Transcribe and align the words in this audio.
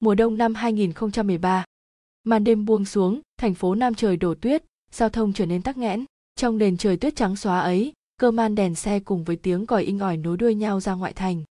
Mùa 0.00 0.14
đông 0.14 0.38
năm 0.38 0.54
2013. 0.54 1.64
Màn 2.24 2.44
đêm 2.44 2.64
buông 2.64 2.84
xuống, 2.84 3.20
thành 3.38 3.54
phố 3.54 3.74
Nam 3.74 3.94
trời 3.94 4.16
đổ 4.16 4.34
tuyết, 4.34 4.64
giao 4.92 5.08
thông 5.08 5.32
trở 5.32 5.46
nên 5.46 5.62
tắc 5.62 5.76
nghẽn. 5.76 6.04
Trong 6.36 6.58
nền 6.58 6.76
trời 6.76 6.96
tuyết 6.96 7.16
trắng 7.16 7.36
xóa 7.36 7.60
ấy, 7.60 7.92
cơ 8.16 8.30
man 8.30 8.54
đèn 8.54 8.74
xe 8.74 9.00
cùng 9.00 9.24
với 9.24 9.36
tiếng 9.36 9.66
còi 9.66 9.84
inh 9.84 9.98
ỏi 9.98 10.16
nối 10.16 10.36
đuôi 10.36 10.54
nhau 10.54 10.80
ra 10.80 10.94
ngoại 10.94 11.12
thành. 11.12 11.42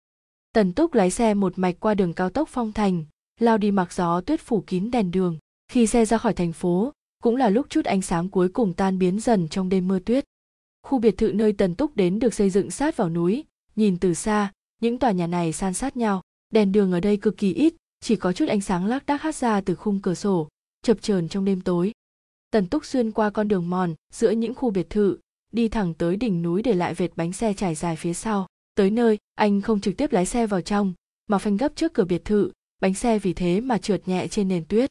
Tần 0.53 0.73
Túc 0.73 0.93
lái 0.93 1.11
xe 1.11 1.33
một 1.33 1.53
mạch 1.55 1.79
qua 1.79 1.93
đường 1.93 2.13
cao 2.13 2.29
tốc 2.29 2.49
Phong 2.51 2.71
Thành, 2.71 3.05
lao 3.39 3.57
đi 3.57 3.71
mặc 3.71 3.93
gió 3.93 4.21
tuyết 4.21 4.41
phủ 4.41 4.63
kín 4.67 4.91
đèn 4.91 5.11
đường. 5.11 5.37
Khi 5.71 5.87
xe 5.87 6.05
ra 6.05 6.17
khỏi 6.17 6.33
thành 6.33 6.53
phố, 6.53 6.93
cũng 7.23 7.35
là 7.35 7.49
lúc 7.49 7.65
chút 7.69 7.85
ánh 7.85 8.01
sáng 8.01 8.29
cuối 8.29 8.49
cùng 8.49 8.73
tan 8.73 8.99
biến 8.99 9.19
dần 9.19 9.47
trong 9.47 9.69
đêm 9.69 9.87
mưa 9.87 9.99
tuyết. 9.99 10.25
Khu 10.83 10.99
biệt 10.99 11.17
thự 11.17 11.31
nơi 11.33 11.53
Tần 11.53 11.75
Túc 11.75 11.95
đến 11.95 12.19
được 12.19 12.33
xây 12.33 12.49
dựng 12.49 12.71
sát 12.71 12.97
vào 12.97 13.09
núi, 13.09 13.43
nhìn 13.75 13.97
từ 13.97 14.13
xa, 14.13 14.51
những 14.81 14.99
tòa 14.99 15.11
nhà 15.11 15.27
này 15.27 15.53
san 15.53 15.73
sát 15.73 15.97
nhau. 15.97 16.21
Đèn 16.49 16.71
đường 16.71 16.91
ở 16.91 16.99
đây 16.99 17.17
cực 17.17 17.37
kỳ 17.37 17.53
ít, 17.53 17.73
chỉ 17.99 18.15
có 18.15 18.33
chút 18.33 18.49
ánh 18.49 18.61
sáng 18.61 18.85
lác 18.85 19.05
đác 19.05 19.21
hát 19.21 19.35
ra 19.35 19.61
từ 19.61 19.75
khung 19.75 19.99
cửa 19.99 20.13
sổ, 20.13 20.47
chập 20.81 21.01
chờn 21.01 21.29
trong 21.29 21.45
đêm 21.45 21.61
tối. 21.61 21.91
Tần 22.51 22.67
Túc 22.67 22.85
xuyên 22.85 23.11
qua 23.11 23.29
con 23.29 23.47
đường 23.47 23.69
mòn 23.69 23.95
giữa 24.13 24.31
những 24.31 24.55
khu 24.55 24.69
biệt 24.69 24.89
thự, 24.89 25.17
đi 25.51 25.69
thẳng 25.69 25.93
tới 25.93 26.15
đỉnh 26.15 26.41
núi 26.41 26.61
để 26.61 26.73
lại 26.73 26.93
vệt 26.93 27.11
bánh 27.15 27.33
xe 27.33 27.53
trải 27.53 27.75
dài 27.75 27.95
phía 27.95 28.13
sau. 28.13 28.47
Tới 28.75 28.89
nơi, 28.89 29.17
anh 29.35 29.61
không 29.61 29.81
trực 29.81 29.97
tiếp 29.97 30.11
lái 30.11 30.25
xe 30.25 30.47
vào 30.47 30.61
trong, 30.61 30.93
mà 31.27 31.37
phanh 31.37 31.57
gấp 31.57 31.75
trước 31.75 31.93
cửa 31.93 32.05
biệt 32.05 32.25
thự, 32.25 32.51
bánh 32.81 32.93
xe 32.93 33.19
vì 33.19 33.33
thế 33.33 33.61
mà 33.61 33.77
trượt 33.77 34.07
nhẹ 34.07 34.27
trên 34.27 34.47
nền 34.47 34.65
tuyết. 34.65 34.89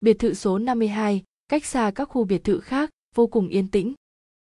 Biệt 0.00 0.18
thự 0.18 0.34
số 0.34 0.58
52, 0.58 1.22
cách 1.48 1.64
xa 1.64 1.92
các 1.94 2.04
khu 2.04 2.24
biệt 2.24 2.44
thự 2.44 2.60
khác, 2.60 2.90
vô 3.14 3.26
cùng 3.26 3.48
yên 3.48 3.68
tĩnh. 3.68 3.94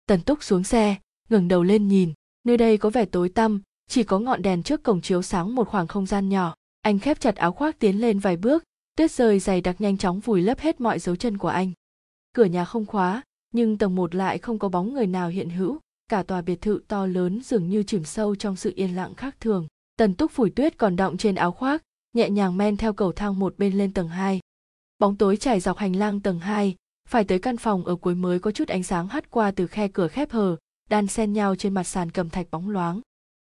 Tần 0.06 0.20
Túc 0.20 0.42
xuống 0.42 0.64
xe, 0.64 0.96
ngẩng 1.28 1.48
đầu 1.48 1.62
lên 1.62 1.88
nhìn, 1.88 2.12
nơi 2.44 2.56
đây 2.56 2.78
có 2.78 2.90
vẻ 2.90 3.04
tối 3.04 3.28
tăm, 3.28 3.62
chỉ 3.88 4.02
có 4.02 4.18
ngọn 4.18 4.42
đèn 4.42 4.62
trước 4.62 4.82
cổng 4.82 5.00
chiếu 5.00 5.22
sáng 5.22 5.54
một 5.54 5.68
khoảng 5.68 5.86
không 5.86 6.06
gian 6.06 6.28
nhỏ. 6.28 6.54
Anh 6.84 6.98
khép 6.98 7.20
chặt 7.20 7.36
áo 7.36 7.52
khoác 7.52 7.78
tiến 7.78 8.00
lên 8.00 8.18
vài 8.18 8.36
bước, 8.36 8.64
tuyết 8.96 9.10
rơi 9.10 9.38
dày 9.38 9.60
đặc 9.60 9.80
nhanh 9.80 9.98
chóng 9.98 10.20
vùi 10.20 10.42
lấp 10.42 10.58
hết 10.58 10.80
mọi 10.80 10.98
dấu 10.98 11.16
chân 11.16 11.38
của 11.38 11.48
anh. 11.48 11.72
Cửa 12.34 12.44
nhà 12.44 12.64
không 12.64 12.86
khóa, 12.86 13.22
nhưng 13.52 13.78
tầng 13.78 13.94
một 13.94 14.14
lại 14.14 14.38
không 14.38 14.58
có 14.58 14.68
bóng 14.68 14.94
người 14.94 15.06
nào 15.06 15.28
hiện 15.28 15.50
hữu, 15.50 15.78
cả 16.08 16.22
tòa 16.22 16.40
biệt 16.40 16.60
thự 16.60 16.82
to 16.88 17.06
lớn 17.06 17.40
dường 17.44 17.68
như 17.68 17.82
chìm 17.82 18.04
sâu 18.04 18.34
trong 18.34 18.56
sự 18.56 18.72
yên 18.76 18.96
lặng 18.96 19.14
khác 19.14 19.36
thường. 19.40 19.68
Tần 19.96 20.14
túc 20.14 20.30
phủi 20.30 20.50
tuyết 20.50 20.78
còn 20.78 20.96
đọng 20.96 21.16
trên 21.16 21.34
áo 21.34 21.52
khoác, 21.52 21.82
nhẹ 22.12 22.30
nhàng 22.30 22.56
men 22.56 22.76
theo 22.76 22.92
cầu 22.92 23.12
thang 23.12 23.38
một 23.38 23.54
bên 23.58 23.78
lên 23.78 23.92
tầng 23.92 24.08
hai. 24.08 24.40
Bóng 24.98 25.16
tối 25.16 25.36
trải 25.36 25.60
dọc 25.60 25.76
hành 25.76 25.96
lang 25.96 26.20
tầng 26.20 26.38
hai. 26.38 26.74
phải 27.08 27.24
tới 27.24 27.38
căn 27.38 27.56
phòng 27.56 27.84
ở 27.84 27.96
cuối 27.96 28.14
mới 28.14 28.38
có 28.38 28.50
chút 28.50 28.68
ánh 28.68 28.82
sáng 28.82 29.08
hắt 29.08 29.30
qua 29.30 29.50
từ 29.50 29.66
khe 29.66 29.88
cửa 29.88 30.08
khép 30.08 30.30
hờ, 30.30 30.56
đan 30.90 31.06
xen 31.06 31.32
nhau 31.32 31.56
trên 31.56 31.74
mặt 31.74 31.84
sàn 31.84 32.10
cầm 32.10 32.30
thạch 32.30 32.50
bóng 32.50 32.70
loáng. 32.70 33.00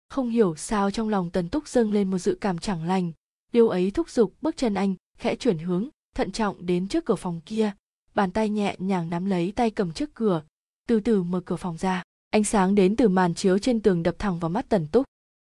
Không 0.09 0.29
hiểu 0.29 0.57
sao 0.57 0.91
trong 0.91 1.09
lòng 1.09 1.31
Tần 1.31 1.49
Túc 1.49 1.69
dâng 1.69 1.93
lên 1.93 2.11
một 2.11 2.19
dự 2.19 2.39
cảm 2.41 2.59
chẳng 2.59 2.85
lành, 2.85 3.13
điều 3.53 3.69
ấy 3.69 3.91
thúc 3.91 4.11
giục 4.11 4.35
bước 4.43 4.57
chân 4.57 4.75
anh, 4.75 4.95
khẽ 5.19 5.37
chuyển 5.37 5.59
hướng, 5.59 5.89
thận 6.15 6.33
trọng 6.33 6.67
đến 6.67 6.89
trước 6.89 7.05
cửa 7.05 7.15
phòng 7.15 7.41
kia. 7.47 7.73
Bàn 8.15 8.31
tay 8.31 8.49
nhẹ 8.49 8.77
nhàng 8.79 9.11
nắm 9.11 9.27
lấy 9.27 9.53
tay 9.57 9.71
cầm 9.71 9.93
trước 9.93 10.15
cửa. 10.15 10.43
Từ 10.89 11.01
từ 11.01 11.23
mở 11.23 11.41
cửa 11.41 11.57
phòng 11.57 11.77
ra, 11.77 12.03
ánh 12.31 12.45
sáng 12.45 12.75
đến 12.75 12.97
từ 12.97 13.09
màn 13.09 13.35
chiếu 13.35 13.59
trên 13.59 13.81
tường 13.81 14.03
đập 14.03 14.15
thẳng 14.19 14.39
vào 14.39 14.49
mắt 14.49 14.69
tần 14.69 14.87
túc. 14.93 15.05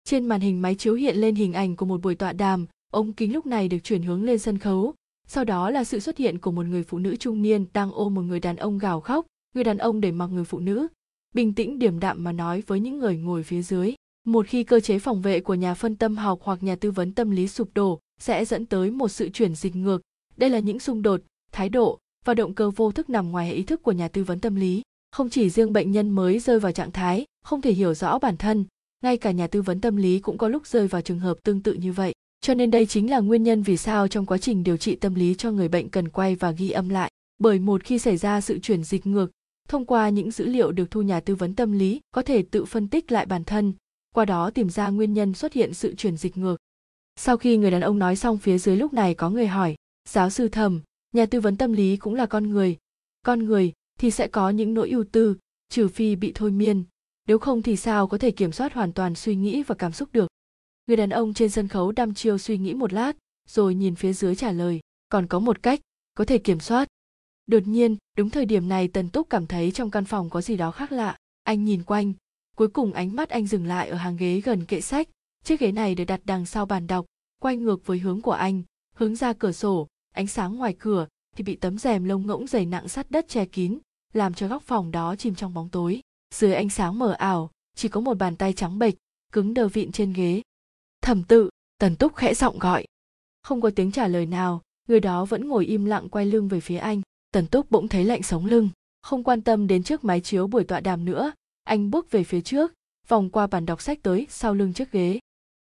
Trên 0.03 0.25
màn 0.25 0.41
hình 0.41 0.61
máy 0.61 0.75
chiếu 0.75 0.93
hiện 0.93 1.17
lên 1.17 1.35
hình 1.35 1.53
ảnh 1.53 1.75
của 1.75 1.85
một 1.85 2.01
buổi 2.01 2.15
tọa 2.15 2.33
đàm, 2.33 2.65
ống 2.91 3.13
kính 3.13 3.33
lúc 3.33 3.45
này 3.45 3.67
được 3.67 3.79
chuyển 3.83 4.03
hướng 4.03 4.23
lên 4.23 4.39
sân 4.39 4.57
khấu. 4.57 4.93
Sau 5.27 5.43
đó 5.43 5.69
là 5.69 5.83
sự 5.83 5.99
xuất 5.99 6.17
hiện 6.17 6.39
của 6.39 6.51
một 6.51 6.65
người 6.65 6.83
phụ 6.83 6.99
nữ 6.99 7.15
trung 7.15 7.41
niên 7.41 7.65
đang 7.73 7.91
ôm 7.91 8.13
một 8.13 8.21
người 8.21 8.39
đàn 8.39 8.55
ông 8.55 8.77
gào 8.77 9.01
khóc, 9.01 9.25
người 9.55 9.63
đàn 9.63 9.77
ông 9.77 10.01
để 10.01 10.11
mặc 10.11 10.27
người 10.27 10.43
phụ 10.43 10.59
nữ, 10.59 10.87
bình 11.33 11.53
tĩnh 11.53 11.79
điềm 11.79 11.99
đạm 11.99 12.23
mà 12.23 12.31
nói 12.31 12.63
với 12.67 12.79
những 12.79 12.99
người 12.99 13.17
ngồi 13.17 13.43
phía 13.43 13.61
dưới 13.61 13.93
một 14.23 14.47
khi 14.47 14.63
cơ 14.63 14.79
chế 14.79 14.99
phòng 14.99 15.21
vệ 15.21 15.39
của 15.39 15.53
nhà 15.53 15.73
phân 15.73 15.95
tâm 15.95 16.17
học 16.17 16.39
hoặc 16.43 16.63
nhà 16.63 16.75
tư 16.75 16.91
vấn 16.91 17.11
tâm 17.11 17.31
lý 17.31 17.47
sụp 17.47 17.69
đổ, 17.73 17.99
sẽ 18.19 18.45
dẫn 18.45 18.65
tới 18.65 18.91
một 18.91 19.07
sự 19.07 19.29
chuyển 19.29 19.55
dịch 19.55 19.75
ngược. 19.75 20.01
Đây 20.37 20.49
là 20.49 20.59
những 20.59 20.79
xung 20.79 21.01
đột, 21.01 21.21
thái 21.51 21.69
độ 21.69 21.99
và 22.25 22.33
động 22.33 22.53
cơ 22.53 22.69
vô 22.69 22.91
thức 22.91 23.09
nằm 23.09 23.31
ngoài 23.31 23.53
ý 23.53 23.63
thức 23.63 23.83
của 23.83 23.91
nhà 23.91 24.07
tư 24.07 24.23
vấn 24.23 24.39
tâm 24.39 24.55
lý. 24.55 24.81
Không 25.11 25.29
chỉ 25.29 25.49
riêng 25.49 25.73
bệnh 25.73 25.91
nhân 25.91 26.09
mới 26.09 26.39
rơi 26.39 26.59
vào 26.59 26.71
trạng 26.71 26.91
thái 26.91 27.25
không 27.45 27.61
thể 27.61 27.71
hiểu 27.71 27.93
rõ 27.93 28.19
bản 28.19 28.37
thân, 28.37 28.65
ngay 29.03 29.17
cả 29.17 29.31
nhà 29.31 29.47
tư 29.47 29.61
vấn 29.61 29.81
tâm 29.81 29.95
lý 29.95 30.19
cũng 30.19 30.37
có 30.37 30.47
lúc 30.47 30.67
rơi 30.67 30.87
vào 30.87 31.01
trường 31.01 31.19
hợp 31.19 31.37
tương 31.43 31.61
tự 31.61 31.73
như 31.73 31.93
vậy. 31.93 32.13
Cho 32.41 32.53
nên 32.53 32.71
đây 32.71 32.85
chính 32.85 33.11
là 33.11 33.19
nguyên 33.19 33.43
nhân 33.43 33.63
vì 33.63 33.77
sao 33.77 34.07
trong 34.07 34.25
quá 34.25 34.37
trình 34.37 34.63
điều 34.63 34.77
trị 34.77 34.95
tâm 34.95 35.15
lý 35.15 35.35
cho 35.35 35.51
người 35.51 35.67
bệnh 35.67 35.89
cần 35.89 36.09
quay 36.09 36.35
và 36.35 36.51
ghi 36.51 36.69
âm 36.69 36.89
lại. 36.89 37.11
Bởi 37.37 37.59
một 37.59 37.83
khi 37.83 37.99
xảy 37.99 38.17
ra 38.17 38.41
sự 38.41 38.59
chuyển 38.59 38.83
dịch 38.83 39.07
ngược, 39.07 39.31
thông 39.67 39.85
qua 39.85 40.09
những 40.09 40.31
dữ 40.31 40.45
liệu 40.45 40.71
được 40.71 40.91
thu 40.91 41.01
nhà 41.01 41.19
tư 41.19 41.35
vấn 41.35 41.55
tâm 41.55 41.71
lý 41.71 42.01
có 42.11 42.21
thể 42.21 42.43
tự 42.51 42.65
phân 42.65 42.87
tích 42.87 43.11
lại 43.11 43.25
bản 43.25 43.43
thân 43.43 43.73
qua 44.13 44.25
đó 44.25 44.49
tìm 44.49 44.69
ra 44.69 44.89
nguyên 44.89 45.13
nhân 45.13 45.33
xuất 45.33 45.53
hiện 45.53 45.73
sự 45.73 45.95
chuyển 45.95 46.17
dịch 46.17 46.37
ngược. 46.37 46.57
Sau 47.15 47.37
khi 47.37 47.57
người 47.57 47.71
đàn 47.71 47.81
ông 47.81 47.99
nói 47.99 48.15
xong 48.15 48.37
phía 48.37 48.57
dưới 48.57 48.75
lúc 48.75 48.93
này 48.93 49.13
có 49.13 49.29
người 49.29 49.47
hỏi, 49.47 49.75
giáo 50.09 50.29
sư 50.29 50.47
thầm, 50.47 50.81
nhà 51.11 51.25
tư 51.25 51.39
vấn 51.39 51.57
tâm 51.57 51.73
lý 51.73 51.97
cũng 51.97 52.15
là 52.15 52.25
con 52.25 52.49
người. 52.49 52.77
Con 53.25 53.45
người 53.45 53.73
thì 53.99 54.11
sẽ 54.11 54.27
có 54.27 54.49
những 54.49 54.73
nỗi 54.73 54.89
ưu 54.89 55.03
tư, 55.11 55.35
trừ 55.69 55.87
phi 55.87 56.15
bị 56.15 56.31
thôi 56.35 56.51
miên. 56.51 56.83
Nếu 57.27 57.39
không 57.39 57.61
thì 57.61 57.75
sao 57.75 58.07
có 58.07 58.17
thể 58.17 58.31
kiểm 58.31 58.51
soát 58.51 58.73
hoàn 58.73 58.93
toàn 58.93 59.15
suy 59.15 59.35
nghĩ 59.35 59.63
và 59.63 59.75
cảm 59.75 59.91
xúc 59.91 60.09
được? 60.11 60.27
Người 60.87 60.97
đàn 60.97 61.09
ông 61.09 61.33
trên 61.33 61.49
sân 61.49 61.67
khấu 61.67 61.91
đăm 61.91 62.13
chiêu 62.13 62.37
suy 62.37 62.57
nghĩ 62.57 62.73
một 62.73 62.93
lát, 62.93 63.15
rồi 63.47 63.75
nhìn 63.75 63.95
phía 63.95 64.13
dưới 64.13 64.35
trả 64.35 64.51
lời, 64.51 64.79
còn 65.09 65.27
có 65.27 65.39
một 65.39 65.63
cách, 65.63 65.79
có 66.13 66.25
thể 66.25 66.37
kiểm 66.37 66.59
soát. 66.59 66.87
Đột 67.47 67.67
nhiên, 67.67 67.97
đúng 68.17 68.29
thời 68.29 68.45
điểm 68.45 68.69
này 68.69 68.87
tần 68.87 69.09
túc 69.09 69.29
cảm 69.29 69.47
thấy 69.47 69.71
trong 69.71 69.91
căn 69.91 70.05
phòng 70.05 70.29
có 70.29 70.41
gì 70.41 70.57
đó 70.57 70.71
khác 70.71 70.91
lạ. 70.91 71.17
Anh 71.43 71.63
nhìn 71.63 71.83
quanh 71.83 72.13
cuối 72.57 72.67
cùng 72.67 72.93
ánh 72.93 73.15
mắt 73.15 73.29
anh 73.29 73.47
dừng 73.47 73.65
lại 73.65 73.89
ở 73.89 73.97
hàng 73.97 74.17
ghế 74.17 74.41
gần 74.41 74.65
kệ 74.65 74.81
sách. 74.81 75.09
Chiếc 75.43 75.59
ghế 75.59 75.71
này 75.71 75.95
được 75.95 76.03
đặt 76.03 76.21
đằng 76.23 76.45
sau 76.45 76.65
bàn 76.65 76.87
đọc, 76.87 77.05
quay 77.39 77.57
ngược 77.57 77.85
với 77.85 77.99
hướng 77.99 78.21
của 78.21 78.31
anh. 78.31 78.63
Hướng 78.95 79.15
ra 79.15 79.33
cửa 79.33 79.51
sổ, 79.51 79.87
ánh 80.15 80.27
sáng 80.27 80.55
ngoài 80.55 80.75
cửa 80.79 81.07
thì 81.35 81.43
bị 81.43 81.55
tấm 81.55 81.77
rèm 81.77 82.03
lông 82.03 82.27
ngỗng 82.27 82.47
dày 82.47 82.65
nặng 82.65 82.87
sắt 82.87 83.11
đất 83.11 83.27
che 83.27 83.45
kín, 83.45 83.79
làm 84.13 84.33
cho 84.33 84.47
góc 84.47 84.63
phòng 84.63 84.91
đó 84.91 85.15
chìm 85.15 85.35
trong 85.35 85.53
bóng 85.53 85.69
tối. 85.69 86.01
Dưới 86.33 86.53
ánh 86.53 86.69
sáng 86.69 86.99
mờ 86.99 87.11
ảo, 87.11 87.51
chỉ 87.75 87.89
có 87.89 88.01
một 88.01 88.17
bàn 88.17 88.35
tay 88.35 88.53
trắng 88.53 88.79
bệch 88.79 88.95
cứng 89.31 89.53
đờ 89.53 89.67
vịn 89.67 89.91
trên 89.91 90.13
ghế. 90.13 90.41
Thẩm 91.01 91.23
tự! 91.23 91.49
Tần 91.77 91.95
túc 91.95 92.15
khẽ 92.15 92.33
giọng 92.33 92.59
gọi. 92.59 92.85
Không 93.43 93.61
có 93.61 93.69
tiếng 93.75 93.91
trả 93.91 94.07
lời 94.07 94.25
nào, 94.25 94.61
người 94.87 94.99
đó 94.99 95.25
vẫn 95.25 95.47
ngồi 95.47 95.65
im 95.65 95.85
lặng 95.85 96.09
quay 96.09 96.25
lưng 96.25 96.47
về 96.47 96.59
phía 96.59 96.77
anh. 96.77 97.01
Tần 97.31 97.47
túc 97.47 97.71
bỗng 97.71 97.87
thấy 97.87 98.05
lạnh 98.05 98.23
sống 98.23 98.45
lưng, 98.45 98.69
không 99.01 99.23
quan 99.23 99.41
tâm 99.41 99.67
đến 99.67 99.83
chiếc 99.83 100.03
máy 100.03 100.21
chiếu 100.21 100.47
buổi 100.47 100.63
tọa 100.63 100.79
đàm 100.79 101.05
nữa 101.05 101.31
anh 101.63 101.91
bước 101.91 102.11
về 102.11 102.23
phía 102.23 102.41
trước, 102.41 102.73
vòng 103.07 103.29
qua 103.29 103.47
bàn 103.47 103.65
đọc 103.65 103.81
sách 103.81 103.99
tới 104.03 104.27
sau 104.29 104.53
lưng 104.53 104.73
chiếc 104.73 104.91
ghế. 104.91 105.19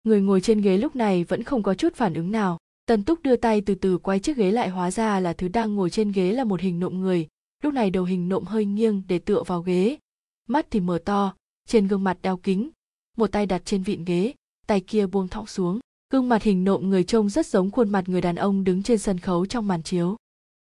Người 0.05 0.21
ngồi 0.21 0.41
trên 0.41 0.61
ghế 0.61 0.79
lúc 0.79 0.97
này 0.97 1.25
vẫn 1.25 1.43
không 1.43 1.63
có 1.63 1.75
chút 1.75 1.95
phản 1.95 2.15
ứng 2.15 2.31
nào. 2.31 2.59
Tần 2.87 3.05
túc 3.05 3.23
đưa 3.23 3.37
tay 3.37 3.61
từ 3.61 3.75
từ 3.75 3.99
quay 3.99 4.21
chiếc 4.21 4.37
ghế 4.37 4.51
lại 4.51 4.69
hóa 4.69 4.91
ra 4.91 5.21
là 5.21 5.33
thứ 5.33 5.49
đang 5.49 5.75
ngồi 5.75 5.91
trên 5.91 6.13
ghế 6.13 6.33
là 6.33 6.45
một 6.45 6.61
hình 6.61 6.81
nộm 6.81 7.01
người. 7.01 7.27
Lúc 7.63 7.75
này 7.75 7.91
đầu 7.91 8.05
hình 8.05 8.29
nộm 8.29 8.45
hơi 8.45 8.65
nghiêng 8.65 9.03
để 9.09 9.19
tựa 9.19 9.43
vào 9.43 9.63
ghế. 9.63 9.97
Mắt 10.49 10.67
thì 10.71 10.81
mở 10.81 10.99
to, 11.05 11.35
trên 11.69 11.89
gương 11.89 12.05
mặt 12.05 12.19
đeo 12.23 12.37
kính. 12.37 12.71
Một 13.17 13.33
tay 13.33 13.47
đặt 13.47 13.63
trên 13.65 13.83
vịn 13.83 14.05
ghế, 14.05 14.35
tay 14.67 14.81
kia 14.81 15.07
buông 15.07 15.29
thõng 15.29 15.47
xuống. 15.47 15.81
Gương 16.13 16.29
mặt 16.29 16.43
hình 16.43 16.65
nộm 16.65 16.91
người 16.91 17.05
trông 17.05 17.29
rất 17.29 17.47
giống 17.47 17.71
khuôn 17.71 17.91
mặt 17.91 18.09
người 18.09 18.21
đàn 18.21 18.37
ông 18.37 18.65
đứng 18.65 18.83
trên 18.83 18.99
sân 18.99 19.19
khấu 19.19 19.47
trong 19.47 19.67
màn 19.67 19.83
chiếu. 19.83 20.17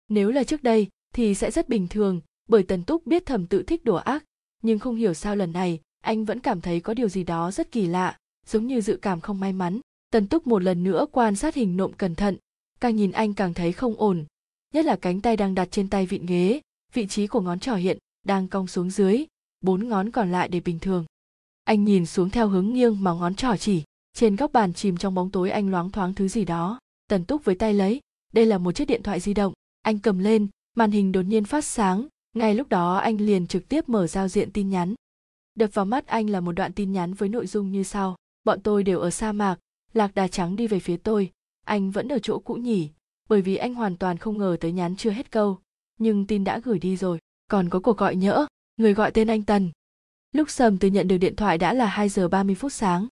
Nếu 0.09 0.31
là 0.31 0.45
trước 0.45 0.63
đây 0.63 0.89
thì 1.15 1.35
sẽ 1.35 1.51
rất 1.51 1.69
bình 1.69 1.89
thường, 1.89 2.21
bởi 2.49 2.63
tần 2.63 2.85
túc 2.85 3.07
biết 3.07 3.27
thầm 3.27 3.47
tự 3.47 3.63
thích 3.63 3.85
đùa 3.85 3.97
ác 3.97 4.25
nhưng 4.63 4.79
không 4.79 4.97
hiểu 4.97 5.15
sao 5.15 5.37
lần 5.37 5.53
này, 5.53 5.81
anh 6.01 6.25
vẫn 6.25 6.41
cảm 6.41 6.61
thấy 6.61 6.81
có 6.81 6.95
điều 6.95 7.09
gì 7.09 7.25
đó 7.25 7.51
rất 7.51 7.73
kỳ 7.73 7.87
lạ, 7.87 8.17
giống 8.47 8.67
như 8.67 8.81
dự 8.81 8.99
cảm 9.03 9.21
không 9.21 9.41
may 9.41 9.53
mắn. 9.53 9.81
Tần 10.11 10.27
túc 10.27 10.47
một 10.47 10.63
lần 10.63 10.85
nữa 10.85 11.07
quan 11.13 11.37
sát 11.37 11.55
hình 11.55 11.77
nộm 11.77 11.93
cẩn 11.93 12.15
thận, 12.15 12.37
càng 12.81 12.97
nhìn 12.97 13.13
anh 13.13 13.35
càng 13.35 13.55
thấy 13.55 13.73
không 13.73 13.95
ổn. 13.97 14.25
Nhất 14.75 14.85
là 14.85 14.97
cánh 14.97 15.21
tay 15.21 15.37
đang 15.37 15.55
đặt 15.55 15.69
trên 15.71 15.89
tay 15.89 16.07
vịn 16.07 16.27
ghế, 16.27 16.61
vị 16.93 17.07
trí 17.07 17.27
của 17.27 17.41
ngón 17.41 17.61
trỏ 17.61 17.75
hiện 17.75 17.99
đang 18.27 18.49
cong 18.49 18.67
xuống 18.67 18.91
dưới, 18.91 19.25
bốn 19.61 19.89
ngón 19.89 20.11
còn 20.11 20.33
lại 20.33 20.49
để 20.49 20.61
bình 20.61 20.79
thường. 20.79 21.05
Anh 21.65 21.85
nhìn 21.85 22.07
xuống 22.07 22.31
theo 22.31 22.49
hướng 22.49 22.73
nghiêng 22.73 23.05
mà 23.05 23.13
ngón 23.13 23.35
trỏ 23.35 23.57
chỉ, 23.57 23.83
trên 24.15 24.37
góc 24.37 24.53
bàn 24.53 24.73
chìm 24.73 24.97
trong 24.97 25.15
bóng 25.15 25.31
tối 25.31 25.51
anh 25.51 25.71
loáng 25.71 25.91
thoáng 25.91 26.15
thứ 26.15 26.29
gì 26.29 26.45
đó. 26.45 26.79
Tần 27.09 27.25
túc 27.25 27.45
với 27.45 27.55
tay 27.55 27.75
lấy, 27.75 28.01
đây 28.33 28.47
là 28.47 28.59
một 28.59 28.73
chiếc 28.73 28.85
điện 28.85 29.03
thoại 29.03 29.21
di 29.21 29.35
động. 29.35 29.53
Anh 29.83 29.99
cầm 29.99 30.19
lên, 30.19 30.49
màn 30.77 30.91
hình 30.91 31.13
đột 31.13 31.23
nhiên 31.23 31.45
phát 31.45 31.65
sáng 31.65 32.07
ngay 32.33 32.55
lúc 32.55 32.69
đó, 32.69 32.97
anh 32.97 33.17
liền 33.17 33.47
trực 33.47 33.69
tiếp 33.69 33.89
mở 33.89 34.07
giao 34.07 34.29
diện 34.29 34.53
tin 34.53 34.69
nhắn. 34.69 34.95
Đập 35.55 35.71
vào 35.75 35.85
mắt 35.85 36.07
anh 36.07 36.31
là 36.31 36.41
một 36.41 36.53
đoạn 36.53 36.73
tin 36.73 36.93
nhắn 36.93 37.15
với 37.15 37.29
nội 37.29 37.47
dung 37.47 37.73
như 37.73 37.83
sau. 37.83 38.17
Bọn 38.45 38.61
tôi 38.63 38.83
đều 38.83 39.01
ở 39.01 39.11
sa 39.11 39.33
mạc, 39.33 39.59
lạc 39.93 40.15
đà 40.15 40.29
trắng 40.29 40.57
đi 40.57 40.67
về 40.67 40.81
phía 40.81 40.97
tôi. 40.97 41.31
Anh 41.67 41.91
vẫn 41.91 42.09
ở 42.09 42.19
chỗ 42.19 42.39
cũ 42.39 42.55
nhỉ, 42.55 42.91
bởi 43.29 43.43
vì 43.43 43.57
anh 43.57 43.75
hoàn 43.75 43.97
toàn 43.97 44.19
không 44.19 44.39
ngờ 44.39 44.57
tới 44.61 44.73
nhắn 44.73 44.97
chưa 44.97 45.11
hết 45.11 45.31
câu. 45.31 45.59
Nhưng 45.99 46.27
tin 46.27 46.45
đã 46.45 46.61
gửi 46.65 46.79
đi 46.79 46.97
rồi, 46.97 47.19
còn 47.49 47.69
có 47.69 47.81
cuộc 47.81 47.97
gọi 47.97 48.17
nhỡ. 48.17 48.47
Người 48.77 48.95
gọi 48.95 49.11
tên 49.11 49.29
anh 49.29 49.43
tần. 49.43 49.71
Lúc 50.33 50.51
sầm 50.51 50.79
từ 50.79 50.89
nhận 50.89 51.09
được 51.09 51.19
điện 51.19 51.37
thoại 51.37 51.59
đã 51.59 51.73
là 51.73 51.87
2 51.87 52.09
giờ 52.09 52.29
30 52.29 52.55
phút 52.55 52.73
sáng. 52.73 53.07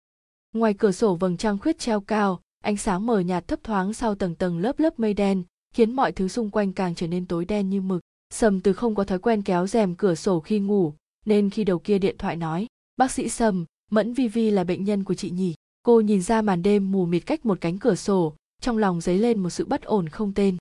Ngoài 0.53 0.73
cửa 0.73 0.91
sổ 0.91 1.15
vầng 1.15 1.37
trăng 1.37 1.57
khuyết 1.57 1.79
treo 1.79 2.01
cao, 2.01 2.41
ánh 2.63 2.77
sáng 2.77 3.05
mờ 3.05 3.19
nhạt 3.19 3.47
thấp 3.47 3.59
thoáng 3.63 3.93
sau 3.93 4.15
tầng 4.15 4.35
tầng 4.35 4.59
lớp 4.59 4.79
lớp 4.79 4.99
mây 4.99 5.13
đen, 5.13 5.43
khiến 5.73 5.91
mọi 5.91 6.11
thứ 6.11 6.27
xung 6.27 6.49
quanh 6.49 6.73
càng 6.73 6.95
trở 6.95 7.07
nên 7.07 7.25
tối 7.25 7.45
đen 7.45 7.69
như 7.69 7.81
mực 7.81 8.01
sầm 8.29 8.59
từ 8.59 8.73
không 8.73 8.95
có 8.95 9.03
thói 9.03 9.19
quen 9.19 9.41
kéo 9.41 9.67
rèm 9.67 9.95
cửa 9.95 10.15
sổ 10.15 10.39
khi 10.39 10.59
ngủ, 10.59 10.93
nên 11.25 11.49
khi 11.49 11.63
đầu 11.63 11.79
kia 11.79 11.99
điện 11.99 12.15
thoại 12.17 12.35
nói, 12.35 12.67
bác 12.97 13.11
sĩ 13.11 13.29
sầm 13.29 13.65
mẫn 13.91 14.13
vi 14.13 14.27
vi 14.27 14.51
là 14.51 14.63
bệnh 14.63 14.83
nhân 14.83 15.03
của 15.03 15.13
chị 15.13 15.29
nhỉ? 15.29 15.53
Cô 15.83 16.01
nhìn 16.01 16.21
ra 16.21 16.41
màn 16.41 16.61
đêm 16.61 16.91
mù 16.91 17.05
mịt 17.05 17.25
cách 17.25 17.45
một 17.45 17.57
cánh 17.61 17.77
cửa 17.77 17.95
sổ, 17.95 18.33
trong 18.61 18.77
lòng 18.77 19.01
dấy 19.01 19.17
lên 19.17 19.43
một 19.43 19.49
sự 19.49 19.65
bất 19.65 19.83
ổn 19.83 20.09
không 20.09 20.33
tên. 20.33 20.57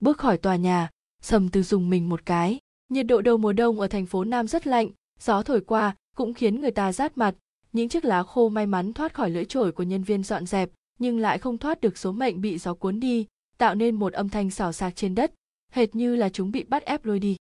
Bước 0.00 0.18
khỏi 0.18 0.38
tòa 0.38 0.56
nhà 0.56 0.90
sầm 1.22 1.48
từ 1.48 1.62
dùng 1.62 1.90
mình 1.90 2.08
một 2.08 2.26
cái. 2.26 2.58
Nhiệt 2.88 3.06
độ 3.06 3.20
đầu 3.20 3.36
mùa 3.36 3.52
đông 3.52 3.80
ở 3.80 3.86
thành 3.86 4.06
phố 4.06 4.24
nam 4.24 4.46
rất 4.46 4.66
lạnh, 4.66 4.90
gió 5.20 5.42
thổi 5.42 5.60
qua 5.60 5.96
cũng 6.16 6.34
khiến 6.34 6.60
người 6.60 6.70
ta 6.70 6.92
rát 6.92 7.18
mặt. 7.18 7.34
Những 7.72 7.88
chiếc 7.88 8.04
lá 8.04 8.22
khô 8.22 8.48
may 8.48 8.66
mắn 8.66 8.92
thoát 8.92 9.14
khỏi 9.14 9.30
lưỡi 9.30 9.44
chổi 9.44 9.72
của 9.72 9.82
nhân 9.82 10.02
viên 10.02 10.22
dọn 10.22 10.46
dẹp, 10.46 10.70
nhưng 10.98 11.18
lại 11.18 11.38
không 11.38 11.58
thoát 11.58 11.80
được 11.80 11.98
số 11.98 12.12
mệnh 12.12 12.40
bị 12.40 12.58
gió 12.58 12.74
cuốn 12.74 13.00
đi, 13.00 13.26
tạo 13.58 13.74
nên 13.74 13.94
một 13.94 14.12
âm 14.12 14.28
thanh 14.28 14.50
xào 14.50 14.72
xạc 14.72 14.96
trên 14.96 15.14
đất 15.14 15.32
hệt 15.72 15.94
như 15.94 16.16
là 16.16 16.28
chúng 16.28 16.50
bị 16.50 16.64
bắt 16.64 16.84
ép 16.84 17.04
lôi 17.04 17.18
đi. 17.18 17.36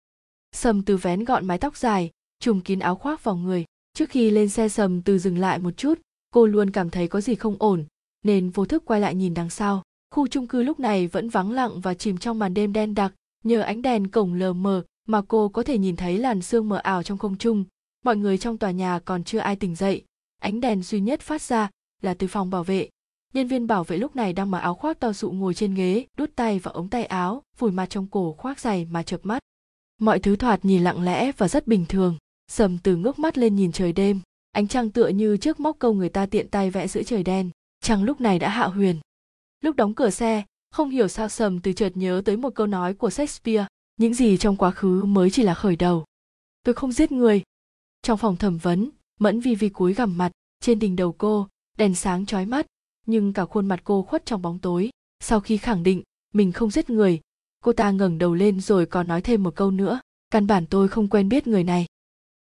Sầm 0.53 0.82
từ 0.82 0.97
vén 0.97 1.25
gọn 1.25 1.47
mái 1.47 1.59
tóc 1.59 1.76
dài, 1.76 2.11
trùm 2.41 2.61
kín 2.61 2.79
áo 2.79 2.97
khoác 2.97 3.25
vào 3.25 3.37
người. 3.37 3.65
Trước 3.94 4.11
khi 4.11 4.31
lên 4.31 4.49
xe 4.49 4.69
sầm 4.69 5.03
từ 5.03 5.19
dừng 5.19 5.38
lại 5.38 5.59
một 5.59 5.76
chút, 5.76 6.00
cô 6.31 6.47
luôn 6.47 6.71
cảm 6.71 6.91
thấy 6.91 7.09
có 7.09 7.21
gì 7.21 7.35
không 7.35 7.56
ổn, 7.59 7.85
nên 8.23 8.50
vô 8.50 8.65
thức 8.65 8.85
quay 8.85 9.00
lại 9.00 9.15
nhìn 9.15 9.35
đằng 9.35 9.50
sau. 9.50 9.82
Khu 10.11 10.26
chung 10.26 10.47
cư 10.47 10.62
lúc 10.62 10.81
này 10.81 11.06
vẫn 11.06 11.29
vắng 11.29 11.53
lặng 11.53 11.81
và 11.81 11.94
chìm 11.94 12.19
trong 12.19 12.38
màn 12.38 12.55
đêm 12.55 12.73
đen 12.73 12.94
đặc, 12.94 13.15
nhờ 13.44 13.61
ánh 13.61 13.82
đèn 13.82 14.09
cổng 14.09 14.35
lờ 14.35 14.53
mờ 14.53 14.85
mà 15.09 15.23
cô 15.29 15.49
có 15.49 15.62
thể 15.62 15.79
nhìn 15.79 15.97
thấy 15.97 16.19
làn 16.19 16.43
sương 16.43 16.69
mờ 16.69 16.76
ảo 16.76 17.03
trong 17.03 17.19
không 17.19 17.38
trung. 17.38 17.65
Mọi 18.05 18.17
người 18.17 18.38
trong 18.38 18.59
tòa 18.59 18.71
nhà 18.71 18.99
còn 19.05 19.25
chưa 19.25 19.38
ai 19.38 19.56
tỉnh 19.56 19.75
dậy. 19.75 20.03
Ánh 20.41 20.61
đèn 20.61 20.82
duy 20.82 21.00
nhất 21.00 21.21
phát 21.21 21.43
ra 21.43 21.71
là 22.03 22.15
từ 22.15 22.26
phòng 22.26 22.50
bảo 22.50 22.65
vệ 22.65 22.88
nhân 23.34 23.48
viên 23.48 23.66
bảo 23.66 23.84
vệ 23.84 23.96
lúc 23.96 24.16
này 24.16 24.32
đang 24.32 24.50
mặc 24.50 24.58
áo 24.58 24.75
khoác 24.75 25.00
to 25.00 25.12
sụ 25.12 25.31
ngồi 25.31 25.54
trên 25.54 25.75
ghế, 25.75 26.06
đút 26.16 26.36
tay 26.36 26.58
vào 26.58 26.75
ống 26.75 26.88
tay 26.88 27.04
áo, 27.04 27.42
vùi 27.58 27.70
mặt 27.70 27.86
trong 27.90 28.06
cổ 28.06 28.32
khoác 28.38 28.60
giày 28.60 28.84
mà 28.84 29.02
chợp 29.02 29.20
mắt. 29.22 29.38
Mọi 30.00 30.19
thứ 30.19 30.36
thoạt 30.36 30.64
nhìn 30.64 30.84
lặng 30.84 31.02
lẽ 31.02 31.32
và 31.32 31.48
rất 31.48 31.66
bình 31.66 31.84
thường. 31.88 32.19
Sầm 32.48 32.78
từ 32.78 32.96
ngước 32.96 33.19
mắt 33.19 33.38
lên 33.38 33.56
nhìn 33.56 33.72
trời 33.72 33.92
đêm. 33.92 34.20
Ánh 34.52 34.69
trăng 34.69 34.90
tựa 34.90 35.08
như 35.08 35.36
trước 35.36 35.60
móc 35.60 35.76
câu 35.78 35.94
người 35.94 36.08
ta 36.08 36.26
tiện 36.26 36.48
tay 36.48 36.70
vẽ 36.70 36.88
giữa 36.88 37.02
trời 37.02 37.22
đen. 37.22 37.50
Trăng 37.81 38.04
lúc 38.04 38.20
này 38.20 38.38
đã 38.38 38.48
hạ 38.48 38.66
huyền. 38.66 39.00
Lúc 39.60 39.76
đóng 39.76 39.94
cửa 39.94 40.10
xe, 40.10 40.44
không 40.70 40.90
hiểu 40.90 41.08
sao 41.08 41.28
sầm 41.28 41.60
từ 41.60 41.72
chợt 41.72 41.92
nhớ 41.94 42.22
tới 42.25 42.37
một 42.37 42.54
câu 42.54 42.66
nói 42.66 42.94
của 42.94 43.10
shakespeare, 43.10 43.66
những 43.96 44.14
gì 44.14 44.37
trong 44.37 44.56
quá 44.56 44.70
khứ 44.70 45.04
mới 45.04 45.30
chỉ 45.30 45.42
là 45.42 45.54
khởi 45.54 45.76
đầu. 45.76 46.04
Tôi 46.64 46.75
không 46.75 46.92
giết 46.92 47.12
người. 47.12 47.42
Trong 48.02 48.19
phòng 48.19 48.37
thẩm 48.37 48.58
vấn, 48.58 48.90
mẫn 49.20 49.40
vi 49.40 49.54
vi 49.54 49.69
cúi 49.69 49.94
gằm 49.94 50.19
mặt, 50.19 50.32
trên 50.60 50.78
đỉnh 50.78 50.96
đầu 50.96 51.12
cô, 51.12 51.48
đèn 51.78 51.94
sáng 51.94 52.26
chói 52.26 52.46
mắt 52.46 52.66
nhưng 53.06 53.32
cả 53.32 53.44
khuôn 53.44 53.66
mặt 53.66 53.80
cô 53.84 54.02
khuất 54.02 54.26
trong 54.26 54.42
bóng 54.42 54.58
tối. 54.58 54.90
Sau 55.20 55.40
khi 55.40 55.56
khẳng 55.56 55.82
định, 55.82 56.02
mình 56.34 56.52
không 56.52 56.70
giết 56.70 56.90
người, 56.90 57.20
cô 57.64 57.72
ta 57.72 57.90
ngẩng 57.90 58.18
đầu 58.18 58.34
lên 58.34 58.60
rồi 58.60 58.86
còn 58.86 59.08
nói 59.08 59.22
thêm 59.22 59.42
một 59.42 59.56
câu 59.56 59.70
nữa. 59.70 60.00
Căn 60.30 60.46
bản 60.46 60.66
tôi 60.66 60.88
không 60.88 61.08
quen 61.08 61.28
biết 61.28 61.46
người 61.46 61.64
này. 61.64 61.86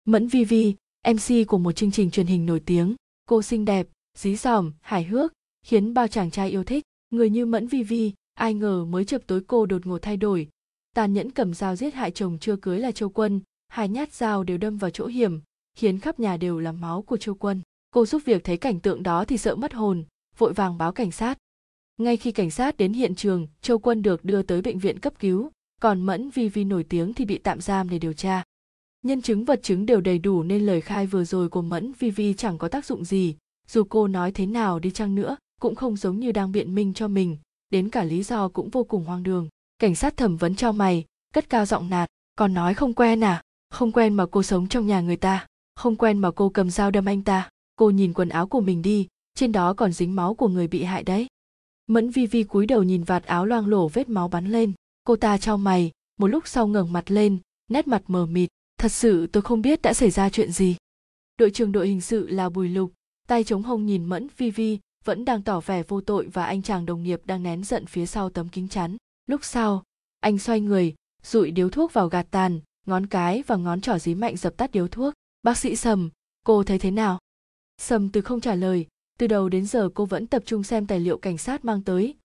Mẫn 0.06 0.28
vi 0.28 0.46
vi 0.46 0.76
mc 1.08 1.48
của 1.48 1.58
một 1.58 1.72
chương 1.72 1.92
trình 1.92 2.12
truyền 2.12 2.28
hình 2.28 2.46
nổi 2.46 2.60
tiếng. 2.60 2.96
Cô 3.26 3.42
xinh 3.42 3.66
đẹp, 3.66 3.88
dí 4.18 4.36
dỏm, 4.36 4.72
hài 4.82 5.04
hước, 5.04 5.34
khiến 5.66 5.94
bao 5.94 6.08
chàng 6.08 6.32
trai 6.32 6.50
yêu 6.50 6.64
thích. 6.64 6.84
Người 7.10 7.30
như 7.30 7.46
mẫn 7.46 7.68
vi 7.68 7.84
vi, 7.84 8.12
ai 8.34 8.54
ngờ 8.54 8.86
mới 8.86 9.06
chập 9.06 9.22
tối 9.28 9.42
cô 9.48 9.66
đột 9.66 9.86
ngột 9.86 10.02
thay 10.02 10.18
đổi. 10.18 10.50
Tàn 10.96 11.14
nhẫn 11.14 11.32
cầm 11.32 11.54
dao 11.54 11.76
giết 11.76 11.94
hại 11.94 12.12
chồng 12.12 12.38
chưa 12.40 12.56
cưới 12.56 12.80
là 12.80 12.92
châu 12.92 13.10
quân, 13.10 13.42
hai 13.68 13.90
nhát 13.90 14.14
dao 14.14 14.44
đều 14.44 14.58
đâm 14.58 14.78
vào 14.78 14.92
chỗ 14.92 15.06
hiểm, 15.06 15.42
khiến 15.76 16.00
khắp 16.00 16.20
nhà 16.20 16.38
đều 16.38 16.60
là 16.60 16.72
máu 16.72 17.02
của 17.02 17.18
châu 17.18 17.36
quân. 17.36 17.62
Cô 17.92 18.06
giúp 18.06 18.22
việc 18.26 18.44
thấy 18.44 18.58
cảnh 18.58 18.80
tượng 18.80 19.04
đó 19.04 19.26
thì 19.26 19.38
sợ 19.38 19.56
mất 19.56 19.74
hồn 19.74 20.04
vội 20.38 20.54
vàng 20.54 20.78
báo 20.78 20.92
cảnh 20.92 21.12
sát. 21.12 21.38
Ngay 21.98 22.18
khi 22.18 22.32
cảnh 22.32 22.52
sát 22.52 22.78
đến 22.78 22.94
hiện 22.94 23.16
trường, 23.16 23.48
châu 23.62 23.80
quân 23.80 24.02
được 24.02 24.26
đưa 24.26 24.42
tới 24.42 24.62
bệnh 24.62 24.80
viện 24.80 25.00
cấp 25.00 25.14
cứu, 25.20 25.52
còn 25.82 26.02
mẫn 26.02 26.30
vi 26.30 26.50
vi 26.50 26.64
nổi 26.64 26.84
tiếng 26.84 27.14
thì 27.14 27.26
bị 27.26 27.38
tạm 27.38 27.62
giam 27.62 27.90
để 27.90 28.00
điều 28.00 28.14
tra. 28.14 28.44
Nhân 29.04 29.22
chứng 29.22 29.46
vật 29.46 29.60
chứng 29.64 29.86
đều 29.86 30.02
đầy 30.02 30.18
đủ 30.18 30.44
nên 30.44 30.66
lời 30.66 30.82
khai 30.82 31.08
vừa 31.08 31.24
rồi 31.24 31.50
của 31.50 31.62
mẫn 31.62 31.94
vi 32.00 32.10
vi 32.10 32.34
chẳng 32.34 32.58
có 32.58 32.68
tác 32.68 32.86
dụng 32.86 33.06
gì. 33.06 33.36
Dù 33.68 33.84
cô 33.90 34.08
nói 34.08 34.32
thế 34.32 34.46
nào 34.46 34.80
đi 34.80 34.92
chăng 34.92 35.16
nữa, 35.16 35.38
cũng 35.62 35.76
không 35.76 35.96
giống 35.96 36.20
như 36.20 36.32
đang 36.32 36.52
biện 36.52 36.76
minh 36.76 36.94
cho 36.94 37.08
mình, 37.08 37.38
đến 37.70 37.90
cả 37.90 38.04
lý 38.04 38.24
do 38.24 38.50
cũng 38.50 38.70
vô 38.70 38.84
cùng 38.84 39.06
hoang 39.06 39.24
đường. 39.24 39.50
Cảnh 39.80 39.96
sát 39.96 40.18
thẩm 40.18 40.38
vấn 40.38 40.56
cho 40.56 40.72
mày, 40.72 41.06
cất 41.34 41.50
cao 41.50 41.66
giọng 41.66 41.90
nạt 41.90 42.10
còn 42.36 42.54
nói 42.54 42.74
không 42.74 42.94
quen 42.94 43.24
à? 43.24 43.42
Không 43.70 43.92
quen 43.92 44.14
mà 44.14 44.26
cô 44.32 44.44
sống 44.44 44.68
trong 44.68 44.88
nhà 44.88 45.02
người 45.02 45.18
ta, 45.18 45.48
không 45.76 45.96
quen 45.96 46.18
mà 46.18 46.32
cô 46.32 46.50
cầm 46.50 46.70
dao 46.70 46.92
đâm 46.92 47.06
anh 47.06 47.22
ta. 47.22 47.50
Cô 47.76 47.90
nhìn 47.90 48.14
quần 48.14 48.30
áo 48.30 48.48
của 48.48 48.62
mình 48.62 48.82
đi 48.82 49.08
trên 49.36 49.52
đó 49.52 49.74
còn 49.74 49.92
dính 49.92 50.16
máu 50.16 50.34
của 50.34 50.48
người 50.48 50.68
bị 50.68 50.84
hại 50.84 51.04
đấy. 51.04 51.28
Mẫn 51.88 52.10
vi 52.10 52.26
vi 52.26 52.44
cúi 52.44 52.66
đầu 52.66 52.84
nhìn 52.84 53.04
vạt 53.04 53.24
áo 53.24 53.46
loang 53.46 53.68
lổ 53.68 53.88
vết 53.88 54.10
máu 54.10 54.28
bắn 54.28 54.48
lên. 54.48 54.74
Cô 55.04 55.16
ta 55.16 55.38
trao 55.38 55.58
mày, 55.58 55.92
một 56.20 56.28
lúc 56.28 56.48
sau 56.48 56.68
ngẩng 56.68 56.94
mặt 56.94 57.12
lên, 57.12 57.38
nét 57.70 57.88
mặt 57.88 58.04
mờ 58.08 58.26
mịt. 58.26 58.50
Thật 58.78 58.92
sự 58.92 59.28
tôi 59.28 59.44
không 59.44 59.62
biết 59.62 59.82
đã 59.82 59.94
xảy 59.94 60.12
ra 60.12 60.30
chuyện 60.30 60.52
gì. 60.52 60.76
Đội 61.38 61.52
trưởng 61.52 61.72
đội 61.72 61.88
hình 61.88 62.02
sự 62.02 62.28
là 62.28 62.50
bùi 62.50 62.70
lục. 62.70 62.92
Tay 63.28 63.44
chống 63.44 63.64
hông 63.64 63.86
nhìn 63.86 64.06
mẫn 64.06 64.28
vi 64.38 64.52
vi, 64.52 64.80
vẫn 65.04 65.26
đang 65.26 65.42
tỏ 65.42 65.60
vẻ 65.60 65.84
vô 65.84 66.02
tội 66.02 66.28
và 66.28 66.46
anh 66.46 66.62
chàng 66.62 66.86
đồng 66.86 67.04
nghiệp 67.04 67.22
đang 67.26 67.44
nén 67.44 67.64
giận 67.64 67.86
phía 67.86 68.06
sau 68.06 68.30
tấm 68.30 68.50
kính 68.50 68.68
chắn. 68.68 68.98
Lúc 69.28 69.46
sau, 69.46 69.84
anh 70.20 70.38
xoay 70.38 70.62
người, 70.62 70.96
rụi 71.24 71.52
điếu 71.52 71.70
thuốc 71.70 71.94
vào 71.94 72.10
gạt 72.10 72.28
tàn, 72.32 72.60
ngón 72.86 73.08
cái 73.08 73.44
và 73.48 73.56
ngón 73.56 73.82
trỏ 73.82 74.00
dí 74.00 74.16
mạnh 74.16 74.38
dập 74.38 74.58
tắt 74.58 74.72
điếu 74.72 74.88
thuốc. 74.88 75.14
Bác 75.44 75.58
sĩ 75.58 75.76
sầm, 75.76 76.10
cô 76.46 76.64
thấy 76.64 76.80
thế 76.80 76.92
nào? 76.92 77.20
Sầm 77.78 78.10
từ 78.10 78.22
không 78.22 78.42
trả 78.42 78.56
lời 78.56 78.88
từ 79.20 79.28
đầu 79.28 79.50
đến 79.50 79.66
giờ 79.66 79.90
cô 79.94 80.06
vẫn 80.06 80.28
tập 80.28 80.44
trung 80.46 80.64
xem 80.64 80.88
tài 80.88 81.00
liệu 81.00 81.18
cảnh 81.18 81.38
sát 81.38 81.66
mang 81.66 81.82
tới. 81.82 82.16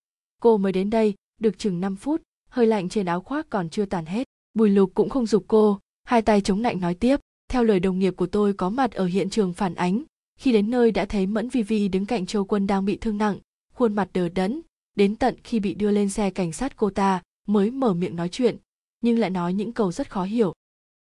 Cô 0.42 0.58
mới 0.58 0.72
đến 0.72 0.90
đây, 0.90 1.14
được 1.40 1.58
chừng 1.58 1.80
5 1.80 1.96
phút, 1.96 2.22
hơi 2.50 2.66
lạnh 2.66 2.88
trên 2.88 3.06
áo 3.06 3.20
khoác 3.20 3.46
còn 3.50 3.70
chưa 3.70 3.84
tàn 3.84 4.06
hết. 4.06 4.28
Bùi 4.54 4.70
lục 4.70 4.90
cũng 4.94 5.08
không 5.08 5.26
giục 5.26 5.44
cô, 5.48 5.78
hai 6.04 6.22
tay 6.22 6.40
chống 6.40 6.62
lạnh 6.62 6.80
nói 6.80 6.94
tiếp. 6.94 7.20
Theo 7.48 7.64
lời 7.64 7.80
đồng 7.80 7.98
nghiệp 7.98 8.14
của 8.16 8.26
tôi 8.26 8.52
có 8.52 8.70
mặt 8.70 8.92
ở 8.92 9.06
hiện 9.06 9.30
trường 9.30 9.52
phản 9.52 9.74
ánh, 9.74 10.02
khi 10.38 10.52
đến 10.52 10.70
nơi 10.70 10.90
đã 10.90 11.04
thấy 11.04 11.26
mẫn 11.26 11.48
vi 11.48 11.62
vi 11.62 11.88
đứng 11.88 12.06
cạnh 12.06 12.26
châu 12.26 12.44
quân 12.44 12.66
đang 12.66 12.84
bị 12.84 12.96
thương 12.96 13.18
nặng, 13.18 13.38
khuôn 13.74 13.94
mặt 13.94 14.08
đờ 14.12 14.28
đẫn. 14.28 14.60
Đến 14.94 15.16
tận 15.16 15.34
khi 15.44 15.60
bị 15.60 15.74
đưa 15.74 15.90
lên 15.90 16.08
xe 16.08 16.30
cảnh 16.30 16.52
sát 16.52 16.76
cô 16.76 16.90
ta 16.90 17.22
mới 17.46 17.70
mở 17.70 17.94
miệng 17.94 18.16
nói 18.16 18.28
chuyện, 18.28 18.56
nhưng 19.00 19.18
lại 19.18 19.30
nói 19.30 19.54
những 19.54 19.72
câu 19.72 19.92
rất 19.92 20.10
khó 20.10 20.24
hiểu. 20.24 20.52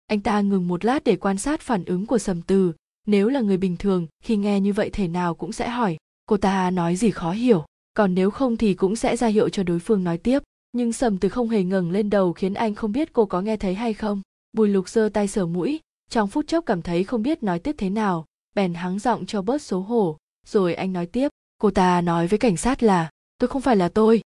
Anh 0.06 0.20
ta 0.20 0.40
ngừng 0.40 0.69
một 0.69 0.84
lát 0.84 1.04
để 1.04 1.16
quan 1.16 1.38
sát 1.38 1.60
phản 1.60 1.84
ứng 1.84 2.06
của 2.06 2.19
sầm 2.19 2.42
từ 2.42 2.72
nếu 3.06 3.29
là 3.29 3.41
người 3.41 3.56
bình 3.56 3.77
thường, 3.77 4.06
khi 4.23 4.37
nghe 4.37 4.61
như 4.61 4.73
vậy 4.73 4.91
thể 4.91 5.09
nào 5.09 5.35
cũng 5.35 5.53
sẽ 5.53 5.69
hỏi, 5.69 5.97
cô 6.27 6.37
ta 6.37 6.71
nói 6.71 6.97
gì 6.97 7.11
khó 7.11 7.31
hiểu? 7.31 7.65
Còn 7.95 8.15
nếu 8.15 8.31
không 8.31 8.56
thì 8.56 8.75
cũng 8.75 8.97
sẽ 8.97 9.17
ra 9.17 9.27
hiệu 9.27 9.49
cho 9.49 9.62
đối 9.62 9.79
phương 9.79 10.05
nói 10.05 10.19
tiếp. 10.19 10.43
Nhưng 10.73 10.93
sầm 10.93 11.19
từ 11.19 11.29
không 11.29 11.49
hề 11.49 11.65
ngẩng 11.65 11.91
lên 11.91 12.11
đầu 12.11 12.33
khiến 12.33 12.55
anh 12.55 12.75
không 12.75 12.93
biết 12.93 13.12
cô 13.12 13.27
có 13.27 13.41
nghe 13.41 13.56
thấy 13.56 13.75
hay 13.75 13.95
không. 13.95 14.23
Bùi 14.53 14.69
lục 14.69 14.89
giơ 14.89 15.09
tay 15.12 15.29
sờ 15.29 15.47
mũi, 15.47 15.81
trong 16.11 16.29
phút 16.29 16.47
chốc 16.47 16.67
cảm 16.67 16.83
thấy 16.83 17.05
không 17.05 17.23
biết 17.23 17.43
nói 17.43 17.59
tiếp 17.59 17.75
thế 17.79 17.91
nào, 17.91 18.25
bèn 18.55 18.75
hắng 18.75 18.99
giọng 18.99 19.27
cho 19.27 19.43
bớt 19.43 19.62
xấu 19.62 19.81
hổ. 19.81 20.17
Rồi 20.47 20.75
anh 20.75 20.93
nói 20.93 21.06
tiếp, 21.06 21.29
cô 21.59 21.71
ta 21.71 22.01
nói 22.01 22.27
với 22.27 22.39
cảnh 22.39 22.56
sát 22.56 22.83
là, 22.83 23.11
tôi 23.39 23.49
không 23.49 23.62
phải 23.62 23.77
là 23.77 23.89
tôi. 23.89 24.23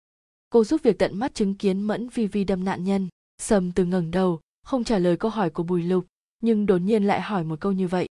Cô 0.50 0.65
giúp 0.65 0.81
việc 0.82 0.99
tận 0.99 1.19
mắt 1.19 1.35
chứng 1.35 1.55
kiến 1.55 1.82
mẫn 1.82 2.09
vi 2.09 2.26
vi 2.26 2.44
đâm 2.44 2.65
nạn 2.65 2.85
nhân. 2.85 3.09
Sầm 3.43 3.73
từ 3.73 3.85
ngẩng 3.85 4.11
đầu, 4.11 4.40
không 4.62 4.85
trả 4.85 4.99
lời 4.99 5.16
câu 5.16 5.31
hỏi 5.31 5.50
của 5.50 5.62
bùi 5.62 5.83
lục, 5.83 6.07
nhưng 6.43 6.66
đột 6.66 6.78
nhiên 6.78 7.04
lại 7.04 7.21
hỏi 7.21 7.45
một 7.45 7.61
câu 7.61 7.73
như 7.73 7.88
vậy 7.88 8.07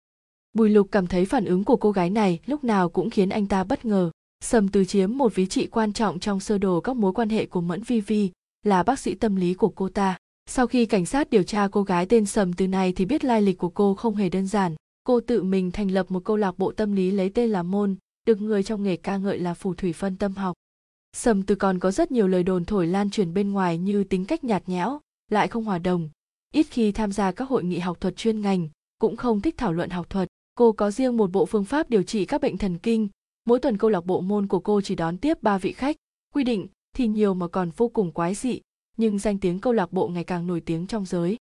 bùi 0.54 0.70
lục 0.70 0.88
cảm 0.92 1.08
thấy 1.08 1.26
phản 1.26 1.46
ứng 1.46 1.64
của 1.64 1.76
cô 1.76 1.92
gái 1.92 2.10
này 2.10 2.40
lúc 2.46 2.64
nào 2.64 2.90
cũng 2.90 3.10
khiến 3.10 3.30
anh 3.30 3.48
ta 3.48 3.64
bất 3.64 3.86
ngờ. 3.86 4.12
Sầm 4.44 4.68
từ 4.68 4.86
chiếm 4.86 5.18
một 5.18 5.36
ví 5.36 5.46
trị 5.46 5.68
quan 5.68 5.94
trọng 5.94 6.20
trong 6.20 6.40
sơ 6.40 6.58
đồ 6.58 6.82
các 6.82 6.96
mối 6.96 7.14
quan 7.14 7.30
hệ 7.30 7.46
của 7.46 7.62
mẫn 7.62 7.84
vi 7.84 8.02
vi, 8.02 8.30
là 8.64 8.84
bác 8.84 9.00
sĩ 9.00 9.16
tâm 9.16 9.36
lý 9.36 9.54
của 9.54 9.70
cô 9.70 9.90
ta. 9.90 10.18
Sau 10.50 10.68
khi 10.68 10.86
cảnh 10.86 11.06
sát 11.06 11.30
điều 11.30 11.44
tra 11.44 11.68
cô 11.72 11.84
gái 11.84 12.06
tên 12.06 12.26
sầm 12.26 12.54
từ 12.54 12.68
này 12.68 12.94
thì 12.94 13.06
biết 13.06 13.24
lai 13.24 13.42
lịch 13.42 13.58
của 13.58 13.70
cô 13.70 13.96
không 13.96 14.16
hề 14.16 14.30
đơn 14.30 14.48
giản. 14.48 14.76
Cô 15.04 15.20
tự 15.20 15.44
mình 15.44 15.72
thành 15.72 15.92
lập 15.92 16.12
một 16.12 16.24
câu 16.26 16.38
lạc 16.38 16.58
bộ 16.58 16.72
tâm 16.72 16.94
lý 16.94 17.12
lấy 17.12 17.30
tên 17.30 17.50
là 17.50 17.64
môn, 17.64 17.96
được 18.28 18.42
người 18.42 18.64
trong 18.64 18.84
nghề 18.84 18.98
ca 18.98 19.18
ngợi 19.18 19.40
là 19.40 19.54
phù 19.54 19.74
thủy 19.74 19.94
phân 19.94 20.18
tâm 20.18 20.34
học. 20.34 20.56
Sầm 21.14 21.44
từ 21.44 21.56
còn 21.56 21.80
có 21.80 21.92
rất 21.92 22.12
nhiều 22.12 22.28
lời 22.28 22.44
đồn 22.44 22.66
thổi 22.66 22.88
lan 22.88 23.10
truyền 23.10 23.34
bên 23.34 23.52
ngoài 23.52 23.78
như 23.78 24.04
tính 24.04 24.26
cách 24.26 24.44
nhạt 24.44 24.70
nhẽo, 24.70 25.00
lại 25.30 25.48
không 25.48 25.64
hòa 25.64 25.78
đồng. 25.78 26.10
Ít 26.54 26.68
khi 26.70 26.92
tham 26.92 27.12
gia 27.12 27.32
các 27.32 27.50
hội 27.50 27.64
nghị 27.64 27.80
học 27.80 28.02
thuật 28.02 28.16
chuyên 28.16 28.42
ngành, 28.42 28.70
cũng 29.00 29.18
không 29.18 29.42
thích 29.42 29.56
thảo 29.58 29.74
luận 29.74 29.90
học 29.90 30.10
thuật 30.10 30.28
cô 30.62 30.72
có 30.72 30.92
riêng 30.92 31.18
một 31.18 31.32
bộ 31.32 31.46
phương 31.46 31.66
pháp 31.66 31.90
điều 31.90 32.04
trị 32.04 32.26
các 32.26 32.42
bệnh 32.42 32.58
thần 32.58 32.78
kinh. 32.78 33.08
Mỗi 33.46 33.60
tuần 33.60 33.78
câu 33.78 33.90
lạc 33.90 34.06
bộ 34.06 34.22
môn 34.22 34.48
của 34.48 34.60
cô 34.60 34.82
chỉ 34.82 34.96
đón 34.96 35.18
tiếp 35.18 35.44
ba 35.44 35.58
vị 35.58 35.72
khách. 35.72 35.96
Quy 36.34 36.44
định, 36.44 36.68
thì 36.96 37.08
nhiều 37.08 37.34
mà 37.34 37.48
còn 37.48 37.72
vô 37.78 37.90
cùng 37.90 38.12
quái 38.12 38.36
dị, 38.36 38.62
nhưng 38.98 39.20
danh 39.20 39.38
tiếng 39.38 39.60
câu 39.60 39.74
lạc 39.74 39.92
bộ 39.92 40.08
ngày 40.08 40.24
càng 40.24 40.48
nổi 40.48 40.62
tiếng 40.62 40.88
trong 40.88 41.06
giới. 41.06 41.38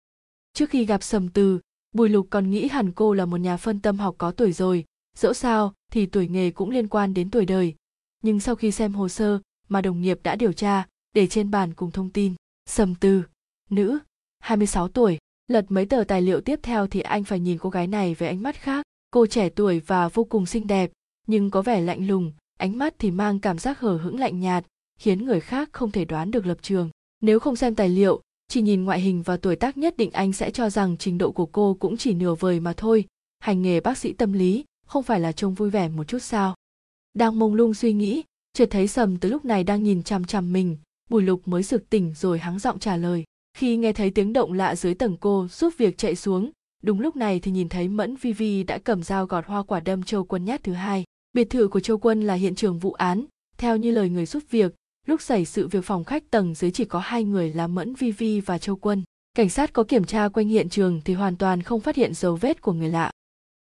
Trước 0.53 0.69
khi 0.69 0.85
gặp 0.85 1.03
sầm 1.03 1.29
từ, 1.29 1.59
bùi 1.91 2.09
lục 2.09 2.27
còn 2.29 2.49
nghĩ 2.49 2.67
hẳn 2.67 2.91
cô 2.91 3.13
là 3.13 3.25
một 3.25 3.37
nhà 3.37 3.57
phân 3.57 3.79
tâm 3.79 3.97
học 3.97 4.15
có 4.17 4.31
tuổi 4.31 4.51
rồi. 4.51 4.85
Dẫu 5.17 5.33
sao, 5.33 5.73
thì 5.91 6.05
tuổi 6.05 6.27
nghề 6.27 6.51
cũng 6.51 6.69
liên 6.69 6.87
quan 6.87 7.13
đến 7.13 7.29
tuổi 7.29 7.45
đời. 7.45 7.75
Nhưng 8.23 8.39
sau 8.39 8.55
khi 8.55 8.71
xem 8.71 8.93
hồ 8.93 9.09
sơ 9.09 9.39
mà 9.69 9.81
đồng 9.81 10.01
nghiệp 10.01 10.19
đã 10.23 10.35
điều 10.35 10.53
tra, 10.53 10.87
để 11.13 11.27
trên 11.27 11.51
bàn 11.51 11.73
cùng 11.73 11.91
thông 11.91 12.09
tin, 12.09 12.33
sầm 12.65 12.95
từ, 12.95 13.23
nữ 13.69 13.99
26 14.39 14.87
tuổi, 14.87 15.17
lật 15.47 15.65
mấy 15.69 15.85
tờ 15.85 16.03
tài 16.07 16.21
liệu 16.21 16.41
tiếp 16.41 16.59
theo 16.63 16.87
thì 16.87 17.01
anh 17.01 17.23
phải 17.23 17.39
nhìn 17.39 17.57
cô 17.57 17.69
gái 17.69 17.87
này 17.87 18.13
với 18.13 18.27
ánh 18.27 18.43
mắt 18.43 18.55
khác 18.55 18.85
cô 19.11 19.25
trẻ 19.25 19.49
tuổi 19.49 19.79
và 19.79 20.07
vô 20.07 20.23
cùng 20.23 20.45
xinh 20.45 20.67
đẹp, 20.67 20.91
nhưng 21.27 21.49
có 21.49 21.61
vẻ 21.61 21.81
lạnh 21.81 22.07
lùng, 22.07 22.31
ánh 22.59 22.77
mắt 22.77 22.95
thì 22.99 23.11
mang 23.11 23.39
cảm 23.39 23.57
giác 23.59 23.79
hờ 23.79 23.97
hững 23.97 24.19
lạnh 24.19 24.39
nhạt, 24.39 24.65
khiến 24.99 25.25
người 25.25 25.39
khác 25.39 25.69
không 25.71 25.91
thể 25.91 26.05
đoán 26.05 26.31
được 26.31 26.45
lập 26.45 26.57
trường. 26.61 26.89
Nếu 27.21 27.39
không 27.39 27.55
xem 27.55 27.75
tài 27.75 27.89
liệu, 27.89 28.21
chỉ 28.47 28.61
nhìn 28.61 28.83
ngoại 28.83 28.99
hình 28.99 29.21
và 29.21 29.37
tuổi 29.37 29.55
tác 29.55 29.77
nhất 29.77 29.97
định 29.97 30.11
anh 30.11 30.33
sẽ 30.33 30.51
cho 30.51 30.69
rằng 30.69 30.97
trình 30.97 31.17
độ 31.17 31.31
của 31.31 31.45
cô 31.45 31.77
cũng 31.79 31.97
chỉ 31.97 32.13
nửa 32.13 32.35
vời 32.35 32.59
mà 32.59 32.73
thôi. 32.73 33.05
Hành 33.39 33.61
nghề 33.61 33.79
bác 33.79 33.97
sĩ 33.97 34.13
tâm 34.13 34.33
lý 34.33 34.65
không 34.85 35.03
phải 35.03 35.19
là 35.19 35.31
trông 35.31 35.53
vui 35.53 35.69
vẻ 35.69 35.89
một 35.89 36.03
chút 36.03 36.19
sao? 36.19 36.55
Đang 37.13 37.39
mông 37.39 37.53
lung 37.53 37.73
suy 37.73 37.93
nghĩ, 37.93 38.23
chợt 38.53 38.67
thấy 38.71 38.87
sầm 38.87 39.17
từ 39.17 39.29
lúc 39.29 39.45
này 39.45 39.63
đang 39.63 39.83
nhìn 39.83 40.03
chằm 40.03 40.25
chằm 40.25 40.53
mình, 40.53 40.77
bùi 41.09 41.23
lục 41.23 41.47
mới 41.47 41.63
sực 41.63 41.89
tỉnh 41.89 42.13
rồi 42.15 42.39
hắng 42.39 42.59
giọng 42.59 42.79
trả 42.79 42.97
lời. 42.97 43.23
Khi 43.57 43.77
nghe 43.77 43.93
thấy 43.93 44.11
tiếng 44.11 44.33
động 44.33 44.53
lạ 44.53 44.75
dưới 44.75 44.93
tầng 44.93 45.17
cô 45.19 45.47
giúp 45.47 45.73
việc 45.77 45.97
chạy 45.97 46.15
xuống 46.15 46.51
đúng 46.83 46.99
lúc 46.99 47.15
này 47.15 47.39
thì 47.39 47.51
nhìn 47.51 47.69
thấy 47.69 47.87
mẫn 47.87 48.15
vi 48.15 48.33
vi 48.33 48.63
đã 48.63 48.77
cầm 48.77 49.03
dao 49.03 49.25
gọt 49.25 49.45
hoa 49.45 49.63
quả 49.63 49.79
đâm 49.79 50.03
châu 50.03 50.23
quân 50.23 50.45
nhát 50.45 50.63
thứ 50.63 50.73
hai. 50.73 51.03
Biệt 51.33 51.49
thự 51.49 51.67
của 51.67 51.79
châu 51.79 51.97
quân 51.97 52.21
là 52.21 52.33
hiện 52.33 52.55
trường 52.55 52.79
vụ 52.79 52.93
án. 52.93 53.25
Theo 53.57 53.77
như 53.77 53.91
lời 53.91 54.09
người 54.09 54.25
giúp 54.25 54.43
việc, 54.49 54.75
lúc 55.05 55.21
xảy 55.21 55.45
sự 55.45 55.67
việc 55.67 55.85
phòng 55.85 56.03
khách 56.03 56.31
tầng 56.31 56.55
dưới 56.55 56.71
chỉ 56.71 56.85
có 56.85 56.99
hai 56.99 57.23
người 57.23 57.53
là 57.53 57.67
mẫn 57.67 57.95
vi 57.95 58.11
vi 58.11 58.41
và 58.41 58.57
châu 58.57 58.75
quân. 58.75 59.03
Cảnh 59.33 59.49
sát 59.49 59.73
có 59.73 59.83
kiểm 59.83 60.03
tra 60.03 60.27
quanh 60.27 60.47
hiện 60.47 60.69
trường 60.69 61.01
thì 61.05 61.13
hoàn 61.13 61.37
toàn 61.37 61.61
không 61.61 61.81
phát 61.81 61.95
hiện 61.95 62.13
dấu 62.13 62.35
vết 62.35 62.61
của 62.61 62.73
người 62.73 62.89
lạ. 62.89 63.11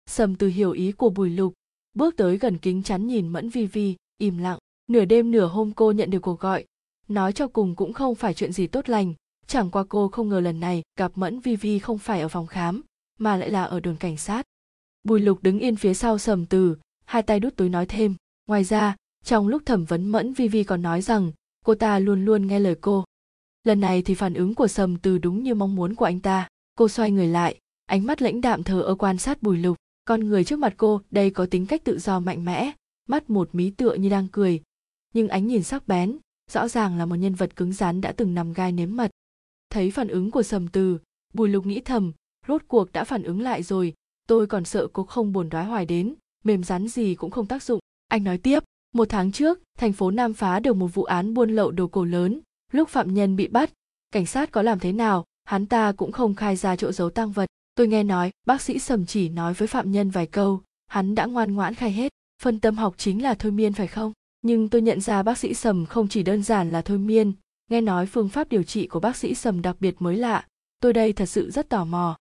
Sầm 0.10 0.36
từ 0.36 0.48
hiểu 0.48 0.72
ý 0.72 0.92
của 0.92 1.10
bùi 1.10 1.30
lục, 1.30 1.54
bước 1.94 2.18
tới 2.18 2.38
gần 2.38 2.58
kính 2.58 2.84
chắn 2.84 3.08
nhìn 3.08 3.28
mẫn 3.28 3.50
vi 3.50 3.66
vi 3.66 3.96
im 4.18 4.38
lặng. 4.38 4.58
Nửa 4.88 5.06
đêm 5.06 5.32
nửa 5.32 5.46
hôm 5.46 5.72
cô 5.76 5.92
nhận 5.92 6.10
được 6.10 6.20
cuộc 6.20 6.40
gọi. 6.40 6.66
Nói 7.08 7.34
cho 7.34 7.48
cùng 7.48 7.76
cũng 7.76 7.94
không 7.94 8.16
phải 8.16 8.34
chuyện 8.34 8.54
gì 8.54 8.68
tốt 8.68 8.90
lành. 8.90 9.14
Chẳng 9.48 9.72
qua 9.72 9.84
cô 9.90 10.08
không 10.08 10.30
ngờ 10.30 10.40
lần 10.40 10.60
này 10.60 10.84
gặp 11.00 11.12
mẫn 11.16 11.40
vi 11.40 11.56
vi 11.56 11.80
không 11.80 11.98
phải 11.98 12.22
ở 12.22 12.28
phòng 12.28 12.48
khám 12.48 12.82
mà 13.20 13.38
lại 13.38 13.50
là 13.50 13.64
ở 13.64 13.80
đồn 13.80 13.96
cảnh 13.96 14.18
sát. 14.18 14.46
Bùi 15.04 15.20
lục 15.20 15.44
đứng 15.44 15.60
yên 15.60 15.76
phía 15.76 15.94
sau 15.94 16.18
sầm 16.18 16.46
từ, 16.46 16.78
hai 17.06 17.24
tay 17.24 17.40
đút 17.40 17.56
túi 17.56 17.70
nói 17.70 17.86
thêm. 17.86 18.16
Ngoài 18.48 18.64
ra, 18.64 18.96
trong 19.24 19.48
lúc 19.48 19.62
thẩm 19.66 19.86
vấn 19.86 20.08
mẫn 20.08 20.34
vi 20.34 20.48
vi 20.48 20.64
còn 20.64 20.82
nói 20.82 21.02
rằng, 21.02 21.32
cô 21.66 21.76
ta 21.76 22.00
luôn 22.00 22.26
luôn 22.26 22.48
nghe 22.48 22.60
lời 22.60 22.76
cô. 22.82 23.06
Lần 23.64 23.80
này 23.80 24.02
thì 24.02 24.16
phản 24.16 24.34
ứng 24.34 24.56
của 24.56 24.68
sầm 24.68 24.98
từ 24.98 25.18
đúng 25.18 25.44
như 25.44 25.56
mong 25.56 25.76
muốn 25.76 25.96
của 25.96 26.06
anh 26.06 26.20
ta. 26.20 26.50
Cô 26.76 26.88
xoay 26.88 27.12
người 27.12 27.28
lại, 27.28 27.60
ánh 27.86 28.06
mắt 28.06 28.22
lãnh 28.22 28.42
đạm 28.42 28.64
thờ 28.64 28.82
ơ 28.82 28.96
quan 28.96 29.18
sát 29.18 29.44
bùi 29.44 29.58
lục. 29.58 29.78
Con 30.06 30.28
người 30.28 30.44
trước 30.44 30.60
mặt 30.60 30.74
cô, 30.78 31.02
đây 31.12 31.30
có 31.30 31.46
tính 31.46 31.66
cách 31.66 31.84
tự 31.84 32.00
do 32.00 32.20
mạnh 32.20 32.46
mẽ, 32.46 32.72
mắt 33.10 33.30
một 33.30 33.50
mí 33.56 33.70
tựa 33.70 33.94
như 33.94 34.10
đang 34.10 34.28
cười. 34.28 34.62
Nhưng 35.14 35.28
ánh 35.28 35.48
nhìn 35.48 35.64
sắc 35.64 35.88
bén, 35.88 36.18
rõ 36.52 36.68
ràng 36.68 36.98
là 36.98 37.06
một 37.06 37.16
nhân 37.16 37.36
vật 37.36 37.56
cứng 37.56 37.74
rắn 37.74 38.02
đã 38.02 38.12
từng 38.12 38.34
nằm 38.34 38.54
gai 38.54 38.72
nếm 38.72 38.96
mật. 38.96 39.12
Thấy 39.70 39.92
phản 39.92 40.08
ứng 40.08 40.32
của 40.32 40.44
sầm 40.44 40.68
từ, 40.68 41.00
bùi 41.34 41.50
lục 41.50 41.66
nghĩ 41.66 41.82
thầm 41.82 42.12
rốt 42.48 42.62
cuộc 42.68 42.92
đã 42.92 43.04
phản 43.04 43.24
ứng 43.24 43.42
lại 43.42 43.64
rồi. 43.64 43.94
Tôi 44.28 44.48
còn 44.48 44.66
sợ 44.66 44.88
cô 44.94 45.04
không 45.04 45.34
buồn 45.34 45.50
đoái 45.50 45.66
hoài 45.66 45.86
đến. 45.86 46.16
Mềm 46.44 46.64
rắn 46.64 46.88
gì 46.88 47.16
cũng 47.16 47.32
không 47.32 47.46
tác 47.46 47.64
dụng. 47.64 47.80
Anh 48.08 48.24
nói 48.24 48.38
tiếp, 48.38 48.64
một 48.94 49.10
tháng 49.10 49.32
trước, 49.32 49.60
thành 49.78 49.94
phố 49.94 50.12
nam 50.12 50.34
phá 50.34 50.60
được 50.60 50.74
một 50.74 50.88
vụ 50.88 51.04
án 51.04 51.34
buôn 51.34 51.50
lậu 51.50 51.72
đồ 51.72 51.88
cổ 51.88 52.06
lớn. 52.06 52.40
Lúc 52.72 52.90
phạm 52.90 53.14
nhân 53.14 53.36
bị 53.36 53.48
bắt, 53.48 53.72
cảnh 54.12 54.26
sát 54.26 54.52
có 54.52 54.62
làm 54.62 54.80
thế 54.80 54.92
nào, 54.92 55.26
hắn 55.44 55.66
ta 55.66 55.92
cũng 55.92 56.12
không 56.12 56.36
khai 56.36 56.56
ra 56.56 56.76
chỗ 56.76 56.92
giấu 56.92 57.10
tăng 57.10 57.32
vật. 57.32 57.50
Tôi 57.76 57.88
nghe 57.88 58.04
nói, 58.04 58.32
bác 58.48 58.62
sĩ 58.62 58.80
sầm 58.80 59.06
chỉ 59.06 59.30
nói 59.30 59.54
với 59.54 59.68
phạm 59.68 59.92
nhân 59.92 60.10
vài 60.10 60.28
câu. 60.28 60.62
Hắn 60.88 61.16
đã 61.16 61.26
ngoan 61.26 61.54
ngoãn 61.54 61.74
khai 61.74 61.92
hết. 61.92 62.12
Phân 62.42 62.60
tâm 62.60 62.78
học 62.78 62.94
chính 62.98 63.24
là 63.24 63.34
thôi 63.34 63.52
miên 63.52 63.74
phải 63.74 63.88
không? 63.88 64.14
Nhưng 64.42 64.70
tôi 64.70 64.82
nhận 64.82 65.02
ra 65.02 65.24
bác 65.24 65.38
sĩ 65.38 65.54
sầm 65.54 65.86
không 65.86 66.08
chỉ 66.08 66.24
đơn 66.24 66.44
giản 66.44 66.70
là 66.70 66.82
thôi 66.82 66.98
miên. 66.98 67.34
Nghe 67.70 67.82
nói 67.82 68.06
phương 68.06 68.30
pháp 68.30 68.50
điều 68.50 68.64
trị 68.64 68.88
của 68.88 69.00
bác 69.00 69.16
sĩ 69.16 69.36
sầm 69.36 69.62
đặc 69.62 69.76
biệt 69.80 69.96
mới 70.00 70.18
lạ. 70.18 70.46
Tôi 70.80 70.94
đây 70.94 71.14
thật 71.14 71.26
sự 71.26 71.52
rất 71.52 71.70
tò 71.70 71.86
mò 71.86 72.18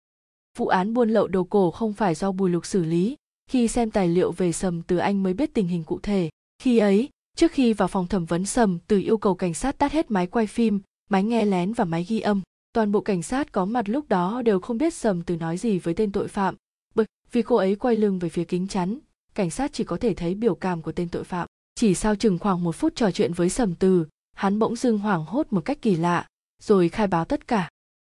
vụ 0.59 0.67
án 0.67 0.95
buôn 0.95 1.11
lậu 1.11 1.29
đồ 1.29 1.45
cổ 1.45 1.71
không 1.71 1.93
phải 1.93 2.15
do 2.15 2.33
bùi 2.33 2.51
lục 2.51 2.67
xử 2.67 2.85
lý. 2.85 3.17
Khi 3.51 3.69
xem 3.69 3.91
tài 3.91 4.09
liệu 4.09 4.33
về 4.33 4.53
sầm, 4.53 4.83
từ 4.83 4.97
anh 4.97 5.23
mới 5.23 5.35
biết 5.35 5.55
tình 5.55 5.69
hình 5.69 5.85
cụ 5.85 5.99
thể. 6.03 6.31
Khi 6.59 6.79
ấy, 6.79 7.09
trước 7.37 7.53
khi 7.53 7.73
vào 7.73 7.89
phòng 7.89 8.07
thẩm 8.07 8.25
vấn 8.25 8.47
sầm, 8.47 8.79
từ 8.87 8.99
yêu 8.99 9.19
cầu 9.19 9.35
cảnh 9.35 9.55
sát 9.55 9.79
tắt 9.79 9.93
hết 9.93 10.11
máy 10.11 10.27
quay 10.27 10.47
phim, 10.47 10.81
máy 11.11 11.23
nghe 11.23 11.45
lén 11.45 11.73
và 11.73 11.85
máy 11.85 12.05
ghi 12.09 12.21
âm. 12.21 12.43
Toàn 12.73 12.93
bộ 12.93 13.01
cảnh 13.01 13.23
sát 13.23 13.53
có 13.53 13.65
mặt 13.65 13.89
lúc 13.89 14.09
đó 14.09 14.43
đều 14.43 14.61
không 14.61 14.79
biết 14.79 14.95
sầm 14.95 15.23
từ 15.23 15.37
nói 15.37 15.57
gì 15.57 15.79
với 15.79 15.95
tên 15.95 16.13
tội 16.13 16.29
phạm. 16.29 16.55
Bực 16.95 17.07
vì 17.33 17.43
cô 17.43 17.57
ấy 17.57 17.77
quay 17.77 17.97
lưng 17.97 18.19
về 18.19 18.29
phía 18.29 18.45
kính 18.45 18.69
chắn, 18.69 18.99
cảnh 19.35 19.51
sát 19.51 19.73
chỉ 19.73 19.85
có 19.85 19.97
thể 19.97 20.15
thấy 20.15 20.35
biểu 20.35 20.55
cảm 20.55 20.83
của 20.83 20.93
tên 20.93 21.09
tội 21.09 21.25
phạm. 21.25 21.49
Chỉ 21.75 21.95
sau 21.95 22.17
chừng 22.17 22.39
khoảng 22.39 22.65
một 22.65 22.73
phút 22.73 22.97
trò 22.97 23.11
chuyện 23.11 23.33
với 23.33 23.49
sầm 23.49 23.75
từ, 23.75 24.07
hắn 24.37 24.59
bỗng 24.59 24.77
dưng 24.77 24.99
hoảng 24.99 25.25
hốt 25.25 25.47
một 25.51 25.65
cách 25.65 25.83
kỳ 25.83 25.97
lạ, 25.97 26.27
rồi 26.63 26.89
khai 26.89 27.07
báo 27.07 27.25
tất 27.25 27.49
cả. 27.49 27.71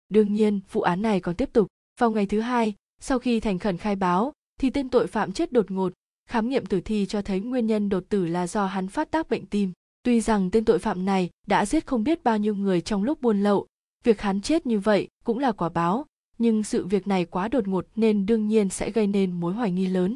Đương 0.10 0.34
nhiên, 0.34 0.60
vụ 0.72 0.82
án 0.82 1.02
này 1.02 1.20
còn 1.20 1.36
tiếp 1.36 1.50
tục 1.54 1.68
vào 2.00 2.12
ngày 2.12 2.26
thứ 2.26 2.40
hai, 2.40 2.74
sau 3.02 3.20
khi 3.20 3.40
thành 3.40 3.60
khẩn 3.60 3.78
khai 3.78 3.96
báo, 3.96 4.34
thì 4.60 4.70
tên 4.70 4.90
tội 4.90 5.08
phạm 5.08 5.32
chết 5.32 5.52
đột 5.52 5.72
ngột. 5.72 5.94
Khám 6.30 6.50
nghiệm 6.50 6.66
tử 6.66 6.82
thi 6.82 7.06
cho 7.06 7.22
thấy 7.22 7.40
nguyên 7.40 7.68
nhân 7.68 7.90
đột 7.90 8.04
tử 8.10 8.26
là 8.26 8.48
do 8.48 8.66
hắn 8.66 8.88
phát 8.88 9.12
tác 9.12 9.30
bệnh 9.30 9.46
tim. 9.46 9.72
Tuy 10.04 10.22
rằng 10.22 10.52
tên 10.52 10.66
tội 10.66 10.80
phạm 10.80 11.06
này 11.06 11.30
đã 11.48 11.66
giết 11.66 11.86
không 11.86 12.04
biết 12.04 12.24
bao 12.24 12.38
nhiêu 12.38 12.56
người 12.56 12.82
trong 12.82 13.04
lúc 13.04 13.22
buôn 13.22 13.44
lậu, 13.44 13.68
việc 14.04 14.22
hắn 14.22 14.42
chết 14.42 14.66
như 14.66 14.80
vậy 14.80 15.08
cũng 15.24 15.40
là 15.40 15.52
quả 15.52 15.70
báo. 15.70 16.06
Nhưng 16.38 16.64
sự 16.64 16.86
việc 16.86 17.08
này 17.08 17.26
quá 17.26 17.48
đột 17.48 17.68
ngột 17.68 17.88
nên 17.96 18.26
đương 18.26 18.48
nhiên 18.48 18.70
sẽ 18.70 18.92
gây 18.92 19.08
nên 19.08 19.32
mối 19.32 19.54
hoài 19.54 19.72
nghi 19.72 19.88
lớn. 19.88 20.16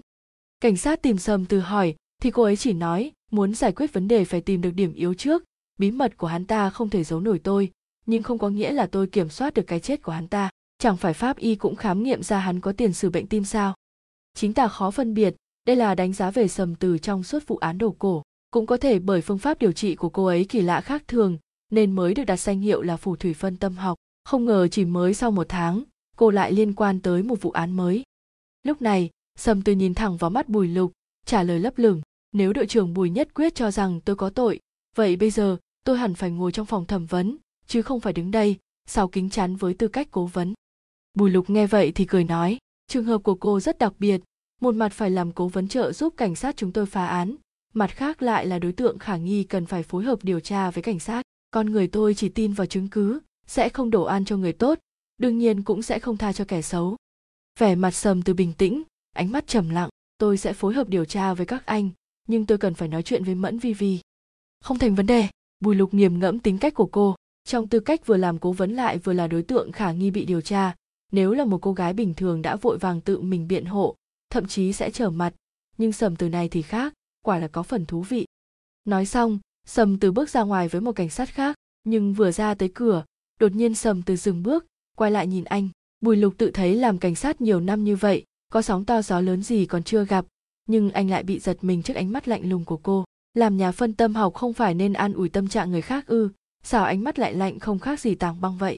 Cảnh 0.59 0.77
sát 0.77 1.01
tìm 1.01 1.17
sầm 1.17 1.45
từ 1.45 1.59
hỏi, 1.59 1.95
thì 2.21 2.31
cô 2.31 2.43
ấy 2.43 2.55
chỉ 2.55 2.74
nói, 2.74 3.12
muốn 3.31 3.53
giải 3.53 3.71
quyết 3.71 3.93
vấn 3.93 4.07
đề 4.07 4.25
phải 4.25 4.41
tìm 4.41 4.62
được 4.62 4.71
điểm 4.71 4.93
yếu 4.93 5.13
trước. 5.13 5.43
Bí 5.77 5.91
mật 5.91 6.17
của 6.17 6.27
hắn 6.27 6.45
ta 6.45 6.69
không 6.69 6.89
thể 6.89 7.03
giấu 7.03 7.19
nổi 7.19 7.39
tôi, 7.39 7.71
nhưng 8.05 8.24
không 8.24 8.38
có 8.38 8.50
nghĩa 8.50 8.71
là 8.71 8.86
tôi 8.88 9.07
kiểm 9.07 9.29
soát 9.29 9.53
được 9.53 9.67
cái 9.67 9.79
chết 9.79 10.01
của 10.03 10.12
hắn 10.12 10.27
ta 10.27 10.49
chẳng 10.79 10.98
phải 10.98 11.13
pháp 11.13 11.38
y 11.38 11.55
cũng 11.55 11.75
khám 11.75 12.03
nghiệm 12.03 12.24
ra 12.24 12.39
hắn 12.39 12.59
có 12.59 12.71
tiền 12.71 12.93
sử 12.93 13.09
bệnh 13.09 13.27
tim 13.27 13.43
sao? 13.43 13.74
Chính 14.33 14.53
ta 14.53 14.67
khó 14.67 14.91
phân 14.91 15.13
biệt, 15.13 15.36
đây 15.65 15.75
là 15.75 15.95
đánh 15.95 16.13
giá 16.13 16.31
về 16.31 16.48
sầm 16.48 16.75
từ 16.75 16.98
trong 16.98 17.24
suốt 17.24 17.48
vụ 17.48 17.57
án 17.57 17.77
đồ 17.77 17.95
cổ. 18.00 18.24
Cũng 18.51 18.65
có 18.65 18.77
thể 18.77 19.00
bởi 19.00 19.21
phương 19.21 19.38
pháp 19.38 19.59
điều 19.59 19.71
trị 19.71 19.95
của 19.95 20.09
cô 20.09 20.25
ấy 20.25 20.45
kỳ 20.50 20.62
lạ 20.62 20.81
khác 20.81 21.03
thường, 21.07 21.38
nên 21.71 21.91
mới 21.91 22.13
được 22.13 22.24
đặt 22.24 22.39
danh 22.39 22.59
hiệu 22.59 22.81
là 22.81 22.98
phù 22.98 23.15
thủy 23.15 23.33
phân 23.33 23.57
tâm 23.57 23.74
học. 23.75 23.98
Không 24.24 24.45
ngờ 24.45 24.67
chỉ 24.67 24.86
mới 24.86 25.13
sau 25.13 25.31
một 25.31 25.45
tháng, 25.50 25.83
cô 26.17 26.29
lại 26.29 26.51
liên 26.51 26.74
quan 26.74 27.00
tới 27.00 27.24
một 27.24 27.41
vụ 27.41 27.51
án 27.51 27.71
mới. 27.71 28.03
Lúc 28.63 28.81
này, 28.81 29.09
sầm 29.38 29.62
từ 29.62 29.74
nhìn 29.74 29.93
thẳng 29.93 30.17
vào 30.17 30.29
mắt 30.29 30.50
bùi 30.50 30.67
lục, 30.67 30.91
trả 31.25 31.43
lời 31.43 31.59
lấp 31.59 31.77
lửng, 31.77 32.01
nếu 32.31 32.53
đội 32.53 32.67
trưởng 32.67 32.93
bùi 32.93 33.09
nhất 33.09 33.33
quyết 33.33 33.55
cho 33.55 33.71
rằng 33.71 34.01
tôi 34.01 34.15
có 34.15 34.29
tội, 34.29 34.59
vậy 34.95 35.15
bây 35.15 35.31
giờ 35.31 35.57
tôi 35.86 35.98
hẳn 35.98 36.15
phải 36.15 36.31
ngồi 36.31 36.51
trong 36.51 36.65
phòng 36.65 36.86
thẩm 36.86 37.05
vấn, 37.05 37.38
chứ 37.67 37.81
không 37.81 38.00
phải 38.00 38.13
đứng 38.13 38.31
đây, 38.31 38.57
sau 38.86 39.07
kính 39.07 39.29
chắn 39.29 39.55
với 39.55 39.74
tư 39.74 39.88
cách 39.88 40.07
cố 40.12 40.25
vấn 40.25 40.53
bùi 41.13 41.30
lục 41.30 41.50
nghe 41.50 41.68
vậy 41.68 41.92
thì 41.92 42.06
cười 42.06 42.24
nói, 42.24 42.58
trường 42.88 43.06
hợp 43.06 43.18
của 43.24 43.36
cô 43.36 43.60
rất 43.60 43.78
đặc 43.78 43.94
biệt, 44.00 44.22
một 44.62 44.75
mặt 44.75 44.92
phải 44.92 45.10
làm 45.10 45.32
cố 45.32 45.48
vấn 45.48 45.68
trợ 45.68 45.92
giúp 45.92 46.13
cảnh 46.18 46.36
sát 46.36 46.58
chúng 46.58 46.72
tôi 46.72 46.86
phá 46.86 47.06
án, 47.06 47.36
mặt 47.74 47.88
khác 47.88 48.22
lại 48.22 48.46
là 48.46 48.60
đối 48.60 48.72
tượng 48.72 49.00
khả 49.00 49.18
nghi 49.18 49.44
cần 49.44 49.66
phải 49.66 49.84
phối 49.84 50.04
hợp 50.04 50.24
điều 50.24 50.39
tra 50.39 50.72
với 50.72 50.84
cảnh 50.84 51.00
sát. 51.00 51.22
Con 51.51 51.72
người 51.72 51.88
tôi 51.88 52.13
chỉ 52.13 52.30
tin 52.30 52.54
vào 52.54 52.68
chứng 52.68 52.88
cứ, 52.88 53.20
sẽ 53.48 53.70
không 53.70 53.89
đổ 53.89 54.04
an 54.04 54.25
cho 54.25 54.38
người 54.38 54.54
tốt, 54.54 54.80
đương 55.18 55.38
nhiên 55.38 55.63
cũng 55.63 55.82
sẽ 55.82 56.00
không 56.00 56.18
tha 56.18 56.34
cho 56.34 56.46
kẻ 56.46 56.62
xấu. 56.62 56.98
Vẻ 57.60 57.75
mặt 57.75 57.92
sầm 57.92 58.22
từ 58.22 58.34
bình 58.34 58.54
tĩnh, 58.54 58.84
ánh 59.16 59.32
mắt 59.32 59.48
trầm 59.48 59.70
lặng, 59.70 59.89
tôi 60.18 60.38
sẽ 60.38 60.54
phối 60.54 60.74
hợp 60.74 60.89
điều 60.89 61.06
tra 61.06 61.34
với 61.34 61.46
các 61.46 61.66
anh, 61.66 61.89
nhưng 62.28 62.46
tôi 62.46 62.58
cần 62.58 62.74
phải 62.74 62.88
nói 62.88 63.04
chuyện 63.04 63.24
với 63.24 63.36
mẫn 63.36 63.60
vi 63.60 63.74
vi. 63.74 64.00
Không 64.63 64.80
thành 64.80 64.96
vấn 64.96 65.06
đề. 65.06 65.28
Bùi 65.60 65.75
lục 65.75 65.94
nghiềm 65.94 66.20
ngẫm 66.20 66.39
tính 66.39 66.58
cách 66.58 66.74
của 66.74 66.86
cô, 66.86 67.16
trong 67.44 67.68
tư 67.68 67.80
cách 67.80 68.06
vừa 68.06 68.18
làm 68.18 68.39
cố 68.39 68.51
vấn 68.51 68.75
lại 68.75 68.98
vừa 68.98 69.13
là 69.13 69.28
đối 69.28 69.44
tượng 69.44 69.72
khả 69.72 69.92
nghi 69.92 70.12
bị 70.12 70.25
điều 70.25 70.42
tra 70.42 70.75
nếu 71.12 71.34
là 71.34 71.46
một 71.46 71.58
cô 71.62 71.74
gái 71.74 71.94
bình 71.94 72.13
thường 72.13 72.42
đã 72.42 72.56
vội 72.56 72.78
vàng 72.78 73.01
tự 73.01 73.22
mình 73.22 73.48
biện 73.48 73.66
hộ, 73.66 73.96
thậm 74.30 74.48
chí 74.48 74.74
sẽ 74.74 74.92
trở 74.92 75.10
mặt, 75.10 75.34
nhưng 75.78 75.92
sầm 75.92 76.16
từ 76.16 76.30
này 76.30 76.50
thì 76.50 76.62
khác, 76.62 76.94
quả 77.22 77.38
là 77.38 77.48
có 77.48 77.63
phần 77.63 77.86
thú 77.86 78.01
vị. 78.01 78.25
Nói 78.86 79.06
xong, 79.06 79.39
sầm 79.68 80.00
từ 80.00 80.12
bước 80.12 80.30
ra 80.30 80.44
ngoài 80.44 80.68
với 80.68 80.82
một 80.82 80.92
cảnh 80.92 81.10
sát 81.10 81.30
khác, 81.30 81.56
nhưng 81.84 82.13
vừa 82.13 82.32
ra 82.32 82.54
tới 82.54 82.72
cửa, 82.74 83.06
đột 83.39 83.51
nhiên 83.56 83.75
sầm 83.75 84.01
từ 84.01 84.16
dừng 84.16 84.44
bước, 84.44 84.66
quay 84.98 85.12
lại 85.12 85.28
nhìn 85.28 85.44
anh. 85.44 85.70
Bùi 86.01 86.18
lục 86.18 86.34
tự 86.38 86.51
thấy 86.51 86.75
làm 86.75 86.98
cảnh 86.98 87.16
sát 87.16 87.42
nhiều 87.42 87.60
năm 87.60 87.84
như 87.84 87.96
vậy, 87.96 88.24
có 88.51 88.62
sóng 88.62 88.86
to 88.86 89.01
gió 89.01 89.22
lớn 89.22 89.44
gì 89.44 89.66
còn 89.66 89.84
chưa 89.84 90.06
gặp, 90.06 90.25
nhưng 90.66 90.92
anh 90.92 91.10
lại 91.10 91.24
bị 91.24 91.39
giật 91.39 91.58
mình 91.62 91.84
trước 91.84 91.94
ánh 91.94 92.12
mắt 92.12 92.28
lạnh 92.28 92.50
lùng 92.50 92.66
của 92.66 92.78
cô. 92.78 93.06
Làm 93.34 93.58
nhà 93.58 93.72
phân 93.72 93.94
tâm 93.94 94.16
học 94.16 94.34
không 94.34 94.54
phải 94.54 94.74
nên 94.74 94.94
an 94.94 95.13
ủi 95.13 95.30
tâm 95.30 95.48
trạng 95.48 95.72
người 95.72 95.82
khác 95.82 96.08
ư, 96.08 96.30
sao 96.63 96.86
ánh 96.86 97.04
mắt 97.04 97.20
lại 97.20 97.34
lạnh 97.34 97.60
không 97.60 97.80
khác 97.80 98.00
gì 98.00 98.16
tàng 98.16 98.42
băng 98.42 98.58
vậy? 98.58 98.78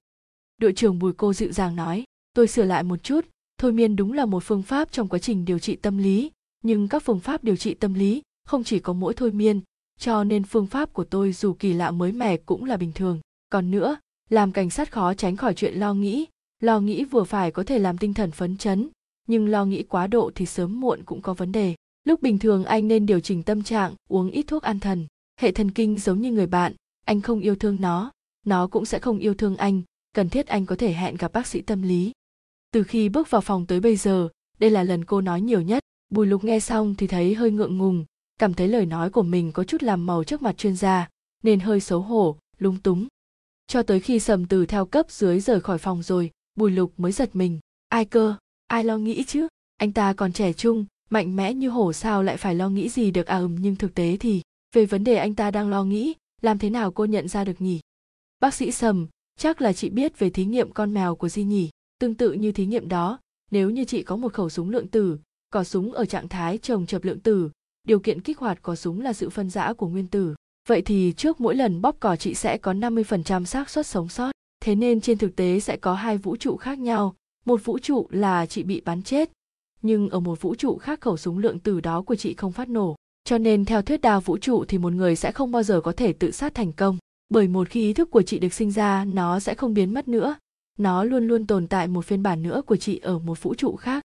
Đội 0.58 0.74
trưởng 0.74 1.00
bùi 1.00 1.14
cô 1.14 1.34
dịu 1.34 1.52
dàng 1.52 1.76
nói 1.76 2.04
tôi 2.34 2.48
sửa 2.48 2.66
lại 2.66 2.84
một 2.84 3.04
chút, 3.04 3.26
thôi 3.58 3.72
miên 3.72 3.96
đúng 3.96 4.14
là 4.14 4.26
một 4.26 4.44
phương 4.44 4.64
pháp 4.64 4.92
trong 4.92 5.08
quá 5.08 5.20
trình 5.20 5.46
điều 5.46 5.60
trị 5.60 5.76
tâm 5.76 5.98
lý. 5.98 6.32
Nhưng 6.64 6.88
các 6.88 7.04
phương 7.04 7.20
pháp 7.20 7.44
điều 7.44 7.56
trị 7.56 7.74
tâm 7.74 7.94
lý 7.94 8.22
không 8.48 8.64
chỉ 8.64 8.80
có 8.80 8.94
mỗi 8.94 9.14
thôi 9.14 9.32
miên, 9.32 9.62
cho 10.00 10.24
nên 10.24 10.44
phương 10.44 10.68
pháp 10.68 10.94
của 10.94 11.04
tôi 11.04 11.34
dù 11.34 11.54
kỳ 11.54 11.74
lạ 11.74 11.92
mới 11.92 12.12
mẻ 12.12 12.38
cũng 12.38 12.66
là 12.66 12.78
bình 12.78 12.92
thường. 12.92 13.20
Còn 13.50 13.72
nữa, 13.72 13.98
làm 14.30 14.52
cảnh 14.52 14.70
sát 14.70 14.92
khó 14.92 15.14
tránh 15.14 15.36
khỏi 15.36 15.54
chuyện 15.54 15.74
lo 15.74 15.94
nghĩ. 15.94 16.26
Lo 16.60 16.80
nghĩ 16.80 17.06
vừa 17.06 17.24
phải 17.24 17.52
có 17.52 17.64
thể 17.64 17.80
làm 17.80 17.98
tinh 17.98 18.14
thần 18.14 18.32
phấn 18.32 18.58
chấn, 18.58 18.90
nhưng 19.28 19.48
lo 19.48 19.66
nghĩ 19.66 19.84
quá 19.84 20.08
độ 20.08 20.32
thì 20.36 20.46
sớm 20.46 20.80
muộn 20.80 21.04
cũng 21.04 21.22
có 21.22 21.34
vấn 21.34 21.52
đề. 21.52 21.76
Lúc 22.04 22.22
bình 22.22 22.40
thường 22.40 22.66
anh 22.66 22.88
nên 22.88 23.06
điều 23.06 23.20
chỉnh 23.20 23.44
tâm 23.44 23.64
trạng, 23.64 23.94
uống 24.10 24.32
ít 24.32 24.44
thuốc 24.48 24.64
an 24.64 24.80
thần. 24.80 25.08
Hệ 25.40 25.52
thần 25.52 25.72
kinh 25.72 25.98
giống 25.98 26.22
như 26.22 26.32
người 26.32 26.48
bạn, 26.48 26.74
anh 27.06 27.22
không 27.22 27.40
yêu 27.40 27.56
thương 27.56 27.78
nó. 27.80 28.12
Nó 28.46 28.68
cũng 28.68 28.86
sẽ 28.86 29.00
không 29.00 29.20
yêu 29.20 29.34
thương 29.34 29.58
anh. 29.58 29.82
Cần 30.14 30.30
thiết 30.30 30.48
anh 30.48 30.66
có 30.66 30.76
thể 30.76 30.94
hẹn 30.94 31.16
gặp 31.16 31.34
bác 31.34 31.48
sĩ 31.48 31.62
tâm 31.62 31.82
lý 31.82 32.12
từ 32.72 32.84
khi 32.84 33.10
bước 33.10 33.30
vào 33.30 33.42
phòng 33.42 33.66
tới 33.66 33.80
bây 33.80 33.96
giờ, 33.96 34.30
đây 34.60 34.70
là 34.70 34.84
lần 34.84 35.06
cô 35.06 35.22
nói 35.22 35.42
nhiều 35.42 35.62
nhất. 35.62 35.84
Bùi 36.10 36.28
lục 36.28 36.44
nghe 36.44 36.60
xong 36.60 36.96
thì 36.96 37.08
thấy 37.08 37.34
hơi 37.34 37.51
ngượng 37.51 37.78
ngùng, 37.78 38.06
cảm 38.40 38.54
thấy 38.54 38.68
lời 38.68 38.86
nói 38.86 39.10
của 39.10 39.24
mình 39.24 39.51
có 39.51 39.63
chút 39.63 39.84
làm 39.84 40.06
màu 40.06 40.24
trước 40.24 40.42
mặt 40.42 40.58
chuyên 40.58 40.75
gia, 40.75 41.10
nên 41.44 41.60
hơi 41.60 41.80
xấu 41.80 42.01
hổ, 42.01 42.38
lúng 42.58 42.78
túng. 42.78 43.08
Cho 43.68 43.84
tới 43.84 44.00
khi 44.00 44.20
sầm 44.20 44.46
từ 44.46 44.66
theo 44.66 44.86
cấp 44.86 45.12
dưới 45.12 45.40
rời 45.40 45.62
khỏi 45.62 45.78
phòng 45.78 46.04
rồi, 46.04 46.32
bùi 46.56 46.72
lục 46.72 46.94
mới 46.98 47.12
giật 47.12 47.36
mình. 47.36 47.60
Ai 47.90 48.06
cơ? 48.06 48.36
Ai 48.68 48.84
lo 48.84 48.98
nghĩ 48.98 49.24
chứ? 49.24 49.48
Anh 49.78 49.92
ta 49.92 50.13
còn 50.13 50.34
trẻ 50.34 50.54
trung, 50.54 50.86
mạnh 51.10 51.36
mẽ 51.36 51.54
như 51.54 51.70
hổ 51.70 51.94
sao 51.94 52.24
lại 52.24 52.38
phải 52.38 52.56
lo 52.56 52.70
nghĩ 52.70 52.90
gì 52.90 53.12
được 53.12 53.28
à? 53.28 53.38
Ừm, 53.38 53.56
nhưng 53.60 53.75
thực 53.75 53.96
tế 53.96 54.18
thì, 54.20 54.42
về 54.75 54.86
vấn 54.86 55.04
đề 55.04 55.16
anh 55.16 55.36
ta 55.36 55.51
đang 55.51 55.70
lo 55.70 55.84
nghĩ, 55.84 56.13
làm 56.42 56.60
thế 56.60 56.70
nào 56.70 56.92
cô 56.92 57.06
nhận 57.06 57.28
ra 57.28 57.44
được 57.44 57.62
nhỉ? 57.62 57.80
Bác 58.40 58.54
sĩ 58.54 58.72
sầm, 58.72 59.08
chắc 59.40 59.62
là 59.62 59.74
chị 59.74 59.90
biết 59.90 60.20
về 60.20 60.30
thí 60.30 60.46
nghiệm 60.46 60.72
con 60.72 60.94
mèo 60.94 61.16
của 61.16 61.30
di 61.30 61.44
nhỉ 61.44 61.70
tương 62.01 62.15
tự 62.15 62.31
như 62.31 62.51
thí 62.51 62.65
nghiệm 62.65 62.88
đó, 62.88 63.20
nếu 63.51 63.70
như 63.70 63.86
chị 63.86 64.03
có 64.03 64.15
một 64.15 64.34
khẩu 64.34 64.50
súng 64.50 64.70
lượng 64.70 64.88
tử, 64.88 65.17
cò 65.53 65.63
súng 65.63 65.93
ở 65.93 66.05
trạng 66.05 66.27
thái 66.27 66.58
trồng 66.58 66.86
chập 66.86 67.03
lượng 67.03 67.20
tử, 67.20 67.50
điều 67.88 68.00
kiện 68.00 68.22
kích 68.22 68.39
hoạt 68.39 68.62
cò 68.62 68.75
súng 68.75 69.01
là 69.01 69.13
sự 69.13 69.29
phân 69.29 69.50
rã 69.50 69.74
của 69.74 69.88
nguyên 69.88 70.08
tử. 70.08 70.36
Vậy 70.67 70.81
thì 70.81 71.13
trước 71.17 71.41
mỗi 71.41 71.55
lần 71.55 71.81
bóp 71.81 71.96
cò 72.00 72.15
chị 72.15 72.34
sẽ 72.34 72.58
có 72.58 72.74
50% 72.74 73.46
xác 73.46 73.70
suất 73.70 73.88
sống 73.88 74.10
sót. 74.10 74.31
Thế 74.63 74.75
nên 74.75 75.01
trên 75.01 75.17
thực 75.17 75.36
tế 75.36 75.60
sẽ 75.60 75.77
có 75.77 75.93
hai 75.93 76.17
vũ 76.17 76.36
trụ 76.36 76.58
khác 76.58 76.79
nhau. 76.79 77.15
Một 77.46 77.65
vũ 77.65 77.79
trụ 77.79 78.08
là 78.12 78.46
chị 78.46 78.63
bị 78.63 78.81
bắn 78.81 79.03
chết, 79.03 79.31
nhưng 79.81 80.10
ở 80.10 80.20
một 80.20 80.41
vũ 80.41 80.55
trụ 80.55 80.77
khác 80.77 81.01
khẩu 81.01 81.17
súng 81.17 81.38
lượng 81.38 81.60
tử 81.60 81.79
đó 81.79 82.01
của 82.01 82.15
chị 82.15 82.34
không 82.34 82.51
phát 82.51 82.70
nổ. 82.70 82.96
Cho 83.24 83.38
nên 83.38 83.65
theo 83.65 83.81
thuyết 83.81 84.01
đa 84.01 84.20
vũ 84.20 84.38
trụ 84.38 84.65
thì 84.67 84.77
một 84.77 84.93
người 84.93 85.15
sẽ 85.15 85.31
không 85.31 85.51
bao 85.51 85.63
giờ 85.63 85.81
có 85.81 85.91
thể 85.91 86.13
tự 86.13 86.31
sát 86.31 86.55
thành 86.55 86.72
công, 86.72 86.98
bởi 87.29 87.48
một 87.48 87.70
khi 87.70 87.81
ý 87.81 87.93
thức 87.93 88.12
của 88.12 88.22
chị 88.22 88.39
được 88.39 88.53
sinh 88.53 88.72
ra, 88.72 89.05
nó 89.05 89.39
sẽ 89.39 89.53
không 89.53 89.74
biến 89.74 89.93
mất 89.93 90.08
nữa 90.08 90.36
nó 90.82 91.04
luôn 91.04 91.28
luôn 91.28 91.48
tồn 91.48 91.68
tại 91.68 91.88
một 91.88 92.06
phiên 92.06 92.24
bản 92.24 92.44
nữa 92.44 92.62
của 92.66 92.78
chị 92.78 92.98
ở 92.98 93.20
một 93.20 93.44
vũ 93.44 93.56
trụ 93.56 93.76
khác 93.76 94.04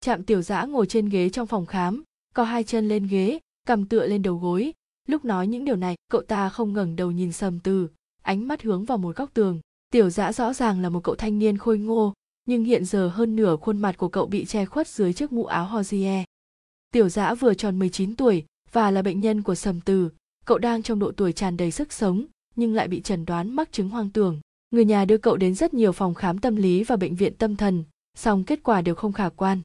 Trạm 0.00 0.22
tiểu 0.22 0.42
Giã 0.42 0.64
ngồi 0.64 0.86
trên 0.86 1.08
ghế 1.08 1.28
trong 1.30 1.46
phòng 1.46 1.66
khám 1.66 2.02
co 2.34 2.44
hai 2.44 2.64
chân 2.64 2.88
lên 2.88 3.06
ghế 3.06 3.38
cầm 3.66 3.86
tựa 3.86 4.06
lên 4.06 4.22
đầu 4.22 4.36
gối 4.36 4.72
lúc 5.08 5.24
nói 5.24 5.46
những 5.46 5.64
điều 5.64 5.76
này 5.76 5.96
cậu 6.10 6.22
ta 6.22 6.48
không 6.48 6.72
ngẩng 6.72 6.96
đầu 6.96 7.10
nhìn 7.10 7.32
sầm 7.32 7.60
từ 7.60 7.88
ánh 8.22 8.48
mắt 8.48 8.62
hướng 8.62 8.84
vào 8.84 8.98
một 8.98 9.16
góc 9.16 9.30
tường 9.34 9.60
tiểu 9.90 10.10
Giã 10.10 10.32
rõ 10.32 10.52
ràng 10.52 10.80
là 10.80 10.88
một 10.88 11.00
cậu 11.04 11.14
thanh 11.14 11.38
niên 11.38 11.58
khôi 11.58 11.78
ngô 11.78 12.12
nhưng 12.44 12.64
hiện 12.64 12.84
giờ 12.84 13.08
hơn 13.08 13.36
nửa 13.36 13.56
khuôn 13.56 13.78
mặt 13.78 13.96
của 13.98 14.08
cậu 14.08 14.26
bị 14.26 14.44
che 14.44 14.64
khuất 14.64 14.88
dưới 14.88 15.12
chiếc 15.12 15.32
mũ 15.32 15.44
áo 15.44 15.68
Hozier. 15.72 16.24
Tiểu 16.92 17.08
dã 17.08 17.34
vừa 17.34 17.54
tròn 17.54 17.78
19 17.78 18.16
tuổi 18.16 18.44
và 18.72 18.90
là 18.90 19.02
bệnh 19.02 19.20
nhân 19.20 19.42
của 19.42 19.54
sầm 19.54 19.80
từ, 19.80 20.10
cậu 20.44 20.58
đang 20.58 20.82
trong 20.82 20.98
độ 20.98 21.12
tuổi 21.16 21.32
tràn 21.32 21.56
đầy 21.56 21.70
sức 21.70 21.92
sống 21.92 22.24
nhưng 22.56 22.74
lại 22.74 22.88
bị 22.88 23.00
chẩn 23.00 23.24
đoán 23.24 23.50
mắc 23.56 23.72
chứng 23.72 23.88
hoang 23.88 24.10
tưởng. 24.10 24.40
Người 24.72 24.84
nhà 24.84 25.04
đưa 25.04 25.18
cậu 25.18 25.36
đến 25.36 25.54
rất 25.54 25.74
nhiều 25.74 25.92
phòng 25.92 26.14
khám 26.14 26.38
tâm 26.38 26.56
lý 26.56 26.84
và 26.84 26.96
bệnh 26.96 27.14
viện 27.14 27.34
tâm 27.34 27.56
thần, 27.56 27.84
song 28.14 28.44
kết 28.44 28.62
quả 28.62 28.82
đều 28.82 28.94
không 28.94 29.12
khả 29.12 29.28
quan. 29.28 29.60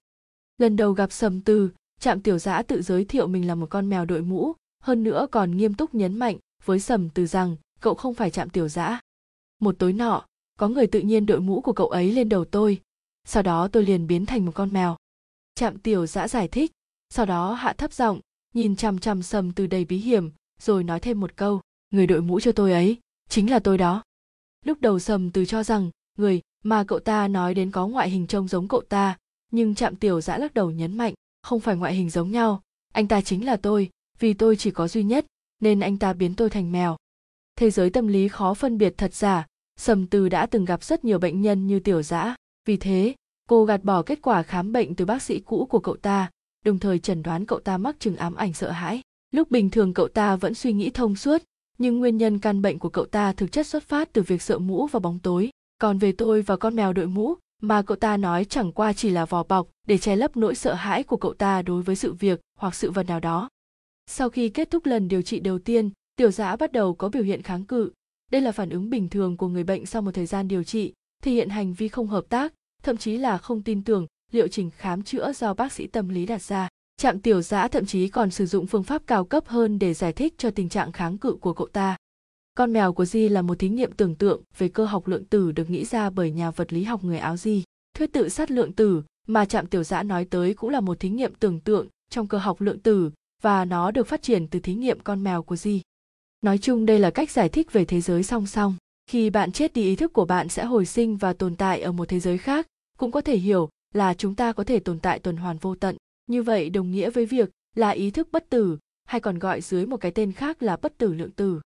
Lần 0.58 0.76
đầu 0.76 0.92
gặp 0.92 1.12
sầm 1.12 1.42
từ, 1.42 1.70
trạm 2.00 2.22
tiểu 2.22 2.40
Giã 2.40 2.62
tự 2.62 2.82
giới 2.82 3.06
thiệu 3.06 3.28
mình 3.28 3.48
là 3.48 3.56
một 3.56 3.68
con 3.70 3.90
mèo 3.90 4.06
đội 4.06 4.22
mũ, 4.22 4.54
hơn 4.84 5.04
nữa 5.04 5.28
còn 5.32 5.58
nghiêm 5.58 5.74
túc 5.74 5.96
nhấn 5.96 6.20
mạnh 6.20 6.38
với 6.66 6.80
sầm 6.80 7.10
từ 7.10 7.26
rằng 7.26 7.56
cậu 7.80 7.94
không 7.94 8.14
phải 8.14 8.32
trạm 8.32 8.50
tiểu 8.50 8.68
Giã. 8.68 9.00
Một 9.60 9.76
tối 9.80 9.94
nọ, 9.94 10.26
có 10.58 10.68
người 10.68 10.88
tự 10.88 11.00
nhiên 11.00 11.26
đội 11.26 11.40
mũ 11.40 11.62
của 11.62 11.74
cậu 11.74 11.88
ấy 11.88 12.12
lên 12.12 12.30
đầu 12.30 12.46
tôi 12.46 12.82
sau 13.28 13.44
đó 13.44 13.68
tôi 13.68 13.84
liền 13.84 14.08
biến 14.08 14.26
thành 14.26 14.46
một 14.46 14.52
con 14.56 14.74
mèo 14.74 14.98
trạm 15.56 15.78
tiểu 15.78 16.06
Giã 16.06 16.28
giải 16.28 16.48
thích 16.48 16.72
sau 17.10 17.26
đó 17.26 17.54
hạ 17.54 17.74
thấp 17.74 17.94
giọng 17.94 18.20
nhìn 18.54 18.76
chằm 18.76 19.00
chằm 19.00 19.24
sầm 19.24 19.52
từ 19.52 19.68
đầy 19.68 19.86
bí 19.86 19.98
hiểm 19.98 20.32
rồi 20.60 20.84
nói 20.84 21.00
thêm 21.00 21.20
một 21.20 21.36
câu 21.36 21.62
người 21.90 22.08
đội 22.08 22.22
mũ 22.22 22.40
cho 22.40 22.52
tôi 22.52 22.72
ấy 22.72 22.98
chính 23.30 23.52
là 23.52 23.60
tôi 23.60 23.78
đó 23.78 24.04
lúc 24.66 24.82
đầu 24.82 25.00
sầm 25.00 25.32
từ 25.32 25.46
cho 25.46 25.64
rằng 25.64 25.90
người 26.18 26.42
mà 26.64 26.84
cậu 26.84 27.00
ta 27.00 27.28
nói 27.28 27.54
đến 27.54 27.72
có 27.72 27.88
ngoại 27.88 28.10
hình 28.10 28.28
trông 28.28 28.48
giống 28.48 28.68
cậu 28.68 28.82
ta. 28.82 29.18
Nhưng 29.52 29.76
trạm 29.76 29.96
tiểu 29.96 30.22
giã 30.22 30.38
lắc 30.38 30.54
đầu 30.54 30.72
nhấn 30.72 30.98
mạnh 30.98 31.14
không 31.44 31.60
phải 31.60 31.76
ngoại 31.76 31.94
hình 31.94 32.10
giống 32.10 32.32
nhau 32.32 32.62
anh 32.94 33.08
ta 33.08 33.22
chính 33.22 33.46
là 33.46 33.58
tôi 33.58 33.90
vì 34.20 34.34
tôi 34.34 34.56
chỉ 34.56 34.72
có 34.72 34.88
duy 34.88 35.04
nhất 35.04 35.26
nên 35.60 35.80
anh 35.80 35.98
ta 35.98 36.14
biến 36.14 36.36
tôi 36.36 36.50
thành 36.50 36.72
mèo. 36.72 36.98
Thế 37.56 37.70
giới 37.72 37.90
tâm 37.90 38.08
lý 38.08 38.28
khó 38.28 38.54
phân 38.54 38.78
biệt 38.78 38.94
thật 38.98 39.14
giả 39.14 39.46
Sầm 39.80 40.08
Từ 40.08 40.30
đã 40.30 40.46
từng 40.46 40.66
gặp 40.66 40.84
rất 40.84 41.06
nhiều 41.06 41.20
bệnh 41.20 41.42
nhân 41.42 41.68
như 41.68 41.80
tiểu 41.80 42.02
giã. 42.02 42.36
Vì 42.66 42.78
thế, 42.78 43.16
cô 43.50 43.66
gạt 43.66 43.84
bỏ 43.84 44.02
kết 44.02 44.20
quả 44.22 44.44
khám 44.44 44.72
bệnh 44.72 44.96
từ 44.96 45.06
bác 45.06 45.22
sĩ 45.22 45.40
cũ 45.40 45.68
của 45.70 45.80
cậu 45.80 45.96
ta, 45.96 46.30
đồng 46.66 46.80
thời 46.80 47.00
chẩn 47.00 47.24
đoán 47.24 47.46
cậu 47.46 47.60
ta 47.60 47.78
mắc 47.78 47.96
chứng 48.00 48.16
ám 48.16 48.36
ảnh 48.36 48.54
sợ 48.54 48.72
hãi. 48.72 49.02
Lúc 49.32 49.52
bình 49.52 49.70
thường 49.70 49.94
cậu 49.94 50.08
ta 50.08 50.36
vẫn 50.36 50.54
suy 50.54 50.74
nghĩ 50.74 50.90
thông 50.90 51.16
suốt, 51.16 51.44
nhưng 51.78 52.00
nguyên 52.00 52.18
nhân 52.18 52.40
căn 52.40 52.62
bệnh 52.62 52.80
của 52.80 52.90
cậu 52.90 53.06
ta 53.06 53.34
thực 53.34 53.52
chất 53.52 53.68
xuất 53.68 53.84
phát 53.84 54.14
từ 54.14 54.22
việc 54.22 54.42
sợ 54.42 54.60
mũ 54.60 54.88
và 54.88 55.00
bóng 55.00 55.20
tối. 55.20 55.50
Còn 55.78 55.98
về 55.98 56.12
tôi 56.12 56.42
và 56.42 56.58
con 56.58 56.76
mèo 56.76 56.94
đội 56.94 57.08
mũ, 57.08 57.36
mà 57.62 57.82
cậu 57.82 57.98
ta 57.98 58.18
nói 58.18 58.46
chẳng 58.46 58.72
qua 58.72 58.94
chỉ 58.94 59.10
là 59.10 59.26
vỏ 59.26 59.44
bọc 59.44 59.68
để 59.88 59.98
che 59.98 60.16
lấp 60.16 60.38
nỗi 60.38 60.56
sợ 60.56 60.74
hãi 60.74 61.04
của 61.04 61.18
cậu 61.18 61.34
ta 61.34 61.62
đối 61.62 61.82
với 61.82 61.96
sự 61.96 62.14
việc 62.14 62.42
hoặc 62.60 62.76
sự 62.76 62.92
vật 62.92 63.04
nào 63.04 63.20
đó. 63.20 63.50
Sau 64.06 64.30
khi 64.30 64.50
kết 64.50 64.72
thúc 64.72 64.86
lần 64.86 65.08
điều 65.08 65.22
trị 65.22 65.40
đầu 65.40 65.60
tiên, 65.60 65.90
tiểu 66.16 66.32
dã 66.32 66.56
bắt 66.56 66.72
đầu 66.72 66.96
có 66.96 67.10
biểu 67.10 67.24
hiện 67.24 67.42
kháng 67.42 67.66
cự, 67.66 67.92
đây 68.32 68.42
là 68.42 68.52
phản 68.52 68.70
ứng 68.70 68.90
bình 68.90 69.10
thường 69.10 69.38
của 69.38 69.48
người 69.48 69.64
bệnh 69.64 69.86
sau 69.86 70.02
một 70.02 70.12
thời 70.12 70.26
gian 70.26 70.48
điều 70.48 70.64
trị 70.64 70.94
thể 71.24 71.32
hiện 71.32 71.50
hành 71.50 71.74
vi 71.74 71.88
không 71.88 72.08
hợp 72.08 72.26
tác 72.30 72.54
thậm 72.84 72.98
chí 72.98 73.18
là 73.18 73.38
không 73.38 73.64
tin 73.64 73.84
tưởng 73.84 74.08
liệu 74.32 74.48
trình 74.48 74.70
khám 74.78 75.04
chữa 75.04 75.34
do 75.34 75.54
bác 75.54 75.72
sĩ 75.72 75.88
tâm 75.88 76.10
lý 76.10 76.26
đặt 76.26 76.42
ra 76.42 76.70
trạm 76.98 77.20
tiểu 77.20 77.42
giã 77.42 77.68
thậm 77.68 77.86
chí 77.86 78.08
còn 78.08 78.32
sử 78.32 78.46
dụng 78.46 78.68
phương 78.68 78.84
pháp 78.84 79.02
cao 79.08 79.26
cấp 79.26 79.48
hơn 79.48 79.80
để 79.80 79.94
giải 79.94 80.14
thích 80.14 80.34
cho 80.38 80.52
tình 80.52 80.70
trạng 80.70 80.92
kháng 80.92 81.18
cự 81.18 81.36
của 81.42 81.54
cậu 81.54 81.68
ta. 81.68 81.96
Con 82.56 82.74
mèo 82.74 82.94
của 82.94 83.06
di 83.06 83.30
là 83.30 83.42
một 83.42 83.60
thí 83.60 83.70
nghiệm 83.70 83.92
tưởng 83.92 84.16
tượng 84.16 84.42
về 84.58 84.70
cơ 84.70 84.86
học 84.86 85.08
lượng 85.08 85.26
tử 85.26 85.52
được 85.52 85.70
nghĩ 85.70 85.86
ra 85.86 86.10
bởi 86.10 86.32
nhà 86.32 86.52
vật 86.52 86.74
lý 86.74 86.84
học 86.84 87.04
người 87.04 87.18
áo 87.18 87.38
di 87.38 87.64
thuyết 87.94 88.14
tự 88.14 88.30
sát 88.30 88.52
lượng 88.52 88.74
tử 88.74 89.04
mà 89.28 89.46
trạm 89.46 89.68
tiểu 89.68 89.84
giã 89.84 90.04
nói 90.04 90.26
tới 90.26 90.54
cũng 90.54 90.70
là 90.70 90.80
một 90.80 91.00
thí 91.00 91.10
nghiệm 91.10 91.34
tưởng 91.36 91.60
tượng 91.60 91.88
trong 92.10 92.28
cơ 92.28 92.38
học 92.38 92.62
lượng 92.62 92.80
tử 92.80 93.12
và 93.42 93.66
nó 93.66 93.92
được 93.92 94.08
phát 94.08 94.22
triển 94.22 94.48
từ 94.48 94.60
thí 94.60 94.74
nghiệm 94.74 95.00
con 95.00 95.24
mèo 95.24 95.44
của 95.44 95.56
di 95.56 95.82
nói 96.42 96.58
chung 96.58 96.86
đây 96.86 97.00
là 97.00 97.10
cách 97.10 97.32
giải 97.32 97.50
thích 97.50 97.74
về 97.74 97.86
thế 97.86 98.02
giới 98.02 98.24
song 98.24 98.48
song. 98.48 98.76
Khi 99.08 99.30
bạn 99.30 99.52
chết 99.52 99.74
đi, 99.74 99.82
ý 99.82 99.96
thức 99.96 100.14
của 100.14 100.26
bạn 100.26 100.50
sẽ 100.50 100.66
hồi 100.66 100.86
sinh 100.86 101.18
và 101.18 101.34
tồn 101.34 101.56
tại 101.56 101.82
ở 101.82 101.92
một 101.92 102.10
thế 102.10 102.20
giới 102.20 102.38
khác. 102.38 102.68
Cũng 102.98 103.12
có 103.12 103.22
thể 103.22 103.38
hiểu 103.38 103.70
là 103.94 104.14
chúng 104.14 104.36
ta 104.36 104.52
có 104.54 104.64
thể 104.64 104.80
tồn 104.80 105.00
tại 105.00 105.20
tuần 105.20 105.38
hoàn 105.38 105.58
vô 105.58 105.76
tận 105.76 105.96
như 106.28 106.44
vậy 106.44 106.70
đồng 106.70 106.92
nghĩa 106.92 107.10
với 107.10 107.26
việc 107.26 107.50
là 107.76 107.90
ý 107.90 108.12
thức 108.12 108.28
bất 108.32 108.50
tử, 108.50 108.78
hay 109.06 109.22
còn 109.22 109.40
gọi 109.40 109.62
dưới 109.62 109.86
một 109.86 109.98
cái 109.98 110.12
tên 110.12 110.32
khác 110.32 110.64
là 110.64 110.78
bất 110.78 110.98
tử 110.98 111.14
lượng 111.14 111.32
tử. 111.32 111.62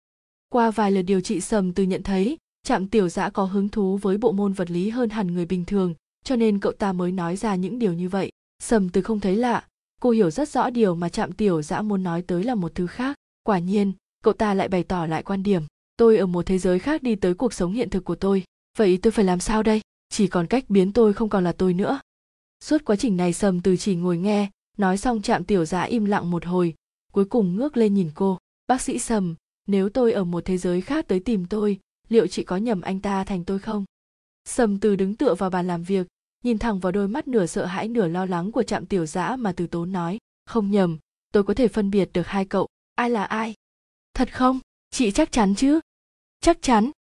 Qua 0.49 0.71
vài 0.71 0.91
lần 0.91 1.05
điều 1.05 1.21
trị 1.21 1.41
sầm 1.41 1.73
từ 1.73 1.83
nhận 1.83 2.03
thấy, 2.03 2.37
trạm 2.63 2.87
tiểu 2.87 3.09
giã 3.09 3.29
có 3.29 3.43
hứng 3.43 3.69
thú 3.69 3.97
với 3.97 4.17
bộ 4.17 4.31
môn 4.31 4.53
vật 4.53 4.71
lý 4.71 4.89
hơn 4.89 5.09
hẳn 5.09 5.33
người 5.33 5.45
bình 5.45 5.65
thường, 5.65 5.93
cho 6.23 6.35
nên 6.35 6.59
cậu 6.59 6.71
ta 6.71 6.93
mới 6.93 7.11
nói 7.11 7.35
ra 7.35 7.55
những 7.55 7.79
điều 7.79 7.93
như 7.93 8.09
vậy. 8.09 8.31
Sầm 8.63 8.89
từ 8.89 9.01
không 9.01 9.19
thấy 9.19 9.35
lạ, 9.35 9.67
cô 10.01 10.09
hiểu 10.09 10.31
rất 10.31 10.49
rõ 10.49 10.69
điều 10.69 10.95
mà 10.95 11.09
trạm 11.09 11.31
tiểu 11.31 11.61
giã 11.61 11.81
muốn 11.81 12.03
nói 12.03 12.21
tới 12.21 12.43
là 12.43 12.55
một 12.55 12.75
thứ 12.75 12.87
khác. 12.87 13.15
Quả 13.43 13.59
nhiên, 13.59 13.93
cậu 14.23 14.33
ta 14.33 14.53
lại 14.53 14.67
bày 14.67 14.83
tỏ 14.83 15.05
lại 15.05 15.23
quan 15.23 15.43
điểm, 15.43 15.61
tôi 15.97 16.17
ở 16.17 16.25
một 16.25 16.45
thế 16.45 16.57
giới 16.57 16.79
khác 16.79 17.03
đi 17.03 17.15
tới 17.15 17.33
cuộc 17.33 17.53
sống 17.53 17.73
hiện 17.73 17.89
thực 17.89 18.05
của 18.05 18.15
tôi, 18.15 18.43
vậy 18.77 18.99
tôi 19.01 19.11
phải 19.11 19.25
làm 19.25 19.39
sao 19.39 19.63
đây? 19.63 19.81
Chỉ 20.09 20.27
còn 20.27 20.47
cách 20.47 20.69
biến 20.69 20.93
tôi 20.93 21.13
không 21.13 21.29
còn 21.29 21.43
là 21.43 21.51
tôi 21.51 21.73
nữa 21.73 21.99
suốt 22.59 22.85
quá 22.85 22.95
trình 22.95 23.17
này 23.17 23.33
sầm 23.33 23.61
từ 23.61 23.77
chỉ 23.77 23.95
ngồi 23.95 24.17
nghe, 24.17 24.49
nói 24.77 24.97
xong 24.97 25.21
chạm 25.21 25.43
tiểu 25.43 25.65
giã 25.65 25.83
im 25.83 26.05
lặng 26.05 26.31
một 26.31 26.45
hồi, 26.45 26.75
cuối 27.11 27.25
cùng 27.25 27.55
ngước 27.55 27.77
lên 27.77 27.93
nhìn 27.93 28.11
cô. 28.15 28.37
Bác 28.67 28.81
sĩ 28.81 28.99
sầm, 28.99 29.35
nếu 29.67 29.89
tôi 29.89 30.11
ở 30.11 30.23
một 30.23 30.45
thế 30.45 30.57
giới 30.57 30.81
khác 30.81 31.07
tới 31.07 31.19
tìm 31.19 31.45
tôi, 31.45 31.79
liệu 32.09 32.27
chị 32.27 32.43
có 32.43 32.57
nhầm 32.57 32.81
anh 32.81 32.99
ta 32.99 33.23
thành 33.23 33.43
tôi 33.43 33.59
không? 33.59 33.85
Sầm 34.45 34.79
từ 34.79 34.95
đứng 34.95 35.15
tựa 35.15 35.35
vào 35.35 35.49
bàn 35.49 35.67
làm 35.67 35.83
việc, 35.83 36.07
nhìn 36.43 36.57
thẳng 36.57 36.79
vào 36.79 36.91
đôi 36.91 37.07
mắt 37.07 37.27
nửa 37.27 37.45
sợ 37.45 37.65
hãi 37.65 37.87
nửa 37.87 38.07
lo 38.07 38.25
lắng 38.25 38.51
của 38.51 38.63
trạm 38.63 38.85
tiểu 38.85 39.05
giã 39.05 39.35
mà 39.35 39.51
từ 39.51 39.67
tốn 39.67 39.91
nói, 39.91 40.17
không 40.45 40.71
nhầm, 40.71 40.97
tôi 41.33 41.43
có 41.43 41.53
thể 41.53 41.67
phân 41.67 41.91
biệt 41.91 42.09
được 42.13 42.27
hai 42.27 42.45
cậu, 42.45 42.67
ai 42.95 43.09
là 43.09 43.23
ai. 43.23 43.53
Thật 44.13 44.33
không? 44.33 44.59
Chị 44.91 45.11
chắc 45.11 45.31
chắn 45.31 45.55
chứ? 45.55 45.79
Chắc 46.41 46.61
chắn. 46.61 46.91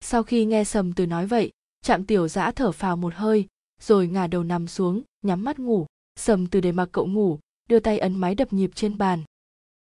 Sau 0.00 0.22
khi 0.22 0.44
nghe 0.44 0.64
sầm 0.64 0.92
từ 0.92 1.06
nói 1.06 1.26
vậy 1.26 1.52
trạm 1.86 2.04
tiểu 2.04 2.28
giã 2.28 2.50
thở 2.50 2.72
phào 2.72 2.96
một 2.96 3.14
hơi 3.14 3.46
rồi 3.80 4.08
ngả 4.08 4.26
đầu 4.26 4.44
nằm 4.44 4.66
xuống, 4.66 5.02
nhắm 5.22 5.44
mắt 5.44 5.58
ngủ. 5.58 5.86
Sầm 6.16 6.46
từ 6.46 6.60
để 6.60 6.72
mặc 6.72 6.88
cậu 6.92 7.06
ngủ, 7.06 7.38
đưa 7.68 7.80
tay 7.80 7.98
ấn 7.98 8.16
máy 8.16 8.34
đập 8.34 8.52
nhịp 8.52 8.70
trên 8.74 8.98
bàn. 8.98 9.22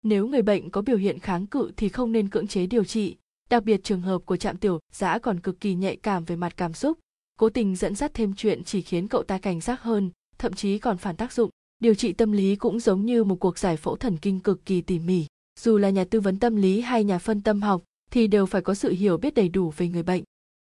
Nếu 0.03 0.27
người 0.27 0.41
bệnh 0.41 0.69
có 0.69 0.81
biểu 0.81 0.97
hiện 0.97 1.19
kháng 1.19 1.47
cự 1.47 1.71
thì 1.77 1.89
không 1.89 2.11
nên 2.11 2.29
cưỡng 2.29 2.47
chế 2.47 2.65
điều 2.65 2.83
trị. 2.83 3.15
Đặc 3.49 3.63
biệt 3.63 3.83
trường 3.83 4.01
hợp 4.01 4.21
của 4.25 4.37
trạm 4.37 4.57
tiểu 4.57 4.79
giã 4.93 5.19
còn 5.19 5.39
cực 5.39 5.59
kỳ 5.59 5.75
nhạy 5.75 5.95
cảm 5.95 6.25
về 6.25 6.35
mặt 6.35 6.57
cảm 6.57 6.73
xúc. 6.73 6.99
Cố 7.39 7.49
tình 7.49 7.75
dẫn 7.75 7.95
dắt 7.95 8.11
thêm 8.13 8.33
chuyện 8.33 8.63
chỉ 8.63 8.81
khiến 8.81 9.07
cậu 9.07 9.23
ta 9.23 9.37
cảnh 9.37 9.61
giác 9.61 9.81
hơn, 9.81 10.11
thậm 10.37 10.53
chí 10.53 10.79
còn 10.79 10.97
phản 10.97 11.15
tác 11.15 11.33
dụng. 11.33 11.49
Điều 11.79 11.95
trị 11.95 12.13
tâm 12.13 12.31
lý 12.31 12.55
cũng 12.55 12.79
giống 12.79 13.05
như 13.05 13.23
một 13.23 13.35
cuộc 13.35 13.57
giải 13.57 13.77
phẫu 13.77 13.95
thần 13.95 14.17
kinh 14.17 14.39
cực 14.39 14.65
kỳ 14.65 14.81
tỉ 14.81 14.99
mỉ. 14.99 15.25
Dù 15.59 15.77
là 15.77 15.89
nhà 15.89 16.05
tư 16.09 16.19
vấn 16.19 16.39
tâm 16.39 16.55
lý 16.55 16.81
hay 16.81 17.03
nhà 17.03 17.19
phân 17.19 17.41
tâm 17.41 17.61
học, 17.61 17.83
thì 18.11 18.27
đều 18.27 18.45
phải 18.45 18.61
có 18.61 18.73
sự 18.73 18.91
hiểu 18.91 19.17
biết 19.17 19.33
đầy 19.33 19.49
đủ 19.49 19.73
về 19.77 19.87
người 19.87 20.03
bệnh. 20.03 20.23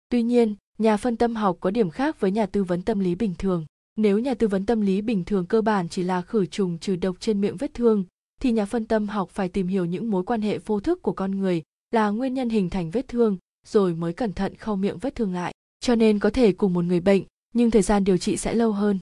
Tuy 0.09 0.23
nhiên 0.23 0.55
nhà 0.81 0.97
phân 0.97 1.17
tâm 1.17 1.35
học 1.35 1.57
có 1.59 1.71
điểm 1.71 1.89
khác 1.89 2.19
với 2.19 2.31
nhà 2.31 2.45
tư 2.45 2.63
vấn 2.63 2.81
tâm 2.81 2.99
lý 2.99 3.15
bình 3.15 3.33
thường. 3.37 3.65
Nếu 3.97 4.19
nhà 4.19 4.33
tư 4.33 4.47
vấn 4.47 4.65
tâm 4.65 4.81
lý 4.81 5.01
bình 5.01 5.25
thường 5.25 5.45
cơ 5.45 5.61
bản 5.61 5.89
chỉ 5.89 6.03
là 6.03 6.21
khử 6.21 6.45
trùng 6.45 6.77
trừ 6.77 6.95
độc 6.95 7.15
trên 7.19 7.41
miệng 7.41 7.57
vết 7.57 7.73
thương, 7.73 8.05
thì 8.41 8.51
nhà 8.51 8.65
phân 8.65 8.85
tâm 8.85 9.07
học 9.07 9.29
phải 9.29 9.49
tìm 9.49 9.67
hiểu 9.67 9.85
những 9.85 10.11
mối 10.11 10.23
quan 10.23 10.41
hệ 10.41 10.57
vô 10.57 10.79
thức 10.79 11.01
của 11.01 11.11
con 11.13 11.31
người 11.31 11.61
là 11.91 12.09
nguyên 12.09 12.33
nhân 12.33 12.49
hình 12.49 12.69
thành 12.69 12.91
vết 12.91 13.07
thương, 13.07 13.37
rồi 13.67 13.93
mới 13.93 14.13
cẩn 14.13 14.33
thận 14.33 14.55
khâu 14.55 14.75
miệng 14.75 14.97
vết 14.97 15.15
thương 15.15 15.33
lại. 15.33 15.53
Cho 15.79 15.95
nên 15.95 16.19
có 16.19 16.29
thể 16.29 16.51
cùng 16.51 16.73
một 16.73 16.85
người 16.85 16.99
bệnh, 16.99 17.23
nhưng 17.53 17.71
thời 17.71 17.81
gian 17.81 18.03
điều 18.03 18.17
trị 18.17 18.37
sẽ 18.37 18.53
lâu 18.53 18.71
hơn. 18.71 18.99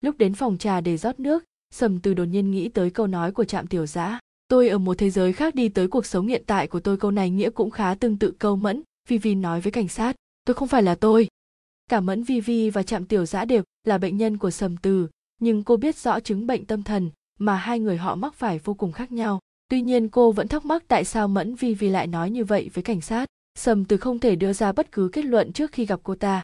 Lúc 0.00 0.18
đến 0.18 0.34
phòng 0.34 0.58
trà 0.58 0.80
để 0.80 0.96
rót 0.96 1.20
nước, 1.20 1.44
sầm 1.74 2.00
từ 2.00 2.14
đột 2.14 2.24
nhiên 2.24 2.50
nghĩ 2.50 2.68
tới 2.68 2.90
câu 2.90 3.06
nói 3.06 3.32
của 3.32 3.44
trạm 3.44 3.66
tiểu 3.66 3.86
giã. 3.86 4.18
Tôi 4.48 4.68
ở 4.68 4.78
một 4.78 4.98
thế 4.98 5.10
giới 5.10 5.32
khác 5.32 5.54
đi 5.54 5.68
tới 5.68 5.88
cuộc 5.88 6.06
sống 6.06 6.26
hiện 6.26 6.42
tại 6.46 6.66
của 6.66 6.80
tôi 6.80 6.96
câu 6.96 7.10
này 7.10 7.30
nghĩa 7.30 7.50
cũng 7.50 7.70
khá 7.70 7.94
tương 7.94 8.18
tự 8.18 8.34
câu 8.38 8.56
mẫn 8.56 8.82
vivi 9.08 9.34
nói 9.34 9.60
với 9.60 9.72
cảnh 9.72 9.88
sát 9.88 10.16
tôi 10.44 10.54
không 10.54 10.68
phải 10.68 10.82
là 10.82 10.94
tôi. 10.94 11.28
Cả 11.90 12.00
mẫn 12.00 12.22
vi 12.22 12.40
vi 12.40 12.70
và 12.70 12.82
trạm 12.82 13.04
tiểu 13.04 13.26
giã 13.26 13.44
đều 13.44 13.62
là 13.84 13.98
bệnh 13.98 14.16
nhân 14.16 14.38
của 14.38 14.50
sầm 14.50 14.76
từ, 14.76 15.08
nhưng 15.40 15.62
cô 15.62 15.76
biết 15.76 15.96
rõ 15.96 16.20
chứng 16.20 16.46
bệnh 16.46 16.64
tâm 16.64 16.82
thần 16.82 17.10
mà 17.38 17.56
hai 17.56 17.78
người 17.78 17.96
họ 17.96 18.14
mắc 18.14 18.34
phải 18.34 18.58
vô 18.58 18.74
cùng 18.74 18.92
khác 18.92 19.12
nhau. 19.12 19.40
Tuy 19.68 19.82
nhiên 19.82 20.08
cô 20.08 20.32
vẫn 20.32 20.48
thắc 20.48 20.64
mắc 20.64 20.84
tại 20.88 21.04
sao 21.04 21.28
mẫn 21.28 21.54
vi 21.54 21.74
vi 21.74 21.88
lại 21.88 22.06
nói 22.06 22.30
như 22.30 22.44
vậy 22.44 22.70
với 22.74 22.82
cảnh 22.82 23.00
sát. 23.00 23.26
Sầm 23.58 23.84
từ 23.84 23.96
không 23.96 24.18
thể 24.18 24.36
đưa 24.36 24.52
ra 24.52 24.72
bất 24.72 24.92
cứ 24.92 25.08
kết 25.12 25.24
luận 25.24 25.52
trước 25.52 25.72
khi 25.72 25.86
gặp 25.86 26.00
cô 26.02 26.14
ta. 26.14 26.42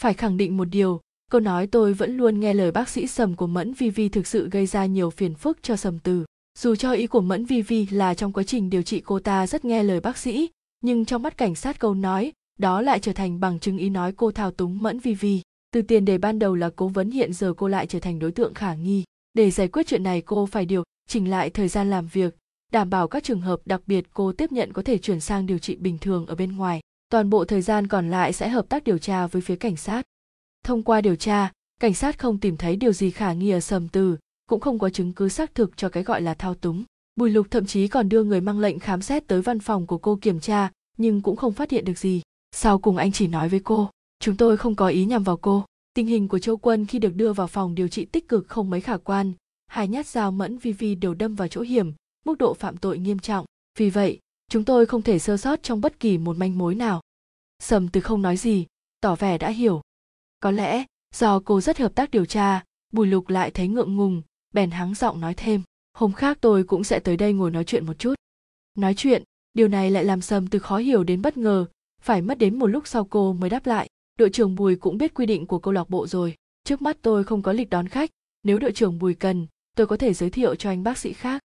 Phải 0.00 0.14
khẳng 0.14 0.36
định 0.36 0.56
một 0.56 0.64
điều 0.64 1.00
câu 1.30 1.40
nói 1.40 1.66
tôi 1.66 1.92
vẫn 1.92 2.16
luôn 2.16 2.40
nghe 2.40 2.54
lời 2.54 2.70
bác 2.70 2.88
sĩ 2.88 3.06
sầm 3.06 3.36
của 3.36 3.46
mẫn 3.46 3.72
vi 3.72 3.90
vi 3.90 4.08
thực 4.08 4.26
sự 4.26 4.48
gây 4.50 4.66
ra 4.66 4.86
nhiều 4.86 5.10
phiền 5.10 5.34
phức 5.34 5.62
cho 5.62 5.76
sầm 5.76 5.98
từ. 5.98 6.24
Dù 6.58 6.74
cho 6.74 6.92
ý 6.92 7.06
của 7.06 7.20
mẫn 7.20 7.44
vi 7.44 7.62
vi 7.62 7.86
là 7.90 8.14
trong 8.14 8.32
quá 8.32 8.42
trình 8.42 8.70
điều 8.70 8.82
trị 8.82 9.00
cô 9.00 9.20
ta 9.20 9.46
rất 9.46 9.64
nghe 9.64 9.82
lời 9.82 10.00
bác 10.00 10.18
sĩ, 10.18 10.50
nhưng 10.80 11.04
trong 11.04 11.22
mắt 11.22 11.36
cảnh 11.36 11.54
sát 11.54 11.78
câu 11.78 11.94
nói 11.94 12.32
đó 12.58 12.80
lại 12.80 13.00
trở 13.00 13.12
thành 13.12 13.40
bằng 13.40 13.58
chứng 13.58 13.78
ý 13.78 13.90
nói 13.90 14.12
cô 14.12 14.30
thao 14.30 14.50
túng 14.50 14.82
mẫn 14.82 14.98
vi 14.98 15.14
vi. 15.14 15.42
Từ 15.72 15.82
tiền 15.82 16.04
đề 16.04 16.18
ban 16.18 16.38
đầu 16.38 16.54
là 16.54 16.70
cố 16.76 16.88
vấn 16.88 17.10
hiện 17.10 17.32
giờ 17.32 17.54
cô 17.56 17.68
lại 17.68 17.86
trở 17.86 18.00
thành 18.00 18.18
đối 18.18 18.32
tượng 18.32 18.54
khả 18.54 18.74
nghi. 18.74 19.04
Để 19.34 19.50
giải 19.50 19.68
quyết 19.68 19.86
chuyện 19.86 20.02
này 20.02 20.20
cô 20.20 20.46
phải 20.46 20.64
điều 20.64 20.82
chỉnh 21.08 21.30
lại 21.30 21.50
thời 21.50 21.68
gian 21.68 21.90
làm 21.90 22.06
việc, 22.06 22.36
đảm 22.72 22.90
bảo 22.90 23.08
các 23.08 23.24
trường 23.24 23.40
hợp 23.40 23.60
đặc 23.64 23.80
biệt 23.86 24.06
cô 24.14 24.32
tiếp 24.32 24.52
nhận 24.52 24.72
có 24.72 24.82
thể 24.82 24.98
chuyển 24.98 25.20
sang 25.20 25.46
điều 25.46 25.58
trị 25.58 25.76
bình 25.76 25.98
thường 25.98 26.26
ở 26.26 26.34
bên 26.34 26.56
ngoài. 26.56 26.80
Toàn 27.08 27.30
bộ 27.30 27.44
thời 27.44 27.62
gian 27.62 27.86
còn 27.86 28.10
lại 28.10 28.32
sẽ 28.32 28.48
hợp 28.48 28.68
tác 28.68 28.84
điều 28.84 28.98
tra 28.98 29.26
với 29.26 29.42
phía 29.42 29.56
cảnh 29.56 29.76
sát. 29.76 30.02
Thông 30.64 30.82
qua 30.82 31.00
điều 31.00 31.16
tra, 31.16 31.52
cảnh 31.80 31.94
sát 31.94 32.18
không 32.18 32.38
tìm 32.38 32.56
thấy 32.56 32.76
điều 32.76 32.92
gì 32.92 33.10
khả 33.10 33.32
nghi 33.32 33.50
ở 33.50 33.60
sầm 33.60 33.88
từ 33.88 34.16
cũng 34.48 34.60
không 34.60 34.78
có 34.78 34.90
chứng 34.90 35.12
cứ 35.12 35.28
xác 35.28 35.54
thực 35.54 35.76
cho 35.76 35.88
cái 35.88 36.02
gọi 36.02 36.20
là 36.20 36.34
thao 36.34 36.54
túng. 36.54 36.84
Bùi 37.16 37.30
lục 37.30 37.46
thậm 37.50 37.66
chí 37.66 37.88
còn 37.88 38.08
đưa 38.08 38.24
người 38.24 38.40
mang 38.40 38.60
lệnh 38.60 38.78
khám 38.78 39.02
xét 39.02 39.26
tới 39.26 39.42
văn 39.42 39.60
phòng 39.60 39.86
của 39.86 39.98
cô 39.98 40.18
kiểm 40.20 40.40
tra, 40.40 40.70
nhưng 40.96 41.22
cũng 41.22 41.36
không 41.36 41.52
phát 41.52 41.70
hiện 41.70 41.84
được 41.84 41.98
gì 41.98 42.22
sau 42.52 42.78
cùng 42.78 42.96
anh 42.96 43.12
chỉ 43.12 43.26
nói 43.26 43.48
với 43.48 43.60
cô, 43.60 43.90
chúng 44.20 44.36
tôi 44.36 44.56
không 44.56 44.74
có 44.74 44.88
ý 44.88 45.04
nhằm 45.04 45.22
vào 45.22 45.36
cô. 45.36 45.64
Tình 45.94 46.06
hình 46.06 46.28
của 46.28 46.38
châu 46.38 46.56
quân 46.56 46.86
khi 46.86 46.98
được 46.98 47.14
đưa 47.14 47.32
vào 47.32 47.46
phòng 47.46 47.74
điều 47.74 47.88
trị 47.88 48.04
tích 48.04 48.28
cực 48.28 48.48
không 48.48 48.70
mấy 48.70 48.80
khả 48.80 48.96
quan. 48.96 49.32
Hai 49.66 49.88
nhát 49.88 50.06
dao 50.06 50.30
mẫn 50.30 50.58
vi 50.58 50.72
vi 50.72 50.94
đều 50.94 51.14
đâm 51.14 51.34
vào 51.34 51.48
chỗ 51.48 51.60
hiểm, 51.60 51.92
mức 52.24 52.38
độ 52.38 52.54
phạm 52.54 52.76
tội 52.76 52.98
nghiêm 52.98 53.18
trọng. 53.18 53.46
Vì 53.78 53.90
vậy, 53.90 54.18
chúng 54.50 54.64
tôi 54.64 54.86
không 54.86 55.02
thể 55.02 55.18
sơ 55.18 55.36
sót 55.36 55.62
trong 55.62 55.80
bất 55.80 56.00
kỳ 56.00 56.18
một 56.18 56.36
manh 56.36 56.58
mối 56.58 56.74
nào. 56.74 57.02
Sầm 57.58 57.88
từ 57.88 58.00
không 58.00 58.22
nói 58.22 58.36
gì, 58.36 58.66
tỏ 59.00 59.14
vẻ 59.14 59.38
đã 59.38 59.48
hiểu. 59.48 59.80
Có 60.40 60.50
lẽ, 60.50 60.84
do 61.14 61.40
cô 61.40 61.60
rất 61.60 61.78
hợp 61.78 61.94
tác 61.94 62.10
điều 62.10 62.24
tra, 62.24 62.64
bùi 62.92 63.06
lục 63.06 63.28
lại 63.28 63.50
thấy 63.50 63.68
ngượng 63.68 63.96
ngùng, 63.96 64.22
bèn 64.54 64.70
hắng 64.70 64.94
giọng 64.94 65.20
nói 65.20 65.34
thêm, 65.34 65.62
hôm 65.92 66.12
khác 66.12 66.38
tôi 66.40 66.64
cũng 66.64 66.84
sẽ 66.84 66.98
tới 66.98 67.16
đây 67.16 67.32
ngồi 67.32 67.50
nói 67.50 67.64
chuyện 67.64 67.86
một 67.86 67.98
chút. 67.98 68.14
Nói 68.74 68.94
chuyện, 68.96 69.22
điều 69.54 69.68
này 69.68 69.90
lại 69.90 70.04
làm 70.04 70.20
sầm 70.20 70.46
từ 70.46 70.58
khó 70.58 70.76
hiểu 70.76 71.04
đến 71.04 71.22
bất 71.22 71.36
ngờ 71.36 71.66
phải 72.02 72.22
mất 72.22 72.38
đến 72.38 72.58
một 72.58 72.66
lúc 72.66 72.86
sau 72.86 73.04
cô 73.04 73.32
mới 73.32 73.50
đáp 73.50 73.66
lại. 73.66 73.88
Đội 74.18 74.30
trưởng 74.30 74.54
bùi 74.54 74.76
cũng 74.76 74.98
biết 74.98 75.14
quy 75.14 75.26
định 75.26 75.46
của 75.46 75.58
câu 75.58 75.74
lạc 75.74 75.90
bộ 75.90 76.06
rồi. 76.06 76.34
Trước 76.64 76.82
mắt 76.82 76.96
tôi 77.02 77.24
không 77.24 77.42
có 77.42 77.52
lịch 77.52 77.70
đón 77.70 77.88
khách. 77.88 78.10
Nếu 78.42 78.58
đội 78.58 78.72
trưởng 78.72 78.98
bùi 78.98 79.14
cần, 79.14 79.46
tôi 79.76 79.86
có 79.86 79.96
thể 79.96 80.14
giới 80.14 80.30
thiệu 80.30 80.54
cho 80.54 80.70
anh 80.70 80.82
bác 80.82 80.98
sĩ 80.98 81.12
khác. 81.12 81.42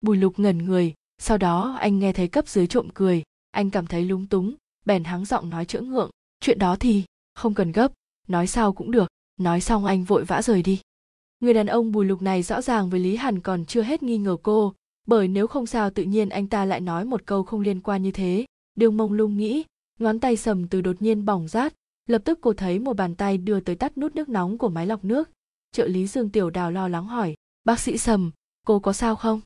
Bùi 0.00 0.16
lục 0.16 0.38
ngẩn 0.38 0.58
người. 0.58 0.94
Sau 1.18 1.38
đó, 1.38 1.76
anh 1.80 1.98
nghe 1.98 2.12
thấy 2.12 2.28
cấp 2.28 2.48
dưới 2.48 2.66
trộm 2.66 2.88
cười. 2.94 3.22
Anh 3.50 3.70
cảm 3.70 3.86
thấy 3.86 4.04
lúng 4.04 4.26
túng, 4.26 4.54
bèn 4.84 5.04
hắng 5.04 5.24
giọng 5.24 5.50
nói 5.50 5.64
chữa 5.64 5.80
ngượng. 5.80 6.10
Chuyện 6.40 6.58
đó 6.58 6.76
thì 6.80 7.02
không 7.34 7.54
cần 7.54 7.72
gấp. 7.72 7.92
Nói 8.28 8.46
sau 8.46 8.72
cũng 8.72 8.90
được. 8.90 9.08
Nói 9.36 9.60
xong 9.60 9.84
anh 9.84 10.04
vội 10.04 10.24
vã 10.24 10.42
rời 10.42 10.62
đi. 10.62 10.80
Người 11.40 11.54
đàn 11.54 11.66
ông 11.66 11.92
bùi 11.92 12.04
lục 12.04 12.22
này 12.22 12.42
rõ 12.42 12.62
ràng 12.62 12.90
với 12.90 13.00
lý 13.00 13.16
hàn 13.16 13.40
còn 13.40 13.64
chưa 13.64 13.82
hết 13.82 14.02
nghi 14.02 14.18
ngờ 14.18 14.36
cô. 14.42 14.74
Bởi 15.06 15.28
nếu 15.28 15.46
không 15.46 15.66
sao 15.66 15.90
tự 15.90 16.02
nhiên 16.02 16.28
anh 16.28 16.46
ta 16.46 16.64
lại 16.64 16.80
nói 16.80 17.04
một 17.04 17.26
câu 17.26 17.42
không 17.42 17.60
liên 17.60 17.80
quan 17.80 18.02
như 18.02 18.10
thế. 18.10 18.44
Đường 18.74 18.96
mông 18.96 19.12
lung 19.12 19.36
nghĩ 19.36 19.64
ngón 20.00 20.20
tay 20.20 20.36
sầm 20.36 20.68
từ 20.68 20.80
đột 20.80 21.02
nhiên 21.02 21.24
bỏng 21.24 21.48
rát, 21.48 21.74
lập 22.06 22.22
tức 22.24 22.38
cô 22.42 22.52
thấy 22.52 22.78
một 22.78 22.96
bàn 22.96 23.14
tay 23.14 23.38
đưa 23.38 23.60
tới 23.60 23.76
tắt 23.76 23.98
nút 23.98 24.14
nước 24.16 24.28
nóng 24.28 24.58
của 24.58 24.68
máy 24.68 24.86
lọc 24.86 25.04
nước. 25.04 25.30
Trợ 25.72 25.86
lý 25.86 26.06
dương 26.06 26.30
tiểu 26.30 26.50
đào 26.50 26.70
lo 26.70 26.88
lắng 26.88 27.06
hỏi, 27.06 27.34
bác 27.64 27.80
sĩ 27.80 27.98
sầm, 27.98 28.30
cô 28.66 28.78
có 28.78 28.92
sao 28.92 29.16
không? 29.16 29.40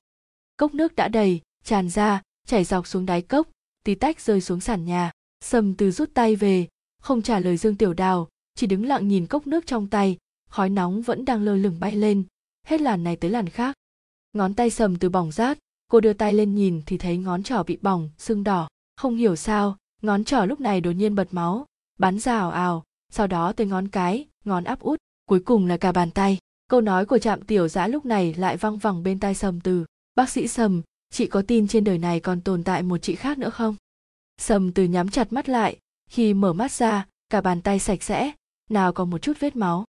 Cốc 0.57 0.75
nước 0.75 0.97
đã 0.97 1.09
đầy, 1.09 1.41
tràn 1.65 1.89
ra, 1.89 2.23
chảy 2.47 2.65
dọc 2.65 2.87
xuống 2.87 3.07
đáy 3.07 3.23
cốc, 3.23 3.49
tí 3.85 3.95
tách 3.95 4.21
rơi 4.21 4.41
xuống 4.41 4.61
sàn 4.61 4.85
nhà. 4.85 5.11
Sầm 5.45 5.75
từ 5.75 5.91
rút 5.91 6.15
tay 6.15 6.37
về, 6.37 6.69
không 7.03 7.23
trả 7.23 7.39
lời 7.39 7.57
dương 7.57 7.77
tiểu 7.77 7.95
đào, 7.95 8.29
chỉ 8.55 8.67
đứng 8.67 8.87
lặng 8.87 9.09
nhìn 9.09 9.27
cốc 9.27 9.47
nước 9.47 9.67
trong 9.67 9.89
tay, 9.89 10.17
khói 10.51 10.71
nóng 10.71 11.03
vẫn 11.03 11.25
đang 11.25 11.43
lơ 11.43 11.55
lửng 11.55 11.81
bay 11.81 11.97
lên, 11.97 12.25
hết 12.67 12.81
làn 12.81 13.05
này 13.05 13.17
tới 13.17 13.31
làn 13.31 13.49
khác. 13.49 13.77
Ngón 14.33 14.55
tay 14.55 14.71
sầm 14.71 14.97
từ 14.97 15.09
bỏng 15.09 15.33
rát, 15.33 15.59
cô 15.89 16.01
đưa 16.01 16.13
tay 16.13 16.33
lên 16.33 16.55
nhìn 16.55 16.83
thì 16.87 16.99
thấy 16.99 17.17
ngón 17.17 17.43
trỏ 17.43 17.63
bị 17.63 17.79
bỏng, 17.83 18.11
sưng 18.19 18.45
đỏ, 18.45 18.69
không 18.97 19.17
hiểu 19.17 19.37
sao 19.37 19.77
ngón 20.05 20.25
trỏ 20.25 20.45
lúc 20.45 20.61
này 20.61 20.81
đột 20.81 20.91
nhiên 20.91 21.15
bật 21.15 21.29
máu, 21.31 21.67
bắn 21.99 22.19
ra 22.19 22.39
ảo 22.39 22.51
ảo, 22.51 22.85
sau 23.13 23.27
đó 23.27 23.53
tới 23.53 23.67
ngón 23.67 23.89
cái, 23.89 24.27
ngón 24.45 24.65
áp 24.65 24.81
út, 24.81 24.99
cuối 25.27 25.41
cùng 25.41 25.67
là 25.67 25.77
cả 25.77 25.93
bàn 25.93 26.11
tay. 26.11 26.39
Câu 26.69 26.81
nói 26.81 27.07
của 27.07 27.19
trạm 27.19 27.43
tiểu 27.43 27.69
giã 27.69 27.87
lúc 27.87 28.07
này 28.07 28.35
lại 28.35 28.57
văng 28.57 28.79
vẳng 28.79 29.03
bên 29.03 29.21
tai 29.21 29.35
sầm 29.35 29.61
từ. 29.61 29.85
Bác 30.15 30.31
sĩ 30.31 30.49
sầm, 30.49 30.83
chị 31.11 31.27
có 31.27 31.43
tin 31.47 31.69
trên 31.69 31.85
đời 31.85 31.99
này 31.99 32.21
còn 32.21 32.41
tồn 32.41 32.65
tại 32.65 32.83
một 32.83 32.99
chị 32.99 33.15
khác 33.15 33.39
nữa 33.39 33.51
không? 33.51 33.77
Sầm 34.39 34.73
từ 34.73 34.85
nhắm 34.85 35.09
chặt 35.09 35.33
mắt 35.33 35.49
lại, 35.49 35.79
khi 36.11 36.35
mở 36.35 36.53
mắt 36.53 36.73
ra, 36.73 37.07
cả 37.29 37.41
bàn 37.41 37.63
tay 37.63 37.79
sạch 37.79 38.03
sẽ, 38.03 38.33
nào 38.71 38.93
còn 38.93 39.11
một 39.11 39.19
chút 39.19 39.33
vết 39.41 39.57
máu. 39.57 39.85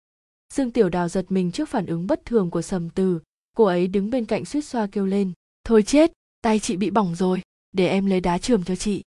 Dương 0.55 0.71
tiểu 0.71 0.89
đào 0.89 1.09
giật 1.09 1.27
mình 1.29 1.53
trước 1.53 1.69
phản 1.69 1.87
ứng 1.87 2.07
bất 2.07 2.25
thường 2.25 2.51
của 2.51 2.63
sầm 2.63 2.91
từ. 2.91 3.21
Cô 3.57 3.65
ấy 3.65 3.87
đứng 3.87 4.11
bên 4.11 4.25
cạnh 4.25 4.45
suýt 4.45 4.61
xoa 4.61 4.87
kêu 4.87 5.07
lên, 5.07 5.33
thôi 5.65 5.83
chết, 5.83 6.13
tay 6.43 6.59
chị 6.59 6.77
bị 6.77 6.91
bỏng 6.91 7.15
rồi, 7.15 7.43
để 7.73 7.89
em 7.89 8.07
lấy 8.07 8.21
đá 8.21 8.39
trường 8.39 8.65
cho 8.65 8.77
chị 8.77 9.03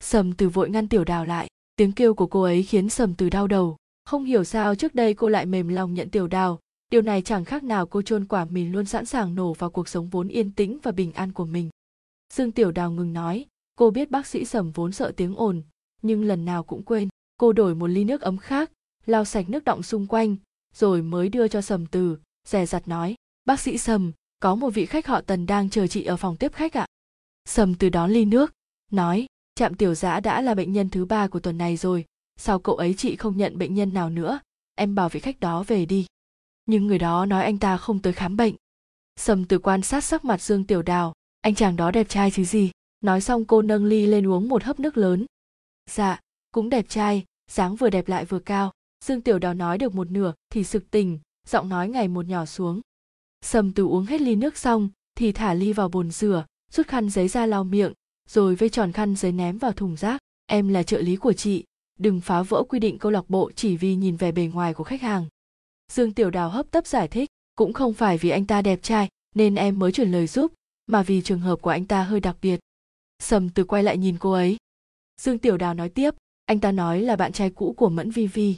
sầm 0.00 0.32
từ 0.32 0.48
vội 0.48 0.70
ngăn 0.70 0.88
tiểu 0.88 1.04
đào 1.04 1.24
lại. 1.24 1.48
Tiếng 1.76 1.92
kêu 1.92 2.14
của 2.14 2.26
cô 2.26 2.42
ấy 2.42 2.62
khiến 2.62 2.88
sầm 2.88 3.14
từ 3.14 3.30
đau 3.30 3.46
đầu. 3.46 3.76
Không 4.04 4.24
hiểu 4.24 4.44
sao 4.44 4.74
trước 4.74 4.94
đây 4.94 5.14
cô 5.14 5.28
lại 5.28 5.46
mềm 5.46 5.68
lòng 5.68 5.94
nhận 5.94 6.10
tiểu 6.10 6.26
đào. 6.28 6.58
Điều 6.90 7.02
này 7.02 7.22
chẳng 7.22 7.44
khác 7.44 7.62
nào 7.62 7.86
cô 7.86 8.02
chôn 8.02 8.24
quả 8.24 8.44
mìn 8.44 8.72
luôn 8.72 8.84
sẵn 8.84 9.06
sàng 9.06 9.34
nổ 9.34 9.52
vào 9.52 9.70
cuộc 9.70 9.88
sống 9.88 10.08
vốn 10.08 10.28
yên 10.28 10.52
tĩnh 10.52 10.78
và 10.82 10.92
bình 10.92 11.12
an 11.12 11.32
của 11.32 11.44
mình. 11.44 11.70
Dương 12.34 12.52
tiểu 12.52 12.72
đào 12.72 12.90
ngừng 12.90 13.12
nói, 13.12 13.46
cô 13.76 13.90
biết 13.90 14.10
bác 14.10 14.26
sĩ 14.26 14.44
sầm 14.44 14.70
vốn 14.70 14.92
sợ 14.92 15.12
tiếng 15.16 15.34
ồn, 15.34 15.62
nhưng 16.02 16.24
lần 16.24 16.44
nào 16.44 16.62
cũng 16.62 16.82
quên, 16.82 17.08
cô 17.38 17.52
đổi 17.52 17.74
một 17.74 17.86
ly 17.86 18.04
nước 18.04 18.20
ấm 18.20 18.38
khác, 18.38 18.70
lau 19.06 19.24
sạch 19.24 19.48
nước 19.48 19.64
động 19.64 19.82
xung 19.82 20.06
quanh, 20.06 20.36
rồi 20.74 21.02
mới 21.02 21.28
đưa 21.28 21.48
cho 21.48 21.60
sầm 21.60 21.86
từ, 21.86 22.18
dè 22.48 22.66
dặt 22.66 22.88
nói, 22.88 23.14
bác 23.44 23.60
sĩ 23.60 23.78
sầm, 23.78 24.12
có 24.40 24.54
một 24.54 24.70
vị 24.70 24.86
khách 24.86 25.06
họ 25.06 25.20
tần 25.20 25.46
đang 25.46 25.70
chờ 25.70 25.86
chị 25.86 26.04
ở 26.04 26.16
phòng 26.16 26.36
tiếp 26.36 26.52
khách 26.52 26.76
ạ. 26.76 26.86
Sầm 27.44 27.74
từ 27.74 27.88
đón 27.88 28.10
ly 28.10 28.24
nước, 28.24 28.52
nói 28.90 29.26
trạm 29.58 29.74
tiểu 29.74 29.94
giã 29.94 30.20
đã 30.20 30.40
là 30.40 30.54
bệnh 30.54 30.72
nhân 30.72 30.90
thứ 30.90 31.04
ba 31.04 31.28
của 31.28 31.40
tuần 31.40 31.58
này 31.58 31.76
rồi. 31.76 32.04
Sao 32.36 32.58
cậu 32.58 32.74
ấy 32.74 32.94
chị 32.94 33.16
không 33.16 33.36
nhận 33.36 33.58
bệnh 33.58 33.74
nhân 33.74 33.94
nào 33.94 34.10
nữa? 34.10 34.40
Em 34.74 34.94
bảo 34.94 35.08
vị 35.08 35.20
khách 35.20 35.40
đó 35.40 35.62
về 35.66 35.86
đi. 35.86 36.06
Nhưng 36.66 36.86
người 36.86 36.98
đó 36.98 37.26
nói 37.26 37.44
anh 37.44 37.58
ta 37.58 37.76
không 37.76 38.02
tới 38.02 38.12
khám 38.12 38.36
bệnh. 38.36 38.54
Sầm 39.16 39.44
từ 39.44 39.58
quan 39.58 39.82
sát 39.82 40.04
sắc 40.04 40.24
mặt 40.24 40.42
dương 40.42 40.64
tiểu 40.64 40.82
đào. 40.82 41.12
Anh 41.40 41.54
chàng 41.54 41.76
đó 41.76 41.90
đẹp 41.90 42.08
trai 42.08 42.30
chứ 42.30 42.44
gì? 42.44 42.70
Nói 43.00 43.20
xong 43.20 43.44
cô 43.44 43.62
nâng 43.62 43.84
ly 43.84 44.06
lên 44.06 44.26
uống 44.26 44.48
một 44.48 44.62
hớp 44.64 44.80
nước 44.80 44.96
lớn. 44.96 45.26
Dạ 45.90 46.20
cũng 46.52 46.70
đẹp 46.70 46.88
trai, 46.88 47.24
dáng 47.50 47.76
vừa 47.76 47.90
đẹp 47.90 48.08
lại 48.08 48.24
vừa 48.24 48.38
cao. 48.38 48.72
Dương 49.04 49.20
tiểu 49.20 49.38
đào 49.38 49.54
nói 49.54 49.78
được 49.78 49.94
một 49.94 50.10
nửa, 50.10 50.32
thì 50.50 50.64
sực 50.64 50.90
tỉnh, 50.90 51.18
giọng 51.46 51.68
nói 51.68 51.88
ngày 51.88 52.08
một 52.08 52.26
nhỏ 52.26 52.44
xuống. 52.44 52.80
Sầm 53.40 53.72
từ 53.72 53.86
uống 53.86 54.04
hết 54.04 54.20
ly 54.20 54.36
nước 54.36 54.56
xong, 54.56 54.88
thì 55.14 55.32
thả 55.32 55.54
ly 55.54 55.72
vào 55.72 55.88
bồn 55.88 56.10
rửa, 56.10 56.44
rút 56.72 56.86
khăn 56.86 57.10
giấy 57.10 57.28
ra 57.28 57.46
lau 57.46 57.64
miệng 57.64 57.92
rồi 58.28 58.54
vây 58.54 58.68
tròn 58.68 58.92
khăn 58.92 59.16
giấy 59.16 59.32
ném 59.32 59.58
vào 59.58 59.72
thùng 59.72 59.96
rác. 59.96 60.20
Em 60.46 60.68
là 60.68 60.82
trợ 60.82 61.00
lý 61.00 61.16
của 61.16 61.32
chị, 61.32 61.64
đừng 61.98 62.20
phá 62.20 62.42
vỡ 62.42 62.62
quy 62.68 62.78
định 62.78 62.98
câu 62.98 63.12
lạc 63.12 63.30
bộ 63.30 63.50
chỉ 63.56 63.76
vì 63.76 63.94
nhìn 63.94 64.16
về 64.16 64.32
bề 64.32 64.50
ngoài 64.54 64.74
của 64.74 64.84
khách 64.84 65.02
hàng. 65.02 65.26
Dương 65.92 66.14
tiểu 66.14 66.30
đào 66.30 66.50
hấp 66.50 66.70
tấp 66.70 66.86
giải 66.86 67.08
thích, 67.08 67.28
cũng 67.54 67.72
không 67.72 67.94
phải 67.94 68.18
vì 68.18 68.30
anh 68.30 68.46
ta 68.46 68.62
đẹp 68.62 68.82
trai, 68.82 69.08
nên 69.34 69.54
em 69.54 69.78
mới 69.78 69.92
chuyển 69.92 70.12
lời 70.12 70.26
giúp, 70.26 70.52
mà 70.86 71.02
vì 71.02 71.22
trường 71.22 71.40
hợp 71.40 71.62
của 71.62 71.70
anh 71.70 71.84
ta 71.84 72.02
hơi 72.02 72.20
đặc 72.20 72.36
biệt. 72.42 72.60
Sầm 73.18 73.48
từ 73.48 73.64
quay 73.64 73.82
lại 73.82 73.98
nhìn 73.98 74.16
cô 74.18 74.32
ấy. 74.32 74.56
Dương 75.20 75.38
tiểu 75.38 75.56
đào 75.56 75.74
nói 75.74 75.88
tiếp, 75.88 76.14
anh 76.44 76.60
ta 76.60 76.72
nói 76.72 77.00
là 77.00 77.16
bạn 77.16 77.32
trai 77.32 77.50
cũ 77.50 77.74
của 77.76 77.88
mẫn 77.88 78.10
vi 78.10 78.26
vi. 78.26 78.56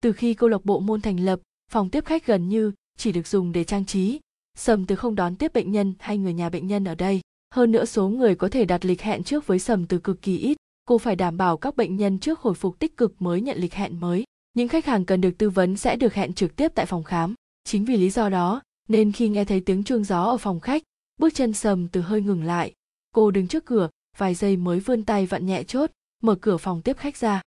Từ 0.00 0.12
khi 0.12 0.34
câu 0.34 0.48
lạc 0.48 0.64
bộ 0.64 0.80
môn 0.80 1.00
thành 1.00 1.20
lập, 1.20 1.40
phòng 1.72 1.90
tiếp 1.90 2.04
khách 2.04 2.26
gần 2.26 2.48
như 2.48 2.72
chỉ 2.98 3.12
được 3.12 3.26
dùng 3.26 3.52
để 3.52 3.64
trang 3.64 3.84
trí. 3.84 4.20
Sầm 4.58 4.86
từ 4.86 4.96
không 4.96 5.14
đón 5.14 5.36
tiếp 5.36 5.52
bệnh 5.52 5.72
nhân 5.72 5.94
hay 5.98 6.18
người 6.18 6.34
nhà 6.34 6.48
bệnh 6.48 6.66
nhân 6.66 6.84
ở 6.84 6.94
đây 6.94 7.20
hơn 7.52 7.72
nữa 7.72 7.84
số 7.84 8.08
người 8.08 8.34
có 8.34 8.48
thể 8.48 8.64
đặt 8.64 8.84
lịch 8.84 9.02
hẹn 9.02 9.22
trước 9.22 9.46
với 9.46 9.58
sầm 9.58 9.86
từ 9.86 9.98
cực 9.98 10.22
kỳ 10.22 10.38
ít. 10.38 10.56
Cô 10.84 10.98
phải 10.98 11.16
đảm 11.16 11.36
bảo 11.36 11.56
các 11.56 11.76
bệnh 11.76 11.96
nhân 11.96 12.18
trước 12.18 12.40
hồi 12.40 12.54
phục 12.54 12.78
tích 12.78 12.96
cực 12.96 13.22
mới 13.22 13.40
nhận 13.40 13.58
lịch 13.58 13.74
hẹn 13.74 14.00
mới. 14.00 14.24
Những 14.54 14.68
khách 14.68 14.86
hàng 14.86 15.04
cần 15.04 15.20
được 15.20 15.30
tư 15.38 15.50
vấn 15.50 15.76
sẽ 15.76 15.96
được 15.96 16.14
hẹn 16.14 16.32
trực 16.32 16.56
tiếp 16.56 16.72
tại 16.74 16.86
phòng 16.86 17.04
khám. 17.04 17.34
Chính 17.64 17.84
vì 17.84 17.96
lý 17.96 18.10
do 18.10 18.28
đó, 18.28 18.62
nên 18.88 19.12
khi 19.12 19.28
nghe 19.28 19.44
thấy 19.44 19.60
tiếng 19.60 19.84
chuông 19.84 20.04
gió 20.04 20.24
ở 20.24 20.36
phòng 20.36 20.60
khách, 20.60 20.82
bước 21.20 21.34
chân 21.34 21.52
sầm 21.52 21.88
từ 21.88 22.00
hơi 22.00 22.22
ngừng 22.22 22.44
lại. 22.44 22.72
Cô 23.14 23.30
đứng 23.30 23.48
trước 23.48 23.64
cửa, 23.64 23.88
vài 24.18 24.34
giây 24.34 24.56
mới 24.56 24.80
vươn 24.80 25.04
tay 25.04 25.26
vặn 25.26 25.46
nhẹ 25.46 25.62
chốt, 25.62 25.90
mở 26.22 26.34
cửa 26.34 26.56
phòng 26.56 26.82
tiếp 26.82 26.96
khách 26.96 27.16
ra. 27.16 27.42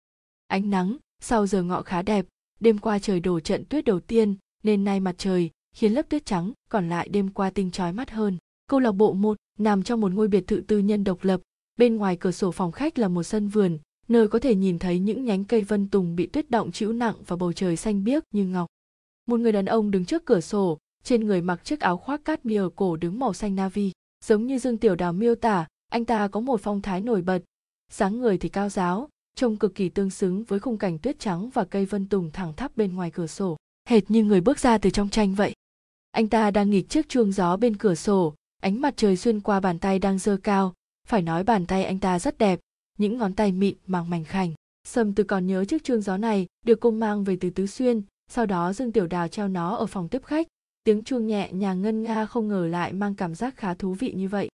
Ánh 0.47 0.71
nắng, 0.71 0.97
sau 1.23 1.47
giờ 1.47 1.63
ngọ 1.63 1.83
khá 1.83 2.03
đẹp, 2.03 2.27
đêm 2.61 2.79
qua 2.79 2.99
trời 2.99 3.21
đổ 3.21 3.41
trận 3.41 3.65
tuyết 3.65 3.85
đầu 3.85 4.01
tiên, 4.01 4.37
nên 4.63 4.85
nay 4.85 5.01
mặt 5.01 5.15
trời 5.19 5.51
khiến 5.75 5.93
lớp 5.93 6.09
tuyết 6.09 6.27
trắng, 6.27 6.53
còn 6.71 6.89
lại 6.89 7.09
đêm 7.09 7.29
qua 7.29 7.51
tinh 7.51 7.71
trói 7.71 7.93
mắt 7.93 8.11
hơn. 8.11 8.39
Câu 8.67 8.81
lạc 8.81 8.93
bộ 8.93 9.13
một 9.13 9.37
nằm 9.61 9.83
trong 9.83 10.01
một 10.01 10.13
ngôi 10.13 10.29
biệt 10.29 10.47
thự 10.47 10.63
tư 10.67 10.79
nhân 10.79 11.05
độc 11.05 11.25
lập. 11.25 11.41
Bên 11.77 11.97
ngoài 11.97 12.17
cửa 12.17 12.31
sổ 12.31 12.51
phòng 12.51 12.73
khách 12.73 12.99
là 12.99 13.09
một 13.09 13.23
sân 13.23 13.49
vườn, 13.49 13.79
nơi 14.09 14.29
có 14.29 14.39
thể 14.39 14.55
nhìn 14.55 14.79
thấy 14.79 14.99
những 14.99 15.25
nhánh 15.25 15.45
cây 15.45 15.63
vân 15.63 15.89
tùng 15.89 16.17
bị 16.17 16.27
tuyết 16.27 16.51
động 16.51 16.73
chịu 16.73 16.93
nặng 16.93 17.15
và 17.27 17.37
bầu 17.37 17.53
trời 17.53 17.77
xanh 17.77 18.05
biếc 18.05 18.23
như 18.33 18.47
ngọc. 18.47 18.67
Một 19.27 19.41
người 19.41 19.53
đàn 19.53 19.67
ông 19.67 19.91
đứng 19.91 20.05
trước 20.05 20.25
cửa 20.25 20.41
sổ, 20.41 20.79
trên 21.05 21.27
người 21.27 21.43
mặc 21.43 21.65
chiếc 21.65 21.81
áo 21.81 21.97
khoác 21.97 22.25
cát 22.25 22.47
mia 22.47 22.63
cổ 22.77 22.97
đứng 22.97 23.19
màu 23.19 23.33
xanh 23.33 23.55
navy 23.55 23.93
giống 24.25 24.47
như 24.47 24.59
dương 24.59 24.79
tiểu 24.79 24.95
đào 24.97 25.13
miêu 25.13 25.35
tả, 25.35 25.67
anh 25.91 26.05
ta 26.05 26.29
có 26.29 26.41
một 26.41 26.61
phong 26.63 26.83
thái 26.83 27.01
nổi 27.01 27.23
bật. 27.23 27.43
Dáng 27.93 28.21
người 28.21 28.39
thì 28.39 28.49
cao 28.49 28.69
giáo, 28.69 29.09
trông 29.37 29.57
cực 29.57 29.75
kỳ 29.75 29.89
tương 29.89 30.11
xứng 30.11 30.45
với 30.45 30.61
khung 30.61 30.79
cảnh 30.79 30.99
tuyết 30.99 31.19
trắng 31.19 31.51
và 31.51 31.65
cây 31.65 31.87
vân 31.87 32.09
tùng 32.09 32.31
thẳng 32.31 32.53
thắp 32.57 32.77
bên 32.77 32.95
ngoài 32.95 33.11
cửa 33.11 33.27
sổ. 33.27 33.57
Hệt 33.89 34.11
như 34.11 34.25
người 34.25 34.41
bước 34.41 34.59
ra 34.59 34.79
từ 34.79 34.91
trong 34.91 35.09
tranh 35.09 35.35
vậy. 35.35 35.53
Anh 36.11 36.29
ta 36.29 36.51
đang 36.51 36.71
nghịch 36.71 36.89
chiếc 36.89 37.09
chuông 37.09 37.33
gió 37.33 37.57
bên 37.57 37.77
cửa 37.77 37.95
sổ 37.95 38.35
ánh 38.61 38.81
mặt 38.81 38.95
trời 38.97 39.17
xuyên 39.17 39.41
qua 39.41 39.61
bàn 39.61 39.79
tay 39.79 39.99
đang 39.99 40.19
dơ 40.19 40.37
cao. 40.37 40.75
Phải 41.09 41.23
nói 41.23 41.45
bàn 41.45 41.67
tay 41.67 41.85
anh 41.85 41.99
ta 41.99 42.19
rất 42.19 42.39
đẹp, 42.39 42.61
những 42.99 43.19
ngón 43.19 43.35
tay 43.35 43.53
mịn 43.53 43.75
màng 43.87 44.11
mảnh 44.11 44.25
khảnh. 44.25 44.53
Sầm 44.89 45.15
từ 45.15 45.25
còn 45.25 45.47
nhớ 45.47 45.65
chiếc 45.65 45.85
chuông 45.85 46.01
gió 46.01 46.17
này 46.17 46.47
được 46.67 46.81
cô 46.81 46.91
mang 46.91 47.25
về 47.25 47.37
từ 47.41 47.51
tứ 47.51 47.67
xuyên, 47.67 48.03
sau 48.29 48.47
đó 48.47 48.73
dương 48.73 48.93
tiểu 48.93 49.07
đào 49.07 49.29
treo 49.29 49.49
nó 49.49 49.77
ở 49.77 49.87
phòng 49.87 50.09
tiếp 50.09 50.23
khách. 50.25 50.47
Tiếng 50.85 51.03
chuông 51.05 51.27
nhẹ 51.27 51.53
nhàng 51.53 51.83
ngân 51.83 52.03
nga 52.03 52.27
không 52.27 52.49
ngờ 52.49 52.67
lại 52.67 52.93
mang 52.93 53.15
cảm 53.15 53.35
giác 53.35 53.57
khá 53.57 53.75
thú 53.75 53.95
vị 53.95 54.13
như 54.13 54.29
vậy. 54.29 54.49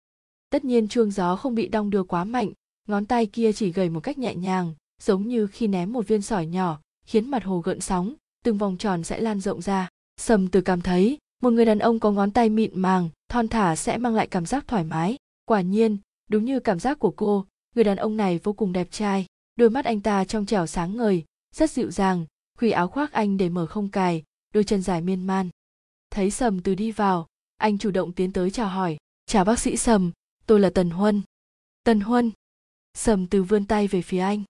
Tất 0.49 0.65
nhiên 0.65 0.87
chuông 0.87 1.11
gió 1.11 1.35
không 1.35 1.55
bị 1.55 1.67
đong 1.67 1.89
đưa 1.89 2.03
quá 2.03 2.23
mạnh, 2.23 2.51
ngón 2.87 3.05
tay 3.05 3.25
kia 3.25 3.51
chỉ 3.51 3.71
gầy 3.71 3.89
một 3.89 3.99
cách 3.99 4.17
nhẹ 4.17 4.35
nhàng, 4.35 4.73
giống 5.01 5.27
như 5.27 5.47
khi 5.47 5.67
ném 5.67 5.93
một 5.93 6.07
viên 6.07 6.21
sỏi 6.21 6.45
nhỏ, 6.45 6.79
khiến 7.05 7.31
mặt 7.31 7.43
hồ 7.43 7.59
gợn 7.59 7.79
sóng, 7.79 8.13
từng 8.43 8.57
vòng 8.57 8.77
tròn 8.77 9.03
sẽ 9.03 9.21
lan 9.21 9.39
rộng 9.39 9.61
ra. 9.61 9.89
Sầm 10.17 10.47
từ 10.47 10.61
cảm 10.61 10.81
thấy, 10.81 11.17
một 11.41 11.49
người 11.49 11.65
đàn 11.65 11.79
ông 11.79 11.99
có 11.99 12.11
ngón 12.11 12.31
tay 12.31 12.49
mịn 12.49 12.81
màng 12.81 13.09
thon 13.33 13.47
thả 13.47 13.75
sẽ 13.75 13.97
mang 13.97 14.15
lại 14.15 14.27
cảm 14.27 14.45
giác 14.45 14.67
thoải 14.67 14.83
mái. 14.83 15.17
Quả 15.45 15.61
nhiên, 15.61 15.97
đúng 16.29 16.45
như 16.45 16.59
cảm 16.59 16.79
giác 16.79 16.99
của 16.99 17.11
cô, 17.11 17.45
người 17.75 17.83
đàn 17.83 17.97
ông 17.97 18.17
này 18.17 18.39
vô 18.43 18.53
cùng 18.53 18.73
đẹp 18.73 18.87
trai. 18.91 19.25
Đôi 19.55 19.69
mắt 19.69 19.85
anh 19.85 20.01
ta 20.01 20.25
trong 20.25 20.45
trẻo 20.45 20.67
sáng 20.67 20.97
ngời, 20.97 21.25
rất 21.55 21.71
dịu 21.71 21.91
dàng, 21.91 22.25
khuy 22.57 22.71
áo 22.71 22.87
khoác 22.87 23.11
anh 23.11 23.37
để 23.37 23.49
mở 23.49 23.65
không 23.65 23.89
cài, 23.89 24.23
đôi 24.53 24.63
chân 24.63 24.81
dài 24.81 25.01
miên 25.01 25.27
man. 25.27 25.49
Thấy 26.09 26.31
sầm 26.31 26.61
từ 26.61 26.75
đi 26.75 26.91
vào, 26.91 27.27
anh 27.57 27.77
chủ 27.77 27.91
động 27.91 28.11
tiến 28.11 28.33
tới 28.33 28.51
chào 28.51 28.67
hỏi. 28.67 28.97
Chào 29.25 29.45
bác 29.45 29.59
sĩ 29.59 29.77
sầm, 29.77 30.11
tôi 30.45 30.59
là 30.59 30.69
tần 30.69 30.89
huân. 30.89 31.21
Tần 31.83 31.99
huân? 31.99 32.31
Sầm 32.93 33.27
từ 33.27 33.43
vươn 33.43 33.65
tay 33.65 33.87
về 33.87 34.01
phía 34.01 34.19
anh. 34.19 34.43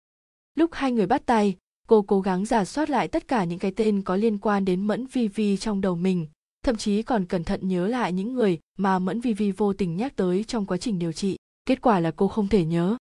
Lúc 0.55 0.69
hai 0.73 0.91
người 0.91 1.05
bắt 1.05 1.25
tay, 1.25 1.57
cô 1.87 2.01
cố 2.01 2.21
gắng 2.21 2.45
giả 2.45 2.65
soát 2.65 2.89
lại 2.89 3.07
tất 3.07 3.27
cả 3.27 3.43
những 3.43 3.59
cái 3.59 3.71
tên 3.75 4.01
có 4.01 4.15
liên 4.15 4.37
quan 4.37 4.65
đến 4.65 4.87
mẫn 4.87 5.05
vi 5.05 5.27
vi 5.27 5.57
trong 5.57 5.81
đầu 5.81 5.95
mình 5.95 6.27
thậm 6.63 6.75
chí 6.75 7.03
còn 7.03 7.25
cẩn 7.25 7.43
thận 7.43 7.67
nhớ 7.67 7.87
lại 7.87 8.13
những 8.13 8.33
người 8.33 8.59
mà 8.77 8.99
mẫn 8.99 9.21
vi 9.21 9.33
vi 9.33 9.51
vô 9.51 9.73
tình 9.73 9.97
nhắc 9.97 10.15
tới 10.15 10.43
trong 10.43 10.65
quá 10.65 10.77
trình 10.77 10.99
điều 10.99 11.11
trị. 11.11 11.37
Kết 11.65 11.81
quả 11.81 11.99
là 11.99 12.11
cô 12.11 12.27
không 12.27 12.47
thể 12.47 12.65
nhớ. 12.65 12.97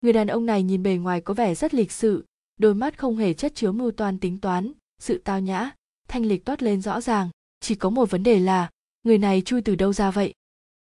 Người 0.00 0.12
đàn 0.12 0.26
ông 0.26 0.46
này 0.46 0.62
nhìn 0.62 0.82
bề 0.82 0.96
ngoài 0.96 1.20
có 1.20 1.34
vẻ 1.34 1.54
rất 1.54 1.74
lịch 1.74 1.92
sự, 1.92 2.24
đôi 2.60 2.74
mắt 2.74 2.98
không 2.98 3.16
hề 3.16 3.34
chất 3.34 3.54
chứa 3.54 3.72
mưu 3.72 3.90
toan 3.90 4.18
tính 4.18 4.38
toán, 4.38 4.72
sự 4.98 5.20
tao 5.24 5.40
nhã, 5.40 5.70
thanh 6.08 6.24
lịch 6.26 6.44
toát 6.44 6.62
lên 6.62 6.80
rõ 6.80 7.00
ràng. 7.00 7.30
Chỉ 7.60 7.74
có 7.74 7.90
một 7.90 8.10
vấn 8.10 8.22
đề 8.22 8.38
là, 8.38 8.70
người 9.02 9.18
này 9.18 9.42
chui 9.44 9.62
từ 9.62 9.74
đâu 9.74 9.92
ra 9.92 10.10
vậy? 10.10 10.34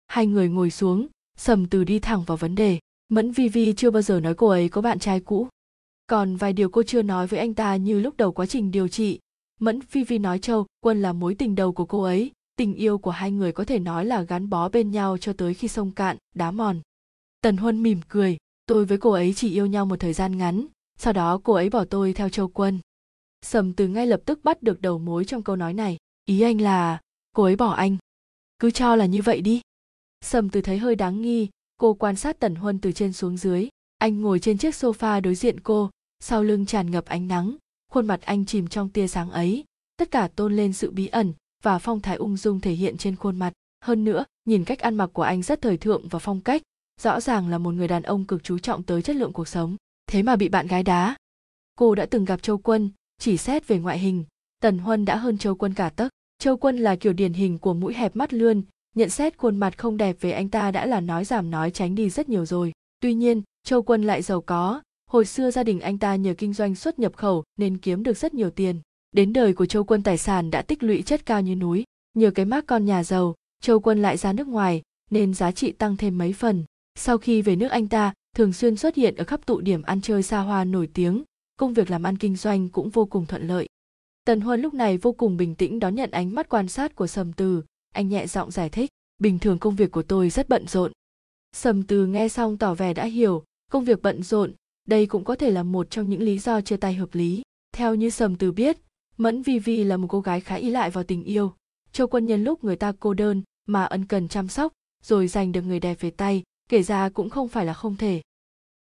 Hai 0.07 0.27
người 0.27 0.49
ngồi 0.49 0.71
xuống, 0.71 1.07
sầm 1.39 1.67
từ 1.67 1.85
đi 1.85 1.99
thẳng 1.99 2.25
vào 2.25 2.37
vấn 2.37 2.55
đề. 2.55 2.79
Mẫn 3.09 3.31
vi 3.33 3.49
vi 3.49 3.73
chưa 3.73 3.91
bao 3.91 4.03
giờ 4.03 4.21
nói 4.21 4.35
cô 4.35 4.49
ấy 4.49 4.69
có 4.69 4.81
bạn 4.81 4.99
trai 4.99 5.21
cũ. 5.21 5.49
Còn 6.07 6.37
vài 6.37 6.53
điều 6.53 6.69
cô 6.69 6.83
chưa 6.83 7.03
nói 7.03 7.27
với 7.27 7.41
anh 7.41 7.55
ta 7.55 7.77
như 7.77 8.01
lúc 8.01 8.17
đầu 8.17 8.33
quá 8.33 8.47
trình 8.47 8.71
điều 8.71 8.89
trị 8.89 9.19
mẫn 9.61 9.81
Phi 9.81 10.05
vi 10.05 10.19
nói 10.19 10.39
châu, 10.39 10.67
quân 10.81 11.03
là 11.03 11.13
mối 11.13 11.35
tình 11.35 11.55
đầu 11.55 11.73
của 11.73 11.85
cô 11.85 12.03
ấy, 12.03 12.33
tình 12.57 12.75
yêu 12.75 12.99
của 12.99 13.11
hai 13.11 13.31
người 13.31 13.53
có 13.53 13.65
thể 13.65 13.79
nói 13.79 14.05
là 14.05 14.23
gắn 14.23 14.49
bó 14.49 14.69
bên 14.69 14.91
nhau 14.91 15.19
cho 15.19 15.33
tới 15.33 15.55
khi 15.55 15.69
sông 15.69 15.91
cạn, 15.91 16.17
đá 16.35 16.51
mòn. 16.51 16.81
Tần 17.41 17.57
huân 17.57 17.83
mỉm 17.83 18.01
cười, 18.09 18.37
tôi 18.67 18.85
với 18.85 18.99
cô 18.99 19.11
ấy 19.11 19.35
chỉ 19.37 19.53
yêu 19.53 19.67
nhau 19.67 19.87
một 19.87 20.01
thời 20.01 20.13
gian 20.13 20.39
ngắn, 20.39 20.67
sau 20.99 21.13
đó 21.13 21.41
cô 21.45 21.53
ấy 21.53 21.71
bỏ 21.71 21.85
tôi 21.85 22.13
theo 22.13 22.29
châu 22.29 22.49
quân. 22.49 22.81
Sầm 23.43 23.73
từ 23.73 23.89
ngay 23.89 24.07
lập 24.07 24.21
tức 24.25 24.45
bắt 24.45 24.63
được 24.63 24.81
đầu 24.81 24.99
mối 24.99 25.25
trong 25.25 25.43
câu 25.43 25.57
nói 25.57 25.75
này, 25.75 25.97
ý 26.25 26.41
anh 26.41 26.61
là, 26.61 27.01
cô 27.35 27.43
ấy 27.43 27.57
bỏ 27.57 27.71
anh. 27.71 27.97
Cứ 28.59 28.71
cho 28.71 28.97
là 28.97 29.07
như 29.07 29.23
vậy 29.23 29.41
đi. 29.41 29.61
Sầm 30.21 30.51
từ 30.51 30.61
thấy 30.61 30.79
hơi 30.79 30.95
đáng 30.95 31.23
nghi, 31.23 31.49
cô 31.77 31.95
quan 31.95 32.17
sát 32.17 32.41
tần 32.41 32.55
huân 32.55 32.79
từ 32.79 32.93
trên 32.93 33.13
xuống 33.13 33.37
dưới, 33.37 33.69
anh 33.99 34.21
ngồi 34.21 34.39
trên 34.39 34.59
chiếc 34.59 34.75
sofa 34.75 35.21
đối 35.21 35.35
diện 35.35 35.61
cô, 35.61 35.91
sau 36.21 36.43
lưng 36.43 36.67
tràn 36.67 36.91
ngập 36.91 37.05
ánh 37.05 37.29
nắng 37.29 37.57
khuôn 37.95 38.07
mặt 38.07 38.21
anh 38.23 38.45
chìm 38.45 38.67
trong 38.67 38.89
tia 38.89 39.07
sáng 39.07 39.31
ấy. 39.31 39.65
Tất 39.97 40.11
cả 40.11 40.29
tôn 40.37 40.57
lên 40.57 40.73
sự 40.73 40.91
bí 40.91 41.07
ẩn 41.07 41.33
và 41.63 41.79
phong 41.79 42.01
thái 42.01 42.17
ung 42.17 42.37
dung 42.37 42.61
thể 42.61 42.73
hiện 42.73 42.97
trên 42.97 43.17
khuôn 43.17 43.39
mặt. 43.39 43.53
Hơn 43.85 44.05
nữa, 44.05 44.25
nhìn 44.45 44.65
cách 44.65 44.79
ăn 44.79 44.95
mặc 44.95 45.11
của 45.13 45.23
anh 45.23 45.43
rất 45.43 45.63
thời 45.63 45.77
thượng 45.77 46.09
và 46.09 46.19
phong 46.19 46.41
cách, 46.41 46.63
rõ 47.01 47.21
ràng 47.21 47.49
là 47.49 47.59
một 47.59 47.75
người 47.75 47.89
đàn 47.89 48.03
ông 48.03 48.25
cực 48.25 48.45
chú 48.45 48.59
trọng 48.59 48.83
tới 48.83 49.03
chất 49.03 49.17
lượng 49.17 49.33
cuộc 49.33 49.49
sống. 49.49 49.77
Thế 50.07 50.23
mà 50.23 50.37
bị 50.37 50.49
bạn 50.49 50.67
gái 50.67 50.83
đá. 50.83 51.17
Cô 51.79 51.95
đã 51.95 52.07
từng 52.07 52.25
gặp 52.25 52.43
châu 52.43 52.59
quân, 52.59 52.91
chỉ 53.19 53.37
xét 53.37 53.69
về 53.69 53.79
ngoại 53.79 53.99
hình. 53.99 54.25
Tần 54.61 54.79
huân 54.79 55.05
đã 55.05 55.17
hơn 55.17 55.39
châu 55.39 55.55
quân 55.55 55.75
cả 55.75 55.89
tấc. 55.89 56.13
Châu 56.39 56.57
quân 56.57 56.79
là 56.79 56.97
kiểu 56.97 57.13
điển 57.13 57.33
hình 57.33 57.59
của 57.59 57.75
mũi 57.75 57.95
hẹp 57.95 58.17
mắt 58.17 58.33
lươn 58.33 58.63
nhận 58.95 59.11
xét 59.11 59.39
khuôn 59.39 59.57
mặt 59.57 59.79
không 59.79 59.97
đẹp 59.97 60.17
về 60.21 60.31
anh 60.31 60.49
ta 60.49 60.71
đã 60.71 60.87
là 60.87 61.01
nói 61.01 61.25
giảm 61.25 61.51
nói 61.51 61.71
tránh 61.71 61.95
đi 61.95 62.11
rất 62.11 62.29
nhiều 62.29 62.47
rồi. 62.47 62.73
Tuy 63.01 63.15
nhiên, 63.15 63.43
châu 63.65 63.83
quân 63.83 64.03
lại 64.03 64.23
giàu 64.23 64.41
có 64.41 64.81
hồi 65.15 65.25
xưa 65.25 65.51
gia 65.51 65.63
đình 65.63 65.81
anh 65.81 65.99
ta 65.99 66.17
nhờ 66.17 66.35
kinh 66.39 66.53
doanh 66.53 66.75
xuất 66.75 66.99
nhập 66.99 67.17
khẩu 67.17 67.45
nên 67.57 67.79
kiếm 67.79 68.03
được 68.03 68.17
rất 68.17 68.35
nhiều 68.35 68.51
tiền. 68.51 68.81
Đến 69.13 69.33
đời 69.33 69.55
của 69.55 69.67
châu 69.67 69.85
quân 69.85 70.03
tài 70.03 70.19
sản 70.19 70.51
đã 70.51 70.63
tích 70.63 70.83
lũy 70.83 71.03
chất 71.03 71.27
cao 71.27 71.41
như 71.41 71.55
núi, 71.55 71.85
nhờ 72.15 72.31
cái 72.31 72.45
mác 72.45 72.67
con 72.67 72.85
nhà 72.85 73.05
giàu, 73.05 73.35
châu 73.61 73.81
quân 73.81 74.03
lại 74.03 74.17
ra 74.17 74.33
nước 74.33 74.49
ngoài 74.49 74.83
nên 75.11 75.35
giá 75.35 75.53
trị 75.53 75.73
tăng 75.73 75.97
thêm 75.97 76.19
mấy 76.19 76.33
phần. 76.33 76.65
Sau 76.95 77.19
khi 77.19 77.43
về 77.43 77.57
nước 77.57 77.69
anh 77.69 77.89
ta, 77.89 78.13
thường 78.37 78.53
xuyên 78.53 78.77
xuất 78.77 78.95
hiện 78.95 79.17
ở 79.17 79.25
khắp 79.25 79.47
tụ 79.47 79.61
điểm 79.61 79.83
ăn 79.83 80.01
chơi 80.01 80.23
xa 80.23 80.41
hoa 80.41 80.65
nổi 80.65 80.89
tiếng, 80.95 81.23
công 81.57 81.75
việc 81.75 81.91
làm 81.91 82.03
ăn 82.03 82.19
kinh 82.19 82.37
doanh 82.37 82.69
cũng 82.69 82.91
vô 82.91 83.05
cùng 83.05 83.27
thuận 83.27 83.49
lợi. 83.49 83.67
Tần 84.25 84.41
huân 84.41 84.63
lúc 84.63 84.75
này 84.75 84.99
vô 84.99 85.13
cùng 85.13 85.37
bình 85.37 85.55
tĩnh 85.55 85.79
đón 85.79 85.95
nhận 85.95 86.11
ánh 86.11 86.35
mắt 86.35 86.49
quan 86.49 86.69
sát 86.69 86.97
của 86.97 87.07
sầm 87.07 87.33
từ. 87.33 87.63
Anh 87.93 88.09
nhẹ 88.09 88.27
giọng 88.27 88.51
giải 88.51 88.69
thích, 88.69 88.91
bình 89.19 89.39
thường 89.39 89.59
công 89.59 89.77
việc 89.77 89.91
của 89.91 90.03
tôi 90.03 90.31
rất 90.31 90.49
bận 90.49 90.67
rộn. 90.67 90.93
Sầm 91.53 91.83
từ 91.83 92.07
nghe 92.07 92.29
xong 92.29 92.59
tỏ 92.59 92.75
vẻ 92.75 92.95
đã 92.95 93.05
hiểu, 93.05 93.45
công 93.71 93.85
việc 93.85 94.03
bận 94.03 94.23
rộn 94.23 94.53
đây 94.85 95.07
cũng 95.07 95.25
có 95.25 95.35
thể 95.35 95.51
là 95.51 95.63
một 95.63 95.91
trong 95.91 96.11
những 96.11 96.23
lý 96.23 96.39
do 96.39 96.61
chia 96.61 96.77
tay 96.77 96.95
hợp 96.95 97.09
lý. 97.13 97.43
Theo 97.73 97.95
như 97.95 98.11
sầm 98.11 98.37
từ 98.37 98.53
biết, 98.53 98.79
mẫn 99.17 99.43
vi 99.43 99.59
vi 99.59 99.85
là 99.85 99.97
một 99.97 100.07
cô 100.11 100.21
gái 100.21 100.41
khá 100.41 100.55
ý 100.55 100.71
lại 100.71 100.91
vào 100.91 101.05
tình 101.05 101.25
yêu. 101.25 101.53
Châu 101.93 102.07
quân 102.07 102.27
nhân 102.27 102.45
lúc 102.45 102.65
người 102.65 102.77
ta 102.77 102.93
cô 103.01 103.15
đơn 103.15 103.43
mà 103.67 103.85
ân 103.85 104.07
cần 104.07 104.29
chăm 104.29 104.49
sóc, 104.49 104.73
rồi 105.03 105.29
giành 105.29 105.53
được 105.53 105.63
người 105.63 105.81
đẹp 105.81 105.97
về 106.01 106.11
tay, 106.11 106.43
kể 106.69 106.83
ra 106.83 107.09
cũng 107.09 107.31
không 107.31 107.49
phải 107.49 107.67
là 107.67 107.75
không 107.75 107.97
thể. 107.97 108.23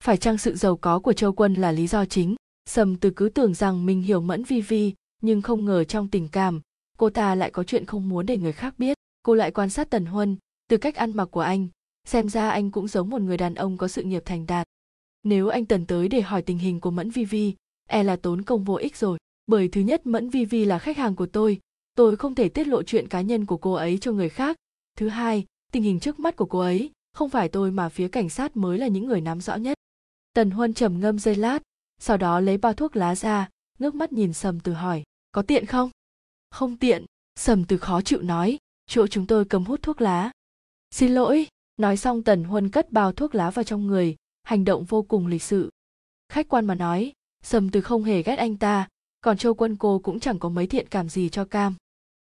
Phải 0.04 0.18
chăng 0.18 0.38
sự 0.38 0.56
giàu 0.56 0.78
có 0.78 1.00
của 1.00 1.14
châu 1.14 1.34
quân 1.34 1.54
là 1.54 1.72
lý 1.72 1.88
do 1.88 2.06
chính? 2.06 2.36
Sầm 2.70 2.96
từ 2.96 3.12
cứ 3.16 3.30
tưởng 3.30 3.54
rằng 3.54 3.86
mình 3.86 4.02
hiểu 4.02 4.22
mẫn 4.22 4.44
vi 4.44 4.62
vi, 4.62 4.94
nhưng 5.22 5.42
không 5.42 5.66
ngờ 5.66 5.84
trong 5.84 6.08
tình 6.08 6.28
cảm, 6.28 6.62
cô 6.98 7.10
ta 7.10 7.36
lại 7.36 7.52
có 7.52 7.64
chuyện 7.64 7.86
không 7.86 8.10
muốn 8.10 8.26
để 8.26 8.38
người 8.38 8.54
khác 8.54 8.74
biết. 8.78 8.98
Cô 9.24 9.36
lại 9.36 9.52
quan 9.52 9.70
sát 9.70 9.90
tần 9.90 10.06
huân 10.06 10.38
từ 10.68 10.78
cách 10.78 10.96
ăn 10.96 11.12
mặc 11.16 11.26
của 11.26 11.42
anh. 11.42 11.68
Xem 12.08 12.30
ra 12.30 12.50
anh 12.50 12.72
cũng 12.72 12.88
giống 12.88 13.10
một 13.10 13.22
người 13.22 13.38
đàn 13.38 13.56
ông 13.56 13.78
có 13.78 13.88
sự 13.88 14.04
nghiệp 14.04 14.24
thành 14.26 14.46
đạt 14.46 14.68
nếu 15.24 15.48
anh 15.48 15.66
tần 15.66 15.86
tới 15.86 16.08
để 16.08 16.22
hỏi 16.22 16.42
tình 16.42 16.58
hình 16.58 16.80
của 16.80 16.92
mẫn 16.92 17.10
vi 17.10 17.26
vi 17.26 17.56
e 17.90 18.04
là 18.04 18.16
tốn 18.16 18.42
công 18.42 18.64
vô 18.64 18.76
ích 18.76 18.98
rồi. 18.98 19.18
Bởi 19.48 19.68
thứ 19.68 19.82
nhất, 19.82 20.06
mẫn 20.06 20.30
vi 20.30 20.46
vi 20.46 20.66
là 20.66 20.80
khách 20.80 20.98
hàng 20.98 21.16
của 21.16 21.26
tôi. 21.26 21.60
Tôi 21.96 22.16
không 22.16 22.36
thể 22.36 22.50
tiết 22.50 22.68
lộ 22.68 22.84
chuyện 22.84 23.08
cá 23.08 23.22
nhân 23.22 23.46
của 23.46 23.58
cô 23.58 23.74
ấy 23.74 23.98
cho 23.98 24.12
người 24.12 24.30
khác. 24.30 24.58
Thứ 24.98 25.10
hai, 25.10 25.46
tình 25.72 25.84
hình 25.84 26.00
trước 26.00 26.20
mắt 26.20 26.36
của 26.36 26.46
cô 26.46 26.60
ấy, 26.60 26.92
không 27.14 27.30
phải 27.30 27.50
tôi 27.50 27.72
mà 27.72 27.90
phía 27.90 28.08
cảnh 28.08 28.30
sát 28.30 28.58
mới 28.58 28.78
là 28.78 28.88
những 28.88 29.06
người 29.06 29.22
nắm 29.22 29.42
rõ 29.42 29.56
nhất. 29.56 29.78
Tần 30.34 30.52
huân 30.52 30.74
trầm 30.74 31.00
ngâm 31.00 31.20
giây 31.20 31.36
lát, 31.36 31.60
sau 32.00 32.18
đó 32.18 32.40
lấy 32.40 32.58
bao 32.58 32.74
thuốc 32.74 32.96
lá 32.96 33.16
ra, 33.16 33.50
ngước 33.80 33.96
mắt 33.96 34.14
nhìn 34.14 34.34
sầm 34.34 34.60
từ 34.60 34.74
hỏi, 34.74 35.04
có 35.32 35.42
tiện 35.42 35.66
không? 35.66 35.90
Không 36.52 36.78
tiện, 36.78 37.06
sầm 37.40 37.66
từ 37.66 37.78
khó 37.78 38.02
chịu 38.02 38.22
nói, 38.22 38.58
chỗ 38.88 39.08
chúng 39.08 39.28
tôi 39.28 39.46
cấm 39.46 39.66
hút 39.66 39.82
thuốc 39.82 40.02
lá. 40.02 40.32
Xin 40.92 41.12
lỗi, 41.12 41.48
nói 41.78 41.98
xong 41.98 42.24
tần 42.24 42.44
huân 42.44 42.70
cất 42.70 42.92
bao 42.92 43.12
thuốc 43.12 43.36
lá 43.36 43.50
vào 43.50 43.64
trong 43.64 43.88
người 43.88 44.16
hành 44.44 44.66
động 44.66 44.84
vô 44.84 45.02
cùng 45.02 45.28
lịch 45.28 45.44
sự. 45.44 45.70
Khách 46.30 46.48
quan 46.50 46.66
mà 46.66 46.76
nói 46.76 47.14
sầm 47.44 47.70
từ 47.70 47.82
không 47.82 48.04
hề 48.04 48.24
ghét 48.24 48.36
anh 48.36 48.58
ta, 48.58 48.88
còn 49.22 49.38
châu 49.38 49.54
quân 49.54 49.76
cô 49.76 50.00
cũng 50.00 50.20
chẳng 50.20 50.40
có 50.40 50.50
mấy 50.50 50.68
thiện 50.68 50.88
cảm 50.90 51.10
gì 51.10 51.30
cho 51.30 51.46
cam. 51.46 51.76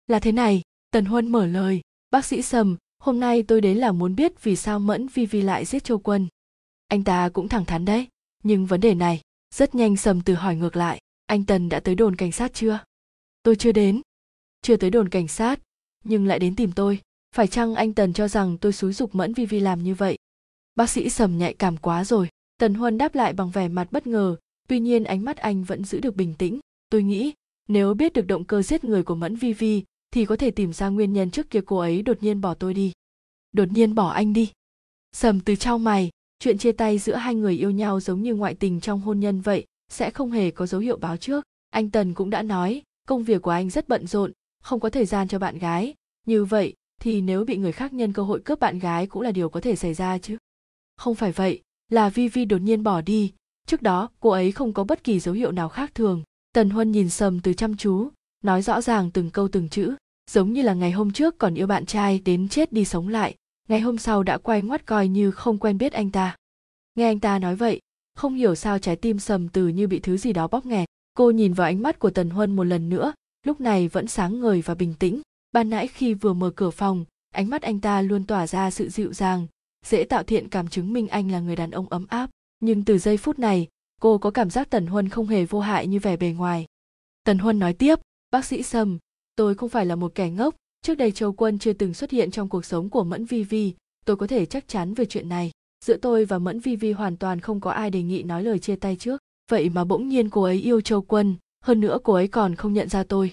Là 0.08 0.20
thế 0.20 0.32
này, 0.32 0.62
tần 0.92 1.06
huân 1.06 1.28
mở 1.28 1.46
lời, 1.46 1.82
bác 2.12 2.26
sĩ 2.26 2.42
sầm 2.42 2.78
hôm 3.00 3.20
nay 3.20 3.44
tôi 3.44 3.62
đến 3.62 3.78
là 3.78 3.92
muốn 3.92 4.16
biết 4.16 4.44
vì 4.44 4.56
sao 4.56 4.80
mẫn 4.80 5.08
vi 5.08 5.26
vi 5.26 5.42
lại 5.42 5.66
giết 5.66 5.84
châu 5.84 6.00
quân. 6.00 6.28
Anh 6.88 7.04
ta 7.04 7.30
cũng 7.30 7.50
thẳng 7.50 7.66
thắn 7.66 7.86
đấy, 7.86 8.08
nhưng 8.44 8.66
vấn 8.66 8.82
đề 8.82 8.96
này, 8.96 9.22
rất 9.56 9.76
nhanh 9.76 9.98
sầm 9.98 10.22
từ 10.22 10.34
hỏi 10.34 10.56
ngược 10.56 10.76
lại, 10.76 11.02
anh 11.26 11.46
tần 11.46 11.70
đã 11.70 11.80
tới 11.80 11.96
đồn 11.96 12.16
cảnh 12.16 12.32
sát 12.32 12.54
chưa? 12.54 12.80
Tôi 13.44 13.56
chưa 13.56 13.72
đến. 13.72 14.02
Chưa 14.62 14.78
tới 14.78 14.90
đồn 14.90 15.10
cảnh 15.10 15.28
sát, 15.28 15.60
nhưng 16.04 16.28
lại 16.28 16.40
đến 16.40 16.56
tìm 16.56 16.72
tôi. 16.72 17.00
Phải 17.36 17.48
chăng 17.48 17.76
anh 17.76 17.94
tần 17.94 18.14
cho 18.14 18.28
rằng 18.28 18.58
tôi 18.58 18.74
xúi 18.74 18.94
dục 18.94 19.16
mẫn 19.16 19.34
vi 19.34 19.46
vi 19.46 19.60
làm 19.60 19.84
như 19.84 19.96
vậy? 19.96 20.18
Bác 20.76 20.90
sĩ 20.90 21.10
sầm 21.10 21.38
nhạy 21.38 21.54
cảm 21.54 21.78
quá 21.78 22.04
rồi. 22.04 22.30
Tần 22.58 22.74
huân 22.74 22.98
đáp 22.98 23.16
lại 23.16 23.34
bằng 23.34 23.50
vẻ 23.50 23.68
mặt 23.68 23.88
bất 23.92 24.08
ngờ. 24.08 24.36
Tuy 24.68 24.80
nhiên 24.80 25.04
ánh 25.04 25.26
mắt 25.26 25.38
anh 25.38 25.64
vẫn 25.64 25.84
giữ 25.84 26.00
được 26.00 26.16
bình 26.16 26.34
tĩnh. 26.38 26.60
Tôi 26.90 27.04
nghĩ, 27.04 27.34
nếu 27.68 27.94
biết 27.94 28.14
được 28.14 28.28
động 28.28 28.44
cơ 28.44 28.62
giết 28.62 28.84
người 28.84 29.04
của 29.04 29.16
mẫn 29.16 29.36
vi 29.36 29.54
vi, 29.54 29.84
thì 30.12 30.26
có 30.26 30.36
thể 30.36 30.52
tìm 30.52 30.74
ra 30.74 30.90
nguyên 30.90 31.14
nhân 31.14 31.32
trước 31.32 31.50
kia 31.50 31.62
cô 31.66 31.78
ấy 31.78 32.02
đột 32.02 32.24
nhiên 32.24 32.42
bỏ 32.42 32.54
tôi 32.54 32.74
đi. 32.74 32.92
Đột 33.52 33.72
nhiên 33.72 33.96
bỏ 33.96 34.10
anh 34.10 34.34
đi. 34.34 34.52
Sầm 35.12 35.40
từ 35.40 35.56
trong 35.56 35.84
mày, 35.84 36.10
chuyện 36.40 36.58
chia 36.58 36.72
tay 36.72 36.98
giữa 36.98 37.16
hai 37.16 37.36
người 37.36 37.58
yêu 37.58 37.72
nhau 37.72 38.00
giống 38.00 38.24
như 38.24 38.36
ngoại 38.36 38.54
tình 38.54 38.80
trong 38.80 39.02
hôn 39.02 39.20
nhân 39.20 39.42
vậy, 39.42 39.66
sẽ 39.90 40.12
không 40.12 40.32
hề 40.32 40.52
có 40.52 40.66
dấu 40.66 40.82
hiệu 40.82 40.98
báo 40.98 41.18
trước. 41.18 41.46
Anh 41.70 41.90
tần 41.90 42.14
cũng 42.14 42.30
đã 42.30 42.42
nói, 42.42 42.82
công 43.08 43.24
việc 43.24 43.42
của 43.42 43.52
anh 43.52 43.70
rất 43.70 43.88
bận 43.88 44.08
rộn, 44.08 44.32
không 44.64 44.80
có 44.80 44.90
thời 44.90 45.06
gian 45.06 45.28
cho 45.28 45.40
bạn 45.40 45.58
gái. 45.58 45.94
Như 46.26 46.46
vậy, 46.46 46.74
thì 47.02 47.22
nếu 47.22 47.46
bị 47.46 47.58
người 47.58 47.72
khác 47.72 47.94
nhân 47.94 48.14
cơ 48.14 48.24
hội 48.24 48.42
cướp 48.46 48.60
bạn 48.60 48.80
gái 48.80 49.08
cũng 49.08 49.22
là 49.22 49.32
điều 49.32 49.50
có 49.50 49.62
thể 49.62 49.76
xảy 49.76 49.94
ra 49.94 50.18
chứ 50.18 50.38
không 50.98 51.16
phải 51.16 51.32
vậy, 51.32 51.62
là 51.90 52.10
vi 52.10 52.28
vi 52.28 52.46
đột 52.46 52.62
nhiên 52.62 52.84
bỏ 52.84 53.02
đi. 53.02 53.34
Trước 53.68 53.82
đó, 53.82 54.10
cô 54.20 54.30
ấy 54.30 54.52
không 54.52 54.74
có 54.74 54.84
bất 54.84 55.04
kỳ 55.04 55.20
dấu 55.20 55.36
hiệu 55.36 55.52
nào 55.52 55.70
khác 55.70 55.96
thường. 55.96 56.24
Tần 56.54 56.70
huân 56.70 56.92
nhìn 56.92 57.10
sầm 57.10 57.40
từ 57.40 57.54
chăm 57.54 57.78
chú, 57.78 58.10
nói 58.44 58.62
rõ 58.62 58.82
ràng 58.82 59.12
từng 59.12 59.30
câu 59.30 59.48
từng 59.48 59.70
chữ, 59.70 59.96
giống 60.32 60.54
như 60.54 60.62
là 60.62 60.74
ngày 60.74 60.92
hôm 60.92 61.12
trước 61.12 61.38
còn 61.38 61.56
yêu 61.56 61.68
bạn 61.68 61.86
trai 61.86 62.20
đến 62.20 62.50
chết 62.50 62.74
đi 62.74 62.86
sống 62.86 63.08
lại. 63.08 63.36
Ngày 63.70 63.80
hôm 63.80 63.98
sau 63.98 64.24
đã 64.24 64.38
quay 64.38 64.62
ngoắt 64.62 64.86
coi 64.86 65.08
như 65.08 65.32
không 65.32 65.58
quen 65.58 65.78
biết 65.78 65.94
anh 65.94 66.12
ta. 66.12 66.36
Nghe 66.96 67.06
anh 67.06 67.20
ta 67.20 67.40
nói 67.40 67.56
vậy, 67.56 67.80
không 68.16 68.34
hiểu 68.36 68.56
sao 68.56 68.80
trái 68.80 68.96
tim 68.96 69.20
sầm 69.20 69.50
từ 69.50 69.68
như 69.68 69.88
bị 69.88 70.00
thứ 70.00 70.18
gì 70.18 70.34
đó 70.34 70.48
bóp 70.48 70.66
nghẹt. 70.66 70.88
Cô 71.14 71.32
nhìn 71.32 71.54
vào 71.54 71.68
ánh 71.68 71.82
mắt 71.82 72.00
của 72.00 72.10
tần 72.10 72.30
huân 72.30 72.56
một 72.56 72.64
lần 72.64 72.90
nữa, 72.90 73.14
lúc 73.46 73.62
này 73.62 73.88
vẫn 73.88 74.08
sáng 74.08 74.40
ngời 74.40 74.62
và 74.62 74.76
bình 74.76 74.94
tĩnh. 75.00 75.22
Ban 75.52 75.70
nãy 75.70 75.88
khi 75.88 76.14
vừa 76.14 76.34
mở 76.34 76.52
cửa 76.56 76.70
phòng, 76.70 77.06
ánh 77.34 77.50
mắt 77.50 77.62
anh 77.62 77.80
ta 77.80 78.02
luôn 78.02 78.24
tỏa 78.24 78.48
ra 78.48 78.72
sự 78.72 78.90
dịu 78.90 79.14
dàng 79.14 79.48
dễ 79.84 80.04
tạo 80.04 80.24
thiện 80.24 80.50
cảm 80.50 80.68
chứng 80.68 80.94
minh 80.94 81.08
anh 81.08 81.32
là 81.32 81.40
người 81.40 81.56
đàn 81.56 81.72
ông 81.72 81.90
ấm 81.90 82.06
áp. 82.10 82.30
Nhưng 82.60 82.86
từ 82.86 82.98
giây 82.98 83.18
phút 83.18 83.40
này, 83.40 83.68
cô 84.02 84.18
có 84.18 84.32
cảm 84.32 84.50
giác 84.50 84.70
tần 84.70 84.88
huân 84.88 85.10
không 85.10 85.28
hề 85.28 85.46
vô 85.46 85.60
hại 85.60 85.88
như 85.88 86.00
vẻ 86.00 86.18
bề 86.18 86.30
ngoài. 86.30 86.66
Tần 87.24 87.38
huân 87.38 87.60
nói 87.60 87.74
tiếp, 87.74 88.00
bác 88.32 88.46
sĩ 88.46 88.64
sâm, 88.64 88.98
tôi 89.36 89.56
không 89.56 89.70
phải 89.70 89.86
là 89.86 89.96
một 89.96 90.16
kẻ 90.16 90.30
ngốc. 90.30 90.56
Trước 90.82 90.96
đây 90.96 91.12
châu 91.12 91.34
quân 91.34 91.60
chưa 91.60 91.74
từng 91.74 91.94
xuất 91.94 92.12
hiện 92.12 92.32
trong 92.32 92.50
cuộc 92.50 92.66
sống 92.66 92.90
của 92.90 93.04
mẫn 93.04 93.26
vi 93.26 93.44
vi. 93.44 93.74
Tôi 94.06 94.16
có 94.16 94.28
thể 94.28 94.46
chắc 94.46 94.68
chắn 94.68 94.94
về 94.94 95.06
chuyện 95.06 95.30
này. 95.30 95.52
Giữa 95.86 95.98
tôi 95.98 96.26
và 96.26 96.40
mẫn 96.40 96.60
vi 96.60 96.76
vi 96.76 96.92
hoàn 96.92 97.18
toàn 97.18 97.40
không 97.40 97.60
có 97.60 97.72
ai 97.72 97.90
đề 97.90 98.02
nghị 98.02 98.24
nói 98.24 98.44
lời 98.44 98.60
chia 98.60 98.76
tay 98.76 98.96
trước. 98.96 99.22
Vậy 99.52 99.70
mà 99.70 99.84
bỗng 99.84 100.08
nhiên 100.08 100.30
cô 100.30 100.44
ấy 100.44 100.58
yêu 100.58 100.82
châu 100.82 101.02
quân. 101.02 101.36
Hơn 101.64 101.80
nữa 101.80 101.98
cô 102.04 102.14
ấy 102.14 102.28
còn 102.28 102.56
không 102.56 102.74
nhận 102.74 102.90
ra 102.90 103.04
tôi. 103.04 103.32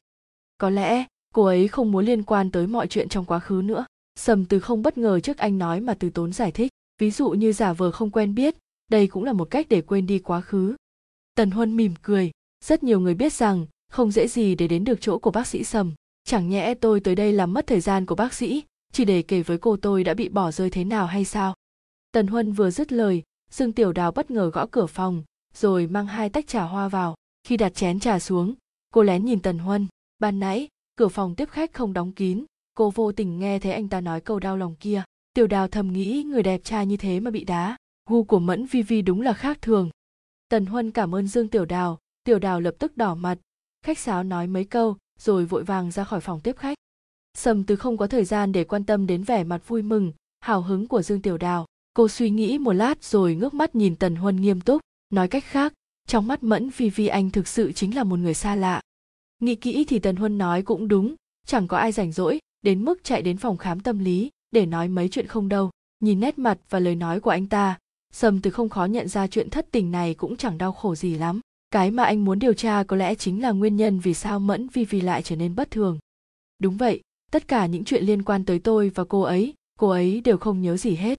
Có 0.58 0.70
lẽ 0.70 1.04
cô 1.34 1.44
ấy 1.44 1.68
không 1.68 1.92
muốn 1.92 2.04
liên 2.04 2.22
quan 2.22 2.50
tới 2.50 2.66
mọi 2.66 2.86
chuyện 2.86 3.08
trong 3.08 3.24
quá 3.24 3.38
khứ 3.38 3.62
nữa 3.64 3.84
sầm 4.16 4.44
từ 4.44 4.61
không 4.61 4.83
bất 4.83 4.99
ngờ 4.99 5.20
trước 5.20 5.38
anh 5.38 5.59
nói 5.59 5.81
mà 5.81 5.94
từ 5.94 6.11
tốn 6.11 6.33
giải 6.33 6.53
thích. 6.53 6.70
Ví 6.99 7.11
dụ 7.11 7.31
như 7.31 7.53
giả 7.53 7.73
vờ 7.73 7.90
không 7.90 8.11
quen 8.11 8.35
biết, 8.35 8.57
đây 8.90 9.07
cũng 9.07 9.25
là 9.25 9.33
một 9.33 9.51
cách 9.51 9.66
để 9.68 9.81
quên 9.81 10.07
đi 10.07 10.18
quá 10.18 10.40
khứ. 10.40 10.77
Tần 11.35 11.51
huân 11.51 11.77
mỉm 11.77 11.94
cười. 12.03 12.31
Rất 12.64 12.83
nhiều 12.83 13.01
người 13.01 13.14
biết 13.14 13.33
rằng, 13.33 13.66
không 13.92 14.11
dễ 14.11 14.29
gì 14.29 14.55
để 14.55 14.68
đến 14.68 14.85
được 14.85 15.01
chỗ 15.01 15.18
của 15.18 15.31
bác 15.31 15.46
sĩ 15.46 15.64
sầm. 15.64 15.92
Chẳng 16.25 16.49
nhẽ 16.49 16.75
tôi 16.75 17.01
tới 17.01 17.14
đây 17.14 17.33
làm 17.33 17.53
mất 17.53 17.66
thời 17.66 17.81
gian 17.81 18.07
của 18.07 18.14
bác 18.14 18.35
sĩ, 18.35 18.64
chỉ 18.92 19.05
để 19.05 19.23
kể 19.23 19.42
với 19.42 19.59
cô 19.59 19.77
tôi 19.77 20.05
đã 20.05 20.14
bị 20.14 20.29
bỏ 20.29 20.51
rơi 20.51 20.70
thế 20.70 20.85
nào 20.85 21.07
hay 21.07 21.25
sao? 21.25 21.55
Tần 22.12 22.27
huân 22.27 22.53
vừa 22.53 22.70
dứt 22.70 22.92
lời, 22.92 23.23
dương 23.51 23.73
tiểu 23.73 23.92
đào 23.92 24.12
bất 24.12 24.31
ngờ 24.31 24.51
gõ 24.51 24.66
cửa 24.70 24.87
phòng, 24.87 25.23
rồi 25.55 25.87
mang 25.87 26.07
hai 26.07 26.29
tách 26.29 26.46
trà 26.46 26.62
hoa 26.62 26.88
vào. 26.88 27.14
Khi 27.44 27.57
đặt 27.57 27.75
chén 27.75 28.01
trà 28.01 28.18
xuống, 28.18 28.55
cô 28.90 29.03
lén 29.03 29.25
nhìn 29.25 29.40
tần 29.40 29.59
huân. 29.59 29.87
Ban 30.18 30.40
nãy, 30.40 30.68
cửa 30.96 31.09
phòng 31.09 31.35
tiếp 31.35 31.49
khách 31.51 31.73
không 31.73 31.92
đóng 31.92 32.12
kín 32.12 32.44
cô 32.81 32.90
vô 32.90 33.12
tình 33.12 33.38
nghe 33.38 33.59
thấy 33.59 33.73
anh 33.73 33.88
ta 33.88 34.01
nói 34.01 34.21
câu 34.21 34.38
đau 34.38 34.57
lòng 34.57 34.75
kia. 34.75 35.03
Tiểu 35.35 35.47
đào 35.47 35.69
thầm 35.69 35.93
nghĩ 35.93 36.23
người 36.23 36.43
đẹp 36.43 36.61
trai 36.64 36.87
như 36.87 36.97
thế 36.97 37.21
mà 37.21 37.31
bị 37.31 37.45
đá. 37.45 37.77
Gu 38.11 38.25
của 38.25 38.38
mẫn 38.38 38.66
vi 38.66 38.83
vi 38.83 39.03
đúng 39.03 39.21
là 39.21 39.33
khác 39.33 39.62
thường. 39.62 39.90
Tần 40.49 40.66
huân 40.66 40.90
cảm 40.90 41.14
ơn 41.14 41.27
dương 41.27 41.49
tiểu 41.49 41.64
đào. 41.64 41.99
Tiểu 42.25 42.38
đào 42.38 42.61
lập 42.61 42.75
tức 42.79 42.97
đỏ 42.97 43.14
mặt. 43.14 43.38
Khách 43.83 43.99
sáo 43.99 44.23
nói 44.23 44.47
mấy 44.47 44.64
câu, 44.64 44.97
rồi 45.19 45.45
vội 45.45 45.64
vàng 45.64 45.90
ra 45.90 46.05
khỏi 46.05 46.21
phòng 46.21 46.40
tiếp 46.40 46.57
khách. 46.57 46.79
Sầm 47.38 47.64
từ 47.64 47.77
không 47.77 47.97
có 47.97 48.07
thời 48.07 48.25
gian 48.25 48.53
để 48.53 48.64
quan 48.64 48.85
tâm 48.85 49.07
đến 49.07 49.23
vẻ 49.23 49.45
mặt 49.45 49.69
vui 49.69 49.83
mừng, 49.83 50.12
hào 50.40 50.62
hứng 50.62 50.87
của 50.87 51.03
dương 51.03 51.23
tiểu 51.23 51.38
đào. 51.38 51.66
Cô 51.95 52.09
suy 52.09 52.31
nghĩ 52.31 52.59
một 52.59 52.73
lát 52.73 53.05
rồi 53.05 53.35
ngước 53.35 53.55
mắt 53.55 53.75
nhìn 53.75 53.97
tần 53.97 54.16
huân 54.16 54.37
nghiêm 54.37 54.61
túc, 54.61 54.81
nói 55.11 55.29
cách 55.29 55.45
khác, 55.45 55.73
trong 56.07 56.27
mắt 56.27 56.43
mẫn 56.43 56.71
vi 56.77 56.90
vi 56.90 57.07
anh 57.07 57.31
thực 57.31 57.49
sự 57.49 57.73
chính 57.73 57.97
là 57.97 58.05
một 58.05 58.19
người 58.19 58.35
xa 58.35 58.55
lạ. 58.55 58.81
Nghĩ 59.40 59.55
kỹ 59.55 59.85
thì 59.88 59.99
tần 59.99 60.16
huân 60.16 60.38
nói 60.38 60.62
cũng 60.62 60.88
đúng, 60.88 61.14
chẳng 61.47 61.69
có 61.69 61.77
ai 61.77 61.93
rảnh 61.93 62.12
rỗi 62.12 62.40
đến 62.62 62.85
mức 62.85 63.05
chạy 63.05 63.23
đến 63.23 63.37
phòng 63.37 63.57
khám 63.57 63.81
tâm 63.81 63.99
lý 63.99 64.31
để 64.51 64.66
nói 64.66 64.88
mấy 64.88 65.09
chuyện 65.09 65.27
không 65.27 65.49
đâu, 65.49 65.70
nhìn 66.01 66.20
nét 66.20 66.38
mặt 66.38 66.59
và 66.70 66.79
lời 66.79 66.94
nói 66.94 67.20
của 67.20 67.31
anh 67.31 67.46
ta. 67.46 67.79
Sầm 68.12 68.40
từ 68.40 68.51
không 68.51 68.68
khó 68.68 68.85
nhận 68.85 69.09
ra 69.09 69.27
chuyện 69.27 69.51
thất 69.51 69.66
tình 69.70 69.90
này 69.90 70.14
cũng 70.14 70.37
chẳng 70.37 70.59
đau 70.59 70.73
khổ 70.73 70.94
gì 70.94 71.14
lắm. 71.14 71.40
Cái 71.70 71.90
mà 71.90 72.05
anh 72.05 72.25
muốn 72.25 72.38
điều 72.38 72.53
tra 72.53 72.83
có 72.83 72.96
lẽ 72.96 73.14
chính 73.14 73.42
là 73.42 73.51
nguyên 73.51 73.77
nhân 73.77 74.01
vì 74.01 74.14
sao 74.14 74.40
mẫn 74.40 74.68
vi 74.68 74.85
vi 74.85 75.01
lại 75.01 75.23
trở 75.23 75.37
nên 75.37 75.55
bất 75.55 75.70
thường. 75.70 75.99
Đúng 76.59 76.77
vậy, 76.77 77.01
tất 77.31 77.49
cả 77.49 77.66
những 77.66 77.85
chuyện 77.85 78.05
liên 78.05 78.23
quan 78.23 78.44
tới 78.44 78.59
tôi 78.59 78.88
và 78.94 79.05
cô 79.05 79.20
ấy 79.20 79.55
cô 79.79 79.88
ấy 79.88 80.20
đều 80.20 80.38
không 80.38 80.62
nhớ 80.62 80.77
gì 80.77 80.94
hết. 80.94 81.18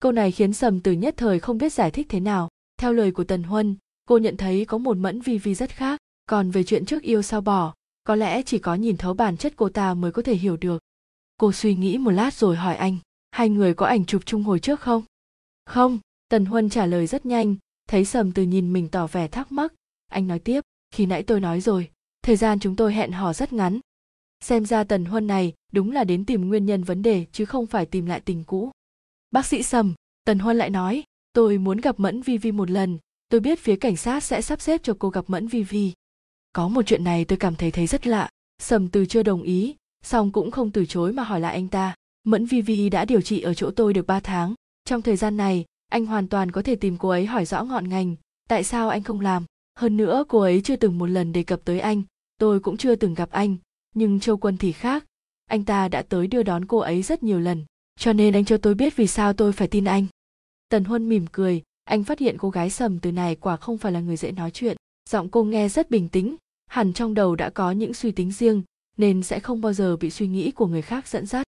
Câu 0.00 0.12
này 0.12 0.32
khiến 0.32 0.52
sầm 0.52 0.80
từ 0.80 0.92
nhất 0.92 1.14
thời 1.16 1.40
không 1.40 1.58
biết 1.58 1.72
giải 1.72 1.90
thích 1.90 2.06
thế 2.10 2.20
nào. 2.20 2.48
Theo 2.76 2.92
lời 2.92 3.12
của 3.12 3.24
tần 3.24 3.42
huân, 3.42 3.76
cô 4.04 4.18
nhận 4.18 4.36
thấy 4.36 4.64
có 4.64 4.78
một 4.78 4.96
mẫn 4.96 5.20
vi 5.20 5.38
vi 5.38 5.54
rất 5.54 5.70
khác. 5.70 6.00
Còn 6.26 6.50
về 6.50 6.64
chuyện 6.64 6.84
trước 6.84 7.02
yêu 7.02 7.22
sau 7.22 7.40
bỏ 7.40 7.74
có 8.04 8.14
lẽ 8.14 8.42
chỉ 8.42 8.58
có 8.58 8.74
nhìn 8.74 8.96
thấu 8.96 9.14
bản 9.14 9.36
chất 9.36 9.52
cô 9.56 9.68
ta 9.68 9.94
mới 9.94 10.12
có 10.12 10.22
thể 10.22 10.34
hiểu 10.34 10.56
được. 10.56 10.82
Cô 11.36 11.52
suy 11.52 11.74
nghĩ 11.74 11.98
một 11.98 12.10
lát 12.10 12.34
rồi 12.34 12.56
hỏi 12.56 12.76
anh, 12.76 12.96
hai 13.30 13.48
người 13.48 13.74
có 13.74 13.86
ảnh 13.86 14.04
chụp 14.04 14.22
chung 14.26 14.42
hồi 14.42 14.60
trước 14.60 14.80
không? 14.80 15.02
Không, 15.66 15.98
tần 16.28 16.44
huân 16.44 16.70
trả 16.70 16.86
lời 16.86 17.06
rất 17.06 17.26
nhanh, 17.26 17.56
thấy 17.88 18.04
sầm 18.04 18.32
từ 18.32 18.42
nhìn 18.42 18.72
mình 18.72 18.88
tỏ 18.88 19.06
vẻ 19.06 19.28
thắc 19.28 19.52
mắc. 19.52 19.72
Anh 20.10 20.28
nói 20.28 20.38
tiếp, 20.38 20.60
khi 20.90 21.06
nãy 21.06 21.22
tôi 21.22 21.40
nói 21.40 21.60
rồi, 21.60 21.90
thời 22.22 22.36
gian 22.36 22.60
chúng 22.60 22.76
tôi 22.76 22.94
hẹn 22.94 23.12
hò 23.12 23.32
rất 23.32 23.52
ngắn. 23.52 23.80
Xem 24.40 24.66
ra 24.66 24.84
tần 24.84 25.04
huân 25.04 25.26
này 25.26 25.52
đúng 25.72 25.90
là 25.90 26.04
đến 26.04 26.24
tìm 26.24 26.48
nguyên 26.48 26.66
nhân 26.66 26.84
vấn 26.84 27.02
đề 27.02 27.26
chứ 27.32 27.44
không 27.44 27.66
phải 27.66 27.86
tìm 27.86 28.06
lại 28.06 28.20
tình 28.20 28.44
cũ. 28.44 28.70
Bác 29.30 29.46
sĩ 29.46 29.62
sầm, 29.62 29.94
tần 30.24 30.38
huân 30.38 30.56
lại 30.56 30.70
nói, 30.70 31.04
tôi 31.32 31.58
muốn 31.58 31.78
gặp 31.80 32.00
mẫn 32.00 32.22
vi 32.22 32.38
vi 32.38 32.52
một 32.52 32.70
lần. 32.70 32.98
Tôi 33.28 33.40
biết 33.40 33.60
phía 33.60 33.76
cảnh 33.76 33.96
sát 33.96 34.24
sẽ 34.24 34.42
sắp 34.42 34.60
xếp 34.60 34.80
cho 34.82 34.96
cô 34.98 35.08
gặp 35.08 35.24
mẫn 35.28 35.48
vi 35.48 35.62
vi 35.62 35.92
có 36.54 36.68
một 36.68 36.82
chuyện 36.86 37.04
này 37.04 37.24
tôi 37.24 37.38
cảm 37.38 37.54
thấy 37.54 37.70
thấy 37.70 37.86
rất 37.86 38.06
lạ. 38.06 38.28
Sầm 38.62 38.88
từ 38.88 39.06
chưa 39.06 39.22
đồng 39.22 39.42
ý, 39.42 39.76
song 40.04 40.32
cũng 40.32 40.50
không 40.50 40.70
từ 40.70 40.86
chối 40.86 41.12
mà 41.12 41.22
hỏi 41.22 41.40
lại 41.40 41.54
anh 41.54 41.68
ta. 41.68 41.94
Mẫn 42.24 42.46
vi 42.46 42.62
vi 42.62 42.88
đã 42.88 43.04
điều 43.04 43.20
trị 43.20 43.40
ở 43.40 43.54
chỗ 43.54 43.70
tôi 43.70 43.94
được 43.94 44.06
ba 44.06 44.20
tháng. 44.20 44.54
Trong 44.84 45.02
thời 45.02 45.16
gian 45.16 45.36
này, 45.36 45.64
anh 45.88 46.06
hoàn 46.06 46.28
toàn 46.28 46.50
có 46.50 46.62
thể 46.62 46.74
tìm 46.76 46.96
cô 46.98 47.08
ấy 47.08 47.26
hỏi 47.26 47.44
rõ 47.44 47.64
ngọn 47.64 47.88
ngành. 47.88 48.16
Tại 48.48 48.64
sao 48.64 48.88
anh 48.88 49.02
không 49.02 49.20
làm? 49.20 49.44
Hơn 49.78 49.96
nữa, 49.96 50.24
cô 50.28 50.38
ấy 50.40 50.60
chưa 50.60 50.76
từng 50.76 50.98
một 50.98 51.06
lần 51.06 51.32
đề 51.32 51.42
cập 51.42 51.60
tới 51.64 51.80
anh. 51.80 52.02
Tôi 52.38 52.60
cũng 52.60 52.76
chưa 52.76 52.94
từng 52.94 53.14
gặp 53.14 53.30
anh. 53.30 53.56
Nhưng 53.94 54.20
châu 54.20 54.36
quân 54.36 54.56
thì 54.56 54.72
khác. 54.72 55.04
Anh 55.46 55.64
ta 55.64 55.88
đã 55.88 56.02
tới 56.02 56.26
đưa 56.26 56.42
đón 56.42 56.64
cô 56.64 56.78
ấy 56.78 57.02
rất 57.02 57.22
nhiều 57.22 57.40
lần. 57.40 57.64
Cho 57.98 58.12
nên 58.12 58.34
anh 58.34 58.44
cho 58.44 58.56
tôi 58.56 58.74
biết 58.74 58.96
vì 58.96 59.06
sao 59.06 59.32
tôi 59.32 59.52
phải 59.52 59.68
tin 59.68 59.84
anh. 59.84 60.06
Tần 60.68 60.84
huân 60.84 61.08
mỉm 61.08 61.26
cười. 61.32 61.62
Anh 61.84 62.04
phát 62.04 62.18
hiện 62.18 62.38
cô 62.38 62.50
gái 62.50 62.70
sầm 62.70 62.98
từ 62.98 63.12
này 63.12 63.36
quả 63.36 63.56
không 63.56 63.78
phải 63.78 63.92
là 63.92 64.00
người 64.00 64.16
dễ 64.16 64.32
nói 64.32 64.50
chuyện. 64.50 64.76
Giọng 65.10 65.28
cô 65.28 65.44
nghe 65.44 65.68
rất 65.68 65.90
bình 65.90 66.08
tĩnh 66.08 66.36
hẳn 66.74 66.92
trong 66.92 67.14
đầu 67.14 67.36
đã 67.36 67.50
có 67.50 67.70
những 67.70 67.94
suy 67.94 68.12
tính 68.12 68.32
riêng, 68.32 68.62
nên 68.96 69.22
sẽ 69.22 69.40
không 69.40 69.60
bao 69.60 69.72
giờ 69.72 69.96
bị 69.96 70.10
suy 70.10 70.26
nghĩ 70.26 70.50
của 70.50 70.66
người 70.66 70.82
khác 70.82 71.08
dẫn 71.08 71.26
dắt. 71.26 71.46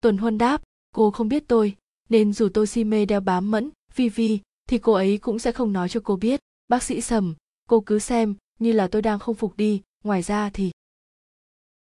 Tuần 0.00 0.18
huân 0.18 0.38
đáp, 0.38 0.62
cô 0.94 1.10
không 1.10 1.28
biết 1.28 1.44
tôi, 1.48 1.76
nên 2.08 2.32
dù 2.32 2.48
tôi 2.54 2.66
si 2.66 2.84
mê 2.84 3.06
đeo 3.06 3.20
bám 3.20 3.50
mẫn, 3.50 3.70
vi 3.94 4.08
vi, 4.08 4.40
thì 4.68 4.78
cô 4.78 4.92
ấy 4.92 5.18
cũng 5.18 5.38
sẽ 5.38 5.52
không 5.52 5.72
nói 5.72 5.88
cho 5.88 6.00
cô 6.04 6.16
biết. 6.16 6.40
Bác 6.68 6.82
sĩ 6.82 7.00
sầm, 7.00 7.34
cô 7.68 7.80
cứ 7.80 7.98
xem, 7.98 8.34
như 8.58 8.72
là 8.72 8.88
tôi 8.88 9.02
đang 9.02 9.18
không 9.18 9.34
phục 9.34 9.56
đi, 9.56 9.82
ngoài 10.04 10.22
ra 10.22 10.50
thì 10.50 10.70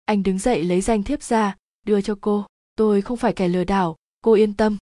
anh 0.06 0.24
đứng 0.24 0.40
dậy 0.40 0.64
lấy 0.64 0.82
danh 0.82 1.04
thiếp 1.04 1.24
ra, 1.24 1.56
đưa 1.86 2.02
cho 2.02 2.18
cô, 2.22 2.46
tôi 2.76 3.02
không 3.02 3.18
phải 3.18 3.34
kẻ 3.34 3.48
lừa 3.48 3.64
đảo, 3.64 3.96
cô 4.22 4.34
yên 4.34 4.54
tâm. 4.54 4.78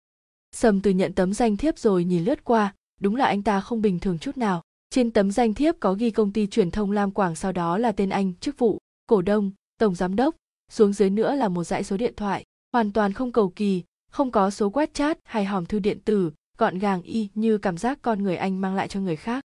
Sầm 0.57 0.81
từ 0.81 0.91
nhận 0.91 1.13
tấm 1.13 1.35
danh 1.35 1.57
thiếp 1.57 1.79
rồi 1.79 2.05
nhìn 2.05 2.25
lướt 2.25 2.45
qua, 2.45 2.75
đúng 3.01 3.17
là 3.17 3.27
anh 3.27 3.43
ta 3.43 3.61
không 3.61 3.83
bình 3.83 3.99
thường 3.99 4.19
chút 4.19 4.37
nào 4.37 4.63
trên 4.93 5.11
tấm 5.11 5.31
danh 5.31 5.55
thiếp 5.55 5.75
có 5.81 5.95
ghi 5.95 6.11
công 6.11 6.33
ty 6.33 6.47
truyền 6.47 6.71
thông 6.71 6.91
lam 6.91 7.11
quảng, 7.11 7.35
sau 7.35 7.53
đó 7.53 7.79
là 7.79 7.93
tên 7.93 8.09
anh, 8.09 8.35
chức 8.35 8.59
vụ, 8.59 8.79
cổ 9.07 9.23
đông, 9.23 9.51
tổng 9.79 9.95
giám 9.95 10.17
đốc, 10.17 10.37
xuống 10.71 10.93
dưới 10.93 11.11
nữa 11.11 11.35
là 11.35 11.49
một 11.49 11.65
dãy 11.65 11.85
số 11.85 11.97
điện 11.97 12.15
thoại, 12.17 12.45
hoàn 12.73 12.93
toàn 12.93 13.13
không 13.13 13.33
cầu 13.33 13.53
kỳ, 13.57 13.83
không 14.11 14.31
có 14.31 14.51
số 14.51 14.71
quét 14.71 14.95
chat 14.95 15.19
hay 15.25 15.45
hòm 15.45 15.67
thư 15.67 15.79
điện 15.79 15.99
tử, 16.05 16.33
gọn 16.59 16.79
gàng 16.79 17.03
y 17.03 17.29
như 17.35 17.59
cảm 17.59 17.79
giác 17.79 17.99
con 18.03 18.23
người 18.23 18.37
anh 18.37 18.61
mang 18.61 18.75
lại 18.75 18.89
cho 18.89 19.01
người 19.01 19.17
khác. 19.17 19.45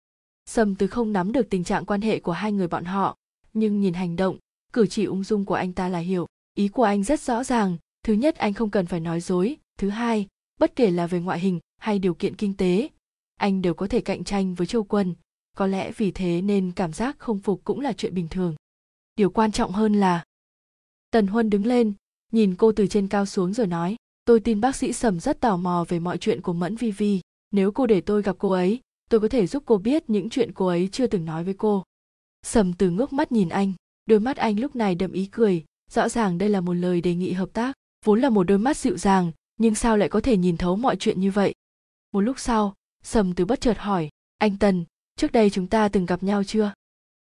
Sầm 0.46 0.76
từ 0.76 0.88
không 0.88 1.14
nắm 1.14 1.32
được 1.32 1.50
tình 1.50 1.64
trạng 1.64 1.86
quan 1.86 2.02
hệ 2.02 2.20
của 2.20 2.32
hai 2.32 2.52
người 2.52 2.68
bọn 2.68 2.86
họ, 2.86 3.18
nhưng 3.54 3.80
nhìn 3.80 3.94
hành 3.94 4.16
động, 4.16 4.38
cử 4.74 4.88
chỉ 4.88 5.06
ung 5.06 5.24
dung 5.24 5.46
của 5.46 5.56
anh 5.56 5.74
ta 5.74 5.90
là 5.90 6.00
hiểu. 6.00 6.28
Ý 6.56 6.68
của 6.68 6.84
anh 6.84 7.04
rất 7.04 7.20
rõ 7.20 7.44
ràng, 7.44 7.78
thứ 8.04 8.14
nhất 8.14 8.36
anh 8.36 8.54
không 8.54 8.70
cần 8.70 8.86
phải 8.86 9.00
nói 9.00 9.22
dối, 9.22 9.58
thứ 9.78 9.90
hai, 9.90 10.28
bất 10.60 10.76
kể 10.76 10.92
là 10.92 11.08
về 11.08 11.20
ngoại 11.20 11.40
hình 11.40 11.60
hay 11.78 12.00
điều 12.00 12.14
kiện 12.14 12.36
kinh 12.36 12.58
tế, 12.58 12.90
anh 13.38 13.62
đều 13.62 13.74
có 13.74 13.88
thể 13.88 14.02
cạnh 14.02 14.24
tranh 14.24 14.56
với 14.56 14.68
châu 14.68 14.84
quân 14.84 15.16
có 15.60 15.68
lẽ 15.68 15.92
vì 15.92 16.12
thế 16.12 16.42
nên 16.42 16.72
cảm 16.76 16.94
giác 16.94 17.20
không 17.20 17.40
phục 17.40 17.62
cũng 17.64 17.80
là 17.80 17.94
chuyện 17.94 18.14
bình 18.14 18.28
thường. 18.28 18.56
Điều 19.16 19.30
quan 19.30 19.52
trọng 19.52 19.72
hơn 19.72 19.94
là 19.94 20.24
tần 21.12 21.28
huân 21.28 21.50
đứng 21.50 21.66
lên, 21.66 21.94
nhìn 22.32 22.56
cô 22.56 22.72
từ 22.72 22.88
trên 22.88 23.08
cao 23.08 23.26
xuống 23.26 23.54
rồi 23.54 23.68
nói, 23.68 23.96
tôi 24.26 24.40
tin 24.40 24.62
bác 24.62 24.76
sĩ 24.76 24.94
sầm 24.94 25.20
rất 25.20 25.40
tò 25.40 25.58
mò 25.58 25.86
về 25.88 26.00
mọi 26.00 26.18
chuyện 26.18 26.42
của 26.42 26.54
mẫn 26.54 26.76
vi 26.76 26.92
vi. 26.92 27.22
Nếu 27.52 27.72
cô 27.72 27.88
để 27.88 28.02
tôi 28.02 28.22
gặp 28.22 28.36
cô 28.40 28.50
ấy, 28.50 28.80
tôi 29.10 29.20
có 29.20 29.28
thể 29.28 29.48
giúp 29.48 29.64
cô 29.66 29.78
biết 29.78 30.10
những 30.10 30.30
chuyện 30.30 30.52
cô 30.54 30.68
ấy 30.68 30.90
chưa 30.92 31.08
từng 31.08 31.26
nói 31.26 31.44
với 31.44 31.54
cô. 31.54 31.84
Sầm 32.44 32.74
từ 32.74 32.90
ngước 32.90 33.14
mắt 33.14 33.32
nhìn 33.32 33.50
anh, 33.50 33.74
đôi 34.06 34.20
mắt 34.20 34.38
anh 34.38 34.60
lúc 34.60 34.76
này 34.76 34.96
đậm 34.96 35.12
ý 35.12 35.26
cười, 35.26 35.66
rõ 35.92 36.10
ràng 36.10 36.38
đây 36.38 36.50
là 36.50 36.62
một 36.62 36.74
lời 36.74 37.02
đề 37.02 37.16
nghị 37.16 37.32
hợp 37.32 37.50
tác, 37.54 37.74
vốn 38.06 38.22
là 38.22 38.30
một 38.30 38.44
đôi 38.44 38.58
mắt 38.58 38.78
dịu 38.78 38.98
dàng, 38.98 39.32
nhưng 39.58 39.76
sao 39.76 39.98
lại 39.98 40.10
có 40.10 40.22
thể 40.22 40.38
nhìn 40.38 40.58
thấu 40.58 40.76
mọi 40.76 40.96
chuyện 40.96 41.20
như 41.22 41.32
vậy? 41.32 41.54
Một 42.12 42.22
lúc 42.22 42.40
sau, 42.40 42.74
sầm 43.04 43.34
từ 43.34 43.46
bất 43.46 43.62
chợt 43.62 43.78
hỏi, 43.78 44.10
anh 44.38 44.58
tần 44.58 44.86
trước 45.20 45.32
đây 45.32 45.50
chúng 45.50 45.68
ta 45.68 45.90
từng 45.90 46.06
gặp 46.06 46.24
nhau 46.24 46.44
chưa? 46.44 46.74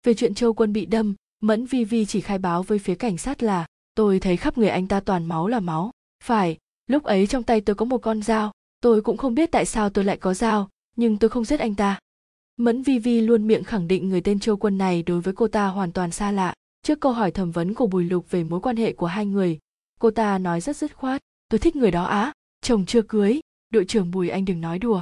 Về 0.03 0.13
chuyện 0.13 0.33
châu 0.33 0.53
quân 0.53 0.73
bị 0.73 0.85
đâm, 0.85 1.15
mẫn 1.41 1.65
vi 1.65 1.83
vi 1.83 2.05
chỉ 2.05 2.21
khai 2.21 2.37
báo 2.37 2.63
với 2.63 2.79
phía 2.79 2.95
cảnh 2.95 3.17
sát 3.17 3.43
là, 3.43 3.65
tôi 3.95 4.19
thấy 4.19 4.37
khắp 4.37 4.57
người 4.57 4.69
anh 4.69 4.87
ta 4.87 4.99
toàn 4.99 5.25
máu 5.25 5.47
là 5.47 5.59
máu. 5.59 5.91
Phải, 6.23 6.57
lúc 6.87 7.03
ấy 7.03 7.27
trong 7.27 7.43
tay 7.43 7.61
tôi 7.61 7.75
có 7.75 7.85
một 7.85 7.97
con 7.97 8.21
dao, 8.21 8.51
tôi 8.81 9.01
cũng 9.01 9.17
không 9.17 9.35
biết 9.35 9.51
tại 9.51 9.65
sao 9.65 9.89
tôi 9.89 10.05
lại 10.05 10.17
có 10.17 10.33
dao, 10.33 10.69
nhưng 10.95 11.17
tôi 11.17 11.29
không 11.29 11.45
giết 11.45 11.59
anh 11.59 11.75
ta. 11.75 11.99
Mẫn 12.57 12.81
vi 12.81 12.99
vi 12.99 13.21
luôn 13.21 13.47
miệng 13.47 13.63
khẳng 13.63 13.87
định 13.87 14.09
người 14.09 14.21
tên 14.21 14.39
châu 14.39 14.57
quân 14.57 14.77
này 14.77 15.03
đối 15.03 15.21
với 15.21 15.33
cô 15.33 15.47
ta 15.47 15.67
hoàn 15.67 15.91
toàn 15.91 16.11
xa 16.11 16.31
lạ. 16.31 16.53
Trước 16.83 16.99
câu 16.99 17.11
hỏi 17.11 17.31
thẩm 17.31 17.51
vấn 17.51 17.73
của 17.73 17.87
bùi 17.87 18.03
lục 18.03 18.31
về 18.31 18.43
mối 18.43 18.59
quan 18.59 18.77
hệ 18.77 18.93
của 18.93 19.07
hai 19.07 19.25
người, 19.25 19.59
cô 19.99 20.11
ta 20.11 20.37
nói 20.37 20.61
rất 20.61 20.77
dứt 20.77 20.95
khoát, 20.95 21.21
tôi 21.49 21.59
thích 21.59 21.75
người 21.75 21.91
đó 21.91 22.03
á, 22.03 22.33
chồng 22.61 22.85
chưa 22.85 23.01
cưới, 23.01 23.39
đội 23.69 23.85
trưởng 23.85 24.11
bùi 24.11 24.29
anh 24.29 24.45
đừng 24.45 24.61
nói 24.61 24.79
đùa 24.79 25.01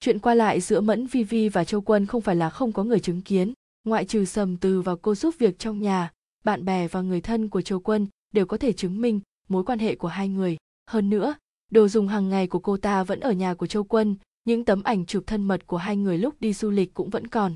chuyện 0.00 0.18
qua 0.18 0.34
lại 0.34 0.60
giữa 0.60 0.80
mẫn, 0.80 1.06
vi 1.06 1.22
vi 1.24 1.48
và 1.48 1.64
châu 1.64 1.80
quân 1.80 2.06
không 2.06 2.22
phải 2.22 2.36
là 2.36 2.50
không 2.50 2.72
có 2.72 2.84
người 2.84 3.00
chứng 3.00 3.22
kiến. 3.22 3.52
Ngoại 3.84 4.04
trừ 4.04 4.24
sầm 4.24 4.56
từ 4.56 4.80
và 4.80 4.96
cô 5.02 5.14
giúp 5.14 5.34
việc 5.38 5.58
trong 5.58 5.80
nhà, 5.80 6.12
bạn 6.44 6.64
bè 6.64 6.88
và 6.88 7.00
người 7.00 7.20
thân 7.20 7.48
của 7.48 7.60
châu 7.60 7.80
quân 7.80 8.06
đều 8.32 8.46
có 8.46 8.56
thể 8.56 8.72
chứng 8.72 9.00
minh 9.00 9.20
mối 9.48 9.64
quan 9.64 9.78
hệ 9.78 9.94
của 9.94 10.08
hai 10.08 10.28
người. 10.28 10.56
Hơn 10.90 11.10
nữa, 11.10 11.34
đồ 11.70 11.88
dùng 11.88 12.08
hàng 12.08 12.28
ngày 12.28 12.46
của 12.46 12.58
cô 12.58 12.76
ta 12.76 13.04
vẫn 13.04 13.20
ở 13.20 13.32
nhà 13.32 13.54
của 13.54 13.66
châu 13.66 13.84
quân, 13.84 14.16
những 14.44 14.64
tấm 14.64 14.82
ảnh 14.82 15.06
chụp 15.06 15.24
thân 15.26 15.42
mật 15.42 15.66
của 15.66 15.76
hai 15.76 15.96
người 15.96 16.18
lúc 16.18 16.34
đi 16.40 16.52
du 16.52 16.70
lịch 16.70 16.94
cũng 16.94 17.10
vẫn 17.10 17.26
còn. 17.26 17.54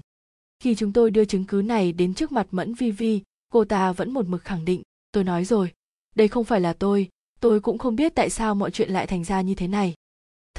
Khi 0.62 0.74
chúng 0.74 0.92
tôi 0.92 1.10
đưa 1.10 1.24
chứng 1.24 1.44
cứ 1.44 1.62
này 1.62 1.92
đến 1.92 2.14
trước 2.14 2.32
mặt 2.32 2.46
mẫn, 2.50 2.74
vi 2.74 2.90
vi, 2.90 3.22
cô 3.52 3.64
ta 3.64 3.92
vẫn 3.92 4.10
một 4.10 4.26
mực 4.26 4.44
khẳng 4.44 4.64
định, 4.64 4.82
tôi 5.12 5.24
nói 5.24 5.44
rồi, 5.44 5.72
đây 6.14 6.28
không 6.28 6.44
phải 6.44 6.60
là 6.60 6.72
tôi 6.72 7.08
tôi 7.40 7.60
cũng 7.60 7.78
không 7.78 7.96
biết 7.96 8.14
tại 8.14 8.30
sao 8.30 8.54
mọi 8.54 8.70
chuyện 8.70 8.90
lại 8.90 9.06
thành 9.06 9.24
ra 9.24 9.40
như 9.40 9.54
thế 9.54 9.68
này 9.68 9.94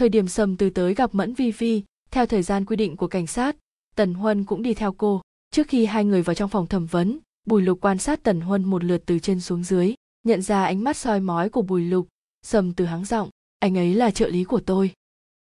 thời 0.01 0.09
điểm 0.09 0.27
sầm 0.27 0.57
từ 0.57 0.69
tới 0.69 0.93
gặp 0.93 1.15
mẫn 1.15 1.33
vi 1.33 1.51
vi, 1.51 1.83
theo 2.11 2.25
thời 2.25 2.43
gian 2.43 2.65
quy 2.65 2.75
định 2.75 2.97
của 2.97 3.07
cảnh 3.07 3.27
sát, 3.27 3.55
tần 3.95 4.13
huân 4.13 4.43
cũng 4.43 4.61
đi 4.61 4.73
theo 4.73 4.91
cô. 4.91 5.21
Trước 5.51 5.67
khi 5.67 5.85
hai 5.85 6.05
người 6.05 6.21
vào 6.21 6.33
trong 6.33 6.49
phòng 6.49 6.67
thẩm 6.67 6.85
vấn, 6.85 7.19
bùi 7.45 7.61
lục 7.61 7.77
quan 7.81 7.97
sát 7.97 8.23
tần 8.23 8.41
huân 8.41 8.65
một 8.65 8.83
lượt 8.83 9.03
từ 9.05 9.19
trên 9.19 9.41
xuống 9.41 9.63
dưới, 9.63 9.93
nhận 10.23 10.41
ra 10.41 10.63
ánh 10.63 10.83
mắt 10.83 10.97
soi 10.97 11.19
mói 11.19 11.49
của 11.49 11.61
bùi 11.61 11.83
lục, 11.83 12.07
sầm 12.41 12.73
từ 12.73 12.85
hắng 12.85 13.05
giọng, 13.05 13.29
anh 13.59 13.77
ấy 13.77 13.95
là 13.95 14.11
trợ 14.11 14.27
lý 14.27 14.43
của 14.43 14.59
tôi. 14.59 14.93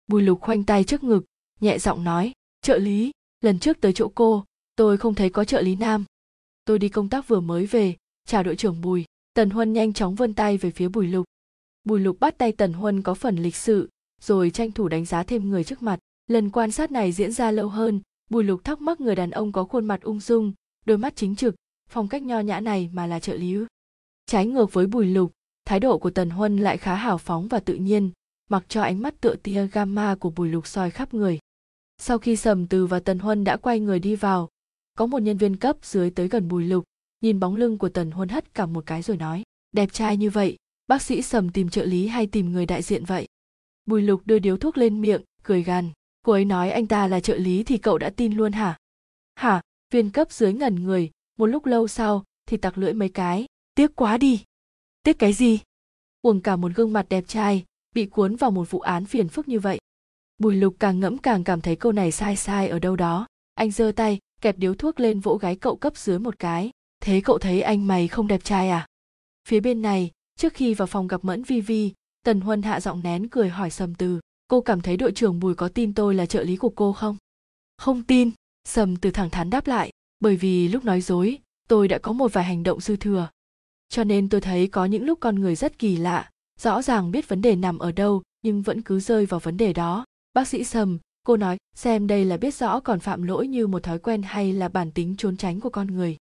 Bùi 0.08 0.22
lục 0.22 0.42
khoanh 0.42 0.64
tay 0.64 0.84
trước 0.84 1.04
ngực, 1.04 1.26
nhẹ 1.60 1.80
giọng 1.80 2.04
nói, 2.04 2.32
trợ 2.62 2.78
lý, 2.78 3.12
lần 3.42 3.60
trước 3.60 3.82
tới 3.82 3.94
chỗ 3.94 4.12
cô, 4.16 4.44
tôi 4.76 4.98
không 4.98 5.16
thấy 5.16 5.30
có 5.30 5.46
trợ 5.46 5.62
lý 5.62 5.76
nam. 5.76 6.06
Tôi 6.66 6.80
đi 6.80 6.90
công 6.90 7.10
tác 7.10 7.28
vừa 7.28 7.40
mới 7.40 7.66
về, 7.66 7.96
chào 8.28 8.44
đội 8.44 8.56
trưởng 8.56 8.82
bùi. 8.82 9.06
Tần 9.34 9.50
huân 9.50 9.74
nhanh 9.74 9.94
chóng 9.94 10.16
vươn 10.16 10.34
tay 10.34 10.58
về 10.58 10.72
phía 10.72 10.88
bùi 10.88 11.08
lục. 11.08 11.26
Bùi 11.84 12.00
lục 12.00 12.20
bắt 12.20 12.38
tay 12.38 12.52
tần 12.52 12.74
huân 12.74 13.02
có 13.02 13.14
phần 13.14 13.36
lịch 13.36 13.56
sự 13.56 13.90
rồi 14.26 14.50
tranh 14.50 14.72
thủ 14.72 14.88
đánh 14.88 15.06
giá 15.06 15.24
thêm 15.24 15.50
người 15.50 15.64
trước 15.64 15.84
mặt. 15.84 16.00
Lần 16.28 16.50
quan 16.50 16.72
sát 16.72 16.92
này 16.92 17.12
diễn 17.12 17.32
ra 17.32 17.52
lâu 17.52 17.70
hơn, 17.70 18.02
bùi 18.30 18.44
lục 18.44 18.64
thắc 18.64 18.82
mắc 18.82 19.02
người 19.02 19.16
đàn 19.16 19.32
ông 19.32 19.52
có 19.52 19.64
khuôn 19.64 19.86
mặt 19.86 20.02
ung 20.02 20.20
dung, 20.20 20.54
đôi 20.86 20.98
mắt 20.98 21.16
chính 21.16 21.36
trực, 21.36 21.56
phong 21.90 22.08
cách 22.08 22.24
nho 22.24 22.40
nhã 22.40 22.60
này 22.60 22.90
mà 22.94 23.08
là 23.08 23.20
trợ 23.20 23.34
lý 23.34 23.56
trái 24.26 24.46
ngược 24.46 24.74
với 24.74 24.88
bùi 24.88 25.06
lục, 25.06 25.32
thái 25.66 25.80
độ 25.80 25.98
của 25.98 26.10
tần 26.10 26.30
huân 26.30 26.58
lại 26.58 26.78
khá 26.78 26.96
hào 26.96 27.18
phóng 27.18 27.48
và 27.48 27.60
tự 27.60 27.76
nhiên, 27.76 28.12
mặc 28.50 28.66
cho 28.68 28.82
ánh 28.82 29.02
mắt 29.02 29.22
tựa 29.22 29.36
tia 29.36 29.68
gamma 29.68 30.16
của 30.16 30.30
bùi 30.30 30.50
lục 30.50 30.68
soi 30.68 30.92
khắp 30.92 31.14
người. 31.14 31.40
Sau 31.98 32.18
khi 32.18 32.36
sầm 32.36 32.68
từ 32.68 32.86
và 32.86 33.00
tần 33.00 33.20
huân 33.20 33.44
đã 33.44 33.58
quay 33.58 33.80
người 33.80 34.00
đi 34.00 34.16
vào, 34.16 34.50
có 34.98 35.06
một 35.06 35.20
nhân 35.20 35.38
viên 35.38 35.56
cấp 35.56 35.78
dưới 35.82 36.10
tới 36.10 36.28
gần 36.28 36.48
bùi 36.48 36.66
lục, 36.66 36.84
nhìn 37.22 37.40
bóng 37.40 37.56
lưng 37.56 37.78
của 37.78 37.90
tần 37.90 38.12
huân 38.12 38.30
hất 38.30 38.54
cả 38.54 38.66
một 38.66 38.86
cái 38.86 39.02
rồi 39.02 39.18
nói, 39.18 39.44
đẹp 39.72 39.94
trai 39.94 40.18
như 40.18 40.30
vậy, 40.30 40.58
bác 40.88 41.02
sĩ 41.02 41.22
sầm 41.22 41.50
tìm 41.50 41.70
trợ 41.70 41.86
lý 41.86 42.08
hay 42.08 42.28
tìm 42.28 42.52
người 42.52 42.66
đại 42.66 42.82
diện 42.82 43.06
vậy? 43.06 43.28
Bùi 43.86 44.02
lục 44.02 44.22
đưa 44.26 44.40
điếu 44.40 44.58
thuốc 44.58 44.78
lên 44.78 45.02
miệng, 45.02 45.22
cười 45.44 45.64
gằn. 45.64 45.92
Cô 46.26 46.32
ấy 46.32 46.46
nói 46.46 46.72
anh 46.72 46.88
ta 46.88 47.08
là 47.08 47.20
trợ 47.20 47.36
lý 47.38 47.64
thì 47.64 47.78
cậu 47.78 47.98
đã 47.98 48.10
tin 48.10 48.34
luôn 48.34 48.52
hả? 48.52 48.78
Hả? 49.36 49.62
Viên 49.94 50.10
cấp 50.10 50.32
dưới 50.32 50.54
ngẩn 50.54 50.84
người. 50.84 51.12
Một 51.38 51.46
lúc 51.46 51.66
lâu 51.66 51.88
sau, 51.88 52.24
thì 52.46 52.58
tặc 52.58 52.78
lưỡi 52.78 52.94
mấy 52.94 53.10
cái. 53.10 53.46
Tiếc 53.76 53.96
quá 53.96 54.18
đi. 54.18 54.44
Tiếc 55.04 55.20
cái 55.20 55.34
gì? 55.34 55.60
Uổng 56.22 56.42
cả 56.42 56.56
một 56.56 56.72
gương 56.76 56.94
mặt 56.94 57.06
đẹp 57.10 57.24
trai, 57.28 57.66
bị 57.96 58.06
cuốn 58.06 58.36
vào 58.36 58.52
một 58.52 58.72
vụ 58.72 58.80
án 58.80 59.06
phiền 59.06 59.28
phức 59.28 59.48
như 59.48 59.60
vậy. 59.60 59.80
Bùi 60.38 60.56
lục 60.56 60.76
càng 60.80 61.00
ngẫm 61.00 61.18
càng 61.18 61.44
cảm 61.44 61.62
thấy 61.62 61.76
câu 61.76 61.92
này 61.92 62.12
sai 62.12 62.36
sai 62.36 62.68
ở 62.68 62.80
đâu 62.80 62.96
đó. 62.96 63.28
Anh 63.54 63.72
giơ 63.72 63.92
tay, 63.96 64.20
kẹp 64.42 64.58
điếu 64.58 64.76
thuốc 64.76 65.00
lên 65.00 65.20
vỗ 65.20 65.36
gái 65.36 65.56
cậu 65.56 65.76
cấp 65.76 65.98
dưới 65.98 66.20
một 66.20 66.40
cái. 66.40 66.72
Thế 67.00 67.22
cậu 67.24 67.38
thấy 67.38 67.62
anh 67.62 67.88
mày 67.88 68.08
không 68.08 68.28
đẹp 68.28 68.44
trai 68.44 68.70
à? 68.70 68.88
Phía 69.48 69.60
bên 69.60 69.82
này, 69.82 70.12
trước 70.36 70.54
khi 70.54 70.74
vào 70.74 70.88
phòng 70.88 71.08
gặp 71.08 71.26
mẫn 71.26 71.44
vi 71.44 71.62
vi 71.62 71.94
tần 72.26 72.42
huân 72.42 72.62
hạ 72.62 72.80
giọng 72.80 73.02
nén 73.04 73.30
cười 73.30 73.50
hỏi 73.50 73.70
sầm 73.70 73.96
từ, 73.96 74.20
cô 74.48 74.62
cảm 74.62 74.82
thấy 74.82 74.98
đội 74.98 75.12
trưởng 75.12 75.40
bùi 75.40 75.56
có 75.56 75.68
tin 75.68 75.94
tôi 75.94 76.16
là 76.16 76.26
trợ 76.26 76.44
lý 76.44 76.58
của 76.58 76.70
cô 76.70 76.94
không? 76.94 77.18
Không 77.78 78.04
tin. 78.04 78.32
Sầm 78.68 78.96
từ 78.96 79.12
thẳng 79.12 79.30
thắn 79.30 79.50
đáp 79.50 79.68
lại, 79.68 79.92
bởi 80.20 80.36
vì 80.36 80.68
lúc 80.68 80.86
nói 80.86 81.02
dối, 81.02 81.40
tôi 81.68 81.88
đã 81.88 81.98
có 81.98 82.12
một 82.12 82.34
vài 82.34 82.44
hành 82.44 82.64
động 82.64 82.82
dư 82.82 82.96
thừa. 82.96 83.30
Cho 83.90 84.04
nên 84.04 84.30
tôi 84.30 84.42
thấy 84.42 84.68
có 84.68 84.86
những 84.86 85.04
lúc 85.04 85.20
con 85.22 85.36
người 85.36 85.56
rất 85.56 85.80
kỳ 85.80 85.98
lạ, 85.98 86.30
rõ 86.60 86.82
ràng 86.82 87.12
biết 87.12 87.30
vấn 87.30 87.42
đề 87.42 87.56
nằm 87.56 87.80
ở 87.80 87.92
đâu, 87.92 88.24
nhưng 88.42 88.62
vẫn 88.62 88.82
cứ 88.82 89.00
rơi 89.00 89.26
vào 89.26 89.40
vấn 89.40 89.58
đề 89.58 89.74
đó. 89.74 90.06
Bác 90.34 90.48
sĩ 90.48 90.64
sầm, 90.64 90.98
cô 91.24 91.38
nói, 91.38 91.58
xem 91.76 92.08
đây 92.08 92.26
là 92.26 92.38
biết 92.38 92.56
rõ 92.56 92.80
còn 92.80 93.00
phạm 93.00 93.24
lỗi 93.24 93.48
như 93.48 93.68
một 93.68 93.84
thói 93.84 94.00
quen 94.00 94.22
hay 94.22 94.54
là 94.54 94.70
bản 94.70 94.92
tính 94.92 95.16
trốn 95.18 95.38
tránh 95.38 95.60
của 95.60 95.70
con 95.70 95.88
người. 95.88 96.18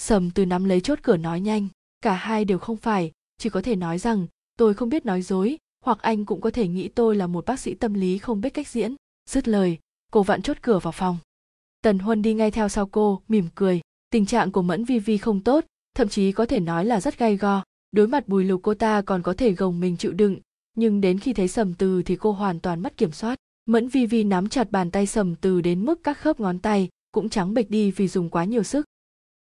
Sầm 0.00 0.30
từ 0.30 0.46
nắm 0.46 0.64
lấy 0.64 0.80
chốt 0.80 0.98
cửa 1.02 1.16
nói 1.16 1.40
nhanh, 1.40 1.68
cả 2.00 2.12
hai 2.14 2.44
đều 2.44 2.58
không 2.58 2.76
phải, 2.76 3.12
chỉ 3.38 3.50
có 3.50 3.62
thể 3.62 3.76
nói 3.76 3.98
rằng 3.98 4.26
tôi 4.56 4.74
không 4.74 4.88
biết 4.88 5.06
nói 5.06 5.22
dối, 5.22 5.58
hoặc 5.84 5.98
anh 6.02 6.24
cũng 6.24 6.40
có 6.40 6.50
thể 6.50 6.68
nghĩ 6.68 6.88
tôi 6.88 7.16
là 7.16 7.26
một 7.26 7.44
bác 7.44 7.60
sĩ 7.60 7.74
tâm 7.74 7.94
lý 7.94 8.18
không 8.18 8.40
biết 8.40 8.50
cách 8.50 8.68
diễn. 8.68 8.94
Dứt 9.30 9.48
lời, 9.48 9.78
cô 10.12 10.22
vặn 10.22 10.42
chốt 10.42 10.56
cửa 10.62 10.78
vào 10.78 10.92
phòng. 10.92 11.18
Tần 11.82 11.98
huân 11.98 12.22
đi 12.22 12.34
ngay 12.34 12.50
theo 12.50 12.68
sau 12.68 12.86
cô, 12.86 13.22
mỉm 13.28 13.48
cười. 13.54 13.80
Tình 14.10 14.26
trạng 14.26 14.52
của 14.52 14.62
mẫn 14.62 14.84
vi 14.84 14.98
vi 14.98 15.18
không 15.18 15.40
tốt, 15.40 15.64
thậm 15.94 16.08
chí 16.08 16.32
có 16.32 16.46
thể 16.46 16.60
nói 16.60 16.84
là 16.84 17.00
rất 17.00 17.18
gay 17.18 17.36
go. 17.36 17.62
Đối 17.92 18.08
mặt 18.08 18.28
bùi 18.28 18.44
lục 18.44 18.60
cô 18.62 18.74
ta 18.74 19.02
còn 19.02 19.22
có 19.22 19.34
thể 19.34 19.52
gồng 19.52 19.80
mình 19.80 19.96
chịu 19.96 20.12
đựng, 20.12 20.36
nhưng 20.74 21.00
đến 21.00 21.18
khi 21.18 21.32
thấy 21.32 21.48
sầm 21.48 21.74
từ 21.74 22.02
thì 22.02 22.16
cô 22.16 22.32
hoàn 22.32 22.60
toàn 22.60 22.82
mất 22.82 22.96
kiểm 22.96 23.12
soát. 23.12 23.38
Mẫn 23.66 23.88
vi 23.88 24.06
vi 24.06 24.24
nắm 24.24 24.48
chặt 24.48 24.70
bàn 24.70 24.90
tay 24.90 25.06
sầm 25.06 25.34
từ 25.34 25.60
đến 25.60 25.84
mức 25.84 26.00
các 26.02 26.18
khớp 26.18 26.40
ngón 26.40 26.58
tay 26.58 26.88
cũng 27.12 27.28
trắng 27.28 27.54
bệch 27.54 27.70
đi 27.70 27.90
vì 27.90 28.08
dùng 28.08 28.30
quá 28.30 28.44
nhiều 28.44 28.62
sức. 28.62 28.86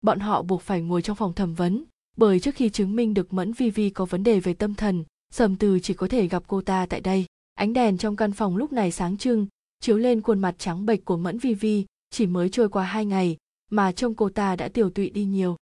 Bọn 0.03 0.21
họ 0.21 0.43
buộc 0.43 0.63
phải 0.63 0.83
ngồi 0.83 1.03
trong 1.03 1.17
phòng 1.17 1.33
thẩm 1.33 1.55
vấn 1.55 1.85
bởi 2.17 2.41
trước 2.41 2.55
khi 2.55 2.71
chứng 2.71 2.97
minh 2.97 3.15
được 3.15 3.33
mẫn 3.33 3.53
vi 3.53 3.71
vi 3.71 3.91
có 3.91 4.05
vấn 4.05 4.23
đề 4.23 4.41
về 4.41 4.55
tâm 4.55 4.75
thần, 4.75 5.05
sầm 5.31 5.57
từ 5.57 5.81
chỉ 5.81 5.95
có 5.95 6.09
thể 6.09 6.27
gặp 6.29 6.43
cô 6.47 6.61
ta 6.61 6.87
tại 6.87 7.01
đây. 7.01 7.27
Ánh 7.55 7.73
đèn 7.73 7.99
trong 7.99 8.17
căn 8.17 8.33
phòng 8.33 8.57
lúc 8.57 8.73
này 8.73 8.91
sáng 8.91 9.17
trưng, 9.17 9.47
chiếu 9.81 9.99
lên 9.99 10.21
khuôn 10.21 10.39
mặt 10.39 10.55
trắng 10.59 10.87
bệch 10.87 11.05
của 11.05 11.17
mẫn 11.17 11.39
vi 11.39 11.55
vi, 11.55 11.85
chỉ 12.11 12.27
mới 12.27 12.49
trôi 12.49 12.69
qua 12.69 12.85
hai 12.85 13.07
ngày 13.07 13.37
mà 13.71 13.93
trông 13.93 14.15
cô 14.15 14.29
ta 14.29 14.57
đã 14.57 14.69
tiểu 14.69 14.91
tụy 14.91 15.11
đi 15.11 15.25
nhiều. 15.25 15.57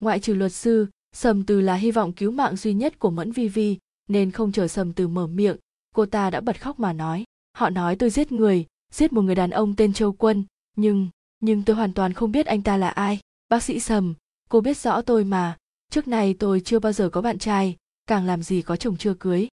Ngoại 0.00 0.20
trừ 0.20 0.34
luật 0.34 0.52
sư, 0.52 0.86
sầm 1.12 1.44
từ 1.44 1.60
là 1.60 1.74
hy 1.74 1.90
vọng 1.90 2.12
cứu 2.12 2.30
mạng 2.30 2.56
duy 2.56 2.74
nhất 2.74 2.98
của 2.98 3.10
mẫn 3.10 3.32
vi 3.32 3.48
vi, 3.48 3.78
nên 4.08 4.30
không 4.30 4.52
chờ 4.52 4.68
sầm 4.68 4.92
từ 4.92 5.08
mở 5.08 5.26
miệng, 5.26 5.56
cô 5.94 6.06
ta 6.06 6.30
đã 6.30 6.40
bật 6.40 6.62
khóc 6.62 6.80
mà 6.80 6.92
nói. 6.92 7.24
Họ 7.56 7.70
nói 7.70 7.96
tôi 7.96 8.10
giết 8.10 8.32
người, 8.32 8.66
giết 8.92 9.12
một 9.12 9.22
người 9.22 9.34
đàn 9.34 9.50
ông 9.50 9.76
tên 9.76 9.92
châu 9.92 10.12
quân, 10.12 10.44
nhưng 10.76 11.08
nhưng 11.40 11.62
tôi 11.62 11.76
hoàn 11.76 11.92
toàn 11.92 12.12
không 12.12 12.32
biết 12.32 12.46
anh 12.46 12.62
ta 12.62 12.76
là 12.76 12.88
ai. 12.88 13.20
Bác 13.48 13.62
sĩ 13.62 13.80
sầm, 13.80 14.14
cô 14.48 14.60
biết 14.60 14.76
rõ 14.76 15.02
tôi 15.02 15.24
mà 15.24 15.56
trước 15.92 16.08
này 16.08 16.34
tôi 16.38 16.60
chưa 16.60 16.78
bao 16.78 16.92
giờ 16.92 17.08
có 17.08 17.20
bạn 17.22 17.38
trai, 17.38 17.76
càng 18.06 18.26
làm 18.26 18.42
gì 18.42 18.62
có 18.62 18.76
chồng 18.76 18.96
chưa 18.96 19.14
cưới. 19.14 19.48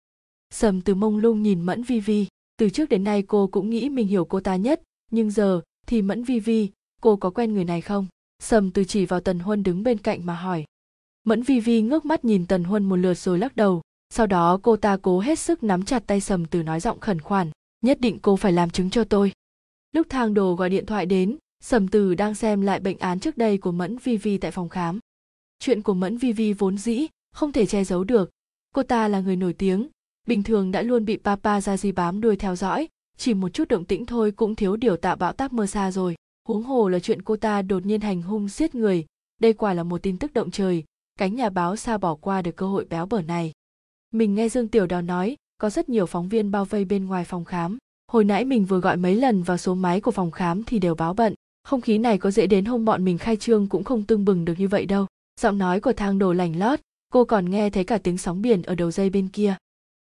Sầm 0.51 0.81
từ 0.81 0.95
mông 0.95 1.17
lung 1.19 1.43
nhìn 1.43 1.61
mẫn 1.61 1.83
vi 1.83 2.01
vi. 2.01 2.27
Từ 2.57 2.71
trước 2.71 2.89
đến 2.89 3.05
nay 3.05 3.23
cô 3.23 3.47
cũng 3.47 3.71
nghĩ 3.71 3.89
mình 3.89 4.07
hiểu 4.07 4.25
cô 4.25 4.41
ta 4.41 4.57
nhất, 4.57 4.83
nhưng 5.11 5.31
giờ 5.31 5.61
thì 5.87 6.03
mẫn 6.03 6.25
vi 6.25 6.41
vi, 6.41 6.71
cô 7.01 7.17
có 7.17 7.31
quen 7.31 7.55
người 7.55 7.65
này 7.65 7.81
không? 7.81 8.07
Sầm 8.43 8.71
từ 8.71 8.85
chỉ 8.85 9.07
vào 9.07 9.21
tần 9.21 9.39
huân 9.39 9.63
đứng 9.63 9.83
bên 9.83 9.99
cạnh 9.99 10.27
mà 10.27 10.35
hỏi. 10.35 10.65
Mẫn 11.25 11.43
vi 11.43 11.61
vi 11.61 11.83
ngước 11.83 12.05
mắt 12.05 12.25
nhìn 12.25 12.47
tần 12.47 12.65
huân 12.65 12.85
một 12.85 12.97
lượt 12.97 13.19
rồi 13.19 13.39
lắc 13.39 13.57
đầu. 13.57 13.83
Sau 14.15 14.27
đó 14.27 14.61
cô 14.63 14.77
ta 14.77 14.97
cố 15.03 15.21
hết 15.21 15.39
sức 15.39 15.63
nắm 15.63 15.85
chặt 15.85 16.03
tay 16.07 16.21
sầm 16.21 16.47
từ 16.47 16.63
nói 16.63 16.81
giọng 16.81 17.01
khẩn 17.01 17.21
khoản. 17.21 17.51
Nhất 17.81 18.01
định 18.01 18.19
cô 18.23 18.37
phải 18.37 18.53
làm 18.53 18.71
chứng 18.71 18.91
cho 18.91 19.05
tôi. 19.05 19.33
Lúc 19.93 20.07
thang 20.11 20.35
đồ 20.35 20.55
gọi 20.55 20.71
điện 20.71 20.87
thoại 20.87 21.07
đến, 21.07 21.37
sầm 21.61 21.89
từ 21.89 22.15
đang 22.15 22.35
xem 22.35 22.61
lại 22.61 22.81
bệnh 22.81 22.99
án 22.99 23.21
trước 23.21 23.39
đây 23.39 23.59
của 23.59 23.73
mẫn 23.73 23.99
vi 23.99 24.17
vi 24.17 24.39
tại 24.39 24.51
phòng 24.51 24.69
khám 24.69 24.99
chuyện 25.61 25.83
của 25.83 25.95
mẫn 25.95 26.17
vi 26.17 26.33
vi 26.33 26.53
vốn 26.53 26.79
dĩ 26.79 27.07
không 27.33 27.53
thể 27.53 27.67
che 27.67 27.85
giấu 27.85 28.05
được. 28.05 28.31
Cô 28.75 28.83
ta 28.83 29.09
là 29.09 29.21
người 29.21 29.37
nổi 29.37 29.53
tiếng, 29.53 29.89
bình 30.27 30.43
thường 30.43 30.71
đã 30.71 30.83
luôn 30.83 31.05
bị 31.05 31.17
papa 31.17 31.61
ra 31.61 31.77
di 31.77 31.93
bám 31.93 32.21
đuôi 32.21 32.37
theo 32.37 32.57
dõi, 32.57 32.89
chỉ 33.17 33.35
một 33.35 33.49
chút 33.49 33.69
động 33.69 33.85
tĩnh 33.85 34.07
thôi 34.07 34.31
cũng 34.31 34.55
thiếu 34.55 34.77
điều 34.77 34.97
tạo 34.97 35.17
bão 35.17 35.33
táp 35.33 35.53
mơ 35.53 35.67
xa 35.67 35.91
rồi. 35.91 36.15
Huống 36.49 36.63
hồ 36.63 36.89
là 36.89 36.99
chuyện 36.99 37.23
cô 37.23 37.37
ta 37.37 37.63
đột 37.63 37.87
nhiên 37.87 38.01
hành 38.01 38.23
hung 38.23 38.49
giết 38.49 38.75
người, 38.75 39.07
đây 39.41 39.53
quả 39.53 39.75
là 39.75 39.83
một 39.83 40.03
tin 40.03 40.19
tức 40.19 40.33
động 40.33 40.51
trời, 40.51 40.85
cánh 41.19 41.35
nhà 41.35 41.51
báo 41.51 41.77
sao 41.77 41.99
bỏ 41.99 42.15
qua 42.15 42.43
được 42.43 42.57
cơ 42.57 42.67
hội 42.67 42.85
béo 42.85 43.07
bở 43.07 43.23
này. 43.23 43.53
Mình 44.13 44.35
nghe 44.35 44.49
dương 44.49 44.69
tiểu 44.69 44.87
đào 44.87 45.03
nói, 45.03 45.37
có 45.59 45.71
rất 45.71 45.89
nhiều 45.89 46.07
phóng 46.07 46.29
viên 46.29 46.51
bao 46.51 46.65
vây 46.65 46.85
bên 46.85 47.07
ngoài 47.07 47.25
phòng 47.25 47.45
khám. 47.45 47.79
Hồi 48.13 48.25
nãy 48.25 48.45
mình 48.45 48.65
vừa 48.65 48.81
gọi 48.81 48.97
mấy 48.97 49.15
lần 49.15 49.43
vào 49.43 49.57
số 49.57 49.75
máy 49.75 50.01
của 50.01 50.11
phòng 50.11 50.31
khám 50.31 50.65
thì 50.65 50.79
đều 50.79 50.95
báo 50.95 51.15
bận, 51.15 51.35
không 51.65 51.81
khí 51.81 51.99
này 51.99 52.19
có 52.19 52.31
dễ 52.31 52.47
đến 52.47 52.65
hôm 52.65 52.85
bọn 52.85 53.05
mình 53.05 53.19
khai 53.19 53.37
trương 53.37 53.67
cũng 53.67 53.85
không 53.85 54.03
tưng 54.03 54.25
bừng 54.25 54.45
được 54.45 54.55
như 54.59 54.69
vậy 54.69 54.87
đâu 54.87 55.07
giọng 55.41 55.59
nói 55.59 55.81
của 55.81 55.93
thang 55.93 56.19
đồ 56.19 56.33
lành 56.33 56.59
lót, 56.59 56.81
cô 57.13 57.25
còn 57.25 57.51
nghe 57.51 57.71
thấy 57.71 57.85
cả 57.85 57.99
tiếng 57.99 58.19
sóng 58.19 58.43
biển 58.43 58.63
ở 58.63 58.75
đầu 58.75 58.91
dây 58.91 59.11
bên 59.11 59.29
kia. 59.29 59.57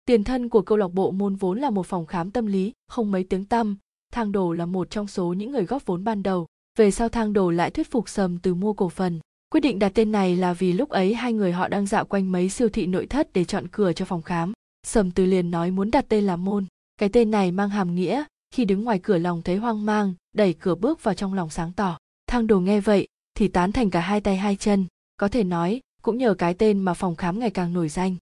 Tiền 0.05 0.25
thân 0.25 0.49
của 0.49 0.63
câu 0.63 0.79
lạc 0.79 0.89
bộ 0.89 1.11
môn 1.11 1.35
vốn 1.35 1.59
là 1.59 1.71
một 1.71 1.87
phòng 1.87 2.07
khám 2.07 2.31
tâm 2.31 2.47
lý, 2.47 2.73
không 2.89 3.11
mấy 3.11 3.25
tiếng 3.25 3.45
tăm. 3.45 3.77
Thang 4.13 4.33
đồ 4.33 4.53
là 4.53 4.67
một 4.67 4.91
trong 4.91 5.07
số 5.07 5.33
những 5.33 5.53
người 5.53 5.65
góp 5.65 5.87
vốn 5.87 6.05
ban 6.05 6.23
đầu. 6.23 6.47
Về 6.79 6.91
sau 6.91 7.09
thang 7.09 7.33
đồ 7.33 7.51
lại 7.51 7.71
thuyết 7.71 7.91
phục 7.91 8.09
sầm 8.09 8.39
từ 8.39 8.55
mua 8.55 8.73
cổ 8.73 8.89
phần. 8.89 9.21
Quyết 9.51 9.61
định 9.61 9.79
đặt 9.79 9.93
tên 9.95 10.13
này 10.13 10.37
là 10.37 10.53
vì 10.53 10.73
lúc 10.73 10.89
ấy 10.89 11.15
hai 11.15 11.33
người 11.33 11.53
họ 11.53 11.69
đang 11.69 11.87
dạo 11.87 12.05
quanh 12.05 12.33
mấy 12.33 12.49
siêu 12.49 12.69
thị 12.69 12.87
nội 12.87 13.07
thất 13.07 13.33
để 13.33 13.45
chọn 13.45 13.69
cửa 13.69 13.93
cho 13.93 14.05
phòng 14.05 14.23
khám. 14.23 14.53
Sầm 14.87 15.11
từ 15.11 15.27
liền 15.27 15.51
nói 15.51 15.71
muốn 15.71 15.91
đặt 15.91 16.05
tên 16.09 16.25
là 16.25 16.37
môn. 16.37 16.67
Cái 16.97 17.09
tên 17.09 17.31
này 17.31 17.53
mang 17.53 17.69
hàm 17.69 17.95
nghĩa, 17.95 18.25
khi 18.55 18.65
đứng 18.65 18.85
ngoài 18.85 18.99
cửa 19.03 19.19
lòng 19.19 19.43
thấy 19.43 19.57
hoang 19.57 19.87
mang, 19.87 20.15
đẩy 20.37 20.53
cửa 20.53 20.75
bước 20.75 21.03
vào 21.03 21.15
trong 21.15 21.35
lòng 21.35 21.51
sáng 21.51 21.73
tỏ. 21.73 21.99
Thang 22.27 22.47
đồ 22.47 22.61
nghe 22.61 22.81
vậy, 22.81 23.09
thì 23.35 23.49
tán 23.49 23.73
thành 23.73 23.91
cả 23.91 24.01
hai 24.01 24.21
tay 24.21 24.37
hai 24.37 24.57
chân 24.57 24.87
có 25.21 25.29
thể 25.29 25.45
nói, 25.45 25.81
cũng 26.03 26.19
nhờ 26.19 26.35
cái 26.35 26.55
tên 26.55 26.79
mà 26.79 26.95
phòng 26.95 27.17
khám 27.17 27.39
ngày 27.39 27.51
càng 27.51 27.73
nổi 27.73 27.89
danh. 27.89 28.17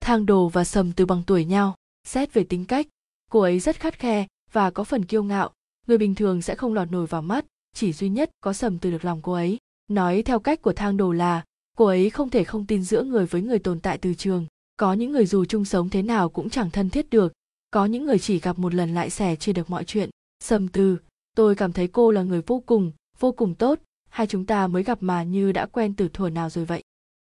Thang 0.00 0.26
đồ 0.26 0.48
và 0.48 0.64
sầm 0.64 0.92
từ 0.92 1.06
bằng 1.06 1.22
tuổi 1.26 1.44
nhau, 1.44 1.74
xét 2.04 2.34
về 2.34 2.44
tính 2.44 2.64
cách, 2.64 2.86
cô 3.30 3.40
ấy 3.40 3.60
rất 3.60 3.80
khắt 3.80 3.98
khe 3.98 4.26
và 4.52 4.70
có 4.70 4.84
phần 4.84 5.04
kiêu 5.04 5.24
ngạo. 5.24 5.50
Người 5.86 5.98
bình 5.98 6.14
thường 6.14 6.42
sẽ 6.42 6.54
không 6.54 6.74
lọt 6.74 6.90
nổi 6.90 7.06
vào 7.06 7.22
mắt, 7.22 7.44
chỉ 7.74 7.92
duy 7.92 8.08
nhất 8.08 8.30
có 8.40 8.52
sầm 8.52 8.78
từ 8.78 8.90
được 8.90 9.04
lòng 9.04 9.22
cô 9.22 9.32
ấy. 9.32 9.58
Nói 9.88 10.22
theo 10.22 10.40
cách 10.40 10.62
của 10.62 10.72
thang 10.72 10.96
đồ 10.96 11.12
là, 11.12 11.44
cô 11.76 11.84
ấy 11.84 12.10
không 12.10 12.30
thể 12.30 12.44
không 12.44 12.66
tin 12.66 12.82
giữa 12.82 13.02
người 13.02 13.26
với 13.26 13.42
người 13.42 13.58
tồn 13.58 13.80
tại 13.80 13.98
từ 13.98 14.14
trường. 14.14 14.46
Có 14.76 14.92
những 14.92 15.12
người 15.12 15.26
dù 15.26 15.44
chung 15.44 15.64
sống 15.64 15.88
thế 15.88 16.02
nào 16.02 16.28
cũng 16.28 16.50
chẳng 16.50 16.70
thân 16.70 16.90
thiết 16.90 17.10
được. 17.10 17.32
Có 17.70 17.86
những 17.86 18.04
người 18.04 18.18
chỉ 18.18 18.38
gặp 18.38 18.58
một 18.58 18.74
lần 18.74 18.94
lại 18.94 19.10
sẻ 19.10 19.36
chia 19.36 19.52
được 19.52 19.70
mọi 19.70 19.84
chuyện. 19.84 20.10
Sầm 20.44 20.68
từ, 20.68 20.98
tôi 21.36 21.54
cảm 21.54 21.72
thấy 21.72 21.88
cô 21.88 22.10
là 22.10 22.22
người 22.22 22.42
vô 22.46 22.62
cùng 22.66 22.92
vô 23.18 23.32
cùng 23.32 23.54
tốt 23.54 23.78
hai 24.12 24.26
chúng 24.26 24.46
ta 24.46 24.66
mới 24.66 24.82
gặp 24.82 24.98
mà 25.02 25.22
như 25.22 25.52
đã 25.52 25.66
quen 25.66 25.94
từ 25.94 26.08
thuở 26.08 26.30
nào 26.30 26.50
rồi 26.50 26.64
vậy. 26.64 26.82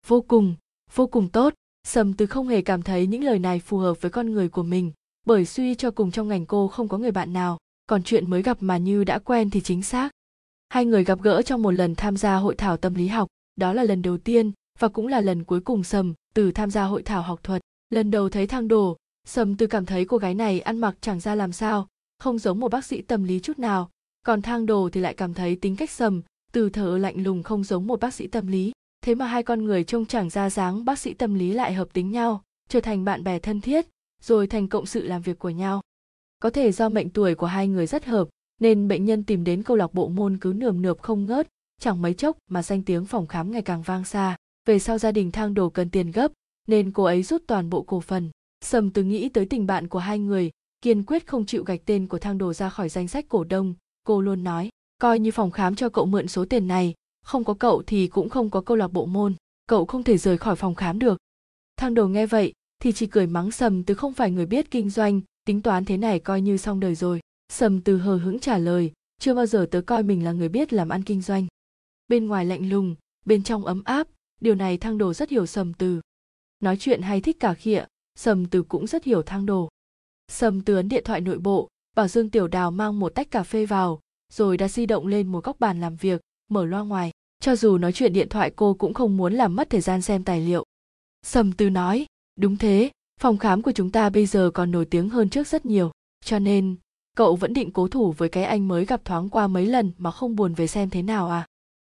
Vô 0.07 0.20
cùng 0.20 0.55
vô 0.95 1.07
cùng 1.07 1.29
tốt. 1.29 1.55
Sầm 1.87 2.14
từ 2.14 2.27
không 2.27 2.49
hề 2.49 2.62
cảm 2.62 2.83
thấy 2.83 3.07
những 3.07 3.25
lời 3.25 3.39
này 3.39 3.61
phù 3.61 3.79
hợp 3.79 4.01
với 4.01 4.11
con 4.11 4.33
người 4.33 4.49
của 4.49 4.62
mình, 4.62 4.93
bởi 5.27 5.45
suy 5.45 5.75
cho 5.75 5.91
cùng 5.91 6.11
trong 6.11 6.29
ngành 6.29 6.47
cô 6.47 6.68
không 6.68 6.89
có 6.89 6.99
người 6.99 7.11
bạn 7.11 7.33
nào, 7.33 7.59
còn 7.87 8.03
chuyện 8.03 8.31
mới 8.31 8.43
gặp 8.43 8.57
mà 8.61 8.77
như 8.77 9.05
đã 9.05 9.18
quen 9.18 9.51
thì 9.51 9.61
chính 9.61 9.83
xác. 9.83 10.11
Hai 10.68 10.85
người 10.85 11.05
gặp 11.05 11.18
gỡ 11.22 11.43
trong 11.43 11.62
một 11.62 11.70
lần 11.70 11.95
tham 11.95 12.16
gia 12.16 12.37
hội 12.37 12.55
thảo 12.55 12.77
tâm 12.77 12.95
lý 12.95 13.07
học, 13.07 13.29
đó 13.57 13.72
là 13.72 13.83
lần 13.83 14.03
đầu 14.03 14.18
tiên 14.18 14.53
và 14.79 14.89
cũng 14.89 15.07
là 15.07 15.20
lần 15.20 15.45
cuối 15.45 15.61
cùng 15.61 15.85
sầm 15.85 16.14
từ 16.35 16.53
tham 16.53 16.70
gia 16.70 16.85
hội 16.85 17.03
thảo 17.03 17.22
học 17.22 17.41
thuật. 17.43 17.62
Lần 17.91 18.11
đầu 18.11 18.29
thấy 18.29 18.47
thang 18.47 18.68
đồ, 18.68 18.97
sầm 19.27 19.57
từ 19.57 19.66
cảm 19.66 19.87
thấy 19.87 20.05
cô 20.05 20.16
gái 20.16 20.35
này 20.35 20.61
ăn 20.61 20.79
mặc 20.79 20.97
chẳng 21.01 21.20
ra 21.20 21.35
làm 21.35 21.53
sao, 21.53 21.89
không 22.18 22.39
giống 22.39 22.61
một 22.61 22.68
bác 22.68 22.85
sĩ 22.85 23.03
tâm 23.03 23.25
lý 23.25 23.41
chút 23.41 23.59
nào, 23.59 23.91
còn 24.27 24.43
thang 24.43 24.66
đồ 24.66 24.89
thì 24.93 25.01
lại 25.01 25.14
cảm 25.14 25.35
thấy 25.35 25.57
tính 25.57 25.77
cách 25.77 25.91
sầm 25.91 26.22
từ 26.55 26.71
thở 26.71 26.99
lạnh 26.99 27.23
lùng 27.23 27.43
không 27.43 27.65
giống 27.65 27.87
một 27.87 28.01
bác 28.01 28.15
sĩ 28.15 28.27
tâm 28.27 28.47
lý, 28.47 28.73
thế 29.05 29.15
mà 29.15 29.27
hai 29.27 29.43
con 29.43 29.65
người 29.65 29.85
trông 29.85 30.07
chẳng 30.07 30.31
ra 30.31 30.51
dáng 30.51 30.85
bác 30.85 30.99
sĩ 30.99 31.15
tâm 31.15 31.35
lý 31.35 31.53
lại 31.53 31.73
hợp 31.73 31.93
tính 31.93 32.11
nhau, 32.11 32.43
trở 32.69 32.81
thành 32.81 33.05
bạn 33.05 33.25
bè 33.25 33.39
thân 33.39 33.61
thiết, 33.61 33.87
rồi 34.23 34.47
thành 34.47 34.69
cộng 34.69 34.87
sự 34.87 35.03
làm 35.03 35.23
việc 35.23 35.39
của 35.39 35.51
nhau. 35.51 35.81
Có 36.39 36.51
thể 36.51 36.73
do 36.73 36.89
mệnh 36.89 37.11
tuổi 37.11 37.35
của 37.35 37.47
hai 37.47 37.69
người 37.69 37.87
rất 37.87 38.05
hợp, 38.05 38.29
nên 38.61 38.89
bệnh 38.89 39.05
nhân 39.05 39.25
tìm 39.25 39.45
đến 39.45 39.63
câu 39.63 39.77
lạc 39.77 39.95
bộ 39.95 40.09
môn 40.09 40.39
cứ 40.39 40.53
nườm 40.57 40.83
nượp 40.83 41.03
không 41.03 41.25
ngớt, 41.25 41.49
chẳng 41.81 42.03
mấy 42.03 42.15
chốc 42.15 42.37
mà 42.51 42.63
danh 42.63 42.83
tiếng 42.83 43.05
phòng 43.05 43.27
khám 43.27 43.51
ngày 43.51 43.63
càng 43.63 43.83
vang 43.83 44.05
xa, 44.05 44.37
về 44.67 44.79
sau 44.79 44.99
gia 44.99 45.13
đình 45.13 45.31
thang 45.31 45.55
đồ 45.55 45.71
cần 45.71 45.91
tiền 45.91 46.11
gấp, 46.11 46.33
nên 46.67 46.91
cô 46.91 47.05
ấy 47.05 47.23
rút 47.23 47.43
toàn 47.47 47.71
bộ 47.71 47.83
cổ 47.83 48.01
phần. 48.01 48.31
Sầm 48.65 48.91
từ 48.91 49.03
nghĩ 49.03 49.29
tới 49.29 49.47
tình 49.47 49.67
bạn 49.67 49.89
của 49.89 49.99
hai 49.99 50.19
người, 50.19 50.51
kiên 50.83 51.05
quyết 51.05 51.27
không 51.27 51.47
chịu 51.47 51.65
gạch 51.65 51.81
tên 51.85 52.07
của 52.07 52.19
thang 52.19 52.39
đồ 52.39 52.53
ra 52.53 52.69
khỏi 52.69 52.89
danh 52.89 53.09
sách 53.09 53.25
cổ 53.29 53.45
đông, 53.45 53.75
cô 54.07 54.21
luôn 54.21 54.45
nói 54.45 54.71
coi 55.05 55.19
như 55.19 55.31
phòng 55.31 55.51
khám 55.51 55.75
cho 55.75 55.89
cậu 55.89 56.07
mượn 56.07 56.29
số 56.29 56.45
tiền 56.45 56.69
này. 56.69 56.95
Không 57.25 57.45
có 57.45 57.55
cậu 57.55 57.83
thì 57.87 58.07
cũng 58.07 58.29
không 58.29 58.51
có 58.51 58.61
câu 58.61 58.77
lạc 58.77 58.89
bộ 58.89 59.07
môn. 59.07 59.35
Cậu 59.67 59.87
không 59.87 60.03
thể 60.03 60.19
rời 60.19 60.39
khỏi 60.39 60.57
phòng 60.57 60.75
khám 60.75 60.99
được. 60.99 61.19
Thang 61.77 61.95
đồ 61.95 62.09
nghe 62.09 62.27
vậy 62.27 62.53
thì 62.83 62.93
chỉ 62.93 63.07
cười 63.07 63.27
mắng 63.27 63.51
sầm 63.51 63.83
từ 63.83 63.95
không 63.95 64.13
phải 64.13 64.31
người 64.31 64.47
biết 64.47 64.71
kinh 64.71 64.91
doanh, 64.91 65.21
tính 65.47 65.63
toán 65.63 65.85
thế 65.85 65.97
này 65.97 66.19
coi 66.19 66.41
như 66.41 66.57
xong 66.57 66.81
đời 66.81 66.95
rồi. 66.95 67.21
Sầm 67.53 67.81
từ 67.81 67.99
hờ 67.99 68.17
hững 68.17 68.39
trả 68.39 68.59
lời, 68.59 68.93
chưa 69.21 69.35
bao 69.35 69.47
giờ 69.47 69.67
tớ 69.71 69.81
coi 69.81 70.03
mình 70.03 70.25
là 70.25 70.33
người 70.33 70.49
biết 70.49 70.73
làm 70.73 70.89
ăn 70.89 71.03
kinh 71.03 71.23
doanh. 71.23 71.47
Bên 72.09 72.27
ngoài 72.27 72.45
lạnh 72.45 72.69
lùng, 72.69 72.95
bên 73.25 73.43
trong 73.43 73.65
ấm 73.65 73.83
áp, 73.85 74.09
điều 74.41 74.55
này 74.55 74.79
thang 74.79 74.99
đồ 74.99 75.15
rất 75.15 75.31
hiểu 75.31 75.47
sầm 75.47 75.73
từ. 75.75 76.01
Nói 76.61 76.77
chuyện 76.81 77.03
hay 77.03 77.21
thích 77.21 77.37
cả 77.41 77.55
khịa, 77.55 77.85
sầm 78.19 78.47
từ 78.47 78.63
cũng 78.63 78.87
rất 78.87 79.05
hiểu 79.05 79.23
thang 79.23 79.47
đồ. 79.47 79.69
Sầm 80.29 80.61
từ 80.61 80.77
ấn 80.77 80.89
điện 80.89 81.05
thoại 81.05 81.21
nội 81.21 81.39
bộ, 81.39 81.69
bảo 81.97 82.09
dương 82.09 82.31
tiểu 82.31 82.49
đào 82.49 82.71
mang 82.71 83.01
một 83.01 83.09
tách 83.15 83.31
cà 83.31 83.43
phê 83.43 83.67
vào 83.67 84.01
rồi 84.33 84.57
đặt 84.57 84.68
di 84.68 84.87
động 84.87 85.07
lên 85.07 85.27
một 85.27 85.45
góc 85.45 85.61
bàn 85.61 85.81
làm 85.81 85.97
việc, 85.97 86.20
mở 86.51 86.64
loa 86.64 86.83
ngoài. 86.83 87.11
Cho 87.41 87.57
dù 87.57 87.79
nói 87.79 87.93
chuyện 87.93 88.12
điện 88.12 88.29
thoại, 88.29 88.53
cô 88.57 88.75
cũng 88.75 88.95
không 88.95 89.16
muốn 89.16 89.33
làm 89.35 89.57
mất 89.57 89.70
thời 89.70 89.81
gian 89.81 90.03
xem 90.03 90.25
tài 90.25 90.41
liệu. 90.41 90.64
Sầm 91.22 91.53
từ 91.53 91.70
nói, 91.70 92.07
đúng 92.41 92.57
thế, 92.57 92.91
phòng 93.20 93.39
khám 93.39 93.62
của 93.62 93.72
chúng 93.72 93.91
ta 93.91 94.11
bây 94.11 94.27
giờ 94.27 94.51
còn 94.55 94.70
nổi 94.70 94.85
tiếng 94.85 95.09
hơn 95.09 95.29
trước 95.29 95.47
rất 95.47 95.66
nhiều, 95.66 95.91
cho 96.25 96.39
nên 96.39 96.77
cậu 97.16 97.37
vẫn 97.37 97.55
định 97.55 97.70
cố 97.70 97.89
thủ 97.89 98.12
với 98.12 98.29
cái 98.29 98.45
anh 98.45 98.68
mới 98.68 98.85
gặp 98.85 99.05
thoáng 99.05 99.29
qua 99.29 99.47
mấy 99.47 99.66
lần 99.66 99.93
mà 99.99 100.11
không 100.11 100.37
buồn 100.37 100.55
về 100.55 100.66
xem 100.66 100.91
thế 100.91 101.03
nào 101.03 101.31
à? 101.31 101.47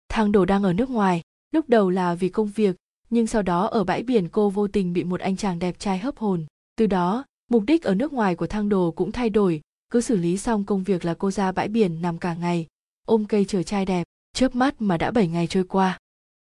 Thang 0.09 0.33
đồ 0.33 0.45
đang 0.45 0.63
ở 0.63 0.73
nước 0.73 0.91
ngoài, 0.91 1.23
lúc 1.53 1.69
đầu 1.69 1.91
là 1.91 2.15
vì 2.15 2.29
công 2.29 2.49
việc, 2.49 2.77
nhưng 3.11 3.27
sau 3.27 3.43
đó 3.43 3.67
ở 3.67 3.85
bãi 3.85 4.03
biển 4.03 4.29
cô 4.29 4.51
vô 4.51 4.69
tình 4.69 4.93
bị 4.93 5.05
một 5.05 5.21
anh 5.21 5.37
chàng 5.37 5.59
đẹp 5.59 5.79
trai 5.79 5.99
hấp 5.99 6.17
hồn. 6.17 6.47
Từ 6.77 6.87
đó, 6.87 7.25
mục 7.51 7.63
đích 7.67 7.83
ở 7.83 7.95
nước 7.95 8.13
ngoài 8.13 8.37
của 8.37 8.47
thang 8.47 8.69
đồ 8.69 8.91
cũng 8.91 9.13
thay 9.13 9.31
đổi 9.31 9.61
cứ 9.91 10.01
xử 10.01 10.17
lý 10.17 10.39
xong 10.39 10.65
công 10.65 10.83
việc 10.83 11.05
là 11.05 11.15
cô 11.15 11.31
ra 11.31 11.53
bãi 11.53 11.69
biển 11.69 12.03
nằm 12.03 12.19
cả 12.19 12.35
ngày, 12.35 12.67
ôm 13.05 13.25
cây 13.25 13.45
chờ 13.45 13.63
trai 13.63 13.85
đẹp, 13.85 14.05
chớp 14.33 14.55
mắt 14.55 14.75
mà 14.79 14.97
đã 14.97 15.11
7 15.11 15.29
ngày 15.29 15.47
trôi 15.47 15.65
qua. 15.65 15.99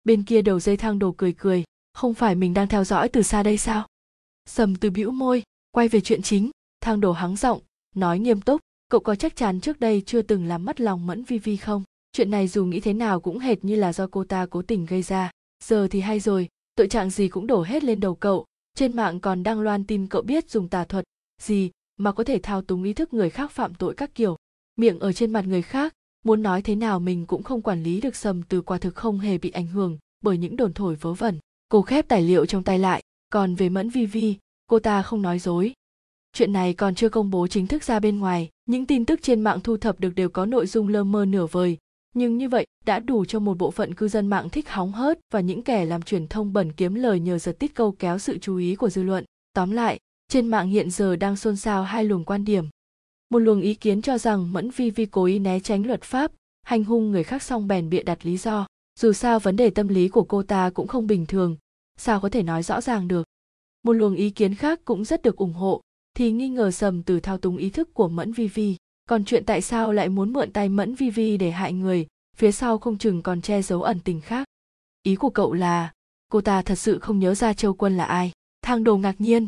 Bên 0.04 0.24
kia 0.24 0.42
đầu 0.42 0.60
dây 0.60 0.78
thang 0.78 1.00
đồ 1.00 1.12
cười 1.12 1.34
cười, 1.34 1.64
không 1.94 2.14
phải 2.14 2.36
mình 2.36 2.54
đang 2.54 2.68
theo 2.68 2.84
dõi 2.84 3.10
từ 3.10 3.22
xa 3.22 3.44
đây 3.44 3.58
sao? 3.58 3.88
Sầm 4.46 4.76
từ 4.76 4.90
bĩu 4.90 5.12
môi, 5.12 5.44
quay 5.72 5.88
về 5.88 6.02
chuyện 6.02 6.22
chính 6.22 6.52
thang 6.82 7.00
đồ 7.00 7.12
hắng 7.12 7.36
giọng, 7.36 7.62
nói 7.96 8.20
nghiêm 8.20 8.42
túc, 8.42 8.62
cậu 8.90 9.02
có 9.02 9.16
chắc 9.16 9.36
chắn 9.36 9.60
trước 9.60 9.80
đây 9.80 10.04
chưa 10.06 10.22
từng 10.22 10.46
làm 10.46 10.66
mất 10.66 10.82
lòng 10.82 11.08
mẫn 11.08 11.24
vi 11.24 11.38
vi 11.38 11.58
không? 11.58 11.84
Chuyện 12.12 12.32
này 12.32 12.48
dù 12.48 12.66
nghĩ 12.66 12.80
thế 12.80 12.94
nào 12.94 13.20
cũng 13.20 13.40
hệt 13.40 13.66
như 13.66 13.76
là 13.76 13.94
do 13.94 14.08
cô 14.08 14.24
ta 14.24 14.46
cố 14.46 14.62
tình 14.62 14.86
gây 14.86 15.02
ra. 15.02 15.32
Giờ 15.64 15.88
thì 15.92 16.00
hay 16.00 16.20
rồi, 16.20 16.50
tội 16.76 16.88
trạng 16.88 17.10
gì 17.10 17.28
cũng 17.28 17.48
đổ 17.48 17.64
hết 17.64 17.84
lên 17.84 18.00
đầu 18.00 18.16
cậu. 18.16 18.46
Trên 18.76 18.96
mạng 18.96 19.20
còn 19.20 19.44
đăng 19.44 19.62
loan 19.62 19.84
tin 19.84 20.08
cậu 20.08 20.22
biết 20.22 20.50
dùng 20.50 20.68
tà 20.68 20.86
thuật. 20.86 21.06
Gì 21.42 21.72
mà 21.98 22.12
có 22.12 22.24
thể 22.24 22.40
thao 22.44 22.62
túng 22.62 22.84
ý 22.84 22.94
thức 22.94 23.14
người 23.14 23.30
khác 23.30 23.52
phạm 23.52 23.74
tội 23.74 23.94
các 23.94 24.16
kiểu. 24.16 24.36
Miệng 24.76 25.00
ở 25.00 25.14
trên 25.14 25.34
mặt 25.34 25.48
người 25.48 25.62
khác, 25.62 25.94
muốn 26.24 26.44
nói 26.44 26.62
thế 26.62 26.76
nào 26.76 27.00
mình 27.00 27.26
cũng 27.26 27.44
không 27.44 27.62
quản 27.62 27.84
lý 27.84 28.02
được 28.02 28.16
sầm 28.16 28.44
từ 28.44 28.62
quả 28.62 28.78
thực 28.78 28.96
không 28.96 29.20
hề 29.20 29.38
bị 29.38 29.50
ảnh 29.50 29.68
hưởng 29.68 29.98
bởi 30.24 30.38
những 30.38 30.56
đồn 30.56 30.74
thổi 30.74 30.96
vớ 30.96 31.14
vẩn. 31.14 31.40
Cô 31.70 31.82
khép 31.82 32.08
tài 32.08 32.22
liệu 32.22 32.46
trong 32.46 32.64
tay 32.64 32.80
lại, 32.80 33.04
còn 33.30 33.56
về 33.56 33.70
mẫn 33.70 33.90
vi 33.90 34.06
vi, 34.06 34.36
cô 34.68 34.80
ta 34.80 35.02
không 35.02 35.22
nói 35.22 35.40
dối. 35.40 35.74
Chuyện 36.34 36.54
này 36.54 36.74
còn 36.74 36.96
chưa 36.96 37.10
công 37.10 37.32
bố 37.32 37.48
chính 37.48 37.68
thức 37.68 37.84
ra 37.84 38.00
bên 38.00 38.20
ngoài, 38.20 38.50
những 38.66 38.86
tin 38.86 39.06
tức 39.06 39.20
trên 39.24 39.42
mạng 39.42 39.60
thu 39.64 39.78
thập 39.78 40.00
được 40.00 40.16
đều 40.16 40.30
có 40.30 40.46
nội 40.46 40.68
dung 40.68 40.88
lơ 40.88 41.04
mơ 41.04 41.26
nửa 41.26 41.46
vời. 41.46 41.78
Nhưng 42.14 42.38
như 42.38 42.50
vậy, 42.50 42.66
đã 42.86 43.00
đủ 43.00 43.26
cho 43.26 43.40
một 43.40 43.58
bộ 43.58 43.72
phận 43.72 43.94
cư 43.94 44.08
dân 44.08 44.28
mạng 44.28 44.50
thích 44.50 44.70
hóng 44.70 44.92
hớt 44.92 45.20
và 45.34 45.40
những 45.40 45.64
kẻ 45.64 45.86
làm 45.86 46.02
truyền 46.02 46.28
thông 46.28 46.54
bẩn 46.54 46.72
kiếm 46.72 46.96
lời 46.96 47.20
nhờ 47.20 47.40
giật 47.40 47.60
tít 47.60 47.76
câu 47.76 47.92
kéo 47.92 48.20
sự 48.20 48.38
chú 48.38 48.58
ý 48.58 48.76
của 48.76 48.90
dư 48.90 49.04
luận. 49.04 49.26
Tóm 49.54 49.72
lại 49.72 50.00
trên 50.28 50.48
mạng 50.48 50.70
hiện 50.70 50.92
giờ 50.92 51.16
đang 51.16 51.36
xôn 51.36 51.56
xao 51.56 51.84
hai 51.84 52.04
luồng 52.04 52.24
quan 52.24 52.46
điểm. 52.46 52.66
Một 53.30 53.40
luồng 53.40 53.62
ý 53.62 53.74
kiến 53.74 54.02
cho 54.02 54.18
rằng 54.18 54.54
mẫn 54.54 54.70
vi 54.70 54.90
vi 54.90 55.06
cố 55.06 55.26
ý 55.26 55.40
né 55.40 55.60
tránh 55.60 55.86
luật 55.86 56.02
pháp, 56.02 56.32
hành 56.64 56.84
hung 56.84 57.12
người 57.12 57.24
khác 57.24 57.44
xong 57.44 57.68
bèn 57.68 57.90
bịa 57.90 58.04
đặt 58.04 58.26
lý 58.26 58.38
do. 58.38 58.68
Dù 59.00 59.14
sao 59.14 59.40
vấn 59.40 59.56
đề 59.56 59.70
tâm 59.70 59.88
lý 59.88 60.10
của 60.10 60.24
cô 60.24 60.44
ta 60.44 60.70
cũng 60.70 60.88
không 60.88 61.08
bình 61.08 61.26
thường. 61.26 61.58
Sao 61.98 62.20
có 62.20 62.30
thể 62.30 62.44
nói 62.44 62.64
rõ 62.64 62.82
ràng 62.82 63.08
được? 63.08 63.24
Một 63.84 63.94
luồng 63.94 64.16
ý 64.16 64.30
kiến 64.30 64.56
khác 64.56 64.80
cũng 64.86 65.06
rất 65.06 65.22
được 65.22 65.36
ủng 65.36 65.54
hộ, 65.54 65.82
thì 66.14 66.32
nghi 66.32 66.50
ngờ 66.50 66.72
sầm 66.72 67.04
từ 67.04 67.20
thao 67.20 67.38
túng 67.38 67.58
ý 67.58 67.70
thức 67.70 67.94
của 67.94 68.08
mẫn 68.08 68.34
vi 68.34 68.48
vi. 68.48 68.76
Còn 69.10 69.26
chuyện 69.26 69.46
tại 69.46 69.62
sao 69.62 69.94
lại 69.94 70.10
muốn 70.10 70.34
mượn 70.34 70.52
tay 70.52 70.70
mẫn 70.70 70.96
vi 70.96 71.10
vi 71.10 71.38
để 71.38 71.52
hại 71.52 71.74
người, 71.74 72.08
phía 72.36 72.52
sau 72.52 72.78
không 72.78 72.98
chừng 72.98 73.22
còn 73.22 73.42
che 73.42 73.62
giấu 73.62 73.82
ẩn 73.82 74.00
tình 74.00 74.22
khác? 74.22 74.48
Ý 75.04 75.16
của 75.16 75.30
cậu 75.30 75.54
là, 75.54 75.92
cô 76.32 76.42
ta 76.42 76.62
thật 76.62 76.76
sự 76.76 77.00
không 77.00 77.20
nhớ 77.20 77.36
ra 77.36 77.54
châu 77.54 77.74
quân 77.74 77.98
là 77.98 78.06
ai? 78.06 78.32
Thang 78.62 78.84
đồ 78.84 78.98
ngạc 78.98 79.22
nhiên 79.22 79.48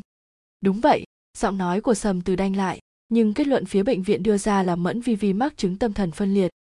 đúng 0.61 0.79
vậy, 0.79 1.03
giọng 1.37 1.57
nói 1.57 1.81
của 1.81 1.93
sầm 1.93 2.21
từ 2.21 2.35
đanh 2.35 2.55
lại, 2.55 2.79
nhưng 3.09 3.33
kết 3.33 3.47
luận 3.47 3.65
phía 3.65 3.83
bệnh 3.83 4.03
viện 4.03 4.23
đưa 4.23 4.37
ra 4.37 4.63
là 4.63 4.75
mẫn 4.75 5.01
vi 5.01 5.15
vi 5.15 5.33
mắc 5.33 5.57
chứng 5.57 5.75
tâm 5.75 5.93
thần 5.93 6.11
phân 6.11 6.33
liệt. 6.33 6.51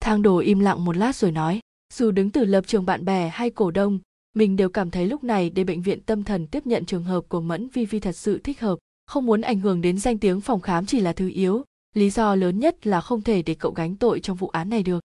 Thang 0.00 0.22
đồ 0.22 0.38
im 0.38 0.58
lặng 0.58 0.84
một 0.84 0.96
lát 0.96 1.16
rồi 1.16 1.32
nói, 1.32 1.60
dù 1.94 2.10
đứng 2.10 2.30
từ 2.30 2.44
lập 2.44 2.66
trường 2.66 2.86
bạn 2.86 3.04
bè 3.04 3.28
hay 3.28 3.50
cổ 3.50 3.70
đông, 3.70 3.98
mình 4.34 4.56
đều 4.56 4.68
cảm 4.68 4.90
thấy 4.90 5.06
lúc 5.06 5.24
này 5.24 5.50
để 5.50 5.64
bệnh 5.64 5.82
viện 5.82 6.00
tâm 6.00 6.24
thần 6.24 6.46
tiếp 6.46 6.66
nhận 6.66 6.84
trường 6.84 7.04
hợp 7.04 7.24
của 7.28 7.40
mẫn 7.40 7.68
vi 7.68 7.84
vi 7.84 8.00
thật 8.00 8.16
sự 8.16 8.38
thích 8.38 8.60
hợp, 8.60 8.78
không 9.06 9.26
muốn 9.26 9.40
ảnh 9.40 9.60
hưởng 9.60 9.80
đến 9.80 9.98
danh 9.98 10.18
tiếng 10.18 10.40
phòng 10.40 10.60
khám 10.60 10.86
chỉ 10.86 11.00
là 11.00 11.12
thứ 11.12 11.28
yếu, 11.28 11.64
lý 11.94 12.10
do 12.10 12.34
lớn 12.34 12.58
nhất 12.58 12.86
là 12.86 13.00
không 13.00 13.22
thể 13.22 13.42
để 13.42 13.54
cậu 13.54 13.72
gánh 13.72 13.96
tội 13.96 14.20
trong 14.20 14.36
vụ 14.36 14.48
án 14.48 14.70
này 14.70 14.82
được. 14.82 15.00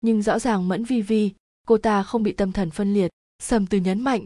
Nhưng 0.00 0.22
rõ 0.22 0.38
ràng 0.38 0.68
mẫn 0.68 0.84
vi 0.84 1.02
vi, 1.02 1.30
cô 1.66 1.78
ta 1.78 2.02
không 2.02 2.22
bị 2.22 2.32
tâm 2.32 2.52
thần 2.52 2.70
phân 2.70 2.94
liệt, 2.94 3.10
sầm 3.42 3.66
từ 3.66 3.78
nhấn 3.78 4.00
mạnh. 4.00 4.24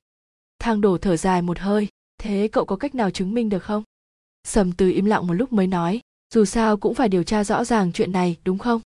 Thang 0.58 0.80
đổ 0.80 0.98
thở 0.98 1.16
dài 1.16 1.42
một 1.42 1.58
hơi 1.58 1.88
thế 2.24 2.48
cậu 2.52 2.64
có 2.64 2.76
cách 2.76 2.94
nào 2.94 3.10
chứng 3.10 3.34
minh 3.34 3.48
được 3.48 3.62
không? 3.62 3.82
Sầm 4.44 4.72
từ 4.72 4.90
im 4.90 5.04
lặng 5.04 5.26
một 5.26 5.34
lúc 5.34 5.52
mới 5.52 5.66
nói, 5.66 6.00
dù 6.34 6.44
sao 6.44 6.76
cũng 6.76 6.94
phải 6.94 7.08
điều 7.08 7.22
tra 7.22 7.44
rõ 7.44 7.64
ràng 7.64 7.92
chuyện 7.92 8.12
này, 8.12 8.36
đúng 8.44 8.58
không? 8.58 8.80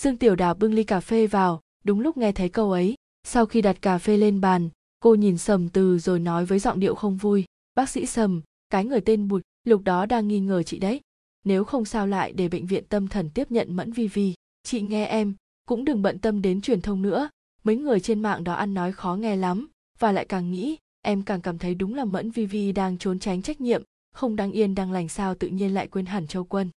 Dương 0.00 0.16
tiểu 0.16 0.36
đào 0.36 0.54
bưng 0.54 0.74
ly 0.74 0.84
cà 0.84 1.00
phê 1.00 1.26
vào, 1.26 1.60
đúng 1.84 2.00
lúc 2.00 2.16
nghe 2.16 2.32
thấy 2.32 2.48
câu 2.48 2.72
ấy. 2.72 2.94
Sau 3.24 3.46
khi 3.46 3.62
đặt 3.62 3.82
cà 3.82 3.98
phê 3.98 4.16
lên 4.16 4.40
bàn, 4.40 4.68
cô 5.00 5.14
nhìn 5.14 5.38
sầm 5.38 5.68
từ 5.68 5.98
rồi 5.98 6.18
nói 6.18 6.44
với 6.44 6.58
giọng 6.58 6.80
điệu 6.80 6.94
không 6.94 7.16
vui, 7.16 7.44
bác 7.74 7.88
sĩ 7.88 8.06
sầm, 8.06 8.40
cái 8.70 8.84
người 8.84 9.00
tên 9.00 9.28
bụt 9.28 9.42
lục 9.64 9.82
đó 9.82 10.06
đang 10.06 10.28
nghi 10.28 10.40
ngờ 10.40 10.62
chị 10.62 10.78
đấy. 10.78 11.00
Nếu 11.44 11.64
không 11.64 11.84
sao 11.84 12.06
lại 12.06 12.32
để 12.32 12.48
bệnh 12.48 12.66
viện 12.66 12.84
tâm 12.88 13.08
thần 13.08 13.30
tiếp 13.30 13.50
nhận 13.50 13.76
mẫn 13.76 13.92
vi 13.92 14.08
vi. 14.08 14.34
Chị 14.62 14.80
nghe 14.80 15.04
em, 15.04 15.34
cũng 15.68 15.84
đừng 15.84 16.02
bận 16.02 16.18
tâm 16.18 16.42
đến 16.42 16.60
truyền 16.60 16.80
thông 16.80 17.02
nữa. 17.02 17.28
Mấy 17.64 17.76
người 17.76 18.00
trên 18.00 18.20
mạng 18.20 18.44
đó 18.44 18.54
ăn 18.54 18.74
nói 18.74 18.92
khó 18.92 19.14
nghe 19.14 19.36
lắm, 19.36 19.68
và 19.98 20.12
lại 20.12 20.24
càng 20.24 20.50
nghĩ 20.50 20.76
em 21.02 21.22
càng 21.22 21.40
cảm 21.40 21.58
thấy 21.58 21.74
đúng 21.74 21.94
là 21.94 22.04
mẫn 22.04 22.30
vi 22.30 22.46
vi 22.46 22.72
đang 22.72 22.98
trốn 22.98 23.18
tránh 23.18 23.42
trách 23.42 23.60
nhiệm, 23.60 23.82
không 24.14 24.36
đang 24.36 24.52
yên 24.52 24.74
đang 24.74 24.92
lành 24.92 25.08
sao 25.08 25.34
tự 25.34 25.48
nhiên 25.48 25.74
lại 25.74 25.86
quên 25.88 26.06
hẳn 26.06 26.26
châu 26.26 26.44
quân. 26.44 26.70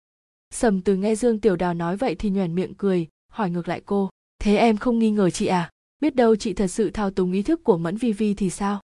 Sầm 0.51 0.81
từ 0.81 0.97
nghe 0.97 1.15
dương 1.15 1.41
tiểu 1.41 1.57
đào 1.57 1.75
nói 1.75 1.97
vậy 1.97 2.15
thì 2.15 2.31
nhoẻn 2.31 2.55
miệng 2.55 2.75
cười, 2.75 3.09
hỏi 3.33 3.51
ngược 3.51 3.69
lại 3.69 3.83
cô, 3.87 4.11
thế 4.41 4.57
em 4.57 4.77
không 4.77 4.99
nghi 4.99 5.11
ngờ 5.11 5.31
chị 5.31 5.47
à? 5.47 5.71
Biết 6.01 6.15
đâu 6.15 6.37
chị 6.37 6.53
thật 6.53 6.67
sự 6.67 6.91
thao 6.91 7.11
túng 7.11 7.33
ý 7.33 7.43
thức 7.43 7.65
của 7.65 7.79
mẫn 7.79 7.97
vi 7.97 8.13
vi 8.13 8.35
thì 8.35 8.51
sao? 8.51 8.81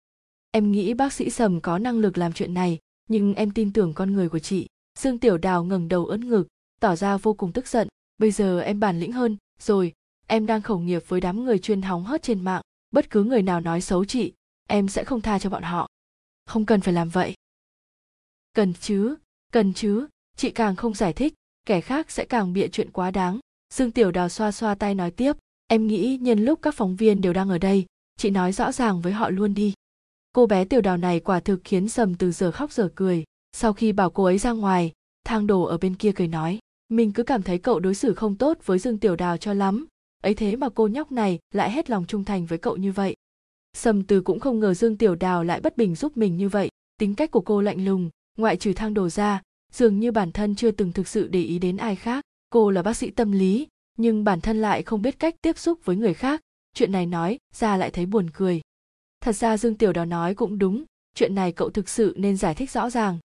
Em 0.51 0.73
nghĩ 0.73 0.95
bác 0.95 1.13
sĩ 1.13 1.31
sầm 1.31 1.61
có 1.61 1.79
năng 1.79 1.99
lực 1.99 2.19
làm 2.19 2.33
chuyện 2.33 2.55
này, 2.55 2.79
nhưng 3.09 3.35
em 3.35 3.51
tin 3.51 3.73
tưởng 3.73 3.95
con 3.95 4.13
người 4.13 4.29
của 4.29 4.39
chị. 4.39 4.67
Dương 4.99 5.19
tiểu 5.19 5.39
đào 5.39 5.65
ngẩng 5.65 5.89
đầu 5.89 6.07
ưỡn 6.07 6.29
ngực, 6.29 6.49
tỏ 6.81 6.97
ra 6.97 7.17
vô 7.17 7.35
cùng 7.35 7.53
tức 7.53 7.67
giận. 7.69 7.89
Bây 8.19 8.31
giờ 8.31 8.61
em 8.61 8.81
bản 8.81 9.01
lĩnh 9.01 9.13
hơn, 9.13 9.37
rồi, 9.61 9.93
em 10.27 10.47
đang 10.47 10.63
khẩu 10.63 10.79
nghiệp 10.79 11.03
với 11.09 11.21
đám 11.21 11.45
người 11.45 11.59
chuyên 11.59 11.83
hóng 11.83 12.05
hớt 12.05 12.23
trên 12.23 12.45
mạng, 12.45 12.63
bất 12.91 13.11
cứ 13.11 13.25
người 13.25 13.43
nào 13.43 13.61
nói 13.61 13.81
xấu 13.81 14.05
chị 14.05 14.33
em 14.71 14.89
sẽ 14.89 15.05
không 15.05 15.21
tha 15.21 15.39
cho 15.39 15.51
bọn 15.51 15.63
họ. 15.63 15.89
Không 16.47 16.67
cần 16.67 16.81
phải 16.81 16.95
làm 16.95 17.09
vậy. 17.09 17.35
Cần 18.55 18.75
chứ 18.75 19.17
cần 19.53 19.73
chứ. 19.73 20.07
Chị 20.37 20.51
càng 20.51 20.77
không 20.77 20.95
giải 20.95 21.13
thích, 21.13 21.35
kẻ 21.67 21.81
khác 21.81 22.11
sẽ 22.11 22.25
càng 22.25 22.53
bịa 22.53 22.69
chuyện 22.69 22.91
quá 22.91 23.11
đáng. 23.11 23.39
Dương 23.75 23.91
tiểu 23.91 24.11
đào 24.11 24.29
xoa 24.29 24.53
xoa 24.53 24.75
tay 24.75 24.95
nói 24.95 25.11
tiếp, 25.11 25.37
em 25.67 25.87
nghĩ 25.87 26.19
nhân 26.21 26.45
lúc 26.45 26.63
các 26.63 26.75
phóng 26.75 26.97
viên 26.97 27.21
đều 27.21 27.33
đang 27.33 27.49
ở 27.49 27.59
đây, 27.59 27.87
chị 28.17 28.31
nói 28.31 28.53
rõ 28.53 28.73
ràng 28.73 29.01
với 29.01 29.13
họ 29.13 29.31
luôn 29.31 29.55
đi. 29.55 29.75
Cô 30.33 30.47
bé 30.47 30.65
tiểu 30.65 30.81
đào 30.81 30.97
này 30.97 31.21
quả 31.21 31.41
thực 31.41 31.61
khiến 31.65 31.89
sầm 31.89 32.15
từ 32.15 32.33
giờ 32.33 32.51
khóc 32.51 32.73
giờ 32.73 32.89
cười. 32.95 33.25
Sau 33.53 33.73
khi 33.73 33.93
bảo 33.93 34.11
cô 34.11 34.25
ấy 34.25 34.39
ra 34.39 34.53
ngoài, 34.53 34.93
thang 35.25 35.47
đồ 35.47 35.63
ở 35.63 35.79
bên 35.79 35.95
kia 35.95 36.13
cười 36.13 36.29
nói, 36.29 36.59
mình 36.89 37.13
cứ 37.13 37.23
cảm 37.23 37.43
thấy 37.43 37.59
cậu 37.59 37.81
đối 37.81 37.95
xử 37.95 38.15
không 38.15 38.37
tốt 38.37 38.59
với 38.65 38.79
dương 38.79 38.99
tiểu 38.99 39.17
đào 39.17 39.37
cho 39.37 39.53
lắm. 39.53 39.87
Ấy 40.23 40.35
thế 40.35 40.57
mà 40.57 40.69
cô 40.69 40.89
nhóc 40.89 41.13
này 41.13 41.39
lại 41.55 41.71
hết 41.71 41.91
lòng 41.91 42.05
trung 42.07 42.25
thành 42.25 42.47
với 42.47 42.59
cậu 42.59 42.77
như 42.77 42.93
vậy 42.93 43.15
sầm 43.73 44.03
từ 44.03 44.21
cũng 44.21 44.41
không 44.41 44.61
ngờ 44.61 44.75
dương 44.75 44.97
tiểu 44.97 45.15
đào 45.15 45.45
lại 45.45 45.61
bất 45.61 45.77
bình 45.77 45.95
giúp 45.95 46.17
mình 46.17 46.37
như 46.37 46.49
vậy. 46.49 46.69
Tính 46.99 47.15
cách 47.15 47.31
của 47.31 47.41
cô 47.41 47.61
lạnh 47.61 47.85
lùng, 47.85 48.11
ngoại 48.39 48.57
trừ 48.57 48.73
thang 48.73 48.95
đồ 48.95 49.09
ra, 49.09 49.43
dường 49.73 50.01
như 50.01 50.13
bản 50.13 50.33
thân 50.33 50.55
chưa 50.55 50.71
từng 50.71 50.93
thực 50.93 51.09
sự 51.09 51.29
để 51.29 51.43
ý 51.43 51.59
đến 51.59 51.77
ai 51.77 51.97
khác. 51.97 52.25
Cô 52.51 52.71
là 52.71 52.83
bác 52.83 52.97
sĩ 52.97 53.11
tâm 53.11 53.33
lý, 53.33 53.69
nhưng 53.99 54.25
bản 54.25 54.41
thân 54.41 54.61
lại 54.61 54.83
không 54.83 55.03
biết 55.03 55.19
cách 55.19 55.35
tiếp 55.43 55.59
xúc 55.59 55.85
với 55.85 55.97
người 55.97 56.15
khác. 56.15 56.41
Chuyện 56.75 56.93
này 56.93 57.07
nói, 57.07 57.39
ra 57.55 57.77
lại 57.77 57.91
thấy 57.91 58.07
buồn 58.07 58.31
cười. 58.31 58.61
Thật 59.21 59.33
ra 59.33 59.57
dương 59.57 59.77
tiểu 59.77 59.93
đào 59.93 60.07
nói 60.07 60.35
cũng 60.35 60.59
đúng, 60.59 60.85
chuyện 61.15 61.35
này 61.35 61.53
cậu 61.53 61.71
thực 61.71 61.89
sự 61.89 62.15
nên 62.17 62.37
giải 62.37 62.55
thích 62.55 62.71
rõ 62.71 62.91
ràng. 62.91 63.19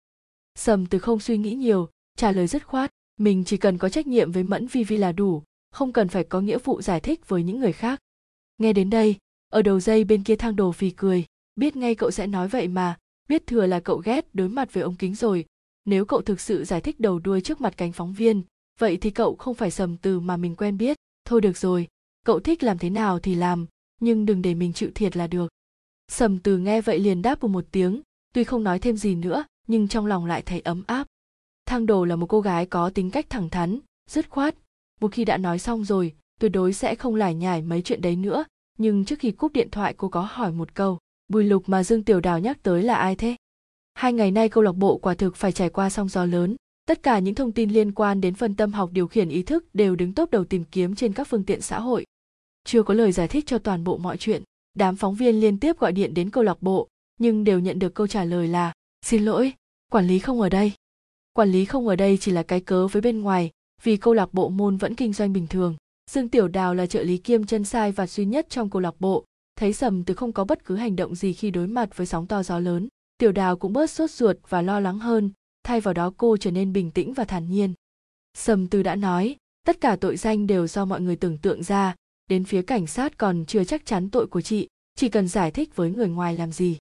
Sầm 0.56 0.86
từ 0.86 1.00
không 1.00 1.20
suy 1.20 1.38
nghĩ 1.38 1.54
nhiều, 1.54 1.90
trả 2.18 2.32
lời 2.32 2.48
dứt 2.48 2.68
khoát, 2.68 2.92
mình 3.18 3.44
chỉ 3.46 3.58
cần 3.58 3.78
có 3.78 3.90
trách 3.90 4.08
nhiệm 4.08 4.32
với 4.32 4.44
mẫn 4.44 4.68
vi 4.68 4.84
vi 4.84 4.98
là 4.98 5.12
đủ, 5.12 5.44
không 5.72 5.94
cần 5.94 6.08
phải 6.08 6.24
có 6.24 6.42
nghĩa 6.42 6.58
vụ 6.58 6.82
giải 6.82 7.00
thích 7.00 7.28
với 7.28 7.44
những 7.44 7.60
người 7.60 7.74
khác. 7.74 8.00
Nghe 8.58 8.74
đến 8.74 8.90
đây 8.90 9.16
ở 9.56 9.62
đầu 9.62 9.80
dây 9.80 10.04
bên 10.04 10.24
kia 10.24 10.36
thang 10.36 10.56
đồ 10.56 10.72
phì 10.72 10.90
cười, 10.90 11.26
biết 11.56 11.76
ngay 11.76 11.96
cậu 11.96 12.12
sẽ 12.12 12.28
nói 12.28 12.48
vậy 12.48 12.68
mà, 12.68 12.98
biết 13.30 13.48
thừa 13.48 13.66
là 13.66 13.80
cậu 13.80 13.98
ghét 13.98 14.26
đối 14.34 14.50
mặt 14.50 14.74
với 14.74 14.84
ống 14.84 14.96
kính 14.96 15.16
rồi. 15.16 15.46
Nếu 15.86 16.06
cậu 16.06 16.22
thực 16.22 16.40
sự 16.40 16.64
giải 16.64 16.82
thích 16.82 17.00
đầu 17.00 17.20
đuôi 17.20 17.42
trước 17.42 17.62
mặt 17.62 17.74
cánh 17.78 17.92
phóng 17.92 18.14
viên, 18.14 18.42
vậy 18.80 18.98
thì 18.98 19.10
cậu 19.10 19.36
không 19.36 19.56
phải 19.56 19.72
sầm 19.72 19.98
từ 19.98 20.20
mà 20.20 20.38
mình 20.38 20.56
quen 20.56 20.78
biết. 20.78 20.98
Thôi 21.26 21.42
được 21.42 21.58
rồi, 21.58 21.88
cậu 22.26 22.40
thích 22.40 22.64
làm 22.64 22.78
thế 22.78 22.90
nào 22.90 23.20
thì 23.20 23.36
làm, 23.36 23.66
nhưng 24.02 24.26
đừng 24.26 24.42
để 24.42 24.54
mình 24.54 24.74
chịu 24.74 24.90
thiệt 24.96 25.18
là 25.18 25.28
được. 25.28 25.52
Sầm 26.12 26.40
từ 26.40 26.58
nghe 26.58 26.82
vậy 26.82 27.00
liền 27.00 27.22
đáp 27.22 27.44
một 27.44 27.66
tiếng, 27.72 28.02
tuy 28.34 28.44
không 28.44 28.64
nói 28.64 28.80
thêm 28.80 28.98
gì 28.98 29.16
nữa, 29.16 29.46
nhưng 29.68 29.88
trong 29.88 30.06
lòng 30.06 30.26
lại 30.26 30.42
thấy 30.42 30.60
ấm 30.60 30.84
áp. 30.88 31.08
Thang 31.66 31.86
đồ 31.86 32.06
là 32.06 32.16
một 32.16 32.28
cô 32.28 32.42
gái 32.42 32.66
có 32.66 32.90
tính 32.90 33.12
cách 33.12 33.30
thẳng 33.30 33.50
thắn, 33.50 33.80
dứt 34.10 34.30
khoát. 34.30 34.56
Một 35.00 35.12
khi 35.12 35.26
đã 35.26 35.38
nói 35.38 35.60
xong 35.60 35.84
rồi, 35.84 36.14
tuyệt 36.40 36.52
đối 36.52 36.74
sẽ 36.74 36.96
không 36.96 37.16
lải 37.16 37.36
nhải 37.36 37.62
mấy 37.62 37.82
chuyện 37.82 38.02
đấy 38.02 38.16
nữa 38.16 38.46
nhưng 38.78 39.06
trước 39.06 39.20
khi 39.20 39.32
cúp 39.32 39.54
điện 39.54 39.70
thoại, 39.72 39.94
cô 39.98 40.10
có 40.10 40.28
hỏi 40.32 40.52
một 40.52 40.76
câu, 40.76 41.00
bùi 41.28 41.44
lục 41.44 41.64
mà 41.70 41.84
dương 41.84 42.04
tiểu 42.04 42.20
đào 42.20 42.40
nhắc 42.40 42.64
tới 42.64 42.84
là 42.84 42.96
ai 42.96 43.16
thế? 43.16 43.36
Hai 43.94 44.14
ngày 44.14 44.32
nay 44.32 44.50
câu 44.50 44.64
lạc 44.64 44.72
bộ 44.72 44.98
quả 44.98 45.14
thực 45.14 45.36
phải 45.36 45.52
trải 45.52 45.70
qua 45.70 45.90
sóng 45.90 46.10
gió 46.10 46.26
lớn. 46.26 46.56
Tất 46.88 47.04
cả 47.04 47.20
những 47.20 47.36
thông 47.36 47.52
tin 47.52 47.70
liên 47.70 47.92
quan 47.92 48.22
đến 48.22 48.34
phân 48.34 48.56
tâm 48.56 48.74
học 48.74 48.90
điều 48.94 49.08
khiển 49.08 49.30
ý 49.30 49.44
thức 49.44 49.66
đều 49.74 49.96
đứng 49.96 50.14
top 50.14 50.32
đầu 50.32 50.44
tìm 50.44 50.64
kiếm 50.72 50.96
trên 50.96 51.14
các 51.14 51.28
phương 51.28 51.44
tiện 51.44 51.62
xã 51.62 51.80
hội. 51.80 52.06
Chưa 52.64 52.84
có 52.84 52.94
lời 52.94 53.12
giải 53.12 53.28
thích 53.28 53.46
cho 53.48 53.58
toàn 53.58 53.84
bộ 53.84 53.98
mọi 53.98 54.18
chuyện, 54.18 54.44
đám 54.74 54.96
phóng 54.96 55.16
viên 55.16 55.40
liên 55.40 55.60
tiếp 55.60 55.80
gọi 55.80 55.92
điện 55.92 56.14
đến 56.14 56.30
câu 56.30 56.44
lạc 56.44 56.62
bộ, 56.62 56.88
nhưng 57.20 57.44
đều 57.44 57.60
nhận 57.60 57.80
được 57.80 57.94
câu 57.94 58.08
trả 58.08 58.24
lời 58.24 58.48
là, 58.48 58.74
xin 59.06 59.26
lỗi, 59.26 59.54
quản 59.92 60.08
lý 60.08 60.20
không 60.20 60.42
ở 60.42 60.50
đây. 60.50 60.72
Quản 61.34 61.52
lý 61.52 61.66
không 61.66 61.88
ở 61.88 61.96
đây 61.96 62.18
chỉ 62.18 62.32
là 62.32 62.44
cái 62.44 62.60
cớ 62.62 62.88
với 62.88 63.02
bên 63.02 63.22
ngoài, 63.22 63.52
vì 63.84 63.98
câu 63.98 64.14
lạc 64.14 64.34
bộ 64.34 64.50
môn 64.50 64.78
vẫn 64.78 64.96
kinh 64.96 65.14
doanh 65.14 65.34
bình 65.34 65.48
thường 65.48 65.76
dương 66.12 66.30
tiểu 66.30 66.48
đào 66.48 66.76
là 66.76 66.86
trợ 66.86 67.04
lý 67.04 67.18
kiêm 67.18 67.46
chân 67.46 67.64
sai 67.64 67.92
và 67.92 68.08
duy 68.08 68.26
nhất 68.26 68.50
trong 68.50 68.70
câu 68.70 68.82
lạc 68.82 68.96
bộ. 69.00 69.26
Thấy 69.56 69.74
sầm 69.74 70.04
từ 70.04 70.14
không 70.14 70.34
có 70.34 70.46
bất 70.46 70.66
cứ 70.66 70.76
hành 70.76 70.96
động 70.96 71.16
gì 71.16 71.34
khi 71.34 71.52
đối 71.52 71.68
mặt 71.68 71.98
với 71.98 72.08
sóng 72.08 72.28
to 72.28 72.44
gió 72.44 72.60
lớn, 72.60 72.88
tiểu 73.18 73.32
đào 73.32 73.58
cũng 73.58 73.74
bớt 73.74 73.90
sốt 73.90 74.12
ruột 74.12 74.38
và 74.50 74.62
lo 74.62 74.80
lắng 74.80 75.00
hơn, 75.00 75.32
thay 75.64 75.82
vào 75.82 75.94
đó 75.94 76.14
cô 76.18 76.38
trở 76.38 76.52
nên 76.52 76.74
bình 76.74 76.92
tĩnh 76.92 77.14
và 77.14 77.24
thản 77.24 77.50
nhiên. 77.50 77.74
Sầm 78.34 78.68
từ 78.68 78.84
đã 78.84 78.96
nói, 78.96 79.36
tất 79.66 79.82
cả 79.82 79.96
tội 80.02 80.18
danh 80.18 80.48
đều 80.48 80.68
do 80.68 80.86
mọi 80.86 81.02
người 81.02 81.16
tưởng 81.16 81.38
tượng 81.38 81.64
ra, 81.64 81.96
đến 82.30 82.44
phía 82.44 82.62
cảnh 82.62 82.88
sát 82.88 83.18
còn 83.18 83.46
chưa 83.46 83.64
chắc 83.64 83.86
chắn 83.86 84.10
tội 84.10 84.28
của 84.28 84.42
chị, 84.42 84.68
chỉ 84.96 85.10
cần 85.10 85.28
giải 85.28 85.52
thích 85.52 85.76
với 85.76 85.92
người 85.92 86.08
ngoài 86.08 86.38
làm 86.38 86.52
gì. 86.52 86.78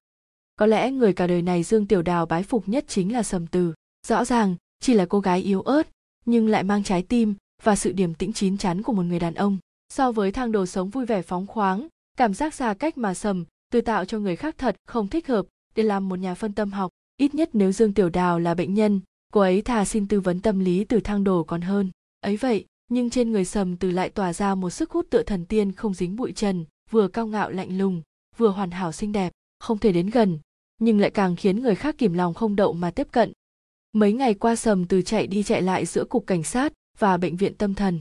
Có 0.56 0.66
lẽ 0.66 0.90
người 0.90 1.12
cả 1.12 1.26
đời 1.26 1.42
này 1.42 1.62
dương 1.62 1.86
tiểu 1.86 2.02
đào 2.02 2.26
bái 2.26 2.42
phục 2.42 2.68
nhất 2.68 2.84
chính 2.88 3.12
là 3.12 3.22
sầm 3.22 3.46
từ. 3.46 3.74
Rõ 4.06 4.24
ràng, 4.24 4.56
chỉ 4.80 4.94
là 4.94 5.06
cô 5.06 5.20
gái 5.20 5.40
yếu 5.40 5.62
ớt, 5.62 5.88
nhưng 6.26 6.48
lại 6.48 6.62
mang 6.62 6.82
trái 6.82 7.02
tim 7.02 7.34
và 7.64 7.76
sự 7.76 7.92
điềm 7.92 8.14
tĩnh 8.14 8.32
chín 8.32 8.58
chắn 8.58 8.82
của 8.82 8.92
một 8.92 9.02
người 9.02 9.18
đàn 9.18 9.34
ông. 9.34 9.58
So 9.92 10.12
với 10.12 10.32
thang 10.32 10.52
đồ 10.52 10.66
sống 10.66 10.90
vui 10.90 11.06
vẻ 11.06 11.22
phóng 11.22 11.46
khoáng, 11.46 11.88
cảm 12.16 12.34
giác 12.34 12.54
xa 12.54 12.74
cách 12.74 12.98
mà 12.98 13.14
sầm 13.14 13.44
từ 13.72 13.80
tạo 13.80 14.04
cho 14.04 14.18
người 14.18 14.36
khác 14.36 14.54
thật 14.58 14.76
không 14.86 15.08
thích 15.08 15.28
hợp 15.28 15.46
để 15.74 15.82
làm 15.82 16.08
một 16.08 16.18
nhà 16.18 16.34
phân 16.34 16.52
tâm 16.52 16.72
học, 16.72 16.90
ít 17.16 17.34
nhất 17.34 17.50
nếu 17.52 17.72
dương 17.72 17.94
tiểu 17.94 18.08
đào 18.08 18.38
là 18.38 18.54
bệnh 18.54 18.74
nhân, 18.74 19.00
cô 19.32 19.40
ấy 19.40 19.62
thà 19.62 19.84
xin 19.84 20.08
tư 20.08 20.20
vấn 20.20 20.40
tâm 20.40 20.58
lý 20.58 20.84
từ 20.84 21.00
thang 21.00 21.24
đồ 21.24 21.44
còn 21.44 21.60
hơn. 21.60 21.90
Ấy 22.20 22.36
vậy, 22.36 22.64
nhưng 22.88 23.10
trên 23.10 23.32
người 23.32 23.44
sầm 23.44 23.76
từ 23.76 23.90
lại 23.90 24.10
tỏa 24.10 24.32
ra 24.32 24.54
một 24.54 24.70
sức 24.70 24.90
hút 24.90 25.06
tựa 25.10 25.22
thần 25.22 25.46
tiên 25.46 25.72
không 25.72 25.94
dính 25.94 26.16
bụi 26.16 26.32
trần, 26.32 26.64
vừa 26.90 27.08
cao 27.08 27.26
ngạo 27.26 27.50
lạnh 27.50 27.78
lùng, 27.78 28.02
vừa 28.36 28.48
hoàn 28.48 28.70
hảo 28.70 28.92
xinh 28.92 29.12
đẹp, 29.12 29.32
không 29.58 29.78
thể 29.78 29.92
đến 29.92 30.10
gần, 30.10 30.38
nhưng 30.78 31.00
lại 31.00 31.10
càng 31.10 31.36
khiến 31.36 31.62
người 31.62 31.74
khác 31.74 31.94
kìm 31.98 32.12
lòng 32.12 32.34
không 32.34 32.56
đậu 32.56 32.72
mà 32.72 32.90
tiếp 32.90 33.08
cận. 33.10 33.32
Mấy 33.92 34.12
ngày 34.12 34.34
qua 34.34 34.56
sầm 34.56 34.86
từ 34.86 35.02
chạy 35.02 35.26
đi 35.26 35.42
chạy 35.42 35.62
lại 35.62 35.86
giữa 35.86 36.04
cục 36.04 36.26
cảnh 36.26 36.42
sát 36.42 36.72
và 36.98 37.16
bệnh 37.16 37.36
viện 37.36 37.54
tâm 37.54 37.74
thần. 37.74 37.98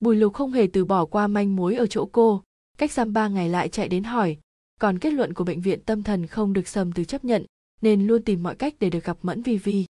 Bùi 0.00 0.16
lục 0.16 0.34
không 0.34 0.52
hề 0.52 0.66
từ 0.72 0.84
bỏ 0.84 1.04
qua 1.04 1.26
manh 1.26 1.56
mối 1.56 1.74
ở 1.74 1.86
chỗ 1.86 2.08
cô. 2.12 2.42
Cách 2.78 2.92
giam 2.92 3.12
ba 3.12 3.28
ngày 3.28 3.48
lại 3.48 3.68
chạy 3.68 3.88
đến 3.88 4.04
hỏi, 4.04 4.36
còn 4.80 4.98
kết 4.98 5.12
luận 5.12 5.34
của 5.34 5.44
bệnh 5.44 5.60
viện 5.60 5.80
tâm 5.86 6.02
thần 6.02 6.26
không 6.26 6.52
được 6.52 6.68
sầm 6.68 6.92
từ 6.92 7.04
chấp 7.04 7.24
nhận, 7.24 7.46
nên 7.80 8.06
luôn 8.06 8.22
tìm 8.22 8.42
mọi 8.42 8.54
cách 8.54 8.74
để 8.80 8.90
được 8.90 9.04
gặp 9.04 9.18
mẫn 9.22 9.42
vi 9.42 9.56
vi. 9.56 9.86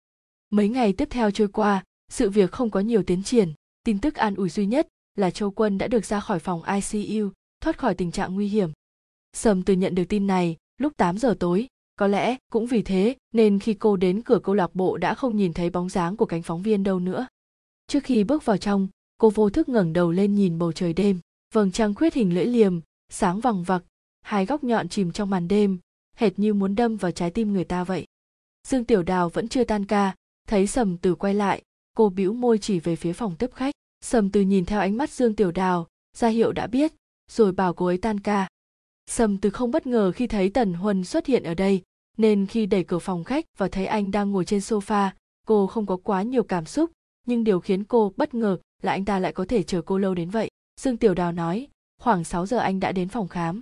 Mấy 0.50 0.70
ngày 0.70 0.94
tiếp 0.94 1.08
theo 1.12 1.32
trôi 1.32 1.48
qua, 1.48 1.84
sự 2.12 2.30
việc 2.30 2.52
không 2.52 2.70
có 2.70 2.80
nhiều 2.80 3.04
tiến 3.04 3.24
triển. 3.24 3.54
Tin 3.84 4.00
tức 4.00 4.16
an 4.16 4.36
ủi 4.36 4.50
duy 4.50 4.66
nhất 4.66 4.88
là 5.16 5.32
châu 5.32 5.52
quân 5.52 5.78
đã 5.78 5.88
được 5.88 6.06
ra 6.06 6.20
khỏi 6.20 6.40
phòng 6.40 6.62
icu 6.64 7.30
thoát 7.62 7.78
khỏi 7.78 7.96
tình 7.96 8.12
trạng 8.12 8.36
nguy 8.36 8.48
hiểm. 8.48 8.70
Sầm 9.34 9.64
từ 9.64 9.74
nhận 9.74 9.96
được 9.96 10.04
tin 10.10 10.28
này 10.28 10.58
lúc 10.78 10.94
8 10.98 11.18
giờ 11.18 11.36
tối. 11.40 11.68
Có 11.96 12.08
lẽ 12.08 12.38
cũng 12.52 12.68
vì 12.68 12.82
thế 12.82 13.16
nên 13.34 13.60
khi 13.60 13.74
cô 13.74 13.96
đến 13.96 14.22
cửa 14.22 14.40
câu 14.44 14.56
lạc 14.56 14.76
bộ 14.76 14.98
đã 14.98 15.14
không 15.14 15.38
nhìn 15.38 15.54
thấy 15.54 15.70
bóng 15.70 15.90
dáng 15.90 16.18
của 16.18 16.26
cánh 16.26 16.42
phóng 16.42 16.62
viên 16.62 16.84
đâu 16.84 17.00
nữa 17.00 17.28
trước 17.90 18.04
khi 18.04 18.24
bước 18.24 18.46
vào 18.46 18.58
trong, 18.58 18.88
cô 19.18 19.30
vô 19.30 19.50
thức 19.50 19.70
ngẩng 19.70 19.94
đầu 19.94 20.12
lên 20.12 20.36
nhìn 20.36 20.60
bầu 20.60 20.72
trời 20.72 20.94
đêm. 20.94 21.20
Vầng 21.54 21.72
trăng 21.72 21.96
khuyết 21.96 22.14
hình 22.14 22.36
lưỡi 22.36 22.46
liềm, 22.46 22.80
sáng 23.10 23.40
vằng 23.40 23.64
vặc, 23.64 23.84
hai 24.22 24.46
góc 24.46 24.64
nhọn 24.64 24.90
chìm 24.90 25.12
trong 25.12 25.30
màn 25.30 25.48
đêm, 25.48 25.80
hệt 26.16 26.40
như 26.40 26.54
muốn 26.54 26.76
đâm 26.76 26.96
vào 26.96 27.12
trái 27.12 27.32
tim 27.32 27.54
người 27.54 27.64
ta 27.64 27.84
vậy. 27.84 28.06
Dương 28.68 28.86
tiểu 28.86 29.04
đào 29.04 29.30
vẫn 29.30 29.48
chưa 29.48 29.64
tan 29.64 29.86
ca, 29.86 30.16
thấy 30.48 30.68
sầm 30.68 30.98
từ 30.98 31.16
quay 31.16 31.34
lại, 31.34 31.62
cô 31.98 32.10
bĩu 32.10 32.34
môi 32.34 32.58
chỉ 32.58 32.80
về 32.80 32.96
phía 32.96 33.14
phòng 33.14 33.36
tiếp 33.36 33.50
khách. 33.54 33.74
Sầm 34.02 34.30
từ 34.30 34.42
nhìn 34.42 34.66
theo 34.66 34.80
ánh 34.80 34.98
mắt 34.98 35.10
dương 35.10 35.36
tiểu 35.36 35.52
đào, 35.52 35.88
ra 36.18 36.28
hiệu 36.28 36.52
đã 36.52 36.68
biết, 36.68 36.94
rồi 37.32 37.52
bảo 37.52 37.74
cô 37.74 37.86
ấy 37.86 37.98
tan 37.98 38.20
ca. 38.20 38.48
Sầm 39.08 39.38
từ 39.38 39.50
không 39.50 39.72
bất 39.72 39.88
ngờ 39.88 40.12
khi 40.12 40.28
thấy 40.28 40.50
tần 40.50 40.74
huân 40.74 41.04
xuất 41.04 41.26
hiện 41.26 41.44
ở 41.44 41.54
đây, 41.54 41.82
nên 42.18 42.46
khi 42.46 42.66
đẩy 42.66 42.84
cửa 42.84 43.00
phòng 43.00 43.24
khách 43.24 43.46
và 43.58 43.68
thấy 43.68 43.86
anh 43.86 44.12
đang 44.12 44.32
ngồi 44.32 44.46
trên 44.46 44.60
sofa, 44.60 45.10
cô 45.48 45.68
không 45.68 45.86
có 45.86 45.98
quá 45.98 46.24
nhiều 46.24 46.44
cảm 46.44 46.66
xúc 46.66 46.92
nhưng 47.30 47.44
điều 47.44 47.60
khiến 47.60 47.84
cô 47.84 48.14
bất 48.18 48.34
ngờ 48.34 48.58
là 48.82 48.92
anh 48.92 49.06
ta 49.06 49.20
lại 49.20 49.34
có 49.34 49.46
thể 49.46 49.64
chờ 49.64 49.82
cô 49.82 49.98
lâu 49.98 50.16
đến 50.16 50.30
vậy. 50.30 50.50
Dương 50.82 50.98
tiểu 50.98 51.14
đào 51.14 51.32
nói, 51.32 51.68
khoảng 52.02 52.24
6 52.24 52.46
giờ 52.46 52.58
anh 52.58 52.80
đã 52.80 52.92
đến 52.92 53.08
phòng 53.08 53.28
khám. 53.28 53.62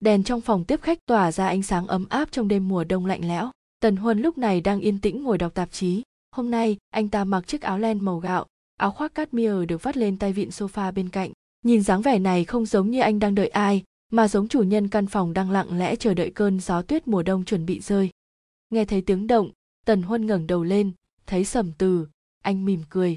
Đèn 0.00 0.24
trong 0.24 0.40
phòng 0.40 0.64
tiếp 0.64 0.82
khách 0.82 0.98
tỏa 1.06 1.32
ra 1.32 1.46
ánh 1.46 1.62
sáng 1.62 1.86
ấm 1.86 2.06
áp 2.08 2.32
trong 2.32 2.48
đêm 2.48 2.68
mùa 2.68 2.84
đông 2.84 3.06
lạnh 3.06 3.28
lẽo. 3.28 3.50
Tần 3.80 3.96
huân 3.96 4.20
lúc 4.20 4.38
này 4.38 4.60
đang 4.60 4.80
yên 4.80 5.00
tĩnh 5.00 5.22
ngồi 5.22 5.38
đọc 5.38 5.54
tạp 5.54 5.72
chí. 5.72 6.02
Hôm 6.30 6.50
nay, 6.50 6.76
anh 6.90 7.08
ta 7.08 7.24
mặc 7.24 7.46
chiếc 7.46 7.62
áo 7.62 7.78
len 7.78 8.04
màu 8.04 8.18
gạo, 8.18 8.46
áo 8.76 8.90
khoác 8.90 9.14
cát 9.14 9.34
mia 9.34 9.66
được 9.66 9.82
vắt 9.82 9.96
lên 9.96 10.18
tay 10.18 10.32
vịn 10.32 10.48
sofa 10.48 10.92
bên 10.92 11.08
cạnh. 11.08 11.32
Nhìn 11.64 11.82
dáng 11.82 12.02
vẻ 12.02 12.18
này 12.18 12.44
không 12.44 12.66
giống 12.66 12.90
như 12.90 13.00
anh 13.00 13.18
đang 13.18 13.34
đợi 13.34 13.48
ai, 13.48 13.84
mà 14.12 14.28
giống 14.28 14.48
chủ 14.48 14.62
nhân 14.62 14.88
căn 14.88 15.06
phòng 15.06 15.32
đang 15.32 15.50
lặng 15.50 15.78
lẽ 15.78 15.96
chờ 15.96 16.14
đợi 16.14 16.30
cơn 16.30 16.60
gió 16.60 16.82
tuyết 16.82 17.08
mùa 17.08 17.22
đông 17.22 17.44
chuẩn 17.44 17.66
bị 17.66 17.80
rơi. 17.80 18.10
Nghe 18.70 18.84
thấy 18.84 19.00
tiếng 19.02 19.26
động, 19.26 19.50
tần 19.86 20.02
huân 20.02 20.26
ngẩng 20.26 20.46
đầu 20.46 20.64
lên, 20.64 20.92
thấy 21.26 21.44
sầm 21.44 21.72
từ 21.78 22.06
anh 22.40 22.64
mỉm 22.64 22.82
cười. 22.90 23.16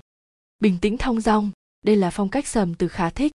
Bình 0.59 0.78
tĩnh 0.82 0.97
thong 0.97 1.22
dong. 1.22 1.51
Đây 1.82 1.95
là 1.95 2.09
phong 2.09 2.30
cách 2.30 2.47
sầm 2.47 2.74
từ 2.74 2.88
khá 2.88 3.09
thích. 3.09 3.32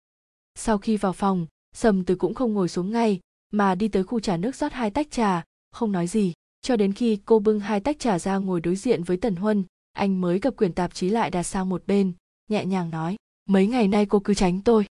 Sau 0.55 0.77
khi 0.77 0.97
vào 0.97 1.13
phòng, 1.13 1.47
sầm 1.75 2.05
từ 2.05 2.15
cũng 2.15 2.33
không 2.33 2.53
ngồi 2.53 2.69
xuống 2.69 2.91
ngay, 2.91 3.19
mà 3.51 3.75
đi 3.75 3.88
tới 3.88 4.03
khu 4.03 4.19
trà 4.19 4.38
nước 4.38 4.55
rót 4.55 4.73
hai 4.73 4.91
tách 4.91 5.11
trà. 5.11 5.43
Không 5.71 5.91
nói 5.91 6.07
gì. 6.07 6.33
Cho 6.61 6.75
đến 6.75 6.93
khi 6.93 7.19
cô 7.25 7.39
bưng 7.39 7.59
hai 7.59 7.79
tách 7.79 7.99
trà 7.99 8.19
ra 8.19 8.38
ngồi 8.38 8.61
đối 8.61 8.75
diện 8.75 9.03
với 9.03 9.17
tần 9.17 9.36
huân, 9.36 9.63
anh 9.93 10.21
mới 10.21 10.39
cập 10.39 10.55
quyển 10.55 10.73
tạp 10.73 10.93
chí 10.93 11.09
lại 11.09 11.31
đặt 11.31 11.43
sang 11.43 11.69
một 11.69 11.83
bên, 11.88 12.13
nhẹ 12.49 12.65
nhàng 12.65 12.89
nói, 12.89 13.15
mấy 13.45 13.67
ngày 13.67 13.88
nay 13.88 14.05
cô 14.05 14.19
cứ 14.19 14.33
tránh 14.33 14.61
tôi. 14.61 14.86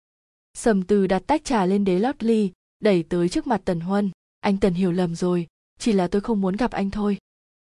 Sầm 0.53 0.83
từ 0.83 1.07
đặt 1.07 1.23
tách 1.27 1.43
trà 1.43 1.65
lên 1.65 1.85
đế 1.85 1.99
lót 1.99 2.23
ly, 2.23 2.51
đẩy 2.79 3.03
tới 3.03 3.29
trước 3.29 3.47
mặt 3.47 3.61
tần 3.65 3.79
huân. 3.79 4.11
Anh 4.39 4.57
tần 4.57 4.73
hiểu 4.73 4.91
lầm 4.91 5.15
rồi, 5.15 5.47
chỉ 5.79 5.91
là 5.91 6.07
tôi 6.07 6.21
không 6.21 6.41
muốn 6.41 6.55
gặp 6.55 6.71
anh 6.71 6.91
thôi. 6.91 7.17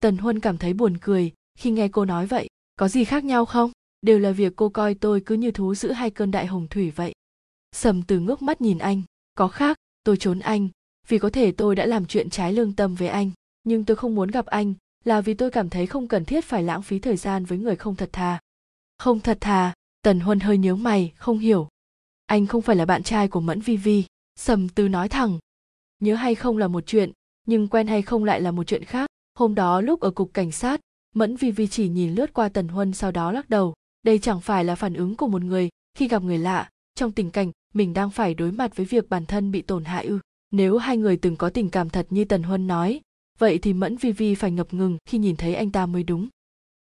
Tần 0.00 0.16
huân 0.16 0.40
cảm 0.40 0.58
thấy 0.58 0.72
buồn 0.72 0.96
cười 1.00 1.32
khi 1.58 1.70
nghe 1.70 1.88
cô 1.88 2.04
nói 2.04 2.26
vậy 2.26 2.48
có 2.76 2.88
gì 2.88 3.04
khác 3.04 3.24
nhau 3.24 3.44
không? 3.44 3.70
Đều 4.02 4.18
là 4.18 4.30
việc 4.30 4.52
cô 4.56 4.68
coi 4.68 4.94
tôi 4.94 5.22
cứ 5.26 5.34
như 5.34 5.50
thú 5.50 5.74
giữ 5.74 5.92
hai 5.92 6.10
cơn 6.10 6.30
đại 6.30 6.46
hồng 6.46 6.68
thủy 6.68 6.90
vậy. 6.90 7.12
Sầm 7.72 8.02
từ 8.02 8.18
ngước 8.18 8.42
mắt 8.42 8.60
nhìn 8.60 8.78
anh. 8.78 9.02
Có 9.34 9.48
khác, 9.48 9.76
tôi 10.04 10.16
trốn 10.16 10.38
anh. 10.38 10.68
Vì 11.08 11.18
có 11.18 11.30
thể 11.30 11.52
tôi 11.52 11.76
đã 11.76 11.86
làm 11.86 12.06
chuyện 12.06 12.30
trái 12.30 12.52
lương 12.52 12.72
tâm 12.72 12.94
với 12.94 13.08
anh. 13.08 13.30
Nhưng 13.64 13.84
tôi 13.84 13.96
không 13.96 14.14
muốn 14.14 14.30
gặp 14.30 14.46
anh, 14.46 14.74
là 15.04 15.20
vì 15.20 15.34
tôi 15.34 15.50
cảm 15.50 15.70
thấy 15.70 15.86
không 15.86 16.08
cần 16.08 16.24
thiết 16.24 16.44
phải 16.44 16.62
lãng 16.62 16.82
phí 16.82 16.98
thời 16.98 17.16
gian 17.16 17.44
với 17.44 17.58
người 17.58 17.76
không 17.76 17.96
thật 17.96 18.08
thà. 18.12 18.40
Không 18.98 19.20
thật 19.20 19.38
thà, 19.40 19.74
tần 20.02 20.20
huân 20.20 20.40
hơi 20.40 20.58
nhớ 20.58 20.76
mày, 20.76 21.12
không 21.16 21.38
hiểu. 21.38 21.68
Anh 22.26 22.46
không 22.46 22.62
phải 22.62 22.76
là 22.76 22.84
bạn 22.84 23.02
trai 23.02 23.28
của 23.28 23.40
mẫn 23.40 23.60
vi 23.60 23.76
vi, 23.76 24.04
sầm 24.36 24.68
từ 24.68 24.88
nói 24.88 25.08
thẳng. 25.08 25.38
Nhớ 25.98 26.14
hay 26.14 26.34
không 26.34 26.58
là 26.58 26.68
một 26.68 26.86
chuyện, 26.86 27.12
nhưng 27.46 27.68
quen 27.68 27.86
hay 27.86 28.02
không 28.02 28.24
lại 28.24 28.40
là 28.40 28.50
một 28.50 28.64
chuyện 28.64 28.84
khác. 28.84 29.10
Hôm 29.34 29.54
đó 29.54 29.80
lúc 29.80 30.00
ở 30.00 30.10
cục 30.10 30.34
cảnh 30.34 30.52
sát 30.52 30.80
mẫn 31.16 31.36
vi 31.36 31.50
vi 31.50 31.66
chỉ 31.66 31.88
nhìn 31.88 32.14
lướt 32.14 32.34
qua 32.34 32.48
tần 32.48 32.68
huân 32.68 32.92
sau 32.92 33.12
đó 33.12 33.32
lắc 33.32 33.50
đầu. 33.50 33.74
Đây 34.02 34.18
chẳng 34.18 34.40
phải 34.40 34.64
là 34.64 34.74
phản 34.74 34.94
ứng 34.94 35.16
của 35.16 35.26
một 35.26 35.42
người. 35.42 35.68
Khi 35.94 36.08
gặp 36.08 36.22
người 36.22 36.38
lạ, 36.38 36.70
trong 36.94 37.12
tình 37.12 37.30
cảnh, 37.30 37.52
mình 37.74 37.94
đang 37.94 38.10
phải 38.10 38.34
đối 38.34 38.52
mặt 38.52 38.76
với 38.76 38.86
việc 38.86 39.08
bản 39.08 39.26
thân 39.26 39.50
bị 39.50 39.62
tổn 39.62 39.84
hại 39.84 40.06
ư. 40.06 40.18
Nếu 40.50 40.78
hai 40.78 40.96
người 40.96 41.16
từng 41.16 41.36
có 41.36 41.50
tình 41.50 41.70
cảm 41.70 41.90
thật 41.90 42.06
như 42.10 42.24
tần 42.24 42.42
huân 42.42 42.66
nói, 42.66 43.00
vậy 43.38 43.58
thì 43.58 43.72
mẫn 43.72 43.96
vi 43.96 44.12
vi 44.12 44.34
phải 44.34 44.50
ngập 44.50 44.74
ngừng 44.74 44.98
khi 45.08 45.18
nhìn 45.18 45.36
thấy 45.36 45.54
anh 45.54 45.70
ta 45.70 45.86
mới 45.86 46.02
đúng. 46.02 46.28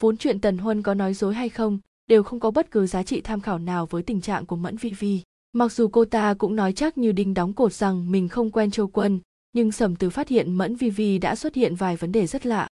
Vốn 0.02 0.16
chuyện 0.16 0.40
tần 0.40 0.58
huân 0.58 0.82
có 0.82 0.94
nói 0.94 1.14
dối 1.14 1.34
hay 1.34 1.48
không, 1.48 1.78
đều 2.06 2.22
không 2.22 2.40
có 2.40 2.50
bất 2.50 2.70
cứ 2.70 2.86
giá 2.86 3.02
trị 3.02 3.20
tham 3.20 3.40
khảo 3.40 3.58
nào 3.58 3.86
với 3.86 4.02
tình 4.02 4.20
trạng 4.20 4.46
của 4.46 4.56
mẫn 4.56 4.76
vi 4.76 4.90
vi. 4.90 5.20
Mặc 5.52 5.72
dù 5.72 5.88
cô 5.88 6.04
ta 6.04 6.34
cũng 6.34 6.56
nói 6.56 6.72
chắc 6.72 6.98
như 6.98 7.12
đinh 7.12 7.34
đóng 7.34 7.52
cột 7.52 7.72
rằng 7.72 8.10
mình 8.10 8.28
không 8.28 8.50
quen 8.50 8.70
châu 8.70 8.86
quân, 8.86 9.20
nhưng 9.52 9.72
sầm 9.72 9.96
từ 9.96 10.10
phát 10.10 10.28
hiện 10.28 10.54
mẫn 10.54 10.76
vi 10.76 10.90
vi 10.90 11.18
đã 11.18 11.34
xuất 11.34 11.54
hiện 11.54 11.74
vài 11.74 11.96
vấn 11.96 12.12
đề 12.12 12.26
rất 12.26 12.46
lạ. 12.46 12.68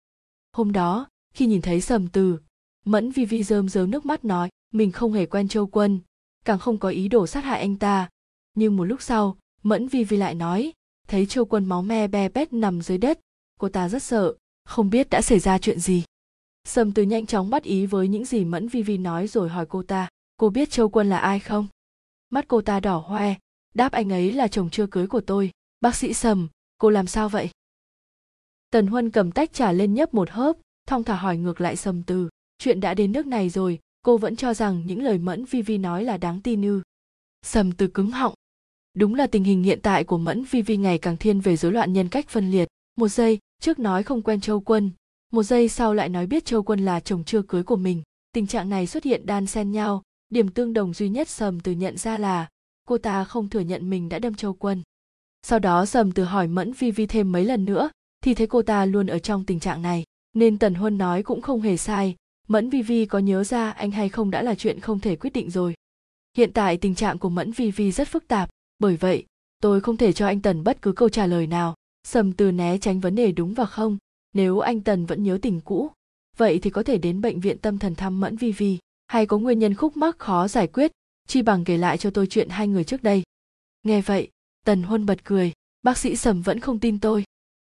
Hôm 0.52 0.72
đó 0.72 1.08
khi 1.34 1.46
nhìn 1.46 1.62
thấy 1.62 1.82
sầm 1.82 2.08
từ. 2.08 2.40
Mẫn 2.86 3.12
vi 3.12 3.26
vi 3.26 3.44
rơm 3.44 3.70
rớm 3.70 3.92
nước 3.92 4.06
mắt 4.06 4.26
nói, 4.26 4.50
mình 4.72 4.92
không 4.92 5.14
hề 5.14 5.26
quen 5.26 5.48
châu 5.48 5.68
quân, 5.68 6.00
càng 6.46 6.60
không 6.60 6.78
có 6.78 6.90
ý 6.90 7.08
đồ 7.08 7.28
sát 7.28 7.44
hại 7.44 7.60
anh 7.60 7.76
ta. 7.76 8.10
Nhưng 8.54 8.78
một 8.78 8.84
lúc 8.84 9.02
sau, 9.02 9.38
mẫn 9.64 9.88
vi 9.88 10.04
vi 10.04 10.18
lại 10.18 10.36
nói, 10.36 10.74
thấy 11.08 11.26
châu 11.26 11.46
quân 11.46 11.66
máu 11.66 11.82
me 11.82 12.08
be 12.08 12.30
bét 12.30 12.54
nằm 12.54 12.82
dưới 12.82 12.98
đất, 12.98 13.20
cô 13.60 13.70
ta 13.70 13.90
rất 13.90 14.04
sợ, 14.04 14.34
không 14.66 14.90
biết 14.90 15.10
đã 15.10 15.22
xảy 15.22 15.40
ra 15.40 15.58
chuyện 15.58 15.80
gì. 15.80 16.04
Sầm 16.64 16.92
từ 16.92 17.04
nhanh 17.04 17.26
chóng 17.26 17.50
bắt 17.50 17.64
ý 17.64 17.86
với 17.86 18.08
những 18.08 18.26
gì 18.26 18.46
mẫn 18.46 18.68
vi 18.68 18.84
vi 18.84 18.98
nói 18.98 19.28
rồi 19.28 19.50
hỏi 19.50 19.66
cô 19.70 19.84
ta, 19.84 20.10
cô 20.38 20.50
biết 20.50 20.70
châu 20.70 20.90
quân 20.90 21.10
là 21.10 21.18
ai 21.18 21.40
không? 21.40 21.68
Mắt 22.30 22.46
cô 22.48 22.62
ta 22.62 22.80
đỏ 22.80 22.98
hoe, 22.98 23.36
đáp 23.74 23.92
anh 23.92 24.10
ấy 24.10 24.32
là 24.32 24.48
chồng 24.48 24.70
chưa 24.70 24.88
cưới 24.88 25.08
của 25.08 25.22
tôi, 25.22 25.52
bác 25.82 25.96
sĩ 25.96 26.14
sầm, 26.14 26.48
cô 26.78 26.90
làm 26.90 27.08
sao 27.08 27.30
vậy? 27.30 27.50
Tần 28.70 28.88
huân 28.88 29.12
cầm 29.12 29.32
tách 29.32 29.54
trà 29.54 29.72
lên 29.72 29.94
nhấp 29.94 30.14
một 30.14 30.30
hớp 30.30 30.58
thong 30.86 31.04
thả 31.04 31.16
hỏi 31.16 31.38
ngược 31.38 31.62
lại 31.62 31.76
sầm 31.76 32.04
từ, 32.04 32.30
chuyện 32.58 32.80
đã 32.80 32.94
đến 32.94 33.12
nước 33.12 33.28
này 33.28 33.50
rồi, 33.50 33.80
cô 34.06 34.18
vẫn 34.18 34.36
cho 34.36 34.54
rằng 34.54 34.84
những 34.86 35.04
lời 35.04 35.18
mẫn 35.18 35.46
vi 35.46 35.62
vi 35.62 35.78
nói 35.78 36.04
là 36.04 36.18
đáng 36.18 36.42
tin 36.42 36.62
ư? 36.62 36.82
Sầm 37.42 37.72
từ 37.72 37.88
cứng 37.88 38.12
họng. 38.12 38.34
Đúng 38.94 39.16
là 39.16 39.28
tình 39.28 39.44
hình 39.44 39.64
hiện 39.64 39.80
tại 39.82 40.04
của 40.04 40.18
mẫn 40.18 40.44
vi 40.44 40.62
vi 40.62 40.78
ngày 40.78 40.98
càng 40.98 41.18
thiên 41.18 41.40
về 41.40 41.58
rối 41.58 41.72
loạn 41.72 41.94
nhân 41.94 42.10
cách 42.10 42.30
phân 42.30 42.52
liệt. 42.52 42.68
Một 42.96 43.08
giây, 43.08 43.40
trước 43.62 43.80
nói 43.80 44.04
không 44.04 44.22
quen 44.22 44.42
châu 44.42 44.60
quân. 44.60 44.92
Một 45.32 45.44
giây 45.44 45.70
sau 45.70 45.94
lại 45.94 46.10
nói 46.10 46.28
biết 46.28 46.46
châu 46.46 46.64
quân 46.64 46.86
là 46.86 47.00
chồng 47.00 47.24
chưa 47.24 47.42
cưới 47.42 47.64
của 47.64 47.76
mình. 47.76 48.02
Tình 48.32 48.48
trạng 48.48 48.70
này 48.70 48.88
xuất 48.88 49.04
hiện 49.04 49.26
đan 49.26 49.48
xen 49.48 49.72
nhau. 49.72 50.04
Điểm 50.30 50.50
tương 50.50 50.74
đồng 50.74 50.94
duy 50.94 51.10
nhất 51.10 51.30
sầm 51.30 51.60
từ 51.60 51.72
nhận 51.72 51.98
ra 51.98 52.18
là, 52.18 52.50
cô 52.88 52.98
ta 52.98 53.24
không 53.24 53.50
thừa 53.50 53.60
nhận 53.60 53.90
mình 53.90 54.10
đã 54.10 54.20
đâm 54.20 54.36
châu 54.36 54.54
quân. 54.54 54.82
Sau 55.42 55.60
đó 55.60 55.86
sầm 55.86 56.12
từ 56.12 56.24
hỏi 56.24 56.48
mẫn 56.48 56.74
vi 56.74 56.92
vi 56.92 57.06
thêm 57.06 57.32
mấy 57.32 57.46
lần 57.46 57.66
nữa, 57.66 57.90
thì 58.24 58.34
thấy 58.34 58.48
cô 58.48 58.62
ta 58.62 58.86
luôn 58.86 59.08
ở 59.08 59.20
trong 59.20 59.46
tình 59.46 59.60
trạng 59.60 59.82
này 59.82 60.04
nên 60.34 60.58
tần 60.58 60.74
huân 60.74 60.98
nói 60.98 61.24
cũng 61.24 61.42
không 61.42 61.62
hề 61.62 61.78
sai. 61.78 62.16
Mẫn 62.48 62.70
vi 62.70 62.82
vi 62.82 63.06
có 63.06 63.20
nhớ 63.20 63.44
ra 63.44 63.72
anh 63.72 63.92
hay 63.92 64.10
không 64.10 64.32
đã 64.32 64.42
là 64.42 64.56
chuyện 64.56 64.80
không 64.80 65.00
thể 65.00 65.16
quyết 65.16 65.34
định 65.34 65.50
rồi. 65.50 65.74
Hiện 66.38 66.52
tại 66.54 66.78
tình 66.78 66.96
trạng 66.96 67.18
của 67.18 67.30
mẫn 67.30 67.52
vi 67.52 67.72
vi 67.72 67.92
rất 67.92 68.08
phức 68.08 68.28
tạp, 68.28 68.50
bởi 68.80 68.98
vậy, 68.98 69.26
tôi 69.62 69.82
không 69.82 69.98
thể 69.98 70.14
cho 70.14 70.26
anh 70.26 70.42
tần 70.42 70.64
bất 70.64 70.82
cứ 70.82 70.92
câu 70.92 71.10
trả 71.10 71.28
lời 71.28 71.48
nào, 71.48 71.76
sầm 72.08 72.34
từ 72.34 72.52
né 72.52 72.78
tránh 72.78 73.00
vấn 73.00 73.16
đề 73.16 73.32
đúng 73.32 73.54
và 73.54 73.66
không, 73.66 73.98
nếu 74.34 74.60
anh 74.60 74.82
tần 74.82 75.06
vẫn 75.06 75.24
nhớ 75.24 75.40
tình 75.42 75.62
cũ. 75.62 75.92
Vậy 76.38 76.60
thì 76.60 76.70
có 76.70 76.84
thể 76.84 76.98
đến 76.98 77.22
bệnh 77.22 77.40
viện 77.40 77.58
tâm 77.58 77.78
thần 77.78 77.96
thăm 77.96 78.20
mẫn 78.20 78.38
vi 78.38 78.52
vi, 78.52 78.78
hay 79.08 79.26
có 79.26 79.38
nguyên 79.38 79.60
nhân 79.60 79.76
khúc 79.76 79.98
mắc 79.98 80.20
khó 80.20 80.48
giải 80.48 80.68
quyết, 80.68 80.92
chi 81.28 81.42
bằng 81.42 81.64
kể 81.64 81.78
lại 81.78 81.98
cho 81.98 82.10
tôi 82.10 82.28
chuyện 82.28 82.50
hai 82.50 82.68
người 82.68 82.84
trước 82.84 83.04
đây. 83.04 83.24
Nghe 83.84 84.02
vậy, 84.02 84.30
tần 84.66 84.84
huân 84.84 85.06
bật 85.06 85.24
cười, 85.24 85.52
bác 85.84 85.98
sĩ 85.98 86.16
sầm 86.16 86.42
vẫn 86.42 86.60
không 86.60 86.80
tin 86.80 87.00
tôi. 87.00 87.24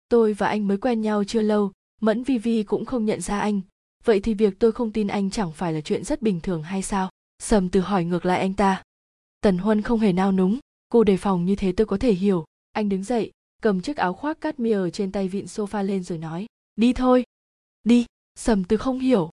Tôi 0.09 0.33
và 0.33 0.49
anh 0.49 0.69
mới 0.69 0.79
quen 0.79 1.01
nhau 1.01 1.25
chưa 1.25 1.43
lâu 1.43 1.73
mẫn 2.01 2.23
vi 2.23 2.39
vi 2.39 2.63
cũng 2.63 2.85
không 2.85 3.05
nhận 3.05 3.21
ra 3.21 3.41
anh. 3.41 3.61
Vậy 4.05 4.21
thì 4.21 4.35
việc 4.35 4.59
tôi 4.59 4.73
không 4.73 4.93
tin 4.93 5.09
anh 5.09 5.31
chẳng 5.31 5.53
phải 5.53 5.73
là 5.73 5.81
chuyện 5.81 6.05
rất 6.05 6.23
bình 6.23 6.41
thường 6.41 6.63
hay 6.63 6.83
sao? 6.83 7.11
Sầm 7.43 7.69
từ 7.69 7.81
hỏi 7.81 8.05
ngược 8.05 8.27
lại 8.27 8.41
anh 8.41 8.55
ta. 8.55 8.83
Tần 9.41 9.59
huân 9.59 9.83
không 9.83 10.01
hề 10.01 10.13
nao 10.13 10.33
núng. 10.33 10.59
Cô 10.89 11.05
đề 11.05 11.17
phòng 11.17 11.45
như 11.45 11.57
thế 11.57 11.73
tôi 11.73 11.87
có 11.87 11.99
thể 11.99 12.13
hiểu. 12.13 12.45
Anh 12.73 12.89
đứng 12.89 13.05
dậy, 13.05 13.33
cầm 13.63 13.81
chiếc 13.81 13.97
áo 13.97 14.15
khoác 14.15 14.41
cát 14.41 14.61
mi 14.61 14.71
ở 14.71 14.91
trên 14.91 15.13
tay 15.13 15.29
vịn 15.29 15.45
sofa 15.45 15.83
lên 15.83 16.03
rồi 16.03 16.19
nói, 16.19 16.47
đi 16.77 16.93
thôi. 16.93 17.25
Đi? 17.85 18.07
Sầm 18.35 18.65
từ 18.65 18.77
không 18.77 18.99
hiểu. 18.99 19.31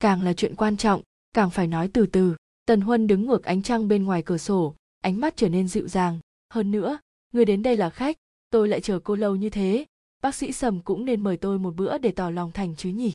Càng 0.00 0.22
là 0.22 0.32
chuyện 0.32 0.54
quan 0.54 0.76
trọng, 0.76 1.02
càng 1.32 1.50
phải 1.50 1.66
nói 1.66 1.90
từ 1.92 2.06
từ. 2.06 2.36
Tần 2.66 2.80
huân 2.80 3.06
đứng 3.06 3.26
ngược 3.26 3.44
ánh 3.44 3.62
trăng 3.62 3.88
bên 3.88 4.04
ngoài 4.04 4.22
cửa 4.22 4.38
sổ, 4.38 4.74
ánh 5.00 5.20
mắt 5.20 5.36
trở 5.36 5.48
nên 5.48 5.68
dịu 5.68 5.88
dàng. 5.88 6.18
Hơn 6.50 6.70
nữa, 6.70 6.98
người 7.32 7.44
đến 7.44 7.62
đây 7.62 7.76
là 7.76 7.90
khách, 7.90 8.16
tôi 8.50 8.68
lại 8.68 8.80
chờ 8.80 8.98
cô 9.04 9.16
lâu 9.16 9.36
như 9.36 9.50
thế 9.50 9.84
bác 10.22 10.34
sĩ 10.34 10.52
sầm 10.52 10.80
cũng 10.80 11.04
nên 11.04 11.24
mời 11.24 11.36
tôi 11.36 11.58
một 11.58 11.76
bữa 11.76 11.98
để 11.98 12.10
tỏ 12.10 12.30
lòng 12.30 12.52
thành 12.52 12.76
chứ 12.76 12.88
nhỉ 12.88 13.12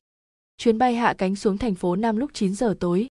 chuyến 0.58 0.78
bay 0.78 0.96
hạ 0.96 1.14
cánh 1.18 1.36
xuống 1.36 1.58
thành 1.58 1.76
phố 1.76 1.96
Nam 1.96 2.18
lúc 2.18 2.32
9 2.34 2.56
giờ 2.56 2.76
tối. 2.80 3.08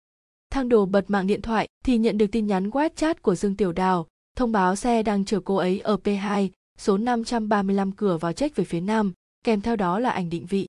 Thang 0.51 0.69
đồ 0.69 0.87
bật 0.87 1.11
mạng 1.11 1.27
điện 1.27 1.43
thoại 1.43 1.69
thì 1.85 1.99
nhận 1.99 2.19
được 2.19 2.27
tin 2.33 2.47
nhắn 2.47 2.71
WhatsApp 2.71 3.15
của 3.23 3.35
Dương 3.35 3.57
Tiểu 3.57 3.73
Đào, 3.73 4.07
thông 4.37 4.53
báo 4.53 4.77
xe 4.77 5.03
đang 5.03 5.25
chờ 5.25 5.41
cô 5.41 5.57
ấy 5.57 5.81
ở 5.81 5.97
P2, 6.05 6.49
số 6.79 6.99
535 6.99 7.93
cửa 7.93 8.19
vào 8.19 8.33
check 8.33 8.57
về 8.57 8.65
phía 8.65 8.81
Nam, 8.81 9.13
kèm 9.45 9.61
theo 9.61 9.77
đó 9.77 9.99
là 9.99 10.11
ảnh 10.11 10.31
định 10.31 10.47
vị. 10.47 10.67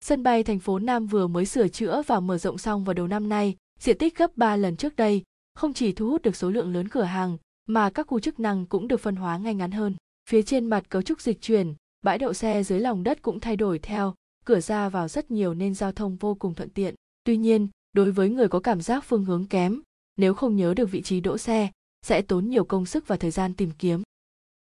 Sân 0.00 0.22
bay 0.22 0.42
thành 0.42 0.58
phố 0.58 0.78
Nam 0.78 1.06
vừa 1.06 1.26
mới 1.26 1.46
sửa 1.46 1.68
chữa 1.68 2.02
và 2.06 2.20
mở 2.20 2.38
rộng 2.38 2.58
xong 2.58 2.84
vào 2.84 2.94
đầu 2.94 3.06
năm 3.06 3.28
nay, 3.28 3.56
diện 3.80 3.98
tích 3.98 4.18
gấp 4.18 4.36
3 4.36 4.56
lần 4.56 4.76
trước 4.76 4.96
đây, 4.96 5.22
không 5.54 5.72
chỉ 5.72 5.92
thu 5.92 6.08
hút 6.08 6.22
được 6.22 6.36
số 6.36 6.50
lượng 6.50 6.72
lớn 6.72 6.88
cửa 6.88 7.02
hàng, 7.02 7.38
mà 7.68 7.90
các 7.90 8.06
khu 8.06 8.20
chức 8.20 8.40
năng 8.40 8.66
cũng 8.66 8.88
được 8.88 9.00
phân 9.00 9.16
hóa 9.16 9.38
ngay 9.38 9.54
ngắn 9.54 9.70
hơn. 9.70 9.94
Phía 10.30 10.42
trên 10.42 10.66
mặt 10.66 10.88
cấu 10.88 11.02
trúc 11.02 11.20
dịch 11.20 11.40
chuyển, 11.40 11.74
bãi 12.02 12.18
đậu 12.18 12.32
xe 12.32 12.62
dưới 12.62 12.80
lòng 12.80 13.02
đất 13.02 13.22
cũng 13.22 13.40
thay 13.40 13.56
đổi 13.56 13.78
theo, 13.78 14.14
cửa 14.44 14.60
ra 14.60 14.88
vào 14.88 15.08
rất 15.08 15.30
nhiều 15.30 15.54
nên 15.54 15.74
giao 15.74 15.92
thông 15.92 16.16
vô 16.16 16.34
cùng 16.34 16.54
thuận 16.54 16.70
tiện. 16.70 16.94
Tuy 17.24 17.36
nhiên, 17.36 17.68
đối 17.92 18.12
với 18.12 18.30
người 18.30 18.48
có 18.48 18.60
cảm 18.60 18.80
giác 18.80 19.04
phương 19.04 19.24
hướng 19.24 19.46
kém, 19.46 19.80
nếu 20.16 20.34
không 20.34 20.56
nhớ 20.56 20.74
được 20.74 20.90
vị 20.90 21.02
trí 21.02 21.20
đỗ 21.20 21.38
xe, 21.38 21.70
sẽ 22.06 22.22
tốn 22.22 22.48
nhiều 22.48 22.64
công 22.64 22.86
sức 22.86 23.06
và 23.06 23.16
thời 23.16 23.30
gian 23.30 23.54
tìm 23.54 23.70
kiếm. 23.78 24.02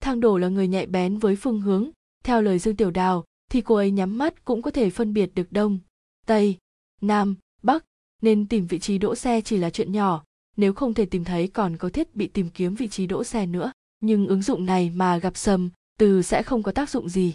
Thang 0.03 0.21
đổ 0.21 0.39
là 0.39 0.49
người 0.49 0.69
nhạy 0.69 0.87
bén 0.87 1.19
với 1.19 1.37
phương 1.37 1.61
hướng, 1.61 1.91
theo 2.25 2.43
lời 2.43 2.59
Dương 2.59 2.77
Tiểu 2.77 2.91
Đào, 2.91 3.25
thì 3.51 3.61
cô 3.61 3.75
ấy 3.75 3.91
nhắm 3.91 4.19
mắt 4.19 4.45
cũng 4.45 4.63
có 4.63 4.71
thể 4.71 4.91
phân 4.91 5.13
biệt 5.13 5.31
được 5.35 5.53
đông, 5.53 5.79
tây, 6.27 6.59
nam, 7.01 7.37
bắc, 7.63 7.85
nên 8.23 8.49
tìm 8.49 8.67
vị 8.67 8.79
trí 8.79 8.99
đỗ 8.99 9.15
xe 9.15 9.41
chỉ 9.41 9.57
là 9.57 9.71
chuyện 9.71 9.93
nhỏ, 9.93 10.25
nếu 10.57 10.73
không 10.73 10.95
thể 10.95 11.07
tìm 11.07 11.25
thấy 11.25 11.49
còn 11.49 11.77
có 11.77 11.89
thiết 11.89 12.17
bị 12.17 12.27
tìm 12.27 12.49
kiếm 12.49 12.75
vị 12.75 12.89
trí 12.89 13.07
đỗ 13.07 13.25
xe 13.25 13.47
nữa. 13.47 13.73
Nhưng 14.01 14.27
ứng 14.27 14.43
dụng 14.43 14.67
này 14.67 14.91
mà 14.95 15.19
gặp 15.19 15.37
sầm, 15.37 15.71
từ 16.01 16.23
sẽ 16.23 16.43
không 16.43 16.63
có 16.63 16.73
tác 16.73 16.91
dụng 16.91 17.09
gì. 17.09 17.33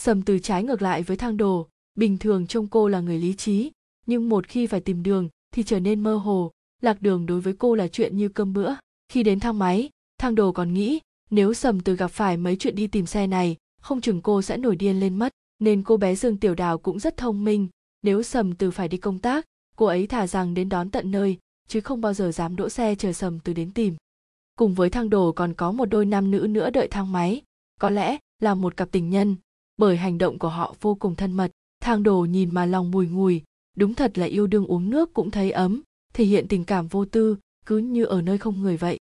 Sầm 0.00 0.22
từ 0.22 0.38
trái 0.38 0.64
ngược 0.64 0.82
lại 0.82 1.02
với 1.02 1.16
thang 1.16 1.36
đồ, 1.36 1.68
bình 1.94 2.18
thường 2.18 2.46
trông 2.46 2.68
cô 2.68 2.88
là 2.88 3.00
người 3.00 3.18
lý 3.18 3.34
trí 3.34 3.70
nhưng 4.06 4.28
một 4.28 4.46
khi 4.46 4.66
phải 4.66 4.80
tìm 4.80 5.02
đường 5.02 5.28
thì 5.54 5.62
trở 5.62 5.80
nên 5.80 6.00
mơ 6.00 6.16
hồ. 6.16 6.50
Lạc 6.80 7.02
đường 7.02 7.26
đối 7.26 7.40
với 7.40 7.54
cô 7.58 7.74
là 7.74 7.88
chuyện 7.88 8.16
như 8.16 8.28
cơm 8.28 8.52
bữa. 8.52 8.74
Khi 9.08 9.22
đến 9.22 9.40
thang 9.40 9.58
máy 9.58 9.90
thang 10.18 10.34
đồ 10.34 10.52
còn 10.52 10.74
nghĩ 10.74 11.00
nếu 11.30 11.54
sầm 11.54 11.80
từ 11.80 11.96
gặp 11.96 12.08
phải 12.08 12.36
mấy 12.36 12.56
chuyện 12.56 12.74
đi 12.74 12.86
tìm 12.86 13.06
xe 13.06 13.26
này 13.26 13.56
không 13.82 14.00
chừng 14.00 14.22
cô 14.22 14.42
sẽ 14.42 14.56
nổi 14.56 14.76
điên 14.76 15.00
lên 15.00 15.18
mất. 15.18 15.32
Nên 15.58 15.82
cô 15.82 15.96
bé 15.96 16.14
dương 16.14 16.36
tiểu 16.36 16.54
đào 16.54 16.78
cũng 16.78 16.98
rất 16.98 17.16
thông 17.16 17.44
minh. 17.44 17.68
Nếu 18.02 18.22
sầm 18.22 18.54
từ 18.54 18.70
phải 18.70 18.88
đi 18.88 18.98
công 18.98 19.18
tác 19.18 19.44
cô 19.76 19.86
ấy 19.86 20.06
thả 20.06 20.26
rằng 20.26 20.54
đến 20.54 20.68
đón 20.68 20.90
tận 20.90 21.10
nơi 21.10 21.38
chứ 21.68 21.80
không 21.80 22.00
bao 22.00 22.14
giờ 22.14 22.32
dám 22.32 22.56
đỗ 22.56 22.68
xe 22.68 22.94
chờ 22.94 23.12
sầm 23.12 23.38
từ 23.38 23.52
đến 23.52 23.70
tìm. 23.70 23.94
Cùng 24.56 24.74
với 24.74 24.90
thang 24.90 25.10
đồ 25.10 25.32
còn 25.32 25.54
có 25.54 25.72
một 25.72 25.86
đôi 25.86 26.06
nam 26.06 26.30
nữ 26.30 26.46
nữa 26.50 26.70
đợi 26.70 26.88
thang 26.88 27.12
máy 27.12 27.42
có 27.82 27.90
lẽ 27.90 28.18
là 28.40 28.54
một 28.54 28.76
cặp 28.76 28.90
tình 28.92 29.10
nhân. 29.10 29.36
Bởi 29.76 29.96
hành 29.96 30.18
động 30.18 30.38
của 30.38 30.48
họ 30.48 30.74
vô 30.80 30.94
cùng 30.94 31.16
thân 31.16 31.32
mật, 31.32 31.50
thang 31.80 32.02
đồ 32.02 32.20
nhìn 32.20 32.54
mà 32.54 32.66
lòng 32.66 32.90
bùi 32.90 33.06
ngùi. 33.06 33.42
Đúng 33.76 33.94
thật 33.94 34.18
là 34.18 34.26
yêu 34.26 34.46
đương 34.46 34.66
uống 34.66 34.90
nước 34.90 35.14
cũng 35.14 35.30
thấy 35.30 35.50
ấm, 35.50 35.82
thể 36.14 36.24
hiện 36.24 36.48
tình 36.48 36.64
cảm 36.64 36.86
vô 36.86 37.04
tư, 37.04 37.36
cứ 37.66 37.78
như 37.78 38.04
ở 38.04 38.22
nơi 38.22 38.38
không 38.38 38.62
người 38.62 38.76
vậy. 38.76 38.98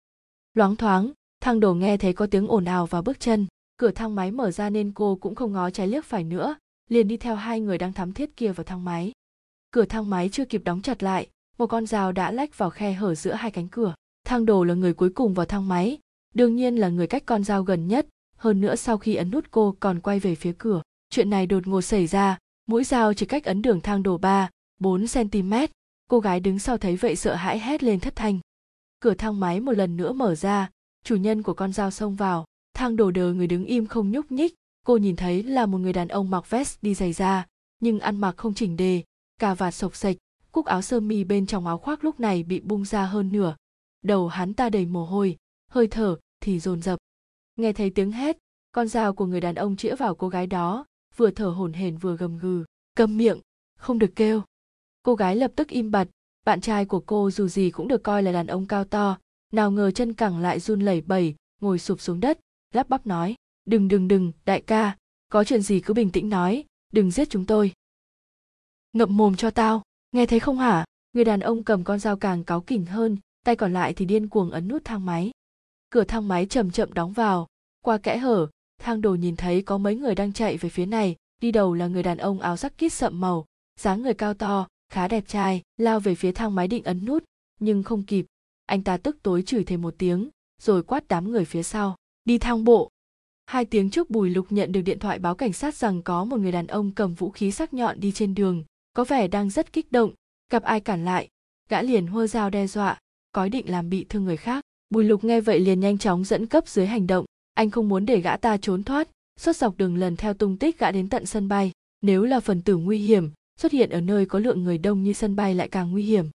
Loáng 0.55 0.77
thoáng, 0.77 1.13
thang 1.41 1.61
đồ 1.61 1.75
nghe 1.75 1.97
thấy 1.97 2.13
có 2.13 2.27
tiếng 2.27 2.49
ồn 2.49 2.65
ào 2.65 2.87
và 2.87 3.03
bước 3.03 3.21
chân. 3.21 3.47
Cửa 3.77 3.91
thang 3.91 4.15
máy 4.15 4.31
mở 4.31 4.51
ra 4.51 4.71
nên 4.71 4.93
cô 4.93 5.19
cũng 5.21 5.35
không 5.35 5.53
ngó 5.53 5.71
trái 5.71 5.89
liếc 5.89 6.05
phải 6.05 6.25
nữa, 6.25 6.57
liền 6.89 7.09
đi 7.09 7.17
theo 7.17 7.35
hai 7.35 7.61
người 7.61 7.79
đang 7.79 7.93
thắm 7.93 8.13
thiết 8.13 8.37
kia 8.37 8.53
vào 8.53 8.65
thang 8.65 8.85
máy. 8.85 9.13
Cửa 9.71 9.85
thang 9.85 10.11
máy 10.11 10.29
chưa 10.33 10.45
kịp 10.45 10.63
đóng 10.65 10.83
chặt 10.83 11.03
lại, 11.03 11.29
một 11.59 11.67
con 11.67 11.87
rào 11.87 12.13
đã 12.13 12.33
lách 12.33 12.59
vào 12.59 12.71
khe 12.71 12.93
hở 12.93 13.15
giữa 13.15 13.33
hai 13.33 13.51
cánh 13.51 13.69
cửa. 13.69 13.95
Thang 14.25 14.47
đồ 14.47 14.65
là 14.65 14.75
người 14.75 14.95
cuối 14.95 15.11
cùng 15.11 15.35
vào 15.35 15.47
thang 15.47 15.69
máy, 15.69 15.99
đương 16.35 16.57
nhiên 16.57 16.77
là 16.77 16.89
người 16.89 17.07
cách 17.07 17.23
con 17.27 17.45
dao 17.45 17.63
gần 17.63 17.89
nhất 17.89 18.07
hơn 18.41 18.61
nữa 18.61 18.77
sau 18.77 18.99
khi 18.99 19.15
ấn 19.15 19.31
nút 19.31 19.45
cô 19.51 19.77
còn 19.81 20.01
quay 20.01 20.21
về 20.21 20.35
phía 20.35 20.53
cửa 20.59 20.83
chuyện 21.11 21.31
này 21.31 21.47
đột 21.47 21.67
ngột 21.67 21.81
xảy 21.81 22.07
ra. 22.07 22.39
Mũi 22.67 22.85
dao 22.85 23.15
chỉ 23.15 23.27
cách 23.27 23.45
ấn 23.45 23.63
đường 23.63 23.81
thang 23.81 24.03
đồ 24.03 24.19
3, 24.19 24.51
4 24.79 25.07
cm 25.15 25.53
cô 26.09 26.21
gái 26.21 26.41
đứng 26.41 26.59
sau 26.59 26.79
thấy 26.79 26.97
vậy 26.97 27.17
sợ 27.17 27.35
hãi 27.35 27.59
hét 27.59 27.83
lên 27.83 28.01
thất 28.01 28.17
thanh. 28.17 28.39
Cửa 29.01 29.15
thang 29.15 29.41
máy 29.41 29.61
một 29.61 29.73
lần 29.73 29.97
nữa 29.97 30.13
mở 30.13 30.35
ra. 30.35 30.71
Chủ 31.05 31.17
nhân 31.17 31.43
của 31.43 31.55
con 31.55 31.73
dao 31.73 31.91
xông 31.91 32.17
vào. 32.17 32.45
Thang 32.75 32.97
đồ 32.97 33.11
đờ 33.11 33.33
người 33.33 33.47
đứng 33.47 33.65
im 33.65 33.87
không 33.87 34.11
nhúc 34.11 34.33
nhích. 34.33 34.55
Cô 34.87 34.97
nhìn 34.97 35.17
thấy 35.17 35.43
là 35.43 35.67
một 35.67 35.79
người 35.79 35.93
đàn 35.93 36.09
ông 36.09 36.31
mặc 36.31 36.51
vest 36.51 36.79
đi 36.83 36.95
giày 36.95 37.13
da 37.13 37.47
nhưng 37.81 38.01
ăn 38.01 38.21
mặc 38.21 38.37
không 38.37 38.55
chỉnh 38.55 38.77
đề. 38.77 39.03
Cà 39.39 39.55
vạt 39.55 39.75
sộc 39.75 39.97
sạch 39.97 40.17
cúc 40.53 40.67
áo 40.67 40.83
sơ 40.83 41.01
mi 41.01 41.25
bên 41.25 41.47
trong 41.47 41.67
áo 41.67 41.79
khoác 41.79 42.05
lúc 42.05 42.21
này 42.21 42.43
bị 42.43 42.61
bung 42.61 42.85
ra 42.85 43.07
hơn 43.07 43.33
nửa. 43.33 43.57
Đầu 44.03 44.29
hắn 44.29 44.55
ta 44.55 44.71
đầy 44.71 44.87
mồ 44.87 45.05
hôi 45.05 45.37
hơi 45.71 45.87
thở 45.87 46.17
thì 46.41 46.61
dồn 46.61 46.83
dập 46.83 46.99
nghe 47.57 47.73
thấy 47.73 47.91
tiếng 47.91 48.13
hét, 48.13 48.39
con 48.73 48.89
dao 48.89 49.15
của 49.15 49.27
người 49.27 49.41
đàn 49.41 49.55
ông 49.55 49.77
chĩa 49.77 49.95
vào 49.95 50.15
cô 50.15 50.29
gái 50.29 50.47
đó, 50.47 50.87
vừa 51.17 51.31
thở 51.31 51.47
hổn 51.49 51.73
hển 51.73 51.97
vừa 51.97 52.17
gầm 52.17 52.39
gừ 52.39 52.65
cầm 52.95 53.17
miệng, 53.17 53.41
không 53.79 53.99
được 53.99 54.13
kêu. 54.17 54.43
Cô 55.03 55.15
gái 55.15 55.37
lập 55.37 55.53
tức 55.57 55.69
im 55.69 55.91
bặt, 55.91 56.09
bạn 56.45 56.61
trai 56.61 56.85
của 56.85 57.01
cô 57.01 57.31
dù 57.31 57.49
gì 57.49 57.71
cũng 57.71 57.89
được 57.89 58.03
coi 58.03 58.23
là 58.23 58.33
đàn 58.33 58.47
ông 58.47 58.67
cao 58.67 58.85
to, 58.85 59.19
nào 59.53 59.71
ngờ 59.71 59.91
chân 59.91 60.15
cẳng 60.15 60.39
lại 60.39 60.61
run 60.61 60.81
lẩy 60.81 61.01
bẩy, 61.01 61.35
ngồi 61.61 61.79
sụp 61.79 62.01
xuống 62.01 62.21
đất, 62.21 62.41
lắp 62.75 62.89
bắp 62.89 63.07
nói, 63.07 63.35
đừng 63.65 63.89
đừng 63.89 64.09
đừng, 64.09 64.33
đại 64.45 64.61
ca, 64.61 64.97
có 65.29 65.45
chuyện 65.45 65.63
gì 65.63 65.81
cứ 65.81 65.95
bình 65.95 66.11
tĩnh 66.11 66.29
nói, 66.29 66.65
đừng 66.93 67.11
giết 67.11 67.31
chúng 67.31 67.47
tôi. 67.47 67.73
Ngậm 68.93 69.17
mồm 69.17 69.37
cho 69.37 69.51
tao, 69.51 69.83
nghe 70.13 70.27
thấy 70.27 70.41
không 70.41 70.59
hả? 70.59 70.85
Người 71.13 71.25
đàn 71.25 71.41
ông 71.41 71.65
cầm 71.65 71.85
con 71.85 71.99
dao 71.99 72.17
càng 72.17 72.45
cáu 72.45 72.61
kỉnh 72.61 72.87
hơn, 72.87 73.17
tay 73.45 73.57
còn 73.57 73.73
lại 73.73 73.95
thì 73.95 74.05
điên 74.05 74.29
cuồng 74.29 74.51
ấn 74.51 74.69
nút 74.69 74.83
thang 74.85 75.07
máy 75.07 75.31
cửa 75.91 76.05
thang 76.05 76.29
máy 76.29 76.47
chậm 76.47 76.71
chậm 76.71 76.93
đóng 76.93 77.13
vào. 77.13 77.47
Qua 77.81 77.99
kẽ 77.99 78.17
hở, 78.17 78.47
thang 78.79 79.01
đồ 79.01 79.15
nhìn 79.15 79.37
thấy 79.37 79.63
có 79.63 79.79
mấy 79.79 79.97
người 79.97 80.15
đang 80.15 80.33
chạy 80.33 80.57
về 80.57 80.69
phía 80.69 80.87
này. 80.87 81.17
Đi 81.41 81.53
đầu 81.53 81.75
là 81.75 81.87
người 81.87 82.03
đàn 82.03 82.19
ông 82.19 82.41
áo 82.41 82.57
sắc 82.57 82.79
kít 82.79 82.93
sậm 82.93 83.21
màu, 83.21 83.47
dáng 83.79 84.03
người 84.03 84.15
cao 84.15 84.35
to, 84.35 84.69
khá 84.89 85.09
đẹp 85.09 85.25
trai, 85.27 85.63
lao 85.77 86.01
về 86.01 86.15
phía 86.15 86.33
thang 86.33 86.55
máy 86.55 86.69
định 86.69 86.85
ấn 86.85 87.05
nút, 87.05 87.25
nhưng 87.61 87.83
không 87.83 88.03
kịp. 88.03 88.27
Anh 88.67 88.83
ta 88.83 88.97
tức 88.97 89.17
tối 89.23 89.43
chửi 89.43 89.65
thêm 89.65 89.83
một 89.83 89.95
tiếng, 89.99 90.29
rồi 90.63 90.83
quát 90.83 91.09
đám 91.09 91.31
người 91.31 91.45
phía 91.45 91.63
sau. 91.63 91.97
Đi 92.25 92.39
thang 92.39 92.65
bộ. 92.65 92.91
Hai 93.47 93.65
tiếng 93.65 93.91
trước 93.91 94.11
bùi 94.11 94.31
lục 94.31 94.47
nhận 94.51 94.73
được 94.73 94.83
điện 94.83 94.99
thoại 94.99 95.19
báo 95.19 95.35
cảnh 95.35 95.53
sát 95.53 95.75
rằng 95.75 96.03
có 96.03 96.25
một 96.25 96.41
người 96.41 96.53
đàn 96.53 96.67
ông 96.67 96.93
cầm 96.93 97.15
vũ 97.15 97.31
khí 97.31 97.51
sắc 97.51 97.75
nhọn 97.75 98.01
đi 98.01 98.13
trên 98.13 98.35
đường, 98.35 98.65
có 98.93 99.05
vẻ 99.05 99.29
đang 99.29 99.51
rất 99.51 99.73
kích 99.73 99.93
động. 99.93 100.13
Gặp 100.51 100.63
ai 100.63 100.81
cản 100.81 101.05
lại, 101.05 101.29
gã 101.69 101.83
liền 101.83 102.07
hô 102.07 102.27
dao 102.27 102.51
đe 102.51 102.67
dọa, 102.67 102.99
có 103.33 103.45
ý 103.45 103.51
định 103.51 103.71
làm 103.71 103.91
bị 103.91 104.07
thương 104.09 104.25
người 104.25 104.37
khác 104.37 104.65
bùi 104.91 105.05
lục 105.05 105.25
nghe 105.25 105.41
vậy 105.41 105.61
liền 105.61 105.81
nhanh 105.81 105.99
chóng 105.99 106.25
dẫn 106.25 106.47
cấp 106.47 106.69
dưới 106.69 106.87
hành 106.87 107.07
động. 107.07 107.25
Anh 107.55 107.71
không 107.71 107.89
muốn 107.89 108.07
để 108.07 108.21
gã 108.21 108.37
ta 108.37 108.57
trốn 108.57 108.85
thoát 108.85 109.09
suốt 109.41 109.57
dọc 109.57 109.77
đường 109.77 109.97
lần 109.97 110.17
theo 110.17 110.35
tung 110.35 110.57
tích 110.57 110.79
gã 110.79 110.91
đến 110.91 111.09
tận 111.09 111.27
sân 111.27 111.49
bay. 111.49 111.73
Nếu 112.03 112.25
là 112.25 112.41
phần 112.41 112.63
tử 112.63 112.77
nguy 112.77 112.99
hiểm, 112.99 113.31
xuất 113.61 113.73
hiện 113.73 113.91
ở 113.91 114.01
nơi 114.01 114.27
có 114.27 114.39
lượng 114.39 114.65
người 114.65 114.79
đông 114.79 115.03
như 115.03 115.13
sân 115.13 115.37
bay 115.37 115.55
lại 115.55 115.69
càng 115.69 115.91
nguy 115.91 116.03
hiểm. 116.03 116.27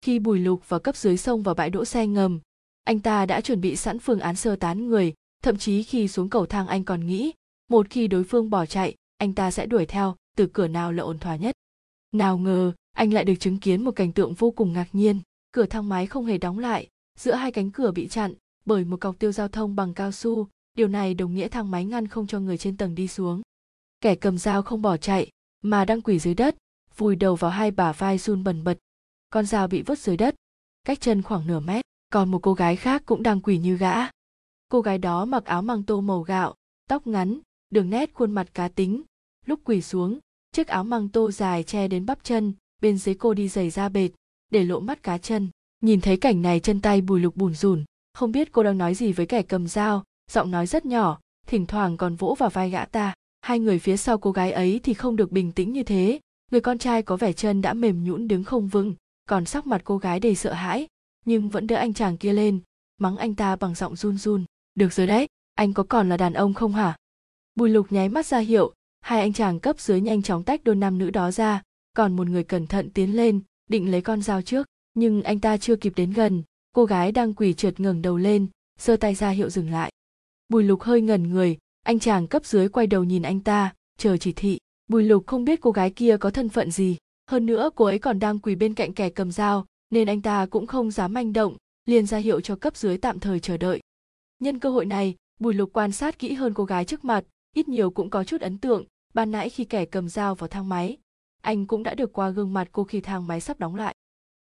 Khi 0.00 0.18
bùi 0.18 0.38
lục 0.38 0.68
và 0.68 0.78
cấp 0.78 0.96
dưới 0.96 1.16
xông 1.16 1.42
vào 1.42 1.54
bãi 1.54 1.70
đỗ 1.70 1.84
xe 1.84 2.06
ngầm, 2.06 2.40
anh 2.84 3.00
ta 3.00 3.26
đã 3.26 3.40
chuẩn 3.40 3.60
bị 3.60 3.76
sẵn 3.76 3.98
phương 3.98 4.20
án 4.20 4.36
sơ 4.36 4.56
tán 4.56 4.88
người, 4.88 5.14
thậm 5.42 5.56
chí 5.56 5.82
khi 5.82 6.08
xuống 6.08 6.30
cầu 6.30 6.46
thang 6.46 6.66
anh 6.66 6.84
còn 6.84 7.06
nghĩ, 7.06 7.32
một 7.70 7.86
khi 7.90 8.08
đối 8.08 8.24
phương 8.24 8.50
bỏ 8.50 8.66
chạy, 8.66 8.94
anh 9.18 9.34
ta 9.34 9.50
sẽ 9.50 9.66
đuổi 9.66 9.86
theo, 9.86 10.16
từ 10.36 10.46
cửa 10.46 10.68
nào 10.68 10.92
là 10.92 11.02
ổn 11.02 11.18
thỏa 11.18 11.36
nhất. 11.36 11.54
Nào 12.12 12.38
ngờ, 12.38 12.72
anh 12.92 13.12
lại 13.12 13.24
được 13.24 13.34
chứng 13.40 13.58
kiến 13.58 13.84
một 13.84 13.90
cảnh 13.96 14.12
tượng 14.12 14.34
vô 14.34 14.50
cùng 14.50 14.72
ngạc 14.72 14.88
nhiên. 14.92 15.20
Cửa 15.52 15.66
thang 15.66 15.88
máy 15.88 16.06
không 16.06 16.26
hề 16.26 16.38
đóng 16.38 16.58
lại 16.58 16.88
giữa 17.18 17.34
hai 17.34 17.52
cánh 17.52 17.70
cửa 17.70 17.90
bị 17.90 18.08
chặn 18.08 18.34
bởi 18.64 18.84
một 18.84 19.00
cọc 19.00 19.18
tiêu 19.18 19.32
giao 19.32 19.48
thông 19.48 19.76
bằng 19.76 19.94
cao 19.94 20.12
su. 20.12 20.48
Điều 20.74 20.88
này 20.88 21.14
đồng 21.14 21.34
nghĩa 21.34 21.48
thang 21.48 21.70
máy 21.70 21.84
ngăn 21.84 22.08
không 22.08 22.26
cho 22.26 22.40
người 22.40 22.58
trên 22.58 22.76
tầng 22.76 22.94
đi 22.94 23.08
xuống. 23.08 23.42
Kẻ 24.00 24.14
cầm 24.14 24.38
dao 24.38 24.62
không 24.62 24.82
bỏ 24.82 24.96
chạy, 24.96 25.30
mà 25.62 25.84
đang 25.84 26.00
quỳ 26.00 26.18
dưới 26.18 26.34
đất, 26.34 26.56
vùi 26.96 27.16
đầu 27.16 27.36
vào 27.36 27.50
hai 27.50 27.70
bả 27.70 27.92
vai 27.92 28.18
run 28.18 28.44
bần 28.44 28.64
bật. 28.64 28.78
Con 29.30 29.46
dao 29.46 29.68
bị 29.68 29.82
vứt 29.82 29.98
dưới 29.98 30.16
đất, 30.16 30.34
cách 30.84 31.00
chân 31.00 31.22
khoảng 31.22 31.46
nửa 31.46 31.60
mét. 31.60 31.84
Còn 32.10 32.30
một 32.30 32.38
cô 32.42 32.54
gái 32.54 32.76
khác 32.76 33.02
cũng 33.06 33.22
đang 33.22 33.40
quỳ 33.40 33.58
như 33.58 33.76
gã. 33.76 33.94
Cô 34.68 34.80
gái 34.80 34.98
đó 34.98 35.24
mặc 35.24 35.44
áo 35.44 35.62
măng 35.62 35.82
tô 35.82 36.00
màu 36.00 36.22
gạo, 36.22 36.54
tóc 36.88 37.06
ngắn 37.06 37.38
đường 37.70 37.90
nét 37.90 38.14
khuôn 38.14 38.32
mặt 38.32 38.54
cá 38.54 38.68
tính. 38.68 39.02
Lúc 39.46 39.60
quỳ 39.64 39.82
xuống, 39.82 40.18
chiếc 40.52 40.66
áo 40.68 40.84
măng 40.84 41.08
tô 41.08 41.30
dài 41.30 41.62
che 41.62 41.88
đến 41.88 42.06
bắp 42.06 42.24
chân, 42.24 42.52
bên 42.82 42.98
dưới 42.98 43.14
cô 43.14 43.34
đi 43.34 43.48
giày 43.48 43.70
da 43.70 43.88
bệt, 43.88 44.10
để 44.50 44.64
lộ 44.64 44.80
mắt 44.80 45.02
cá 45.02 45.18
chân 45.18 45.48
nhìn 45.82 46.00
thấy 46.00 46.16
cảnh 46.16 46.42
này 46.42 46.60
chân 46.60 46.80
tay 46.80 47.00
bùi 47.00 47.20
lục 47.20 47.36
bùn 47.36 47.54
rùn 47.54 47.84
không 48.14 48.32
biết 48.32 48.52
cô 48.52 48.62
đang 48.62 48.78
nói 48.78 48.94
gì 48.94 49.12
với 49.12 49.26
kẻ 49.26 49.42
cầm 49.42 49.68
dao, 49.68 50.04
giọng 50.30 50.50
nói 50.50 50.66
rất 50.66 50.86
nhỏ, 50.86 51.20
thỉnh 51.46 51.66
thoảng 51.66 51.96
còn 51.96 52.16
vỗ 52.16 52.36
vào 52.38 52.50
vai 52.50 52.70
gã 52.70 52.84
ta. 52.84 53.14
Hai 53.40 53.58
người 53.58 53.78
phía 53.78 53.96
sau 53.96 54.18
cô 54.18 54.32
gái 54.32 54.52
ấy 54.52 54.80
thì 54.82 54.94
không 54.94 55.16
được 55.16 55.32
bình 55.32 55.52
tĩnh 55.52 55.72
như 55.72 55.82
thế. 55.82 56.20
Người 56.50 56.60
con 56.60 56.78
trai 56.78 57.02
có 57.02 57.16
vẻ 57.16 57.32
chân 57.32 57.62
đã 57.62 57.72
mềm 57.72 58.04
nhũn 58.04 58.28
đứng 58.28 58.44
không 58.44 58.68
vững, 58.68 58.94
còn 59.28 59.44
sắc 59.44 59.66
mặt 59.66 59.80
cô 59.84 59.98
gái 59.98 60.20
đầy 60.20 60.34
sợ 60.34 60.52
hãi. 60.52 60.86
Nhưng 61.24 61.48
vẫn 61.48 61.66
đỡ 61.66 61.76
anh 61.76 61.94
chàng 61.94 62.16
kia 62.16 62.32
lên, 62.32 62.60
mắng 62.98 63.16
anh 63.16 63.34
ta 63.34 63.56
bằng 63.56 63.74
giọng 63.74 63.96
run 63.96 64.18
run. 64.18 64.44
Được 64.74 64.92
rồi 64.92 65.06
đấy, 65.06 65.26
anh 65.54 65.72
có 65.72 65.82
còn 65.82 66.08
là 66.08 66.16
đàn 66.16 66.32
ông 66.32 66.54
không 66.54 66.72
hả? 66.72 66.96
Bùi 67.54 67.70
lục 67.70 67.86
nháy 67.90 68.08
mắt 68.08 68.26
ra 68.26 68.38
hiệu, 68.38 68.74
hai 69.00 69.20
anh 69.20 69.32
chàng 69.32 69.60
cấp 69.60 69.80
dưới 69.80 70.00
nhanh 70.00 70.22
chóng 70.22 70.44
tách 70.44 70.64
đôi 70.64 70.76
nam 70.76 70.98
nữ 70.98 71.10
đó 71.10 71.30
ra. 71.30 71.62
Còn 71.96 72.16
một 72.16 72.28
người 72.28 72.44
cẩn 72.44 72.66
thận 72.66 72.90
tiến 72.90 73.16
lên, 73.16 73.40
định 73.68 73.90
lấy 73.90 74.00
con 74.00 74.22
dao 74.22 74.42
trước 74.42 74.66
nhưng 74.94 75.22
anh 75.22 75.40
ta 75.40 75.56
chưa 75.56 75.76
kịp 75.76 75.92
đến 75.96 76.12
gần, 76.12 76.42
cô 76.72 76.84
gái 76.84 77.12
đang 77.12 77.34
quỳ 77.34 77.54
trượt 77.54 77.80
ngẩng 77.80 78.02
đầu 78.02 78.16
lên, 78.16 78.46
giơ 78.78 78.96
tay 78.96 79.14
ra 79.14 79.30
hiệu 79.30 79.50
dừng 79.50 79.70
lại. 79.70 79.92
Bùi 80.48 80.62
lục 80.62 80.82
hơi 80.82 81.00
ngẩn 81.00 81.30
người, 81.30 81.58
anh 81.82 81.98
chàng 81.98 82.26
cấp 82.26 82.46
dưới 82.46 82.68
quay 82.68 82.86
đầu 82.86 83.04
nhìn 83.04 83.22
anh 83.22 83.40
ta, 83.40 83.74
chờ 83.98 84.16
chỉ 84.16 84.32
thị. 84.32 84.58
Bùi 84.88 85.02
lục 85.02 85.26
không 85.26 85.44
biết 85.44 85.60
cô 85.60 85.70
gái 85.70 85.90
kia 85.90 86.16
có 86.16 86.30
thân 86.30 86.48
phận 86.48 86.70
gì, 86.70 86.96
hơn 87.30 87.46
nữa 87.46 87.70
cô 87.74 87.84
ấy 87.84 87.98
còn 87.98 88.18
đang 88.18 88.38
quỳ 88.38 88.54
bên 88.54 88.74
cạnh 88.74 88.92
kẻ 88.92 89.10
cầm 89.10 89.32
dao, 89.32 89.66
nên 89.90 90.08
anh 90.08 90.22
ta 90.22 90.46
cũng 90.46 90.66
không 90.66 90.90
dám 90.90 91.14
manh 91.14 91.32
động, 91.32 91.56
liền 91.86 92.06
ra 92.06 92.18
hiệu 92.18 92.40
cho 92.40 92.56
cấp 92.56 92.76
dưới 92.76 92.98
tạm 92.98 93.20
thời 93.20 93.40
chờ 93.40 93.56
đợi. 93.56 93.80
Nhân 94.38 94.58
cơ 94.58 94.70
hội 94.70 94.86
này, 94.86 95.14
bùi 95.40 95.54
lục 95.54 95.70
quan 95.72 95.92
sát 95.92 96.18
kỹ 96.18 96.32
hơn 96.32 96.54
cô 96.54 96.64
gái 96.64 96.84
trước 96.84 97.04
mặt, 97.04 97.24
ít 97.54 97.68
nhiều 97.68 97.90
cũng 97.90 98.10
có 98.10 98.24
chút 98.24 98.40
ấn 98.40 98.58
tượng, 98.58 98.84
ban 99.14 99.30
nãy 99.30 99.50
khi 99.50 99.64
kẻ 99.64 99.84
cầm 99.84 100.08
dao 100.08 100.34
vào 100.34 100.48
thang 100.48 100.68
máy, 100.68 100.98
anh 101.42 101.66
cũng 101.66 101.82
đã 101.82 101.94
được 101.94 102.12
qua 102.12 102.30
gương 102.30 102.52
mặt 102.52 102.68
cô 102.72 102.84
khi 102.84 103.00
thang 103.00 103.26
máy 103.26 103.40
sắp 103.40 103.60
đóng 103.60 103.74
lại 103.74 103.94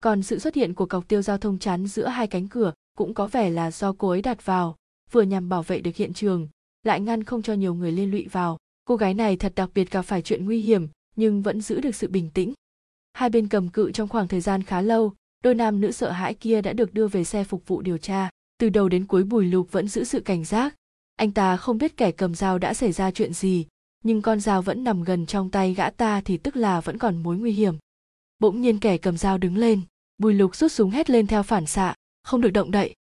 còn 0.03 0.23
sự 0.23 0.39
xuất 0.39 0.55
hiện 0.55 0.75
của 0.75 0.87
cọc 0.87 1.09
tiêu 1.09 1.23
giao 1.23 1.39
thông 1.39 1.59
chắn 1.59 1.87
giữa 1.87 2.07
hai 2.07 2.27
cánh 2.27 2.49
cửa 2.49 2.73
cũng 2.99 3.15
có 3.15 3.27
vẻ 3.27 3.51
là 3.51 3.71
do 3.71 3.93
cô 3.99 4.09
ấy 4.09 4.23
đặt 4.23 4.47
vào, 4.47 4.77
vừa 5.11 5.23
nhằm 5.23 5.49
bảo 5.49 5.63
vệ 5.63 5.81
được 5.81 5.97
hiện 5.97 6.13
trường, 6.13 6.49
lại 6.83 7.01
ngăn 7.01 7.25
không 7.25 7.43
cho 7.43 7.53
nhiều 7.53 7.75
người 7.75 7.93
liên 7.93 8.11
lụy 8.11 8.27
vào. 8.33 8.59
Cô 8.85 8.97
gái 8.97 9.15
này 9.15 9.37
thật 9.37 9.53
đặc 9.57 9.71
biệt 9.75 9.91
gặp 9.91 10.03
phải 10.03 10.23
chuyện 10.23 10.45
nguy 10.45 10.61
hiểm, 10.61 10.89
nhưng 11.17 11.43
vẫn 11.43 11.61
giữ 11.61 11.81
được 11.81 11.95
sự 11.95 12.09
bình 12.09 12.31
tĩnh. 12.35 12.53
Hai 13.13 13.31
bên 13.31 13.49
cầm 13.49 13.69
cự 13.69 13.93
trong 13.93 14.09
khoảng 14.09 14.29
thời 14.29 14.41
gian 14.41 14.63
khá 14.63 14.81
lâu, 14.81 15.13
đôi 15.45 15.55
nam 15.55 15.81
nữ 15.81 15.93
sợ 15.93 16.11
hãi 16.11 16.35
kia 16.35 16.63
đã 16.63 16.73
được 16.73 16.95
đưa 16.95 17.09
về 17.09 17.25
xe 17.25 17.45
phục 17.45 17.67
vụ 17.67 17.83
điều 17.83 17.99
tra. 17.99 18.31
Từ 18.59 18.69
đầu 18.69 18.89
đến 18.89 19.07
cuối 19.07 19.25
bùi 19.25 19.45
lục 19.45 19.73
vẫn 19.73 19.89
giữ 19.89 20.05
sự 20.05 20.21
cảnh 20.21 20.45
giác. 20.45 20.75
Anh 21.17 21.33
ta 21.33 21.57
không 21.57 21.79
biết 21.79 21.97
kẻ 21.97 22.13
cầm 22.13 22.35
dao 22.35 22.59
đã 22.59 22.75
xảy 22.75 22.93
ra 22.93 23.11
chuyện 23.11 23.33
gì, 23.33 23.67
nhưng 24.05 24.23
con 24.23 24.41
dao 24.41 24.63
vẫn 24.63 24.85
nằm 24.85 25.05
gần 25.05 25.27
trong 25.27 25.51
tay 25.51 25.75
gã 25.75 25.91
ta 25.91 26.21
thì 26.21 26.37
tức 26.37 26.57
là 26.57 26.81
vẫn 26.81 26.99
còn 26.99 27.23
mối 27.23 27.37
nguy 27.37 27.53
hiểm. 27.53 27.75
Bỗng 28.39 28.61
nhiên 28.61 28.79
kẻ 28.79 28.99
cầm 28.99 29.17
dao 29.17 29.39
đứng 29.39 29.57
lên 29.57 29.81
bùi 30.19 30.35
lục 30.35 30.57
rút 30.57 30.73
súng 30.73 30.91
hét 30.91 31.11
lên 31.11 31.27
theo 31.27 31.43
phản 31.43 31.67
xạ, 31.67 31.95
không 32.23 32.41
được 32.41 32.51
động 32.51 32.71
đậy. 32.71 32.95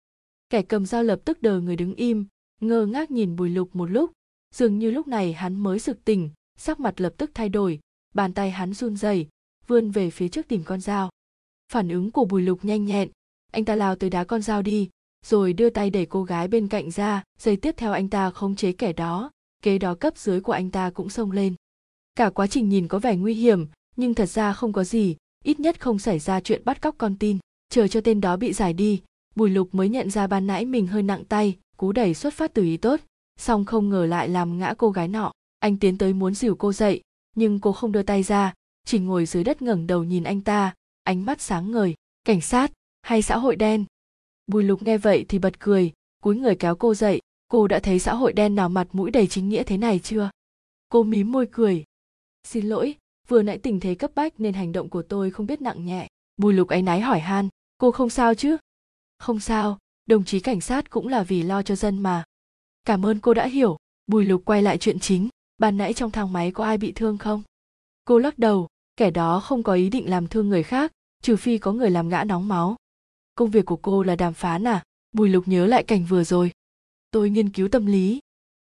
Kẻ 0.49 0.61
cầm 0.61 0.85
dao 0.85 1.03
lập 1.03 1.19
tức 1.25 1.41
đờ 1.41 1.59
người 1.59 1.75
đứng 1.75 1.95
im, 1.95 2.25
ngơ 2.61 2.85
ngác 2.85 3.11
nhìn 3.11 3.35
bùi 3.35 3.49
lục 3.49 3.75
một 3.75 3.85
lúc. 3.85 4.11
Dường 4.55 4.79
như 4.79 4.91
lúc 4.91 5.07
này 5.07 5.33
hắn 5.33 5.55
mới 5.55 5.79
sực 5.79 6.05
tỉnh, 6.05 6.29
sắc 6.57 6.79
mặt 6.79 7.01
lập 7.01 7.13
tức 7.17 7.31
thay 7.33 7.49
đổi, 7.49 7.79
bàn 8.13 8.33
tay 8.33 8.51
hắn 8.51 8.73
run 8.73 8.97
rẩy, 8.97 9.27
vươn 9.67 9.91
về 9.91 10.09
phía 10.09 10.27
trước 10.27 10.47
tìm 10.47 10.63
con 10.63 10.81
dao. 10.81 11.09
Phản 11.71 11.89
ứng 11.89 12.11
của 12.11 12.25
bùi 12.25 12.41
lục 12.41 12.65
nhanh 12.65 12.85
nhẹn, 12.85 13.09
anh 13.51 13.65
ta 13.65 13.75
lao 13.75 13.95
tới 13.95 14.09
đá 14.09 14.23
con 14.23 14.41
dao 14.41 14.61
đi, 14.61 14.89
rồi 15.25 15.53
đưa 15.53 15.69
tay 15.69 15.89
đẩy 15.89 16.05
cô 16.05 16.23
gái 16.23 16.47
bên 16.47 16.67
cạnh 16.67 16.91
ra, 16.91 17.23
giây 17.39 17.55
tiếp 17.55 17.75
theo 17.77 17.91
anh 17.91 18.09
ta 18.09 18.29
khống 18.29 18.55
chế 18.55 18.71
kẻ 18.71 18.93
đó, 18.93 19.31
kế 19.63 19.77
đó 19.77 19.95
cấp 19.95 20.17
dưới 20.17 20.41
của 20.41 20.51
anh 20.51 20.71
ta 20.71 20.89
cũng 20.89 21.09
xông 21.09 21.31
lên. 21.31 21.55
Cả 22.15 22.29
quá 22.29 22.47
trình 22.47 22.69
nhìn 22.69 22.87
có 22.87 22.99
vẻ 22.99 23.15
nguy 23.15 23.33
hiểm, 23.33 23.67
nhưng 23.95 24.13
thật 24.13 24.29
ra 24.29 24.53
không 24.53 24.73
có 24.73 24.83
gì 24.83 25.15
ít 25.43 25.59
nhất 25.59 25.81
không 25.81 25.99
xảy 25.99 26.19
ra 26.19 26.39
chuyện 26.39 26.61
bắt 26.65 26.81
cóc 26.81 26.95
con 26.97 27.15
tin. 27.15 27.37
Chờ 27.69 27.87
cho 27.87 28.01
tên 28.01 28.21
đó 28.21 28.37
bị 28.37 28.53
giải 28.53 28.73
đi, 28.73 29.01
bùi 29.35 29.49
lục 29.49 29.75
mới 29.75 29.89
nhận 29.89 30.09
ra 30.09 30.27
ban 30.27 30.47
nãy 30.47 30.65
mình 30.65 30.87
hơi 30.87 31.03
nặng 31.03 31.25
tay, 31.25 31.57
cú 31.77 31.91
đẩy 31.91 32.13
xuất 32.13 32.33
phát 32.33 32.53
từ 32.53 32.63
ý 32.63 32.77
tốt. 32.77 32.99
Song 33.39 33.65
không 33.65 33.89
ngờ 33.89 34.05
lại 34.05 34.29
làm 34.29 34.59
ngã 34.59 34.73
cô 34.77 34.89
gái 34.89 35.07
nọ. 35.07 35.31
Anh 35.59 35.77
tiến 35.77 35.97
tới 35.97 36.13
muốn 36.13 36.33
dìu 36.33 36.55
cô 36.55 36.73
dậy, 36.73 37.01
nhưng 37.35 37.59
cô 37.59 37.71
không 37.71 37.91
đưa 37.91 38.03
tay 38.03 38.23
ra, 38.23 38.53
chỉ 38.85 38.99
ngồi 38.99 39.25
dưới 39.25 39.43
đất 39.43 39.61
ngẩng 39.61 39.87
đầu 39.87 40.03
nhìn 40.03 40.23
anh 40.23 40.41
ta, 40.41 40.73
ánh 41.03 41.25
mắt 41.25 41.41
sáng 41.41 41.71
ngời. 41.71 41.95
Cảnh 42.23 42.41
sát, 42.41 42.71
hay 43.01 43.21
xã 43.21 43.37
hội 43.37 43.55
đen? 43.55 43.85
Bùi 44.47 44.63
lục 44.63 44.83
nghe 44.83 44.97
vậy 44.97 45.25
thì 45.29 45.39
bật 45.39 45.59
cười, 45.59 45.91
cúi 46.23 46.37
người 46.37 46.55
kéo 46.55 46.75
cô 46.75 46.93
dậy. 46.93 47.21
Cô 47.47 47.67
đã 47.67 47.79
thấy 47.79 47.99
xã 47.99 48.13
hội 48.13 48.33
đen 48.33 48.55
nào 48.55 48.69
mặt 48.69 48.87
mũi 48.91 49.11
đầy 49.11 49.27
chính 49.27 49.49
nghĩa 49.49 49.63
thế 49.63 49.77
này 49.77 49.99
chưa? 49.99 50.29
Cô 50.89 51.03
mím 51.03 51.31
môi 51.31 51.47
cười. 51.51 51.83
Xin 52.43 52.65
lỗi 52.65 52.95
vừa 53.29 53.41
nãy 53.41 53.57
tình 53.57 53.79
thế 53.79 53.95
cấp 53.95 54.11
bách 54.15 54.39
nên 54.39 54.53
hành 54.53 54.71
động 54.71 54.89
của 54.89 55.01
tôi 55.01 55.31
không 55.31 55.45
biết 55.45 55.61
nặng 55.61 55.85
nhẹ. 55.85 56.07
Bùi 56.37 56.53
lục 56.53 56.67
áy 56.67 56.81
náy 56.81 57.01
hỏi 57.01 57.19
han, 57.19 57.49
cô 57.77 57.91
không 57.91 58.09
sao 58.09 58.35
chứ? 58.35 58.57
Không 59.17 59.39
sao, 59.39 59.77
đồng 60.05 60.25
chí 60.25 60.39
cảnh 60.39 60.61
sát 60.61 60.89
cũng 60.89 61.07
là 61.07 61.23
vì 61.23 61.43
lo 61.43 61.61
cho 61.63 61.75
dân 61.75 61.99
mà. 61.99 62.23
Cảm 62.85 63.05
ơn 63.05 63.19
cô 63.19 63.33
đã 63.33 63.47
hiểu. 63.47 63.77
Bùi 64.07 64.25
lục 64.25 64.41
quay 64.45 64.61
lại 64.61 64.77
chuyện 64.77 64.99
chính, 64.99 65.29
ban 65.57 65.77
nãy 65.77 65.93
trong 65.93 66.11
thang 66.11 66.33
máy 66.33 66.51
có 66.51 66.63
ai 66.63 66.77
bị 66.77 66.91
thương 66.91 67.17
không? 67.17 67.43
Cô 68.05 68.19
lắc 68.19 68.39
đầu, 68.39 68.67
kẻ 68.97 69.11
đó 69.11 69.39
không 69.39 69.63
có 69.63 69.73
ý 69.73 69.89
định 69.89 70.09
làm 70.09 70.27
thương 70.27 70.49
người 70.49 70.63
khác, 70.63 70.91
trừ 71.23 71.35
phi 71.35 71.57
có 71.57 71.71
người 71.71 71.89
làm 71.89 72.09
ngã 72.09 72.23
nóng 72.23 72.47
máu. 72.47 72.75
Công 73.35 73.49
việc 73.49 73.65
của 73.65 73.75
cô 73.75 74.03
là 74.03 74.15
đàm 74.15 74.33
phán 74.33 74.67
à? 74.67 74.83
Bùi 75.11 75.29
lục 75.29 75.47
nhớ 75.47 75.65
lại 75.65 75.83
cảnh 75.83 76.05
vừa 76.05 76.23
rồi. 76.23 76.51
Tôi 77.11 77.29
nghiên 77.29 77.49
cứu 77.49 77.67
tâm 77.67 77.85
lý. 77.85 78.19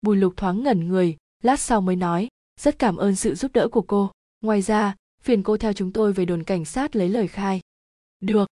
Bùi 0.01 0.17
lục 0.17 0.33
thoáng 0.37 0.63
ngẩn 0.63 0.87
người, 0.87 1.17
lát 1.43 1.59
sau 1.59 1.81
mới 1.81 1.95
nói, 1.95 2.27
rất 2.59 2.79
cảm 2.79 2.97
ơn 2.97 3.15
sự 3.15 3.35
giúp 3.35 3.51
đỡ 3.53 3.67
của 3.67 3.81
cô 3.81 4.11
ngoài 4.41 4.61
ra, 4.61 4.95
phiền 5.21 5.43
cô 5.43 5.57
theo 5.57 5.73
chúng 5.73 5.91
tôi 5.91 6.13
về 6.13 6.25
đồn 6.25 6.43
cảnh 6.43 6.65
sát 6.65 6.95
lấy 6.95 7.09
lời 7.09 7.27
khai. 7.27 7.61
Được. 8.19 8.49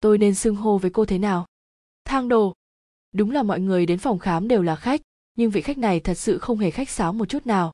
Tôi 0.00 0.18
nên 0.18 0.34
xưng 0.34 0.56
hô 0.56 0.78
với 0.78 0.90
cô 0.90 1.04
thế 1.04 1.18
nào? 1.18 1.46
Thang 2.04 2.28
đồ. 2.28 2.54
Đúng 3.12 3.30
là 3.30 3.42
mọi 3.42 3.60
người 3.60 3.86
đến 3.86 3.98
phòng 3.98 4.18
khám 4.18 4.48
đều 4.48 4.62
là 4.62 4.76
khách, 4.76 5.00
nhưng 5.36 5.50
vị 5.50 5.60
khách 5.60 5.78
này 5.78 6.00
thật 6.00 6.14
sự 6.14 6.38
không 6.38 6.58
hề 6.58 6.70
khách 6.70 6.90
sáo 6.90 7.12
một 7.12 7.28
chút 7.28 7.46
nào. 7.46 7.72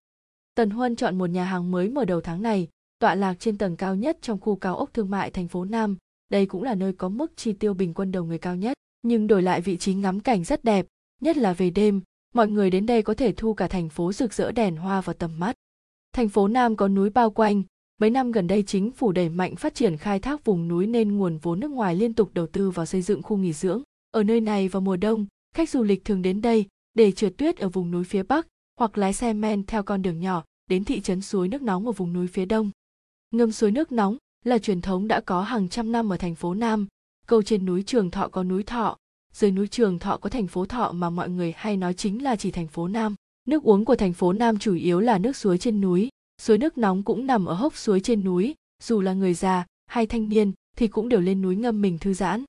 Tần 0.55 0.71
huân 0.71 0.97
chọn 0.97 1.19
một 1.19 1.31
nhà 1.31 1.45
hàng 1.45 1.71
mới 1.71 1.89
mở 1.89 2.05
đầu 2.05 2.21
tháng 2.21 2.43
này, 2.43 2.69
tọa 2.99 3.15
lạc 3.15 3.35
trên 3.39 3.59
tầng 3.59 3.77
cao 3.77 3.95
nhất 3.95 4.19
trong 4.23 4.41
khu 4.41 4.57
cao 4.57 4.77
ốc 4.77 4.95
thương 4.95 5.11
mại 5.11 5.31
thành 5.31 5.49
phố 5.49 5.65
nam. 5.65 5.97
Đây 6.29 6.47
cũng 6.47 6.63
là 6.63 6.75
nơi 6.75 6.93
có 6.93 7.09
mức 7.09 7.33
chi 7.37 7.53
tiêu 7.53 7.75
bình 7.75 7.95
quân 7.95 8.13
đầu 8.13 8.25
người 8.25 8.39
cao 8.39 8.57
nhất, 8.57 8.77
nhưng 9.03 9.27
đổi 9.27 9.43
lại 9.43 9.61
vị 9.61 9.77
trí 9.77 9.95
ngắm 9.95 10.21
cảnh 10.21 10.45
rất 10.45 10.65
đẹp, 10.65 10.87
nhất 11.21 11.37
là 11.37 11.53
về 11.53 11.71
đêm, 11.71 12.01
mọi 12.35 12.49
người 12.49 12.71
đến 12.71 12.87
đây 12.87 13.03
có 13.03 13.15
thể 13.15 13.33
thu 13.33 13.55
cả 13.55 13.69
thành 13.69 13.89
phố 13.89 14.13
rực 14.13 14.35
rỡ 14.35 14.53
đèn 14.53 14.77
hoa 14.77 15.01
vào 15.01 15.15
tầm 15.15 15.39
mắt 15.39 15.57
thành 16.13 16.29
phố 16.29 16.49
nam 16.49 16.77
có 16.77 16.89
núi 16.89 17.11
bao 17.11 17.31
quanh. 17.31 17.63
Mấy 18.01 18.11
năm 18.11 18.33
gần 18.33 18.47
đây, 18.47 18.63
chính 18.63 18.91
phủ 18.91 19.13
đẩy 19.13 19.29
mạnh 19.29 19.57
phát 19.57 19.75
triển 19.75 19.97
khai 19.97 20.21
thác 20.21 20.45
vùng 20.45 20.69
núi 20.69 20.87
nên 20.87 21.17
nguồn 21.17 21.39
vốn 21.39 21.61
nước 21.61 21.71
ngoài 21.71 21.97
liên 21.97 22.15
tục 22.15 22.31
đầu 22.35 22.47
tư 22.47 22.71
vào 22.71 22.87
xây 22.87 23.03
dựng 23.03 23.23
khu 23.23 23.37
nghỉ 23.37 23.53
dưỡng. 23.53 23.83
Ở 24.11 24.23
nơi 24.23 24.41
này 24.41 24.69
vào 24.69 24.81
mùa 24.81 24.97
đông, 24.97 25.27
khách 25.55 25.71
du 25.71 25.83
lịch 25.83 26.05
thường 26.05 26.23
đến 26.23 26.41
đây 26.41 26.67
để 26.95 27.13
trượt 27.13 27.33
tuyết 27.37 27.57
ở 27.57 27.69
vùng 27.69 27.91
núi 27.91 28.05
phía 28.05 28.23
bắc 28.23 28.47
hoặc 28.79 28.99
lái 28.99 29.13
xe 29.13 29.33
men 29.33 29.67
theo 29.67 29.83
con 29.83 30.03
đường 30.03 30.21
nhỏ 30.21 30.45
đến 30.71 30.85
thị 30.85 31.01
trấn 31.01 31.21
suối 31.21 31.49
nước 31.49 31.63
nóng 31.63 31.87
ở 31.87 31.93
vùng 31.93 32.13
núi 32.13 32.27
phía 32.27 32.45
đông. 32.45 32.71
Ngâm 33.31 33.53
suối 33.53 33.71
nước 33.71 33.93
nóng 33.93 34.17
là 34.45 34.59
truyền 34.59 34.81
thống 34.81 35.09
đã 35.09 35.21
có 35.21 35.43
hàng 35.43 35.69
trăm 35.69 35.93
năm 35.93 36.13
ở 36.13 36.17
thành 36.17 36.35
phố 36.35 36.55
nam. 36.55 36.87
Câu 37.27 37.43
trên 37.43 37.65
núi 37.65 37.83
trường 37.83 38.11
thọ 38.11 38.29
có 38.29 38.45
núi 38.45 38.63
thọ. 38.63 38.97
Dưới 39.33 39.51
núi 39.51 39.69
trường 39.69 39.99
thọ 39.99 40.17
có 40.17 40.31
thành 40.31 40.47
phố 40.47 40.67
thọ 40.67 40.93
mà 40.93 41.11
mọi 41.11 41.29
người 41.29 41.53
hay 41.57 41.77
nói 41.77 41.95
chính 41.95 42.23
là 42.23 42.37
chỉ 42.37 42.51
thành 42.51 42.69
phố 42.69 42.89
nam 42.89 43.15
nước 43.49 43.63
uống 43.63 43.85
của 43.85 43.97
thành 43.97 44.13
phố 44.13 44.33
nam 44.33 44.59
chủ 44.59 44.75
yếu 44.75 45.01
là 45.01 45.19
nước 45.19 45.37
suối 45.37 45.59
trên 45.59 45.81
núi. 45.81 46.09
Suối 46.43 46.59
nước 46.59 46.79
nóng 46.79 47.03
cũng 47.03 47.27
nằm 47.27 47.45
ở 47.45 47.55
hốc 47.55 47.77
suối 47.77 48.01
trên 48.01 48.25
núi. 48.25 48.55
Dù 48.83 49.01
là 49.01 49.13
người 49.13 49.35
già 49.35 49.67
hay 49.87 50.07
thanh 50.07 50.29
niên 50.29 50.53
thì 50.77 50.89
cũng 50.89 51.09
đều 51.09 51.21
lên 51.21 51.43
núi 51.43 51.57
ngâm 51.57 51.83
mình 51.83 51.99
thư 51.99 52.15
giãn. 52.15 52.45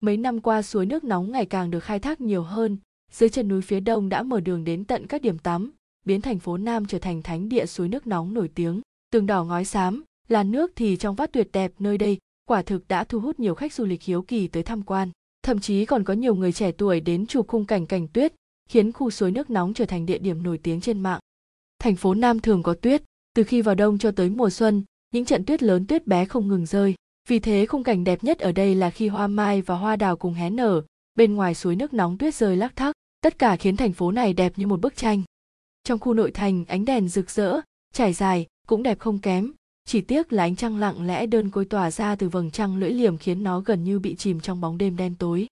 Mấy 0.00 0.16
năm 0.16 0.40
qua, 0.40 0.62
suối 0.62 0.86
nước 0.86 1.04
nóng 1.04 1.32
ngày 1.32 1.46
càng 1.46 1.70
được 1.70 1.80
khai 1.80 1.98
thác 1.98 2.20
nhiều 2.20 2.42
hơn. 2.42 2.76
Dưới 3.12 3.28
chân 3.28 3.48
núi 3.48 3.62
phía 3.62 3.80
đông 3.80 4.08
đã 4.08 4.22
mở 4.22 4.40
đường 4.40 4.64
đến 4.64 4.84
tận 4.84 5.06
các 5.06 5.22
điểm 5.22 5.38
tắm, 5.38 5.72
biến 6.06 6.20
thành 6.20 6.38
phố 6.38 6.56
nam 6.56 6.86
trở 6.86 6.98
thành 6.98 7.22
thánh 7.22 7.48
địa 7.48 7.66
suối 7.66 7.88
nước 7.88 8.06
nóng 8.06 8.34
nổi 8.34 8.50
tiếng. 8.54 8.80
Tường 9.10 9.26
đỏ 9.26 9.44
ngói 9.44 9.64
xám 9.64 10.04
là 10.28 10.42
nước 10.42 10.72
thì 10.76 10.96
trong 10.96 11.14
vắt 11.14 11.32
tuyệt 11.32 11.48
đẹp 11.52 11.72
nơi 11.78 11.98
đây, 11.98 12.18
quả 12.48 12.62
thực 12.62 12.88
đã 12.88 13.04
thu 13.04 13.20
hút 13.20 13.40
nhiều 13.40 13.54
khách 13.54 13.72
du 13.72 13.84
lịch 13.84 14.02
hiếu 14.02 14.22
kỳ 14.22 14.48
tới 14.48 14.62
tham 14.62 14.82
quan. 14.82 15.10
Thậm 15.42 15.60
chí 15.60 15.84
còn 15.84 16.04
có 16.04 16.14
nhiều 16.14 16.34
người 16.34 16.52
trẻ 16.52 16.72
tuổi 16.72 17.00
đến 17.00 17.26
chụp 17.26 17.48
khung 17.48 17.64
cảnh 17.64 17.86
cảnh 17.86 18.08
tuyết 18.08 18.32
khiến 18.68 18.92
khu 18.92 19.10
suối 19.10 19.30
nước 19.30 19.50
nóng 19.50 19.74
trở 19.74 19.84
thành 19.84 20.06
địa 20.06 20.18
điểm 20.18 20.42
nổi 20.42 20.58
tiếng 20.58 20.80
trên 20.80 21.00
mạng. 21.00 21.20
Thành 21.78 21.96
phố 21.96 22.14
nam 22.14 22.40
thường 22.40 22.62
có 22.62 22.74
tuyết 22.74 23.02
từ 23.34 23.44
khi 23.44 23.62
vào 23.62 23.74
đông 23.74 23.98
cho 23.98 24.10
tới 24.10 24.30
mùa 24.30 24.50
xuân 24.50 24.84
những 25.14 25.24
trận 25.24 25.44
tuyết 25.44 25.62
lớn 25.62 25.86
tuyết 25.86 26.06
bé 26.06 26.24
không 26.24 26.48
ngừng 26.48 26.66
rơi. 26.66 26.94
Vì 27.28 27.38
thế 27.38 27.66
khung 27.66 27.84
cảnh 27.84 28.04
đẹp 28.04 28.24
nhất 28.24 28.38
ở 28.38 28.52
đây 28.52 28.74
là 28.74 28.90
khi 28.90 29.08
hoa 29.08 29.26
mai 29.26 29.62
và 29.62 29.74
hoa 29.74 29.96
đào 29.96 30.16
cùng 30.16 30.34
hé 30.34 30.50
nở 30.50 30.82
bên 31.14 31.34
ngoài 31.34 31.54
suối 31.54 31.76
nước 31.76 31.94
nóng 31.94 32.18
tuyết 32.18 32.34
rơi 32.34 32.56
lác 32.56 32.76
thác, 32.76 32.92
tất 33.20 33.38
cả 33.38 33.56
khiến 33.56 33.76
thành 33.76 33.92
phố 33.92 34.10
này 34.12 34.32
đẹp 34.32 34.52
như 34.56 34.66
một 34.66 34.80
bức 34.80 34.96
tranh. 34.96 35.22
Trong 35.84 35.98
khu 35.98 36.14
nội 36.14 36.30
thành 36.30 36.64
ánh 36.64 36.84
đèn 36.84 37.08
rực 37.08 37.30
rỡ 37.30 37.60
trải 37.94 38.12
dài 38.12 38.46
cũng 38.66 38.82
đẹp 38.82 38.98
không 38.98 39.18
kém. 39.18 39.52
Chỉ 39.84 40.00
tiếc 40.00 40.32
là 40.32 40.42
ánh 40.42 40.56
trăng 40.56 40.76
lặng 40.76 41.06
lẽ 41.06 41.26
đơn 41.26 41.50
côi 41.50 41.64
tỏa 41.64 41.90
ra 41.90 42.16
từ 42.16 42.28
vầng 42.28 42.50
trăng 42.50 42.76
lưỡi 42.76 42.90
liềm 42.90 43.18
khiến 43.18 43.42
nó 43.42 43.60
gần 43.60 43.84
như 43.84 43.98
bị 43.98 44.14
chìm 44.14 44.40
trong 44.40 44.60
bóng 44.60 44.78
đêm 44.78 44.96
đen 44.96 45.14
tối. 45.18 45.46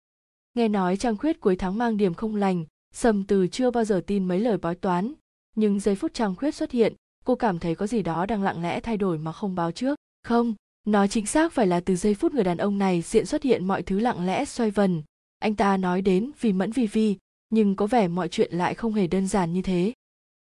Nghe 0.54 0.68
nói 0.68 0.96
trăng 0.96 1.16
khuyết 1.16 1.40
cuối 1.40 1.56
tháng 1.56 1.78
mang 1.78 1.96
điểm 1.96 2.14
không 2.14 2.36
lành 2.36 2.64
sầm 2.97 3.24
từ 3.24 3.47
chưa 3.47 3.70
bao 3.70 3.84
giờ 3.84 4.03
tin 4.07 4.24
mấy 4.24 4.40
lời 4.40 4.59
bói 4.59 4.74
toán, 4.74 5.12
nhưng 5.57 5.80
giây 5.80 5.94
phút 5.94 6.14
trăng 6.14 6.36
khuyết 6.36 6.55
xuất 6.55 6.70
hiện, 6.70 6.94
cô 7.24 7.34
cảm 7.34 7.59
thấy 7.59 7.74
có 7.74 7.86
gì 7.86 8.03
đó 8.03 8.26
đang 8.26 8.42
lặng 8.42 8.62
lẽ 8.62 8.80
thay 8.80 8.97
đổi 8.97 9.18
mà 9.18 9.32
không 9.32 9.55
báo 9.55 9.72
trước. 9.72 9.99
Không, 10.24 10.55
nói 10.86 11.09
chính 11.09 11.26
xác 11.26 11.53
phải 11.53 11.66
là 11.66 11.80
từ 11.80 11.97
giây 11.97 12.14
phút 12.14 12.34
người 12.34 12.44
đàn 12.44 12.59
ông 12.59 12.78
này 12.78 13.03
diện 13.03 13.26
xuất 13.26 13.42
hiện 13.42 13.66
mọi 13.66 13.82
thứ 13.82 13.99
lặng 13.99 14.26
lẽ 14.26 14.44
xoay 14.44 14.70
vần. 14.70 15.03
Anh 15.38 15.55
ta 15.55 15.76
nói 15.76 16.03
đến 16.03 16.30
vì 16.40 16.53
mẫn 16.53 16.72
vi 16.72 16.86
vi 16.86 17.16
nhưng 17.51 17.76
có 17.76 17.86
vẻ 17.86 18.09
mọi 18.09 18.28
chuyện 18.28 18.55
lại 18.55 18.74
không 18.74 18.92
hề 18.92 19.07
đơn 19.07 19.28
giản 19.28 19.53
như 19.53 19.62
thế. 19.62 19.92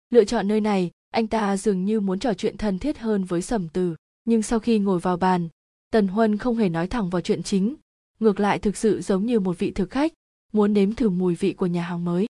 Lựa 0.10 0.26
chọn 0.26 0.48
nơi 0.48 0.62
này, 0.62 0.92
anh 1.12 1.28
ta 1.28 1.58
dường 1.58 1.86
như 1.86 2.00
muốn 2.00 2.20
trò 2.20 2.34
chuyện 2.34 2.58
thân 2.58 2.80
thiết 2.80 2.98
hơn 2.98 3.24
với 3.24 3.42
sầm 3.42 3.68
từ, 3.74 3.96
nhưng 4.26 4.42
sau 4.42 4.60
khi 4.60 4.80
ngồi 4.80 5.00
vào 5.00 5.18
bàn, 5.18 5.50
tần 5.92 6.08
huân 6.08 6.38
không 6.38 6.58
hề 6.58 6.70
nói 6.70 6.88
thẳng 6.88 7.10
vào 7.10 7.22
chuyện 7.22 7.44
chính. 7.44 7.76
Ngược 8.20 8.40
lại 8.40 8.60
thực 8.60 8.78
sự 8.78 9.02
giống 9.02 9.26
như 9.26 9.40
một 9.40 9.60
vị 9.60 9.72
thực 9.72 9.90
khách, 9.90 10.14
muốn 10.52 10.74
nếm 10.74 10.94
thử 10.94 11.10
mùi 11.10 11.36
vị 11.36 11.54
của 11.54 11.66
nhà 11.66 11.82
hàng 11.82 12.06
mới 12.06 12.26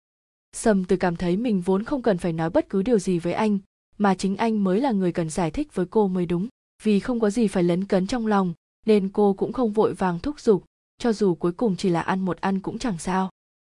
sầm 0.56 0.84
từ 0.84 0.96
cảm 0.96 1.16
thấy 1.16 1.36
mình 1.36 1.60
vốn 1.60 1.84
không 1.84 2.02
cần 2.02 2.18
phải 2.18 2.32
nói 2.32 2.50
bất 2.50 2.68
cứ 2.68 2.82
điều 2.82 2.98
gì 2.98 3.18
với 3.18 3.32
anh, 3.32 3.58
mà 3.98 4.14
chính 4.14 4.36
anh 4.36 4.64
mới 4.64 4.80
là 4.80 4.92
người 4.92 5.12
cần 5.12 5.30
giải 5.30 5.50
thích 5.50 5.74
với 5.74 5.86
cô 5.86 6.08
mới 6.08 6.26
đúng. 6.26 6.48
Vì 6.82 7.00
không 7.00 7.20
có 7.20 7.30
gì 7.30 7.48
phải 7.48 7.62
lấn 7.62 7.84
cấn 7.84 8.06
trong 8.06 8.26
lòng, 8.26 8.54
nên 8.86 9.08
cô 9.08 9.32
cũng 9.32 9.52
không 9.52 9.72
vội 9.72 9.94
vàng 9.94 10.18
thúc 10.18 10.40
giục, 10.40 10.64
cho 10.98 11.12
dù 11.12 11.34
cuối 11.34 11.52
cùng 11.52 11.76
chỉ 11.76 11.88
là 11.88 12.00
ăn 12.00 12.20
một 12.20 12.40
ăn 12.40 12.60
cũng 12.60 12.78
chẳng 12.78 12.98
sao. 12.98 13.30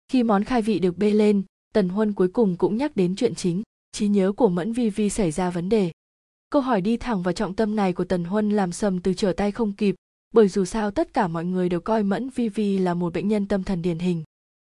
Khi 0.08 0.22
món 0.22 0.44
khai 0.44 0.62
vị 0.62 0.78
được 0.78 0.98
bê 0.98 1.10
lên, 1.10 1.42
tần 1.74 1.88
huân 1.88 2.12
cuối 2.12 2.28
cùng 2.28 2.56
cũng 2.56 2.76
nhắc 2.76 2.96
đến 2.96 3.16
chuyện 3.16 3.34
chính, 3.34 3.62
trí 3.92 4.08
nhớ 4.08 4.32
của 4.32 4.48
mẫn 4.48 4.72
vi 4.72 4.90
vi 4.90 5.10
xảy 5.10 5.30
ra 5.30 5.50
vấn 5.50 5.68
đề. 5.68 5.92
Câu 6.50 6.62
hỏi 6.62 6.80
đi 6.80 6.96
thẳng 6.96 7.22
vào 7.22 7.32
trọng 7.32 7.54
tâm 7.54 7.76
này 7.76 7.92
của 7.92 8.04
tần 8.04 8.24
huân 8.24 8.50
làm 8.50 8.72
sầm 8.72 9.00
từ 9.00 9.14
trở 9.14 9.32
tay 9.32 9.52
không 9.52 9.72
kịp, 9.72 9.94
bởi 10.34 10.48
dù 10.48 10.64
sao 10.64 10.90
tất 10.90 11.14
cả 11.14 11.28
mọi 11.28 11.44
người 11.44 11.68
đều 11.68 11.80
coi 11.80 12.02
mẫn 12.02 12.28
vi 12.28 12.48
vi 12.48 12.78
là 12.78 12.94
một 12.94 13.12
bệnh 13.12 13.28
nhân 13.28 13.46
tâm 13.46 13.62
thần 13.62 13.82
điển 13.82 13.98
hình 13.98 14.22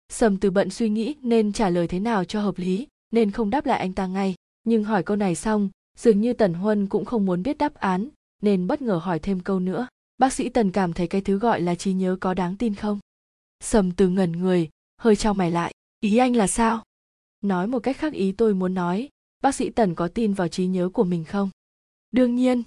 sầm 0.10 0.38
từ 0.38 0.52
bận 0.52 0.70
suy 0.70 0.90
nghĩ 0.90 1.16
nên 1.22 1.54
trả 1.54 1.70
lời 1.70 1.88
thế 1.88 2.00
nào 2.00 2.24
cho 2.24 2.42
hợp 2.42 2.58
lý, 2.58 2.88
nên 3.12 3.32
không 3.32 3.50
đáp 3.50 3.66
lại 3.66 3.80
anh 3.80 3.94
ta 3.94 4.08
ngay. 4.08 4.36
Nhưng 4.64 4.84
hỏi 4.84 5.04
câu 5.04 5.18
này 5.18 5.36
xong, 5.36 5.70
dường 5.98 6.22
như 6.22 6.34
tần 6.34 6.54
huân 6.54 6.88
cũng 6.88 7.06
không 7.06 7.26
muốn 7.26 7.44
biết 7.44 7.58
đáp 7.58 7.74
án, 7.74 8.10
nên 8.42 8.68
bất 8.68 8.82
ngờ 8.82 8.96
hỏi 8.96 9.20
thêm 9.20 9.40
câu 9.40 9.60
nữa. 9.60 9.88
Bác 10.18 10.34
sĩ 10.34 10.50
tần 10.50 10.72
cảm 10.72 10.94
thấy 10.94 11.08
cái 11.08 11.22
thứ 11.22 11.40
gọi 11.40 11.62
là 11.62 11.76
trí 11.76 11.94
nhớ 11.94 12.18
có 12.22 12.34
đáng 12.34 12.58
tin 12.58 12.76
không? 12.76 13.00
Sầm 13.64 13.92
từ 13.92 14.10
ngẩn 14.10 14.32
người, 14.32 14.70
hơi 14.98 15.16
trao 15.16 15.34
mày 15.34 15.52
lại. 15.52 15.74
Ý 16.00 16.18
anh 16.18 16.36
là 16.36 16.48
sao? 16.48 16.84
Nói 17.42 17.68
một 17.68 17.80
cách 17.80 17.98
khác 17.98 18.14
ý 18.14 18.32
tôi 18.32 18.54
muốn 18.54 18.74
nói, 18.74 19.10
bác 19.42 19.56
sĩ 19.56 19.70
tần 19.70 19.96
có 19.96 20.08
tin 20.08 20.34
vào 20.34 20.48
trí 20.48 20.68
nhớ 20.68 20.90
của 20.94 21.04
mình 21.04 21.24
không? 21.24 21.50
Đương 22.12 22.36
nhiên. 22.36 22.64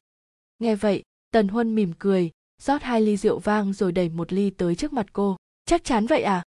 Nghe 0.59 0.77
vậy, 0.77 1.03
tần 1.31 1.49
huân 1.49 1.75
mỉm 1.75 1.93
cười, 1.99 2.31
rót 2.63 2.83
hai 2.83 3.01
ly 3.01 3.17
rượu 3.17 3.39
vang 3.39 3.73
rồi 3.73 3.93
đẩy 3.93 4.09
một 4.09 4.33
ly 4.33 4.51
tới 4.51 4.75
trước 4.75 4.93
mặt 4.93 5.07
cô. 5.13 5.37
Chắc 5.65 5.85
chắn 5.85 6.07
vậy 6.07 6.23
à? 6.23 6.43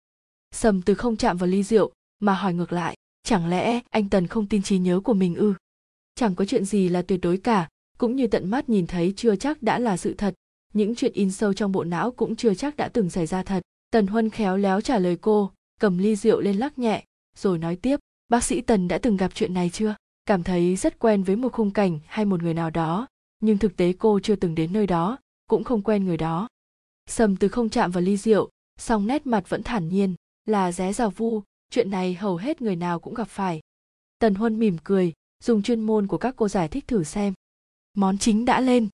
Sầm 0.51 0.81
từ 0.81 0.93
không 0.93 1.17
chạm 1.17 1.37
vào 1.37 1.47
ly 1.47 1.63
rượu, 1.63 1.91
mà 2.19 2.33
hỏi 2.33 2.53
ngược 2.53 2.73
lại, 2.73 2.95
chẳng 3.23 3.49
lẽ 3.49 3.79
anh 3.89 4.09
tần 4.09 4.27
không 4.27 4.47
tin 4.47 4.61
trí 4.61 4.77
nhớ 4.77 4.99
của 4.99 5.13
mình 5.13 5.35
ư? 5.35 5.53
Chẳng 6.15 6.35
có 6.35 6.45
chuyện 6.45 6.65
gì 6.65 6.89
là 6.89 7.01
tuyệt 7.01 7.19
đối 7.21 7.37
cả, 7.37 7.67
cũng 7.97 8.15
như 8.15 8.27
tận 8.27 8.49
mắt 8.49 8.69
nhìn 8.69 8.87
thấy 8.87 9.13
chưa 9.17 9.35
chắc 9.35 9.63
đã 9.63 9.79
là 9.79 9.97
sự 9.97 10.13
thật. 10.13 10.33
Những 10.73 10.95
chuyện 10.95 11.13
in 11.13 11.31
sâu 11.31 11.53
trong 11.53 11.71
bộ 11.71 11.83
não 11.83 12.11
cũng 12.11 12.35
chưa 12.35 12.53
chắc 12.53 12.77
đã 12.77 12.89
từng 12.89 13.09
xảy 13.09 13.25
ra 13.25 13.43
thật. 13.43 13.61
Tần 13.91 14.07
huân 14.07 14.29
khéo 14.29 14.57
léo 14.57 14.81
trả 14.81 14.99
lời 14.99 15.17
cô, 15.21 15.51
cầm 15.79 15.97
ly 15.97 16.15
rượu 16.15 16.41
lên 16.41 16.57
lắc 16.57 16.79
nhẹ, 16.79 17.03
rồi 17.37 17.57
nói 17.57 17.75
tiếp, 17.75 17.99
bác 18.29 18.43
sĩ 18.43 18.61
tần 18.61 18.87
đã 18.87 18.97
từng 18.97 19.17
gặp 19.17 19.31
chuyện 19.33 19.53
này 19.53 19.69
chưa? 19.73 19.95
Cảm 20.25 20.43
thấy 20.43 20.75
rất 20.75 20.99
quen 20.99 21.23
với 21.23 21.35
một 21.35 21.53
khung 21.53 21.71
cảnh 21.71 21.99
hay 22.05 22.25
một 22.25 22.43
người 22.43 22.53
nào 22.53 22.69
đó, 22.69 23.07
nhưng 23.39 23.57
thực 23.57 23.77
tế 23.77 23.93
cô 23.93 24.19
chưa 24.19 24.35
từng 24.35 24.55
đến 24.55 24.73
nơi 24.73 24.87
đó, 24.87 25.17
cũng 25.47 25.63
không 25.63 25.81
quen 25.81 26.05
người 26.05 26.17
đó. 26.17 26.47
Sầm 27.09 27.35
từ 27.35 27.47
không 27.47 27.69
chạm 27.69 27.91
vào 27.91 28.01
ly 28.01 28.17
rượu, 28.17 28.49
song 28.79 29.07
nét 29.07 29.27
mặt 29.27 29.49
vẫn 29.49 29.63
thản 29.63 29.89
nhiên 29.89 30.15
là 30.47 30.71
ré 30.71 30.93
rào 30.93 31.09
vu, 31.09 31.41
chuyện 31.69 31.91
này 31.91 32.13
hầu 32.13 32.37
hết 32.37 32.61
người 32.61 32.75
nào 32.75 32.99
cũng 32.99 33.13
gặp 33.13 33.27
phải. 33.27 33.59
Tần 34.19 34.35
huân 34.35 34.59
mỉm 34.59 34.77
cười, 34.83 35.13
dùng 35.43 35.63
chuyên 35.63 35.81
môn 35.81 36.07
của 36.07 36.17
các 36.17 36.35
cô 36.37 36.47
giải 36.47 36.67
thích 36.67 36.87
thử 36.87 37.03
xem. 37.03 37.33
Món 37.93 38.17
chính 38.17 38.45
đã 38.45 38.61
lên. 38.61 38.89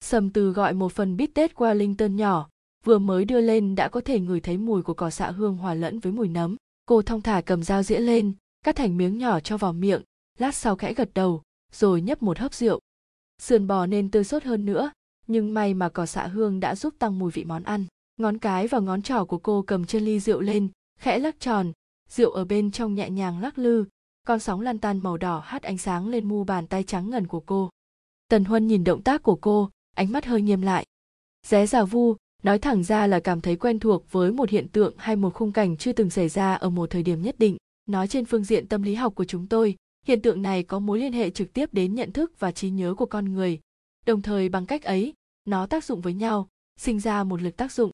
Sầm 0.00 0.30
từ 0.30 0.52
gọi 0.52 0.72
một 0.72 0.92
phần 0.92 1.16
bít 1.16 1.30
tết 1.34 1.54
wellington 1.54 2.14
nhỏ, 2.14 2.48
vừa 2.84 2.98
mới 2.98 3.24
đưa 3.24 3.40
lên 3.40 3.74
đã 3.74 3.88
có 3.88 4.00
thể 4.00 4.20
ngửi 4.20 4.40
thấy 4.40 4.56
mùi 4.58 4.82
của 4.82 4.94
cỏ 4.94 5.10
xạ 5.10 5.30
hương 5.30 5.56
hòa 5.56 5.74
lẫn 5.74 5.98
với 5.98 6.12
mùi 6.12 6.28
nấm. 6.28 6.56
Cô 6.86 7.02
thong 7.02 7.20
thả 7.20 7.40
cầm 7.40 7.62
dao 7.62 7.82
dĩa 7.82 7.98
lên, 7.98 8.32
cắt 8.64 8.76
thành 8.76 8.96
miếng 8.96 9.18
nhỏ 9.18 9.40
cho 9.40 9.56
vào 9.56 9.72
miệng, 9.72 10.02
lát 10.38 10.54
sau 10.54 10.76
khẽ 10.76 10.94
gật 10.94 11.10
đầu, 11.14 11.42
rồi 11.72 12.00
nhấp 12.00 12.22
một 12.22 12.38
hớp 12.38 12.54
rượu. 12.54 12.80
Sườn 13.42 13.66
bò 13.66 13.86
nên 13.86 14.10
tươi 14.10 14.24
sốt 14.24 14.44
hơn 14.44 14.64
nữa, 14.64 14.90
nhưng 15.26 15.54
may 15.54 15.74
mà 15.74 15.88
cỏ 15.88 16.06
xạ 16.06 16.26
hương 16.26 16.60
đã 16.60 16.74
giúp 16.74 16.94
tăng 16.98 17.18
mùi 17.18 17.30
vị 17.30 17.44
món 17.44 17.62
ăn. 17.62 17.86
Ngón 18.16 18.38
cái 18.38 18.66
và 18.66 18.80
ngón 18.80 19.02
trỏ 19.02 19.24
của 19.24 19.38
cô 19.38 19.62
cầm 19.62 19.84
chân 19.84 20.04
ly 20.04 20.20
rượu 20.20 20.40
lên 20.40 20.68
khẽ 20.98 21.18
lắc 21.18 21.40
tròn, 21.40 21.72
rượu 22.08 22.30
ở 22.30 22.44
bên 22.44 22.70
trong 22.70 22.94
nhẹ 22.94 23.10
nhàng 23.10 23.40
lắc 23.40 23.58
lư, 23.58 23.84
con 24.26 24.40
sóng 24.40 24.60
lan 24.60 24.78
tan 24.78 25.02
màu 25.02 25.16
đỏ 25.16 25.42
hắt 25.44 25.62
ánh 25.62 25.78
sáng 25.78 26.08
lên 26.08 26.28
mu 26.28 26.44
bàn 26.44 26.66
tay 26.66 26.82
trắng 26.82 27.10
ngần 27.10 27.26
của 27.26 27.40
cô. 27.40 27.70
Tần 28.28 28.44
huân 28.44 28.66
nhìn 28.66 28.84
động 28.84 29.02
tác 29.02 29.22
của 29.22 29.36
cô, 29.36 29.70
ánh 29.96 30.12
mắt 30.12 30.26
hơi 30.26 30.42
nghiêm 30.42 30.62
lại. 30.62 30.86
Ré 31.46 31.66
giả 31.66 31.84
vu, 31.84 32.16
nói 32.42 32.58
thẳng 32.58 32.84
ra 32.84 33.06
là 33.06 33.20
cảm 33.20 33.40
thấy 33.40 33.56
quen 33.56 33.78
thuộc 33.78 34.12
với 34.12 34.32
một 34.32 34.50
hiện 34.50 34.68
tượng 34.68 34.94
hay 34.96 35.16
một 35.16 35.34
khung 35.34 35.52
cảnh 35.52 35.76
chưa 35.76 35.92
từng 35.92 36.10
xảy 36.10 36.28
ra 36.28 36.54
ở 36.54 36.70
một 36.70 36.90
thời 36.90 37.02
điểm 37.02 37.22
nhất 37.22 37.38
định. 37.38 37.56
Nói 37.86 38.08
trên 38.08 38.24
phương 38.24 38.44
diện 38.44 38.66
tâm 38.66 38.82
lý 38.82 38.94
học 38.94 39.14
của 39.14 39.24
chúng 39.24 39.46
tôi, 39.46 39.76
hiện 40.06 40.22
tượng 40.22 40.42
này 40.42 40.62
có 40.62 40.78
mối 40.78 40.98
liên 40.98 41.12
hệ 41.12 41.30
trực 41.30 41.52
tiếp 41.52 41.74
đến 41.74 41.94
nhận 41.94 42.12
thức 42.12 42.32
và 42.38 42.52
trí 42.52 42.70
nhớ 42.70 42.94
của 42.94 43.06
con 43.06 43.32
người. 43.32 43.60
Đồng 44.06 44.22
thời 44.22 44.48
bằng 44.48 44.66
cách 44.66 44.82
ấy, 44.82 45.12
nó 45.44 45.66
tác 45.66 45.84
dụng 45.84 46.00
với 46.00 46.14
nhau, 46.14 46.48
sinh 46.80 47.00
ra 47.00 47.24
một 47.24 47.42
lực 47.42 47.56
tác 47.56 47.72
dụng 47.72 47.90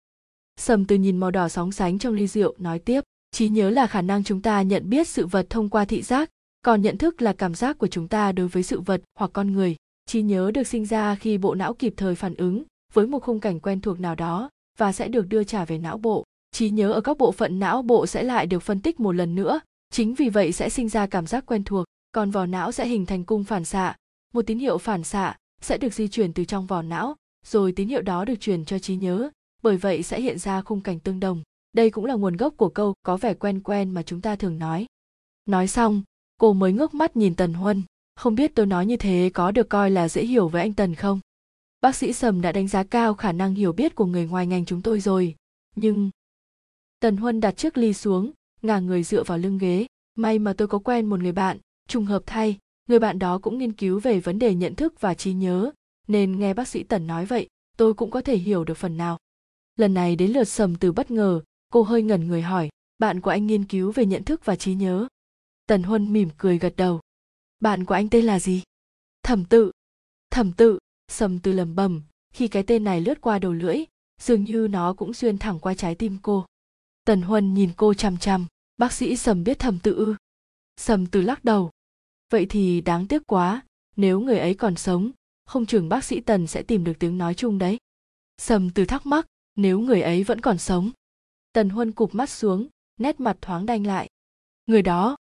sầm 0.61 0.85
từ 0.85 0.97
nhìn 0.97 1.17
màu 1.17 1.31
đỏ 1.31 1.49
sóng 1.49 1.73
sánh 1.73 1.99
trong 1.99 2.15
ly 2.15 2.27
rượu, 2.27 2.55
nói 2.59 2.79
tiếp, 2.79 3.01
trí 3.31 3.49
nhớ 3.49 3.71
là 3.71 3.87
khả 3.87 4.03
năng 4.03 4.25
chúng 4.25 4.43
ta 4.43 4.63
nhận 4.63 4.91
biết 4.91 5.09
sự 5.09 5.27
vật 5.27 5.47
thông 5.51 5.69
qua 5.69 5.85
thị 5.85 6.03
giác, 6.03 6.31
còn 6.63 6.83
nhận 6.83 6.99
thức 6.99 7.23
là 7.23 7.33
cảm 7.33 7.55
giác 7.55 7.79
của 7.79 7.87
chúng 7.87 8.09
ta 8.09 8.33
đối 8.33 8.49
với 8.49 8.63
sự 8.63 8.81
vật 8.81 9.03
hoặc 9.19 9.31
con 9.35 9.53
người. 9.53 9.77
Trí 10.07 10.23
nhớ 10.23 10.51
được 10.55 10.67
sinh 10.67 10.87
ra 10.87 11.15
khi 11.15 11.39
bộ 11.39 11.55
não 11.55 11.75
kịp 11.75 11.95
thời 11.97 12.15
phản 12.15 12.35
ứng 12.35 12.63
với 12.93 13.07
một 13.07 13.23
khung 13.23 13.41
cảnh 13.41 13.61
quen 13.61 13.81
thuộc 13.81 14.01
nào 14.01 14.15
đó 14.15 14.51
và 14.79 14.93
sẽ 14.93 15.09
được 15.09 15.29
đưa 15.29 15.45
trả 15.45 15.65
về 15.65 15.79
não 15.79 15.99
bộ. 15.99 16.25
Trí 16.53 16.71
nhớ 16.71 16.93
ở 16.93 17.01
các 17.01 17.19
bộ 17.19 17.33
phận 17.33 17.59
não 17.59 17.83
bộ 17.83 18.07
sẽ 18.07 18.23
lại 18.23 18.47
được 18.47 18.61
phân 18.61 18.81
tích 18.81 19.01
một 19.01 19.13
lần 19.13 19.35
nữa, 19.35 19.61
chính 19.91 20.15
vì 20.15 20.29
vậy 20.29 20.53
sẽ 20.53 20.69
sinh 20.69 20.89
ra 20.89 21.07
cảm 21.07 21.27
giác 21.27 21.47
quen 21.47 21.65
thuộc, 21.65 21.85
còn 22.13 22.31
vỏ 22.31 22.47
não 22.47 22.73
sẽ 22.73 22.87
hình 22.87 23.07
thành 23.07 23.25
cung 23.25 23.45
phản 23.45 23.65
xạ. 23.65 23.97
Một 24.35 24.47
tín 24.47 24.59
hiệu 24.59 24.79
phản 24.79 25.05
xạ 25.05 25.37
sẽ 25.61 25.79
được 25.79 25.95
di 25.95 26.09
chuyển 26.09 26.33
từ 26.33 26.45
trong 26.45 26.67
vỏ 26.67 26.83
não, 26.83 27.17
rồi 27.47 27.73
tín 27.73 27.89
hiệu 27.89 28.03
đó 28.03 28.25
được 28.25 28.41
truyền 28.41 28.65
cho 28.65 28.79
trí 28.79 28.97
nhớ 28.97 29.31
bởi 29.65 29.77
vậy 29.77 30.03
sẽ 30.03 30.21
hiện 30.21 30.39
ra 30.39 30.63
khung 30.63 30.81
cảnh 30.81 31.01
tương 31.01 31.21
đồng. 31.21 31.43
Đây 31.73 31.91
cũng 31.91 32.05
là 32.05 32.15
nguồn 32.15 32.37
gốc 32.37 32.55
của 32.57 32.69
câu 32.69 32.95
có 33.03 33.17
vẻ 33.17 33.35
quen 33.35 33.61
quen 33.61 33.91
mà 33.91 34.03
chúng 34.03 34.21
ta 34.21 34.37
thường 34.37 34.59
nói. 34.59 34.87
Nói 35.47 35.69
xong, 35.69 36.03
cô 36.41 36.53
mới 36.53 36.73
ngước 36.73 36.95
mắt 36.95 37.17
nhìn 37.17 37.35
tần 37.35 37.55
huân. 37.55 37.83
Không 38.17 38.35
biết 38.35 38.55
tôi 38.55 38.67
nói 38.67 38.87
như 38.87 38.97
thế 38.97 39.31
có 39.35 39.51
được 39.51 39.69
coi 39.69 39.91
là 39.91 40.09
dễ 40.09 40.25
hiểu 40.25 40.49
với 40.49 40.63
anh 40.63 40.75
tần 40.75 40.95
không? 40.95 41.21
Bác 41.81 41.97
sĩ 41.97 42.13
sầm 42.13 42.41
đã 42.41 42.53
đánh 42.53 42.69
giá 42.69 42.85
cao 42.85 43.15
khả 43.15 43.33
năng 43.33 43.55
hiểu 43.55 43.73
biết 43.73 43.95
của 43.95 44.05
người 44.07 44.27
ngoài 44.27 44.47
ngành 44.47 44.65
chúng 44.65 44.83
tôi 44.83 45.01
rồi. 45.01 45.35
Nhưng 45.77 46.11
tần 47.01 47.17
huân 47.17 47.41
đặt 47.41 47.57
chiếc 47.57 47.79
ly 47.79 47.93
xuống, 47.93 48.31
ngả 48.63 48.79
người 48.79 49.03
dựa 49.03 49.23
vào 49.23 49.39
lưng 49.39 49.59
ghế. 49.59 49.87
May 50.15 50.39
mà 50.39 50.53
tôi 50.53 50.69
có 50.69 50.79
quen 50.79 51.07
một 51.07 51.21
người 51.21 51.33
bạn, 51.33 51.59
trùng 51.89 52.05
hợp 52.05 52.23
thay. 52.27 52.59
Người 52.89 52.99
bạn 52.99 53.19
đó 53.19 53.39
cũng 53.39 53.59
nghiên 53.59 53.73
cứu 53.73 54.01
về 54.01 54.21
vấn 54.21 54.39
đề 54.39 54.55
nhận 54.55 54.75
thức 54.75 55.01
và 55.01 55.15
trí 55.15 55.33
nhớ. 55.33 55.71
Nên 56.09 56.39
nghe 56.39 56.55
bác 56.55 56.69
sĩ 56.69 56.83
tần 56.83 57.07
nói 57.07 57.27
vậy, 57.27 57.49
tôi 57.77 57.95
cũng 57.95 58.11
có 58.11 58.21
thể 58.21 58.37
hiểu 58.37 58.65
được 58.65 58.77
phần 58.77 58.97
nào 58.97 59.19
lần 59.77 59.95
này 59.95 60.17
đến 60.17 60.33
lượt 60.33 60.45
sầm 60.45 60.77
từ 60.77 60.93
bất 60.93 61.11
ngờ, 61.11 61.43
cô 61.71 61.83
hơi 61.83 62.03
ngẩn 62.03 62.29
người 62.29 62.43
hỏi, 62.43 62.69
bạn 62.99 63.21
của 63.21 63.31
anh 63.31 63.47
nghiên 63.47 63.65
cứu 63.65 63.93
về 63.93 64.07
nhận 64.07 64.25
thức 64.25 64.45
và 64.45 64.57
trí 64.57 64.75
nhớ? 64.75 65.09
Tần 65.67 65.83
huân 65.83 66.13
mỉm 66.13 66.29
cười 66.39 66.59
gật 66.59 66.77
đầu. 66.77 67.01
Bạn 67.61 67.85
của 67.85 67.95
anh 67.95 68.09
tên 68.09 68.25
là 68.25 68.41
gì? 68.41 68.63
Thẩm 69.23 69.45
tự. 69.45 69.73
Thẩm 70.31 70.53
tự? 70.53 70.79
Sầm 71.09 71.39
từ 71.39 71.53
lầm 71.53 71.75
bầm 71.75 72.03
khi 72.35 72.49
cái 72.49 72.63
tên 72.63 72.85
này 72.85 73.01
lướt 73.01 73.21
qua 73.21 73.39
đầu 73.39 73.53
lưỡi, 73.53 73.85
dường 74.21 74.45
như 74.45 74.69
nó 74.71 74.95
cũng 74.95 75.15
xuyên 75.15 75.39
thẳng 75.39 75.61
qua 75.61 75.75
trái 75.75 75.95
tim 75.95 76.19
cô. 76.23 76.47
Tần 77.05 77.23
huân 77.23 77.55
nhìn 77.55 77.71
cô 77.77 77.95
chằm 77.95 78.19
chằm, 78.19 78.47
bác 78.77 78.93
sĩ 78.93 79.17
sầm 79.17 79.45
biết 79.45 79.59
thẩm 79.59 79.79
tự 79.79 79.95
ư? 79.95 80.15
Sầm 80.77 81.07
từ 81.07 81.21
lắc 81.21 81.45
đầu. 81.45 81.71
Vậy 82.31 82.47
thì 82.47 82.81
đáng 82.81 83.07
tiếc 83.07 83.27
quá, 83.27 83.63
nếu 83.97 84.21
người 84.21 84.39
ấy 84.39 84.55
còn 84.55 84.77
sống, 84.77 85.11
không 85.45 85.67
chừng 85.67 85.89
bác 85.89 86.05
sĩ 86.05 86.21
tần 86.21 86.47
sẽ 86.47 86.63
tìm 86.63 86.85
được 86.85 86.93
tiếng 86.99 87.19
nói 87.19 87.35
chung 87.35 87.59
đấy. 87.59 87.79
Sầm 88.39 88.71
từ 88.71 88.85
thắc 88.85 89.07
mắc 89.07 89.27
nếu 89.57 89.81
người 89.81 90.03
ấy 90.03 90.25
vẫn 90.25 90.41
còn 90.41 90.59
sống. 90.59 90.91
Tần 91.53 91.69
huân 91.69 91.93
cụp 91.93 92.15
mắt 92.15 92.31
xuống, 92.31 92.69
nét 92.97 93.21
mặt 93.21 93.37
thoáng 93.41 93.67
đanh 93.67 93.87
lại. 93.87 94.09
Người 94.67 94.83
đó. 94.83 95.17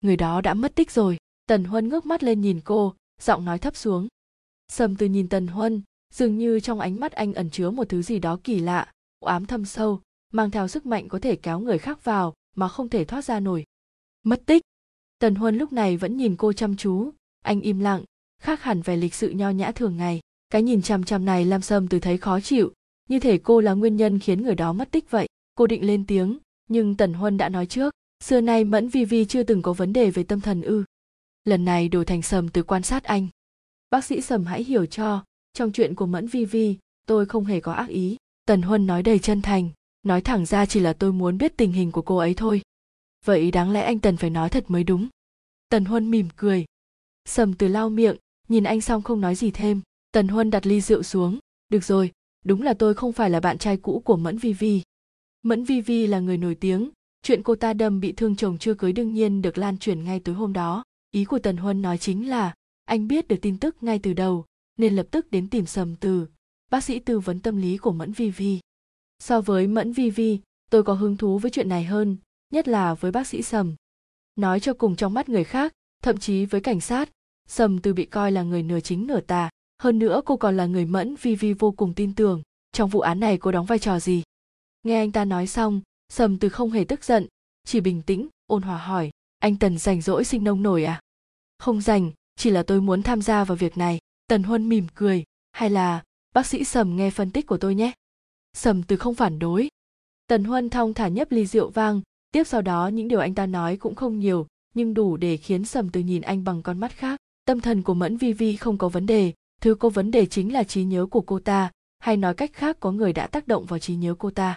Người 0.00 0.16
đó 0.16 0.40
đã 0.40 0.54
mất 0.54 0.74
tích 0.74 0.90
rồi. 0.90 1.18
Tần 1.46 1.64
huân 1.64 1.88
ngước 1.88 2.06
mắt 2.06 2.22
lên 2.22 2.40
nhìn 2.40 2.60
cô, 2.64 2.94
giọng 3.20 3.44
nói 3.44 3.58
thấp 3.58 3.76
xuống. 3.76 4.08
Sầm 4.68 4.96
từ 4.96 5.06
nhìn 5.06 5.28
tần 5.28 5.46
huân, 5.46 5.82
dường 6.14 6.38
như 6.38 6.60
trong 6.60 6.80
ánh 6.80 7.00
mắt 7.00 7.12
anh 7.12 7.34
ẩn 7.34 7.50
chứa 7.50 7.70
một 7.70 7.88
thứ 7.88 8.02
gì 8.02 8.18
đó 8.18 8.38
kỳ 8.44 8.58
lạ 8.60 8.92
ám 9.20 9.46
thâm 9.46 9.64
sâu, 9.64 10.00
mang 10.32 10.50
theo 10.50 10.68
sức 10.68 10.86
mạnh 10.86 11.08
có 11.08 11.18
thể 11.18 11.36
kéo 11.36 11.60
người 11.60 11.78
khác 11.78 12.04
vào, 12.04 12.34
mà 12.56 12.68
không 12.68 12.88
thể 12.88 13.04
thoát 13.04 13.24
ra 13.24 13.40
nổi. 13.40 13.64
Mất 14.22 14.42
tích. 14.46 14.62
Tần 15.18 15.34
huân 15.34 15.58
lúc 15.58 15.72
này 15.72 15.96
vẫn 15.96 16.16
nhìn 16.16 16.36
cô 16.36 16.52
chăm 16.52 16.76
chú, 16.76 17.10
anh 17.42 17.60
im 17.60 17.78
lặng, 17.78 18.04
khác 18.42 18.62
hẳn 18.62 18.82
về 18.82 18.96
lịch 18.96 19.14
sự 19.14 19.30
nho 19.30 19.50
nhã 19.50 19.72
thường 19.72 19.96
ngày. 19.96 20.20
Cái 20.50 20.62
nhìn 20.62 20.82
chằm 20.82 21.04
chằm 21.04 21.24
này 21.24 21.44
làm 21.44 21.62
sâm 21.62 21.88
từ 21.88 22.00
thấy 22.00 22.18
khó 22.18 22.40
chịu 22.40 22.72
như 23.10 23.18
thể 23.18 23.38
cô 23.38 23.60
là 23.60 23.72
nguyên 23.72 23.96
nhân 23.96 24.18
khiến 24.18 24.42
người 24.42 24.54
đó 24.54 24.72
mất 24.72 24.90
tích 24.90 25.10
vậy. 25.10 25.28
Cô 25.54 25.66
định 25.66 25.86
lên 25.86 26.06
tiếng, 26.06 26.38
nhưng 26.68 26.96
tần 26.96 27.12
huân 27.12 27.36
đã 27.36 27.48
nói 27.48 27.66
trước, 27.66 27.94
xưa 28.24 28.40
nay 28.40 28.64
mẫn 28.64 28.88
vi 28.88 29.04
vi 29.04 29.24
chưa 29.24 29.42
từng 29.42 29.62
có 29.62 29.72
vấn 29.72 29.92
đề 29.92 30.10
về 30.10 30.22
tâm 30.22 30.40
thần 30.40 30.62
ư. 30.62 30.84
Lần 31.44 31.64
này 31.64 31.88
đổi 31.88 32.04
thành 32.04 32.22
sầm 32.22 32.48
từ 32.48 32.62
quan 32.62 32.82
sát 32.82 33.04
anh. 33.04 33.28
Bác 33.90 34.04
sĩ 34.04 34.20
sầm 34.20 34.44
hãy 34.44 34.64
hiểu 34.64 34.86
cho, 34.86 35.24
trong 35.52 35.72
chuyện 35.72 35.94
của 35.94 36.06
mẫn 36.06 36.26
vi 36.26 36.44
vi, 36.44 36.76
tôi 37.06 37.26
không 37.26 37.44
hề 37.44 37.60
có 37.60 37.72
ác 37.72 37.88
ý. 37.88 38.16
Tần 38.44 38.62
huân 38.62 38.86
nói 38.86 39.02
đầy 39.02 39.18
chân 39.18 39.42
thành, 39.42 39.70
nói 40.02 40.20
thẳng 40.20 40.46
ra 40.46 40.66
chỉ 40.66 40.80
là 40.80 40.92
tôi 40.92 41.12
muốn 41.12 41.38
biết 41.38 41.56
tình 41.56 41.72
hình 41.72 41.92
của 41.92 42.02
cô 42.02 42.16
ấy 42.16 42.34
thôi. 42.34 42.62
Vậy 43.24 43.50
đáng 43.50 43.70
lẽ 43.70 43.82
anh 43.82 43.98
tần 43.98 44.16
phải 44.16 44.30
nói 44.30 44.48
thật 44.48 44.64
mới 44.68 44.84
đúng. 44.84 45.08
Tần 45.68 45.84
huân 45.84 46.10
mỉm 46.10 46.28
cười. 46.36 46.64
Sầm 47.24 47.54
từ 47.54 47.68
lau 47.68 47.88
miệng, 47.88 48.16
nhìn 48.48 48.64
anh 48.64 48.80
xong 48.80 49.02
không 49.02 49.20
nói 49.20 49.34
gì 49.34 49.50
thêm. 49.50 49.80
Tần 50.12 50.28
huân 50.28 50.50
đặt 50.50 50.66
ly 50.66 50.80
rượu 50.80 51.02
xuống. 51.02 51.38
Được 51.68 51.84
rồi 51.84 52.12
đúng 52.44 52.62
là 52.62 52.74
tôi 52.74 52.94
không 52.94 53.12
phải 53.12 53.30
là 53.30 53.40
bạn 53.40 53.58
trai 53.58 53.76
cũ 53.76 54.02
của 54.04 54.16
mẫn 54.16 54.38
vi 54.38 54.52
vi. 54.52 54.82
Mẫn 55.42 55.64
vi 55.64 55.80
vi 55.80 56.06
là 56.06 56.20
người 56.20 56.36
nổi 56.36 56.54
tiếng. 56.54 56.90
Chuyện 57.22 57.42
cô 57.42 57.54
ta 57.54 57.72
đâm 57.72 58.00
bị 58.00 58.12
thương 58.12 58.36
chồng 58.36 58.58
chưa 58.58 58.74
cưới 58.74 58.92
đương 58.92 59.14
nhiên 59.14 59.42
được 59.42 59.58
lan 59.58 59.78
truyền 59.78 60.04
ngay 60.04 60.20
tối 60.20 60.34
hôm 60.34 60.52
đó. 60.52 60.84
Ý 61.10 61.24
của 61.24 61.38
tần 61.38 61.56
huân 61.56 61.82
nói 61.82 61.98
chính 61.98 62.28
là, 62.28 62.54
anh 62.84 63.08
biết 63.08 63.28
được 63.28 63.36
tin 63.42 63.58
tức 63.58 63.82
ngay 63.82 63.98
từ 63.98 64.12
đầu, 64.12 64.44
nên 64.78 64.96
lập 64.96 65.06
tức 65.10 65.30
đến 65.30 65.48
tìm 65.48 65.66
sầm 65.66 65.96
từ. 65.96 66.26
Bác 66.70 66.84
sĩ 66.84 66.98
tư 66.98 67.18
vấn 67.20 67.40
tâm 67.40 67.56
lý 67.56 67.76
của 67.76 67.92
mẫn 67.92 68.12
vi 68.12 68.30
vi. 68.30 68.60
So 69.18 69.40
với 69.40 69.66
mẫn 69.66 69.92
vi 69.92 70.10
vi, 70.10 70.40
tôi 70.70 70.82
có 70.82 70.92
hứng 70.92 71.16
thú 71.16 71.38
với 71.38 71.50
chuyện 71.50 71.68
này 71.68 71.84
hơn, 71.84 72.16
nhất 72.52 72.68
là 72.68 72.94
với 72.94 73.12
bác 73.12 73.26
sĩ 73.26 73.42
sầm. 73.42 73.74
Nói 74.36 74.60
cho 74.60 74.74
cùng 74.74 74.96
trong 74.96 75.14
mắt 75.14 75.28
người 75.28 75.44
khác, 75.44 75.72
thậm 76.02 76.18
chí 76.18 76.46
với 76.46 76.60
cảnh 76.60 76.80
sát, 76.80 77.10
sầm 77.48 77.78
từ 77.78 77.94
bị 77.94 78.04
coi 78.04 78.32
là 78.32 78.42
người 78.42 78.62
nửa 78.62 78.80
chính 78.80 79.06
nửa 79.06 79.20
tà 79.20 79.50
hơn 79.80 79.98
nữa 79.98 80.20
cô 80.24 80.36
còn 80.36 80.56
là 80.56 80.66
người 80.66 80.84
mẫn 80.84 81.14
vi 81.22 81.34
vi 81.34 81.52
vô 81.52 81.70
cùng 81.70 81.94
tin 81.94 82.14
tưởng. 82.14 82.42
Trong 82.72 82.90
vụ 82.90 83.00
án 83.00 83.20
này 83.20 83.38
cô 83.38 83.52
đóng 83.52 83.66
vai 83.66 83.78
trò 83.78 84.00
gì? 84.00 84.22
Nghe 84.82 84.96
anh 84.96 85.12
ta 85.12 85.24
nói 85.24 85.46
xong, 85.46 85.80
sầm 86.08 86.38
từ 86.38 86.48
không 86.48 86.70
hề 86.70 86.84
tức 86.84 87.04
giận, 87.04 87.26
chỉ 87.64 87.80
bình 87.80 88.02
tĩnh, 88.02 88.28
ôn 88.46 88.62
hòa 88.62 88.78
hỏi, 88.78 89.10
anh 89.38 89.56
tần 89.56 89.78
rảnh 89.78 90.00
rỗi 90.00 90.24
sinh 90.24 90.44
nông 90.44 90.62
nổi 90.62 90.84
à? 90.84 91.00
Không 91.58 91.80
rảnh, 91.80 92.10
chỉ 92.36 92.50
là 92.50 92.62
tôi 92.62 92.80
muốn 92.80 93.02
tham 93.02 93.22
gia 93.22 93.44
vào 93.44 93.56
việc 93.56 93.78
này. 93.78 93.98
Tần 94.26 94.42
huân 94.42 94.68
mỉm 94.68 94.86
cười, 94.94 95.24
hay 95.52 95.70
là, 95.70 96.02
bác 96.34 96.46
sĩ 96.46 96.64
sầm 96.64 96.96
nghe 96.96 97.10
phân 97.10 97.30
tích 97.30 97.46
của 97.46 97.58
tôi 97.58 97.74
nhé. 97.74 97.92
Sầm 98.52 98.82
từ 98.82 98.96
không 98.96 99.14
phản 99.14 99.38
đối. 99.38 99.68
Tần 100.26 100.44
huân 100.44 100.70
thong 100.70 100.94
thả 100.94 101.08
nhấp 101.08 101.32
ly 101.32 101.46
rượu 101.46 101.70
vang, 101.70 102.00
tiếp 102.32 102.44
sau 102.44 102.62
đó 102.62 102.88
những 102.88 103.08
điều 103.08 103.20
anh 103.20 103.34
ta 103.34 103.46
nói 103.46 103.76
cũng 103.76 103.94
không 103.94 104.18
nhiều, 104.18 104.46
nhưng 104.74 104.94
đủ 104.94 105.16
để 105.16 105.36
khiến 105.36 105.64
sầm 105.64 105.90
từ 105.90 106.00
nhìn 106.00 106.22
anh 106.22 106.44
bằng 106.44 106.62
con 106.62 106.78
mắt 106.78 106.92
khác. 106.92 107.20
Tâm 107.44 107.60
thần 107.60 107.82
của 107.82 107.94
mẫn 107.94 108.16
vi 108.16 108.32
vi 108.32 108.56
không 108.56 108.78
có 108.78 108.88
vấn 108.88 109.06
đề 109.06 109.32
thứ 109.60 109.74
có 109.74 109.88
vấn 109.88 110.10
đề 110.10 110.26
chính 110.26 110.52
là 110.52 110.64
trí 110.64 110.84
nhớ 110.84 111.06
của 111.06 111.20
cô 111.20 111.38
ta, 111.38 111.70
hay 111.98 112.16
nói 112.16 112.34
cách 112.34 112.52
khác 112.52 112.76
có 112.80 112.92
người 112.92 113.12
đã 113.12 113.26
tác 113.26 113.48
động 113.48 113.64
vào 113.64 113.78
trí 113.78 113.94
nhớ 113.94 114.14
cô 114.18 114.30
ta. 114.30 114.56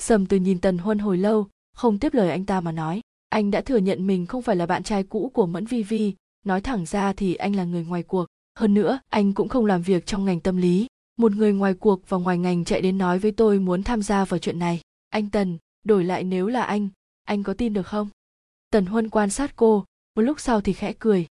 Sầm 0.00 0.26
từ 0.26 0.36
nhìn 0.36 0.58
tần 0.58 0.78
huân 0.78 0.98
hồi 0.98 1.18
lâu, 1.18 1.48
không 1.74 1.98
tiếp 1.98 2.14
lời 2.14 2.30
anh 2.30 2.46
ta 2.46 2.60
mà 2.60 2.72
nói. 2.72 3.00
Anh 3.28 3.50
đã 3.50 3.60
thừa 3.60 3.76
nhận 3.76 4.06
mình 4.06 4.26
không 4.26 4.42
phải 4.42 4.56
là 4.56 4.66
bạn 4.66 4.82
trai 4.82 5.02
cũ 5.02 5.30
của 5.34 5.46
mẫn 5.46 5.66
vi 5.66 5.82
vi, 5.82 6.14
nói 6.46 6.60
thẳng 6.60 6.86
ra 6.86 7.12
thì 7.12 7.34
anh 7.34 7.56
là 7.56 7.64
người 7.64 7.84
ngoài 7.84 8.02
cuộc. 8.02 8.26
Hơn 8.58 8.74
nữa, 8.74 9.00
anh 9.08 9.32
cũng 9.32 9.48
không 9.48 9.66
làm 9.66 9.82
việc 9.82 10.06
trong 10.06 10.24
ngành 10.24 10.40
tâm 10.40 10.56
lý. 10.56 10.86
Một 11.18 11.32
người 11.32 11.52
ngoài 11.52 11.74
cuộc 11.74 12.08
và 12.08 12.18
ngoài 12.18 12.38
ngành 12.38 12.64
chạy 12.64 12.80
đến 12.80 12.98
nói 12.98 13.18
với 13.18 13.32
tôi 13.32 13.58
muốn 13.58 13.82
tham 13.82 14.02
gia 14.02 14.24
vào 14.24 14.38
chuyện 14.38 14.58
này. 14.58 14.80
Anh 15.10 15.30
tần, 15.30 15.58
đổi 15.84 16.04
lại 16.04 16.24
nếu 16.24 16.46
là 16.46 16.62
anh 16.62 16.88
anh 17.24 17.42
có 17.42 17.54
tin 17.54 17.72
được 17.72 17.86
không? 17.86 18.08
Tần 18.70 18.86
huân 18.86 19.08
quan 19.08 19.30
sát 19.30 19.56
cô, 19.56 19.84
một 20.16 20.22
lúc 20.22 20.40
sau 20.40 20.60
thì 20.60 20.72
khẽ 20.72 20.92
cười. 20.98 21.26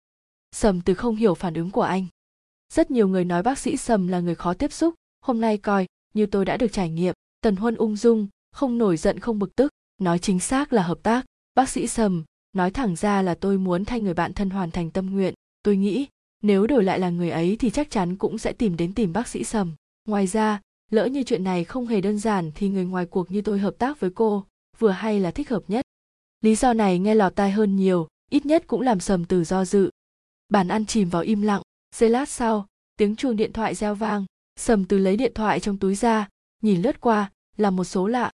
Sầm 0.51 0.81
từ 0.81 0.93
không 0.93 1.15
hiểu 1.15 1.33
phản 1.33 1.53
ứng 1.53 1.71
của 1.71 1.81
anh 1.81 2.05
rất 2.73 2.91
nhiều 2.91 3.07
người 3.07 3.25
nói 3.25 3.43
bác 3.43 3.59
sĩ 3.59 3.77
sầm 3.77 4.07
là 4.07 4.19
người 4.19 4.35
khó 4.35 4.53
tiếp 4.53 4.71
xúc. 4.71 4.95
Hôm 5.21 5.41
nay 5.41 5.57
coi, 5.57 5.85
như 6.13 6.25
tôi 6.25 6.45
đã 6.45 6.57
được 6.57 6.71
trải 6.71 6.89
nghiệm. 6.89 7.13
Tần 7.41 7.55
huân 7.55 7.75
ung 7.75 7.95
dung, 7.95 8.27
không 8.51 8.77
nổi 8.77 8.97
giận, 8.97 9.19
không 9.19 9.39
bực 9.39 9.55
tức. 9.55 9.71
Nói 10.01 10.19
chính 10.19 10.39
xác 10.39 10.73
là 10.73 10.83
hợp 10.83 10.99
tác. 11.03 11.25
Bác 11.55 11.69
sĩ 11.69 11.87
sầm 11.87 12.23
nói 12.53 12.71
thẳng 12.71 12.95
ra 12.95 13.21
là 13.21 13.35
tôi 13.35 13.57
muốn 13.57 13.85
thay 13.85 14.01
người 14.01 14.13
bạn 14.13 14.33
thân 14.33 14.49
hoàn 14.49 14.71
thành 14.71 14.91
tâm 14.91 15.05
nguyện. 15.13 15.33
Tôi 15.63 15.77
nghĩ, 15.77 16.07
nếu 16.41 16.67
đổi 16.67 16.83
lại 16.83 16.99
là 16.99 17.09
người 17.09 17.29
ấy 17.29 17.55
thì 17.59 17.69
chắc 17.69 17.91
chắn 17.91 18.15
cũng 18.15 18.37
sẽ 18.37 18.53
tìm 18.53 18.77
đến 18.77 18.93
tìm 18.93 19.13
bác 19.13 19.27
sĩ 19.27 19.43
sầm. 19.43 19.75
Ngoài 20.07 20.27
ra, 20.27 20.61
lỡ 20.91 21.05
như 21.05 21.23
chuyện 21.23 21.43
này 21.43 21.63
không 21.63 21.87
hề 21.87 22.01
đơn 22.01 22.19
giản 22.19 22.51
thì 22.55 22.69
người 22.69 22.85
ngoài 22.85 23.05
cuộc 23.05 23.31
như 23.31 23.41
tôi 23.41 23.59
hợp 23.59 23.75
tác 23.77 23.99
với 23.99 24.09
cô, 24.09 24.45
vừa 24.79 24.91
hay 24.91 25.19
là 25.19 25.31
thích 25.31 25.49
hợp 25.49 25.63
nhất. 25.67 25.85
Lý 26.41 26.55
do 26.55 26.73
này 26.73 26.99
nghe 26.99 27.15
lọt 27.15 27.35
tai 27.35 27.51
hơn 27.51 27.75
nhiều, 27.75 28.07
ít 28.29 28.45
nhất 28.45 28.63
cũng 28.67 28.81
làm 28.81 28.99
sầm 28.99 29.25
từ 29.25 29.43
do 29.43 29.65
dự. 29.65 29.89
Bàn 30.49 30.67
ăn 30.67 30.85
chìm 30.85 31.09
vào 31.09 31.21
im 31.21 31.41
lặng 31.41 31.61
giây 31.97 32.09
lát 32.09 32.29
sau, 32.29 32.67
tiếng 32.97 33.15
chuông 33.15 33.35
điện 33.35 33.53
thoại 33.53 33.75
reo 33.75 33.95
vang, 33.95 34.25
sầm 34.55 34.85
từ 34.85 34.97
lấy 34.97 35.17
điện 35.17 35.31
thoại 35.35 35.59
trong 35.59 35.77
túi 35.77 35.95
ra, 35.95 36.27
nhìn 36.61 36.81
lướt 36.81 37.01
qua, 37.01 37.31
là 37.57 37.69
một 37.69 37.83
số 37.83 38.07
lạ. 38.07 38.31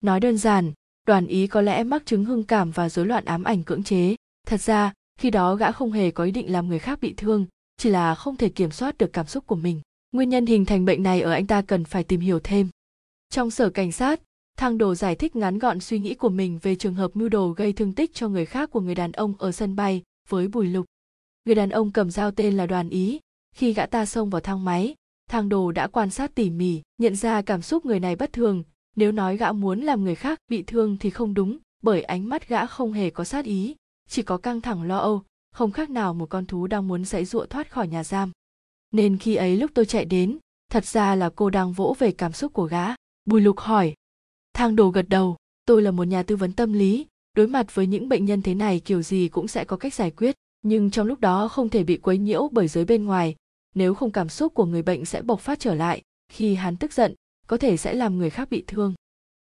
Nói 0.00 0.20
đơn 0.20 0.38
giản, 0.38 0.72
đoàn 1.06 1.26
ý 1.26 1.46
có 1.46 1.60
lẽ 1.60 1.84
mắc 1.84 2.02
chứng 2.06 2.24
hưng 2.24 2.44
cảm 2.44 2.70
và 2.70 2.88
rối 2.88 3.06
loạn 3.06 3.24
ám 3.24 3.44
ảnh 3.44 3.62
cưỡng 3.62 3.82
chế. 3.82 4.16
Thật 4.46 4.60
ra, 4.60 4.92
khi 5.20 5.30
đó 5.30 5.54
gã 5.54 5.72
không 5.72 5.92
hề 5.92 6.10
có 6.10 6.24
ý 6.24 6.30
định 6.30 6.52
làm 6.52 6.68
người 6.68 6.78
khác 6.78 7.00
bị 7.00 7.14
thương, 7.16 7.46
chỉ 7.76 7.90
là 7.90 8.14
không 8.14 8.36
thể 8.36 8.48
kiểm 8.48 8.70
soát 8.70 8.98
được 8.98 9.12
cảm 9.12 9.26
xúc 9.26 9.46
của 9.46 9.56
mình. 9.56 9.80
Nguyên 10.12 10.28
nhân 10.28 10.46
hình 10.46 10.64
thành 10.64 10.84
bệnh 10.84 11.02
này 11.02 11.20
ở 11.20 11.32
anh 11.32 11.46
ta 11.46 11.62
cần 11.62 11.84
phải 11.84 12.04
tìm 12.04 12.20
hiểu 12.20 12.40
thêm. 12.44 12.68
Trong 13.30 13.50
sở 13.50 13.70
cảnh 13.70 13.92
sát, 13.92 14.20
thang 14.56 14.78
đồ 14.78 14.94
giải 14.94 15.14
thích 15.14 15.36
ngắn 15.36 15.58
gọn 15.58 15.80
suy 15.80 15.98
nghĩ 15.98 16.14
của 16.14 16.28
mình 16.28 16.58
về 16.62 16.74
trường 16.74 16.94
hợp 16.94 17.10
mưu 17.14 17.28
đồ 17.28 17.48
gây 17.48 17.72
thương 17.72 17.94
tích 17.94 18.14
cho 18.14 18.28
người 18.28 18.46
khác 18.46 18.70
của 18.70 18.80
người 18.80 18.94
đàn 18.94 19.12
ông 19.12 19.34
ở 19.38 19.52
sân 19.52 19.76
bay 19.76 20.02
với 20.28 20.48
bùi 20.48 20.66
lục 20.66 20.86
người 21.44 21.54
đàn 21.54 21.70
ông 21.70 21.92
cầm 21.92 22.10
dao 22.10 22.30
tên 22.30 22.56
là 22.56 22.66
đoàn 22.66 22.88
ý. 22.88 23.20
Khi 23.56 23.72
gã 23.72 23.86
ta 23.86 24.06
xông 24.06 24.30
vào 24.30 24.40
thang 24.40 24.64
máy, 24.64 24.94
thang 25.30 25.48
đồ 25.48 25.72
đã 25.72 25.86
quan 25.86 26.10
sát 26.10 26.34
tỉ 26.34 26.50
mỉ, 26.50 26.82
nhận 26.98 27.16
ra 27.16 27.42
cảm 27.42 27.62
xúc 27.62 27.86
người 27.86 28.00
này 28.00 28.16
bất 28.16 28.32
thường. 28.32 28.62
Nếu 28.96 29.12
nói 29.12 29.36
gã 29.36 29.52
muốn 29.52 29.80
làm 29.80 30.04
người 30.04 30.14
khác 30.14 30.38
bị 30.48 30.62
thương 30.62 30.96
thì 31.00 31.10
không 31.10 31.34
đúng, 31.34 31.58
bởi 31.82 32.02
ánh 32.02 32.28
mắt 32.28 32.48
gã 32.48 32.66
không 32.66 32.92
hề 32.92 33.10
có 33.10 33.24
sát 33.24 33.44
ý. 33.44 33.76
Chỉ 34.08 34.22
có 34.22 34.36
căng 34.36 34.60
thẳng 34.60 34.82
lo 34.82 34.98
âu, 34.98 35.22
không 35.50 35.72
khác 35.72 35.90
nào 35.90 36.14
một 36.14 36.26
con 36.26 36.46
thú 36.46 36.66
đang 36.66 36.88
muốn 36.88 37.04
dãy 37.04 37.24
dụa 37.24 37.46
thoát 37.46 37.70
khỏi 37.70 37.88
nhà 37.88 38.04
giam. 38.04 38.32
Nên 38.90 39.18
khi 39.18 39.34
ấy 39.34 39.56
lúc 39.56 39.70
tôi 39.74 39.86
chạy 39.86 40.04
đến, 40.04 40.38
thật 40.70 40.84
ra 40.84 41.14
là 41.14 41.30
cô 41.36 41.50
đang 41.50 41.72
vỗ 41.72 41.96
về 41.98 42.12
cảm 42.12 42.32
xúc 42.32 42.52
của 42.52 42.64
gã. 42.64 42.86
Bùi 43.24 43.40
lục 43.40 43.58
hỏi. 43.58 43.94
Thang 44.52 44.76
đồ 44.76 44.88
gật 44.88 45.08
đầu, 45.08 45.36
tôi 45.66 45.82
là 45.82 45.90
một 45.90 46.04
nhà 46.04 46.22
tư 46.22 46.36
vấn 46.36 46.52
tâm 46.52 46.72
lý. 46.72 47.06
Đối 47.34 47.46
mặt 47.46 47.74
với 47.74 47.86
những 47.86 48.08
bệnh 48.08 48.24
nhân 48.24 48.42
thế 48.42 48.54
này 48.54 48.80
kiểu 48.80 49.02
gì 49.02 49.28
cũng 49.28 49.48
sẽ 49.48 49.64
có 49.64 49.76
cách 49.76 49.94
giải 49.94 50.10
quyết 50.10 50.36
nhưng 50.62 50.90
trong 50.90 51.06
lúc 51.06 51.20
đó 51.20 51.48
không 51.48 51.68
thể 51.68 51.84
bị 51.84 51.96
quấy 51.96 52.18
nhiễu 52.18 52.48
bởi 52.52 52.68
giới 52.68 52.84
bên 52.84 53.04
ngoài. 53.04 53.36
Nếu 53.74 53.94
không 53.94 54.10
cảm 54.10 54.28
xúc 54.28 54.54
của 54.54 54.64
người 54.64 54.82
bệnh 54.82 55.04
sẽ 55.04 55.22
bộc 55.22 55.40
phát 55.40 55.60
trở 55.60 55.74
lại, 55.74 56.02
khi 56.32 56.54
hắn 56.54 56.76
tức 56.76 56.92
giận, 56.92 57.14
có 57.46 57.56
thể 57.56 57.76
sẽ 57.76 57.94
làm 57.94 58.18
người 58.18 58.30
khác 58.30 58.50
bị 58.50 58.64
thương. 58.66 58.94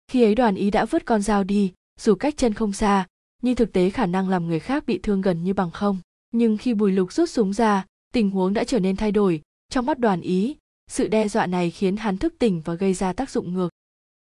Khi 0.09 0.23
ấy 0.23 0.35
đoàn 0.35 0.55
ý 0.55 0.71
đã 0.71 0.85
vứt 0.85 1.05
con 1.05 1.23
dao 1.23 1.45
đi, 1.45 1.73
dù 2.01 2.15
cách 2.15 2.35
chân 2.37 2.55
không 2.55 2.73
xa, 2.73 3.07
nhưng 3.43 3.57
thực 3.57 3.73
tế 3.73 3.91
khả 3.91 4.07
năng 4.07 4.29
làm 4.29 4.47
người 4.47 4.61
khác 4.61 4.85
bị 4.87 5.01
thương 5.03 5.21
gần 5.21 5.45
như 5.45 5.55
bằng 5.55 5.71
không. 5.71 5.99
Nhưng 6.31 6.57
khi 6.57 6.75
bùi 6.75 6.93
lục 6.93 7.13
rút 7.13 7.31
súng 7.31 7.53
ra, 7.53 7.87
tình 8.13 8.31
huống 8.31 8.53
đã 8.53 8.65
trở 8.65 8.81
nên 8.81 8.97
thay 8.97 9.13
đổi. 9.13 9.43
Trong 9.69 9.87
mắt 9.87 9.99
đoàn 9.99 10.21
ý 10.21 10.57
sự 10.91 11.09
đe 11.09 11.29
dọa 11.29 11.47
này 11.47 11.71
khiến 11.71 11.97
hắn 11.97 12.19
thức 12.19 12.35
tỉnh 12.39 12.61
và 12.65 12.75
gây 12.75 12.95
ra 12.95 13.13
tác 13.13 13.31
dụng 13.31 13.55
ngược. 13.55 13.69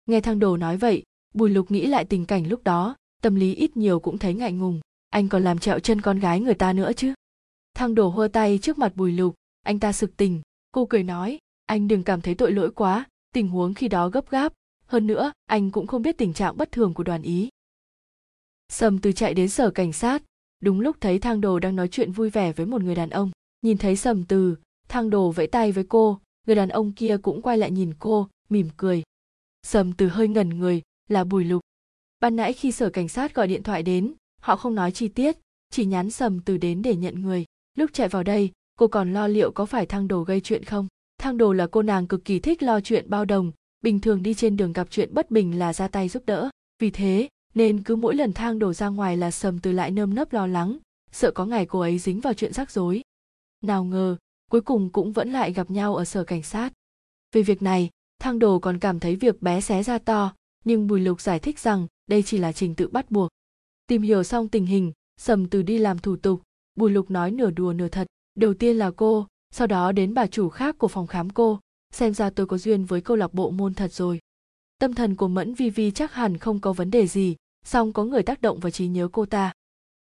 Nghe 0.07 0.21
thang 0.21 0.39
đồ 0.39 0.57
nói 0.57 0.77
vậy, 0.77 1.03
bùi 1.35 1.51
lục 1.51 1.71
nghĩ 1.71 1.87
lại 1.87 2.05
tình 2.05 2.27
cảnh 2.27 2.49
lúc 2.49 2.65
đó, 2.65 2.97
tâm 3.23 3.35
lý 3.35 3.55
ít 3.55 3.77
nhiều 3.77 4.01
cũng 4.01 4.19
thấy 4.19 4.35
ngại 4.35 4.53
ngùng 4.53 4.81
anh 5.11 5.29
còn 5.29 5.45
làm 5.45 5.59
trẹo 5.59 5.79
chân 5.79 6.01
con 6.01 6.19
gái 6.19 6.41
người 6.41 6.55
ta 6.55 6.73
nữa 6.73 6.93
chứ? 6.97 7.15
Thang 7.75 7.95
đồ 7.95 8.09
hơ 8.09 8.29
tay 8.29 8.59
trước 8.63 8.79
mặt 8.79 8.93
bùi 8.97 9.13
lục, 9.13 9.35
anh 9.63 9.81
ta 9.81 9.93
sực 9.93 10.17
tình 10.17 10.43
cô 10.73 10.87
cười 10.87 11.03
nói, 11.03 11.39
anh 11.67 11.89
đừng 11.89 12.05
cảm 12.05 12.21
thấy 12.21 12.35
tội 12.35 12.53
lỗi 12.53 12.71
quá, 12.71 13.05
tình 13.33 13.49
huống 13.49 13.75
khi 13.75 13.89
đó 13.89 14.09
gấp 14.09 14.31
gáp. 14.31 14.53
Hơn 14.87 15.07
nữa, 15.07 15.33
anh 15.47 15.71
cũng 15.71 15.87
không 15.87 16.03
biết 16.03 16.19
tình 16.19 16.33
trạng 16.33 16.57
bất 16.57 16.73
thường 16.73 16.95
của 16.95 17.03
đoàn 17.03 17.23
ý. 17.23 17.49
Sầm 18.69 18.99
từ 18.99 19.13
chạy 19.13 19.35
đến 19.35 19.49
sở 19.49 19.71
cảnh 19.71 19.93
sát, 19.93 20.23
đúng 20.61 20.81
lúc 20.81 20.97
thấy 21.01 21.19
thang 21.19 21.41
đồ 21.41 21.59
đang 21.59 21.77
nói 21.77 21.89
chuyện 21.89 22.13
vui 22.13 22.31
vẻ 22.31 22.53
với 22.53 22.67
một 22.67 22.83
người 22.83 22.95
đàn 22.95 23.11
ông. 23.11 23.31
Nhìn 23.63 23.79
thấy 23.79 23.97
sầm 23.97 24.25
từ, 24.25 24.57
thang 24.89 25.11
đồ 25.11 25.31
vẫy 25.31 25.47
tay 25.47 25.73
với 25.73 25.85
cô, 25.89 26.21
người 26.47 26.57
đàn 26.57 26.69
ông 26.69 26.93
kia 26.93 27.17
cũng 27.23 27.43
quay 27.43 27.59
lại 27.59 27.71
nhìn 27.71 27.95
cô, 27.99 28.29
mỉm 28.49 28.69
cười. 28.77 29.03
Sầm 29.63 29.93
từ 29.93 30.09
hơi 30.09 30.29
ngẩn 30.29 30.49
người, 30.49 30.83
là 31.09 31.25
bùi 31.25 31.45
lục. 31.45 31.63
Ban 32.21 32.37
nãy 32.37 32.53
khi 32.53 32.73
sở 32.73 32.91
cảnh 32.91 33.09
sát 33.09 33.35
gọi 33.35 33.49
điện 33.49 33.63
thoại 33.63 33.83
đến 33.83 34.15
họ 34.41 34.57
không 34.57 34.75
nói 34.75 34.93
chi 34.93 35.09
tiết, 35.09 35.37
chỉ 35.71 35.85
nhắn 35.85 36.11
sầm 36.11 36.41
từ 36.41 36.57
đến 36.57 36.83
để 36.83 36.97
nhận 36.97 37.23
người. 37.23 37.45
Lúc 37.77 37.91
chạy 37.93 38.09
vào 38.09 38.23
đây, 38.23 38.51
cô 38.79 38.89
còn 38.89 39.13
lo 39.13 39.27
liệu 39.27 39.53
có 39.53 39.67
phải 39.67 39.87
thang 39.87 40.09
đồ 40.09 40.23
gây 40.23 40.41
chuyện 40.41 40.65
không? 40.65 40.89
Thang 41.19 41.37
đồ 41.37 41.53
là 41.53 41.67
cô 41.67 41.83
nàng 41.83 42.07
cực 42.07 42.25
kỳ 42.25 42.39
thích 42.39 42.63
lo 42.63 42.81
chuyện 42.81 43.11
bao 43.11 43.25
đồng, 43.25 43.53
bình 43.81 44.01
thường 44.01 44.23
đi 44.23 44.35
trên 44.35 44.57
đường 44.57 44.73
gặp 44.73 44.89
chuyện 44.91 45.15
bất 45.15 45.31
bình 45.31 45.59
là 45.59 45.73
ra 45.73 45.89
tay 45.89 46.09
giúp 46.09 46.23
đỡ. 46.27 46.51
Vì 46.79 46.91
thế, 46.91 47.29
nên 47.55 47.83
cứ 47.83 47.97
mỗi 47.97 48.15
lần 48.15 48.33
thang 48.33 48.59
đồ 48.59 48.73
ra 48.73 48.89
ngoài 48.89 49.17
là 49.17 49.31
sầm 49.31 49.59
từ 49.59 49.73
lại 49.73 49.91
nơm 49.91 50.15
nớp 50.15 50.33
lo 50.33 50.47
lắng, 50.47 50.79
sợ 51.13 51.31
có 51.31 51.47
ngày 51.47 51.67
cô 51.67 51.81
ấy 51.81 51.99
dính 51.99 52.21
vào 52.21 52.35
chuyện 52.35 52.53
rắc 52.53 52.71
rối. 52.71 53.03
Nào 53.65 53.85
ngờ, 53.85 54.17
cuối 54.51 54.61
cùng 54.61 54.91
cũng 54.91 55.13
vẫn 55.13 55.33
lại 55.33 55.53
gặp 55.53 55.71
nhau 55.71 55.97
ở 55.97 56.05
sở 56.05 56.25
cảnh 56.25 56.43
sát. 56.43 56.73
Về 57.33 57.43
việc 57.43 57.63
này 57.63 57.91
thang 58.19 58.39
đồ 58.39 58.59
còn 58.59 58.79
cảm 58.79 59.01
thấy 59.01 59.17
việc 59.17 59.43
bé 59.43 59.61
xé 59.61 59.83
ra 59.83 59.99
to, 59.99 60.35
nhưng 60.65 60.87
bùi 60.87 61.01
lục 61.01 61.21
giải 61.21 61.39
thích 61.39 61.59
rằng 61.59 61.87
đây 62.07 62.23
chỉ 62.23 62.39
là 62.39 62.53
trình 62.53 62.75
tự 62.75 62.89
bắt 62.89 63.11
buộc 63.11 63.31
tìm 63.91 64.03
hiểu 64.03 64.23
xong 64.23 64.49
tình 64.49 64.67
hình, 64.67 64.93
sầm 65.21 65.49
từ 65.49 65.63
đi 65.63 65.79
làm 65.79 65.99
thủ 65.99 66.17
tục. 66.17 66.43
Bùi 66.75 66.91
lục 66.91 67.11
nói 67.11 67.31
nửa 67.31 67.51
đùa 67.51 67.73
nửa 67.73 67.89
thật. 67.89 68.07
Đầu 68.35 68.55
tiên 68.55 68.77
là 68.77 68.91
cô, 68.91 69.27
sau 69.55 69.67
đó 69.67 69.93
đến 69.93 70.15
bà 70.15 70.27
chủ 70.27 70.49
khác 70.49 70.79
của 70.79 70.89
phòng 70.89 71.07
khám 71.07 71.31
cô. 71.31 71.61
Xem 71.93 72.15
ra 72.15 72.31
tôi 72.31 72.47
có 72.47 72.59
duyên 72.59 72.85
với 72.85 73.01
câu 73.01 73.17
lạc 73.17 73.35
bộ 73.35 73.51
môn 73.51 73.75
thật 73.75 73.93
rồi. 73.93 74.19
Tâm 74.79 74.95
thần 74.95 75.17
của 75.17 75.29
mẫn 75.29 75.55
vi 75.55 75.71
vi 75.71 75.91
chắc 75.91 76.15
hẳn 76.15 76.37
không 76.39 76.61
có 76.61 76.73
vấn 76.73 76.91
đề 76.91 77.07
gì, 77.07 77.37
song 77.65 77.93
có 77.93 78.05
người 78.05 78.23
tác 78.23 78.43
động 78.43 78.61
vào 78.61 78.71
trí 78.71 78.89
nhớ 78.89 79.09
cô 79.13 79.27
ta. 79.27 79.53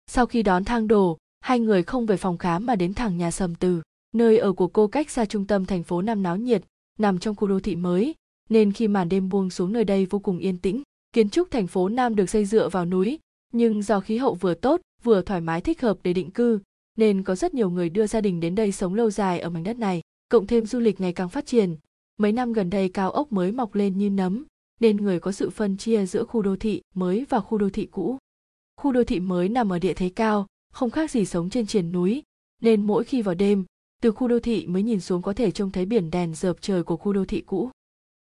Sau 0.06 0.26
khi 0.26 0.42
đón 0.42 0.64
thang 0.64 0.88
đồ, 0.88 1.18
hai 1.40 1.60
người 1.60 1.82
không 1.82 2.06
về 2.06 2.16
phòng 2.16 2.38
khám 2.38 2.66
mà 2.66 2.76
đến 2.76 2.94
thẳng 2.94 3.16
nhà 3.16 3.30
sầm 3.30 3.54
từ, 3.54 3.82
nơi 4.14 4.38
ở 4.38 4.52
của 4.52 4.68
cô 4.68 4.86
cách 4.86 5.10
xa 5.10 5.24
trung 5.24 5.46
tâm 5.46 5.64
thành 5.64 5.82
phố 5.82 6.02
nam 6.02 6.22
náo 6.22 6.36
nhiệt, 6.36 6.62
nằm 6.98 7.18
trong 7.18 7.36
khu 7.36 7.48
đô 7.48 7.60
thị 7.60 7.76
mới. 7.76 8.14
Nên 8.48 8.72
khi 8.72 8.88
màn 8.88 9.08
đêm 9.08 9.28
buông 9.28 9.50
xuống 9.50 9.72
nơi 9.72 9.84
đây 9.84 10.06
vô 10.06 10.18
cùng 10.18 10.38
yên 10.38 10.58
tĩnh, 10.58 10.82
kiến 11.12 11.30
trúc 11.30 11.50
thành 11.50 11.66
phố 11.66 11.88
nam 11.88 12.16
được 12.16 12.30
xây 12.30 12.44
dựa 12.44 12.68
vào 12.68 12.84
núi 12.84 13.18
nhưng 13.52 13.82
do 13.82 14.00
khí 14.00 14.16
hậu 14.16 14.34
vừa 14.34 14.54
tốt, 14.54 14.80
vừa 15.02 15.22
thoải 15.22 15.40
mái 15.40 15.60
thích 15.60 15.82
hợp 15.82 15.98
để 16.02 16.12
định 16.12 16.30
cư, 16.30 16.60
nên 16.96 17.22
có 17.22 17.34
rất 17.34 17.54
nhiều 17.54 17.70
người 17.70 17.90
đưa 17.90 18.06
gia 18.06 18.20
đình 18.20 18.40
đến 18.40 18.54
đây 18.54 18.72
sống 18.72 18.94
lâu 18.94 19.10
dài 19.10 19.40
ở 19.40 19.50
mảnh 19.50 19.62
đất 19.62 19.78
này, 19.78 20.02
cộng 20.28 20.46
thêm 20.46 20.66
du 20.66 20.78
lịch 20.78 21.00
ngày 21.00 21.12
càng 21.12 21.28
phát 21.28 21.46
triển. 21.46 21.76
Mấy 22.18 22.32
năm 22.32 22.52
gần 22.52 22.70
đây 22.70 22.88
cao 22.88 23.10
ốc 23.10 23.32
mới 23.32 23.52
mọc 23.52 23.74
lên 23.74 23.98
như 23.98 24.10
nấm, 24.10 24.44
nên 24.80 24.96
người 24.96 25.20
có 25.20 25.32
sự 25.32 25.50
phân 25.50 25.76
chia 25.76 26.06
giữa 26.06 26.24
khu 26.24 26.42
đô 26.42 26.56
thị 26.56 26.82
mới 26.94 27.26
và 27.28 27.40
khu 27.40 27.58
đô 27.58 27.70
thị 27.70 27.86
cũ. 27.86 28.18
Khu 28.76 28.92
đô 28.92 29.04
thị 29.04 29.20
mới 29.20 29.48
nằm 29.48 29.72
ở 29.72 29.78
địa 29.78 29.94
thế 29.94 30.08
cao, 30.08 30.46
không 30.72 30.90
khác 30.90 31.10
gì 31.10 31.24
sống 31.24 31.50
trên 31.50 31.66
triền 31.66 31.92
núi, 31.92 32.22
nên 32.62 32.86
mỗi 32.86 33.04
khi 33.04 33.22
vào 33.22 33.34
đêm, 33.34 33.64
từ 34.02 34.12
khu 34.12 34.28
đô 34.28 34.40
thị 34.40 34.66
mới 34.66 34.82
nhìn 34.82 35.00
xuống 35.00 35.22
có 35.22 35.32
thể 35.32 35.50
trông 35.50 35.70
thấy 35.70 35.86
biển 35.86 36.10
đèn 36.10 36.34
dợp 36.34 36.56
trời 36.60 36.82
của 36.82 36.96
khu 36.96 37.12
đô 37.12 37.24
thị 37.24 37.40
cũ. 37.40 37.70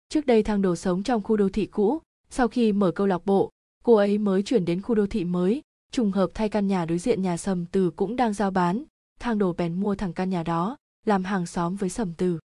Trước 0.09 0.25
đây 0.25 0.43
thang 0.43 0.61
đồ 0.61 0.75
sống 0.75 1.03
trong 1.03 1.23
khu 1.23 1.37
đô 1.37 1.49
thị 1.49 1.65
cũ, 1.65 1.99
sau 2.29 2.47
khi 2.47 2.71
mở 2.71 2.91
câu 2.91 3.07
lạc 3.07 3.25
bộ 3.25 3.49
cô 3.85 3.95
ấy 3.95 4.17
mới 4.17 4.43
chuyển 4.43 4.65
đến 4.65 4.81
khu 4.81 4.95
đô 4.95 5.07
thị 5.07 5.23
mới, 5.23 5.61
trùng 5.91 6.11
hợp 6.11 6.29
thay 6.33 6.49
căn 6.49 6.67
nhà 6.67 6.85
đối 6.85 6.97
diện 6.97 7.21
nhà 7.21 7.37
sầm 7.37 7.65
từ 7.65 7.91
cũng 7.91 8.15
đang 8.15 8.33
giao 8.33 8.51
bán. 8.51 8.83
Thang 9.19 9.37
đồ 9.37 9.53
bèn 9.53 9.73
mua 9.73 9.95
thẳng 9.95 10.13
căn 10.13 10.29
nhà 10.29 10.43
đó, 10.43 10.77
làm 11.05 11.23
hàng 11.23 11.45
xóm 11.45 11.75
với 11.75 11.89
sầm 11.89 12.13
từ. 12.17 12.39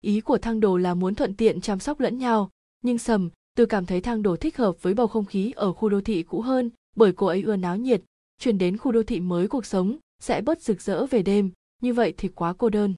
Ý 0.00 0.20
của 0.20 0.38
thang 0.38 0.60
đồ 0.60 0.76
là 0.76 0.94
muốn 0.94 1.14
thuận 1.14 1.34
tiện 1.34 1.60
chăm 1.60 1.78
sóc 1.78 2.00
lẫn 2.00 2.18
nhau, 2.18 2.50
nhưng 2.82 2.98
sầm 2.98 3.30
từ 3.56 3.66
cảm 3.66 3.86
thấy 3.86 4.00
thang 4.00 4.22
đồ 4.22 4.36
thích 4.36 4.56
hợp 4.56 4.82
với 4.82 4.94
bầu 4.94 5.06
không 5.06 5.24
khí 5.24 5.52
ở 5.56 5.72
khu 5.72 5.88
đô 5.88 6.00
thị 6.00 6.22
cũ 6.22 6.40
hơn, 6.40 6.70
bởi 6.96 7.12
cô 7.12 7.26
ấy 7.26 7.42
ưa 7.42 7.56
náo 7.56 7.76
nhiệt. 7.76 8.02
Chuyển 8.38 8.58
đến 8.58 8.76
khu 8.76 8.92
đô 8.92 9.02
thị 9.02 9.20
mới 9.20 9.48
cuộc 9.48 9.66
sống 9.66 9.96
sẽ 10.20 10.40
bớt 10.40 10.62
rực 10.62 10.82
rỡ 10.82 11.06
về 11.06 11.22
đêm, 11.22 11.50
như 11.82 11.94
vậy 11.94 12.14
thì 12.16 12.28
quá 12.28 12.52
cô 12.58 12.68
đơn. 12.68 12.94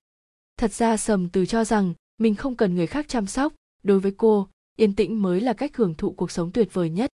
Thật 0.57 0.73
ra 0.73 0.97
sầm 0.97 1.29
từ 1.29 1.47
cho 1.47 1.65
rằng 1.65 1.95
mình 2.19 2.35
không 2.35 2.57
cần 2.57 2.75
người 2.75 2.87
khác 2.87 3.09
chăm 3.09 3.27
sóc. 3.27 3.53
Đối 3.83 4.01
với 4.01 4.13
cô, 4.17 4.49
yên 4.77 4.95
tĩnh 4.95 5.23
mới 5.23 5.41
là 5.41 5.53
cách 5.53 5.77
hưởng 5.77 5.95
thụ 5.95 6.13
cuộc 6.13 6.31
sống 6.31 6.53
tuyệt 6.53 6.69
vời 6.73 6.91
nhất 6.91 7.11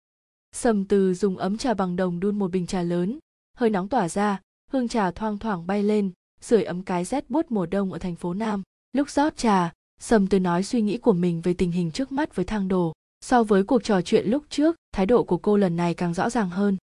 sầm 0.56 0.86
từ 0.86 1.14
dùng 1.14 1.38
ấm 1.38 1.58
trà 1.58 1.74
bằng 1.74 1.96
đồng 1.96 2.20
đun 2.20 2.40
một 2.40 2.52
bình 2.52 2.68
trà 2.68 2.82
lớn. 2.82 3.20
Hơi 3.58 3.70
nóng 3.70 3.90
tỏa 3.90 4.10
ra, 4.10 4.42
hương 4.72 4.88
trà 4.88 5.12
thoang 5.12 5.38
thoảng 5.38 5.68
bay 5.68 5.84
lên, 5.84 6.12
sưởi 6.42 6.64
ấm 6.64 6.84
cái 6.84 7.06
rét 7.06 7.30
buốt 7.30 7.52
mùa 7.52 7.66
đông 7.66 7.94
ở 7.94 8.00
thành 8.00 8.16
phố 8.16 8.34
nam. 8.34 8.64
Lúc 8.94 9.10
rót 9.10 9.38
trà, 9.38 9.74
sầm 10.00 10.28
từ 10.28 10.40
nói 10.40 10.64
suy 10.64 10.82
nghĩ 10.82 10.98
của 10.98 11.14
mình 11.14 11.42
về 11.42 11.54
tình 11.54 11.72
hình 11.72 11.92
trước 11.92 12.12
mắt 12.12 12.36
với 12.36 12.46
thang 12.46 12.68
đồ. 12.68 12.94
So 13.22 13.44
với 13.44 13.64
cuộc 13.64 13.84
trò 13.84 14.02
chuyện 14.02 14.28
lúc 14.28 14.44
trước, 14.50 14.76
thái 14.92 15.06
độ 15.06 15.24
của 15.24 15.38
cô 15.38 15.58
lần 15.58 15.76
này 15.76 15.94
càng 15.94 16.14
rõ 16.14 16.30
ràng 16.30 16.50
hơn. 16.50 16.78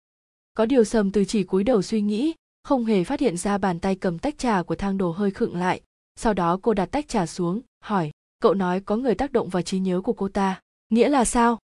Có 0.55 0.67
điều 0.67 0.85
sầm 0.85 1.13
từ 1.13 1.25
chỉ 1.25 1.43
cúi 1.43 1.65
đầu 1.65 1.83
suy 1.83 2.01
nghĩ, 2.01 2.35
không 2.63 2.85
hề 2.85 3.05
phát 3.05 3.21
hiện 3.21 3.37
ra 3.37 3.59
bàn 3.59 3.81
tay 3.81 3.95
cầm 3.95 4.19
tách 4.19 4.39
trà 4.39 4.63
của 4.63 4.75
thang 4.75 4.99
đồ 4.99 5.11
hơi 5.11 5.31
khựng 5.31 5.57
lại. 5.57 5.81
Sau 6.17 6.35
đó 6.35 6.59
cô 6.63 6.75
đặt 6.75 6.87
tách 6.87 7.09
trà 7.09 7.27
xuống, 7.27 7.61
hỏi, 7.81 8.11
cậu 8.41 8.55
nói 8.55 8.81
có 8.81 8.97
người 8.97 9.15
tác 9.15 9.33
động 9.33 9.49
vào 9.49 9.63
trí 9.63 9.79
nhớ 9.79 10.01
của 10.01 10.13
cô 10.13 10.29
ta, 10.29 10.61
nghĩa 10.91 11.09
là 11.09 11.25
sao? 11.25 11.59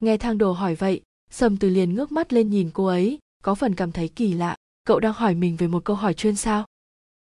Nghe 0.00 0.16
thang 0.16 0.38
đồ 0.38 0.52
hỏi 0.52 0.74
vậy 0.74 1.02
sầm 1.34 1.56
từ 1.56 1.68
liền 1.68 1.94
ngước 1.94 2.12
mắt 2.12 2.32
lên 2.32 2.50
nhìn 2.50 2.70
cô 2.74 2.86
ấy, 2.86 3.18
có 3.42 3.54
phần 3.54 3.74
cảm 3.74 3.92
thấy 3.92 4.08
kỳ 4.08 4.32
lạ. 4.32 4.56
Cậu 4.84 5.00
đang 5.00 5.12
hỏi 5.12 5.34
mình 5.34 5.56
về 5.56 5.66
một 5.66 5.84
câu 5.84 5.96
hỏi 5.96 6.14
chuyên 6.14 6.36
sao? 6.36 6.66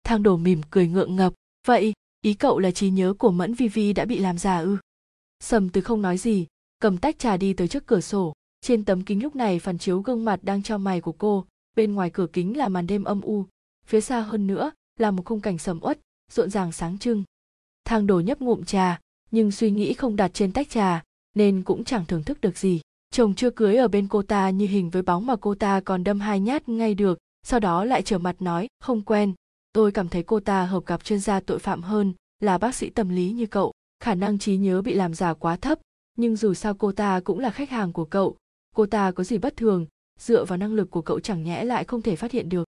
Thang 0.03 0.23
đồ 0.23 0.37
mỉm 0.37 0.61
cười 0.69 0.87
ngượng 0.87 1.15
ngập. 1.15 1.33
Vậy, 1.67 1.93
ý 2.21 2.33
cậu 2.33 2.59
là 2.59 2.71
trí 2.71 2.89
nhớ 2.89 3.13
của 3.17 3.31
mẫn 3.31 3.53
vi 3.53 3.67
vi 3.67 3.93
đã 3.93 4.05
bị 4.05 4.19
làm 4.19 4.37
giả 4.37 4.59
ư? 4.59 4.77
Sầm 5.39 5.69
từ 5.69 5.81
không 5.81 6.01
nói 6.01 6.17
gì, 6.17 6.47
cầm 6.79 6.97
tách 6.97 7.19
trà 7.19 7.37
đi 7.37 7.53
tới 7.53 7.67
trước 7.67 7.85
cửa 7.85 8.01
sổ. 8.01 8.33
Trên 8.61 8.85
tấm 8.85 9.03
kính 9.03 9.23
lúc 9.23 9.35
này 9.35 9.59
phản 9.59 9.77
chiếu 9.77 10.01
gương 10.01 10.25
mặt 10.25 10.39
đang 10.43 10.63
trao 10.63 10.77
mày 10.77 11.01
của 11.01 11.11
cô. 11.11 11.45
Bên 11.75 11.93
ngoài 11.93 12.09
cửa 12.09 12.27
kính 12.33 12.57
là 12.57 12.69
màn 12.69 12.87
đêm 12.87 13.03
âm 13.03 13.21
u. 13.21 13.45
Phía 13.85 14.01
xa 14.01 14.19
hơn 14.21 14.47
nữa 14.47 14.71
là 14.99 15.11
một 15.11 15.25
khung 15.25 15.41
cảnh 15.41 15.57
sầm 15.57 15.79
uất, 15.81 15.99
rộn 16.31 16.49
ràng 16.49 16.71
sáng 16.71 16.97
trưng. 16.97 17.23
Thang 17.85 18.07
đồ 18.07 18.19
nhấp 18.19 18.41
ngụm 18.41 18.63
trà, 18.63 18.99
nhưng 19.31 19.51
suy 19.51 19.71
nghĩ 19.71 19.93
không 19.93 20.15
đặt 20.15 20.31
trên 20.33 20.51
tách 20.51 20.69
trà, 20.69 21.03
nên 21.35 21.63
cũng 21.63 21.83
chẳng 21.83 22.05
thưởng 22.05 22.23
thức 22.23 22.41
được 22.41 22.57
gì 22.57 22.81
chồng 23.13 23.35
chưa 23.35 23.49
cưới 23.49 23.75
ở 23.75 23.87
bên 23.87 24.07
cô 24.07 24.21
ta 24.21 24.49
như 24.49 24.67
hình 24.67 24.89
với 24.89 25.01
bóng 25.01 25.25
mà 25.25 25.35
cô 25.35 25.55
ta 25.55 25.79
còn 25.79 26.03
đâm 26.03 26.19
hai 26.19 26.39
nhát 26.39 26.69
ngay 26.69 26.95
được, 26.95 27.19
sau 27.43 27.59
đó 27.59 27.85
lại 27.85 28.01
trở 28.01 28.17
mặt 28.17 28.41
nói, 28.41 28.67
không 28.79 29.01
quen, 29.01 29.33
tôi 29.73 29.91
cảm 29.91 30.09
thấy 30.09 30.23
cô 30.23 30.39
ta 30.39 30.65
hợp 30.65 30.85
gặp 30.85 31.03
chuyên 31.03 31.19
gia 31.19 31.39
tội 31.39 31.59
phạm 31.59 31.81
hơn, 31.81 32.13
là 32.39 32.57
bác 32.57 32.75
sĩ 32.75 32.89
tâm 32.89 33.09
lý 33.09 33.31
như 33.31 33.45
cậu, 33.45 33.71
khả 33.99 34.15
năng 34.15 34.39
trí 34.39 34.57
nhớ 34.57 34.81
bị 34.81 34.93
làm 34.93 35.13
giả 35.13 35.33
quá 35.33 35.55
thấp, 35.55 35.79
nhưng 36.17 36.35
dù 36.35 36.53
sao 36.53 36.73
cô 36.73 36.91
ta 36.91 37.19
cũng 37.19 37.39
là 37.39 37.49
khách 37.49 37.69
hàng 37.69 37.93
của 37.93 38.05
cậu, 38.05 38.37
cô 38.75 38.85
ta 38.85 39.11
có 39.11 39.23
gì 39.23 39.37
bất 39.37 39.57
thường, 39.57 39.85
dựa 40.19 40.45
vào 40.45 40.57
năng 40.57 40.73
lực 40.73 40.91
của 40.91 41.01
cậu 41.01 41.19
chẳng 41.19 41.43
nhẽ 41.43 41.63
lại 41.63 41.83
không 41.83 42.01
thể 42.01 42.15
phát 42.15 42.31
hiện 42.31 42.49
được. 42.49 42.67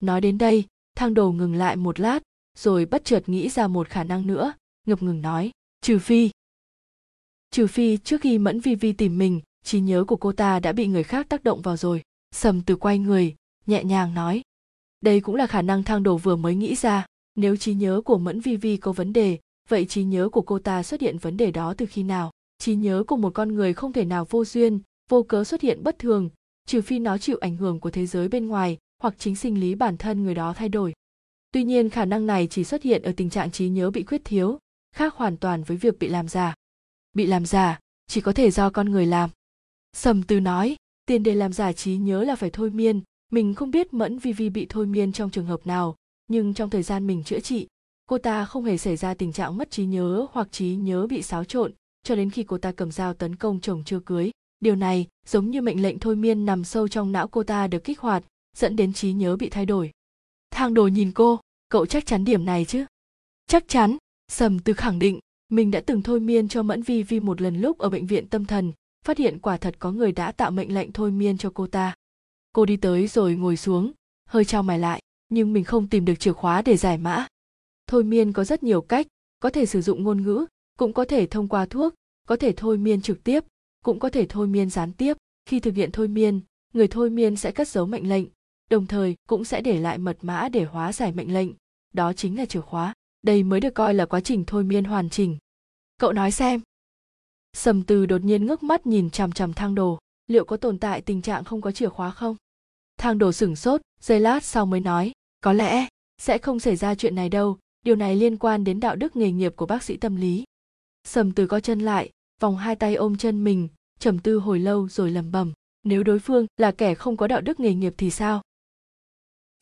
Nói 0.00 0.20
đến 0.20 0.38
đây, 0.38 0.64
thang 0.96 1.14
đồ 1.14 1.32
ngừng 1.32 1.54
lại 1.54 1.76
một 1.76 2.00
lát, 2.00 2.22
rồi 2.58 2.86
bất 2.86 3.04
chợt 3.04 3.28
nghĩ 3.28 3.48
ra 3.48 3.66
một 3.66 3.88
khả 3.88 4.04
năng 4.04 4.26
nữa, 4.26 4.52
ngập 4.86 5.02
ngừng 5.02 5.22
nói, 5.22 5.50
trừ 5.80 5.98
phi 5.98 6.30
trừ 7.50 7.66
phi 7.66 7.96
trước 7.96 8.20
khi 8.20 8.38
mẫn 8.38 8.60
vi 8.60 8.74
vi 8.74 8.92
tìm 8.92 9.18
mình 9.18 9.40
trí 9.64 9.80
nhớ 9.80 10.04
của 10.04 10.16
cô 10.16 10.32
ta 10.32 10.60
đã 10.60 10.72
bị 10.72 10.86
người 10.86 11.02
khác 11.02 11.28
tác 11.28 11.44
động 11.44 11.62
vào 11.62 11.76
rồi. 11.76 12.02
Sầm 12.34 12.62
từ 12.62 12.76
quay 12.76 12.98
người, 12.98 13.34
nhẹ 13.66 13.84
nhàng 13.84 14.14
nói. 14.14 14.42
Đây 15.00 15.20
cũng 15.20 15.34
là 15.34 15.46
khả 15.46 15.62
năng 15.62 15.82
thang 15.82 16.02
đồ 16.02 16.16
vừa 16.16 16.36
mới 16.36 16.54
nghĩ 16.54 16.74
ra. 16.74 17.06
Nếu 17.34 17.56
trí 17.56 17.74
nhớ 17.74 18.00
của 18.04 18.18
mẫn 18.18 18.40
vi 18.40 18.56
vi 18.56 18.76
có 18.76 18.92
vấn 18.92 19.12
đề, 19.12 19.38
vậy 19.68 19.86
trí 19.86 20.04
nhớ 20.04 20.28
của 20.28 20.42
cô 20.42 20.58
ta 20.58 20.82
xuất 20.82 21.00
hiện 21.00 21.18
vấn 21.18 21.36
đề 21.36 21.50
đó 21.50 21.74
từ 21.78 21.86
khi 21.86 22.02
nào? 22.02 22.30
Trí 22.58 22.74
nhớ 22.74 23.04
của 23.06 23.16
một 23.16 23.34
con 23.34 23.54
người 23.54 23.74
không 23.74 23.92
thể 23.92 24.04
nào 24.04 24.26
vô 24.30 24.44
duyên, 24.44 24.80
vô 25.10 25.22
cớ 25.22 25.44
xuất 25.44 25.60
hiện 25.60 25.82
bất 25.82 25.98
thường, 25.98 26.30
trừ 26.66 26.82
phi 26.82 26.98
nó 26.98 27.18
chịu 27.18 27.38
ảnh 27.40 27.56
hưởng 27.56 27.80
của 27.80 27.90
thế 27.90 28.06
giới 28.06 28.28
bên 28.28 28.46
ngoài 28.46 28.78
hoặc 29.02 29.14
chính 29.18 29.36
sinh 29.36 29.60
lý 29.60 29.74
bản 29.74 29.96
thân 29.96 30.24
người 30.24 30.34
đó 30.34 30.52
thay 30.56 30.68
đổi. 30.68 30.92
Tuy 31.52 31.64
nhiên 31.64 31.90
khả 31.90 32.04
năng 32.04 32.26
này 32.26 32.46
chỉ 32.50 32.64
xuất 32.64 32.82
hiện 32.82 33.02
ở 33.02 33.12
tình 33.16 33.30
trạng 33.30 33.50
trí 33.50 33.68
nhớ 33.68 33.90
bị 33.90 34.04
khuyết 34.04 34.24
thiếu, 34.24 34.58
khác 34.92 35.14
hoàn 35.14 35.36
toàn 35.36 35.62
với 35.62 35.76
việc 35.76 35.98
bị 35.98 36.08
làm 36.08 36.28
giả 36.28 36.54
bị 37.12 37.26
làm 37.26 37.46
giả 37.46 37.78
chỉ 38.06 38.20
có 38.20 38.32
thể 38.32 38.50
do 38.50 38.70
con 38.70 38.90
người 38.90 39.06
làm 39.06 39.30
sầm 39.96 40.22
từ 40.22 40.40
nói, 40.40 40.76
tiền 41.06 41.22
đề 41.22 41.34
làm 41.34 41.52
giả 41.52 41.72
trí 41.72 41.96
nhớ 41.96 42.24
là 42.24 42.36
phải 42.36 42.50
thôi 42.50 42.70
miên. 42.70 43.00
Mình 43.32 43.54
không 43.54 43.70
biết 43.70 43.94
mẫn 43.94 44.18
vi 44.18 44.32
vi 44.32 44.48
bị 44.48 44.66
thôi 44.68 44.86
miên 44.86 45.12
trong 45.12 45.30
trường 45.30 45.46
hợp 45.46 45.66
nào, 45.66 45.96
nhưng 46.28 46.54
trong 46.54 46.70
thời 46.70 46.82
gian 46.82 47.06
mình 47.06 47.24
chữa 47.24 47.40
trị, 47.40 47.66
cô 48.06 48.18
ta 48.18 48.44
không 48.44 48.64
hề 48.64 48.76
xảy 48.76 48.96
ra 48.96 49.14
tình 49.14 49.32
trạng 49.32 49.56
mất 49.56 49.70
trí 49.70 49.84
nhớ 49.84 50.26
hoặc 50.32 50.52
trí 50.52 50.74
nhớ 50.74 51.06
bị 51.06 51.22
xáo 51.22 51.44
trộn 51.44 51.72
cho 52.02 52.16
đến 52.16 52.30
khi 52.30 52.42
cô 52.42 52.58
ta 52.58 52.72
cầm 52.72 52.92
dao 52.92 53.14
tấn 53.14 53.36
công 53.36 53.60
chồng 53.60 53.82
chưa 53.84 54.00
cưới. 54.00 54.30
Điều 54.60 54.76
này 54.76 55.06
giống 55.26 55.50
như 55.50 55.60
mệnh 55.60 55.82
lệnh 55.82 55.98
thôi 55.98 56.16
miên 56.16 56.44
nằm 56.44 56.64
sâu 56.64 56.88
trong 56.88 57.12
não 57.12 57.28
cô 57.28 57.42
ta 57.42 57.66
được 57.66 57.84
kích 57.84 58.00
hoạt, 58.00 58.24
dẫn 58.56 58.76
đến 58.76 58.92
trí 58.92 59.12
nhớ 59.12 59.36
bị 59.36 59.48
thay 59.48 59.66
đổi. 59.66 59.90
Thang 60.50 60.74
đồ 60.74 60.86
nhìn 60.86 61.12
cô, 61.12 61.40
cậu 61.68 61.86
chắc 61.86 62.06
chắn 62.06 62.24
điểm 62.24 62.44
này 62.44 62.64
chứ? 62.64 62.84
Chắc 63.46 63.68
chắn, 63.68 63.96
sầm 64.28 64.58
từ 64.58 64.72
khẳng 64.72 64.98
định. 64.98 65.18
Mình 65.48 65.70
đã 65.70 65.80
từng 65.80 66.02
thôi 66.02 66.20
miên 66.20 66.48
cho 66.48 66.62
mẫn 66.62 66.82
vi 66.82 67.02
vi 67.02 67.20
một 67.20 67.40
lần 67.40 67.60
lúc 67.60 67.78
ở 67.78 67.90
bệnh 67.90 68.06
viện 68.06 68.28
tâm 68.28 68.44
thần 68.44 68.72
phát 69.04 69.18
hiện 69.18 69.38
quả 69.38 69.56
thật 69.56 69.74
có 69.78 69.92
người 69.92 70.12
đã 70.12 70.32
tạo 70.32 70.50
mệnh 70.50 70.74
lệnh 70.74 70.92
thôi 70.92 71.10
miên 71.10 71.38
cho 71.38 71.50
cô 71.54 71.66
ta. 71.66 71.94
Cô 72.52 72.64
đi 72.64 72.76
tới 72.76 73.06
rồi 73.06 73.34
ngồi 73.34 73.56
xuống, 73.56 73.92
hơi 74.28 74.44
trao 74.44 74.62
mày 74.62 74.78
lại, 74.78 75.02
nhưng 75.28 75.52
mình 75.52 75.64
không 75.64 75.88
tìm 75.88 76.04
được 76.04 76.14
chìa 76.20 76.32
khóa 76.32 76.62
để 76.62 76.76
giải 76.76 76.98
mã. 76.98 77.26
Thôi 77.86 78.04
miên 78.04 78.32
có 78.32 78.44
rất 78.44 78.62
nhiều 78.62 78.80
cách, 78.80 79.06
có 79.40 79.50
thể 79.50 79.66
sử 79.66 79.80
dụng 79.80 80.02
ngôn 80.02 80.22
ngữ, 80.22 80.46
cũng 80.78 80.92
có 80.92 81.04
thể 81.04 81.26
thông 81.26 81.48
qua 81.48 81.66
thuốc, 81.66 81.94
có 82.28 82.36
thể 82.36 82.52
thôi 82.56 82.78
miên 82.78 83.02
trực 83.02 83.24
tiếp, 83.24 83.44
cũng 83.84 83.98
có 83.98 84.10
thể 84.10 84.26
thôi 84.28 84.46
miên 84.46 84.70
gián 84.70 84.92
tiếp. 84.92 85.16
Khi 85.46 85.60
thực 85.60 85.74
hiện 85.74 85.90
thôi 85.92 86.08
miên, 86.08 86.40
người 86.72 86.88
thôi 86.88 87.10
miên 87.10 87.36
sẽ 87.36 87.52
cất 87.52 87.68
giấu 87.68 87.86
mệnh 87.86 88.08
lệnh, 88.08 88.26
đồng 88.70 88.86
thời 88.86 89.16
cũng 89.28 89.44
sẽ 89.44 89.60
để 89.60 89.80
lại 89.80 89.98
mật 89.98 90.18
mã 90.22 90.48
để 90.48 90.64
hóa 90.64 90.92
giải 90.92 91.12
mệnh 91.12 91.34
lệnh. 91.34 91.48
Đó 91.92 92.12
chính 92.12 92.38
là 92.38 92.44
chìa 92.46 92.60
khóa. 92.60 92.94
Đây 93.22 93.42
mới 93.42 93.60
được 93.60 93.74
coi 93.74 93.94
là 93.94 94.06
quá 94.06 94.20
trình 94.20 94.44
thôi 94.46 94.64
miên 94.64 94.84
hoàn 94.84 95.10
chỉnh. 95.10 95.38
Cậu 95.98 96.12
nói 96.12 96.30
xem 96.30 96.60
sầm 97.52 97.82
từ 97.82 98.06
đột 98.06 98.24
nhiên 98.24 98.46
ngước 98.46 98.62
mắt 98.62 98.86
nhìn 98.86 99.10
chằm 99.10 99.32
chằm 99.32 99.52
thang 99.52 99.74
đồ. 99.74 99.98
Liệu 100.26 100.44
có 100.44 100.56
tồn 100.56 100.78
tại 100.78 101.00
tình 101.00 101.22
trạng 101.22 101.44
không 101.44 101.60
có 101.60 101.72
chìa 101.72 101.88
khóa 101.88 102.10
không? 102.10 102.36
Thang 102.96 103.18
đồ 103.18 103.32
sửng 103.32 103.56
sốt, 103.56 103.80
giây 104.00 104.20
lát 104.20 104.44
sau 104.44 104.66
mới 104.66 104.80
nói, 104.80 105.12
có 105.40 105.52
lẽ 105.52 105.88
sẽ 106.18 106.38
không 106.38 106.60
xảy 106.60 106.76
ra 106.76 106.94
chuyện 106.94 107.14
này 107.14 107.28
đâu. 107.28 107.58
Điều 107.84 107.96
này 107.96 108.16
liên 108.16 108.36
quan 108.36 108.64
đến 108.64 108.80
đạo 108.80 108.96
đức 108.96 109.16
nghề 109.16 109.32
nghiệp 109.32 109.52
của 109.56 109.66
bác 109.66 109.82
sĩ 109.82 109.96
tâm 109.96 110.16
lý. 110.16 110.44
Sầm 111.04 111.32
từ 111.32 111.46
co 111.46 111.60
chân 111.60 111.80
lại, 111.80 112.10
vòng 112.40 112.56
hai 112.56 112.76
tay 112.76 112.94
ôm 112.94 113.16
chân 113.16 113.44
mình, 113.44 113.68
trầm 113.98 114.18
tư 114.18 114.38
hồi 114.38 114.58
lâu 114.58 114.88
rồi 114.88 115.10
lầm 115.10 115.32
bầm 115.32 115.52
nếu 115.84 116.02
đối 116.02 116.18
phương 116.18 116.46
là 116.56 116.72
kẻ 116.72 116.94
không 116.94 117.16
có 117.16 117.26
đạo 117.26 117.40
đức 117.40 117.60
nghề 117.60 117.74
nghiệp 117.74 117.94
thì 117.98 118.10
sao? 118.10 118.42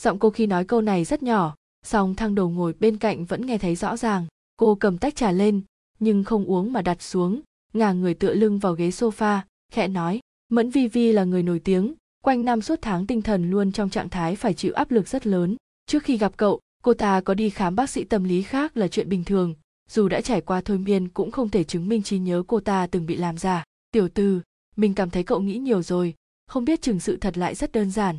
Giọng 0.02 0.18
cô 0.18 0.30
khi 0.30 0.46
nói 0.46 0.64
câu 0.64 0.80
này 0.80 1.04
rất 1.04 1.22
nhỏ, 1.22 1.54
song 1.82 2.14
thang 2.14 2.34
đầu 2.34 2.50
ngồi 2.50 2.74
bên 2.80 2.96
cạnh 2.96 3.24
vẫn 3.24 3.46
nghe 3.46 3.58
thấy 3.58 3.76
rõ 3.76 3.96
ràng. 3.96 4.26
Cô 4.56 4.74
cầm 4.74 4.98
tách 4.98 5.16
trà 5.16 5.32
lên, 5.32 5.62
nhưng 5.98 6.24
không 6.24 6.44
uống 6.44 6.72
mà 6.72 6.82
đặt 6.82 7.02
xuống 7.02 7.40
ngả 7.72 7.92
người 7.92 8.14
tựa 8.14 8.34
lưng 8.34 8.58
vào 8.58 8.74
ghế 8.74 8.88
sofa, 8.88 9.40
khẽ 9.72 9.88
nói, 9.88 10.20
mẫn 10.48 10.70
vi 10.70 10.88
vi 10.88 11.12
là 11.12 11.24
người 11.24 11.42
nổi 11.42 11.58
tiếng, 11.58 11.94
quanh 12.22 12.44
năm 12.44 12.62
suốt 12.62 12.78
tháng 12.82 13.06
tinh 13.06 13.22
thần 13.22 13.50
luôn 13.50 13.72
trong 13.72 13.90
trạng 13.90 14.08
thái 14.08 14.36
phải 14.36 14.54
chịu 14.54 14.72
áp 14.74 14.90
lực 14.90 15.08
rất 15.08 15.26
lớn. 15.26 15.56
Trước 15.86 16.02
khi 16.02 16.18
gặp 16.18 16.32
cậu, 16.36 16.60
cô 16.82 16.94
ta 16.94 17.20
có 17.20 17.34
đi 17.34 17.50
khám 17.50 17.76
bác 17.76 17.90
sĩ 17.90 18.04
tâm 18.04 18.24
lý 18.24 18.42
khác 18.42 18.76
là 18.76 18.88
chuyện 18.88 19.08
bình 19.08 19.24
thường. 19.24 19.54
Dù 19.90 20.08
đã 20.08 20.20
trải 20.20 20.40
qua 20.40 20.60
thôi 20.60 20.78
miên 20.78 21.08
cũng 21.08 21.30
không 21.30 21.48
thể 21.48 21.64
chứng 21.64 21.88
minh 21.88 22.02
trí 22.02 22.18
nhớ 22.18 22.42
cô 22.46 22.60
ta 22.60 22.86
từng 22.86 23.06
bị 23.06 23.16
làm 23.16 23.38
giả 23.38 23.64
tiểu 23.92 24.08
từ, 24.08 24.40
mình 24.76 24.94
cảm 24.94 25.10
thấy 25.10 25.22
cậu 25.22 25.40
nghĩ 25.40 25.58
nhiều 25.58 25.82
rồi, 25.82 26.14
không 26.46 26.64
biết 26.64 26.82
chừng 26.82 27.00
sự 27.00 27.16
thật 27.16 27.38
lại 27.38 27.54
rất 27.54 27.72
đơn 27.72 27.90
giản. 27.90 28.18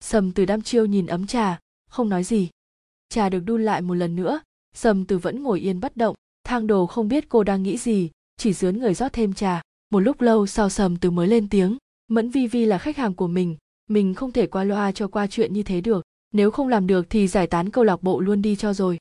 Sầm 0.00 0.32
từ 0.32 0.44
đăm 0.44 0.62
chiêu 0.62 0.86
nhìn 0.86 1.06
ấm 1.06 1.26
trà, 1.26 1.58
không 1.90 2.08
nói 2.08 2.24
gì. 2.24 2.48
Trà 3.08 3.28
được 3.28 3.40
đun 3.40 3.62
lại 3.62 3.82
một 3.82 3.94
lần 3.94 4.16
nữa, 4.16 4.40
sầm 4.74 5.04
từ 5.04 5.18
vẫn 5.18 5.42
ngồi 5.42 5.60
yên 5.60 5.80
bất 5.80 5.96
động, 5.96 6.16
thang 6.44 6.66
đồ 6.66 6.86
không 6.86 7.08
biết 7.08 7.28
cô 7.28 7.44
đang 7.44 7.62
nghĩ 7.62 7.76
gì 7.76 8.10
chỉ 8.40 8.52
dướn 8.52 8.78
người 8.78 8.94
rót 8.94 9.12
thêm 9.12 9.32
trà. 9.32 9.62
Một 9.90 10.00
lúc 10.00 10.20
lâu 10.20 10.46
sau 10.46 10.68
sầm 10.68 10.96
từ 10.96 11.10
mới 11.10 11.28
lên 11.28 11.48
tiếng, 11.48 11.76
mẫn 12.08 12.30
vi 12.30 12.46
vi 12.46 12.66
là 12.66 12.78
khách 12.78 12.96
hàng 12.96 13.14
của 13.14 13.28
mình 13.28 13.56
mình 13.90 14.14
không 14.14 14.32
thể 14.32 14.46
qua 14.46 14.64
loa 14.64 14.92
cho 14.92 15.08
qua 15.08 15.26
chuyện 15.26 15.52
như 15.52 15.62
thế 15.62 15.80
được. 15.80 16.04
Nếu 16.32 16.50
không 16.50 16.68
làm 16.68 16.86
được 16.86 17.06
thì 17.10 17.28
giải 17.28 17.46
tán 17.46 17.70
câu 17.70 17.84
lạc 17.84 18.02
bộ 18.02 18.20
luôn 18.20 18.42
đi 18.42 18.56
cho 18.56 18.72
rồi. 18.72 18.98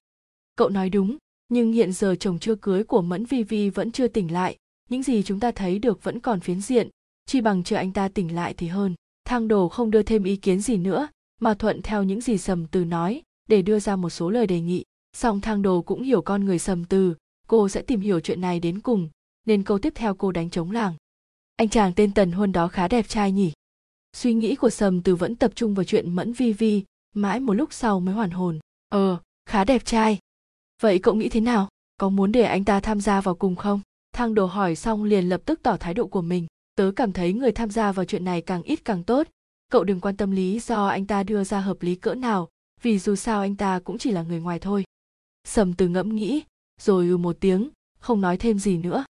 Cậu 0.55 0.69
nói 0.69 0.89
đúng, 0.89 1.17
nhưng 1.49 1.71
hiện 1.71 1.91
giờ 1.93 2.15
chồng 2.15 2.39
chưa 2.39 2.55
cưới 2.55 2.83
của 2.83 3.01
mẫn 3.01 3.25
vi 3.25 3.43
vi 3.43 3.69
vẫn 3.69 3.91
chưa 3.91 4.07
tỉnh 4.07 4.33
lại. 4.33 4.57
Những 4.89 5.03
gì 5.03 5.23
chúng 5.23 5.39
ta 5.39 5.51
thấy 5.51 5.79
được 5.79 6.03
vẫn 6.03 6.19
còn 6.19 6.39
phiến 6.39 6.61
diện. 6.61 6.89
Chi 7.25 7.41
bằng 7.41 7.63
chờ 7.63 7.75
anh 7.75 7.91
ta 7.91 8.07
tỉnh 8.07 8.35
lại 8.35 8.53
thì 8.53 8.67
hơn. 8.67 8.95
Thang 9.25 9.47
đồ 9.47 9.69
không 9.69 9.91
đưa 9.91 10.03
thêm 10.03 10.23
ý 10.23 10.35
kiến 10.35 10.61
gì 10.61 10.77
nữa, 10.77 11.07
mà 11.41 11.53
thuận 11.53 11.81
theo 11.81 12.03
những 12.03 12.21
gì 12.21 12.37
sầm 12.37 12.67
từ 12.67 12.85
nói, 12.85 13.21
để 13.49 13.61
đưa 13.61 13.79
ra 13.79 13.95
một 13.95 14.09
số 14.09 14.29
lời 14.29 14.47
đề 14.47 14.61
nghị. 14.61 14.83
Song 15.17 15.41
thang 15.41 15.61
đồ 15.61 15.81
cũng 15.81 16.03
hiểu 16.03 16.21
con 16.21 16.45
người 16.45 16.59
sầm 16.59 16.85
từ, 16.85 17.15
cô 17.47 17.69
sẽ 17.69 17.81
tìm 17.81 18.01
hiểu 18.01 18.19
chuyện 18.19 18.41
này 18.41 18.59
đến 18.59 18.79
cùng 18.79 19.09
nên 19.49 19.63
câu 19.63 19.79
tiếp 19.79 19.93
theo 19.95 20.13
cô 20.15 20.31
đánh 20.31 20.49
trống 20.49 20.71
làng. 20.71 20.93
Anh 21.55 21.69
chàng 21.69 21.93
tên 21.95 22.13
tần 22.13 22.31
huân 22.31 22.51
đó 22.51 22.67
khá 22.67 22.87
đẹp 22.87 23.07
trai 23.07 23.31
nhỉ? 23.31 23.51
Suy 24.13 24.33
nghĩ 24.33 24.55
của 24.55 24.69
sầm 24.69 25.01
từ 25.01 25.15
vẫn 25.15 25.35
tập 25.35 25.51
trung 25.55 25.73
vào 25.75 25.83
chuyện 25.83 26.15
mẫn 26.15 26.33
vi 26.33 26.53
vi, 26.53 26.83
mãi 27.15 27.39
một 27.39 27.53
lúc 27.53 27.73
sau 27.73 27.99
mới 27.99 28.15
hoàn 28.15 28.29
hồn. 28.29 28.59
Ờ 28.89 29.17
khá 29.45 29.63
đẹp 29.63 29.85
trai. 29.85 30.19
Vậy 30.81 30.99
cậu 30.99 31.15
nghĩ 31.15 31.29
thế 31.29 31.39
nào? 31.39 31.69
Có 31.97 32.09
muốn 32.09 32.31
để 32.31 32.43
anh 32.43 32.65
ta 32.65 32.79
tham 32.79 33.01
gia 33.01 33.21
vào 33.21 33.35
cùng 33.35 33.55
không? 33.55 33.81
Thang 34.13 34.35
đồ 34.35 34.45
hỏi 34.45 34.75
xong 34.75 35.03
liền 35.03 35.29
lập 35.29 35.41
tức 35.45 35.59
tỏ 35.63 35.77
thái 35.77 35.93
độ 35.93 36.07
của 36.07 36.21
mình. 36.21 36.47
Tớ 36.75 36.91
cảm 36.95 37.11
thấy 37.11 37.33
người 37.33 37.51
tham 37.51 37.69
gia 37.69 37.91
vào 37.91 38.05
chuyện 38.05 38.25
này 38.25 38.41
càng 38.41 38.61
ít 38.61 38.85
càng 38.85 39.03
tốt. 39.03 39.27
Cậu 39.71 39.83
đừng 39.83 39.99
quan 39.99 40.17
tâm 40.17 40.31
lý 40.31 40.59
do 40.59 40.87
anh 40.87 41.05
ta 41.05 41.23
đưa 41.23 41.43
ra 41.43 41.59
hợp 41.59 41.81
lý 41.81 41.95
cỡ 41.95 42.15
nào, 42.15 42.49
vì 42.81 42.99
dù 42.99 43.15
sao 43.15 43.41
anh 43.41 43.55
ta 43.55 43.79
cũng 43.79 43.97
chỉ 43.97 44.11
là 44.11 44.23
người 44.23 44.39
ngoài 44.39 44.59
thôi. 44.59 44.83
Sầm 45.47 45.73
từ 45.73 45.87
ngẫm 45.87 46.15
nghĩ, 46.15 46.43
rồi 46.81 47.07
ừ 47.07 47.17
một 47.17 47.37
tiếng, 47.39 47.69
không 47.99 48.21
nói 48.21 48.37
thêm 48.37 48.59
gì 48.59 48.77
nữa 48.77 49.03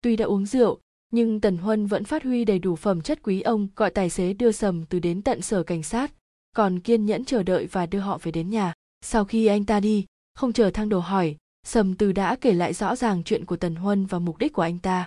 tuy 0.00 0.16
đã 0.16 0.24
uống 0.24 0.46
rượu, 0.46 0.80
nhưng 1.10 1.40
tần 1.40 1.56
huân 1.56 1.86
vẫn 1.86 2.04
phát 2.04 2.22
huy 2.22 2.44
đầy 2.44 2.58
đủ 2.58 2.76
phẩm 2.76 3.02
chất 3.02 3.22
quý 3.22 3.40
ông, 3.40 3.68
gọi 3.76 3.90
tài 3.90 4.10
xế 4.10 4.32
đưa 4.32 4.52
sầm 4.52 4.84
từ 4.84 4.98
đến 4.98 5.22
tận 5.22 5.42
sở 5.42 5.62
cảnh 5.62 5.82
sát, 5.82 6.12
còn 6.52 6.80
kiên 6.80 7.06
nhẫn 7.06 7.24
chờ 7.24 7.42
đợi 7.42 7.66
và 7.66 7.86
đưa 7.86 7.98
họ 7.98 8.18
về 8.22 8.32
đến 8.32 8.50
nhà. 8.50 8.72
Sau 9.00 9.24
khi 9.24 9.46
anh 9.46 9.64
ta 9.64 9.80
đi, 9.80 10.06
không 10.34 10.52
chờ 10.52 10.70
thang 10.70 10.88
đồ 10.88 10.98
hỏi, 10.98 11.36
sầm 11.66 11.94
từ 11.94 12.12
đã 12.12 12.36
kể 12.40 12.52
lại 12.52 12.72
rõ 12.72 12.96
ràng 12.96 13.22
chuyện 13.24 13.44
của 13.44 13.56
tần 13.56 13.74
huân 13.74 14.06
và 14.06 14.18
mục 14.18 14.38
đích 14.38 14.52
của 14.52 14.62
anh 14.62 14.78
ta. 14.78 15.06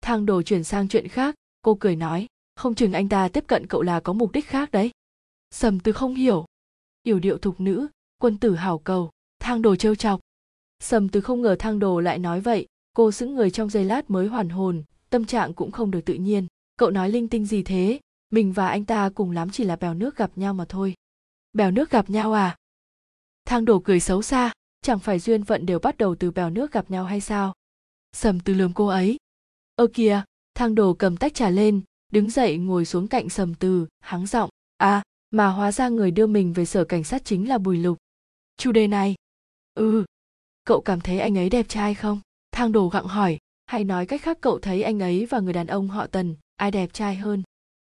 Thang 0.00 0.26
đồ 0.26 0.42
chuyển 0.42 0.64
sang 0.64 0.88
chuyện 0.88 1.08
khác, 1.08 1.34
cô 1.62 1.74
cười 1.80 1.96
nói, 1.96 2.26
không 2.56 2.74
chừng 2.74 2.92
anh 2.92 3.08
ta 3.08 3.28
tiếp 3.28 3.44
cận 3.46 3.66
cậu 3.66 3.82
là 3.82 4.00
có 4.00 4.12
mục 4.12 4.32
đích 4.32 4.46
khác 4.46 4.70
đấy. 4.70 4.90
Sầm 5.50 5.80
từ 5.80 5.92
không 5.92 6.14
hiểu. 6.14 6.44
Yểu 7.02 7.18
điệu 7.18 7.38
thục 7.38 7.60
nữ, 7.60 7.86
quân 8.18 8.38
tử 8.38 8.54
hảo 8.54 8.78
cầu, 8.78 9.10
thang 9.38 9.62
đồ 9.62 9.76
trêu 9.76 9.94
chọc. 9.94 10.20
Sầm 10.80 11.08
từ 11.08 11.20
không 11.20 11.42
ngờ 11.42 11.56
thang 11.58 11.78
đồ 11.78 12.00
lại 12.00 12.18
nói 12.18 12.40
vậy 12.40 12.66
cô 12.92 13.12
sững 13.12 13.34
người 13.34 13.50
trong 13.50 13.70
giây 13.70 13.84
lát 13.84 14.10
mới 14.10 14.28
hoàn 14.28 14.48
hồn, 14.48 14.84
tâm 15.10 15.24
trạng 15.24 15.54
cũng 15.54 15.70
không 15.70 15.90
được 15.90 16.00
tự 16.04 16.14
nhiên. 16.14 16.46
Cậu 16.76 16.90
nói 16.90 17.10
linh 17.10 17.28
tinh 17.28 17.46
gì 17.46 17.62
thế? 17.62 18.00
Mình 18.30 18.52
và 18.52 18.68
anh 18.68 18.84
ta 18.84 19.10
cùng 19.14 19.30
lắm 19.30 19.50
chỉ 19.50 19.64
là 19.64 19.76
bèo 19.76 19.94
nước 19.94 20.16
gặp 20.16 20.30
nhau 20.36 20.54
mà 20.54 20.64
thôi. 20.68 20.94
Bèo 21.52 21.70
nước 21.70 21.90
gặp 21.90 22.10
nhau 22.10 22.32
à? 22.32 22.56
Thang 23.44 23.64
đồ 23.64 23.78
cười 23.78 24.00
xấu 24.00 24.22
xa, 24.22 24.52
chẳng 24.82 24.98
phải 24.98 25.18
duyên 25.18 25.44
phận 25.44 25.66
đều 25.66 25.78
bắt 25.78 25.96
đầu 25.96 26.14
từ 26.14 26.30
bèo 26.30 26.50
nước 26.50 26.72
gặp 26.72 26.90
nhau 26.90 27.04
hay 27.04 27.20
sao? 27.20 27.52
Sầm 28.12 28.40
từ 28.40 28.54
lườm 28.54 28.72
cô 28.72 28.86
ấy. 28.86 29.16
Ơ 29.76 29.86
kìa, 29.94 30.22
thang 30.54 30.74
đồ 30.74 30.94
cầm 30.94 31.16
tách 31.16 31.34
trà 31.34 31.50
lên, 31.50 31.80
đứng 32.12 32.30
dậy 32.30 32.58
ngồi 32.58 32.84
xuống 32.84 33.08
cạnh 33.08 33.28
sầm 33.28 33.54
từ 33.54 33.86
hắng 34.00 34.26
giọng. 34.26 34.50
À 34.76 35.02
mà 35.30 35.48
hóa 35.48 35.72
ra 35.72 35.88
người 35.88 36.10
đưa 36.10 36.26
mình 36.26 36.52
về 36.52 36.64
sở 36.64 36.84
cảnh 36.84 37.04
sát 37.04 37.24
chính 37.24 37.48
là 37.48 37.58
bùi 37.58 37.76
lục. 37.76 37.98
Chủ 38.56 38.72
đề 38.72 38.86
này. 38.86 39.14
Ừ 39.74 40.04
cậu 40.64 40.80
cảm 40.80 41.00
thấy 41.00 41.20
anh 41.20 41.38
ấy 41.38 41.50
đẹp 41.50 41.66
trai 41.68 41.94
không? 41.94 42.20
Thang 42.62 42.72
đồ 42.72 42.88
gặng 42.88 43.06
hỏi 43.06 43.38
hay 43.66 43.84
nói 43.84 44.06
cách 44.06 44.22
khác 44.22 44.38
cậu 44.40 44.58
thấy 44.58 44.82
anh 44.82 45.02
ấy 45.02 45.26
và 45.26 45.40
người 45.40 45.52
đàn 45.52 45.66
ông 45.66 45.88
họ 45.88 46.06
tần 46.06 46.36
ai 46.56 46.70
đẹp 46.70 46.92
trai 46.92 47.16
hơn? 47.16 47.42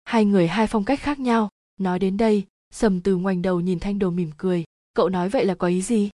Hai 0.04 0.24
người 0.24 0.48
hai 0.48 0.66
phong 0.66 0.84
cách 0.84 1.00
khác 1.00 1.18
nhau. 1.18 1.48
Nói 1.80 1.98
đến 1.98 2.16
đây, 2.16 2.44
sầm 2.70 3.00
từ 3.00 3.16
ngoảnh 3.16 3.42
đầu 3.42 3.60
nhìn 3.60 3.80
thanh 3.80 3.98
đồ 3.98 4.10
mỉm 4.10 4.30
cười, 4.36 4.64
cậu 4.94 5.08
nói 5.08 5.28
vậy 5.28 5.44
là 5.44 5.54
có 5.54 5.68
ý 5.68 5.82
gì? 5.82 6.10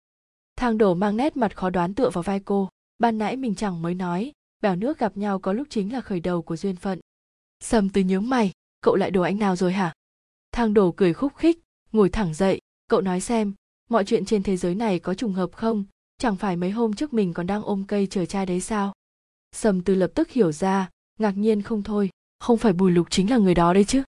Thang 0.57 0.79
đồ 0.79 0.95
mang 0.95 1.17
nét 1.17 1.37
mặt 1.37 1.57
khó 1.57 1.71
đoán 1.71 1.95
tựa 1.95 2.11
vào 2.11 2.23
vai 2.23 2.41
cô, 2.41 2.69
ban 2.99 3.19
nãy 3.19 3.37
mình 3.37 3.55
chẳng 3.55 3.83
mới 3.83 3.95
nói, 3.95 4.33
bèo 4.63 4.77
nước 4.77 4.99
gặp 4.99 5.17
nhau 5.17 5.39
có 5.39 5.53
lúc 5.53 5.67
chính 5.71 5.93
là 5.93 6.01
khởi 6.01 6.21
đầu 6.21 6.43
của 6.43 6.57
duyên 6.57 6.77
phận. 6.77 7.01
Sầm 7.61 7.89
từ 7.89 8.01
nhướng 8.01 8.29
mày, 8.29 8.53
cậu 8.81 8.97
lại 8.97 9.11
đồ 9.11 9.23
anh 9.23 9.39
nào 9.39 9.57
rồi 9.57 9.73
hả? 9.73 9.93
Thang 10.53 10.75
đồ 10.75 10.93
cười 10.97 11.13
khúc 11.13 11.37
khích, 11.37 11.59
ngồi 11.93 12.09
thẳng 12.09 12.35
dậy, 12.35 12.61
cậu 12.89 13.01
nói 13.01 13.21
xem, 13.21 13.55
mọi 13.91 14.05
chuyện 14.05 14.25
trên 14.25 14.43
thế 14.43 14.57
giới 14.57 14.75
này 14.75 14.99
có 14.99 15.15
trùng 15.15 15.33
hợp 15.33 15.51
không? 15.53 15.85
Chẳng 16.21 16.37
phải 16.37 16.57
mấy 16.57 16.71
hôm 16.71 16.93
trước 16.93 17.13
mình 17.13 17.35
còn 17.35 17.47
đang 17.47 17.63
ôm 17.63 17.85
cây 17.89 18.07
chờ 18.07 18.27
trai 18.27 18.47
đấy 18.47 18.61
sao? 18.61 18.93
Sầm 19.53 19.83
từ 19.83 19.95
lập 19.95 20.11
tức 20.15 20.31
hiểu 20.31 20.53
ra, 20.53 20.89
ngạc 21.19 21.37
nhiên 21.37 21.63
không 21.63 21.83
thôi, 21.83 22.11
không 22.39 22.59
phải 22.59 22.73
bùi 22.73 22.91
lục 22.91 23.07
chính 23.11 23.31
là 23.31 23.37
người 23.37 23.55
đó 23.55 23.75
đấy 23.75 23.85
chứ. 23.85 24.03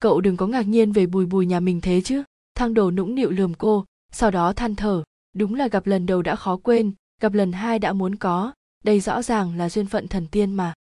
Cậu 0.00 0.20
đừng 0.20 0.36
có 0.36 0.46
ngạc 0.46 0.68
nhiên 0.68 0.92
về 0.92 1.06
bùi 1.06 1.26
bùi 1.26 1.46
nhà 1.46 1.60
mình 1.60 1.80
thế 1.80 2.00
chứ. 2.00 2.22
Thang 2.54 2.74
đồ 2.74 2.90
nũng 2.90 3.14
nịu 3.14 3.30
lườm 3.30 3.54
cô, 3.54 3.84
sau 4.12 4.30
đó 4.30 4.52
than 4.52 4.74
thở, 4.74 5.04
đúng 5.34 5.54
là 5.54 5.68
gặp 5.68 5.86
lần 5.86 6.06
đầu 6.06 6.22
đã 6.22 6.36
khó 6.36 6.56
quên, 6.56 6.92
gặp 7.20 7.32
lần 7.32 7.52
hai 7.52 7.78
đã 7.78 7.92
muốn 7.92 8.16
có, 8.16 8.52
đây 8.84 9.00
rõ 9.00 9.22
ràng 9.22 9.56
là 9.56 9.68
duyên 9.68 9.86
phận 9.86 10.08
thần 10.08 10.26
tiên 10.26 10.54
mà. 10.54 10.74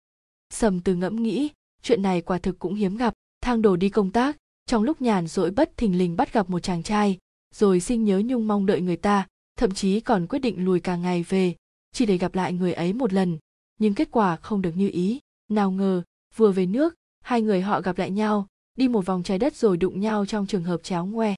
Sầm 0.53 0.79
từ 0.79 0.95
ngẫm 0.95 1.23
nghĩ, 1.23 1.49
chuyện 1.81 2.01
này 2.01 2.21
quả 2.21 2.37
thực 2.37 2.59
cũng 2.59 2.75
hiếm 2.75 2.97
gặp. 2.97 3.13
Thang 3.41 3.61
đồ 3.61 3.75
đi 3.75 3.89
công 3.89 4.11
tác, 4.11 4.37
trong 4.65 4.83
lúc 4.83 5.01
nhàn 5.01 5.27
rỗi 5.27 5.51
bất 5.51 5.77
thình 5.77 5.97
lình 5.97 6.15
bắt 6.15 6.33
gặp 6.33 6.49
một 6.49 6.59
chàng 6.59 6.83
trai, 6.83 7.17
rồi 7.55 7.79
sinh 7.79 8.03
nhớ 8.03 8.21
nhung 8.25 8.47
mong 8.47 8.65
đợi 8.65 8.81
người 8.81 8.97
ta 8.97 9.27
thậm 9.55 9.71
chí 9.71 9.99
còn 9.99 10.27
quyết 10.27 10.39
định 10.39 10.65
lùi 10.65 10.79
cả 10.79 10.95
ngày 10.95 11.23
về, 11.23 11.55
chỉ 11.91 12.05
để 12.05 12.17
gặp 12.17 12.35
lại 12.35 12.53
người 12.53 12.73
ấy 12.73 12.93
một 12.93 13.13
lần. 13.13 13.37
Nhưng 13.79 13.93
kết 13.93 14.07
quả 14.11 14.35
không 14.35 14.61
được 14.61 14.71
như 14.75 14.89
ý. 14.89 15.19
Nào 15.49 15.71
ngờ, 15.71 16.03
vừa 16.35 16.51
về 16.51 16.65
nước, 16.65 16.95
hai 17.21 17.41
người 17.41 17.61
họ 17.61 17.81
gặp 17.81 17.97
lại 17.97 18.11
nhau, 18.11 18.47
đi 18.77 18.87
một 18.87 19.05
vòng 19.05 19.23
trái 19.23 19.39
đất 19.39 19.55
rồi 19.55 19.77
đụng 19.77 19.99
nhau 19.99 20.25
trong 20.25 20.47
trường 20.47 20.63
hợp 20.63 20.83
chéo 20.83 21.05
ngoe. 21.05 21.35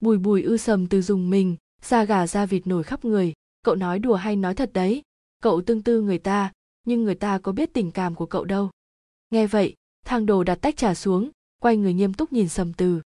Bùi 0.00 0.18
bùi 0.18 0.42
ư 0.42 0.56
sầm 0.56 0.86
từ 0.86 1.02
dùng 1.02 1.30
mình, 1.30 1.56
da 1.82 2.04
gà 2.04 2.26
da 2.26 2.46
vịt 2.46 2.66
nổi 2.66 2.82
khắp 2.82 3.04
người. 3.04 3.32
Cậu 3.62 3.74
nói 3.74 3.98
đùa 3.98 4.14
hay 4.14 4.36
nói 4.36 4.54
thật 4.54 4.70
đấy. 4.72 5.02
Cậu 5.42 5.62
tương 5.62 5.82
tư 5.82 6.00
người 6.00 6.18
ta, 6.18 6.52
nhưng 6.84 7.04
người 7.04 7.14
ta 7.14 7.38
có 7.38 7.52
biết 7.52 7.72
tình 7.72 7.90
cảm 7.90 8.14
của 8.14 8.26
cậu 8.26 8.44
đâu. 8.44 8.70
Nghe 9.30 9.46
vậy, 9.46 9.74
thang 10.04 10.26
đồ 10.26 10.44
đặt 10.44 10.54
tách 10.54 10.76
trà 10.76 10.94
xuống, 10.94 11.30
quay 11.60 11.76
người 11.76 11.94
nghiêm 11.94 12.14
túc 12.14 12.32
nhìn 12.32 12.48
sầm 12.48 12.72
từ. 12.72 13.00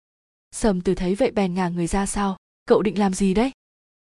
Sầm 0.51 0.81
từ 0.81 0.95
thấy 0.95 1.15
vậy 1.15 1.31
bèn 1.31 1.55
ngả 1.55 1.69
người 1.69 1.87
ra 1.87 2.07
sau 2.07 2.37
cậu 2.69 2.83
định 2.83 2.99
làm 2.99 3.15
gì 3.15 3.35
đấy? 3.35 3.53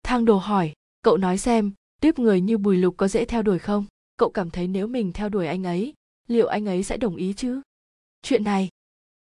Thang 0.09 0.25
đồ 0.25 0.37
hỏi, 0.37 0.73
cậu 1.01 1.17
nói 1.17 1.37
xem 1.37 1.71
tiếp 2.01 2.19
người 2.19 2.41
như 2.41 2.57
bùi 2.57 2.77
lục 2.77 2.93
có 2.97 3.07
dễ 3.07 3.25
theo 3.25 3.41
đuổi 3.41 3.59
không? 3.59 3.85
Cậu 4.17 4.29
cảm 4.29 4.49
thấy 4.49 4.67
nếu 4.67 4.87
mình 4.87 5.11
theo 5.11 5.29
đuổi 5.29 5.47
anh 5.47 5.63
ấy, 5.63 5.93
liệu 6.27 6.47
anh 6.47 6.65
ấy 6.65 6.83
sẽ 6.83 6.97
đồng 6.97 7.15
ý 7.15 7.33
chứ? 7.33 7.61
Chuyện 8.21 8.43
này? 8.43 8.69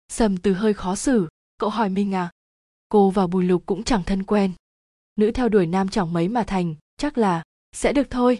Sầm 0.07 0.37
từ 0.37 0.53
hơi 0.53 0.73
khó 0.73 0.95
xử, 0.95 1.27
cậu 1.57 1.69
hỏi 1.69 1.89
mình 1.89 2.15
à? 2.15 2.31
Cô 2.89 3.09
và 3.09 3.27
bùi 3.27 3.43
lục 3.43 3.63
cũng 3.65 3.83
chẳng 3.83 4.03
thân 4.03 4.23
quen. 4.23 4.51
Nữ 5.15 5.31
theo 5.31 5.49
đuổi 5.49 5.65
nam 5.65 5.89
chẳng 5.89 6.13
mấy 6.13 6.27
mà 6.27 6.43
thành, 6.43 6.75
chắc 6.97 7.17
là, 7.17 7.43
sẽ 7.71 7.93
được 7.93 8.09
thôi. 8.09 8.37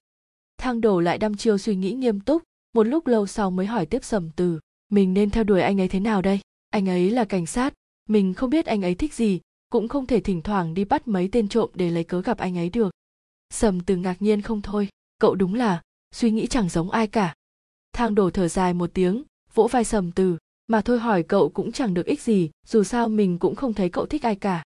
Thang 0.57 0.81
đổ 0.81 0.99
lại 0.99 1.17
đăm 1.17 1.37
chiêu 1.37 1.57
suy 1.57 1.75
nghĩ 1.75 1.93
nghiêm 1.93 2.19
túc, 2.19 2.43
một 2.73 2.83
lúc 2.83 3.07
lâu 3.07 3.27
sau 3.27 3.51
mới 3.51 3.65
hỏi 3.65 3.85
tiếp 3.85 4.03
sầm 4.03 4.29
từ, 4.35 4.59
mình 4.91 5.13
nên 5.13 5.29
theo 5.29 5.43
đuổi 5.43 5.61
anh 5.61 5.81
ấy 5.81 5.87
thế 5.87 5.99
nào 5.99 6.21
đây? 6.21 6.39
Anh 6.69 6.89
ấy 6.89 7.09
là 7.09 7.25
cảnh 7.25 7.45
sát, 7.45 7.73
mình 8.07 8.33
không 8.33 8.49
biết 8.49 8.65
anh 8.65 8.81
ấy 8.81 8.95
thích 8.95 9.13
gì 9.13 9.39
cũng 9.69 9.87
không 9.87 10.05
thể 10.05 10.19
thỉnh 10.19 10.41
thoảng 10.41 10.73
đi 10.73 10.85
bắt 10.85 11.07
mấy 11.07 11.29
tên 11.31 11.47
trộm 11.47 11.69
để 11.73 11.89
lấy 11.89 12.03
cớ 12.03 12.21
gặp 12.21 12.37
anh 12.37 12.57
ấy 12.57 12.69
được. 12.69 12.91
Sầm 13.53 13.79
từ 13.79 13.95
ngạc 13.95 14.21
nhiên 14.21 14.41
không 14.41 14.61
thôi, 14.61 14.87
cậu 15.19 15.35
đúng 15.35 15.53
là, 15.53 15.81
suy 16.11 16.31
nghĩ 16.31 16.47
chẳng 16.47 16.69
giống 16.69 16.91
ai 16.91 17.07
cả. 17.07 17.35
Thang 17.93 18.15
đổ 18.15 18.29
thở 18.29 18.47
dài 18.47 18.73
một 18.73 18.89
tiếng, 18.93 19.23
vỗ 19.53 19.67
vai 19.67 19.83
sầm 19.83 20.11
từ, 20.11 20.37
mà 20.67 20.81
thôi 20.81 20.99
hỏi 20.99 21.23
cậu 21.23 21.49
cũng 21.49 21.71
chẳng 21.71 21.93
được 21.93 22.05
ích 22.05 22.21
gì, 22.21 22.49
dù 22.67 22.83
sao 22.83 23.07
mình 23.07 23.39
cũng 23.39 23.55
không 23.55 23.73
thấy 23.73 23.89
cậu 23.89 24.05
thích 24.05 24.23
ai 24.23 24.35
cả. 24.35 24.63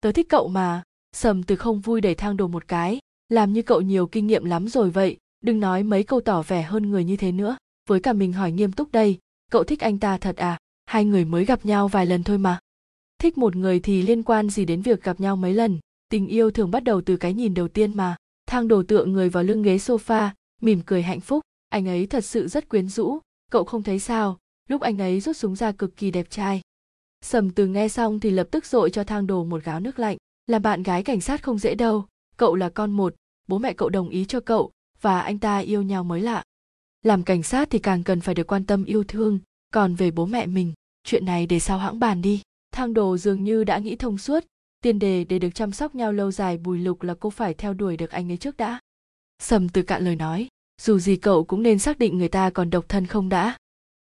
Tớ 0.00 0.12
thích 0.12 0.26
cậu 0.28 0.48
mà, 0.48 0.82
sầm 1.12 1.42
từ 1.42 1.56
không 1.56 1.80
vui 1.80 2.00
đẩy 2.00 2.14
thang 2.14 2.36
đồ 2.36 2.48
một 2.48 2.68
cái, 2.68 2.98
làm 3.28 3.52
như 3.52 3.62
cậu 3.62 3.80
nhiều 3.80 4.06
kinh 4.06 4.26
nghiệm 4.26 4.44
lắm 4.44 4.68
rồi 4.68 4.90
vậy, 4.90 5.16
đừng 5.40 5.60
nói 5.60 5.82
mấy 5.82 6.02
câu 6.02 6.20
tỏ 6.20 6.42
vẻ 6.42 6.62
hơn 6.62 6.90
người 6.90 7.04
như 7.04 7.16
thế 7.16 7.32
nữa. 7.32 7.56
Với 7.88 8.00
cả 8.00 8.12
mình 8.12 8.32
hỏi 8.32 8.52
nghiêm 8.52 8.72
túc 8.72 8.92
đây, 8.92 9.18
cậu 9.50 9.64
thích 9.64 9.80
anh 9.80 9.98
ta 9.98 10.18
thật 10.18 10.36
à? 10.36 10.58
Hai 10.86 11.04
người 11.04 11.24
mới 11.24 11.44
gặp 11.44 11.66
nhau 11.66 11.88
vài 11.88 12.06
lần 12.06 12.24
thôi 12.24 12.38
mà 12.38 12.58
thích 13.18 13.38
một 13.38 13.56
người 13.56 13.80
thì 13.80 14.02
liên 14.02 14.22
quan 14.22 14.50
gì 14.50 14.64
đến 14.64 14.82
việc 14.82 15.02
gặp 15.02 15.20
nhau 15.20 15.36
mấy 15.36 15.54
lần? 15.54 15.78
Tình 16.08 16.26
yêu 16.26 16.50
thường 16.50 16.70
bắt 16.70 16.84
đầu 16.84 17.00
từ 17.00 17.16
cái 17.16 17.34
nhìn 17.34 17.54
đầu 17.54 17.68
tiên 17.68 17.96
mà. 17.96 18.16
Thang 18.46 18.68
đồ 18.68 18.82
tựa 18.82 19.04
người 19.04 19.28
vào 19.28 19.42
lưng 19.42 19.62
ghế 19.62 19.76
sofa, 19.76 20.30
mỉm 20.60 20.80
cười 20.86 21.02
hạnh 21.02 21.20
phúc. 21.20 21.42
Anh 21.68 21.88
ấy 21.88 22.06
thật 22.06 22.24
sự 22.24 22.48
rất 22.48 22.68
quyến 22.68 22.88
rũ. 22.88 23.18
Cậu 23.50 23.64
không 23.64 23.82
thấy 23.82 23.98
sao? 23.98 24.38
Lúc 24.68 24.80
anh 24.80 24.98
ấy 24.98 25.20
rút 25.20 25.36
súng 25.36 25.56
ra 25.56 25.72
cực 25.72 25.96
kỳ 25.96 26.10
đẹp 26.10 26.30
trai. 26.30 26.60
Sầm 27.24 27.50
từ 27.50 27.66
nghe 27.66 27.88
xong 27.88 28.20
thì 28.20 28.30
lập 28.30 28.48
tức 28.50 28.66
dội 28.66 28.90
cho 28.90 29.04
thang 29.04 29.26
đồ 29.26 29.44
một 29.44 29.64
gáo 29.64 29.80
nước 29.80 29.98
lạnh. 29.98 30.16
Là 30.46 30.58
bạn 30.58 30.82
gái 30.82 31.02
cảnh 31.02 31.20
sát 31.20 31.42
không 31.42 31.58
dễ 31.58 31.74
đâu. 31.74 32.06
Cậu 32.36 32.54
là 32.54 32.68
con 32.68 32.90
một. 32.90 33.14
Bố 33.48 33.58
mẹ 33.58 33.72
cậu 33.72 33.88
đồng 33.88 34.08
ý 34.08 34.24
cho 34.24 34.40
cậu. 34.40 34.70
Và 35.00 35.20
anh 35.20 35.38
ta 35.38 35.58
yêu 35.58 35.82
nhau 35.82 36.04
mới 36.04 36.20
lạ. 36.20 36.42
Làm 37.02 37.22
cảnh 37.22 37.42
sát 37.42 37.70
thì 37.70 37.78
càng 37.78 38.04
cần 38.04 38.20
phải 38.20 38.34
được 38.34 38.46
quan 38.46 38.64
tâm 38.64 38.84
yêu 38.84 39.04
thương. 39.04 39.38
Còn 39.74 39.94
về 39.94 40.10
bố 40.10 40.26
mẹ 40.26 40.46
mình, 40.46 40.72
chuyện 41.04 41.24
này 41.24 41.46
để 41.46 41.58
sau 41.58 41.78
hãng 41.78 41.98
bàn 41.98 42.22
đi 42.22 42.42
thang 42.78 42.94
đồ 42.94 43.16
dường 43.16 43.44
như 43.44 43.64
đã 43.64 43.78
nghĩ 43.78 43.96
thông 43.96 44.18
suốt 44.18 44.44
tiền 44.82 44.98
đề 44.98 45.24
để 45.24 45.38
được 45.38 45.54
chăm 45.54 45.72
sóc 45.72 45.94
nhau 45.94 46.12
lâu 46.12 46.30
dài 46.30 46.58
bùi 46.58 46.78
lục 46.78 47.02
là 47.02 47.14
cô 47.20 47.30
phải 47.30 47.54
theo 47.54 47.74
đuổi 47.74 47.96
được 47.96 48.10
anh 48.10 48.30
ấy 48.30 48.36
trước 48.36 48.56
đã. 48.56 48.78
Sầm 49.42 49.68
từ 49.68 49.82
cạn 49.82 50.04
lời 50.04 50.16
nói, 50.16 50.48
dù 50.82 50.98
gì 50.98 51.16
cậu 51.16 51.44
cũng 51.44 51.62
nên 51.62 51.78
xác 51.78 51.98
định 51.98 52.18
người 52.18 52.28
ta 52.28 52.50
còn 52.50 52.70
độc 52.70 52.88
thân 52.88 53.06
không 53.06 53.28
đã. 53.28 53.56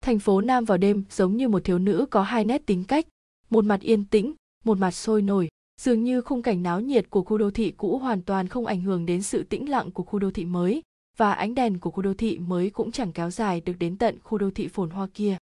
Thành 0.01 0.19
phố 0.19 0.41
nam 0.41 0.65
vào 0.65 0.77
đêm 0.77 1.03
giống 1.09 1.37
như 1.37 1.47
một 1.47 1.63
thiếu 1.63 1.79
nữ 1.79 2.05
có 2.11 2.23
hai 2.23 2.45
nét 2.45 2.65
tính 2.65 2.83
cách, 2.83 3.05
một 3.49 3.65
mặt 3.65 3.81
yên 3.81 4.05
tĩnh, 4.05 4.33
một 4.63 4.77
mặt 4.77 4.91
sôi 4.91 5.21
nổi, 5.21 5.49
dường 5.81 6.03
như 6.03 6.21
khung 6.21 6.41
cảnh 6.41 6.63
náo 6.63 6.81
nhiệt 6.81 7.09
của 7.09 7.23
khu 7.23 7.37
đô 7.37 7.51
thị 7.51 7.71
cũ 7.71 7.97
hoàn 7.97 8.21
toàn 8.21 8.47
không 8.47 8.65
ảnh 8.65 8.81
hưởng 8.81 9.05
đến 9.05 9.21
sự 9.21 9.43
tĩnh 9.43 9.69
lặng 9.69 9.91
của 9.91 10.03
khu 10.03 10.19
đô 10.19 10.31
thị 10.31 10.45
mới, 10.45 10.81
và 11.17 11.33
ánh 11.33 11.55
đèn 11.55 11.79
của 11.79 11.91
khu 11.91 12.01
đô 12.01 12.13
thị 12.13 12.37
mới 12.37 12.69
cũng 12.69 12.91
chẳng 12.91 13.11
kéo 13.11 13.29
dài 13.29 13.61
được 13.61 13.75
đến 13.79 13.97
tận 13.97 14.19
khu 14.23 14.37
đô 14.37 14.51
thị 14.51 14.67
phồn 14.67 14.89
hoa 14.89 15.07
kia 15.13 15.37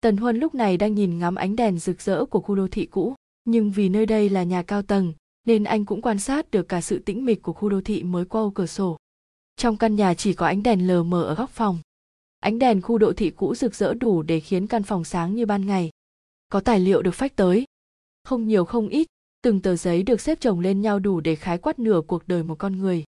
tần 0.00 0.16
huân 0.16 0.36
lúc 0.36 0.54
này 0.54 0.76
đang 0.76 0.94
nhìn 0.94 1.18
ngắm 1.18 1.34
ánh 1.34 1.56
đèn 1.56 1.78
rực 1.78 2.00
rỡ 2.00 2.24
của 2.24 2.40
khu 2.40 2.54
đô 2.54 2.68
thị 2.68 2.86
cũ. 2.86 3.14
Nhưng 3.44 3.70
vì 3.70 3.88
nơi 3.88 4.06
đây 4.06 4.28
là 4.28 4.42
nhà 4.42 4.62
cao 4.62 4.82
tầng, 4.82 5.12
nên 5.46 5.64
anh 5.64 5.84
cũng 5.84 6.02
quan 6.02 6.18
sát 6.18 6.50
được 6.50 6.68
cả 6.68 6.80
sự 6.80 6.98
tĩnh 6.98 7.24
mịch 7.24 7.42
của 7.42 7.52
khu 7.52 7.68
đô 7.68 7.80
thị 7.80 8.02
mới 8.02 8.24
qua 8.24 8.40
ô 8.40 8.50
cửa 8.50 8.66
sổ. 8.66 8.96
Trong 9.56 9.76
căn 9.76 9.96
nhà 9.96 10.14
chỉ 10.14 10.32
có 10.34 10.46
ánh 10.46 10.62
đèn 10.62 10.86
lờ 10.86 11.02
mờ 11.02 11.22
ở 11.22 11.34
góc 11.34 11.50
phòng. 11.50 11.78
Ánh 12.40 12.58
đèn 12.58 12.82
khu 12.82 12.98
đô 12.98 13.12
thị 13.12 13.30
cũ 13.30 13.54
rực 13.54 13.74
rỡ 13.74 13.94
đủ 13.94 14.22
để 14.22 14.40
khiến 14.40 14.66
căn 14.66 14.82
phòng 14.82 15.04
sáng 15.04 15.34
như 15.34 15.46
ban 15.46 15.66
ngày. 15.66 15.90
Có 16.48 16.60
tài 16.60 16.80
liệu 16.80 17.02
được 17.02 17.14
phách 17.14 17.36
tới. 17.36 17.64
Không 18.24 18.48
nhiều 18.48 18.64
không 18.64 18.88
ít, 18.88 19.06
từng 19.42 19.60
tờ 19.60 19.76
giấy 19.76 20.02
được 20.02 20.20
xếp 20.20 20.40
chồng 20.40 20.60
lên 20.60 20.80
nhau 20.80 20.98
đủ 20.98 21.20
để 21.20 21.36
khái 21.36 21.58
quát 21.58 21.78
nửa 21.78 22.00
cuộc 22.06 22.28
đời 22.28 22.42
một 22.42 22.58
con 22.58 22.78
người. 22.78 23.04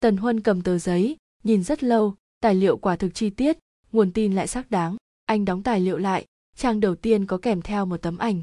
Tần 0.00 0.16
huân 0.16 0.40
cầm 0.40 0.62
tờ 0.62 0.78
giấy, 0.78 1.16
nhìn 1.44 1.62
rất 1.62 1.84
lâu, 1.84 2.14
tài 2.40 2.54
liệu 2.54 2.76
quả 2.76 2.96
thực 2.96 3.14
chi 3.14 3.30
tiết, 3.30 3.58
nguồn 3.92 4.12
tin 4.12 4.34
lại 4.34 4.46
xác 4.46 4.70
đáng 4.70 4.96
anh 5.26 5.44
đóng 5.44 5.62
tài 5.62 5.80
liệu 5.80 5.98
lại, 5.98 6.26
trang 6.56 6.80
đầu 6.80 6.94
tiên 6.94 7.26
có 7.26 7.38
kèm 7.42 7.62
theo 7.62 7.86
một 7.86 8.02
tấm 8.02 8.18
ảnh. 8.18 8.42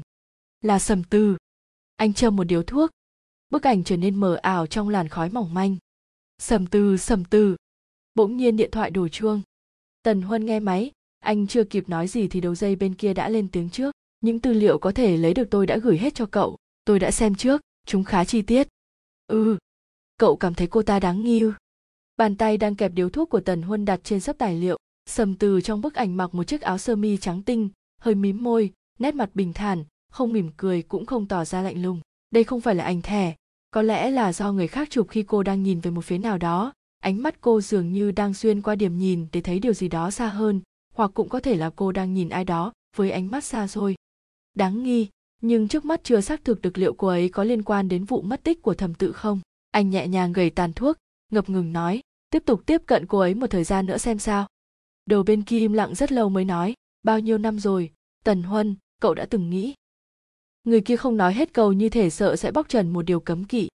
Là 0.60 0.78
sầm 0.78 1.04
tư. 1.04 1.36
Anh 1.96 2.14
châm 2.14 2.36
một 2.36 2.44
điếu 2.44 2.62
thuốc. 2.62 2.90
Bức 3.50 3.62
ảnh 3.62 3.84
trở 3.84 3.96
nên 3.96 4.14
mờ 4.14 4.34
ảo 4.34 4.66
trong 4.66 4.88
làn 4.88 5.08
khói 5.08 5.30
mỏng 5.30 5.54
manh. 5.54 5.76
Sầm 6.38 6.66
tư 6.66 6.96
sầm 6.96 7.24
tư. 7.24 7.56
Bỗng 8.14 8.36
nhiên 8.36 8.56
điện 8.56 8.70
thoại 8.70 8.90
đổ 8.90 9.08
chuông. 9.08 9.42
Tần 10.02 10.22
huân 10.22 10.46
nghe 10.46 10.60
máy. 10.60 10.90
Anh 11.18 11.46
chưa 11.46 11.64
kịp 11.64 11.88
nói 11.88 12.08
gì 12.08 12.28
thì 12.28 12.40
đầu 12.40 12.54
dây 12.54 12.76
bên 12.76 12.94
kia 12.94 13.14
đã 13.14 13.28
lên 13.28 13.48
tiếng 13.48 13.70
trước. 13.70 13.94
Những 14.20 14.40
tư 14.40 14.52
liệu 14.52 14.78
có 14.78 14.92
thể 14.92 15.16
lấy 15.16 15.34
được 15.34 15.48
tôi 15.50 15.66
đã 15.66 15.78
gửi 15.78 15.98
hết 15.98 16.14
cho 16.14 16.26
cậu. 16.26 16.56
Tôi 16.84 16.98
đã 16.98 17.10
xem 17.10 17.34
trước. 17.34 17.60
Chúng 17.86 18.04
khá 18.04 18.24
chi 18.24 18.42
tiết. 18.42 18.68
Ừ. 19.26 19.58
Cậu 20.16 20.36
cảm 20.36 20.54
thấy 20.54 20.66
cô 20.66 20.82
ta 20.82 21.00
đáng 21.00 21.24
nghi 21.24 21.40
ư 21.40 21.52
bàn 22.16 22.36
tay 22.36 22.56
đang 22.56 22.76
kẹp 22.76 22.92
điếu 22.94 23.10
thuốc 23.10 23.30
của 23.30 23.40
tần 23.40 23.62
huân 23.62 23.84
đặt 23.84 24.00
trên 24.04 24.20
sấp 24.20 24.38
tài 24.38 24.54
liệu 24.54 24.78
sầm 25.06 25.34
từ 25.34 25.60
trong 25.60 25.80
bức 25.80 25.94
ảnh 25.94 26.16
mặc 26.16 26.34
một 26.34 26.44
chiếc 26.44 26.60
áo 26.60 26.78
sơ 26.78 26.96
mi 26.96 27.16
trắng 27.16 27.42
tinh, 27.42 27.68
hơi 28.00 28.14
mím 28.14 28.44
môi, 28.44 28.72
nét 28.98 29.14
mặt 29.14 29.30
bình 29.34 29.52
thản, 29.52 29.84
không 30.10 30.32
mỉm 30.32 30.50
cười 30.56 30.82
cũng 30.82 31.06
không 31.06 31.26
tỏ 31.26 31.44
ra 31.44 31.62
lạnh 31.62 31.82
lùng. 31.82 32.00
Đây 32.30 32.44
không 32.44 32.60
phải 32.60 32.74
là 32.74 32.84
ảnh 32.84 33.02
thẻ, 33.02 33.34
có 33.70 33.82
lẽ 33.82 34.10
là 34.10 34.32
do 34.32 34.52
người 34.52 34.68
khác 34.68 34.90
chụp 34.90 35.06
khi 35.10 35.22
cô 35.22 35.42
đang 35.42 35.62
nhìn 35.62 35.80
về 35.80 35.90
một 35.90 36.04
phía 36.04 36.18
nào 36.18 36.38
đó. 36.38 36.72
Ánh 37.00 37.22
mắt 37.22 37.40
cô 37.40 37.60
dường 37.60 37.92
như 37.92 38.10
đang 38.10 38.34
xuyên 38.34 38.62
qua 38.62 38.74
điểm 38.74 38.98
nhìn 38.98 39.26
để 39.32 39.40
thấy 39.40 39.58
điều 39.58 39.72
gì 39.72 39.88
đó 39.88 40.10
xa 40.10 40.28
hơn, 40.28 40.60
hoặc 40.94 41.10
cũng 41.14 41.28
có 41.28 41.40
thể 41.40 41.56
là 41.56 41.70
cô 41.76 41.92
đang 41.92 42.14
nhìn 42.14 42.28
ai 42.28 42.44
đó 42.44 42.72
với 42.96 43.10
ánh 43.10 43.30
mắt 43.30 43.44
xa 43.44 43.66
xôi. 43.66 43.94
Đáng 44.54 44.82
nghi, 44.82 45.08
nhưng 45.42 45.68
trước 45.68 45.84
mắt 45.84 46.00
chưa 46.04 46.20
xác 46.20 46.44
thực 46.44 46.62
được 46.62 46.78
liệu 46.78 46.94
cô 46.94 47.08
ấy 47.08 47.28
có 47.28 47.44
liên 47.44 47.62
quan 47.62 47.88
đến 47.88 48.04
vụ 48.04 48.22
mất 48.22 48.44
tích 48.44 48.62
của 48.62 48.74
thẩm 48.74 48.94
tự 48.94 49.12
không. 49.12 49.40
Anh 49.70 49.90
nhẹ 49.90 50.08
nhàng 50.08 50.32
gầy 50.32 50.50
tàn 50.50 50.72
thuốc, 50.72 50.96
ngập 51.32 51.50
ngừng 51.50 51.72
nói, 51.72 52.00
tiếp 52.30 52.42
tục 52.46 52.62
tiếp 52.66 52.82
cận 52.86 53.06
cô 53.06 53.18
ấy 53.18 53.34
một 53.34 53.46
thời 53.50 53.64
gian 53.64 53.86
nữa 53.86 53.98
xem 53.98 54.18
sao 54.18 54.46
đầu 55.06 55.22
bên 55.22 55.42
kia 55.42 55.58
im 55.58 55.72
lặng 55.72 55.94
rất 55.94 56.12
lâu 56.12 56.28
mới 56.28 56.44
nói, 56.44 56.74
bao 57.02 57.20
nhiêu 57.20 57.38
năm 57.38 57.58
rồi, 57.58 57.90
tần 58.24 58.42
huân, 58.42 58.76
cậu 59.00 59.14
đã 59.14 59.26
từng 59.30 59.50
nghĩ 59.50 59.74
người 60.64 60.80
kia 60.80 60.96
không 60.96 61.16
nói 61.16 61.34
hết 61.34 61.52
câu 61.52 61.72
như 61.72 61.88
thể 61.88 62.10
sợ 62.10 62.36
sẽ 62.36 62.50
bóc 62.50 62.68
trần 62.68 62.90
một 62.90 63.02
điều 63.02 63.20
cấm 63.20 63.44
kỵ. 63.44 63.68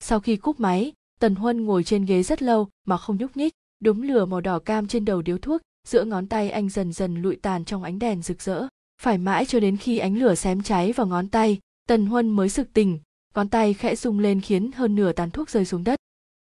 Sau 0.00 0.20
khi 0.20 0.36
cúp 0.36 0.60
máy, 0.60 0.92
tần 1.20 1.34
huân 1.34 1.64
ngồi 1.64 1.84
trên 1.84 2.04
ghế 2.04 2.22
rất 2.22 2.42
lâu 2.42 2.68
mà 2.86 2.96
không 2.96 3.16
nhúc 3.16 3.36
nhích, 3.36 3.52
đốm 3.80 4.02
lửa 4.02 4.24
màu 4.24 4.40
đỏ 4.40 4.58
cam 4.58 4.86
trên 4.86 5.04
đầu 5.04 5.22
điếu 5.22 5.38
thuốc, 5.38 5.60
giữa 5.88 6.04
ngón 6.04 6.26
tay 6.26 6.50
anh 6.50 6.68
dần 6.68 6.92
dần 6.92 7.22
lụi 7.22 7.36
tàn 7.36 7.64
trong 7.64 7.82
ánh 7.82 7.98
đèn 7.98 8.22
rực 8.22 8.42
rỡ. 8.42 8.66
Phải 9.02 9.18
mãi 9.18 9.44
cho 9.44 9.60
đến 9.60 9.76
khi 9.76 9.98
ánh 9.98 10.18
lửa 10.18 10.34
xém 10.34 10.62
cháy 10.62 10.92
vào 10.92 11.06
ngón 11.06 11.28
tay, 11.28 11.58
tần 11.88 12.06
huân 12.06 12.30
mới 12.30 12.48
sực 12.48 12.72
tỉnh, 12.72 12.98
ngón 13.34 13.48
tay 13.48 13.74
khẽ 13.74 13.96
rung 13.96 14.18
lên 14.18 14.40
khiến 14.40 14.72
hơn 14.72 14.94
nửa 14.94 15.12
tàn 15.12 15.30
thuốc 15.30 15.50
rơi 15.50 15.64
xuống 15.64 15.84
đất. 15.84 15.98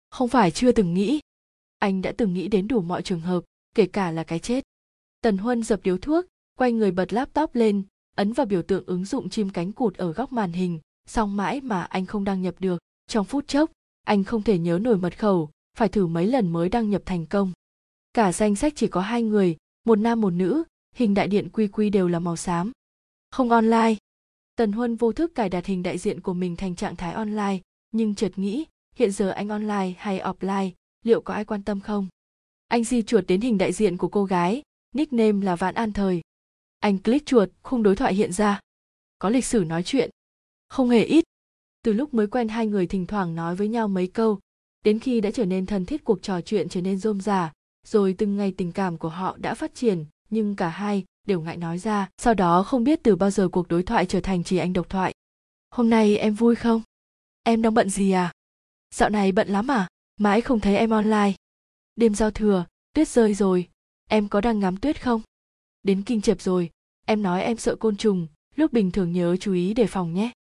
Không 0.10 0.30
phải 0.30 0.52
chưa 0.52 0.72
từng 0.72 0.94
nghĩ, 0.94 1.20
anh 1.80 2.02
đã 2.02 2.12
từng 2.18 2.34
nghĩ 2.34 2.48
đến 2.48 2.68
đủ 2.68 2.82
mọi 2.82 3.02
trường 3.02 3.22
hợp 3.22 3.44
kể 3.76 3.86
cả 3.86 4.12
là 4.12 4.24
cái 4.24 4.40
chết. 4.40 4.64
Tần 5.22 5.38
huân 5.38 5.64
dập 5.64 5.80
điếu 5.84 5.98
thuốc, 5.98 6.26
quay 6.58 6.72
người 6.72 6.92
bật 6.92 7.14
laptop 7.14 7.56
lên, 7.56 7.84
ấn 8.16 8.34
vào 8.34 8.46
biểu 8.46 8.62
tượng 8.62 8.86
ứng 8.86 9.06
dụng 9.06 9.30
chim 9.30 9.50
cánh 9.50 9.72
cụt 9.72 9.98
ở 9.98 10.14
góc 10.14 10.32
màn 10.32 10.52
hình 10.52 10.80
xong 11.08 11.38
mãi 11.38 11.62
mà 11.62 11.84
anh 11.84 12.06
không 12.06 12.24
đăng 12.24 12.42
nhập 12.42 12.56
được. 12.60 12.82
Trong 13.08 13.26
phút 13.26 13.48
chốc, 13.48 13.72
anh 14.06 14.24
không 14.24 14.44
thể 14.44 14.58
nhớ 14.58 14.80
nổi 14.82 14.98
mật 14.98 15.20
khẩu, 15.20 15.50
phải 15.78 15.90
thử 15.90 16.08
mấy 16.08 16.28
lần 16.28 16.54
mới 16.54 16.70
đăng 16.70 16.90
nhập 16.90 17.02
thành 17.06 17.26
công. 17.26 17.52
Cả 18.14 18.32
danh 18.32 18.56
sách 18.56 18.74
chỉ 18.76 18.88
có 18.88 19.02
hai 19.02 19.24
người, 19.24 19.58
một 19.86 20.00
nam 20.00 20.22
một 20.22 20.30
nữ, 20.30 20.64
hình 20.96 21.14
đại 21.14 21.28
điện 21.28 21.50
quy 21.50 21.68
quy 21.68 21.90
đều 21.90 22.08
là 22.08 22.20
màu 22.20 22.36
xám. 22.36 22.72
Không 23.32 23.50
online. 23.50 23.96
Tần 24.56 24.72
huân 24.72 24.96
vô 24.96 25.12
thức 25.12 25.36
cài 25.36 25.50
đặt 25.50 25.66
hình 25.66 25.84
đại 25.84 25.98
diện 25.98 26.22
của 26.22 26.34
mình 26.34 26.56
thành 26.56 26.76
trạng 26.76 26.96
thái 26.96 27.14
online, 27.14 27.60
nhưng 27.92 28.16
chợt 28.16 28.32
nghĩ, 28.36 28.66
hiện 28.96 29.12
giờ 29.12 29.30
anh 29.30 29.50
online 29.50 29.94
hay 29.98 30.20
offline, 30.20 30.72
liệu 31.04 31.22
có 31.22 31.34
ai 31.34 31.46
quan 31.46 31.64
tâm 31.64 31.80
không? 31.80 32.08
Anh 32.72 32.84
di 32.84 33.02
chuột 33.02 33.24
đến 33.28 33.42
hình 33.42 33.58
đại 33.58 33.74
diện 33.74 33.98
của 33.98 34.08
cô 34.08 34.26
gái, 34.26 34.62
nickname 34.96 35.46
là 35.46 35.56
vạn 35.56 35.76
an 35.76 35.94
thời. 35.94 36.22
Anh 36.80 36.98
click 36.98 37.26
chuột 37.26 37.50
khung 37.64 37.84
đối 37.84 37.96
thoại 37.96 38.14
hiện 38.14 38.32
ra. 38.32 38.60
Có 39.20 39.30
lịch 39.30 39.46
sử 39.46 39.64
nói 39.64 39.84
chuyện. 39.84 40.10
Không 40.70 40.90
hề 40.90 41.04
ít. 41.04 41.24
Từ 41.84 41.94
lúc 41.94 42.14
mới 42.14 42.28
quen 42.28 42.48
hai 42.48 42.68
người 42.68 42.88
thỉnh 42.88 43.06
thoảng 43.06 43.36
nói 43.36 43.56
với 43.56 43.68
nhau 43.68 43.88
mấy 43.88 44.08
câu, 44.08 44.40
đến 44.86 45.00
khi 45.00 45.22
đã 45.22 45.32
trở 45.32 45.46
nên 45.46 45.66
thân 45.66 45.86
thiết 45.86 46.04
cuộc 46.04 46.22
trò 46.22 46.42
chuyện 46.42 46.70
trở 46.70 46.82
nên 46.82 46.98
rôm 46.98 47.22
rả, 47.22 47.52
rồi 47.88 48.16
từng 48.18 48.38
ngày 48.38 48.54
tình 48.58 48.72
cảm 48.72 48.98
của 48.98 49.10
họ 49.10 49.38
đã 49.38 49.54
phát 49.54 49.76
triển, 49.76 50.06
nhưng 50.30 50.56
cả 50.56 50.70
hai 50.70 51.06
đều 51.28 51.42
ngại 51.42 51.58
nói 51.58 51.78
ra, 51.78 52.10
sau 52.18 52.34
đó 52.34 52.64
không 52.64 52.84
biết 52.84 53.00
từ 53.04 53.16
bao 53.16 53.30
giờ 53.30 53.48
cuộc 53.48 53.68
đối 53.68 53.84
thoại 53.84 54.06
trở 54.06 54.22
thành 54.22 54.44
chỉ 54.44 54.58
anh 54.58 54.74
độc 54.74 54.90
thoại. 54.90 55.14
Hôm 55.70 55.90
nay 55.90 56.18
em 56.18 56.34
vui 56.34 56.56
không? 56.56 56.82
Em 57.44 57.62
đang 57.62 57.74
bận 57.74 57.90
gì 57.90 58.12
à? 58.12 58.32
Dạo 58.96 59.10
này 59.10 59.32
bận 59.32 59.48
lắm 59.48 59.72
à? 59.72 59.88
Mãi 60.20 60.42
không 60.42 60.60
thấy 60.60 60.78
em 60.78 60.90
online 60.90 61.34
đêm 61.96 62.16
giao 62.16 62.32
thừa, 62.32 62.66
tuyết 62.94 63.08
rơi 63.08 63.34
rồi. 63.34 63.70
Em 64.10 64.28
có 64.30 64.42
đang 64.42 64.60
ngắm 64.60 64.78
tuyết 64.78 65.04
không? 65.04 65.22
Đến 65.84 66.04
kinh 66.06 66.22
chập 66.22 66.42
rồi. 66.42 66.70
Em 67.06 67.22
nói 67.22 67.44
em 67.44 67.58
sợ 67.58 67.76
côn 67.76 67.98
trùng, 67.98 68.28
lúc 68.56 68.74
bình 68.74 68.92
thường 68.92 69.12
nhớ 69.12 69.38
chú 69.40 69.54
ý 69.54 69.74
đề 69.74 69.88
phòng 69.88 70.14
nhé. 70.14 70.32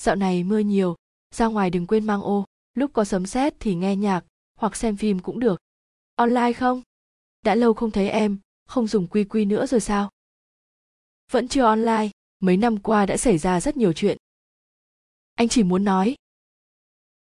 Dạo 0.00 0.16
này 0.16 0.44
mưa 0.44 0.58
nhiều, 0.58 0.96
ra 1.34 1.46
ngoài 1.46 1.70
đừng 1.70 1.86
quên 1.86 2.06
mang 2.06 2.22
ô. 2.22 2.44
Lúc 2.74 2.90
có 2.92 3.04
sấm 3.04 3.26
sét 3.26 3.54
thì 3.60 3.74
nghe 3.74 3.96
nhạc, 3.96 4.24
hoặc 4.54 4.76
xem 4.76 4.96
phim 4.96 5.18
cũng 5.18 5.40
được. 5.40 5.60
Online 6.14 6.52
không? 6.52 6.82
Đã 7.42 7.54
lâu 7.54 7.74
không 7.74 7.90
thấy 7.90 8.08
em, 8.08 8.38
không 8.66 8.86
dùng 8.86 9.08
quy 9.08 9.24
quy 9.24 9.44
nữa 9.44 9.66
rồi 9.66 9.80
sao? 9.80 10.10
Vẫn 11.30 11.48
chưa 11.48 11.64
online, 11.64 12.08
mấy 12.40 12.56
năm 12.56 12.78
qua 12.78 13.06
đã 13.06 13.16
xảy 13.16 13.38
ra 13.38 13.60
rất 13.60 13.76
nhiều 13.76 13.92
chuyện. 13.92 14.18
Anh 15.34 15.48
chỉ 15.48 15.62
muốn 15.62 15.84
nói. 15.84 16.14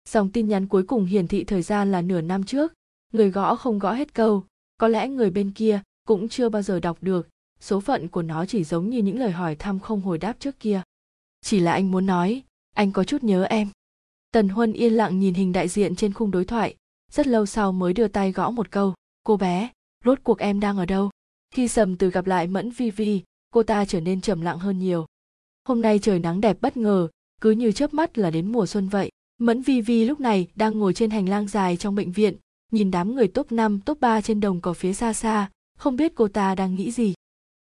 Dòng 0.09 0.33
tin 0.33 0.49
nhắn 0.49 0.69
cuối 0.69 0.83
cùng 0.83 1.05
hiển 1.05 1.29
thị 1.29 1.45
thời 1.45 1.63
gian 1.63 1.93
là 1.93 2.03
nửa 2.03 2.21
năm 2.21 2.45
trước 2.45 2.73
người 3.17 3.31
gõ 3.31 3.57
không 3.57 3.79
gõ 3.79 3.93
hết 3.93 4.15
câu. 4.15 4.45
Có 4.79 4.89
lẽ 4.89 5.09
người 5.09 5.31
bên 5.31 5.51
kia 5.51 5.83
cũng 6.07 6.29
chưa 6.29 6.49
bao 6.49 6.63
giờ 6.63 6.81
đọc 6.81 6.99
được. 7.01 7.29
Số 7.61 7.81
phận 7.81 8.09
của 8.09 8.23
nó 8.23 8.47
chỉ 8.47 8.65
giống 8.65 8.91
như 8.91 8.99
những 8.99 9.19
lời 9.19 9.31
hỏi 9.31 9.57
thăm 9.57 9.81
không 9.81 10.01
hồi 10.01 10.19
đáp 10.19 10.37
trước 10.41 10.61
kia. 10.61 10.83
Chỉ 11.41 11.61
là 11.61 11.73
anh 11.73 11.91
muốn 11.91 12.07
nói, 12.07 12.43
anh 12.75 12.93
có 12.93 13.05
chút 13.05 13.25
nhớ 13.25 13.45
em. 13.45 13.69
Tần 14.33 14.49
huân 14.49 14.73
yên 14.73 14.93
lặng 14.93 15.19
nhìn 15.19 15.35
hình 15.35 15.53
đại 15.53 15.69
diện 15.69 15.97
trên 15.97 16.13
khung 16.13 16.31
đối 16.31 16.45
thoại. 16.45 16.75
Rất 17.13 17.27
lâu 17.27 17.47
sau 17.47 17.73
mới 17.73 17.93
đưa 17.93 18.09
tay 18.09 18.33
gõ 18.33 18.51
một 18.51 18.71
câu. 18.71 18.95
Cô 19.25 19.37
bé, 19.37 19.71
rốt 20.05 20.19
cuộc 20.23 20.39
em 20.39 20.61
đang 20.61 20.79
ở 20.79 20.87
đâu? 20.87 21.11
Khi 21.51 21.69
sầm 21.69 21.97
từ 21.97 22.11
gặp 22.11 22.27
lại 22.27 22.47
mẫn 22.47 22.71
vi 22.71 22.91
vi, 22.91 23.23
cô 23.51 23.63
ta 23.63 23.85
trở 23.85 24.01
nên 24.01 24.21
trầm 24.21 24.41
lặng 24.41 24.59
hơn 24.59 24.79
nhiều. 24.79 25.07
Hôm 25.65 25.83
nay 25.83 25.99
trời 25.99 26.19
nắng 26.19 26.41
đẹp 26.41 26.59
bất 26.61 26.77
ngờ, 26.77 27.09
cứ 27.41 27.51
như 27.51 27.73
chớp 27.73 27.95
mắt 27.95 28.19
là 28.19 28.31
đến 28.31 28.53
mùa 28.53 28.67
xuân 28.67 28.89
vậy. 28.89 29.11
Mẫn 29.39 29.63
vi 29.63 29.81
vi 29.81 30.05
lúc 30.05 30.21
này 30.21 30.49
đang 30.55 30.79
ngồi 30.79 30.95
trên 30.95 31.11
hành 31.11 31.29
lang 31.29 31.49
dài 31.49 31.77
trong 31.77 31.95
bệnh 31.95 32.13
viện 32.13 32.37
nhìn 32.73 32.91
đám 32.91 33.15
người 33.15 33.29
top 33.29 33.53
5, 33.53 33.81
top 33.81 34.01
3 34.01 34.21
trên 34.21 34.41
đồng 34.41 34.61
cỏ 34.61 34.73
phía 34.73 34.93
xa 34.93 35.13
xa 35.13 35.51
không 35.79 35.97
biết 35.97 36.13
cô 36.15 36.29
ta 36.29 36.55
đang 36.55 36.75
nghĩ 36.75 36.91
gì. 36.91 37.15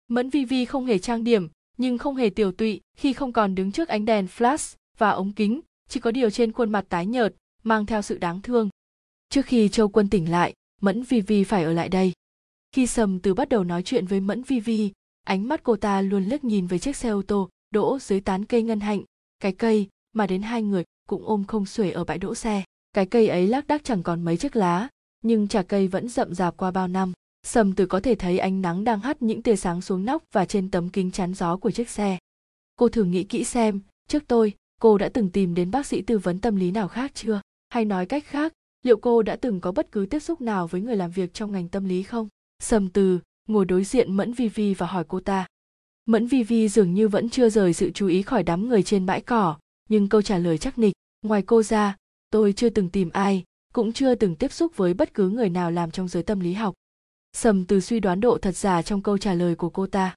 Mẫn 0.08 0.30
vi 0.30 0.46
vi 0.46 0.66
không 0.66 0.86
hề 0.86 1.00
trang 1.00 1.24
điểm 1.24 1.48
nhưng 1.78 1.98
không 1.98 2.16
hề 2.16 2.30
tiểu 2.30 2.52
tụy 2.52 2.82
khi 2.98 3.14
không 3.14 3.34
còn 3.34 3.56
đứng 3.56 3.72
trước 3.72 3.88
ánh 3.88 4.06
đèn 4.06 4.26
flash 4.38 4.76
và 4.98 5.10
ống 5.10 5.34
kính 5.34 5.62
chỉ 5.90 6.00
có 6.00 6.12
điều 6.12 6.30
trên 6.30 6.52
khuôn 6.52 6.72
mặt 6.72 6.86
tái 6.90 7.06
nhợt 7.06 7.36
mang 7.64 7.86
theo 7.86 8.02
sự 8.02 8.18
đáng 8.18 8.42
thương. 8.42 8.70
Trước 9.30 9.46
khi 9.46 9.70
châu 9.70 9.90
quân 9.90 10.10
tỉnh 10.10 10.32
lại 10.32 10.54
mẫn 10.82 11.04
vi 11.04 11.22
vi 11.22 11.44
phải 11.44 11.64
ở 11.64 11.74
lại 11.74 11.90
đây. 11.90 12.14
Khi 12.72 12.88
sầm 12.88 13.20
từ 13.20 13.34
bắt 13.34 13.50
đầu 13.50 13.64
nói 13.64 13.84
chuyện 13.84 14.06
với 14.06 14.20
mẫn 14.20 14.44
vi 14.44 14.60
vi 14.60 14.92
ánh 15.24 15.48
mắt 15.48 15.64
cô 15.64 15.76
ta 15.76 16.02
luôn 16.02 16.24
liếc 16.24 16.44
nhìn 16.44 16.68
về 16.68 16.80
chiếc 16.80 16.96
xe 16.96 17.10
ô 17.10 17.22
tô 17.28 17.50
đỗ 17.72 18.00
dưới 18.00 18.22
tán 18.22 18.46
cây 18.46 18.64
ngân 18.64 18.80
hạnh. 18.80 19.04
Cái 19.40 19.52
cây 19.52 19.88
mà 20.14 20.28
đến 20.28 20.42
hai 20.42 20.64
người 20.64 20.84
cũng 21.08 21.26
ôm 21.26 21.44
không 21.44 21.66
xuể 21.66 21.92
ở 21.92 22.04
bãi 22.04 22.18
đỗ 22.18 22.36
xe 22.36 22.64
cái 22.94 23.06
cây 23.06 23.28
ấy 23.28 23.48
lác 23.48 23.68
đác 23.68 23.84
chẳng 23.84 24.04
còn 24.04 24.26
mấy 24.26 24.38
chiếc 24.38 24.56
lá, 24.56 24.88
nhưng 25.22 25.48
trà 25.48 25.64
cây 25.64 25.88
vẫn 25.88 26.10
rậm 26.10 26.34
rạp 26.34 26.58
qua 26.58 26.72
bao 26.72 26.88
năm. 26.88 27.12
Sầm 27.44 27.76
từ 27.76 27.86
có 27.86 28.00
thể 28.00 28.16
thấy 28.16 28.40
ánh 28.40 28.62
nắng 28.62 28.84
đang 28.84 29.00
hắt 29.00 29.22
những 29.22 29.42
tia 29.42 29.56
sáng 29.56 29.82
xuống 29.82 30.06
nóc 30.06 30.24
và 30.32 30.46
trên 30.46 30.72
tấm 30.72 30.90
kính 30.90 31.12
chắn 31.12 31.34
gió 31.34 31.58
của 31.58 31.72
chiếc 31.72 31.90
xe. 31.90 32.18
Cô 32.76 32.90
thử 32.90 33.04
nghĩ 33.04 33.24
kỹ 33.24 33.44
xem, 33.44 33.80
trước 34.08 34.24
tôi, 34.28 34.54
cô 34.82 34.98
đã 34.98 35.10
từng 35.10 35.30
tìm 35.30 35.56
đến 35.56 35.72
bác 35.72 35.86
sĩ 35.86 36.02
tư 36.02 36.18
vấn 36.18 36.40
tâm 36.40 36.56
lý 36.56 36.72
nào 36.72 36.88
khác 36.88 37.12
chưa? 37.16 37.42
Hay 37.70 37.86
nói 37.86 38.06
cách 38.06 38.26
khác, 38.26 38.54
liệu 38.84 38.98
cô 38.98 39.22
đã 39.22 39.36
từng 39.36 39.62
có 39.62 39.72
bất 39.72 39.92
cứ 39.92 40.06
tiếp 40.10 40.20
xúc 40.20 40.42
nào 40.42 40.68
với 40.68 40.82
người 40.82 40.96
làm 40.96 41.12
việc 41.12 41.34
trong 41.34 41.52
ngành 41.52 41.70
tâm 41.70 41.86
lý 41.86 42.04
không? 42.04 42.28
Sầm 42.60 42.90
từ 42.90 43.20
ngồi 43.48 43.66
đối 43.66 43.84
diện 43.84 44.18
mẫn 44.18 44.34
vi 44.34 44.48
vi 44.48 44.74
và 44.74 44.88
hỏi 44.88 45.04
cô 45.08 45.20
ta. 45.20 45.48
Mẫn 46.06 46.28
vi 46.28 46.44
vi 46.44 46.70
dường 46.70 46.94
như 46.94 47.08
vẫn 47.08 47.30
chưa 47.30 47.50
rời 47.50 47.74
sự 47.74 47.92
chú 47.92 48.08
ý 48.08 48.22
khỏi 48.22 48.44
đám 48.44 48.70
người 48.70 48.84
trên 48.84 49.06
bãi 49.06 49.22
cỏ, 49.22 49.58
nhưng 49.90 50.10
câu 50.10 50.22
trả 50.22 50.38
lời 50.38 50.58
chắc 50.58 50.78
nịch. 50.78 50.94
Ngoài 51.22 51.42
cô 51.42 51.64
ra 51.64 51.96
tôi 52.32 52.54
chưa 52.54 52.70
từng 52.70 52.90
tìm 52.90 53.10
ai, 53.14 53.44
cũng 53.74 53.94
chưa 53.94 54.16
từng 54.16 54.36
tiếp 54.36 54.52
xúc 54.52 54.78
với 54.78 54.94
bất 54.94 55.14
cứ 55.14 55.30
người 55.30 55.50
nào 55.50 55.72
làm 55.72 55.92
trong 55.92 56.08
giới 56.08 56.24
tâm 56.24 56.40
lý 56.40 56.54
học. 56.54 56.74
Sầm 57.34 57.66
từ 57.66 57.80
suy 57.80 58.00
đoán 58.00 58.20
độ 58.20 58.38
thật 58.38 58.58
giả 58.58 58.82
trong 58.82 59.02
câu 59.02 59.18
trả 59.18 59.34
lời 59.34 59.56
của 59.56 59.70
cô 59.70 59.88
ta. 59.88 60.16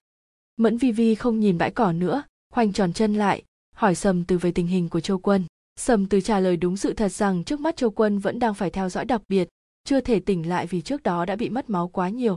Mẫn 0.57 0.77
vi 0.77 0.93
vi 0.93 1.15
không 1.15 1.41
nhìn 1.41 1.59
bãi 1.59 1.71
cỏ 1.71 1.93
nữa, 1.93 2.23
khoanh 2.53 2.73
tròn 2.73 2.93
chân 2.93 3.15
lại, 3.15 3.43
hỏi 3.75 3.95
sầm 3.95 4.25
từ 4.25 4.39
về 4.39 4.53
tình 4.53 4.67
hình 4.67 4.89
của 4.89 5.01
châu 5.01 5.19
quân. 5.19 5.45
Sầm 5.77 6.07
từ 6.07 6.21
trả 6.21 6.41
lời 6.41 6.57
đúng 6.57 6.77
sự 6.77 6.93
thật 6.93 7.13
rằng 7.13 7.45
trước 7.45 7.61
mắt 7.61 7.77
châu 7.77 7.91
quân 7.91 8.19
vẫn 8.19 8.39
đang 8.39 8.55
phải 8.55 8.71
theo 8.71 8.89
dõi 8.89 9.05
đặc 9.05 9.23
biệt, 9.29 9.49
chưa 9.85 10.01
thể 10.01 10.21
tỉnh 10.21 10.49
lại 10.49 10.67
vì 10.67 10.81
trước 10.81 11.03
đó 11.03 11.25
đã 11.25 11.37
bị 11.37 11.49
mất 11.49 11.71
máu 11.71 11.89
quá 11.89 12.09
nhiều. 12.09 12.37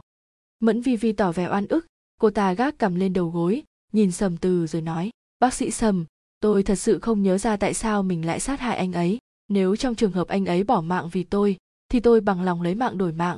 Mẫn 0.59 0.81
vi 0.81 0.95
vi 0.95 1.11
tỏ 1.11 1.31
vẻ 1.31 1.47
oan 1.49 1.67
ức, 1.67 1.85
cô 2.19 2.29
ta 2.29 2.53
gác 2.53 2.77
cầm 2.77 2.95
lên 2.95 3.13
đầu 3.13 3.29
gối, 3.29 3.63
nhìn 3.93 4.11
sầm 4.11 4.37
từ 4.37 4.67
rồi 4.67 4.81
nói, 4.81 5.09
bác 5.39 5.53
sĩ 5.53 5.71
sầm, 5.71 6.05
tôi 6.39 6.63
thật 6.63 6.75
sự 6.75 6.99
không 6.99 7.23
nhớ 7.23 7.37
ra 7.37 7.57
tại 7.57 7.73
sao 7.73 8.03
mình 8.03 8.25
lại 8.25 8.39
sát 8.39 8.59
hại 8.59 8.77
anh 8.77 8.93
ấy 8.93 9.19
nếu 9.47 9.75
trong 9.75 9.95
trường 9.95 10.11
hợp 10.11 10.27
anh 10.27 10.45
ấy 10.45 10.63
bỏ 10.63 10.81
mạng 10.81 11.09
vì 11.11 11.23
tôi, 11.23 11.57
thì 11.89 11.99
tôi 11.99 12.21
bằng 12.21 12.41
lòng 12.41 12.61
lấy 12.61 12.75
mạng 12.75 12.97
đổi 12.97 13.11
mạng. 13.11 13.37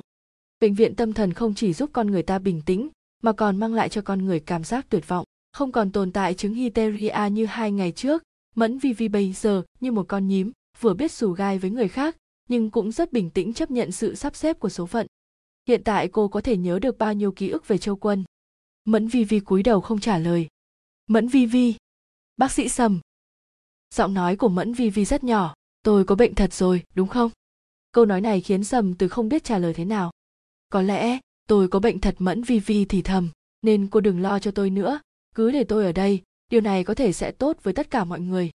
Bệnh 0.60 0.76
viện 0.76 0.96
tâm 0.96 1.14
thần 1.14 1.34
không 1.34 1.56
chỉ 1.56 1.74
giúp 1.74 1.90
con 1.94 2.12
người 2.12 2.24
ta 2.24 2.40
bình 2.40 2.62
tĩnh, 2.66 2.90
mà 3.24 3.32
còn 3.32 3.58
mang 3.58 3.74
lại 3.74 3.90
cho 3.90 4.02
con 4.02 4.26
người 4.26 4.40
cảm 4.40 4.64
giác 4.64 4.86
tuyệt 4.90 5.08
vọng, 5.08 5.26
không 5.52 5.72
còn 5.72 5.92
tồn 5.92 6.12
tại 6.12 6.34
chứng 6.34 6.54
hysteria 6.54 7.30
như 7.32 7.46
hai 7.46 7.72
ngày 7.72 7.92
trước, 7.92 8.24
mẫn 8.56 8.78
vi 8.78 8.94
vi 8.94 9.08
bây 9.08 9.34
giờ 9.34 9.64
như 9.80 9.92
một 9.92 10.06
con 10.08 10.28
nhím, 10.28 10.52
vừa 10.80 10.94
biết 10.94 11.12
xù 11.12 11.32
gai 11.32 11.60
với 11.60 11.72
người 11.72 11.88
khác, 11.88 12.16
nhưng 12.50 12.70
cũng 12.70 12.92
rất 12.92 13.14
bình 13.14 13.30
tĩnh 13.30 13.54
chấp 13.54 13.72
nhận 13.72 13.92
sự 13.92 14.16
sắp 14.16 14.36
xếp 14.36 14.60
của 14.60 14.70
số 14.70 14.86
phận. 14.86 15.08
Hiện 15.68 15.84
tại 15.84 16.08
cô 16.08 16.28
có 16.28 16.42
thể 16.42 16.58
nhớ 16.58 16.80
được 16.80 16.98
bao 16.98 17.14
nhiêu 17.14 17.32
ký 17.32 17.50
ức 17.50 17.68
về 17.68 17.78
châu 17.78 17.96
quân? 17.96 18.24
Mẫn 18.86 19.08
vi 19.08 19.24
vi 19.24 19.40
cúi 19.40 19.64
đầu 19.64 19.82
không 19.82 20.00
trả 20.00 20.18
lời. 20.18 20.48
Mẫn 21.08 21.28
vi 21.28 21.46
vi. 21.46 21.76
Bác 22.38 22.52
sĩ 22.52 22.70
sầm. 22.70 23.00
Giọng 23.96 24.14
nói 24.14 24.36
của 24.36 24.50
mẫn 24.50 24.74
vi 24.74 24.90
vi 24.90 25.06
rất 25.06 25.24
nhỏ 25.24 25.54
tôi 25.90 26.06
có 26.06 26.16
bệnh 26.16 26.36
thật 26.36 26.54
rồi, 26.54 26.84
đúng 26.96 27.08
không? 27.08 27.32
Câu 27.92 28.06
nói 28.06 28.22
này 28.22 28.42
khiến 28.42 28.64
sầm 28.64 28.94
từ 28.94 29.08
không 29.08 29.30
biết 29.30 29.44
trả 29.44 29.58
lời 29.58 29.74
thế 29.74 29.86
nào. 29.86 30.12
Có 30.70 30.82
lẽ 30.82 31.20
tôi 31.48 31.68
có 31.68 31.80
bệnh 31.80 32.00
thật 32.00 32.16
mẫn 32.20 32.44
vi 32.44 32.60
vi 32.60 32.86
thì 32.86 33.02
thầm, 33.02 33.30
nên 33.62 33.88
cô 33.88 34.00
đừng 34.00 34.22
lo 34.22 34.40
cho 34.40 34.52
tôi 34.52 34.70
nữa. 34.70 35.00
Cứ 35.36 35.52
để 35.52 35.64
tôi 35.64 35.86
ở 35.86 35.92
đây, 35.92 36.22
điều 36.52 36.62
này 36.62 36.84
có 36.84 36.94
thể 36.94 37.14
sẽ 37.14 37.32
tốt 37.32 37.58
với 37.64 37.74
tất 37.74 37.90
cả 37.90 38.04
mọi 38.04 38.20
người. 38.20 38.52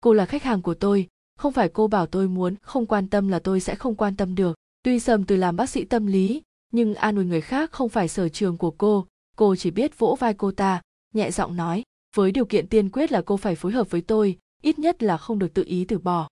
Cô 0.00 0.12
là 0.12 0.26
khách 0.26 0.42
hàng 0.42 0.62
của 0.62 0.74
tôi, 0.74 1.08
không 1.38 1.52
phải 1.52 1.68
cô 1.68 1.88
bảo 1.88 2.06
tôi 2.06 2.28
muốn, 2.28 2.54
không 2.62 2.86
quan 2.86 3.08
tâm 3.08 3.28
là 3.28 3.38
tôi 3.38 3.60
sẽ 3.60 3.74
không 3.74 3.94
quan 3.94 4.16
tâm 4.16 4.34
được. 4.34 4.56
Tuy 4.82 5.00
sầm 5.00 5.24
từ 5.24 5.36
làm 5.36 5.56
bác 5.56 5.70
sĩ 5.70 5.84
tâm 5.84 6.06
lý, 6.06 6.42
nhưng 6.72 6.94
an 6.94 7.16
ủi 7.16 7.24
người 7.24 7.40
khác 7.40 7.72
không 7.72 7.88
phải 7.88 8.08
sở 8.08 8.28
trường 8.28 8.56
của 8.56 8.70
cô. 8.70 9.06
Cô 9.36 9.56
chỉ 9.56 9.70
biết 9.70 9.98
vỗ 9.98 10.16
vai 10.20 10.34
cô 10.34 10.52
ta, 10.52 10.82
nhẹ 11.14 11.30
giọng 11.30 11.56
nói, 11.56 11.82
với 12.16 12.32
điều 12.32 12.44
kiện 12.44 12.68
tiên 12.68 12.90
quyết 12.90 13.12
là 13.12 13.22
cô 13.22 13.36
phải 13.36 13.54
phối 13.54 13.72
hợp 13.72 13.90
với 13.90 14.00
tôi, 14.00 14.38
ít 14.62 14.78
nhất 14.78 15.02
là 15.02 15.16
không 15.16 15.38
được 15.38 15.54
tự 15.54 15.64
ý 15.66 15.84
từ 15.84 15.98
bỏ 15.98 16.28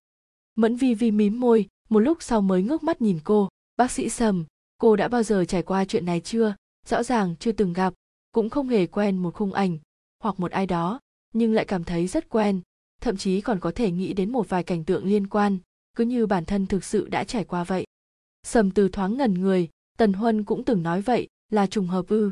mẫn 0.59 0.75
vi 0.75 0.93
vi 0.93 1.11
mím 1.11 1.39
môi, 1.39 1.67
một 1.89 1.99
lúc 1.99 2.23
sau 2.23 2.41
mới 2.41 2.63
ngước 2.63 2.83
mắt 2.83 3.01
nhìn 3.01 3.19
cô. 3.23 3.49
Bác 3.77 3.91
sĩ 3.91 4.09
sầm, 4.09 4.45
cô 4.77 4.95
đã 4.95 5.07
bao 5.07 5.23
giờ 5.23 5.45
trải 5.45 5.63
qua 5.63 5.85
chuyện 5.85 6.05
này 6.05 6.19
chưa? 6.19 6.55
Rõ 6.87 7.03
ràng 7.03 7.35
chưa 7.39 7.51
từng 7.51 7.73
gặp, 7.73 7.93
cũng 8.31 8.49
không 8.49 8.67
hề 8.67 8.87
quen 8.87 9.17
một 9.17 9.33
khung 9.33 9.53
ảnh 9.53 9.77
hoặc 10.23 10.39
một 10.39 10.51
ai 10.51 10.65
đó, 10.65 10.99
nhưng 11.33 11.53
lại 11.53 11.65
cảm 11.65 11.83
thấy 11.83 12.07
rất 12.07 12.29
quen, 12.29 12.61
thậm 13.01 13.17
chí 13.17 13.41
còn 13.41 13.59
có 13.59 13.71
thể 13.75 13.91
nghĩ 13.91 14.13
đến 14.13 14.31
một 14.31 14.49
vài 14.49 14.63
cảnh 14.63 14.83
tượng 14.83 15.05
liên 15.05 15.27
quan, 15.27 15.57
cứ 15.97 16.05
như 16.05 16.25
bản 16.25 16.45
thân 16.45 16.67
thực 16.67 16.83
sự 16.83 17.07
đã 17.07 17.23
trải 17.23 17.43
qua 17.43 17.63
vậy. 17.63 17.85
Sầm 18.43 18.71
từ 18.71 18.89
thoáng 18.89 19.17
ngẩn 19.17 19.33
người, 19.33 19.69
tần 19.97 20.13
huân 20.13 20.43
cũng 20.43 20.63
từng 20.65 20.83
nói 20.83 21.01
vậy, 21.01 21.27
là 21.51 21.67
trùng 21.67 21.87
hợp 21.87 22.07
ư. 22.07 22.31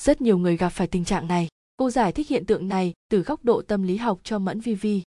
Rất 0.00 0.20
nhiều 0.20 0.38
người 0.38 0.56
gặp 0.56 0.68
phải 0.68 0.86
tình 0.86 1.04
trạng 1.04 1.28
này, 1.28 1.48
cô 1.76 1.90
giải 1.90 2.12
thích 2.12 2.28
hiện 2.28 2.46
tượng 2.46 2.68
này 2.68 2.92
từ 3.08 3.22
góc 3.22 3.44
độ 3.44 3.62
tâm 3.62 3.82
lý 3.82 3.96
học 3.96 4.20
cho 4.24 4.38
mẫn 4.38 4.60
vi 4.60 4.74
vi 4.74 5.02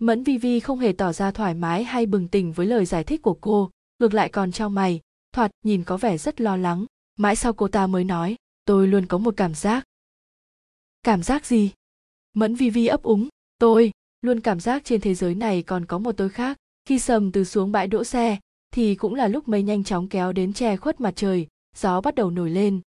mẫn 0.00 0.22
vi 0.22 0.38
vi 0.38 0.60
không 0.60 0.78
hề 0.78 0.92
tỏ 0.92 1.12
ra 1.12 1.30
thoải 1.30 1.54
mái 1.54 1.84
hay 1.84 2.06
bừng 2.06 2.28
tỉnh 2.28 2.52
với 2.52 2.66
lời 2.66 2.84
giải 2.84 3.04
thích 3.04 3.22
của 3.22 3.38
cô, 3.40 3.70
ngược 3.98 4.14
lại 4.14 4.28
còn 4.28 4.52
trao 4.52 4.70
mày. 4.70 5.00
Thoạt 5.32 5.50
nhìn 5.64 5.84
có 5.84 5.96
vẻ 5.96 6.18
rất 6.18 6.40
lo 6.40 6.56
lắng. 6.56 6.86
Mãi 7.16 7.36
sau 7.36 7.52
cô 7.52 7.68
ta 7.68 7.86
mới 7.86 8.04
nói, 8.04 8.36
tôi 8.64 8.88
luôn 8.88 9.06
có 9.06 9.18
một 9.18 9.34
cảm 9.36 9.54
giác. 9.54 9.84
Cảm 11.02 11.22
giác 11.22 11.46
gì? 11.46 11.72
Mẫn 12.32 12.54
vi 12.54 12.70
vi 12.70 12.86
ấp 12.86 13.02
úng, 13.02 13.28
tôi 13.58 13.92
luôn 14.20 14.40
cảm 14.40 14.60
giác 14.60 14.84
trên 14.84 15.00
thế 15.00 15.14
giới 15.14 15.34
này 15.34 15.62
còn 15.62 15.86
có 15.86 15.98
một 15.98 16.12
tôi 16.12 16.28
khác. 16.28 16.56
Khi 16.84 16.98
sầm 16.98 17.32
từ 17.32 17.44
xuống 17.44 17.72
bãi 17.72 17.86
đỗ 17.86 18.04
xe, 18.04 18.38
thì 18.72 18.94
cũng 18.94 19.14
là 19.14 19.28
lúc 19.28 19.48
mây 19.48 19.62
nhanh 19.62 19.84
chóng 19.84 20.08
kéo 20.08 20.32
đến 20.32 20.52
che 20.52 20.76
khuất 20.76 21.00
mặt 21.00 21.12
trời, 21.16 21.46
gió 21.76 22.00
bắt 22.00 22.14
đầu 22.14 22.30
nổi 22.30 22.50
lên, 22.50 22.80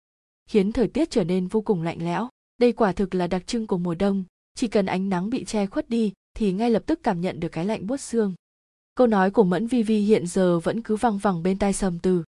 khiến 0.46 0.72
thời 0.72 0.88
tiết 0.88 1.10
trở 1.10 1.24
nên 1.24 1.46
vô 1.46 1.60
cùng 1.60 1.82
lạnh 1.82 2.04
lẽo. 2.04 2.28
Đây 2.58 2.72
quả 2.72 2.92
thực 2.92 3.14
là 3.14 3.26
đặc 3.26 3.46
trưng 3.46 3.66
của 3.66 3.78
mùa 3.78 3.94
đông, 3.94 4.24
chỉ 4.54 4.68
cần 4.68 4.86
ánh 4.86 5.08
nắng 5.08 5.30
bị 5.30 5.44
che 5.44 5.66
khuất 5.66 5.88
đi 5.90 6.12
thì 6.34 6.52
ngay 6.52 6.70
lập 6.70 6.82
tức 6.86 7.00
cảm 7.02 7.20
nhận 7.20 7.40
được 7.40 7.48
cái 7.48 7.64
lạnh 7.64 7.86
buốt 7.86 7.96
xương. 7.96 8.34
Câu 8.94 9.06
nói 9.06 9.30
của 9.30 9.44
mẫn 9.44 9.66
vi 9.66 9.82
vi 9.82 10.00
hiện 10.00 10.26
giờ 10.26 10.58
vẫn 10.58 10.82
cứ 10.82 10.96
văng 10.96 11.18
vẳng 11.18 11.42
bên 11.42 11.58
tai 11.58 11.72
sầm 11.72 11.98
từ. 11.98 12.24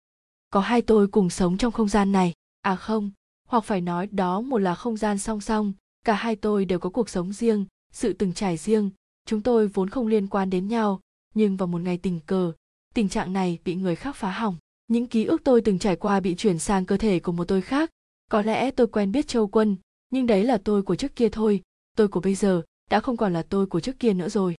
Có 0.49 0.59
hai 0.59 0.81
tôi 0.81 1.07
cùng 1.07 1.29
sống 1.29 1.57
trong 1.57 1.71
không 1.71 1.89
gian 1.89 2.11
này. 2.11 2.33
À 2.61 2.75
không, 2.75 3.11
hoặc 3.47 3.63
phải 3.63 3.81
nói 3.81 4.07
đó 4.07 4.41
một 4.41 4.57
là 4.57 4.75
không 4.75 4.97
gian 4.97 5.17
song 5.17 5.41
song, 5.41 5.73
cả 6.05 6.13
hai 6.13 6.35
tôi 6.35 6.65
đều 6.65 6.79
có 6.79 6.89
cuộc 6.89 7.09
sống 7.09 7.33
riêng, 7.33 7.65
sự 7.91 8.13
từng 8.13 8.33
trải 8.33 8.57
riêng. 8.57 8.89
Chúng 9.25 9.41
tôi 9.41 9.67
vốn 9.67 9.89
không 9.89 10.07
liên 10.07 10.27
quan 10.27 10.49
đến 10.49 10.67
nhau, 10.67 10.99
nhưng 11.35 11.57
vào 11.57 11.67
một 11.67 11.81
ngày 11.81 11.97
tình 11.97 12.19
cờ, 12.19 12.51
tình 12.93 13.09
trạng 13.09 13.33
này 13.33 13.59
bị 13.65 13.75
người 13.75 13.95
khác 13.95 14.15
phá 14.15 14.31
hỏng. 14.31 14.55
Những 14.87 15.07
ký 15.07 15.25
ức 15.25 15.41
tôi 15.43 15.61
từng 15.61 15.79
trải 15.79 15.95
qua 15.95 16.19
bị 16.19 16.35
chuyển 16.35 16.59
sang 16.59 16.85
cơ 16.85 16.97
thể 16.97 17.19
của 17.19 17.31
một 17.31 17.47
tôi 17.47 17.61
khác. 17.61 17.89
Có 18.31 18.41
lẽ 18.41 18.71
tôi 18.71 18.87
quen 18.87 19.11
biết 19.11 19.27
châu 19.27 19.47
quân, 19.47 19.75
nhưng 20.09 20.25
đấy 20.27 20.43
là 20.43 20.57
tôi 20.57 20.81
của 20.81 20.95
trước 20.95 21.15
kia 21.15 21.29
thôi. 21.29 21.61
Tôi 21.97 22.07
của 22.07 22.19
bây 22.19 22.35
giờ 22.35 22.61
đã 22.89 22.99
không 22.99 23.17
còn 23.17 23.33
là 23.33 23.43
tôi 23.43 23.65
của 23.65 23.79
trước 23.79 23.99
kia 23.99 24.13
nữa 24.13 24.29
rồi. 24.29 24.55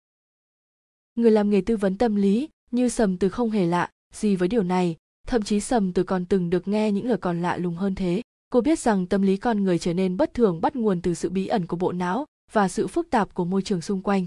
Người 1.15 1.31
làm 1.31 1.51
nghề 1.51 1.61
tư 1.61 1.77
vấn 1.77 1.99
tâm 1.99 2.17
lý, 2.17 2.49
như 2.71 2.89
sầm 2.89 3.17
từ 3.17 3.29
không 3.29 3.51
hề 3.51 3.67
lạ, 3.67 3.91
gì 4.15 4.37
với 4.37 4.49
điều 4.49 4.63
này, 4.63 4.97
thậm 5.27 5.43
chí 5.43 5.61
sầm 5.61 5.93
từ 5.93 6.03
còn 6.03 6.25
từng 6.25 6.51
được 6.51 6.69
nghe 6.69 6.93
những 6.93 7.07
lời 7.09 7.19
còn 7.19 7.43
lạ 7.43 7.57
lùng 7.57 7.75
hơn 7.75 7.95
thế. 7.95 8.23
Cô 8.51 8.61
biết 8.61 8.79
rằng 8.79 9.07
tâm 9.07 9.23
lý 9.23 9.37
con 9.37 9.65
người 9.65 9.79
trở 9.79 9.95
nên 9.95 10.17
bất 10.17 10.35
thường 10.35 10.61
bắt 10.61 10.77
nguồn 10.77 11.03
từ 11.03 11.15
sự 11.15 11.31
bí 11.31 11.47
ẩn 11.47 11.67
của 11.67 11.77
bộ 11.77 11.93
não 11.93 12.27
và 12.53 12.69
sự 12.69 12.87
phức 12.87 13.11
tạp 13.11 13.35
của 13.35 13.45
môi 13.45 13.63
trường 13.63 13.81
xung 13.81 14.03
quanh. 14.03 14.27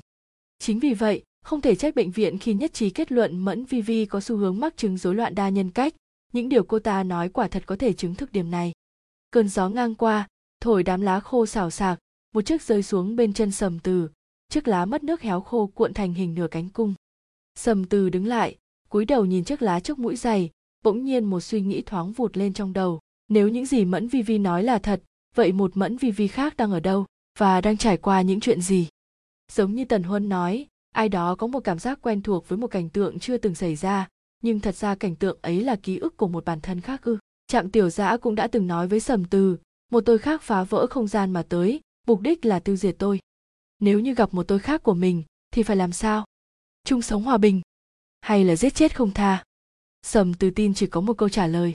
Chính 0.59 0.79
vì 0.79 0.93
vậy, 0.93 1.23
không 1.45 1.61
thể 1.61 1.75
trách 1.75 1.95
bệnh 1.95 2.11
viện 2.11 2.37
khi 2.37 2.53
nhất 2.53 2.73
trí 2.73 2.89
kết 2.89 3.11
luận 3.11 3.37
mẫn 3.37 3.65
vi 3.65 3.81
vi 3.81 4.05
có 4.05 4.21
xu 4.21 4.37
hướng 4.37 4.59
mắc 4.59 4.77
chứng 4.77 4.97
rối 4.97 5.15
loạn 5.15 5.35
đa 5.35 5.49
nhân 5.49 5.69
cách. 5.69 5.93
Những 6.33 6.49
điều 6.49 6.63
cô 6.63 6.79
ta 6.79 7.03
nói 7.03 7.29
quả 7.29 7.47
thật 7.47 7.63
có 7.65 7.75
thể 7.75 7.93
chứng 7.93 8.15
thực 8.15 8.31
điểm 8.31 8.51
này. 8.51 8.71
Cơn 9.31 9.49
gió 9.49 9.69
ngang 9.69 9.95
qua, 9.95 10.27
thổi 10.61 10.83
đám 10.83 11.01
lá 11.01 11.19
khô 11.19 11.45
xào 11.45 11.69
xạc 11.69 11.99
một 12.33 12.41
chiếc 12.41 12.61
rơi 12.61 12.83
xuống 12.83 13.15
bên 13.15 13.33
chân 13.33 13.51
sầm 13.51 13.79
từ, 13.79 14.09
chiếc 14.49 14.67
lá 14.67 14.85
mất 14.85 15.03
nước 15.03 15.21
héo 15.21 15.41
khô 15.41 15.67
cuộn 15.67 15.93
thành 15.93 16.13
hình 16.13 16.35
nửa 16.35 16.47
cánh 16.47 16.69
cung. 16.69 16.93
Sầm 17.55 17.85
từ 17.85 18.09
đứng 18.09 18.27
lại, 18.27 18.57
cúi 18.89 19.05
đầu 19.05 19.25
nhìn 19.25 19.43
chiếc 19.43 19.61
lá 19.61 19.79
trước 19.79 19.99
mũi 19.99 20.15
dày 20.15 20.49
bỗng 20.83 21.03
nhiên 21.03 21.25
một 21.25 21.39
suy 21.39 21.61
nghĩ 21.61 21.81
thoáng 21.81 22.11
vụt 22.11 22.37
lên 22.37 22.53
trong 22.53 22.73
đầu. 22.73 22.99
Nếu 23.27 23.47
những 23.47 23.65
gì 23.65 23.85
mẫn 23.85 24.07
vi 24.07 24.21
vi 24.21 24.37
nói 24.37 24.63
là 24.63 24.79
thật, 24.79 25.01
vậy 25.35 25.51
một 25.51 25.77
mẫn 25.77 25.97
vi 25.97 26.11
vi 26.11 26.27
khác 26.27 26.57
đang 26.57 26.71
ở 26.71 26.79
đâu 26.79 27.05
và 27.39 27.61
đang 27.61 27.77
trải 27.77 27.97
qua 27.97 28.21
những 28.21 28.39
chuyện 28.39 28.61
gì? 28.61 28.87
Giống 29.51 29.73
như 29.73 29.85
tần 29.85 30.03
huân 30.03 30.29
nói, 30.29 30.67
ai 30.95 31.09
đó 31.09 31.35
có 31.35 31.47
một 31.47 31.59
cảm 31.59 31.79
giác 31.79 31.99
quen 32.01 32.21
thuộc 32.21 32.49
với 32.49 32.57
một 32.57 32.67
cảnh 32.67 32.89
tượng 32.89 33.19
chưa 33.19 33.37
từng 33.37 33.55
xảy 33.55 33.75
ra, 33.75 34.07
nhưng 34.41 34.59
thật 34.59 34.75
ra 34.75 34.95
cảnh 34.95 35.15
tượng 35.15 35.37
ấy 35.41 35.61
là 35.63 35.75
ký 35.75 35.97
ức 35.97 36.17
của 36.17 36.27
một 36.27 36.45
bản 36.45 36.61
thân 36.61 36.81
khác 36.81 37.01
ư. 37.03 37.17
Trạm 37.47 37.69
tiểu 37.69 37.89
giã 37.89 38.17
cũng 38.17 38.35
đã 38.35 38.47
từng 38.47 38.67
nói 38.67 38.87
với 38.87 38.99
sầm 38.99 39.25
từ, 39.25 39.57
một 39.91 40.01
tôi 40.05 40.17
khác 40.17 40.41
phá 40.41 40.63
vỡ 40.63 40.87
không 40.87 41.07
gian 41.07 41.31
mà 41.31 41.43
tới 41.43 41.81
mục 42.07 42.21
đích 42.21 42.45
là 42.45 42.59
tiêu 42.59 42.75
diệt 42.75 42.95
tôi. 42.99 43.19
Nếu 43.79 43.99
như 43.99 44.13
gặp 44.13 44.33
một 44.33 44.43
tôi 44.43 44.59
khác 44.59 44.83
của 44.83 44.93
mình, 44.93 45.23
thì 45.51 45.63
phải 45.63 45.75
làm 45.75 45.91
sao? 45.91 46.25
Chung 46.83 47.01
sống 47.01 47.23
hòa 47.23 47.37
bình. 47.37 47.61
Hay 48.21 48.43
là 48.43 48.55
giết 48.55 48.75
chết 48.75 48.95
không 48.95 49.11
tha? 49.11 49.43
Sầm 50.01 50.33
từ 50.33 50.49
tin 50.49 50.73
chỉ 50.73 50.87
có 50.87 51.01
một 51.01 51.17
câu 51.17 51.29
trả 51.29 51.47
lời. 51.47 51.73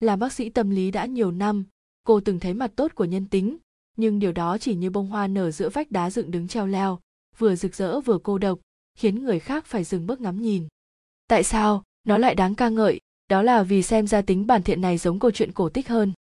Là 0.00 0.16
bác 0.16 0.32
sĩ 0.32 0.50
tâm 0.50 0.70
lý 0.70 0.90
đã 0.90 1.06
nhiều 1.06 1.30
năm, 1.30 1.64
cô 2.02 2.20
từng 2.20 2.40
thấy 2.40 2.54
mặt 2.54 2.72
tốt 2.76 2.92
của 2.94 3.04
nhân 3.04 3.26
tính, 3.26 3.56
nhưng 3.96 4.18
điều 4.18 4.32
đó 4.32 4.58
chỉ 4.58 4.74
như 4.74 4.90
bông 4.90 5.06
hoa 5.06 5.26
nở 5.26 5.50
giữa 5.50 5.68
vách 5.68 5.90
đá 5.90 6.10
dựng 6.10 6.30
đứng 6.30 6.48
treo 6.48 6.66
leo, 6.66 7.00
vừa 7.38 7.56
rực 7.56 7.74
rỡ 7.74 8.00
vừa 8.00 8.18
cô 8.18 8.38
độc, 8.38 8.58
khiến 8.98 9.24
người 9.24 9.40
khác 9.40 9.66
phải 9.66 9.84
dừng 9.84 10.06
bước 10.06 10.20
ngắm 10.20 10.42
nhìn. 10.42 10.68
Tại 11.28 11.44
sao? 11.44 11.82
Nó 12.04 12.18
lại 12.18 12.34
đáng 12.34 12.54
ca 12.54 12.68
ngợi, 12.68 13.00
đó 13.28 13.42
là 13.42 13.62
vì 13.62 13.82
xem 13.82 14.06
ra 14.06 14.22
tính 14.22 14.46
bản 14.46 14.62
thiện 14.62 14.80
này 14.80 14.98
giống 14.98 15.18
câu 15.18 15.30
chuyện 15.30 15.52
cổ 15.52 15.68
tích 15.68 15.88
hơn. 15.88 16.12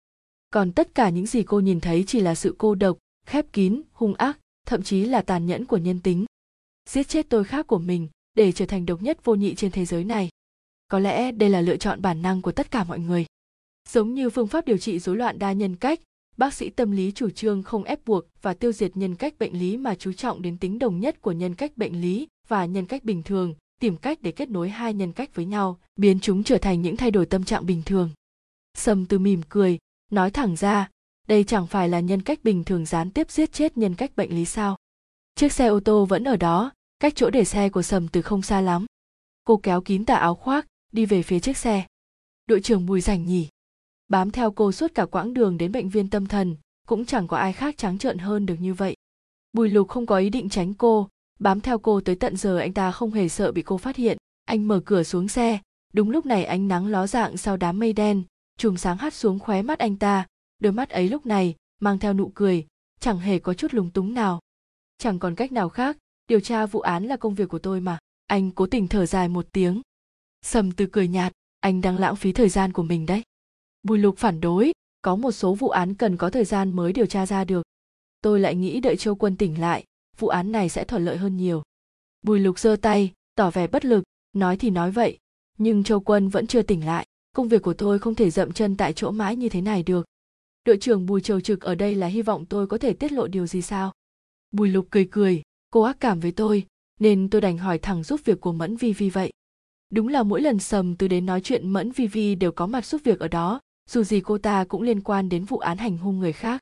Còn 0.51 0.73
tất 0.73 0.95
cả 0.95 1.11
những 1.11 1.27
gì 1.27 1.43
cô 1.43 1.61
nhìn 1.61 1.81
thấy 1.81 2.05
chỉ 2.07 2.21
là 2.21 2.35
sự 2.35 2.55
cô 2.59 2.75
độc 2.75 2.99
khép 3.29 3.53
kín, 3.53 3.83
hung 3.93 4.15
ác, 4.15 4.39
thậm 4.67 4.83
chí 4.83 5.05
là 5.05 5.23
tàn 5.23 5.47
nhẫn 5.47 5.65
của 5.65 5.77
nhân 5.77 6.01
tính. 6.01 6.25
Giết 6.89 7.09
chết 7.09 7.27
tôi 7.29 7.45
khác 7.45 7.67
của 7.67 7.79
mình, 7.79 8.09
để 8.35 8.53
trở 8.53 8.67
thành 8.67 8.87
độc 8.87 9.03
nhất 9.03 9.25
vô 9.25 9.35
nhị 9.35 9.55
trên 9.55 9.71
thế 9.71 9.85
giới 9.85 10.05
này. 10.05 10.29
Có 10.89 10.99
lẽ 10.99 11.33
đây 11.33 11.51
là 11.51 11.61
lựa 11.61 11.77
chọn 11.77 12.03
bản 12.03 12.23
năng 12.23 12.43
của 12.43 12.53
tất 12.53 12.71
cả 12.71 12.85
mọi 12.85 12.99
người. 12.99 13.27
Giống 13.89 14.15
như 14.15 14.31
phương 14.31 14.47
pháp 14.47 14.67
điều 14.67 14.79
trị 14.79 14.99
rối 14.99 15.17
loạn 15.17 15.39
đa 15.39 15.53
nhân 15.53 15.77
cách, 15.77 16.01
bác 16.37 16.55
sĩ 16.55 16.71
tâm 16.71 16.91
lý 16.91 17.13
chủ 17.13 17.31
trương 17.31 17.63
không 17.63 17.85
ép 17.85 18.05
buộc 18.07 18.25
và 18.43 18.55
tiêu 18.55 18.73
diệt 18.73 18.97
nhân 18.97 19.15
cách 19.15 19.35
bệnh 19.39 19.59
lý 19.59 19.77
mà 19.77 19.95
chú 19.95 20.13
trọng 20.13 20.43
đến 20.43 20.59
tính 20.59 20.79
đồng 20.79 21.01
nhất 21.01 21.21
của 21.21 21.33
nhân 21.33 21.55
cách 21.55 21.77
bệnh 21.77 22.01
lý 22.01 22.29
và 22.49 22.67
nhân 22.67 22.87
cách 22.87 23.05
bình 23.05 23.23
thường, 23.23 23.55
tìm 23.81 23.97
cách 23.97 24.19
để 24.23 24.33
kết 24.33 24.51
nối 24.51 24.69
hai 24.69 24.95
nhân 24.95 25.13
cách 25.13 25.35
với 25.35 25.45
nhau, 25.45 25.79
biến 25.97 26.21
chúng 26.21 26.45
trở 26.45 26.59
thành 26.59 26.83
những 26.83 26.97
thay 26.97 27.11
đổi 27.11 27.27
tâm 27.27 27.45
trạng 27.45 27.67
bình 27.67 27.83
thường. 27.87 28.11
Sầm 28.75 29.07
từ 29.07 29.19
mỉm 29.19 29.41
cười, 29.49 29.79
nói 30.11 30.31
thẳng 30.31 30.57
ra 30.57 30.91
đây 31.29 31.45
chẳng 31.45 31.67
phải 31.67 31.89
là 31.89 32.01
nhân 32.01 32.23
cách 32.23 32.39
bình 32.43 32.65
thường 32.65 32.85
gián 32.87 33.11
tiếp 33.11 33.31
giết 33.31 33.53
chết 33.53 33.79
nhân 33.79 33.95
cách 33.95 34.11
bệnh 34.17 34.35
lý 34.35 34.45
sao? 34.45 34.77
Chiếc 35.35 35.53
xe 35.53 35.67
ô 35.67 35.81
tô 35.81 36.05
vẫn 36.05 36.25
ở 36.25 36.37
đó, 36.37 36.73
cách 37.01 37.13
chỗ 37.17 37.31
để 37.31 37.45
xe 37.45 37.69
của 37.69 37.83
sầm 37.83 38.09
từ 38.09 38.23
không 38.23 38.43
xa 38.43 38.61
lắm. 38.61 38.87
Cô 39.45 39.57
kéo 39.57 39.81
kín 39.81 40.05
tà 40.05 40.15
áo 40.15 40.35
khoác, 40.35 40.67
đi 40.93 41.07
về 41.07 41.23
phía 41.23 41.41
chiếc 41.41 41.57
xe. 41.57 41.87
Đội 42.47 42.61
trưởng 42.61 42.87
bùi 42.87 43.01
rảnh 43.01 43.27
nhỉ? 43.27 43.49
Bám 44.09 44.31
theo 44.31 44.51
cô 44.51 44.73
suốt 44.73 44.95
cả 44.95 45.07
quãng 45.07 45.35
đường 45.35 45.59
đến 45.59 45.73
bệnh 45.73 45.89
viện 45.89 46.11
tâm 46.11 46.27
thần, 46.27 46.57
cũng 46.87 47.07
chẳng 47.07 47.29
có 47.29 47.37
ai 47.37 47.53
khác 47.53 47.75
trắng 47.79 47.99
trợn 47.99 48.19
hơn 48.19 48.47
được 48.47 48.57
như 48.61 48.75
vậy. 48.75 48.97
Bùi 49.53 49.71
lục 49.71 49.89
không 49.89 50.07
có 50.07 50.17
ý 50.17 50.31
định 50.31 50.49
tránh 50.49 50.75
cô, 50.75 51.09
bám 51.39 51.61
theo 51.61 51.79
cô 51.79 52.01
tới 52.01 52.15
tận 52.15 52.37
giờ 52.37 52.59
anh 52.59 52.73
ta 52.73 52.93
không 52.93 53.11
hề 53.11 53.29
sợ 53.29 53.53
bị 53.53 53.63
cô 53.63 53.79
phát 53.79 53.97
hiện. 53.97 54.19
Anh 54.45 54.69
mở 54.69 54.81
cửa 54.85 55.03
xuống 55.03 55.29
xe, 55.29 55.59
đúng 55.93 56.11
lúc 56.11 56.27
này 56.27 56.45
ánh 56.45 56.69
nắng 56.69 56.87
ló 56.87 57.07
dạng 57.07 57.37
sau 57.37 57.57
đám 57.57 57.79
mây 57.79 57.93
đen, 57.93 58.23
chùm 58.59 58.77
sáng 58.77 58.97
hắt 58.97 59.15
xuống 59.15 59.39
khóe 59.39 59.63
mắt 59.63 59.79
anh 59.79 59.97
ta 59.97 60.27
đôi 60.59 60.73
mắt 60.73 60.91
ấy 60.91 61.09
lúc 61.09 61.27
này 61.27 61.55
mang 61.81 61.99
theo 61.99 62.15
nụ 62.15 62.33
cười, 62.35 62.67
chẳng 63.01 63.19
hề 63.19 63.39
có 63.39 63.55
chút 63.55 63.75
lúng 63.75 63.91
túng 63.91 64.15
nào. 64.15 64.41
Chẳng 64.99 65.19
còn 65.19 65.35
cách 65.35 65.53
nào 65.53 65.69
khác, 65.69 65.97
điều 66.29 66.41
tra 66.41 66.67
vụ 66.67 66.81
án 66.81 67.05
là 67.05 67.17
công 67.17 67.35
việc 67.35 67.49
của 67.49 67.59
tôi 67.59 67.81
mà. 67.81 67.99
Anh 68.27 68.51
cố 68.51 68.67
tình 68.67 68.89
thở 68.89 69.07
dài 69.07 69.29
một 69.29 69.47
tiếng. 69.53 69.83
Sầm 70.43 70.73
từ 70.73 70.87
cười 70.87 71.09
nhạt, 71.09 71.33
anh 71.61 71.81
đang 71.81 71.99
lãng 71.99 72.17
phí 72.17 72.33
thời 72.33 72.49
gian 72.49 72.73
của 72.73 72.83
mình 72.83 73.07
đấy. 73.07 73.23
Bùi 73.83 73.99
lục 73.99 74.19
phản 74.19 74.41
đối, 74.41 74.73
có 75.03 75.17
một 75.17 75.33
số 75.33 75.55
vụ 75.55 75.69
án 75.69 75.95
cần 75.95 76.17
có 76.17 76.31
thời 76.31 76.45
gian 76.45 76.77
mới 76.77 76.93
điều 76.93 77.07
tra 77.07 77.27
ra 77.27 77.45
được. 77.45 77.63
Tôi 78.23 78.41
lại 78.41 78.55
nghĩ 78.55 78.81
đợi 78.81 78.97
châu 78.97 79.15
quân 79.15 79.37
tỉnh 79.37 79.61
lại, 79.61 79.85
vụ 80.19 80.29
án 80.29 80.53
này 80.53 80.69
sẽ 80.69 80.85
thuận 80.85 81.05
lợi 81.05 81.17
hơn 81.17 81.37
nhiều. 81.37 81.63
Bùi 82.23 82.41
lục 82.41 82.59
giơ 82.59 82.77
tay, 82.77 83.13
tỏ 83.35 83.51
vẻ 83.51 83.67
bất 83.67 83.85
lực, 83.85 84.05
nói 84.33 84.57
thì 84.57 84.71
nói 84.71 84.91
vậy, 84.91 85.19
nhưng 85.59 85.85
châu 85.85 86.01
quân 86.01 86.29
vẫn 86.29 86.47
chưa 86.47 86.63
tỉnh 86.63 86.87
lại. 86.87 87.07
Công 87.35 87.49
việc 87.49 87.63
của 87.63 87.75
tôi 87.75 87.99
không 87.99 88.15
thể 88.15 88.31
dậm 88.31 88.53
chân 88.53 88.77
tại 88.77 88.93
chỗ 88.93 89.11
mãi 89.11 89.37
như 89.37 89.49
thế 89.49 89.61
này 89.61 89.83
được 89.83 90.07
đội 90.65 90.77
trưởng 90.77 91.07
bùi 91.07 91.21
triều 91.21 91.41
trực 91.41 91.61
ở 91.61 91.75
đây 91.75 91.95
là 91.95 92.07
hy 92.07 92.23
vọng 92.23 92.47
tôi 92.47 92.67
có 92.67 92.79
thể 92.79 92.93
tiết 92.93 93.13
lộ 93.13 93.27
điều 93.27 93.47
gì 93.47 93.63
sao? 93.63 93.93
Bùi 94.51 94.69
lục 94.69 94.87
cười 94.91 95.09
cười, 95.11 95.43
cô 95.71 95.83
ác 95.83 95.97
cảm 96.01 96.21
với 96.21 96.33
tôi, 96.33 96.67
nên 97.01 97.31
tôi 97.31 97.41
đành 97.41 97.59
hỏi 97.59 97.79
thẳng 97.79 98.03
giúp 98.03 98.21
việc 98.25 98.41
của 98.41 98.53
mẫn 98.53 98.77
vi 98.77 98.93
vi 98.93 99.11
vậy. 99.11 99.33
Đúng 99.91 100.09
là 100.09 100.23
mỗi 100.23 100.41
lần 100.41 100.59
sầm 100.59 100.97
từ 100.97 101.09
đến 101.09 101.27
nói 101.27 101.41
chuyện 101.41 101.69
mẫn 101.69 101.93
vi 101.93 102.07
vi 102.07 102.35
đều 102.35 102.53
có 102.53 102.67
mặt 102.67 102.87
giúp 102.87 103.01
việc 103.05 103.21
ở 103.21 103.29
đó, 103.29 103.61
dù 103.89 104.03
gì 104.03 104.21
cô 104.21 104.39
ta 104.39 104.65
cũng 104.65 104.83
liên 104.83 105.01
quan 105.01 105.29
đến 105.29 105.45
vụ 105.45 105.59
án 105.59 105.79
hành 105.79 105.99
hung 105.99 106.19
người 106.19 106.33
khác. 106.33 106.61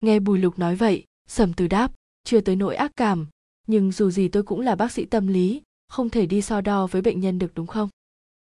Nghe 0.00 0.20
bùi 0.20 0.38
lục 0.38 0.58
nói 0.58 0.76
vậy, 0.76 1.04
sầm 1.28 1.52
từ 1.52 1.68
đáp, 1.68 1.92
chưa 2.24 2.40
tới 2.40 2.56
nỗi 2.56 2.76
ác 2.76 2.92
cảm, 2.96 3.26
nhưng 3.66 3.92
dù 3.92 4.10
gì 4.10 4.28
tôi 4.28 4.42
cũng 4.42 4.60
là 4.60 4.76
bác 4.76 4.92
sĩ 4.92 5.04
tâm 5.04 5.26
lý, 5.26 5.62
không 5.88 6.10
thể 6.10 6.26
đi 6.26 6.42
so 6.42 6.60
đo 6.60 6.86
với 6.86 7.02
bệnh 7.02 7.20
nhân 7.20 7.38
được 7.38 7.54
đúng 7.54 7.66
không? 7.66 7.88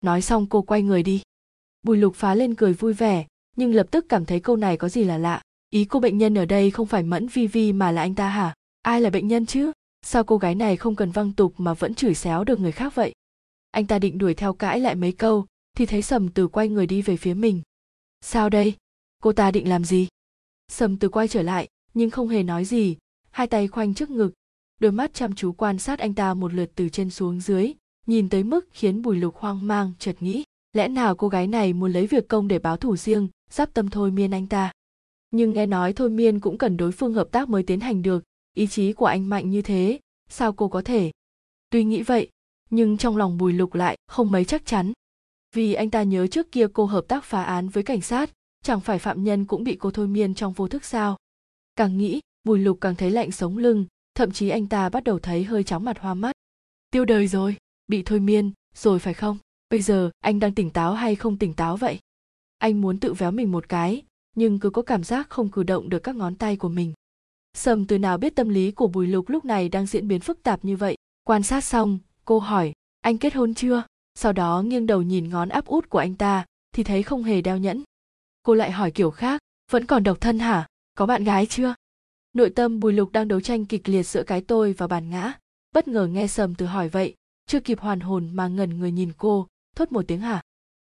Nói 0.01 0.23
xong 0.23 0.47
cô 0.47 0.63
quay 0.63 0.83
người 0.83 1.03
đi. 1.03 1.23
Bùi 1.83 1.97
lục 1.97 2.15
phá 2.15 2.35
lên 2.35 2.55
cười 2.55 2.73
vui 2.73 2.93
vẻ 2.93 3.27
nhưng 3.57 3.75
lập 3.75 3.87
tức 3.91 4.07
cảm 4.09 4.25
thấy 4.25 4.41
câu 4.41 4.57
này 4.57 4.77
có 4.77 4.89
gì 4.89 5.05
là 5.05 5.19
lạ. 5.19 5.43
Ý 5.71 5.85
cô 5.85 6.01
bệnh 6.01 6.19
nhân 6.19 6.39
ở 6.39 6.45
đây 6.45 6.71
không 6.71 6.87
phải 6.87 7.03
mẫn 7.03 7.29
vi 7.29 7.47
vi 7.47 7.73
mà 7.73 7.93
là 7.93 8.03
anh 8.03 8.15
ta 8.15 8.29
hả? 8.29 8.55
Ai 8.83 9.01
là 9.01 9.11
bệnh 9.11 9.29
nhân 9.29 9.47
chứ? 9.47 9.73
Sao 10.07 10.25
cô 10.25 10.39
gái 10.39 10.55
này 10.55 10.77
không 10.77 10.97
cần 10.97 11.11
văng 11.11 11.33
tục 11.33 11.55
mà 11.59 11.75
vẫn 11.75 11.95
chửi 11.95 12.15
xéo 12.15 12.45
được 12.45 12.61
người 12.61 12.73
khác 12.73 12.95
vậy? 12.95 13.13
Anh 13.71 13.87
ta 13.87 13.99
định 13.99 14.19
đuổi 14.19 14.35
theo 14.35 14.53
cãi 14.53 14.81
lại 14.81 14.95
mấy 14.95 15.13
câu, 15.13 15.47
thì 15.77 15.87
thấy 15.87 16.03
sầm 16.03 16.29
từ 16.29 16.49
quay 16.49 16.69
người 16.69 16.87
đi 16.87 17.03
về 17.03 17.17
phía 17.17 17.35
mình. 17.35 17.63
Sao 18.21 18.51
đây? 18.51 18.75
Cô 19.23 19.33
ta 19.33 19.51
định 19.51 19.69
làm 19.69 19.85
gì? 19.85 20.09
Sầm 20.69 20.97
từ 20.97 21.09
quay 21.09 21.29
trở 21.29 21.43
lại, 21.43 21.69
nhưng 21.95 22.11
không 22.11 22.29
hề 22.29 22.43
nói 22.43 22.65
gì, 22.65 22.97
hai 23.31 23.47
tay 23.47 23.69
khoanh 23.69 23.95
trước 23.95 24.11
ngực. 24.11 24.33
Đôi 24.81 24.93
mắt 24.93 25.15
chăm 25.15 25.35
chú 25.35 25.53
quan 25.53 25.79
sát 25.79 25.99
anh 25.99 26.15
ta 26.15 26.35
một 26.35 26.55
lượt 26.55 26.71
từ 26.75 26.89
trên 26.89 27.11
xuống 27.11 27.41
dưới, 27.41 27.73
nhìn 28.07 28.29
tới 28.29 28.43
mức 28.43 28.69
khiến 28.73 29.03
bùi 29.03 29.17
lục 29.17 29.37
hoang 29.37 29.67
mang, 29.67 29.93
chợt 29.99 30.17
nghĩ, 30.21 30.45
lẽ 30.73 30.89
nào 30.89 31.15
cô 31.17 31.29
gái 31.29 31.47
này 31.47 31.73
muốn 31.73 31.93
lấy 31.93 32.07
việc 32.07 32.29
công 32.29 32.49
để 32.49 32.59
báo 32.59 32.77
thủ 32.77 32.97
riêng? 32.97 33.29
Giáp 33.53 33.75
tâm 33.75 33.91
thôi 33.91 34.11
miên 34.11 34.31
anh 34.31 34.47
ta. 34.47 34.73
Nhưng 35.31 35.53
nghe 35.53 35.67
nói 35.67 35.93
thôi 35.93 36.11
miên 36.11 36.41
cũng 36.41 36.59
cần 36.59 36.77
đối 36.77 36.93
phương 36.93 37.15
hợp 37.15 37.29
tác 37.33 37.49
mới 37.49 37.63
tiến 37.63 37.81
hành 37.81 38.03
được. 38.03 38.25
Ý 38.55 38.67
chí 38.67 38.93
của 38.93 39.07
anh 39.07 39.29
mạnh 39.29 39.51
như 39.51 39.63
thế, 39.63 40.01
sao 40.29 40.53
cô 40.53 40.69
có 40.69 40.83
thể? 40.83 41.11
Tuy 41.71 41.85
nghĩ 41.85 42.03
vậy, 42.03 42.31
nhưng 42.71 42.97
trong 42.97 43.17
lòng 43.17 43.39
bùi 43.39 43.53
lục 43.53 43.75
lại 43.75 43.99
không 44.07 44.31
mấy 44.31 44.45
chắc 44.45 44.67
chắn. 44.67 44.93
Vì 45.55 45.75
anh 45.75 45.91
ta 45.91 46.03
nhớ 46.03 46.27
trước 46.27 46.53
kia 46.53 46.67
cô 46.73 46.85
hợp 46.85 47.05
tác 47.09 47.25
phá 47.25 47.43
án 47.43 47.69
với 47.69 47.83
cảnh 47.83 48.01
sát, 48.01 48.31
chẳng 48.63 48.81
phải 48.81 48.99
phạm 48.99 49.25
nhân 49.25 49.45
cũng 49.45 49.65
bị 49.65 49.77
cô 49.77 49.91
thôi 49.91 50.07
miên 50.09 50.35
trong 50.35 50.53
vô 50.53 50.69
thức 50.69 50.85
sao? 50.85 51.17
Càng 51.77 51.99
nghĩ, 51.99 52.21
bùi 52.45 52.59
lục 52.59 52.79
càng 52.81 52.97
thấy 52.97 53.11
lạnh 53.11 53.31
sống 53.31 53.59
lưng, 53.59 53.87
thậm 54.15 54.31
chí 54.33 54.49
anh 54.49 54.67
ta 54.67 54.89
bắt 54.89 55.05
đầu 55.05 55.19
thấy 55.19 55.45
hơi 55.45 55.65
chóng 55.65 55.85
mặt 55.85 55.99
hoa 55.99 56.15
mắt. 56.15 56.33
Tiêu 56.91 57.05
đời 57.05 57.27
rồi, 57.27 57.57
bị 57.87 58.03
thôi 58.03 58.21
miên, 58.21 58.53
rồi 58.75 58.99
phải 58.99 59.15
không? 59.15 59.39
Bây 59.71 59.83
giờ 59.83 60.11
anh 60.21 60.41
đang 60.41 60.55
tỉnh 60.55 60.71
táo 60.71 60.95
hay 60.95 61.17
không 61.17 61.39
tỉnh 61.39 61.55
táo 61.55 61.77
vậy? 61.77 61.99
Anh 62.63 62.81
muốn 62.81 62.99
tự 62.99 63.13
véo 63.13 63.31
mình 63.31 63.53
một 63.53 63.69
cái, 63.69 64.03
nhưng 64.37 64.59
cứ 64.59 64.71
có 64.71 64.83
cảm 64.83 65.05
giác 65.05 65.31
không 65.31 65.49
cử 65.49 65.63
động 65.63 65.89
được 65.89 65.99
các 65.99 66.17
ngón 66.17 66.35
tay 66.35 66.57
của 66.57 66.69
mình. 66.69 66.93
Sầm 67.55 67.87
từ 67.87 67.99
nào 67.99 68.19
biết 68.19 68.37
tâm 68.37 68.49
lý 68.49 68.71
của 68.71 68.87
bùi 68.87 69.07
lục 69.07 69.29
lúc 69.29 69.45
này 69.45 69.69
đang 69.69 69.87
diễn 69.87 70.09
biến 70.09 70.21
phức 70.21 70.43
tạp 70.43 70.65
như 70.65 70.77
vậy? 70.77 70.97
Quan 71.25 71.43
sát 71.43 71.61
xong, 71.61 71.99
cô 72.25 72.39
hỏi, 72.39 72.73
anh 73.01 73.19
kết 73.19 73.35
hôn 73.35 73.55
chưa? 73.55 73.83
Sau 74.15 74.33
đó 74.33 74.63
nghiêng 74.63 74.87
đầu 74.87 75.03
nhìn 75.03 75.29
ngón 75.29 75.49
áp 75.49 75.67
út 75.67 75.89
của 75.89 75.99
anh 75.99 76.15
ta, 76.15 76.45
thì 76.75 76.85
thấy 76.85 77.03
không 77.03 77.23
hề 77.23 77.41
đeo 77.41 77.59
nhẫn. 77.59 77.83
Cô 78.43 78.55
lại 78.55 78.71
hỏi 78.71 78.91
kiểu 78.91 79.11
khác, 79.11 79.41
vẫn 79.71 79.87
còn 79.87 80.05
độc 80.05 80.21
thân 80.21 80.39
hả? 80.39 80.67
Có 80.95 81.07
bạn 81.07 81.25
gái 81.25 81.47
chưa? 81.47 81.75
Nội 82.33 82.51
tâm 82.51 82.81
bùi 82.81 82.93
lục 82.93 83.13
đang 83.13 83.29
đấu 83.29 83.41
tranh 83.41 83.65
kịch 83.65 83.89
liệt 83.89 84.03
giữa 84.03 84.23
cái 84.23 84.41
tôi 84.41 84.73
và 84.73 84.87
bản 84.87 85.11
ngã. 85.11 85.33
Bất 85.75 85.89
ngờ 85.89 86.07
nghe 86.07 86.27
sầm 86.27 86.55
từ 86.55 86.67
hỏi 86.67 86.89
vậy, 86.89 87.15
chưa 87.47 87.61
kịp 87.61 87.81
hoàn 87.81 88.01
hồn 88.01 88.31
mà 88.33 88.49
ngẩn 88.49 88.79
người 88.79 88.93
nhìn 88.93 89.13
cô, 89.19 89.49
thốt 89.77 89.93
một 89.93 90.05
tiếng 90.09 90.21
hả? 90.21 90.42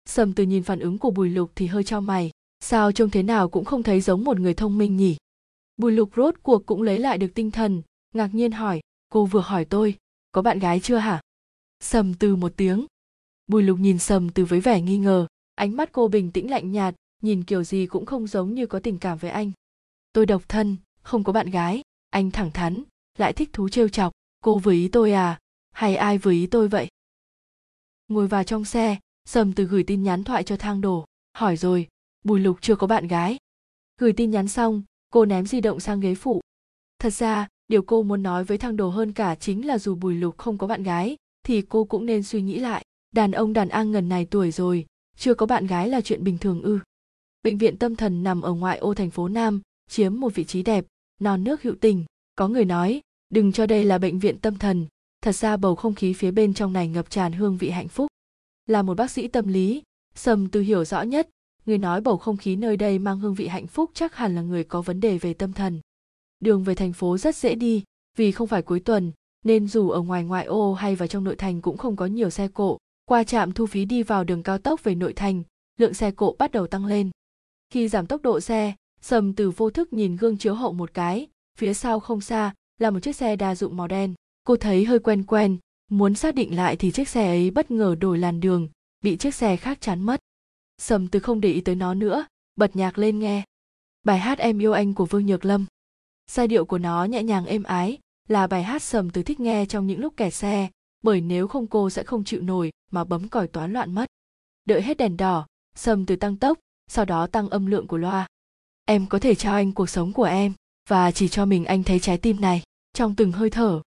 Sầm 0.08 0.34
từ 0.34 0.44
nhìn 0.44 0.64
phản 0.64 0.80
ứng 0.80 0.98
của 0.98 1.12
bùi 1.12 1.30
lục 1.30 1.52
thì 1.56 1.68
hơi 1.68 1.84
cho 1.84 2.02
mày. 2.02 2.32
Sao 2.60 2.92
trông 2.92 3.10
thế 3.10 3.24
nào 3.24 3.50
cũng 3.50 3.66
không 3.66 3.84
thấy 3.84 4.02
giống 4.02 4.24
một 4.24 4.40
người 4.40 4.54
thông 4.54 4.78
minh 4.78 4.98
nhỉ? 4.98 5.18
Bùi 5.78 5.92
lục 5.92 6.10
rốt 6.16 6.36
cuộc 6.44 6.66
cũng 6.66 6.82
lấy 6.82 7.00
lại 7.00 7.18
được 7.18 7.28
tinh 7.36 7.52
thần, 7.52 7.82
ngạc 8.14 8.36
nhiên 8.36 8.52
hỏi, 8.52 8.82
cô 9.10 9.26
vừa 9.26 9.40
hỏi 9.40 9.66
tôi, 9.66 9.96
có 10.32 10.42
bạn 10.42 10.60
gái 10.60 10.80
chưa 10.80 10.98
hả? 10.98 11.22
Sầm 11.80 12.14
từ 12.14 12.36
một 12.36 12.54
tiếng. 12.58 12.86
Bùi 13.48 13.64
lục 13.64 13.80
nhìn 13.80 14.00
sầm 14.00 14.30
từ 14.30 14.46
với 14.46 14.60
vẻ 14.60 14.82
nghi 14.82 14.98
ngờ, 14.98 15.28
ánh 15.56 15.76
mắt 15.76 15.90
cô 15.92 16.08
bình 16.08 16.32
tĩnh 16.32 16.50
lạnh 16.50 16.72
nhạt, 16.72 16.96
nhìn 17.22 17.44
kiểu 17.44 17.64
gì 17.64 17.86
cũng 17.86 18.06
không 18.06 18.28
giống 18.28 18.54
như 18.54 18.66
có 18.66 18.80
tình 18.80 19.00
cảm 19.00 19.18
với 19.18 19.32
anh. 19.32 19.52
Tôi 20.14 20.26
độc 20.26 20.50
thân, 20.50 20.78
không 21.02 21.24
có 21.24 21.34
bạn 21.34 21.50
gái, 21.50 21.82
anh 22.10 22.32
thẳng 22.32 22.52
thắn, 22.52 22.84
lại 23.18 23.34
thích 23.34 23.50
thú 23.54 23.70
trêu 23.70 23.90
chọc, 23.90 24.14
cô 24.44 24.58
vừa 24.58 24.72
ý 24.72 24.88
tôi 24.88 25.12
à 25.12 25.40
hay 25.78 25.96
ai 25.96 26.18
vừa 26.18 26.32
ý 26.32 26.48
tôi 26.48 26.68
vậy? 26.68 26.88
Ngồi 28.08 28.28
vào 28.28 28.44
trong 28.44 28.66
xe 28.66 28.98
sầm 29.28 29.54
từ 29.54 29.64
gửi 29.64 29.84
tin 29.84 30.04
nhắn 30.04 30.24
thoại 30.24 30.44
cho 30.44 30.58
thang 30.58 30.82
đồ, 30.82 31.06
hỏi 31.34 31.58
rồi, 31.58 31.88
bùi 32.24 32.40
lục 32.40 32.58
chưa 32.62 32.76
có 32.76 32.88
bạn 32.88 33.08
gái. 33.08 33.38
Gửi 34.00 34.14
tin 34.14 34.32
nhắn 34.32 34.48
xong, 34.48 34.84
cô 35.10 35.26
ném 35.26 35.46
di 35.46 35.62
động 35.62 35.80
sang 35.80 36.00
ghế 36.00 36.16
phụ. 36.16 36.42
Thật 37.00 37.14
ra, 37.14 37.48
điều 37.68 37.82
cô 37.82 38.04
muốn 38.04 38.24
nói 38.24 38.44
với 38.44 38.58
thang 38.58 38.78
đồ 38.78 38.90
hơn 38.90 39.14
cả 39.14 39.36
chính 39.36 39.68
là 39.68 39.78
dù 39.78 39.96
bùi 39.96 40.16
lục 40.16 40.38
không 40.38 40.58
có 40.58 40.68
bạn 40.68 40.84
gái, 40.84 41.16
thì 41.44 41.62
cô 41.62 41.84
cũng 41.84 42.06
nên 42.06 42.24
suy 42.24 42.42
nghĩ 42.42 42.60
lại. 42.60 42.86
Đàn 43.12 43.32
ông 43.32 43.54
đàn 43.54 43.70
an 43.70 43.92
ngần 43.92 44.10
này 44.10 44.26
tuổi 44.26 44.52
rồi, 44.52 44.86
chưa 45.18 45.34
có 45.34 45.46
bạn 45.46 45.68
gái 45.68 45.90
là 45.90 46.02
chuyện 46.02 46.24
bình 46.24 46.38
thường 46.38 46.62
ư. 46.62 46.80
Bệnh 47.44 47.58
viện 47.58 47.78
tâm 47.78 47.96
thần 47.96 48.24
nằm 48.24 48.42
ở 48.42 48.54
ngoại 48.54 48.78
ô 48.78 48.94
thành 48.94 49.10
phố 49.10 49.28
nam, 49.28 49.62
chiếm 49.90 50.20
một 50.20 50.36
vị 50.36 50.44
trí 50.44 50.64
đẹp, 50.64 50.86
non 51.20 51.44
nước 51.44 51.62
hữu 51.62 51.76
tình. 51.82 52.06
Có 52.36 52.48
người 52.48 52.66
nói, 52.66 53.02
đừng 53.30 53.52
cho 53.52 53.66
đây 53.66 53.84
là 53.84 53.98
bệnh 53.98 54.20
viện 54.20 54.40
tâm 54.40 54.58
thần. 54.58 54.88
Thật 55.22 55.36
ra 55.36 55.58
bầu 55.58 55.76
không 55.76 55.96
khí 55.96 56.14
phía 56.14 56.32
bên 56.32 56.54
trong 56.54 56.74
này 56.74 56.88
ngập 56.88 57.10
tràn 57.10 57.34
hương 57.34 57.58
vị 57.58 57.70
hạnh 57.70 57.88
phúc 57.88 58.08
là 58.68 58.82
một 58.82 58.98
bác 58.98 59.12
sĩ 59.12 59.28
tâm 59.28 59.48
lý. 59.48 59.84
Sầm 60.16 60.48
từ 60.50 60.62
hiểu 60.62 60.86
rõ 60.86 61.02
nhất, 61.02 61.30
người 61.66 61.78
nói 61.78 62.02
bầu 62.02 62.18
không 62.18 62.38
khí 62.38 62.56
nơi 62.56 62.78
đây 62.78 63.00
mang 63.00 63.20
hương 63.20 63.34
vị 63.34 63.48
hạnh 63.48 63.68
phúc 63.68 63.92
chắc 63.94 64.16
hẳn 64.16 64.36
là 64.36 64.42
người 64.42 64.64
có 64.64 64.82
vấn 64.82 65.00
đề 65.00 65.18
về 65.18 65.34
tâm 65.34 65.54
thần. 65.54 65.82
Đường 66.40 66.64
về 66.64 66.76
thành 66.76 66.94
phố 66.94 67.18
rất 67.18 67.36
dễ 67.36 67.56
đi, 67.56 67.84
vì 68.18 68.32
không 68.32 68.48
phải 68.48 68.62
cuối 68.62 68.80
tuần, 68.80 69.12
nên 69.46 69.68
dù 69.68 69.90
ở 69.90 70.02
ngoài 70.02 70.24
ngoại 70.24 70.46
ô 70.46 70.74
hay 70.74 70.96
vào 70.96 71.08
trong 71.08 71.24
nội 71.24 71.36
thành 71.36 71.62
cũng 71.62 71.78
không 71.78 71.96
có 71.96 72.06
nhiều 72.06 72.30
xe 72.30 72.48
cộ. 72.48 72.78
Qua 73.06 73.24
trạm 73.24 73.52
thu 73.52 73.66
phí 73.66 73.86
đi 73.86 74.04
vào 74.04 74.24
đường 74.24 74.44
cao 74.44 74.58
tốc 74.58 74.84
về 74.84 74.96
nội 74.96 75.14
thành, 75.14 75.44
lượng 75.80 75.94
xe 75.94 76.12
cộ 76.12 76.36
bắt 76.40 76.52
đầu 76.52 76.68
tăng 76.68 76.86
lên. 76.86 77.10
Khi 77.70 77.88
giảm 77.88 78.06
tốc 78.06 78.22
độ 78.22 78.40
xe, 78.40 78.74
sầm 79.02 79.34
từ 79.34 79.52
vô 79.52 79.70
thức 79.70 79.94
nhìn 79.94 80.16
gương 80.16 80.38
chiếu 80.38 80.54
hậu 80.54 80.74
một 80.74 80.94
cái, 80.94 81.28
phía 81.58 81.74
sau 81.74 82.00
không 82.00 82.22
xa 82.22 82.54
là 82.80 82.90
một 82.90 83.00
chiếc 83.00 83.16
xe 83.16 83.36
đa 83.36 83.56
dụng 83.56 83.78
màu 83.78 83.88
đen. 83.88 84.14
Cô 84.44 84.56
thấy 84.56 84.86
hơi 84.86 85.00
quen 85.00 85.24
quen 85.24 85.58
muốn 85.88 86.16
xác 86.16 86.36
định 86.36 86.56
lại 86.56 86.76
thì 86.76 86.92
chiếc 86.92 87.10
xe 87.10 87.28
ấy 87.28 87.52
bất 87.52 87.72
ngờ 87.72 87.96
đổi 88.00 88.18
làn 88.18 88.40
đường, 88.40 88.70
bị 89.04 89.18
chiếc 89.18 89.36
xe 89.36 89.58
khác 89.58 89.78
chắn 89.82 90.02
mất. 90.02 90.20
Sầm 90.78 91.08
từ 91.08 91.20
không 91.20 91.42
để 91.42 91.52
ý 91.52 91.62
tới 91.62 91.76
nó 91.76 91.94
nữa, 91.94 92.26
bật 92.56 92.76
nhạc 92.76 92.98
lên 92.98 93.20
nghe. 93.20 93.44
Bài 94.04 94.20
hát 94.20 94.38
em 94.38 94.60
yêu 94.60 94.74
anh 94.74 94.94
của 94.94 95.06
vương 95.06 95.26
nhược 95.26 95.46
lâm. 95.46 95.66
Giai 96.32 96.48
điệu 96.48 96.66
của 96.66 96.78
nó 96.78 97.06
nhẹ 97.06 97.24
nhàng 97.24 97.46
êm 97.46 97.64
ái, 97.64 97.98
là 98.28 98.48
bài 98.48 98.64
hát 98.64 98.84
sầm 98.84 99.10
từ 99.10 99.24
thích 99.24 99.40
nghe 99.40 99.66
trong 99.66 99.88
những 99.88 100.00
lúc 100.00 100.18
kẹt 100.18 100.34
xe, 100.34 100.70
bởi 101.02 101.22
nếu 101.22 101.48
không 101.48 101.68
cô 101.68 101.90
sẽ 101.90 102.04
không 102.04 102.24
chịu 102.24 102.42
nổi 102.42 102.72
mà 102.92 103.04
bấm 103.04 103.30
còi 103.30 103.48
toán 103.48 103.74
loạn 103.74 103.96
mất. 103.96 104.06
Đợi 104.66 104.82
hết 104.82 104.98
đèn 104.98 105.18
đỏ, 105.18 105.48
sầm 105.76 106.06
từ 106.06 106.16
tăng 106.16 106.38
tốc, 106.38 106.60
sau 106.88 107.06
đó 107.06 107.28
tăng 107.28 107.50
âm 107.50 107.66
lượng 107.66 107.88
của 107.88 107.98
loa. 107.98 108.28
Em 108.86 109.08
có 109.08 109.20
thể 109.20 109.36
cho 109.36 109.52
anh 109.52 109.72
cuộc 109.72 109.90
sống 109.90 110.14
của 110.14 110.24
em, 110.24 110.54
và 110.90 111.12
chỉ 111.12 111.28
cho 111.28 111.46
mình 111.46 111.66
anh 111.66 111.84
thấy 111.84 112.00
trái 112.00 112.18
tim 112.18 112.42
này, 112.42 112.62
trong 112.94 113.16
từng 113.16 113.32
hơi 113.32 113.50
thở 113.50 113.82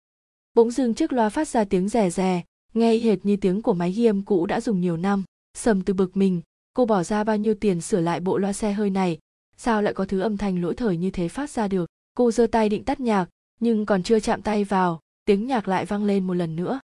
bỗng 0.55 0.71
dưng 0.71 0.95
chiếc 0.95 1.13
loa 1.13 1.29
phát 1.29 1.49
ra 1.49 1.65
tiếng 1.65 1.89
rè 1.89 2.11
rè, 2.11 2.43
nghe 2.75 2.99
hệt 2.99 3.25
như 3.25 3.37
tiếng 3.37 3.63
của 3.63 3.75
máy 3.75 3.93
ghi 3.93 4.05
âm 4.05 4.23
cũ 4.23 4.47
đã 4.47 4.61
dùng 4.61 4.81
nhiều 4.81 4.97
năm. 4.97 5.25
Sầm 5.55 5.83
từ 5.83 5.95
bực 5.95 6.17
mình, 6.17 6.41
cô 6.75 6.87
bỏ 6.87 7.03
ra 7.03 7.25
bao 7.25 7.37
nhiêu 7.37 7.55
tiền 7.55 7.81
sửa 7.81 8.01
lại 8.01 8.21
bộ 8.21 8.39
loa 8.39 8.53
xe 8.53 8.73
hơi 8.73 8.91
này? 8.91 9.19
Sao 9.57 9.83
lại 9.83 9.95
có 9.95 10.05
thứ 10.05 10.21
âm 10.21 10.37
thanh 10.37 10.63
lỗi 10.63 10.75
thời 10.75 10.97
như 10.97 11.11
thế 11.11 11.29
phát 11.29 11.51
ra 11.51 11.69
được? 11.69 11.91
Cô 12.15 12.31
giơ 12.31 12.47
tay 12.47 12.69
định 12.69 12.85
tắt 12.85 13.01
nhạc, 13.01 13.29
nhưng 13.61 13.87
còn 13.87 14.03
chưa 14.03 14.21
chạm 14.21 14.43
tay 14.43 14.65
vào, 14.65 15.01
tiếng 15.25 15.47
nhạc 15.47 15.69
lại 15.69 15.87
vang 15.87 16.05
lên 16.05 16.27
một 16.27 16.35
lần 16.35 16.57
nữa. 16.57 16.81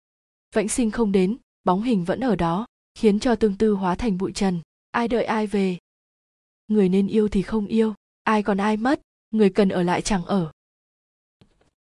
Vãnh 0.54 0.68
sinh 0.68 0.90
không 0.90 1.12
đến, 1.12 1.36
bóng 1.64 1.82
hình 1.82 2.04
vẫn 2.04 2.20
ở 2.20 2.36
đó, 2.36 2.66
khiến 2.94 3.20
cho 3.20 3.34
tương 3.34 3.56
tư 3.56 3.72
hóa 3.72 3.94
thành 3.94 4.18
bụi 4.18 4.32
trần. 4.32 4.60
Ai 4.90 5.08
đợi 5.08 5.24
ai 5.24 5.46
về? 5.46 5.78
Người 6.68 6.88
nên 6.88 7.06
yêu 7.06 7.28
thì 7.28 7.42
không 7.42 7.66
yêu, 7.66 7.94
ai 8.22 8.42
còn 8.42 8.58
ai 8.58 8.76
mất, 8.76 9.00
người 9.30 9.50
cần 9.50 9.68
ở 9.68 9.82
lại 9.82 10.02
chẳng 10.02 10.24
ở. 10.24 10.52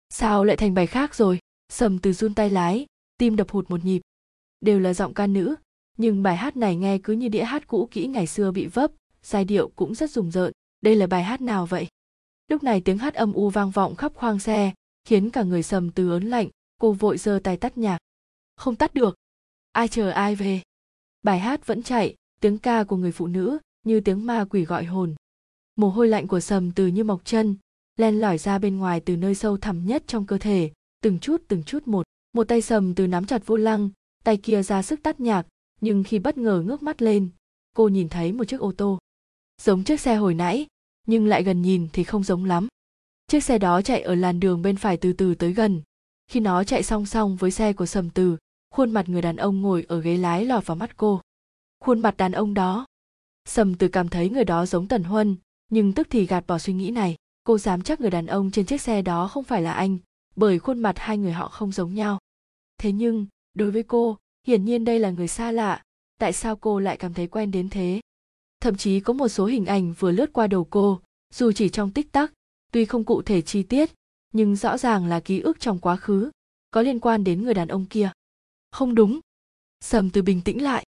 Sao 0.10 0.44
lại 0.44 0.58
thành 0.58 0.74
bài 0.74 0.88
khác 0.88 1.16
rồi? 1.16 1.40
Sầm 1.70 2.00
từ 2.00 2.14
run 2.14 2.34
tay 2.34 2.50
lái, 2.50 2.86
tim 3.18 3.36
đập 3.36 3.50
hụt 3.50 3.70
một 3.70 3.86
nhịp. 3.86 4.02
Đều 4.62 4.80
là 4.80 4.94
giọng 4.94 5.14
ca 5.14 5.28
nữ, 5.28 5.56
nhưng 5.98 6.24
bài 6.24 6.38
hát 6.38 6.58
này 6.58 6.76
nghe 6.76 6.98
cứ 6.98 7.14
như 7.14 7.28
đĩa 7.28 7.44
hát 7.44 7.68
cũ 7.68 7.88
kỹ 7.91 8.08
ngày 8.08 8.28
xưa 8.28 8.52
bị 8.52 8.66
vấp, 8.66 8.91
giai 9.24 9.46
điệu 9.46 9.72
cũng 9.76 9.96
rất 9.96 10.12
rùng 10.12 10.32
rợn. 10.32 10.52
Đây 10.82 10.96
là 10.96 11.08
bài 11.08 11.24
hát 11.24 11.41
nào 11.41 11.66
vậy? 11.66 11.88
Lúc 12.48 12.64
này 12.64 12.82
tiếng 12.82 12.98
hát 12.98 13.14
âm 13.14 13.34
u 13.34 13.50
vang 13.50 13.72
vọng 13.72 13.96
khắp 13.96 14.12
khoang 14.16 14.40
xe, 14.40 14.74
khiến 15.06 15.30
cả 15.30 15.44
người 15.44 15.64
sầm 15.64 15.91
từ 15.91 16.10
ớn 16.10 16.24
lạnh, 16.24 16.50
cô 16.80 16.91
vội 16.91 17.18
giơ 17.18 17.40
tay 17.44 17.58
tắt 17.58 17.78
nhạc. 17.78 17.98
Không 18.56 18.76
tắt 18.76 18.94
được. 18.94 19.16
Ai 19.72 19.88
chờ 19.88 20.10
ai 20.10 20.36
về? 20.36 20.62
Bài 21.22 21.40
hát 21.40 21.68
vẫn 21.68 21.84
chạy, 21.84 22.16
tiếng 22.41 22.58
ca 22.58 22.84
của 22.84 22.98
người 22.98 23.12
phụ 23.12 23.28
nữ 23.28 23.58
như 23.86 24.00
tiếng 24.00 24.26
ma 24.26 24.46
quỷ 24.50 24.66
gọi 24.66 24.84
hồn. 24.86 25.16
Mồ 25.76 25.90
hôi 25.90 26.08
lạnh 26.08 26.28
của 26.28 26.40
sầm 26.40 26.72
từ 26.72 26.88
như 26.88 27.04
mọc 27.04 27.26
chân, 27.26 27.56
len 27.98 28.20
lỏi 28.20 28.38
ra 28.38 28.60
bên 28.60 28.78
ngoài 28.78 29.00
từ 29.06 29.18
nơi 29.18 29.36
sâu 29.36 29.58
thẳm 29.58 29.86
nhất 29.86 30.04
trong 30.08 30.26
cơ 30.26 30.38
thể 30.38 30.72
từng 31.01 31.19
chút 31.19 31.41
từng 31.47 31.63
chút 31.63 31.88
một. 31.88 32.03
Một 32.34 32.47
tay 32.47 32.61
sầm 32.61 32.95
từ 32.95 33.07
nắm 33.07 33.26
chặt 33.26 33.45
vô 33.45 33.57
lăng, 33.57 33.89
tay 34.23 34.38
kia 34.38 34.63
ra 34.63 34.81
sức 34.81 35.03
tắt 35.03 35.19
nhạc, 35.19 35.45
nhưng 35.81 36.03
khi 36.03 36.19
bất 36.19 36.38
ngờ 36.38 36.63
ngước 36.65 36.84
mắt 36.84 37.01
lên, 37.01 37.30
cô 37.76 37.88
nhìn 37.88 38.09
thấy 38.09 38.31
một 38.31 38.43
chiếc 38.43 38.59
ô 38.59 38.71
tô. 38.77 38.99
Giống 39.61 39.84
chiếc 39.84 39.99
xe 39.99 40.15
hồi 40.15 40.34
nãy, 40.34 40.67
nhưng 41.07 41.26
lại 41.26 41.43
gần 41.43 41.61
nhìn 41.61 41.88
thì 41.93 42.03
không 42.03 42.23
giống 42.23 42.45
lắm. 42.45 42.67
Chiếc 43.27 43.43
xe 43.43 43.57
đó 43.57 43.81
chạy 43.81 44.01
ở 44.01 44.15
làn 44.15 44.39
đường 44.39 44.61
bên 44.61 44.76
phải 44.76 44.97
từ 44.97 45.13
từ 45.13 45.35
tới 45.35 45.53
gần. 45.53 45.81
Khi 46.27 46.39
nó 46.39 46.63
chạy 46.63 46.84
song 46.84 47.05
song 47.05 47.35
với 47.35 47.51
xe 47.51 47.73
của 47.73 47.85
sầm 47.85 48.09
từ, 48.09 48.38
khuôn 48.69 48.91
mặt 48.91 49.09
người 49.09 49.21
đàn 49.21 49.35
ông 49.35 49.61
ngồi 49.61 49.85
ở 49.88 49.99
ghế 50.01 50.17
lái 50.17 50.45
lọt 50.45 50.65
vào 50.65 50.77
mắt 50.77 50.97
cô. 50.97 51.21
Khuôn 51.80 51.99
mặt 51.99 52.17
đàn 52.17 52.31
ông 52.31 52.53
đó. 52.53 52.85
Sầm 53.45 53.76
từ 53.76 53.88
cảm 53.88 54.09
thấy 54.09 54.30
người 54.30 54.45
đó 54.45 54.65
giống 54.65 54.88
tần 54.88 55.03
huân, 55.03 55.35
nhưng 55.69 55.93
tức 55.93 56.07
thì 56.09 56.26
gạt 56.26 56.47
bỏ 56.47 56.57
suy 56.57 56.73
nghĩ 56.73 56.91
này. 56.91 57.15
Cô 57.43 57.57
dám 57.57 57.81
chắc 57.81 58.01
người 58.01 58.11
đàn 58.11 58.26
ông 58.26 58.51
trên 58.51 58.65
chiếc 58.65 58.81
xe 58.81 59.01
đó 59.01 59.27
không 59.27 59.43
phải 59.43 59.61
là 59.61 59.73
anh 59.73 59.97
bởi 60.40 60.60
khuôn 60.60 60.80
mặt 60.80 60.99
hai 60.99 61.18
người 61.18 61.32
họ 61.32 61.49
không 61.49 61.72
giống 61.72 61.94
nhau. 61.94 62.20
Thế 62.78 62.91
nhưng, 62.91 63.28
đối 63.53 63.72
với 63.72 63.84
cô, 63.84 64.18
hiển 64.48 64.66
nhiên 64.66 64.86
đây 64.86 64.99
là 64.99 65.10
người 65.10 65.28
xa 65.28 65.52
lạ. 65.52 65.84
Tại 66.20 66.34
sao 66.34 66.56
cô 66.56 66.80
lại 66.80 66.98
cảm 66.98 67.14
thấy 67.14 67.28
quen 67.28 67.52
đến 67.52 67.70
thế? 67.70 68.02
Thậm 68.61 68.76
chí 68.76 68.99
có 68.99 69.14
một 69.14 69.28
số 69.28 69.45
hình 69.45 69.66
ảnh 69.66 69.94
vừa 69.99 70.11
lướt 70.11 70.34
qua 70.34 70.48
đầu 70.48 70.68
cô, 70.70 71.02
dù 71.34 71.52
chỉ 71.52 71.70
trong 71.70 71.91
tích 71.91 72.11
tắc, 72.11 72.34
tuy 72.72 72.86
không 72.86 73.06
cụ 73.06 73.22
thể 73.22 73.41
chi 73.41 73.64
tiết, 73.64 73.91
nhưng 74.34 74.56
rõ 74.56 74.78
ràng 74.78 75.06
là 75.06 75.20
ký 75.20 75.40
ức 75.40 75.60
trong 75.60 75.80
quá 75.80 75.95
khứ, 75.95 76.32
có 76.72 76.82
liên 76.82 76.99
quan 76.99 77.24
đến 77.24 77.44
người 77.44 77.53
đàn 77.53 77.68
ông 77.68 77.86
kia. 77.86 78.11
Không 78.72 78.95
đúng. 78.95 79.20
Sầm 79.80 80.10
từ 80.10 80.22
bình 80.22 80.41
tĩnh 80.41 80.64
lại. 80.64 80.86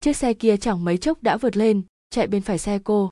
Chiếc 0.00 0.16
xe 0.16 0.34
kia 0.34 0.56
chẳng 0.56 0.84
mấy 0.84 0.98
chốc 0.98 1.22
đã 1.22 1.36
vượt 1.36 1.56
lên, 1.56 1.82
chạy 2.10 2.26
bên 2.26 2.42
phải 2.42 2.58
xe 2.58 2.78
cô. 2.84 3.10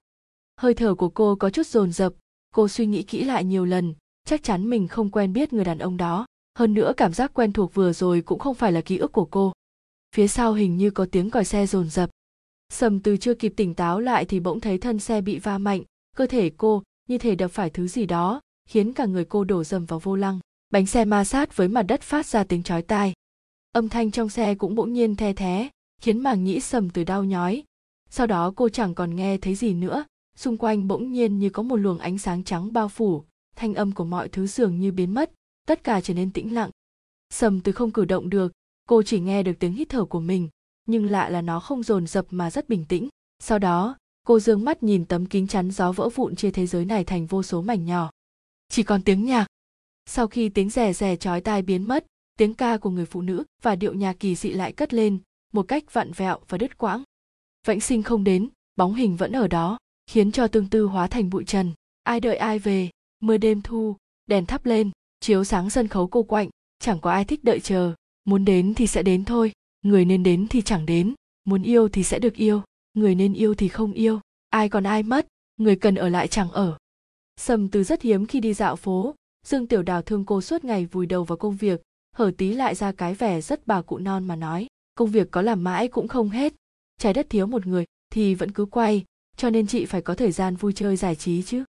Hơi 0.60 0.74
thở 0.74 0.94
của 0.94 1.08
cô 1.08 1.36
có 1.36 1.50
chút 1.50 1.66
dồn 1.66 1.92
dập, 1.92 2.12
cô 2.54 2.68
suy 2.68 2.86
nghĩ 2.86 3.02
kỹ 3.02 3.24
lại 3.24 3.44
nhiều 3.44 3.64
lần 3.64 3.94
chắc 4.26 4.42
chắn 4.42 4.70
mình 4.70 4.88
không 4.88 5.10
quen 5.10 5.32
biết 5.32 5.52
người 5.52 5.64
đàn 5.64 5.78
ông 5.78 5.96
đó. 5.96 6.26
Hơn 6.58 6.74
nữa 6.74 6.92
cảm 6.96 7.12
giác 7.12 7.34
quen 7.34 7.52
thuộc 7.52 7.74
vừa 7.74 7.92
rồi 7.92 8.20
cũng 8.20 8.38
không 8.38 8.54
phải 8.54 8.72
là 8.72 8.80
ký 8.80 8.96
ức 8.96 9.12
của 9.12 9.24
cô. 9.24 9.52
Phía 10.14 10.28
sau 10.28 10.52
hình 10.52 10.76
như 10.76 10.90
có 10.90 11.06
tiếng 11.12 11.30
còi 11.30 11.44
xe 11.44 11.66
rồn 11.66 11.88
rập. 11.88 12.10
Sầm 12.72 13.00
từ 13.00 13.16
chưa 13.16 13.34
kịp 13.34 13.52
tỉnh 13.56 13.74
táo 13.74 14.00
lại 14.00 14.24
thì 14.24 14.40
bỗng 14.40 14.60
thấy 14.60 14.78
thân 14.78 14.98
xe 14.98 15.20
bị 15.20 15.38
va 15.38 15.58
mạnh. 15.58 15.82
Cơ 16.16 16.26
thể 16.26 16.50
cô, 16.56 16.82
như 17.08 17.18
thể 17.18 17.34
đập 17.34 17.50
phải 17.50 17.70
thứ 17.70 17.88
gì 17.88 18.06
đó, 18.06 18.40
khiến 18.68 18.92
cả 18.92 19.06
người 19.06 19.24
cô 19.24 19.44
đổ 19.44 19.64
dầm 19.64 19.84
vào 19.84 19.98
vô 19.98 20.16
lăng. 20.16 20.38
Bánh 20.70 20.86
xe 20.86 21.04
ma 21.04 21.24
sát 21.24 21.56
với 21.56 21.68
mặt 21.68 21.82
đất 21.82 22.00
phát 22.02 22.26
ra 22.26 22.44
tiếng 22.44 22.62
chói 22.62 22.82
tai. 22.82 23.12
Âm 23.72 23.88
thanh 23.88 24.10
trong 24.10 24.28
xe 24.28 24.54
cũng 24.54 24.74
bỗng 24.74 24.92
nhiên 24.92 25.16
the 25.16 25.32
thé, 25.32 25.68
khiến 26.00 26.18
màng 26.18 26.44
nhĩ 26.44 26.60
sầm 26.60 26.90
từ 26.90 27.04
đau 27.04 27.24
nhói. 27.24 27.64
Sau 28.10 28.26
đó 28.26 28.52
cô 28.56 28.68
chẳng 28.68 28.94
còn 28.94 29.16
nghe 29.16 29.38
thấy 29.38 29.54
gì 29.54 29.74
nữa. 29.74 30.04
Xung 30.36 30.56
quanh 30.56 30.88
bỗng 30.88 31.12
nhiên 31.12 31.38
như 31.38 31.50
có 31.50 31.62
một 31.62 31.76
luồng 31.76 31.98
ánh 31.98 32.18
sáng 32.18 32.44
trắng 32.44 32.72
bao 32.72 32.88
phủ 32.88 33.24
thanh 33.56 33.74
âm 33.74 33.92
của 33.92 34.04
mọi 34.04 34.28
thứ 34.28 34.46
dường 34.46 34.80
như 34.80 34.92
biến 34.92 35.14
mất, 35.14 35.32
tất 35.66 35.84
cả 35.84 36.00
trở 36.00 36.14
nên 36.14 36.32
tĩnh 36.32 36.54
lặng. 36.54 36.70
Sầm 37.30 37.60
từ 37.60 37.72
không 37.72 37.90
cử 37.90 38.04
động 38.04 38.30
được, 38.30 38.52
cô 38.88 39.02
chỉ 39.02 39.20
nghe 39.20 39.42
được 39.42 39.52
tiếng 39.58 39.72
hít 39.72 39.88
thở 39.88 40.04
của 40.04 40.20
mình, 40.20 40.48
nhưng 40.86 41.10
lạ 41.10 41.28
là 41.28 41.42
nó 41.42 41.60
không 41.60 41.82
dồn 41.82 42.06
dập 42.06 42.26
mà 42.30 42.50
rất 42.50 42.68
bình 42.68 42.84
tĩnh. 42.88 43.08
Sau 43.38 43.58
đó, 43.58 43.96
cô 44.26 44.40
dương 44.40 44.64
mắt 44.64 44.82
nhìn 44.82 45.04
tấm 45.04 45.26
kính 45.26 45.46
chắn 45.46 45.70
gió 45.70 45.92
vỡ 45.92 46.08
vụn 46.08 46.36
chia 46.36 46.50
thế 46.50 46.66
giới 46.66 46.84
này 46.84 47.04
thành 47.04 47.26
vô 47.26 47.42
số 47.42 47.62
mảnh 47.62 47.84
nhỏ. 47.84 48.10
Chỉ 48.68 48.82
còn 48.82 49.02
tiếng 49.02 49.24
nhạc. 49.24 49.46
Sau 50.06 50.26
khi 50.26 50.48
tiếng 50.48 50.70
rè 50.70 50.92
rè 50.92 51.16
chói 51.16 51.40
tai 51.40 51.62
biến 51.62 51.88
mất, 51.88 52.06
tiếng 52.38 52.54
ca 52.54 52.76
của 52.76 52.90
người 52.90 53.06
phụ 53.06 53.22
nữ 53.22 53.44
và 53.62 53.76
điệu 53.76 53.94
nhạc 53.94 54.16
kỳ 54.20 54.34
dị 54.34 54.50
lại 54.50 54.72
cất 54.72 54.94
lên, 54.94 55.18
một 55.52 55.62
cách 55.68 55.92
vặn 55.92 56.12
vẹo 56.12 56.38
và 56.48 56.58
đứt 56.58 56.78
quãng. 56.78 57.02
Vãnh 57.66 57.80
sinh 57.80 58.02
không 58.02 58.24
đến, 58.24 58.48
bóng 58.76 58.94
hình 58.94 59.16
vẫn 59.16 59.32
ở 59.32 59.48
đó, 59.48 59.78
khiến 60.06 60.32
cho 60.32 60.48
tương 60.48 60.70
tư 60.70 60.84
hóa 60.84 61.06
thành 61.06 61.30
bụi 61.30 61.44
trần. 61.44 61.72
Ai 62.02 62.20
đợi 62.20 62.36
ai 62.36 62.58
về? 62.58 62.90
Mưa 63.20 63.36
đêm 63.36 63.62
thu, 63.62 63.96
đèn 64.26 64.46
thắp 64.46 64.66
lên, 64.66 64.90
chiếu 65.20 65.44
sáng 65.44 65.70
sân 65.70 65.88
khấu 65.88 66.06
cô 66.06 66.22
quạnh, 66.22 66.48
chẳng 66.78 67.00
có 67.00 67.10
ai 67.10 67.24
thích 67.24 67.44
đợi 67.44 67.60
chờ, 67.60 67.94
muốn 68.24 68.44
đến 68.44 68.74
thì 68.74 68.86
sẽ 68.86 69.02
đến 69.02 69.24
thôi, 69.24 69.52
người 69.82 70.04
nên 70.04 70.22
đến 70.22 70.46
thì 70.50 70.62
chẳng 70.62 70.86
đến, 70.86 71.14
muốn 71.44 71.62
yêu 71.62 71.88
thì 71.88 72.02
sẽ 72.02 72.18
được 72.18 72.34
yêu, 72.34 72.62
người 72.94 73.14
nên 73.14 73.34
yêu 73.34 73.54
thì 73.54 73.68
không 73.68 73.92
yêu, 73.92 74.20
ai 74.50 74.68
còn 74.68 74.84
ai 74.84 75.02
mất, 75.02 75.26
người 75.56 75.76
cần 75.76 75.94
ở 75.94 76.08
lại 76.08 76.28
chẳng 76.28 76.50
ở. 76.50 76.78
Sầm 77.36 77.68
từ 77.68 77.84
rất 77.84 78.02
hiếm 78.02 78.26
khi 78.26 78.40
đi 78.40 78.54
dạo 78.54 78.76
phố, 78.76 79.14
dương 79.46 79.66
tiểu 79.66 79.82
đào 79.82 80.02
thương 80.02 80.24
cô 80.24 80.40
suốt 80.40 80.64
ngày 80.64 80.86
vùi 80.86 81.06
đầu 81.06 81.24
vào 81.24 81.38
công 81.38 81.56
việc, 81.56 81.82
hở 82.14 82.30
tí 82.38 82.52
lại 82.52 82.74
ra 82.74 82.92
cái 82.92 83.14
vẻ 83.14 83.40
rất 83.40 83.66
bà 83.66 83.82
cụ 83.82 83.98
non 83.98 84.24
mà 84.24 84.36
nói, 84.36 84.66
công 84.94 85.10
việc 85.10 85.30
có 85.30 85.42
làm 85.42 85.64
mãi 85.64 85.88
cũng 85.88 86.08
không 86.08 86.30
hết, 86.30 86.54
trái 86.98 87.12
đất 87.12 87.26
thiếu 87.30 87.46
một 87.46 87.66
người 87.66 87.84
thì 88.12 88.34
vẫn 88.34 88.52
cứ 88.52 88.64
quay, 88.64 89.04
cho 89.36 89.50
nên 89.50 89.66
chị 89.66 89.84
phải 89.84 90.02
có 90.02 90.14
thời 90.14 90.32
gian 90.32 90.56
vui 90.56 90.72
chơi 90.72 90.96
giải 90.96 91.14
trí 91.14 91.42
chứ 91.42 91.64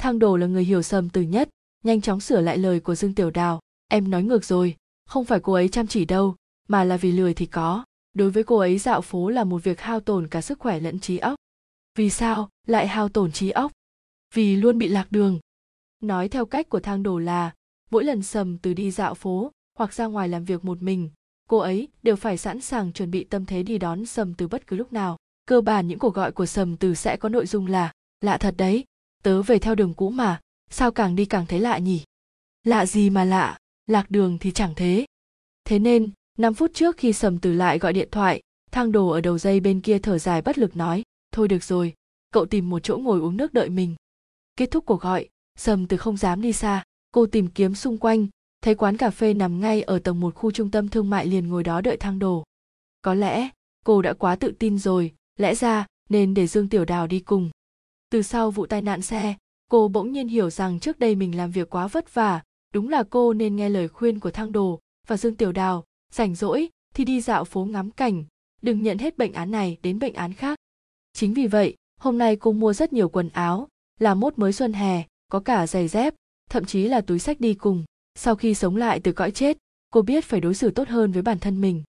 thang 0.00 0.18
đồ 0.18 0.36
là 0.36 0.46
người 0.46 0.64
hiểu 0.64 0.82
sầm 0.82 1.08
từ 1.08 1.22
nhất, 1.22 1.48
nhanh 1.84 2.00
chóng 2.00 2.20
sửa 2.20 2.40
lại 2.40 2.58
lời 2.58 2.80
của 2.80 2.94
dương 2.94 3.14
tiểu 3.14 3.30
đào. 3.30 3.60
Em 3.88 4.10
nói 4.10 4.22
ngược 4.22 4.44
rồi, 4.44 4.76
không 5.06 5.24
phải 5.24 5.40
cô 5.40 5.52
ấy 5.52 5.68
chăm 5.68 5.86
chỉ 5.86 6.04
đâu, 6.04 6.36
mà 6.68 6.84
là 6.84 6.96
vì 6.96 7.12
lười 7.12 7.34
thì 7.34 7.46
có. 7.46 7.84
Đối 8.14 8.30
với 8.30 8.44
cô 8.44 8.56
ấy 8.56 8.78
dạo 8.78 9.00
phố 9.00 9.28
là 9.28 9.44
một 9.44 9.64
việc 9.64 9.80
hao 9.80 10.00
tổn 10.00 10.28
cả 10.28 10.40
sức 10.40 10.58
khỏe 10.58 10.80
lẫn 10.80 11.00
trí 11.00 11.18
óc. 11.18 11.34
Vì 11.98 12.10
sao 12.10 12.48
lại 12.66 12.88
hao 12.88 13.08
tổn 13.08 13.32
trí 13.32 13.50
óc? 13.50 13.72
Vì 14.34 14.56
luôn 14.56 14.78
bị 14.78 14.88
lạc 14.88 15.06
đường. 15.12 15.38
Nói 16.02 16.28
theo 16.28 16.46
cách 16.46 16.68
của 16.68 16.80
thang 16.80 17.02
đồ 17.02 17.18
là, 17.18 17.52
mỗi 17.90 18.04
lần 18.04 18.22
sầm 18.22 18.58
từ 18.58 18.74
đi 18.74 18.90
dạo 18.90 19.14
phố 19.14 19.52
hoặc 19.78 19.92
ra 19.92 20.06
ngoài 20.06 20.28
làm 20.28 20.44
việc 20.44 20.64
một 20.64 20.82
mình, 20.82 21.10
cô 21.48 21.58
ấy 21.58 21.88
đều 22.02 22.16
phải 22.16 22.36
sẵn 22.36 22.60
sàng 22.60 22.92
chuẩn 22.92 23.10
bị 23.10 23.24
tâm 23.24 23.46
thế 23.46 23.62
đi 23.62 23.78
đón 23.78 24.06
sầm 24.06 24.34
từ 24.34 24.48
bất 24.48 24.66
cứ 24.66 24.76
lúc 24.76 24.92
nào. 24.92 25.16
Cơ 25.46 25.60
bản 25.60 25.88
những 25.88 25.98
cuộc 25.98 26.14
gọi 26.14 26.32
của 26.32 26.46
sầm 26.46 26.76
từ 26.76 26.94
sẽ 26.94 27.16
có 27.16 27.28
nội 27.28 27.46
dung 27.46 27.66
là, 27.66 27.92
lạ 28.20 28.38
thật 28.38 28.54
đấy 28.58 28.84
tớ 29.22 29.42
về 29.42 29.58
theo 29.58 29.74
đường 29.74 29.94
cũ 29.94 30.10
mà, 30.10 30.40
sao 30.70 30.90
càng 30.90 31.16
đi 31.16 31.24
càng 31.24 31.46
thấy 31.46 31.60
lạ 31.60 31.78
nhỉ? 31.78 32.02
Lạ 32.64 32.86
gì 32.86 33.10
mà 33.10 33.24
lạ, 33.24 33.58
lạc 33.86 34.10
đường 34.10 34.38
thì 34.40 34.50
chẳng 34.50 34.72
thế. 34.76 35.06
Thế 35.64 35.78
nên 35.78 36.10
5 36.38 36.54
phút 36.54 36.70
trước 36.74 36.96
khi 36.96 37.12
sầm 37.12 37.38
từ 37.38 37.52
lại 37.52 37.78
gọi 37.78 37.92
điện 37.92 38.08
thoại, 38.10 38.40
thang 38.72 38.92
đồ 38.92 39.08
ở 39.08 39.20
đầu 39.20 39.38
dây 39.38 39.60
bên 39.60 39.80
kia 39.80 39.98
thở 39.98 40.18
dài 40.18 40.42
bất 40.42 40.58
lực 40.58 40.76
nói, 40.76 41.02
thôi 41.32 41.48
được 41.48 41.64
rồi, 41.64 41.94
cậu 42.30 42.46
tìm 42.46 42.70
một 42.70 42.78
chỗ 42.82 42.98
ngồi 42.98 43.20
uống 43.20 43.36
nước 43.36 43.52
đợi 43.52 43.68
mình. 43.68 43.94
Kết 44.56 44.70
thúc 44.70 44.86
cuộc 44.86 45.00
gọi, 45.00 45.28
sầm 45.58 45.86
từ 45.86 45.96
không 45.96 46.16
dám 46.16 46.42
đi 46.42 46.52
xa, 46.52 46.82
cô 47.10 47.26
tìm 47.26 47.48
kiếm 47.48 47.74
xung 47.74 47.98
quanh, 47.98 48.26
thấy 48.62 48.74
quán 48.74 48.96
cà 48.96 49.10
phê 49.10 49.34
nằm 49.34 49.60
ngay 49.60 49.82
ở 49.82 49.98
tầng 49.98 50.20
một 50.20 50.34
khu 50.34 50.50
trung 50.50 50.70
tâm 50.70 50.88
thương 50.88 51.10
mại 51.10 51.26
liền 51.26 51.48
ngồi 51.48 51.62
đó 51.62 51.80
đợi 51.80 51.96
thang 51.96 52.18
đồ. 52.18 52.44
Có 53.02 53.14
lẽ, 53.14 53.48
cô 53.84 54.02
đã 54.02 54.12
quá 54.12 54.36
tự 54.36 54.52
tin 54.58 54.78
rồi, 54.78 55.14
lẽ 55.36 55.54
ra, 55.54 55.86
nên 56.08 56.34
để 56.34 56.46
dương 56.46 56.68
tiểu 56.68 56.84
đào 56.84 57.06
đi 57.06 57.20
cùng 57.20 57.50
từ 58.10 58.22
sau 58.22 58.50
vụ 58.50 58.66
tai 58.66 58.82
nạn 58.82 59.02
xe, 59.02 59.34
cô 59.68 59.88
bỗng 59.88 60.12
nhiên 60.12 60.28
hiểu 60.28 60.50
rằng 60.50 60.80
trước 60.80 60.98
đây 60.98 61.14
mình 61.14 61.36
làm 61.36 61.50
việc 61.50 61.70
quá 61.70 61.86
vất 61.86 62.14
vả, 62.14 62.42
đúng 62.74 62.88
là 62.88 63.02
cô 63.10 63.32
nên 63.32 63.56
nghe 63.56 63.68
lời 63.68 63.88
khuyên 63.88 64.20
của 64.20 64.30
thang 64.30 64.52
đồ 64.52 64.80
và 65.06 65.16
dương 65.16 65.36
tiểu 65.36 65.52
đào, 65.52 65.84
rảnh 66.12 66.34
rỗi 66.34 66.68
thì 66.94 67.04
đi 67.04 67.20
dạo 67.20 67.44
phố 67.44 67.64
ngắm 67.64 67.90
cảnh, 67.90 68.24
đừng 68.62 68.82
nhận 68.82 68.98
hết 68.98 69.18
bệnh 69.18 69.32
án 69.32 69.50
này 69.50 69.76
đến 69.82 69.98
bệnh 69.98 70.14
án 70.14 70.32
khác. 70.32 70.58
Chính 71.12 71.34
vì 71.34 71.46
vậy, 71.46 71.74
hôm 72.00 72.18
nay 72.18 72.36
cô 72.36 72.52
mua 72.52 72.72
rất 72.72 72.92
nhiều 72.92 73.08
quần 73.08 73.28
áo, 73.28 73.68
là 73.98 74.14
mốt 74.14 74.38
mới 74.38 74.52
xuân 74.52 74.72
hè, 74.72 75.02
có 75.28 75.40
cả 75.40 75.66
giày 75.66 75.88
dép, 75.88 76.14
thậm 76.50 76.64
chí 76.64 76.88
là 76.88 77.00
túi 77.00 77.18
sách 77.18 77.40
đi 77.40 77.54
cùng. 77.54 77.84
Sau 78.14 78.36
khi 78.36 78.54
sống 78.54 78.76
lại 78.76 79.00
từ 79.00 79.12
cõi 79.12 79.30
chết, 79.30 79.58
cô 79.90 80.02
biết 80.02 80.24
phải 80.24 80.40
đối 80.40 80.54
xử 80.54 80.70
tốt 80.70 80.88
hơn 80.88 81.12
với 81.12 81.22
bản 81.22 81.38
thân 81.38 81.60
mình. 81.60 81.82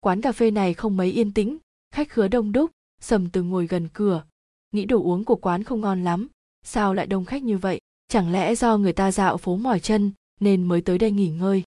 Quán 0.00 0.20
cà 0.20 0.32
phê 0.32 0.50
này 0.50 0.74
không 0.74 0.96
mấy 0.96 1.12
yên 1.12 1.32
tĩnh, 1.32 1.58
khách 1.90 2.08
khứa 2.08 2.28
đông 2.28 2.52
đúc, 2.52 2.70
sầm 3.00 3.30
từ 3.30 3.42
ngồi 3.42 3.66
gần 3.66 3.88
cửa 3.92 4.24
nghĩ 4.72 4.84
đồ 4.84 5.02
uống 5.02 5.24
của 5.24 5.36
quán 5.36 5.62
không 5.62 5.80
ngon 5.80 6.04
lắm. 6.04 6.28
Sao 6.64 6.94
lại 6.94 7.06
đông 7.06 7.24
khách 7.24 7.42
như 7.42 7.58
vậy? 7.58 7.80
Chẳng 8.08 8.32
lẽ 8.32 8.54
do 8.54 8.76
người 8.76 8.92
ta 8.92 9.12
dạo 9.12 9.36
phố 9.36 9.56
mỏi 9.56 9.80
chân, 9.80 10.12
nên 10.40 10.62
mới 10.64 10.80
tới 10.80 10.98
đây 10.98 11.10
nghỉ 11.10 11.28
ngơi? 11.28 11.62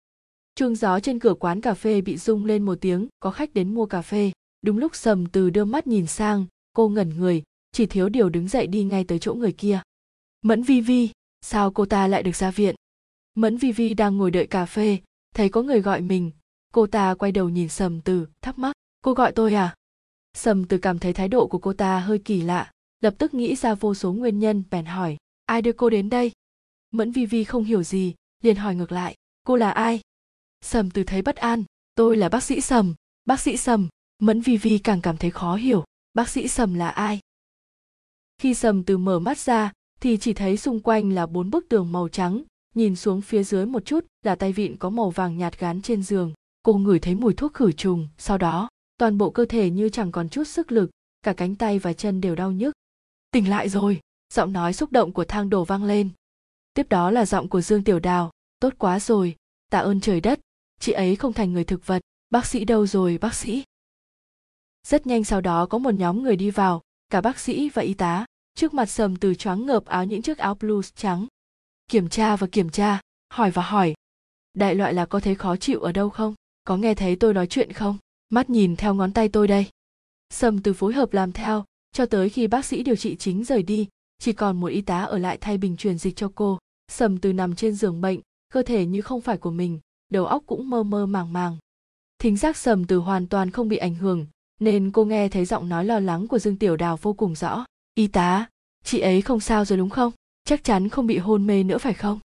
Chuông 0.55 0.75
gió 0.75 0.99
trên 0.99 1.19
cửa 1.19 1.33
quán 1.33 1.61
cà 1.61 1.73
phê 1.73 2.01
bị 2.01 2.17
rung 2.17 2.45
lên 2.45 2.65
một 2.65 2.77
tiếng, 2.81 3.07
có 3.19 3.31
khách 3.31 3.53
đến 3.53 3.73
mua 3.73 3.85
cà 3.85 4.01
phê. 4.01 4.31
Đúng 4.61 4.77
lúc 4.77 4.95
sầm 4.95 5.25
từ 5.25 5.49
đưa 5.49 5.65
mắt 5.65 5.87
nhìn 5.87 6.07
sang, 6.07 6.45
cô 6.73 6.89
ngẩn 6.89 7.09
người, 7.09 7.43
chỉ 7.71 7.85
thiếu 7.85 8.09
điều 8.09 8.29
đứng 8.29 8.47
dậy 8.47 8.67
đi 8.67 8.83
ngay 8.83 9.03
tới 9.03 9.19
chỗ 9.19 9.33
người 9.33 9.51
kia. 9.51 9.81
Mẫn 10.41 10.63
vi 10.63 10.81
vi, 10.81 11.09
sao 11.41 11.71
cô 11.71 11.85
ta 11.85 12.07
lại 12.07 12.23
được 12.23 12.35
ra 12.35 12.51
viện? 12.51 12.75
Mẫn 13.35 13.57
vi 13.57 13.71
vi 13.71 13.93
đang 13.93 14.17
ngồi 14.17 14.31
đợi 14.31 14.47
cà 14.47 14.65
phê, 14.65 14.97
thấy 15.35 15.49
có 15.49 15.61
người 15.61 15.81
gọi 15.81 16.01
mình. 16.01 16.31
Cô 16.73 16.87
ta 16.87 17.13
quay 17.13 17.31
đầu 17.31 17.49
nhìn 17.49 17.69
sầm 17.69 18.01
từ, 18.01 18.27
thắc 18.41 18.59
mắc, 18.59 18.75
cô 19.01 19.13
gọi 19.13 19.31
tôi 19.31 19.53
à? 19.53 19.75
Sầm 20.33 20.65
từ 20.65 20.77
cảm 20.77 20.99
thấy 20.99 21.13
thái 21.13 21.27
độ 21.27 21.47
của 21.47 21.57
cô 21.57 21.73
ta 21.73 21.99
hơi 21.99 22.19
kỳ 22.19 22.41
lạ 22.41 22.71
lập 23.01 23.15
tức 23.17 23.33
nghĩ 23.33 23.55
ra 23.55 23.75
vô 23.75 23.93
số 23.93 24.13
nguyên 24.13 24.39
nhân, 24.39 24.63
bèn 24.71 24.85
hỏi, 24.85 25.17
ai 25.45 25.61
đưa 25.61 25.71
cô 25.71 25.89
đến 25.89 26.09
đây? 26.09 26.31
Mẫn 26.91 27.11
vi 27.11 27.25
vi 27.25 27.43
không 27.43 27.63
hiểu 27.63 27.83
gì, 27.83 28.13
liền 28.43 28.55
hỏi 28.55 28.75
ngược 28.75 28.91
lại, 28.91 29.15
cô 29.43 29.55
là 29.55 29.71
ai? 29.71 30.01
Sầm 30.61 30.89
từ 30.89 31.03
thấy 31.03 31.21
bất 31.21 31.35
an, 31.35 31.63
tôi 31.95 32.17
là 32.17 32.29
bác 32.29 32.43
sĩ 32.43 32.61
sầm, 32.61 32.95
bác 33.25 33.39
sĩ 33.39 33.57
sầm. 33.57 33.87
Mẫn 34.19 34.41
vi 34.41 34.57
vi 34.57 34.77
càng 34.77 35.01
cảm 35.01 35.17
thấy 35.17 35.31
khó 35.31 35.55
hiểu, 35.55 35.83
bác 36.13 36.29
sĩ 36.29 36.47
sầm 36.47 36.73
là 36.73 36.89
ai? 36.89 37.19
Khi 38.37 38.53
sầm 38.53 38.83
từ 38.83 38.97
mở 38.97 39.19
mắt 39.19 39.37
ra, 39.37 39.71
thì 39.99 40.17
chỉ 40.17 40.33
thấy 40.33 40.57
xung 40.57 40.79
quanh 40.79 41.11
là 41.11 41.25
bốn 41.25 41.49
bức 41.49 41.69
tường 41.69 41.91
màu 41.91 42.07
trắng, 42.07 42.43
nhìn 42.75 42.95
xuống 42.95 43.21
phía 43.21 43.43
dưới 43.43 43.65
một 43.65 43.85
chút 43.85 44.05
là 44.23 44.35
tay 44.35 44.53
vịn 44.53 44.77
có 44.77 44.89
màu 44.89 45.09
vàng 45.09 45.37
nhạt 45.37 45.59
gắn 45.59 45.81
trên 45.81 46.03
giường. 46.03 46.33
Cô 46.63 46.73
ngửi 46.73 46.99
thấy 46.99 47.15
mùi 47.15 47.33
thuốc 47.33 47.53
khử 47.53 47.71
trùng, 47.71 48.07
sau 48.17 48.37
đó, 48.37 48.69
toàn 48.97 49.17
bộ 49.17 49.29
cơ 49.29 49.45
thể 49.45 49.69
như 49.69 49.89
chẳng 49.89 50.11
còn 50.11 50.29
chút 50.29 50.43
sức 50.43 50.71
lực, 50.71 50.89
cả 51.21 51.33
cánh 51.33 51.55
tay 51.55 51.79
và 51.79 51.93
chân 51.93 52.21
đều 52.21 52.35
đau 52.35 52.51
nhức 52.51 52.73
tỉnh 53.31 53.49
lại 53.49 53.69
rồi. 53.69 53.99
Giọng 54.33 54.53
nói 54.53 54.73
xúc 54.73 54.91
động 54.91 55.13
của 55.13 55.25
thang 55.25 55.49
Đổ 55.49 55.65
vang 55.65 55.83
lên. 55.83 56.09
Tiếp 56.73 56.89
đó 56.89 57.11
là 57.11 57.25
giọng 57.25 57.49
của 57.49 57.61
dương 57.61 57.83
tiểu 57.83 57.99
đào. 57.99 58.31
Tốt 58.59 58.73
quá 58.77 58.99
rồi. 58.99 59.35
Tạ 59.69 59.79
ơn 59.79 60.01
trời 60.01 60.21
đất. 60.21 60.39
Chị 60.79 60.91
ấy 60.91 61.15
không 61.15 61.33
thành 61.33 61.53
người 61.53 61.63
thực 61.63 61.87
vật. 61.87 62.01
Bác 62.29 62.45
sĩ 62.45 62.65
đâu 62.65 62.87
rồi, 62.87 63.17
bác 63.17 63.35
sĩ? 63.35 63.63
Rất 64.87 65.07
nhanh 65.07 65.23
sau 65.23 65.41
đó 65.41 65.65
có 65.65 65.77
một 65.77 65.93
nhóm 65.93 66.23
người 66.23 66.35
đi 66.35 66.49
vào. 66.49 66.81
Cả 67.09 67.21
bác 67.21 67.39
sĩ 67.39 67.69
và 67.69 67.81
y 67.81 67.93
tá. 67.93 68.25
Trước 68.55 68.73
mặt 68.73 68.85
sầm 68.85 69.15
từ 69.15 69.35
choáng 69.35 69.65
ngợp 69.65 69.85
áo 69.85 70.05
những 70.05 70.21
chiếc 70.21 70.37
áo 70.37 70.55
blues 70.55 70.91
trắng. 70.95 71.27
Kiểm 71.87 72.09
tra 72.09 72.35
và 72.35 72.47
kiểm 72.51 72.69
tra. 72.69 72.99
Hỏi 73.29 73.51
và 73.51 73.61
hỏi. 73.61 73.93
Đại 74.53 74.75
loại 74.75 74.93
là 74.93 75.05
có 75.05 75.19
thấy 75.19 75.35
khó 75.35 75.55
chịu 75.55 75.79
ở 75.79 75.91
đâu 75.91 76.09
không? 76.09 76.35
Có 76.63 76.77
nghe 76.77 76.95
thấy 76.95 77.15
tôi 77.15 77.33
nói 77.33 77.47
chuyện 77.47 77.73
không? 77.73 77.97
Mắt 78.29 78.49
nhìn 78.49 78.75
theo 78.75 78.93
ngón 78.93 79.13
tay 79.13 79.29
tôi 79.29 79.47
đây. 79.47 79.65
Sầm 80.29 80.61
từ 80.61 80.73
phối 80.73 80.93
hợp 80.93 81.13
làm 81.13 81.31
theo 81.31 81.65
cho 81.91 82.05
tới 82.05 82.29
khi 82.29 82.47
bác 82.47 82.65
sĩ 82.65 82.83
điều 82.83 82.95
trị 82.95 83.15
chính 83.15 83.43
rời 83.43 83.63
đi, 83.63 83.87
chỉ 84.19 84.33
còn 84.33 84.59
một 84.59 84.67
y 84.67 84.81
tá 84.81 85.01
ở 85.01 85.17
lại 85.17 85.37
thay 85.41 85.57
bình 85.57 85.77
truyền 85.77 85.97
dịch 85.97 86.15
cho 86.15 86.31
cô, 86.35 86.59
sầm 86.91 87.17
từ 87.17 87.33
nằm 87.33 87.55
trên 87.55 87.73
giường 87.73 88.01
bệnh, 88.01 88.19
cơ 88.53 88.63
thể 88.63 88.85
như 88.85 89.01
không 89.01 89.21
phải 89.21 89.37
của 89.37 89.51
mình, 89.51 89.79
đầu 90.09 90.25
óc 90.25 90.43
cũng 90.45 90.69
mơ 90.69 90.83
mơ 90.83 91.05
màng 91.05 91.33
màng. 91.33 91.57
Thính 92.19 92.37
giác 92.37 92.57
sầm 92.57 92.85
từ 92.85 92.97
hoàn 92.97 93.27
toàn 93.27 93.51
không 93.51 93.67
bị 93.67 93.77
ảnh 93.77 93.95
hưởng, 93.95 94.25
nên 94.59 94.91
cô 94.91 95.05
nghe 95.05 95.29
thấy 95.29 95.45
giọng 95.45 95.69
nói 95.69 95.85
lo 95.85 95.99
lắng 95.99 96.27
của 96.27 96.39
dương 96.39 96.57
tiểu 96.57 96.77
đào 96.77 96.97
vô 97.01 97.13
cùng 97.13 97.35
rõ. 97.35 97.65
Y 97.95 98.07
tá, 98.07 98.49
chị 98.83 98.99
ấy 98.99 99.21
không 99.21 99.39
sao 99.39 99.65
rồi 99.65 99.77
đúng 99.77 99.89
không? 99.89 100.11
Chắc 100.43 100.63
chắn 100.63 100.89
không 100.89 101.07
bị 101.07 101.17
hôn 101.17 101.47
mê 101.47 101.63
nữa 101.63 101.77
phải 101.77 101.93
không? 101.93 102.19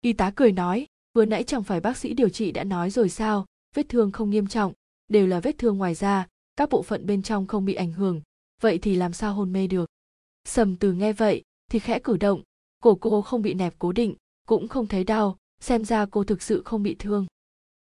Y 0.00 0.12
tá 0.12 0.32
cười 0.36 0.52
nói, 0.52 0.86
vừa 1.14 1.24
nãy 1.24 1.44
chẳng 1.44 1.62
phải 1.62 1.80
bác 1.80 1.96
sĩ 1.96 2.14
điều 2.14 2.28
trị 2.28 2.52
đã 2.52 2.64
nói 2.64 2.90
rồi 2.90 3.08
sao? 3.08 3.46
Vết 3.74 3.88
thương 3.88 4.10
không 4.10 4.30
nghiêm 4.30 4.46
trọng, 4.46 4.72
đều 5.08 5.26
là 5.26 5.40
vết 5.40 5.58
thương 5.58 5.78
ngoài 5.78 5.94
da, 5.94 6.26
các 6.56 6.70
bộ 6.70 6.82
phận 6.82 7.06
bên 7.06 7.22
trong 7.22 7.46
không 7.46 7.64
bị 7.64 7.74
ảnh 7.74 7.92
hưởng 7.92 8.20
vậy 8.62 8.78
thì 8.78 8.96
làm 8.96 9.12
sao 9.12 9.34
hôn 9.34 9.52
mê 9.52 9.66
được? 9.66 9.90
Sầm 10.44 10.76
từ 10.76 10.92
nghe 10.92 11.12
vậy 11.12 11.42
thì 11.70 11.78
khẽ 11.78 11.98
cử 11.98 12.16
động. 12.16 12.42
Cổ 12.82 12.94
cô 12.94 13.22
không 13.22 13.42
bị 13.42 13.54
nẹp 13.54 13.74
cố 13.78 13.92
định, 13.92 14.14
cũng 14.48 14.68
không 14.68 14.86
thấy 14.86 15.04
đau, 15.04 15.36
xem 15.60 15.84
ra 15.84 16.06
cô 16.06 16.24
thực 16.24 16.42
sự 16.42 16.62
không 16.64 16.82
bị 16.82 16.96
thương. 16.98 17.26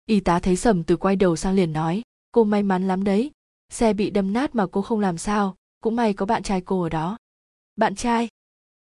Y 0.06 0.20
tá 0.20 0.40
thấy 0.40 0.56
sầm 0.56 0.84
từ 0.84 0.98
quay 0.98 1.16
đầu 1.16 1.36
sang 1.36 1.56
liền 1.56 1.74
nói, 1.74 2.02
cô 2.32 2.44
may 2.44 2.64
mắn 2.64 2.88
lắm 2.88 3.04
đấy. 3.04 3.32
Xe 3.70 3.94
bị 3.94 4.10
đâm 4.10 4.34
nát 4.34 4.56
mà 4.56 4.68
cô 4.72 4.82
không 4.82 5.00
làm 5.00 5.18
sao, 5.18 5.56
cũng 5.82 5.96
may 5.96 6.14
có 6.14 6.26
bạn 6.26 6.44
trai 6.44 6.62
cô 6.62 6.82
ở 6.82 6.90
đó. 6.90 7.18
Bạn 7.76 7.96
trai? 7.96 8.28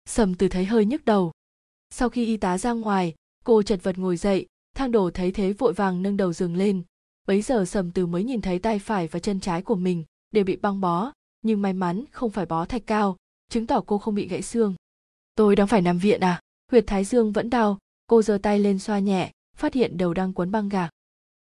Sầm 0.06 0.34
từ 0.34 0.48
thấy 0.48 0.64
hơi 0.64 0.84
nhức 0.84 1.04
đầu. 1.04 1.32
Sau 1.90 2.08
khi 2.08 2.26
y 2.26 2.36
tá 2.36 2.58
ra 2.58 2.72
ngoài, 2.72 3.14
cô 3.44 3.62
chật 3.62 3.82
vật 3.82 3.98
ngồi 3.98 4.16
dậy, 4.16 4.46
thang 4.74 4.92
đổ 4.92 5.10
thấy 5.10 5.32
thế 5.32 5.52
vội 5.52 5.72
vàng 5.72 6.02
nâng 6.02 6.16
đầu 6.16 6.32
giường 6.32 6.56
lên. 6.56 6.82
Bấy 7.26 7.42
giờ 7.42 7.64
sầm 7.64 7.90
từ 7.90 8.06
mới 8.06 8.24
nhìn 8.24 8.40
thấy 8.40 8.58
tay 8.58 8.78
phải 8.78 9.08
và 9.08 9.20
chân 9.20 9.40
trái 9.40 9.62
của 9.62 9.74
mình 9.74 10.04
đều 10.30 10.44
bị 10.44 10.56
băng 10.56 10.80
bó 10.80 11.12
nhưng 11.48 11.62
may 11.62 11.72
mắn 11.72 12.04
không 12.10 12.30
phải 12.30 12.46
bó 12.46 12.64
thạch 12.64 12.86
cao, 12.86 13.16
chứng 13.50 13.66
tỏ 13.66 13.80
cô 13.86 13.98
không 13.98 14.14
bị 14.14 14.28
gãy 14.28 14.42
xương. 14.42 14.74
Tôi 15.34 15.56
đang 15.56 15.66
phải 15.66 15.82
nằm 15.82 15.98
viện 15.98 16.20
à? 16.20 16.40
Huyệt 16.70 16.84
thái 16.86 17.04
dương 17.04 17.32
vẫn 17.32 17.50
đau, 17.50 17.78
cô 18.06 18.22
giơ 18.22 18.38
tay 18.42 18.58
lên 18.58 18.78
xoa 18.78 18.98
nhẹ, 18.98 19.32
phát 19.56 19.74
hiện 19.74 19.96
đầu 19.98 20.14
đang 20.14 20.32
quấn 20.32 20.50
băng 20.50 20.68
gạc. 20.68 20.90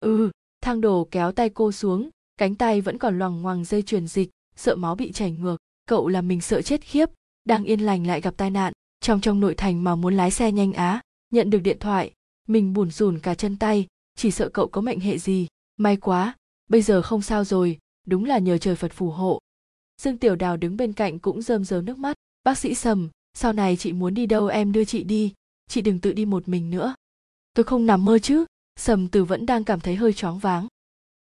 Ừ 0.01 0.31
thang 0.63 0.81
đồ 0.81 1.09
kéo 1.11 1.33
tay 1.33 1.49
cô 1.49 1.73
xuống, 1.73 2.11
cánh 2.37 2.55
tay 2.55 2.81
vẫn 2.81 2.99
còn 2.99 3.19
loằng 3.19 3.43
ngoằng 3.43 3.65
dây 3.65 3.83
truyền 3.83 4.07
dịch, 4.07 4.31
sợ 4.57 4.77
máu 4.77 4.95
bị 4.95 5.13
chảy 5.13 5.31
ngược. 5.31 5.57
Cậu 5.87 6.09
làm 6.09 6.29
mình 6.29 6.41
sợ 6.41 6.63
chết 6.63 6.81
khiếp, 6.81 7.09
đang 7.45 7.65
yên 7.65 7.81
lành 7.81 8.07
lại 8.07 8.21
gặp 8.21 8.35
tai 8.37 8.51
nạn. 8.51 8.73
Trong 9.01 9.21
trong 9.21 9.41
nội 9.41 9.55
thành 9.55 9.85
mà 9.85 9.95
muốn 9.95 10.17
lái 10.17 10.31
xe 10.31 10.53
nhanh 10.53 10.73
á, 10.73 11.01
nhận 11.31 11.51
được 11.51 11.59
điện 11.59 11.79
thoại, 11.79 12.13
mình 12.49 12.73
bùn 12.73 12.91
rùn 12.91 13.19
cả 13.19 13.35
chân 13.35 13.57
tay, 13.57 13.87
chỉ 14.17 14.31
sợ 14.31 14.49
cậu 14.49 14.69
có 14.69 14.81
mệnh 14.81 15.01
hệ 15.01 15.19
gì. 15.19 15.47
May 15.77 15.97
quá, 15.97 16.35
bây 16.69 16.83
giờ 16.83 17.03
không 17.03 17.23
sao 17.23 17.45
rồi, 17.45 17.79
đúng 18.07 18.25
là 18.25 18.39
nhờ 18.39 18.59
trời 18.59 18.77
phật 18.77 18.93
phù 18.93 19.11
hộ 19.11 19.41
dương 20.01 20.19
tiểu 20.19 20.37
đào 20.37 20.57
đứng 20.57 20.77
bên 20.77 20.93
cạnh 20.93 21.19
cũng 21.19 21.43
rơm 21.43 21.65
rớm 21.65 21.85
nước 21.85 21.99
mắt. 21.99 22.17
Bác 22.45 22.59
sĩ 22.59 22.75
sầm, 22.75 23.09
sau 23.35 23.53
này 23.53 23.77
chị 23.77 23.93
muốn 23.93 24.15
đi 24.15 24.27
đâu 24.27 24.47
em 24.47 24.73
đưa 24.73 24.85
chị 24.85 25.05
đi. 25.05 25.33
Chị 25.69 25.81
đừng 25.81 25.99
tự 25.99 26.13
đi 26.13 26.25
một 26.25 26.49
mình 26.49 26.71
nữa. 26.71 26.95
Tôi 27.55 27.65
không 27.65 27.87
nằm 27.87 28.05
mơ 28.05 28.19
chứ. 28.19 28.45
Sầm 28.77 29.09
từ 29.09 29.25
vẫn 29.25 29.47
đang 29.47 29.65
cảm 29.65 29.81
thấy 29.81 29.97
hơi 29.97 30.13
choáng 30.13 30.39
váng. 30.39 30.67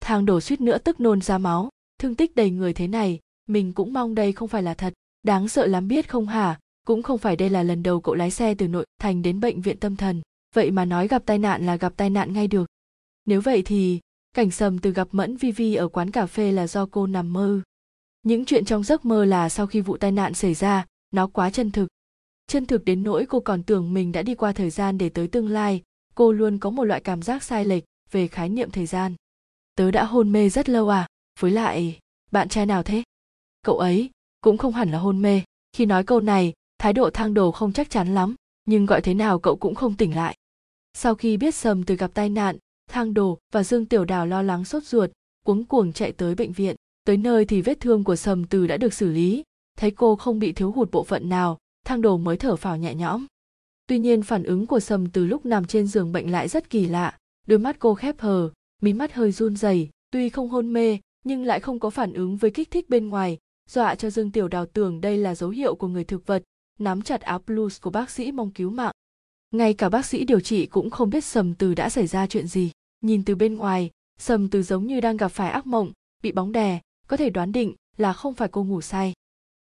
Thang 0.01 0.25
đổ 0.25 0.41
suýt 0.41 0.61
nữa 0.61 0.77
tức 0.77 0.99
nôn 0.99 1.21
ra 1.21 1.37
máu. 1.37 1.69
Thương 1.99 2.15
tích 2.15 2.35
đầy 2.35 2.49
người 2.49 2.73
thế 2.73 2.87
này, 2.87 3.19
mình 3.47 3.73
cũng 3.73 3.93
mong 3.93 4.15
đây 4.15 4.31
không 4.31 4.47
phải 4.47 4.63
là 4.63 4.73
thật. 4.73 4.93
Đáng 5.23 5.47
sợ 5.47 5.67
lắm 5.67 5.87
biết 5.87 6.09
không 6.09 6.27
hả? 6.27 6.59
Cũng 6.87 7.03
không 7.03 7.17
phải 7.17 7.35
đây 7.35 7.49
là 7.49 7.63
lần 7.63 7.83
đầu 7.83 8.01
cậu 8.01 8.15
lái 8.15 8.31
xe 8.31 8.55
từ 8.55 8.67
nội 8.67 8.85
thành 8.99 9.21
đến 9.21 9.39
bệnh 9.39 9.61
viện 9.61 9.77
tâm 9.79 9.95
thần. 9.95 10.21
Vậy 10.55 10.71
mà 10.71 10.85
nói 10.85 11.07
gặp 11.07 11.23
tai 11.25 11.37
nạn 11.37 11.65
là 11.65 11.75
gặp 11.75 11.93
tai 11.97 12.09
nạn 12.09 12.33
ngay 12.33 12.47
được. 12.47 12.65
Nếu 13.25 13.41
vậy 13.41 13.61
thì, 13.61 13.99
cảnh 14.33 14.51
sầm 14.51 14.79
từ 14.79 14.91
gặp 14.91 15.07
mẫn 15.11 15.37
vi 15.37 15.51
vi 15.51 15.75
ở 15.75 15.87
quán 15.87 16.11
cà 16.11 16.25
phê 16.25 16.51
là 16.51 16.67
do 16.67 16.85
cô 16.85 17.07
nằm 17.07 17.33
mơ 17.33 17.61
những 18.23 18.45
chuyện 18.45 18.65
trong 18.65 18.83
giấc 18.83 19.05
mơ 19.05 19.25
là 19.25 19.49
sau 19.49 19.67
khi 19.67 19.81
vụ 19.81 19.97
tai 19.97 20.11
nạn 20.11 20.33
xảy 20.33 20.53
ra, 20.53 20.85
nó 21.11 21.27
quá 21.27 21.49
chân 21.49 21.71
thực. 21.71 21.87
Chân 22.47 22.65
thực 22.65 22.85
đến 22.85 23.03
nỗi 23.03 23.25
cô 23.25 23.39
còn 23.39 23.63
tưởng 23.63 23.93
mình 23.93 24.11
đã 24.11 24.21
đi 24.21 24.35
qua 24.35 24.51
thời 24.51 24.69
gian 24.69 24.97
để 24.97 25.09
tới 25.09 25.27
tương 25.27 25.47
lai, 25.47 25.81
cô 26.15 26.31
luôn 26.31 26.59
có 26.59 26.69
một 26.69 26.83
loại 26.83 27.01
cảm 27.01 27.21
giác 27.21 27.43
sai 27.43 27.65
lệch 27.65 27.83
về 28.11 28.27
khái 28.27 28.49
niệm 28.49 28.71
thời 28.71 28.85
gian. 28.85 29.15
Tớ 29.75 29.91
đã 29.91 30.03
hôn 30.03 30.31
mê 30.31 30.49
rất 30.49 30.69
lâu 30.69 30.89
à? 30.89 31.07
Với 31.39 31.51
lại, 31.51 31.99
bạn 32.31 32.49
trai 32.49 32.65
nào 32.65 32.83
thế? 32.83 33.03
Cậu 33.65 33.77
ấy 33.77 34.09
cũng 34.41 34.57
không 34.57 34.73
hẳn 34.73 34.91
là 34.91 34.97
hôn 34.97 35.21
mê. 35.21 35.41
Khi 35.73 35.85
nói 35.85 36.03
câu 36.03 36.19
này, 36.21 36.53
thái 36.77 36.93
độ 36.93 37.09
thang 37.09 37.33
đồ 37.33 37.51
không 37.51 37.73
chắc 37.73 37.89
chắn 37.89 38.13
lắm, 38.13 38.35
nhưng 38.65 38.85
gọi 38.85 39.01
thế 39.01 39.13
nào 39.13 39.39
cậu 39.39 39.55
cũng 39.55 39.75
không 39.75 39.97
tỉnh 39.97 40.15
lại. 40.15 40.37
Sau 40.93 41.15
khi 41.15 41.37
biết 41.37 41.55
sầm 41.55 41.83
từ 41.83 41.95
gặp 41.95 42.11
tai 42.13 42.29
nạn, 42.29 42.57
thang 42.89 43.13
đồ 43.13 43.39
và 43.53 43.63
dương 43.63 43.85
tiểu 43.85 44.05
đào 44.05 44.25
lo 44.25 44.41
lắng 44.41 44.65
sốt 44.65 44.83
ruột, 44.83 45.09
cuống 45.45 45.65
cuồng 45.65 45.93
chạy 45.93 46.11
tới 46.11 46.35
bệnh 46.35 46.51
viện 46.51 46.75
tới 47.03 47.17
nơi 47.17 47.45
thì 47.45 47.61
vết 47.61 47.79
thương 47.79 48.03
của 48.03 48.15
sầm 48.15 48.45
từ 48.45 48.67
đã 48.67 48.77
được 48.77 48.93
xử 48.93 49.11
lý. 49.11 49.43
Thấy 49.77 49.91
cô 49.91 50.15
không 50.15 50.39
bị 50.39 50.51
thiếu 50.51 50.71
hụt 50.71 50.91
bộ 50.91 51.03
phận 51.03 51.29
nào, 51.29 51.57
thang 51.85 52.01
đồ 52.01 52.17
mới 52.17 52.37
thở 52.37 52.55
phào 52.55 52.77
nhẹ 52.77 52.95
nhõm. 52.95 53.25
Tuy 53.87 53.99
nhiên 53.99 54.23
phản 54.23 54.43
ứng 54.43 54.65
của 54.65 54.79
sầm 54.79 55.09
từ 55.09 55.25
lúc 55.25 55.45
nằm 55.45 55.65
trên 55.65 55.87
giường 55.87 56.11
bệnh 56.11 56.31
lại 56.31 56.47
rất 56.47 56.69
kỳ 56.69 56.85
lạ. 56.85 57.17
Đôi 57.47 57.59
mắt 57.59 57.75
cô 57.79 57.95
khép 57.95 58.19
hờ, 58.19 58.49
mí 58.81 58.93
mắt 58.93 59.13
hơi 59.13 59.31
run 59.31 59.55
rẩy, 59.55 59.89
tuy 60.11 60.29
không 60.29 60.49
hôn 60.49 60.73
mê, 60.73 60.99
nhưng 61.23 61.43
lại 61.43 61.59
không 61.59 61.79
có 61.79 61.89
phản 61.89 62.13
ứng 62.13 62.37
với 62.37 62.51
kích 62.51 62.71
thích 62.71 62.89
bên 62.89 63.09
ngoài. 63.09 63.37
Dọa 63.69 63.95
cho 63.95 64.09
dương 64.09 64.31
tiểu 64.31 64.47
đào 64.47 64.65
tưởng 64.65 65.01
đây 65.01 65.17
là 65.17 65.35
dấu 65.35 65.49
hiệu 65.49 65.75
của 65.75 65.87
người 65.87 66.03
thực 66.03 66.25
vật, 66.27 66.43
nắm 66.79 67.01
chặt 67.01 67.21
áo 67.21 67.39
blues 67.47 67.81
của 67.81 67.89
bác 67.89 68.09
sĩ 68.09 68.31
mong 68.31 68.51
cứu 68.51 68.69
mạng. 68.69 68.93
Ngay 69.51 69.73
cả 69.73 69.89
bác 69.89 70.05
sĩ 70.05 70.25
điều 70.25 70.39
trị 70.39 70.65
cũng 70.65 70.89
không 70.89 71.09
biết 71.09 71.23
sầm 71.23 71.53
từ 71.53 71.75
đã 71.75 71.89
xảy 71.89 72.07
ra 72.07 72.27
chuyện 72.27 72.47
gì. 72.47 72.71
Nhìn 73.01 73.23
từ 73.23 73.35
bên 73.35 73.55
ngoài, 73.55 73.91
sầm 74.19 74.49
từ 74.49 74.63
giống 74.63 74.87
như 74.87 75.01
đang 75.01 75.17
gặp 75.17 75.27
phải 75.27 75.51
ác 75.51 75.67
mộng, 75.67 75.91
bị 76.23 76.31
bóng 76.31 76.51
đè 76.51 76.79
có 77.13 77.17
thể 77.17 77.29
đoán 77.29 77.51
định 77.51 77.75
là 77.97 78.13
không 78.13 78.33
phải 78.33 78.47
cô 78.47 78.63
ngủ 78.63 78.81
say. 78.81 79.13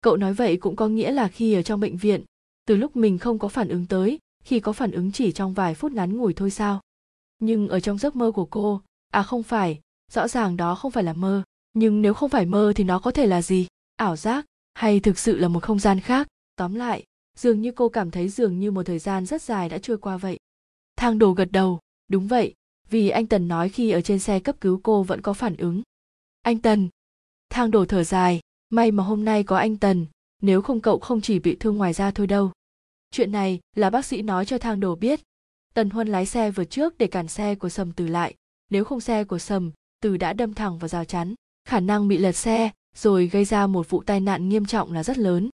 Cậu 0.00 0.16
nói 0.16 0.34
vậy 0.34 0.56
cũng 0.56 0.76
có 0.76 0.88
nghĩa 0.88 1.12
là 1.12 1.28
khi 1.28 1.54
ở 1.54 1.62
trong 1.62 1.80
bệnh 1.80 1.96
viện, 1.96 2.24
từ 2.66 2.76
lúc 2.76 2.96
mình 2.96 3.18
không 3.18 3.38
có 3.38 3.48
phản 3.48 3.68
ứng 3.68 3.86
tới, 3.86 4.18
khi 4.44 4.60
có 4.60 4.72
phản 4.72 4.90
ứng 4.90 5.12
chỉ 5.12 5.32
trong 5.32 5.54
vài 5.54 5.74
phút 5.74 5.92
ngắn 5.92 6.16
ngủi 6.16 6.34
thôi 6.34 6.50
sao? 6.50 6.80
Nhưng 7.38 7.68
ở 7.68 7.80
trong 7.80 7.98
giấc 7.98 8.16
mơ 8.16 8.32
của 8.32 8.44
cô 8.44 8.82
à 9.10 9.22
không 9.22 9.42
phải, 9.42 9.80
rõ 10.10 10.28
ràng 10.28 10.56
đó 10.56 10.74
không 10.74 10.90
phải 10.90 11.04
là 11.04 11.12
mơ, 11.12 11.42
nhưng 11.72 12.02
nếu 12.02 12.14
không 12.14 12.30
phải 12.30 12.46
mơ 12.46 12.72
thì 12.76 12.84
nó 12.84 12.98
có 12.98 13.10
thể 13.10 13.26
là 13.26 13.42
gì? 13.42 13.66
Ảo 13.96 14.16
giác 14.16 14.46
hay 14.74 15.00
thực 15.00 15.18
sự 15.18 15.38
là 15.38 15.48
một 15.48 15.62
không 15.62 15.78
gian 15.78 16.00
khác? 16.00 16.28
Tóm 16.56 16.74
lại, 16.74 17.04
dường 17.36 17.62
như 17.62 17.72
cô 17.72 17.88
cảm 17.88 18.10
thấy 18.10 18.28
dường 18.28 18.60
như 18.60 18.70
một 18.70 18.82
thời 18.86 18.98
gian 18.98 19.26
rất 19.26 19.42
dài 19.42 19.68
đã 19.68 19.78
trôi 19.78 19.98
qua 19.98 20.16
vậy. 20.16 20.38
Thang 20.96 21.18
đồ 21.18 21.32
gật 21.32 21.48
đầu, 21.52 21.80
đúng 22.08 22.28
vậy, 22.28 22.54
vì 22.90 23.08
anh 23.08 23.26
tần 23.26 23.48
nói 23.48 23.68
khi 23.68 23.90
ở 23.90 24.00
trên 24.00 24.18
xe 24.18 24.40
cấp 24.40 24.56
cứu 24.60 24.80
cô 24.82 25.02
vẫn 25.02 25.20
có 25.20 25.32
phản 25.32 25.56
ứng. 25.56 25.82
Anh 26.42 26.58
tần 26.58 26.88
thang 27.52 27.70
đồ 27.70 27.84
thở 27.84 28.04
dài, 28.04 28.40
may 28.70 28.90
mà 28.90 29.02
hôm 29.02 29.24
nay 29.24 29.42
có 29.42 29.56
anh 29.56 29.76
tần, 29.76 30.06
nếu 30.42 30.62
không 30.62 30.80
cậu 30.80 30.98
không 30.98 31.20
chỉ 31.20 31.38
bị 31.38 31.56
thương 31.60 31.76
ngoài 31.76 31.92
da 31.92 32.10
thôi 32.10 32.26
đâu. 32.26 32.52
Chuyện 33.10 33.32
này 33.32 33.60
là 33.76 33.90
bác 33.90 34.04
sĩ 34.04 34.22
nói 34.22 34.46
cho 34.46 34.58
thang 34.58 34.80
đồ 34.80 34.94
biết. 34.94 35.20
Tần 35.74 35.90
huân 35.90 36.08
lái 36.08 36.26
xe 36.26 36.50
vượt 36.50 36.64
trước 36.64 36.98
để 36.98 37.06
cản 37.06 37.28
xe 37.28 37.54
của 37.54 37.68
sầm 37.68 37.92
từ 37.92 38.06
lại. 38.06 38.34
Nếu 38.70 38.84
không 38.84 39.00
xe 39.00 39.24
của 39.24 39.38
sầm, 39.38 39.70
từ 40.02 40.16
đã 40.16 40.32
đâm 40.32 40.54
thẳng 40.54 40.78
vào 40.78 40.88
rào 40.88 41.04
chắn, 41.04 41.34
khả 41.64 41.80
năng 41.80 42.08
bị 42.08 42.18
lật 42.18 42.32
xe, 42.32 42.70
rồi 42.96 43.26
gây 43.26 43.44
ra 43.44 43.66
một 43.66 43.90
vụ 43.90 44.02
tai 44.02 44.20
nạn 44.20 44.48
nghiêm 44.48 44.66
trọng 44.66 44.92
là 44.92 45.04
rất 45.04 45.18
lớn. 45.18 45.50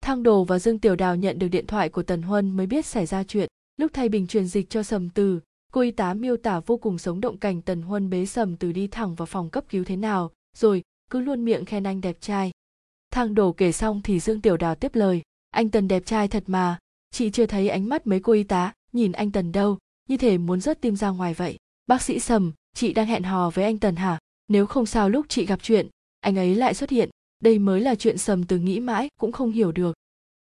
Thang 0.00 0.22
đồ 0.22 0.44
và 0.44 0.58
dương 0.58 0.78
tiểu 0.78 0.96
đào 0.96 1.16
nhận 1.16 1.38
được 1.38 1.48
điện 1.48 1.66
thoại 1.66 1.88
của 1.88 2.02
tần 2.02 2.22
huân 2.22 2.50
mới 2.50 2.66
biết 2.66 2.86
xảy 2.86 3.06
ra 3.06 3.24
chuyện. 3.24 3.48
Lúc 3.76 3.90
thay 3.94 4.08
bình 4.08 4.26
truyền 4.26 4.46
dịch 4.46 4.70
cho 4.70 4.82
sầm 4.82 5.08
từ, 5.08 5.40
cô 5.72 5.80
y 5.80 5.90
tá 5.90 6.14
miêu 6.14 6.36
tả 6.36 6.60
vô 6.60 6.76
cùng 6.76 6.98
sống 6.98 7.20
động 7.20 7.38
cảnh 7.38 7.62
tần 7.62 7.82
huân 7.82 8.10
bế 8.10 8.26
sầm 8.26 8.56
từ 8.56 8.72
đi 8.72 8.86
thẳng 8.86 9.14
vào 9.14 9.26
phòng 9.26 9.50
cấp 9.50 9.64
cứu 9.68 9.84
thế 9.84 9.96
nào, 9.96 10.30
rồi 10.56 10.82
cứ 11.14 11.20
luôn 11.20 11.44
miệng 11.44 11.64
khen 11.64 11.84
anh 11.84 12.00
đẹp 12.00 12.16
trai. 12.20 12.50
Thang 13.10 13.34
đổ 13.34 13.52
kể 13.52 13.72
xong 13.72 14.00
thì 14.04 14.20
dương 14.20 14.40
tiểu 14.40 14.56
đào 14.56 14.74
tiếp 14.74 14.94
lời. 14.94 15.22
Anh 15.50 15.70
tần 15.70 15.88
đẹp 15.88 16.06
trai 16.06 16.28
thật 16.28 16.44
mà. 16.46 16.78
Chị 17.10 17.30
chưa 17.30 17.46
thấy 17.46 17.68
ánh 17.68 17.88
mắt 17.88 18.06
mấy 18.06 18.20
cô 18.20 18.32
y 18.32 18.42
tá, 18.42 18.72
nhìn 18.92 19.12
anh 19.12 19.30
tần 19.30 19.52
đâu. 19.52 19.78
Như 20.08 20.16
thể 20.16 20.38
muốn 20.38 20.60
rớt 20.60 20.80
tim 20.80 20.96
ra 20.96 21.10
ngoài 21.10 21.34
vậy. 21.34 21.56
Bác 21.86 22.02
sĩ 22.02 22.20
sầm, 22.20 22.52
chị 22.74 22.92
đang 22.92 23.06
hẹn 23.06 23.22
hò 23.22 23.50
với 23.50 23.64
anh 23.64 23.78
tần 23.78 23.96
hả? 23.96 24.18
Nếu 24.48 24.66
không 24.66 24.86
sao 24.86 25.10
lúc 25.10 25.26
chị 25.28 25.46
gặp 25.46 25.58
chuyện, 25.62 25.88
anh 26.20 26.38
ấy 26.38 26.54
lại 26.54 26.74
xuất 26.74 26.90
hiện. 26.90 27.10
Đây 27.40 27.58
mới 27.58 27.80
là 27.80 27.94
chuyện 27.94 28.18
sầm 28.18 28.44
từ 28.44 28.58
nghĩ 28.58 28.80
mãi, 28.80 29.08
cũng 29.20 29.32
không 29.32 29.52
hiểu 29.52 29.72
được. 29.72 29.96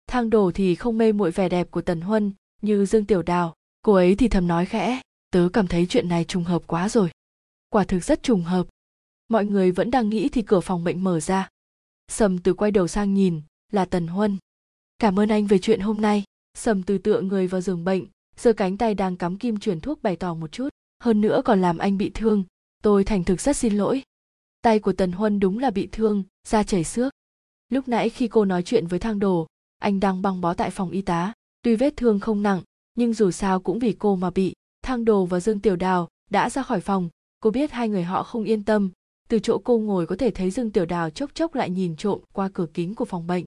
Thang 0.06 0.30
đổ 0.30 0.50
thì 0.54 0.74
không 0.74 0.98
mê 0.98 1.12
muội 1.12 1.30
vẻ 1.30 1.48
đẹp 1.48 1.70
của 1.70 1.82
tần 1.82 2.00
huân, 2.00 2.32
như 2.62 2.86
dương 2.86 3.04
tiểu 3.04 3.22
đào. 3.22 3.54
Cô 3.82 3.92
ấy 3.92 4.14
thì 4.14 4.28
thầm 4.28 4.46
nói 4.46 4.66
khẽ, 4.66 5.00
tớ 5.30 5.48
cảm 5.52 5.66
thấy 5.66 5.86
chuyện 5.86 6.08
này 6.08 6.24
trùng 6.24 6.44
hợp 6.44 6.62
quá 6.66 6.88
rồi. 6.88 7.10
Quả 7.68 7.84
thực 7.84 8.04
rất 8.04 8.22
trùng 8.22 8.42
hợp 8.42 8.66
mọi 9.28 9.46
người 9.46 9.70
vẫn 9.70 9.90
đang 9.90 10.08
nghĩ 10.08 10.28
thì 10.28 10.42
cửa 10.42 10.60
phòng 10.60 10.84
bệnh 10.84 11.04
mở 11.04 11.20
ra. 11.20 11.48
Sầm 12.08 12.38
từ 12.38 12.54
quay 12.54 12.70
đầu 12.70 12.88
sang 12.88 13.14
nhìn, 13.14 13.40
là 13.72 13.84
tần 13.84 14.06
huân. 14.06 14.38
Cảm 14.98 15.20
ơn 15.20 15.28
anh 15.28 15.46
về 15.46 15.58
chuyện 15.58 15.80
hôm 15.80 16.00
nay. 16.00 16.24
Sầm 16.54 16.82
từ 16.82 16.98
tựa 16.98 17.20
người 17.20 17.46
vào 17.46 17.60
giường 17.60 17.84
bệnh, 17.84 18.04
giơ 18.36 18.52
cánh 18.52 18.76
tay 18.76 18.94
đang 18.94 19.16
cắm 19.16 19.36
kim 19.36 19.58
truyền 19.58 19.80
thuốc 19.80 20.02
bày 20.02 20.16
tỏ 20.16 20.34
một 20.34 20.52
chút. 20.52 20.68
Hơn 21.00 21.20
nữa 21.20 21.42
còn 21.44 21.60
làm 21.60 21.78
anh 21.78 21.98
bị 21.98 22.10
thương, 22.14 22.44
tôi 22.82 23.04
thành 23.04 23.24
thực 23.24 23.40
rất 23.40 23.56
xin 23.56 23.74
lỗi. 23.76 24.02
Tay 24.62 24.78
của 24.78 24.92
tần 24.92 25.12
huân 25.12 25.40
đúng 25.40 25.58
là 25.58 25.70
bị 25.70 25.88
thương, 25.92 26.22
da 26.48 26.62
chảy 26.62 26.84
xước. 26.84 27.12
Lúc 27.68 27.88
nãy 27.88 28.08
khi 28.10 28.28
cô 28.28 28.44
nói 28.44 28.62
chuyện 28.62 28.86
với 28.86 28.98
thang 28.98 29.18
đồ, 29.18 29.46
anh 29.78 30.00
đang 30.00 30.22
băng 30.22 30.40
bó 30.40 30.54
tại 30.54 30.70
phòng 30.70 30.90
y 30.90 31.02
tá. 31.02 31.32
Tuy 31.62 31.76
vết 31.76 31.96
thương 31.96 32.20
không 32.20 32.42
nặng, 32.42 32.62
nhưng 32.94 33.12
dù 33.12 33.30
sao 33.30 33.60
cũng 33.60 33.78
vì 33.78 33.92
cô 33.92 34.16
mà 34.16 34.30
bị, 34.30 34.52
thang 34.82 35.04
đồ 35.04 35.26
và 35.26 35.40
dương 35.40 35.60
tiểu 35.60 35.76
đào 35.76 36.08
đã 36.30 36.50
ra 36.50 36.62
khỏi 36.62 36.80
phòng. 36.80 37.08
Cô 37.40 37.50
biết 37.50 37.70
hai 37.70 37.88
người 37.88 38.02
họ 38.02 38.22
không 38.22 38.44
yên 38.44 38.64
tâm 38.64 38.90
từ 39.28 39.38
chỗ 39.38 39.58
cô 39.64 39.78
ngồi 39.78 40.06
có 40.06 40.16
thể 40.16 40.30
thấy 40.30 40.50
dương 40.50 40.70
tiểu 40.70 40.86
đào 40.86 41.10
chốc 41.10 41.34
chốc 41.34 41.54
lại 41.54 41.70
nhìn 41.70 41.96
trộm 41.96 42.20
qua 42.32 42.48
cửa 42.52 42.66
kính 42.74 42.94
của 42.94 43.04
phòng 43.04 43.26
bệnh. 43.26 43.44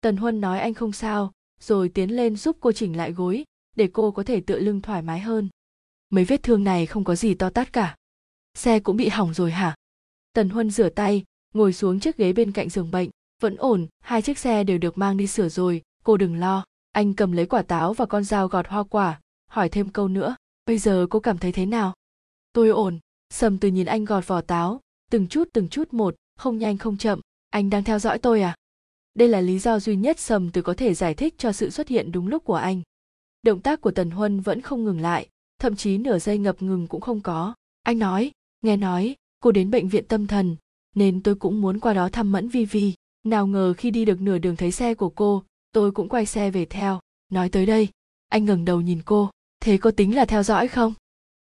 Tần 0.00 0.16
huân 0.16 0.40
nói 0.40 0.60
anh 0.60 0.74
không 0.74 0.92
sao, 0.92 1.32
rồi 1.60 1.88
tiến 1.88 2.16
lên 2.16 2.36
giúp 2.36 2.56
cô 2.60 2.72
chỉnh 2.72 2.96
lại 2.96 3.12
gối, 3.12 3.44
để 3.76 3.88
cô 3.92 4.10
có 4.10 4.22
thể 4.22 4.40
tựa 4.40 4.58
lưng 4.58 4.80
thoải 4.80 5.02
mái 5.02 5.20
hơn. 5.20 5.48
Mấy 6.10 6.24
vết 6.24 6.42
thương 6.42 6.64
này 6.64 6.86
không 6.86 7.04
có 7.04 7.14
gì 7.14 7.34
to 7.34 7.50
tát 7.50 7.72
cả. 7.72 7.96
Xe 8.54 8.80
cũng 8.80 8.96
bị 8.96 9.08
hỏng 9.08 9.34
rồi 9.34 9.50
hả? 9.50 9.74
Tần 10.32 10.48
huân 10.48 10.70
rửa 10.70 10.88
tay, 10.88 11.24
ngồi 11.54 11.72
xuống 11.72 12.00
chiếc 12.00 12.16
ghế 12.16 12.32
bên 12.32 12.52
cạnh 12.52 12.68
giường 12.68 12.90
bệnh. 12.90 13.10
Vẫn 13.42 13.56
ổn, 13.56 13.86
hai 14.00 14.22
chiếc 14.22 14.38
xe 14.38 14.64
đều 14.64 14.78
được 14.78 14.98
mang 14.98 15.16
đi 15.16 15.26
sửa 15.26 15.48
rồi, 15.48 15.82
cô 16.04 16.16
đừng 16.16 16.40
lo. 16.40 16.64
Anh 16.92 17.14
cầm 17.14 17.32
lấy 17.32 17.46
quả 17.46 17.62
táo 17.62 17.92
và 17.92 18.06
con 18.06 18.24
dao 18.24 18.48
gọt 18.48 18.66
hoa 18.68 18.82
quả, 18.82 19.20
hỏi 19.50 19.68
thêm 19.68 19.88
câu 19.88 20.08
nữa. 20.08 20.36
Bây 20.66 20.78
giờ 20.78 21.06
cô 21.10 21.20
cảm 21.20 21.38
thấy 21.38 21.52
thế 21.52 21.66
nào? 21.66 21.94
Tôi 22.52 22.68
ổn, 22.68 22.98
sầm 23.30 23.58
từ 23.58 23.68
nhìn 23.68 23.86
anh 23.86 24.04
gọt 24.04 24.26
vỏ 24.26 24.40
táo 24.40 24.80
từng 25.10 25.28
chút 25.28 25.48
từng 25.52 25.68
chút 25.68 25.94
một, 25.94 26.14
không 26.38 26.58
nhanh, 26.58 26.78
không 26.78 26.96
chậm. 26.96 27.20
Anh 27.50 27.70
đang 27.70 27.84
theo 27.84 27.98
dõi 27.98 28.18
tôi 28.18 28.42
à? 28.42 28.56
Đây 29.14 29.28
là 29.28 29.40
lý 29.40 29.58
do 29.58 29.80
duy 29.80 29.96
nhất 29.96 30.20
sầm 30.20 30.50
từ 30.50 30.62
có 30.62 30.74
thể 30.74 30.94
giải 30.94 31.14
thích 31.14 31.34
cho 31.38 31.52
sự 31.52 31.70
xuất 31.70 31.88
hiện 31.88 32.12
đúng 32.12 32.28
lúc 32.28 32.44
của 32.44 32.54
anh. 32.54 32.82
Động 33.42 33.60
tác 33.60 33.80
của 33.80 33.90
tần 33.90 34.10
huân 34.10 34.40
vẫn 34.40 34.60
không 34.60 34.84
ngừng 34.84 35.00
lại, 35.00 35.28
thậm 35.58 35.76
chí 35.76 35.98
nửa 35.98 36.18
giây 36.18 36.38
ngập 36.38 36.62
ngừng 36.62 36.86
cũng 36.86 37.00
không 37.00 37.20
có. 37.20 37.54
Anh 37.82 37.98
nói, 37.98 38.30
nghe 38.62 38.76
nói, 38.76 39.16
cô 39.40 39.52
đến 39.52 39.70
bệnh 39.70 39.88
viện 39.88 40.04
tâm 40.04 40.26
thần, 40.26 40.56
nên 40.94 41.22
tôi 41.22 41.34
cũng 41.34 41.60
muốn 41.60 41.80
qua 41.80 41.92
đó 41.92 42.08
thăm 42.08 42.32
mẫn 42.32 42.48
vi 42.48 42.64
vi. 42.64 42.94
Nào 43.24 43.46
ngờ 43.46 43.74
khi 43.78 43.90
đi 43.90 44.04
được 44.04 44.20
nửa 44.20 44.38
đường 44.38 44.56
thấy 44.56 44.72
xe 44.72 44.94
của 44.94 45.08
cô, 45.08 45.42
tôi 45.72 45.92
cũng 45.92 46.08
quay 46.08 46.26
xe 46.26 46.50
về 46.50 46.64
theo. 46.64 47.00
Nói 47.28 47.48
tới 47.48 47.66
đây, 47.66 47.88
anh 48.28 48.44
ngẩng 48.44 48.64
đầu 48.64 48.80
nhìn 48.80 49.02
cô. 49.04 49.30
Thế 49.60 49.78
có 49.78 49.90
tính 49.90 50.16
là 50.16 50.24
theo 50.24 50.42
dõi 50.42 50.68
không? 50.68 50.94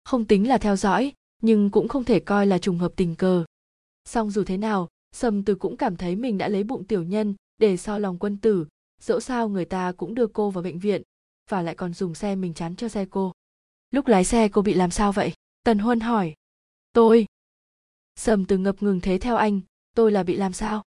Không 0.04 0.24
tính 0.24 0.48
là 0.48 0.58
theo 0.58 0.76
dõi 0.76 1.12
nhưng 1.42 1.70
cũng 1.70 1.88
không 1.88 2.04
thể 2.04 2.20
coi 2.20 2.46
là 2.46 2.58
trùng 2.58 2.78
hợp 2.78 2.92
tình 2.96 3.16
cờ. 3.16 3.44
Song 4.04 4.30
dù 4.30 4.44
thế 4.44 4.56
nào 4.56 4.88
sầm 5.14 5.42
từ 5.44 5.54
cũng 5.54 5.76
cảm 5.76 5.96
thấy 5.96 6.16
mình 6.16 6.38
đã 6.38 6.48
lấy 6.48 6.64
bụng 6.64 6.84
tiểu 6.84 7.02
nhân 7.02 7.34
để 7.58 7.76
so 7.76 7.98
lòng 7.98 8.18
quân 8.18 8.36
tử, 8.36 8.66
dẫu 9.00 9.20
sao 9.20 9.48
người 9.48 9.64
ta 9.64 9.92
cũng 9.92 10.14
đưa 10.14 10.26
cô 10.26 10.50
vào 10.50 10.64
bệnh 10.64 10.78
viện, 10.78 11.02
và 11.50 11.62
lại 11.62 11.74
còn 11.74 11.94
dùng 11.94 12.14
xe 12.14 12.34
mình 12.34 12.54
chắn 12.54 12.76
cho 12.76 12.88
xe 12.88 13.06
cô. 13.10 13.32
Lúc 13.90 14.06
lái 14.06 14.24
xe 14.24 14.48
cô 14.48 14.62
bị 14.62 14.74
làm 14.74 14.90
sao 14.90 15.12
vậy? 15.12 15.32
Tần 15.64 15.78
huân 15.78 16.00
hỏi. 16.00 16.34
Tôi. 16.92 17.26
Sầm 18.16 18.44
từ 18.44 18.58
ngập 18.58 18.82
ngừng 18.82 19.00
thế 19.00 19.18
theo 19.18 19.36
anh, 19.36 19.60
tôi 19.96 20.12
là 20.12 20.22
bị 20.22 20.36
làm 20.36 20.52
sao? 20.52 20.82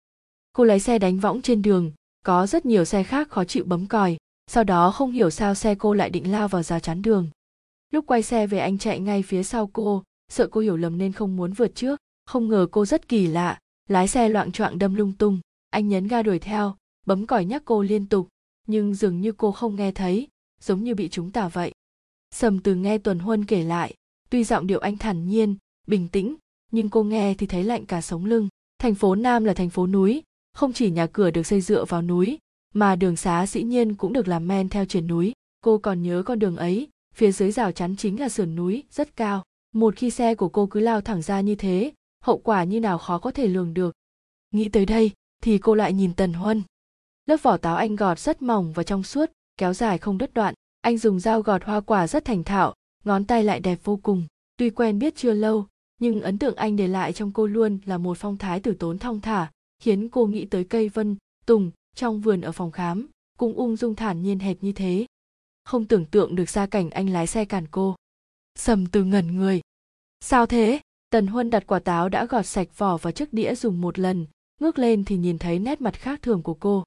Cô 0.52 0.64
lái 0.64 0.80
xe 0.80 0.98
đánh 0.98 1.18
võng 1.18 1.42
trên 1.42 1.62
đường, 1.62 1.92
có 2.24 2.46
rất 2.46 2.66
nhiều 2.66 2.84
xe 2.84 3.02
khác 3.02 3.28
khó 3.30 3.44
chịu 3.44 3.64
bấm 3.64 3.86
còi, 3.86 4.16
sau 4.46 4.64
đó 4.64 4.90
không 4.90 5.12
hiểu 5.12 5.30
sao 5.30 5.54
xe 5.54 5.74
cô 5.74 5.94
lại 5.94 6.10
định 6.10 6.32
lao 6.32 6.48
vào 6.48 6.62
rào 6.62 6.80
chắn 6.80 7.02
đường. 7.02 7.30
Lúc 7.90 8.04
quay 8.06 8.22
xe 8.22 8.46
về 8.46 8.58
anh 8.58 8.78
chạy 8.78 9.00
ngay 9.00 9.22
phía 9.22 9.42
sau 9.42 9.70
cô 9.72 10.02
sợ 10.28 10.46
cô 10.46 10.60
hiểu 10.60 10.76
lầm 10.76 10.98
nên 10.98 11.12
không 11.12 11.36
muốn 11.36 11.52
vượt 11.52 11.74
trước. 11.74 12.00
Không 12.26 12.48
ngờ 12.48 12.66
cô 12.70 12.84
rất 12.86 13.08
kỳ 13.08 13.26
lạ, 13.26 13.58
lái 13.88 14.08
xe 14.08 14.28
loạn 14.28 14.52
choạng 14.52 14.78
đâm 14.78 14.94
lung 14.94 15.12
tung. 15.12 15.40
Anh 15.70 15.88
nhấn 15.88 16.08
ga 16.08 16.22
đuổi 16.22 16.38
theo, 16.38 16.76
bấm 17.06 17.26
còi 17.26 17.44
nhắc 17.44 17.62
cô 17.64 17.82
liên 17.82 18.06
tục. 18.06 18.28
Nhưng 18.66 18.94
dường 18.94 19.20
như 19.20 19.32
cô 19.32 19.52
không 19.52 19.76
nghe 19.76 19.92
thấy, 19.92 20.28
giống 20.60 20.84
như 20.84 20.94
bị 20.94 21.08
chúng 21.08 21.30
tả 21.30 21.48
vậy. 21.48 21.72
Sầm 22.34 22.58
từ 22.58 22.74
nghe 22.74 22.98
tuần 22.98 23.18
huân 23.18 23.44
kể 23.44 23.62
lại, 23.62 23.94
tuy 24.30 24.44
giọng 24.44 24.66
điệu 24.66 24.78
anh 24.78 24.96
thản 24.96 25.28
nhiên, 25.28 25.56
bình 25.86 26.08
tĩnh, 26.08 26.36
nhưng 26.72 26.88
cô 26.88 27.02
nghe 27.02 27.34
thì 27.34 27.46
thấy 27.46 27.64
lạnh 27.64 27.86
cả 27.86 28.00
sống 28.00 28.24
lưng. 28.24 28.48
Thành 28.78 28.94
phố 28.94 29.14
nam 29.14 29.44
là 29.44 29.54
thành 29.54 29.70
phố 29.70 29.86
núi, 29.86 30.22
không 30.52 30.72
chỉ 30.72 30.90
nhà 30.90 31.06
cửa 31.06 31.30
được 31.30 31.46
xây 31.46 31.60
dựa 31.60 31.84
vào 31.84 32.02
núi, 32.02 32.38
mà 32.74 32.96
đường 32.96 33.16
xá 33.16 33.46
dĩ 33.46 33.62
nhiên 33.62 33.94
cũng 33.94 34.12
được 34.12 34.28
làm 34.28 34.48
men 34.48 34.68
theo 34.68 34.84
triển 34.84 35.06
núi. 35.06 35.32
Cô 35.60 35.78
còn 35.78 36.02
nhớ 36.02 36.22
con 36.26 36.38
đường 36.38 36.56
ấy, 36.56 36.88
phía 37.14 37.32
dưới 37.32 37.52
rào 37.52 37.72
chắn 37.72 37.96
chính 37.96 38.20
là 38.20 38.28
sườn 38.28 38.54
núi, 38.54 38.84
rất 38.90 39.16
cao 39.16 39.44
một 39.72 39.96
khi 39.96 40.10
xe 40.10 40.34
của 40.34 40.48
cô 40.48 40.66
cứ 40.66 40.80
lao 40.80 41.00
thẳng 41.00 41.22
ra 41.22 41.40
như 41.40 41.54
thế, 41.54 41.92
hậu 42.22 42.38
quả 42.38 42.64
như 42.64 42.80
nào 42.80 42.98
khó 42.98 43.18
có 43.18 43.30
thể 43.30 43.46
lường 43.46 43.74
được. 43.74 43.94
Nghĩ 44.50 44.68
tới 44.68 44.86
đây, 44.86 45.10
thì 45.42 45.58
cô 45.58 45.74
lại 45.74 45.92
nhìn 45.92 46.14
tần 46.14 46.32
huân. 46.32 46.62
Lớp 47.26 47.36
vỏ 47.42 47.56
táo 47.56 47.76
anh 47.76 47.96
gọt 47.96 48.18
rất 48.18 48.42
mỏng 48.42 48.72
và 48.72 48.82
trong 48.82 49.02
suốt, 49.02 49.30
kéo 49.56 49.74
dài 49.74 49.98
không 49.98 50.18
đứt 50.18 50.34
đoạn. 50.34 50.54
Anh 50.80 50.98
dùng 50.98 51.20
dao 51.20 51.42
gọt 51.42 51.64
hoa 51.64 51.80
quả 51.80 52.06
rất 52.06 52.24
thành 52.24 52.44
thạo, 52.44 52.74
ngón 53.04 53.24
tay 53.24 53.44
lại 53.44 53.60
đẹp 53.60 53.78
vô 53.84 53.96
cùng. 54.02 54.26
Tuy 54.56 54.70
quen 54.70 54.98
biết 54.98 55.16
chưa 55.16 55.32
lâu, 55.32 55.66
nhưng 56.00 56.20
ấn 56.20 56.38
tượng 56.38 56.56
anh 56.56 56.76
để 56.76 56.88
lại 56.88 57.12
trong 57.12 57.32
cô 57.32 57.46
luôn 57.46 57.78
là 57.84 57.98
một 57.98 58.18
phong 58.18 58.36
thái 58.36 58.60
tử 58.60 58.74
tốn 58.74 58.98
thong 58.98 59.20
thả, 59.20 59.50
khiến 59.78 60.08
cô 60.08 60.26
nghĩ 60.26 60.44
tới 60.44 60.64
cây 60.64 60.88
vân, 60.88 61.16
tùng, 61.46 61.70
trong 61.96 62.20
vườn 62.20 62.40
ở 62.40 62.52
phòng 62.52 62.70
khám, 62.70 63.06
cũng 63.38 63.54
ung 63.54 63.76
dung 63.76 63.94
thản 63.94 64.22
nhiên 64.22 64.38
hệt 64.38 64.56
như 64.60 64.72
thế. 64.72 65.06
Không 65.64 65.84
tưởng 65.84 66.04
tượng 66.04 66.34
được 66.34 66.48
ra 66.48 66.66
cảnh 66.66 66.90
anh 66.90 67.10
lái 67.10 67.26
xe 67.26 67.44
cản 67.44 67.66
cô 67.70 67.96
sầm 68.58 68.86
từ 68.86 69.04
ngẩn 69.04 69.36
người. 69.36 69.60
Sao 70.20 70.46
thế? 70.46 70.80
Tần 71.10 71.26
huân 71.26 71.50
đặt 71.50 71.66
quả 71.66 71.78
táo 71.78 72.08
đã 72.08 72.26
gọt 72.26 72.46
sạch 72.46 72.78
vỏ 72.78 72.96
vào 72.96 73.12
chiếc 73.12 73.32
đĩa 73.32 73.54
dùng 73.54 73.80
một 73.80 73.98
lần, 73.98 74.26
ngước 74.60 74.78
lên 74.78 75.04
thì 75.04 75.16
nhìn 75.16 75.38
thấy 75.38 75.58
nét 75.58 75.80
mặt 75.80 75.94
khác 75.94 76.22
thường 76.22 76.42
của 76.42 76.54
cô. 76.54 76.84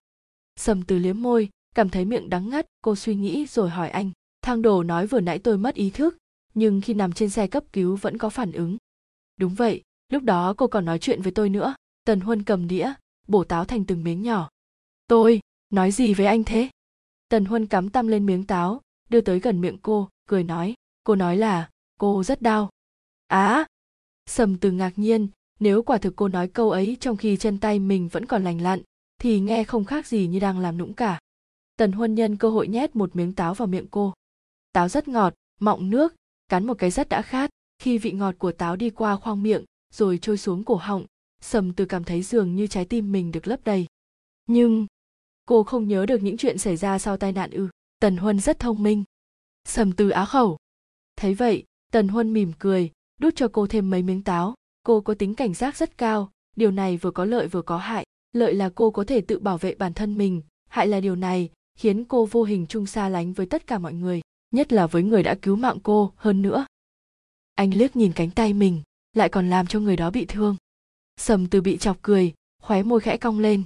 Sầm 0.56 0.84
từ 0.84 1.00
liếm 1.00 1.22
môi, 1.22 1.50
cảm 1.76 1.90
thấy 1.90 2.06
miệng 2.06 2.30
đắng 2.30 2.50
ngắt, 2.50 2.66
cô 2.82 2.96
suy 2.96 3.16
nghĩ 3.16 3.46
rồi 3.46 3.70
hỏi 3.70 3.90
anh, 3.90 4.12
thang 4.42 4.62
đồ 4.62 4.84
nói 4.84 5.08
vừa 5.08 5.20
nãy 5.20 5.40
tôi 5.40 5.58
mất 5.58 5.76
ý 5.76 5.90
thức, 5.90 6.18
nhưng 6.54 6.82
khi 6.82 6.94
nằm 6.94 7.14
trên 7.14 7.30
xe 7.30 7.48
cấp 7.48 7.64
cứu 7.74 7.96
vẫn 7.96 8.18
có 8.18 8.30
phản 8.30 8.52
ứng. 8.52 8.78
Đúng 9.38 9.54
vậy, 9.54 9.82
lúc 10.12 10.24
đó 10.24 10.54
cô 10.58 10.68
còn 10.68 10.86
nói 10.86 11.00
chuyện 11.00 11.22
với 11.22 11.32
tôi 11.32 11.50
nữa. 11.50 11.76
Tần 12.06 12.20
huân 12.20 12.44
cầm 12.44 12.68
đĩa, 12.68 12.94
bổ 13.28 13.44
táo 13.44 13.66
thành 13.66 13.86
từng 13.86 14.04
miếng 14.04 14.22
nhỏ. 14.22 14.50
Tôi? 15.08 15.40
Nói 15.70 15.92
gì 15.92 16.14
với 16.14 16.26
anh 16.26 16.44
thế? 16.44 16.70
Tần 17.30 17.46
huân 17.46 17.68
cắm 17.68 17.90
tăm 17.90 18.08
lên 18.08 18.26
miếng 18.26 18.44
táo, 18.44 18.82
đưa 19.10 19.22
tới 19.22 19.40
gần 19.40 19.62
miệng 19.62 19.78
cô, 19.82 20.10
cười 20.28 20.44
nói 20.44 20.76
cô 21.10 21.16
nói 21.16 21.38
là 21.38 21.70
cô 22.00 22.24
rất 22.24 22.42
đau. 22.42 22.70
Á? 23.28 23.54
À, 23.54 23.66
sầm 24.26 24.58
từ 24.58 24.72
ngạc 24.72 24.94
nhiên 24.96 25.28
nếu 25.60 25.84
quả 25.84 25.98
thực 25.98 26.16
cô 26.16 26.28
nói 26.28 26.48
câu 26.48 26.72
ấy 26.72 26.98
trong 27.00 27.18
khi 27.18 27.38
chân 27.38 27.58
tay 27.58 27.80
mình 27.80 28.08
vẫn 28.08 28.26
còn 28.26 28.44
lành 28.44 28.62
lặn 28.62 28.82
thì 29.22 29.40
nghe 29.40 29.64
không 29.64 29.86
khác 29.86 30.08
gì 30.08 30.28
như 30.28 30.40
đang 30.40 30.60
làm 30.60 30.78
nũng 30.78 30.94
cả. 30.94 31.20
Tần 31.78 31.92
huân 31.92 32.16
nhân 32.16 32.38
cơ 32.38 32.50
hội 32.50 32.68
nhét 32.68 32.96
một 32.96 33.16
miếng 33.16 33.34
táo 33.34 33.54
vào 33.54 33.68
miệng 33.68 33.88
cô. 33.92 34.14
Táo 34.72 34.90
rất 34.90 35.08
ngọt 35.08 35.34
mọng 35.60 35.90
nước 35.90 36.16
cắn 36.50 36.68
một 36.68 36.74
cái 36.74 36.92
rất 36.92 37.10
đã 37.10 37.22
khát. 37.22 37.50
Khi 37.80 37.98
vị 37.98 38.12
ngọt 38.12 38.36
của 38.38 38.52
táo 38.52 38.76
đi 38.76 38.90
qua 38.90 39.16
khoang 39.16 39.44
miệng 39.44 39.66
rồi 39.94 40.20
trôi 40.22 40.38
xuống 40.38 40.64
cổ 40.64 40.76
họng 40.76 41.06
sầm 41.42 41.74
từ 41.74 41.86
cảm 41.86 42.04
thấy 42.04 42.22
dường 42.22 42.56
như 42.56 42.68
trái 42.68 42.86
tim 42.86 43.12
mình 43.12 43.32
được 43.32 43.48
lấp 43.48 43.60
đầy. 43.64 43.86
Nhưng 44.48 44.88
cô 45.46 45.64
không 45.64 45.88
nhớ 45.88 46.06
được 46.06 46.24
những 46.24 46.38
chuyện 46.38 46.58
xảy 46.58 46.78
ra 46.78 47.00
sau 47.00 47.18
tai 47.18 47.32
nạn 47.32 47.52
ư? 47.52 47.68
Tần 48.00 48.18
huân 48.18 48.40
rất 48.40 48.60
thông 48.60 48.84
minh. 48.84 49.04
Sầm 49.66 49.92
từ 49.92 50.10
á 50.10 50.26
khẩu 50.26 50.58
thấy 51.20 51.34
vậy, 51.34 51.64
tần 51.92 52.08
huân 52.08 52.34
mỉm 52.34 52.52
cười, 52.60 52.92
đút 53.20 53.36
cho 53.36 53.48
cô 53.48 53.68
thêm 53.68 53.90
mấy 53.90 54.04
miếng 54.04 54.24
táo. 54.24 54.54
Cô 54.84 55.02
có 55.02 55.14
tính 55.14 55.36
cảnh 55.36 55.54
giác 55.54 55.78
rất 55.78 55.98
cao, 55.98 56.32
điều 56.56 56.72
này 56.72 56.98
vừa 56.98 57.12
có 57.12 57.26
lợi 57.26 57.48
vừa 57.48 57.62
có 57.62 57.78
hại. 57.78 58.06
Lợi 58.34 58.54
là 58.54 58.70
cô 58.76 58.92
có 58.92 59.04
thể 59.04 59.22
tự 59.22 59.40
bảo 59.40 59.58
vệ 59.58 59.76
bản 59.76 59.94
thân 59.94 60.18
mình, 60.18 60.42
hại 60.70 60.88
là 60.88 61.00
điều 61.00 61.16
này 61.16 61.50
khiến 61.78 62.06
cô 62.06 62.26
vô 62.26 62.44
hình 62.44 62.66
chung 62.68 62.86
xa 62.86 63.10
lánh 63.10 63.34
với 63.34 63.46
tất 63.46 63.68
cả 63.68 63.78
mọi 63.78 63.94
người, 63.94 64.22
nhất 64.52 64.74
là 64.74 64.88
với 64.88 65.04
người 65.04 65.24
đã 65.24 65.36
cứu 65.42 65.56
mạng 65.56 65.78
cô, 65.84 66.14
hơn 66.16 66.42
nữa. 66.42 66.66
Anh 67.56 67.74
liếc 67.74 67.96
nhìn 67.96 68.14
cánh 68.14 68.32
tay 68.32 68.54
mình, 68.54 68.82
lại 69.14 69.30
còn 69.30 69.50
làm 69.50 69.68
cho 69.68 69.80
người 69.80 69.96
đó 69.96 70.12
bị 70.12 70.26
thương. 70.26 70.56
Sầm 71.18 71.48
từ 71.48 71.62
bị 71.62 71.78
chọc 71.78 71.98
cười, 72.02 72.34
khóe 72.62 72.84
môi 72.84 73.00
khẽ 73.00 73.18
cong 73.18 73.40
lên. 73.40 73.64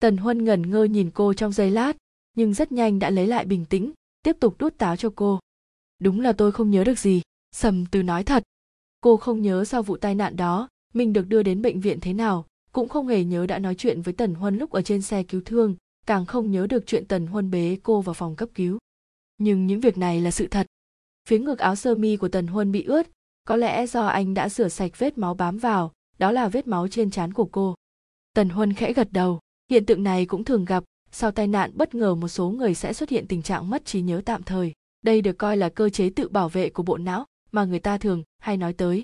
Tần 0.00 0.16
huân 0.16 0.44
ngẩn 0.44 0.70
ngơ 0.70 0.84
nhìn 0.84 1.10
cô 1.10 1.34
trong 1.34 1.52
giây 1.52 1.70
lát, 1.70 1.96
nhưng 2.36 2.54
rất 2.54 2.72
nhanh 2.72 2.98
đã 2.98 3.10
lấy 3.10 3.26
lại 3.26 3.44
bình 3.44 3.64
tĩnh, 3.64 3.92
tiếp 4.22 4.36
tục 4.40 4.54
đút 4.58 4.78
táo 4.78 4.96
cho 4.96 5.12
cô 5.16 5.40
đúng 6.02 6.20
là 6.20 6.32
tôi 6.32 6.52
không 6.52 6.70
nhớ 6.70 6.84
được 6.84 6.98
gì. 6.98 7.22
Sầm 7.56 7.86
từ 7.86 8.02
nói 8.02 8.24
thật. 8.24 8.42
Cô 9.00 9.16
không 9.16 9.42
nhớ 9.42 9.64
sau 9.64 9.82
vụ 9.82 9.96
tai 9.96 10.14
nạn 10.14 10.36
đó, 10.36 10.68
mình 10.94 11.12
được 11.12 11.28
đưa 11.28 11.42
đến 11.42 11.62
bệnh 11.62 11.80
viện 11.80 12.00
thế 12.00 12.12
nào, 12.12 12.46
cũng 12.72 12.88
không 12.88 13.08
hề 13.08 13.24
nhớ 13.24 13.46
đã 13.46 13.58
nói 13.58 13.74
chuyện 13.74 14.02
với 14.02 14.14
tần 14.14 14.34
huân 14.34 14.58
lúc 14.58 14.70
ở 14.70 14.82
trên 14.82 15.02
xe 15.02 15.22
cứu 15.22 15.40
thương, 15.44 15.76
càng 16.06 16.26
không 16.26 16.50
nhớ 16.50 16.66
được 16.66 16.86
chuyện 16.86 17.06
tần 17.06 17.26
huân 17.26 17.50
bế 17.50 17.76
cô 17.82 18.00
vào 18.00 18.14
phòng 18.14 18.36
cấp 18.36 18.48
cứu. 18.54 18.78
Nhưng 19.38 19.66
những 19.66 19.80
việc 19.80 19.98
này 19.98 20.20
là 20.20 20.30
sự 20.30 20.46
thật. 20.46 20.66
Phía 21.28 21.38
ngực 21.38 21.58
áo 21.58 21.76
sơ 21.76 21.94
mi 21.94 22.16
của 22.16 22.28
tần 22.28 22.46
huân 22.46 22.72
bị 22.72 22.84
ướt, 22.84 23.06
có 23.44 23.56
lẽ 23.56 23.86
do 23.86 24.06
anh 24.06 24.34
đã 24.34 24.48
rửa 24.48 24.68
sạch 24.68 24.98
vết 24.98 25.18
máu 25.18 25.34
bám 25.34 25.58
vào, 25.58 25.92
đó 26.18 26.32
là 26.32 26.48
vết 26.48 26.66
máu 26.66 26.88
trên 26.88 27.10
trán 27.10 27.32
của 27.32 27.48
cô. 27.52 27.74
Tần 28.34 28.48
huân 28.48 28.72
khẽ 28.72 28.92
gật 28.92 29.08
đầu. 29.12 29.40
Hiện 29.70 29.86
tượng 29.86 30.02
này 30.02 30.26
cũng 30.26 30.44
thường 30.44 30.64
gặp, 30.64 30.84
sau 31.12 31.30
tai 31.30 31.46
nạn 31.46 31.70
bất 31.74 31.94
ngờ 31.94 32.14
một 32.14 32.28
số 32.28 32.50
người 32.50 32.74
sẽ 32.74 32.92
xuất 32.92 33.08
hiện 33.08 33.26
tình 33.28 33.42
trạng 33.42 33.70
mất 33.70 33.84
trí 33.84 34.00
nhớ 34.02 34.22
tạm 34.24 34.42
thời 34.42 34.72
đây 35.02 35.22
được 35.22 35.38
coi 35.38 35.56
là 35.56 35.68
cơ 35.68 35.88
chế 35.88 36.10
tự 36.10 36.28
bảo 36.28 36.48
vệ 36.48 36.70
của 36.70 36.82
bộ 36.82 36.98
não, 36.98 37.26
mà 37.52 37.64
người 37.64 37.78
ta 37.78 37.98
thường 37.98 38.22
hay 38.38 38.56
nói 38.56 38.72
tới. 38.72 39.02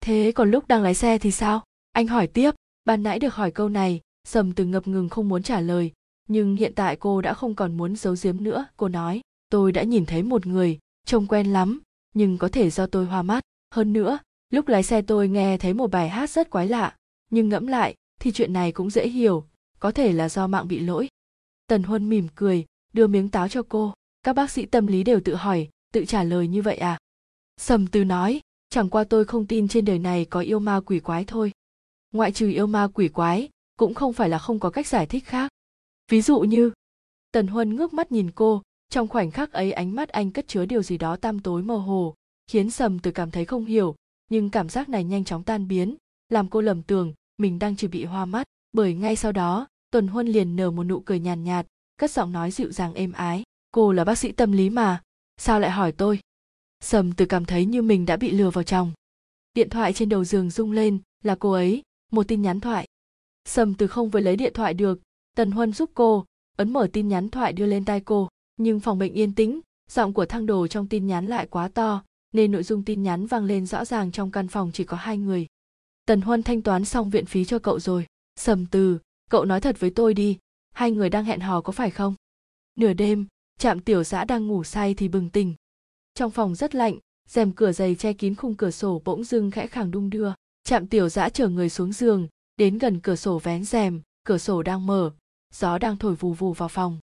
Thế 0.00 0.32
còn 0.34 0.50
lúc 0.50 0.68
đang 0.68 0.82
lái 0.82 0.94
xe 0.94 1.18
thì 1.18 1.30
sao? 1.30 1.64
Anh 1.92 2.06
hỏi 2.06 2.26
tiếp. 2.26 2.50
Ban 2.84 3.02
nãy 3.02 3.18
được 3.18 3.34
hỏi 3.34 3.50
câu 3.50 3.68
này, 3.68 4.00
sầm 4.24 4.52
từ 4.52 4.64
ngập 4.64 4.88
ngừng 4.88 5.08
không 5.08 5.28
muốn 5.28 5.42
trả 5.42 5.60
lời, 5.60 5.92
nhưng 6.28 6.56
hiện 6.56 6.72
tại 6.74 6.96
cô 6.96 7.20
đã 7.20 7.34
không 7.34 7.54
còn 7.54 7.76
muốn 7.76 7.96
giấu 7.96 8.16
giếm 8.22 8.44
nữa. 8.44 8.66
Cô 8.76 8.88
nói, 8.88 9.20
tôi 9.50 9.72
đã 9.72 9.82
nhìn 9.82 10.06
thấy 10.06 10.22
một 10.22 10.46
người, 10.46 10.78
trông 11.06 11.26
quen 11.26 11.46
lắm, 11.52 11.80
nhưng 12.14 12.38
có 12.38 12.48
thể 12.48 12.70
do 12.70 12.86
tôi 12.86 13.06
hoa 13.06 13.22
mắt. 13.22 13.42
Hơn 13.74 13.92
nữa, 13.92 14.18
lúc 14.50 14.68
lái 14.68 14.82
xe 14.82 15.02
tôi 15.02 15.28
nghe 15.28 15.58
thấy 15.58 15.74
một 15.74 15.90
bài 15.90 16.08
hát 16.08 16.30
rất 16.30 16.50
quái 16.50 16.68
lạ, 16.68 16.96
nhưng 17.30 17.48
ngẫm 17.48 17.66
lại 17.66 17.94
thì 18.20 18.32
chuyện 18.32 18.52
này 18.52 18.72
cũng 18.72 18.90
dễ 18.90 19.08
hiểu, 19.08 19.44
có 19.78 19.90
thể 19.90 20.12
là 20.12 20.28
do 20.28 20.46
mạng 20.46 20.68
bị 20.68 20.78
lỗi. 20.78 21.08
Tần 21.66 21.82
huân 21.82 22.08
mỉm 22.08 22.28
cười, 22.34 22.64
đưa 22.92 23.06
miếng 23.06 23.28
táo 23.28 23.48
cho 23.48 23.62
cô 23.68 23.92
các 24.22 24.32
bác 24.32 24.50
sĩ 24.50 24.66
tâm 24.66 24.86
lý 24.86 25.02
đều 25.04 25.20
tự 25.24 25.34
hỏi 25.34 25.68
tự 25.92 26.04
trả 26.04 26.24
lời 26.24 26.48
như 26.48 26.62
vậy 26.62 26.76
à? 26.76 26.98
Sầm 27.56 27.86
từ 27.86 28.04
nói 28.04 28.40
chẳng 28.70 28.90
qua 28.90 29.04
tôi 29.04 29.24
không 29.24 29.46
tin 29.46 29.68
trên 29.68 29.84
đời 29.84 29.98
này 29.98 30.24
có 30.24 30.40
yêu 30.40 30.58
ma 30.58 30.80
quỷ 30.80 31.00
quái 31.00 31.24
thôi. 31.24 31.52
Ngoại 32.12 32.32
trừ 32.32 32.48
yêu 32.48 32.66
ma 32.66 32.88
quỷ 32.94 33.08
quái 33.08 33.48
cũng 33.76 33.94
không 33.94 34.12
phải 34.12 34.28
là 34.28 34.38
không 34.38 34.58
có 34.58 34.70
cách 34.70 34.86
giải 34.86 35.06
thích 35.06 35.24
khác. 35.26 35.50
Ví 36.10 36.22
dụ 36.22 36.40
như 36.40 36.72
tần 37.32 37.46
huân 37.46 37.76
ngước 37.76 37.92
mắt 37.92 38.12
nhìn 38.12 38.30
cô 38.30 38.62
trong 38.88 39.08
khoảnh 39.08 39.30
khắc 39.30 39.52
ấy 39.52 39.72
ánh 39.72 39.94
mắt 39.94 40.08
anh 40.08 40.30
cất 40.30 40.48
chứa 40.48 40.64
điều 40.64 40.82
gì 40.82 40.98
đó 40.98 41.16
tăm 41.16 41.40
tối 41.40 41.62
mơ 41.62 41.76
hồ 41.76 42.14
khiến 42.46 42.70
sầm 42.70 42.98
từ 42.98 43.10
cảm 43.10 43.30
thấy 43.30 43.44
không 43.44 43.64
hiểu 43.64 43.94
nhưng 44.30 44.50
cảm 44.50 44.68
giác 44.68 44.88
này 44.88 45.04
nhanh 45.04 45.24
chóng 45.24 45.42
tan 45.42 45.68
biến 45.68 45.96
làm 46.28 46.48
cô 46.48 46.60
lầm 46.60 46.82
tưởng 46.82 47.12
mình 47.38 47.58
đang 47.58 47.76
chỉ 47.76 47.88
bị 47.88 48.04
hoa 48.04 48.24
mắt. 48.24 48.46
Bởi 48.72 48.94
ngay 48.94 49.16
sau 49.16 49.32
đó 49.32 49.66
tuần 49.90 50.08
huân 50.08 50.26
liền 50.26 50.56
nở 50.56 50.70
một 50.70 50.84
nụ 50.84 51.00
cười 51.00 51.20
nhàn 51.20 51.44
nhạt, 51.44 51.64
nhạt 51.64 51.66
cất 51.96 52.10
giọng 52.10 52.32
nói 52.32 52.50
dịu 52.50 52.72
dàng 52.72 52.94
êm 52.94 53.12
ái 53.12 53.42
cô 53.70 53.92
là 53.92 54.04
bác 54.04 54.18
sĩ 54.18 54.32
tâm 54.32 54.52
lý 54.52 54.70
mà, 54.70 55.02
sao 55.36 55.60
lại 55.60 55.70
hỏi 55.70 55.92
tôi? 55.92 56.20
Sầm 56.80 57.12
từ 57.12 57.26
cảm 57.26 57.44
thấy 57.44 57.64
như 57.64 57.82
mình 57.82 58.06
đã 58.06 58.16
bị 58.16 58.30
lừa 58.30 58.50
vào 58.50 58.64
trong 58.64 58.92
điện 59.54 59.70
thoại 59.70 59.92
trên 59.92 60.08
đầu 60.08 60.24
giường 60.24 60.50
rung 60.50 60.72
lên, 60.72 60.98
là 61.24 61.34
cô 61.34 61.52
ấy, 61.52 61.82
một 62.12 62.28
tin 62.28 62.42
nhắn 62.42 62.60
thoại. 62.60 62.86
Sầm 63.44 63.74
từ 63.74 63.86
không 63.86 64.10
vừa 64.10 64.20
lấy 64.20 64.36
điện 64.36 64.52
thoại 64.54 64.74
được, 64.74 65.00
tần 65.36 65.50
huân 65.50 65.72
giúp 65.72 65.90
cô, 65.94 66.24
ấn 66.56 66.72
mở 66.72 66.88
tin 66.92 67.08
nhắn 67.08 67.28
thoại 67.28 67.52
đưa 67.52 67.66
lên 67.66 67.84
tai 67.84 68.00
cô, 68.00 68.28
nhưng 68.56 68.80
phòng 68.80 68.98
bệnh 68.98 69.12
yên 69.12 69.34
tĩnh, 69.34 69.60
giọng 69.90 70.12
của 70.12 70.26
thăng 70.26 70.46
đồ 70.46 70.66
trong 70.66 70.86
tin 70.86 71.06
nhắn 71.06 71.26
lại 71.26 71.46
quá 71.46 71.68
to, 71.68 72.04
nên 72.32 72.52
nội 72.52 72.62
dung 72.62 72.84
tin 72.84 73.02
nhắn 73.02 73.26
vang 73.26 73.44
lên 73.44 73.66
rõ 73.66 73.84
ràng 73.84 74.12
trong 74.12 74.30
căn 74.30 74.48
phòng 74.48 74.70
chỉ 74.74 74.84
có 74.84 74.96
hai 74.96 75.18
người. 75.18 75.46
Tần 76.06 76.20
huân 76.20 76.42
thanh 76.42 76.62
toán 76.62 76.84
xong 76.84 77.10
viện 77.10 77.26
phí 77.26 77.44
cho 77.44 77.58
cậu 77.58 77.80
rồi. 77.80 78.06
Sầm 78.36 78.66
từ, 78.66 78.98
cậu 79.30 79.44
nói 79.44 79.60
thật 79.60 79.80
với 79.80 79.90
tôi 79.90 80.14
đi, 80.14 80.38
hai 80.72 80.90
người 80.90 81.10
đang 81.10 81.24
hẹn 81.24 81.40
hò 81.40 81.60
có 81.60 81.72
phải 81.72 81.90
không? 81.90 82.14
Nửa 82.76 82.92
đêm 82.92 83.26
trạm 83.60 83.80
tiểu 83.80 84.04
giã 84.04 84.24
đang 84.24 84.46
ngủ 84.46 84.64
say 84.64 84.94
thì 84.94 85.08
bừng 85.08 85.30
tỉnh. 85.30 85.54
Trong 86.14 86.30
phòng 86.30 86.54
rất 86.54 86.74
lạnh, 86.74 86.98
rèm 87.28 87.52
cửa 87.52 87.72
dày 87.72 87.94
che 87.94 88.12
kín 88.12 88.34
khung 88.34 88.54
cửa 88.54 88.70
sổ 88.70 89.02
bỗng 89.04 89.24
dưng 89.24 89.50
khẽ 89.50 89.66
khàng 89.66 89.90
đung 89.90 90.10
đưa. 90.10 90.32
Trạm 90.64 90.86
tiểu 90.86 91.08
giã 91.08 91.28
chở 91.28 91.48
người 91.48 91.68
xuống 91.68 91.92
giường, 91.92 92.28
đến 92.56 92.78
gần 92.78 93.00
cửa 93.00 93.16
sổ 93.16 93.38
vén 93.38 93.64
rèm, 93.64 94.00
cửa 94.24 94.38
sổ 94.38 94.62
đang 94.62 94.86
mở, 94.86 95.10
gió 95.54 95.78
đang 95.78 95.96
thổi 95.96 96.14
vù 96.14 96.32
vù 96.32 96.52
vào 96.52 96.68
phòng. 96.68 96.98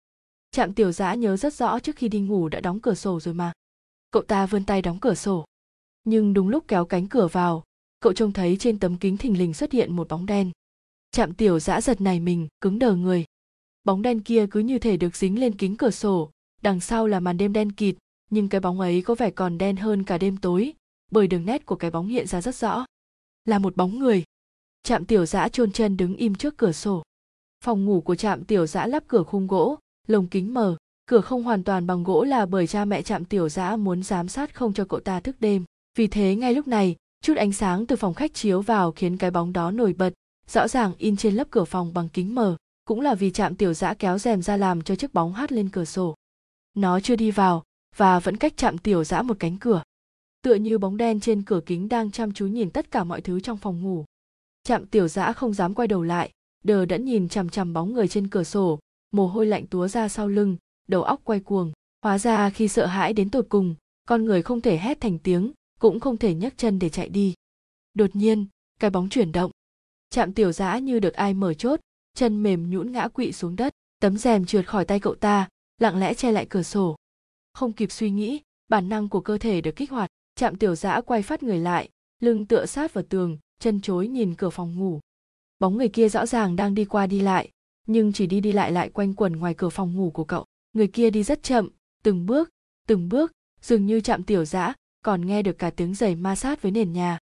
Trạm 0.52 0.74
tiểu 0.74 0.92
giã 0.92 1.14
nhớ 1.14 1.38
rất 1.38 1.54
rõ 1.54 1.80
trước 1.80 1.96
khi 1.96 2.10
đi 2.10 2.20
ngủ 2.20 2.50
đã 2.50 2.60
đóng 2.60 2.80
cửa 2.80 2.94
sổ 2.94 3.20
rồi 3.20 3.34
mà. 3.34 3.52
Cậu 4.12 4.22
ta 4.22 4.46
vươn 4.46 4.66
tay 4.66 4.82
đóng 4.82 5.00
cửa 5.00 5.16
sổ. 5.16 5.46
Nhưng 6.04 6.34
đúng 6.34 6.50
lúc 6.50 6.64
kéo 6.68 6.86
cánh 6.86 7.08
cửa 7.08 7.28
vào, 7.28 7.64
cậu 8.00 8.14
trông 8.14 8.32
thấy 8.32 8.58
trên 8.58 8.80
tấm 8.80 8.98
kính 8.98 9.18
thình 9.18 9.38
lình 9.38 9.54
xuất 9.54 9.72
hiện 9.72 9.96
một 9.96 10.08
bóng 10.08 10.26
đen. 10.26 10.52
Chạm 11.12 11.34
tiểu 11.34 11.60
dã 11.60 11.82
giật 11.82 12.02
này 12.02 12.20
mình, 12.20 12.48
cứng 12.62 12.80
đờ 12.80 12.96
người. 12.96 13.26
Bóng 13.84 14.02
đen 14.02 14.22
kia 14.22 14.48
cứ 14.52 14.60
như 14.60 14.80
thể 14.80 14.98
được 14.98 15.16
dính 15.16 15.40
lên 15.40 15.58
kính 15.58 15.78
cửa 15.78 15.92
sổ 15.92 16.30
đằng 16.64 16.80
sau 16.80 17.08
là 17.08 17.20
màn 17.20 17.38
đêm 17.38 17.54
đen 17.54 17.72
kịt, 17.72 17.96
nhưng 18.30 18.50
cái 18.50 18.62
bóng 18.62 18.80
ấy 18.80 19.02
có 19.02 19.16
vẻ 19.16 19.32
còn 19.32 19.58
đen 19.58 19.76
hơn 19.76 20.04
cả 20.04 20.18
đêm 20.18 20.38
tối, 20.38 20.74
bởi 21.12 21.28
đường 21.28 21.46
nét 21.46 21.66
của 21.66 21.76
cái 21.76 21.92
bóng 21.92 22.08
hiện 22.08 22.28
ra 22.28 22.42
rất 22.42 22.56
rõ. 22.56 22.86
Là 23.46 23.60
một 23.60 23.76
bóng 23.76 24.00
người. 24.00 24.24
Trạm 24.84 25.06
tiểu 25.06 25.26
dã 25.26 25.48
chôn 25.48 25.72
chân 25.72 25.98
đứng 25.98 26.16
im 26.16 26.36
trước 26.36 26.58
cửa 26.58 26.72
sổ. 26.72 27.04
Phòng 27.64 27.86
ngủ 27.86 28.02
của 28.02 28.16
trạm 28.16 28.44
tiểu 28.46 28.68
dã 28.68 28.88
lắp 28.88 29.04
cửa 29.08 29.24
khung 29.24 29.48
gỗ, 29.48 29.78
lồng 30.08 30.28
kính 30.28 30.54
mờ. 30.54 30.78
Cửa 31.06 31.22
không 31.22 31.44
hoàn 31.44 31.64
toàn 31.64 31.88
bằng 31.88 32.04
gỗ 32.04 32.24
là 32.24 32.46
bởi 32.46 32.68
cha 32.68 32.86
mẹ 32.86 33.02
trạm 33.02 33.26
tiểu 33.26 33.50
dã 33.50 33.76
muốn 33.76 34.04
giám 34.04 34.28
sát 34.28 34.56
không 34.56 34.74
cho 34.74 34.86
cậu 34.86 35.00
ta 35.00 35.20
thức 35.20 35.36
đêm. 35.40 35.64
Vì 35.98 36.08
thế 36.08 36.36
ngay 36.36 36.54
lúc 36.54 36.68
này, 36.68 36.96
chút 37.22 37.38
ánh 37.38 37.54
sáng 37.54 37.86
từ 37.86 37.96
phòng 37.96 38.14
khách 38.14 38.34
chiếu 38.34 38.62
vào 38.62 38.92
khiến 38.92 39.18
cái 39.18 39.32
bóng 39.32 39.54
đó 39.54 39.72
nổi 39.72 39.94
bật, 39.98 40.14
rõ 40.48 40.68
ràng 40.68 40.94
in 40.98 41.16
trên 41.16 41.36
lớp 41.36 41.48
cửa 41.52 41.66
phòng 41.66 41.94
bằng 41.94 42.10
kính 42.10 42.36
mờ. 42.36 42.58
Cũng 42.86 43.02
là 43.02 43.16
vì 43.16 43.32
trạm 43.32 43.56
tiểu 43.56 43.74
dã 43.74 43.94
kéo 43.94 44.18
rèm 44.18 44.42
ra 44.42 44.58
làm 44.58 44.82
cho 44.82 44.96
chiếc 44.96 45.14
bóng 45.14 45.34
hắt 45.34 45.52
lên 45.52 45.70
cửa 45.70 45.86
sổ 45.86 46.16
nó 46.74 47.00
chưa 47.00 47.16
đi 47.16 47.32
vào 47.32 47.64
và 47.96 48.20
vẫn 48.20 48.38
cách 48.38 48.54
chạm 48.58 48.78
tiểu 48.78 49.04
dã 49.04 49.22
một 49.22 49.38
cánh 49.40 49.58
cửa, 49.58 49.84
tựa 50.42 50.56
như 50.56 50.78
bóng 50.78 50.98
đen 50.98 51.20
trên 51.20 51.44
cửa 51.44 51.62
kính 51.66 51.90
đang 51.90 52.12
chăm 52.12 52.32
chú 52.32 52.48
nhìn 52.48 52.70
tất 52.70 52.92
cả 52.92 53.04
mọi 53.04 53.22
thứ 53.22 53.40
trong 53.40 53.58
phòng 53.58 53.82
ngủ. 53.82 54.06
Chạm 54.64 54.86
tiểu 54.86 55.08
dã 55.08 55.34
không 55.34 55.54
dám 55.54 55.74
quay 55.74 55.88
đầu 55.88 56.04
lại, 56.04 56.32
đờ 56.64 56.86
đẫn 56.86 57.06
nhìn 57.06 57.30
chằm 57.30 57.50
chằm 57.50 57.74
bóng 57.74 57.94
người 57.94 58.08
trên 58.08 58.28
cửa 58.28 58.44
sổ, 58.44 58.80
mồ 59.12 59.28
hôi 59.28 59.46
lạnh 59.46 59.68
túa 59.68 59.88
ra 59.88 60.10
sau 60.10 60.28
lưng, 60.28 60.58
đầu 60.88 61.04
óc 61.04 61.22
quay 61.24 61.40
cuồng. 61.40 61.72
Hóa 62.02 62.18
ra 62.18 62.50
khi 62.50 62.68
sợ 62.68 62.86
hãi 62.86 63.14
đến 63.14 63.30
tột 63.30 63.46
cùng, 63.50 63.76
con 64.06 64.26
người 64.26 64.42
không 64.42 64.62
thể 64.62 64.78
hét 64.78 65.02
thành 65.02 65.20
tiếng, 65.20 65.52
cũng 65.80 66.00
không 66.00 66.18
thể 66.18 66.34
nhấc 66.34 66.58
chân 66.58 66.80
để 66.80 66.90
chạy 66.90 67.10
đi. 67.10 67.34
Đột 67.94 68.16
nhiên, 68.16 68.46
cái 68.80 68.90
bóng 68.90 69.10
chuyển 69.10 69.32
động. 69.32 69.52
Chạm 70.10 70.34
tiểu 70.34 70.52
dã 70.52 70.78
như 70.78 71.00
được 71.00 71.14
ai 71.14 71.34
mở 71.34 71.54
chốt, 71.54 71.80
chân 72.14 72.44
mềm 72.44 72.70
nhũn 72.70 72.92
ngã 72.92 73.08
quỵ 73.08 73.32
xuống 73.32 73.56
đất, 73.56 73.74
tấm 74.00 74.18
rèm 74.18 74.46
trượt 74.46 74.68
khỏi 74.68 74.86
tay 74.86 75.00
cậu 75.00 75.16
ta 75.16 75.48
lặng 75.84 76.00
lẽ 76.00 76.14
che 76.14 76.32
lại 76.32 76.46
cửa 76.50 76.64
sổ. 76.64 76.96
Không 77.54 77.74
kịp 77.74 77.92
suy 77.92 78.12
nghĩ, 78.12 78.42
bản 78.70 78.90
năng 78.90 79.10
của 79.10 79.22
cơ 79.22 79.38
thể 79.38 79.62
được 79.62 79.76
kích 79.76 79.92
hoạt, 79.92 80.10
chạm 80.36 80.56
tiểu 80.56 80.76
dã 80.76 81.02
quay 81.02 81.22
phát 81.22 81.44
người 81.44 81.60
lại, 81.60 81.90
lưng 82.20 82.46
tựa 82.46 82.66
sát 82.66 82.94
vào 82.94 83.04
tường, 83.10 83.38
chân 83.60 83.82
chối 83.82 84.08
nhìn 84.08 84.36
cửa 84.36 84.50
phòng 84.50 84.80
ngủ. 84.80 85.00
Bóng 85.60 85.78
người 85.78 85.90
kia 85.90 86.10
rõ 86.10 86.26
ràng 86.26 86.56
đang 86.56 86.76
đi 86.76 86.86
qua 86.86 87.08
đi 87.08 87.20
lại, 87.20 87.50
nhưng 87.88 88.14
chỉ 88.14 88.28
đi 88.28 88.40
đi 88.40 88.52
lại 88.52 88.72
lại 88.72 88.90
quanh 88.90 89.14
quẩn 89.14 89.34
ngoài 89.36 89.54
cửa 89.54 89.70
phòng 89.70 89.96
ngủ 89.96 90.12
của 90.12 90.24
cậu. 90.24 90.46
Người 90.74 90.88
kia 90.88 91.10
đi 91.10 91.24
rất 91.24 91.44
chậm, 91.44 91.70
từng 92.04 92.26
bước 92.26 92.50
từng 92.88 93.10
bước, 93.10 93.32
dường 93.62 93.86
như 93.86 94.02
chạm 94.02 94.24
tiểu 94.24 94.46
dã 94.46 94.74
còn 95.04 95.26
nghe 95.26 95.42
được 95.42 95.58
cả 95.60 95.70
tiếng 95.70 95.96
giày 95.96 96.16
ma 96.16 96.36
sát 96.36 96.62
với 96.62 96.72
nền 96.72 96.94
nhà. 96.94 97.18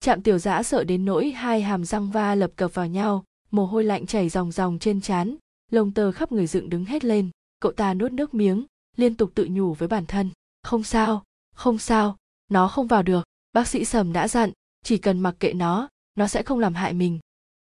Chạm 0.00 0.22
tiểu 0.22 0.38
dã 0.38 0.62
sợ 0.62 0.84
đến 0.84 1.04
nỗi 1.04 1.30
hai 1.30 1.62
hàm 1.62 1.84
răng 1.84 2.10
va 2.10 2.34
lập 2.34 2.50
cập 2.56 2.74
vào 2.74 2.86
nhau, 2.86 3.24
mồ 3.50 3.66
hôi 3.66 3.84
lạnh 3.84 4.06
chảy 4.06 4.28
ròng 4.28 4.52
ròng 4.52 4.78
trên 4.78 5.00
trán, 5.00 5.36
lông 5.70 5.92
tơ 5.92 6.12
khắp 6.12 6.32
người 6.32 6.46
dựng 6.46 6.68
đứng 6.68 6.84
hết 6.84 7.04
lên 7.04 7.30
cậu 7.66 7.72
ta 7.72 7.94
nuốt 7.94 8.12
nước 8.12 8.34
miếng, 8.34 8.66
liên 8.96 9.14
tục 9.14 9.30
tự 9.34 9.46
nhủ 9.50 9.74
với 9.74 9.88
bản 9.88 10.06
thân, 10.06 10.30
không 10.62 10.82
sao 10.82 11.24
không 11.54 11.78
sao, 11.78 12.16
nó 12.48 12.68
không 12.68 12.86
vào 12.86 13.02
được, 13.02 13.24
bác 13.52 13.68
sĩ 13.68 13.84
sầm 13.84 14.12
đã 14.12 14.28
dặn, 14.28 14.52
chỉ 14.84 14.98
cần 14.98 15.20
mặc 15.20 15.36
kệ 15.40 15.52
nó 15.52 15.88
nó 16.14 16.28
sẽ 16.28 16.42
không 16.42 16.58
làm 16.58 16.74
hại 16.74 16.92
mình. 16.92 17.18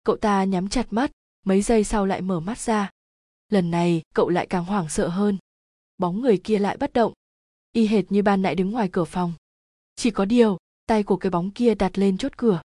Cậu 0.04 0.16
ta 0.16 0.44
nhắm 0.44 0.68
chặt 0.68 0.86
mắt, 0.90 1.10
mấy 1.46 1.62
giây 1.62 1.84
sau 1.84 2.06
lại 2.06 2.20
mở 2.20 2.40
mắt 2.40 2.58
ra. 2.58 2.90
Lần 3.48 3.70
này, 3.70 4.02
cậu 4.14 4.28
lại 4.28 4.46
càng 4.46 4.64
hoảng 4.64 4.88
sợ 4.88 5.08
hơn. 5.08 5.38
Bóng 5.98 6.20
người 6.20 6.38
kia 6.44 6.58
lại 6.58 6.76
bất 6.76 6.92
động. 6.92 7.12
Y 7.72 7.86
hệt 7.86 8.12
như 8.12 8.22
ban 8.22 8.42
nãy 8.42 8.54
đứng 8.54 8.70
ngoài 8.70 8.88
cửa 8.92 9.04
phòng. 9.04 9.32
Chỉ 9.96 10.10
có 10.10 10.24
điều, 10.24 10.58
tay 10.86 11.02
của 11.02 11.16
cái 11.16 11.30
bóng 11.30 11.50
kia 11.50 11.74
đặt 11.74 11.98
lên 11.98 12.18
chốt 12.18 12.32
cửa. 12.36 12.62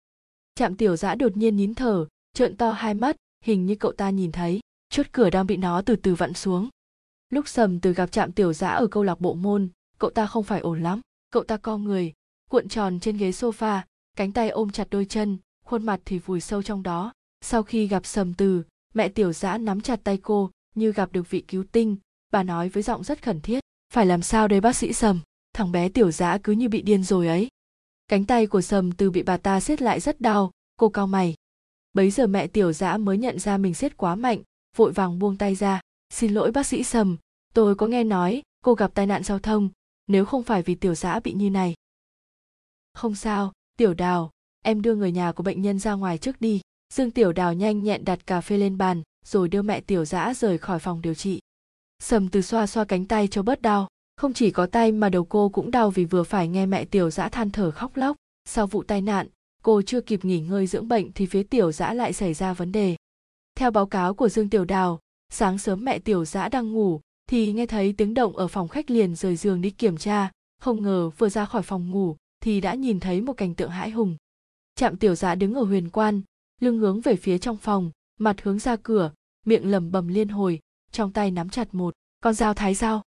Chạm 0.55 0.75
tiểu 0.75 0.95
giã 0.95 1.15
đột 1.15 1.37
nhiên 1.37 1.57
nín 1.57 1.73
thở, 1.73 2.07
trợn 2.33 2.57
to 2.57 2.71
hai 2.71 2.93
mắt, 2.93 3.15
hình 3.43 3.65
như 3.65 3.75
cậu 3.75 3.91
ta 3.91 4.09
nhìn 4.09 4.31
thấy, 4.31 4.59
chốt 4.89 5.05
cửa 5.11 5.29
đang 5.29 5.47
bị 5.47 5.57
nó 5.57 5.81
từ 5.81 5.95
từ 5.95 6.15
vặn 6.15 6.33
xuống 6.33 6.69
lúc 7.29 7.47
sầm 7.47 7.79
từ 7.79 7.93
gặp 7.93 8.11
chạm 8.11 8.31
tiểu 8.31 8.53
giã 8.53 8.69
ở 8.69 8.87
câu 8.87 9.03
lạc 9.03 9.21
bộ 9.21 9.33
môn, 9.33 9.69
cậu 9.99 10.09
ta 10.09 10.25
không 10.25 10.43
phải 10.43 10.59
ổn 10.59 10.83
lắm. 10.83 11.01
Cậu 11.31 11.43
ta 11.43 11.57
co 11.57 11.77
người, 11.77 12.13
cuộn 12.49 12.69
tròn 12.69 12.99
trên 12.99 13.17
ghế 13.17 13.31
sofa, 13.31 13.81
cánh 14.17 14.31
tay 14.31 14.49
ôm 14.49 14.69
chặt 14.69 14.87
đôi 14.91 15.05
chân, 15.05 15.37
khuôn 15.65 15.85
mặt 15.85 15.99
thì 16.05 16.19
vùi 16.19 16.41
sâu 16.41 16.63
trong 16.63 16.83
đó. 16.83 17.13
Sau 17.41 17.63
khi 17.63 17.87
gặp 17.87 18.05
sầm 18.05 18.33
từ, 18.33 18.63
mẹ 18.93 19.09
tiểu 19.09 19.33
giã 19.33 19.57
nắm 19.57 19.81
chặt 19.81 19.99
tay 20.03 20.17
cô 20.17 20.51
như 20.75 20.91
gặp 20.91 21.11
được 21.11 21.29
vị 21.29 21.41
cứu 21.47 21.63
tinh. 21.71 21.97
Bà 22.31 22.43
nói 22.43 22.69
với 22.69 22.83
giọng 22.83 23.03
rất 23.03 23.23
khẩn 23.23 23.41
thiết, 23.41 23.59
phải 23.93 24.05
làm 24.05 24.21
sao 24.21 24.47
đây, 24.47 24.61
bác 24.61 24.75
sĩ 24.75 24.93
sầm? 24.93 25.19
Thằng 25.53 25.71
bé 25.71 25.89
tiểu 25.89 26.11
giã 26.11 26.37
cứ 26.37 26.53
như 26.53 26.69
bị 26.69 26.81
điên 26.81 27.03
rồi 27.03 27.27
ấy. 27.27 27.47
Cánh 28.07 28.25
tay 28.25 28.47
của 28.47 28.61
sầm 28.61 28.91
từ 28.91 29.11
bị 29.11 29.23
bà 29.23 29.37
ta 29.37 29.59
siết 29.59 29.81
lại 29.81 29.99
rất 29.99 30.21
đau, 30.21 30.51
cô 30.75 30.89
cao 30.89 31.07
mày. 31.07 31.35
Bấy 31.93 32.11
giờ 32.11 32.27
mẹ 32.27 32.47
tiểu 32.47 32.73
giã 32.73 32.97
mới 32.97 33.17
nhận 33.17 33.39
ra 33.39 33.57
mình 33.57 33.73
siết 33.73 33.97
quá 33.97 34.15
mạnh, 34.15 34.39
vội 34.75 34.91
vàng 34.91 35.19
buông 35.19 35.37
tay 35.37 35.55
ra 35.55 35.81
xin 36.09 36.33
lỗi 36.33 36.51
bác 36.51 36.65
sĩ 36.65 36.83
sầm, 36.83 37.17
tôi 37.53 37.75
có 37.75 37.87
nghe 37.87 38.03
nói 38.03 38.41
cô 38.61 38.73
gặp 38.73 38.91
tai 38.93 39.07
nạn 39.07 39.23
giao 39.23 39.39
thông, 39.39 39.69
nếu 40.07 40.25
không 40.25 40.43
phải 40.43 40.61
vì 40.61 40.75
tiểu 40.75 40.95
dã 40.95 41.19
bị 41.19 41.33
như 41.33 41.49
này. 41.49 41.73
Không 42.93 43.15
sao, 43.15 43.53
tiểu 43.77 43.93
đào, 43.93 44.31
em 44.61 44.81
đưa 44.81 44.95
người 44.95 45.11
nhà 45.11 45.31
của 45.31 45.43
bệnh 45.43 45.61
nhân 45.61 45.79
ra 45.79 45.93
ngoài 45.93 46.17
trước 46.17 46.41
đi. 46.41 46.61
Dương 46.93 47.11
tiểu 47.11 47.31
đào 47.31 47.53
nhanh 47.53 47.83
nhẹn 47.83 48.05
đặt 48.05 48.27
cà 48.27 48.41
phê 48.41 48.57
lên 48.57 48.77
bàn, 48.77 49.01
rồi 49.25 49.47
đưa 49.47 49.61
mẹ 49.61 49.81
tiểu 49.81 50.05
dã 50.05 50.33
rời 50.33 50.57
khỏi 50.57 50.79
phòng 50.79 51.01
điều 51.01 51.13
trị. 51.13 51.39
Sầm 51.99 52.29
từ 52.29 52.41
xoa 52.41 52.67
xoa 52.67 52.85
cánh 52.85 53.05
tay 53.05 53.27
cho 53.27 53.43
bớt 53.43 53.61
đau, 53.61 53.87
không 54.17 54.33
chỉ 54.33 54.51
có 54.51 54.65
tay 54.65 54.91
mà 54.91 55.09
đầu 55.09 55.25
cô 55.25 55.49
cũng 55.49 55.71
đau 55.71 55.89
vì 55.89 56.05
vừa 56.05 56.23
phải 56.23 56.47
nghe 56.47 56.65
mẹ 56.65 56.85
tiểu 56.85 57.09
dã 57.09 57.29
than 57.29 57.51
thở 57.51 57.71
khóc 57.71 57.97
lóc. 57.97 58.15
Sau 58.45 58.67
vụ 58.67 58.83
tai 58.83 59.01
nạn, 59.01 59.27
cô 59.63 59.81
chưa 59.81 60.01
kịp 60.01 60.25
nghỉ 60.25 60.39
ngơi 60.39 60.67
dưỡng 60.67 60.87
bệnh 60.87 61.11
thì 61.11 61.25
phía 61.25 61.43
tiểu 61.43 61.71
dã 61.71 61.93
lại 61.93 62.13
xảy 62.13 62.33
ra 62.33 62.53
vấn 62.53 62.71
đề. 62.71 62.95
Theo 63.55 63.71
báo 63.71 63.85
cáo 63.85 64.13
của 64.13 64.29
dương 64.29 64.49
tiểu 64.49 64.65
đào 64.65 64.99
sáng 65.35 65.57
sớm 65.57 65.85
mẹ 65.85 65.99
tiểu 65.99 66.25
dã 66.25 66.49
đang 66.49 66.71
ngủ, 66.71 67.01
thì 67.29 67.53
nghe 67.53 67.65
thấy 67.65 67.93
tiếng 67.93 68.13
động 68.13 68.37
ở 68.37 68.47
phòng 68.47 68.67
khách 68.67 68.91
liền 68.91 69.15
rời 69.15 69.35
giường 69.35 69.61
đi 69.61 69.69
kiểm 69.69 69.97
tra. 69.97 70.31
Không 70.61 70.83
ngờ 70.83 71.09
vừa 71.17 71.29
ra 71.29 71.45
khỏi 71.45 71.61
phòng 71.61 71.91
ngủ, 71.91 72.15
thì 72.43 72.61
đã 72.61 72.73
nhìn 72.73 72.99
thấy 72.99 73.21
một 73.21 73.33
cảnh 73.33 73.55
tượng 73.55 73.69
hãi 73.69 73.89
hùng. 73.89 74.17
Trạm 74.75 74.97
tiểu 74.97 75.15
dã 75.15 75.35
đứng 75.35 75.53
ở 75.53 75.63
huyền 75.63 75.89
quan, 75.89 76.21
lưng 76.61 76.79
hướng 76.79 77.01
về 77.01 77.15
phía 77.15 77.37
trong 77.37 77.57
phòng, 77.57 77.91
mặt 78.19 78.35
hướng 78.43 78.59
ra 78.59 78.75
cửa, 78.75 79.11
miệng 79.45 79.71
lẩm 79.71 79.91
bẩm 79.91 80.07
liên 80.07 80.29
hồi, 80.29 80.59
trong 80.91 81.11
tay 81.11 81.31
nắm 81.31 81.49
chặt 81.49 81.73
một, 81.73 81.93
con 82.23 82.33
dao 82.33 82.53
thái 82.53 82.73
dao. 82.73 83.01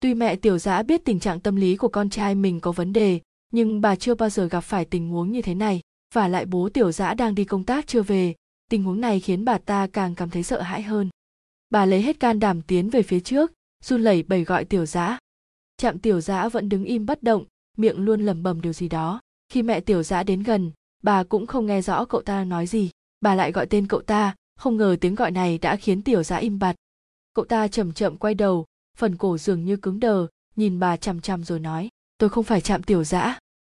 Tuy 0.00 0.14
mẹ 0.14 0.36
tiểu 0.36 0.58
dã 0.58 0.82
biết 0.82 1.04
tình 1.04 1.20
trạng 1.20 1.40
tâm 1.40 1.56
lý 1.56 1.76
của 1.76 1.88
con 1.88 2.10
trai 2.10 2.34
mình 2.34 2.60
có 2.60 2.72
vấn 2.72 2.92
đề, 2.92 3.20
nhưng 3.52 3.80
bà 3.80 3.96
chưa 3.96 4.14
bao 4.14 4.30
giờ 4.30 4.46
gặp 4.46 4.60
phải 4.60 4.84
tình 4.84 5.08
huống 5.08 5.32
như 5.32 5.42
thế 5.42 5.54
này, 5.54 5.80
và 6.14 6.28
lại 6.28 6.46
bố 6.46 6.68
tiểu 6.68 6.92
dã 6.92 7.14
đang 7.14 7.34
đi 7.34 7.44
công 7.44 7.64
tác 7.64 7.86
chưa 7.86 8.02
về. 8.02 8.34
Tình 8.70 8.82
huống 8.82 9.00
này 9.00 9.20
khiến 9.20 9.44
bà 9.44 9.58
ta 9.58 9.86
càng 9.86 10.14
cảm 10.14 10.30
thấy 10.30 10.42
sợ 10.42 10.62
hãi 10.62 10.82
hơn 10.82 11.10
bà 11.74 11.86
lấy 11.86 12.02
hết 12.02 12.20
can 12.20 12.40
đảm 12.40 12.62
tiến 12.62 12.90
về 12.90 13.02
phía 13.02 13.20
trước, 13.20 13.52
run 13.84 14.02
lẩy 14.02 14.22
bẩy 14.22 14.44
gọi 14.44 14.64
tiểu 14.64 14.86
dã 14.86 15.18
chạm 15.76 15.98
tiểu 15.98 16.20
dã 16.20 16.48
vẫn 16.48 16.68
đứng 16.68 16.84
im 16.84 17.06
bất 17.06 17.22
động, 17.22 17.44
miệng 17.76 17.98
luôn 17.98 18.20
lẩm 18.20 18.42
bẩm 18.42 18.60
điều 18.60 18.72
gì 18.72 18.88
đó. 18.88 19.20
Khi 19.48 19.62
mẹ 19.62 19.80
tiểu 19.80 20.02
dã 20.02 20.22
đến 20.22 20.42
gần, 20.42 20.70
bà 21.02 21.24
cũng 21.24 21.46
không 21.46 21.66
nghe 21.66 21.82
rõ 21.82 22.04
cậu 22.04 22.22
ta 22.22 22.44
nói 22.44 22.66
gì. 22.66 22.90
Bà 23.20 23.34
lại 23.34 23.52
gọi 23.52 23.66
tên 23.66 23.86
cậu 23.86 24.00
ta, 24.00 24.34
không 24.56 24.76
ngờ 24.76 24.96
tiếng 25.00 25.14
gọi 25.14 25.30
này 25.30 25.58
đã 25.58 25.76
khiến 25.76 26.02
tiểu 26.02 26.22
dã 26.22 26.36
im 26.36 26.58
bặt. 26.58 26.76
Cậu 27.34 27.44
ta 27.44 27.68
chậm 27.68 27.92
chậm 27.92 28.16
quay 28.16 28.34
đầu, 28.34 28.64
phần 28.96 29.16
cổ 29.16 29.38
dường 29.38 29.64
như 29.64 29.76
cứng 29.76 30.00
đờ, 30.00 30.26
nhìn 30.56 30.78
bà 30.78 30.96
chằm 30.96 31.20
chằm 31.20 31.44
rồi 31.44 31.60
nói, 31.60 31.88
tôi 32.18 32.30
không 32.30 32.44
phải 32.44 32.60
chạm 32.60 32.82
tiểu 32.82 33.04
dã 33.04 33.38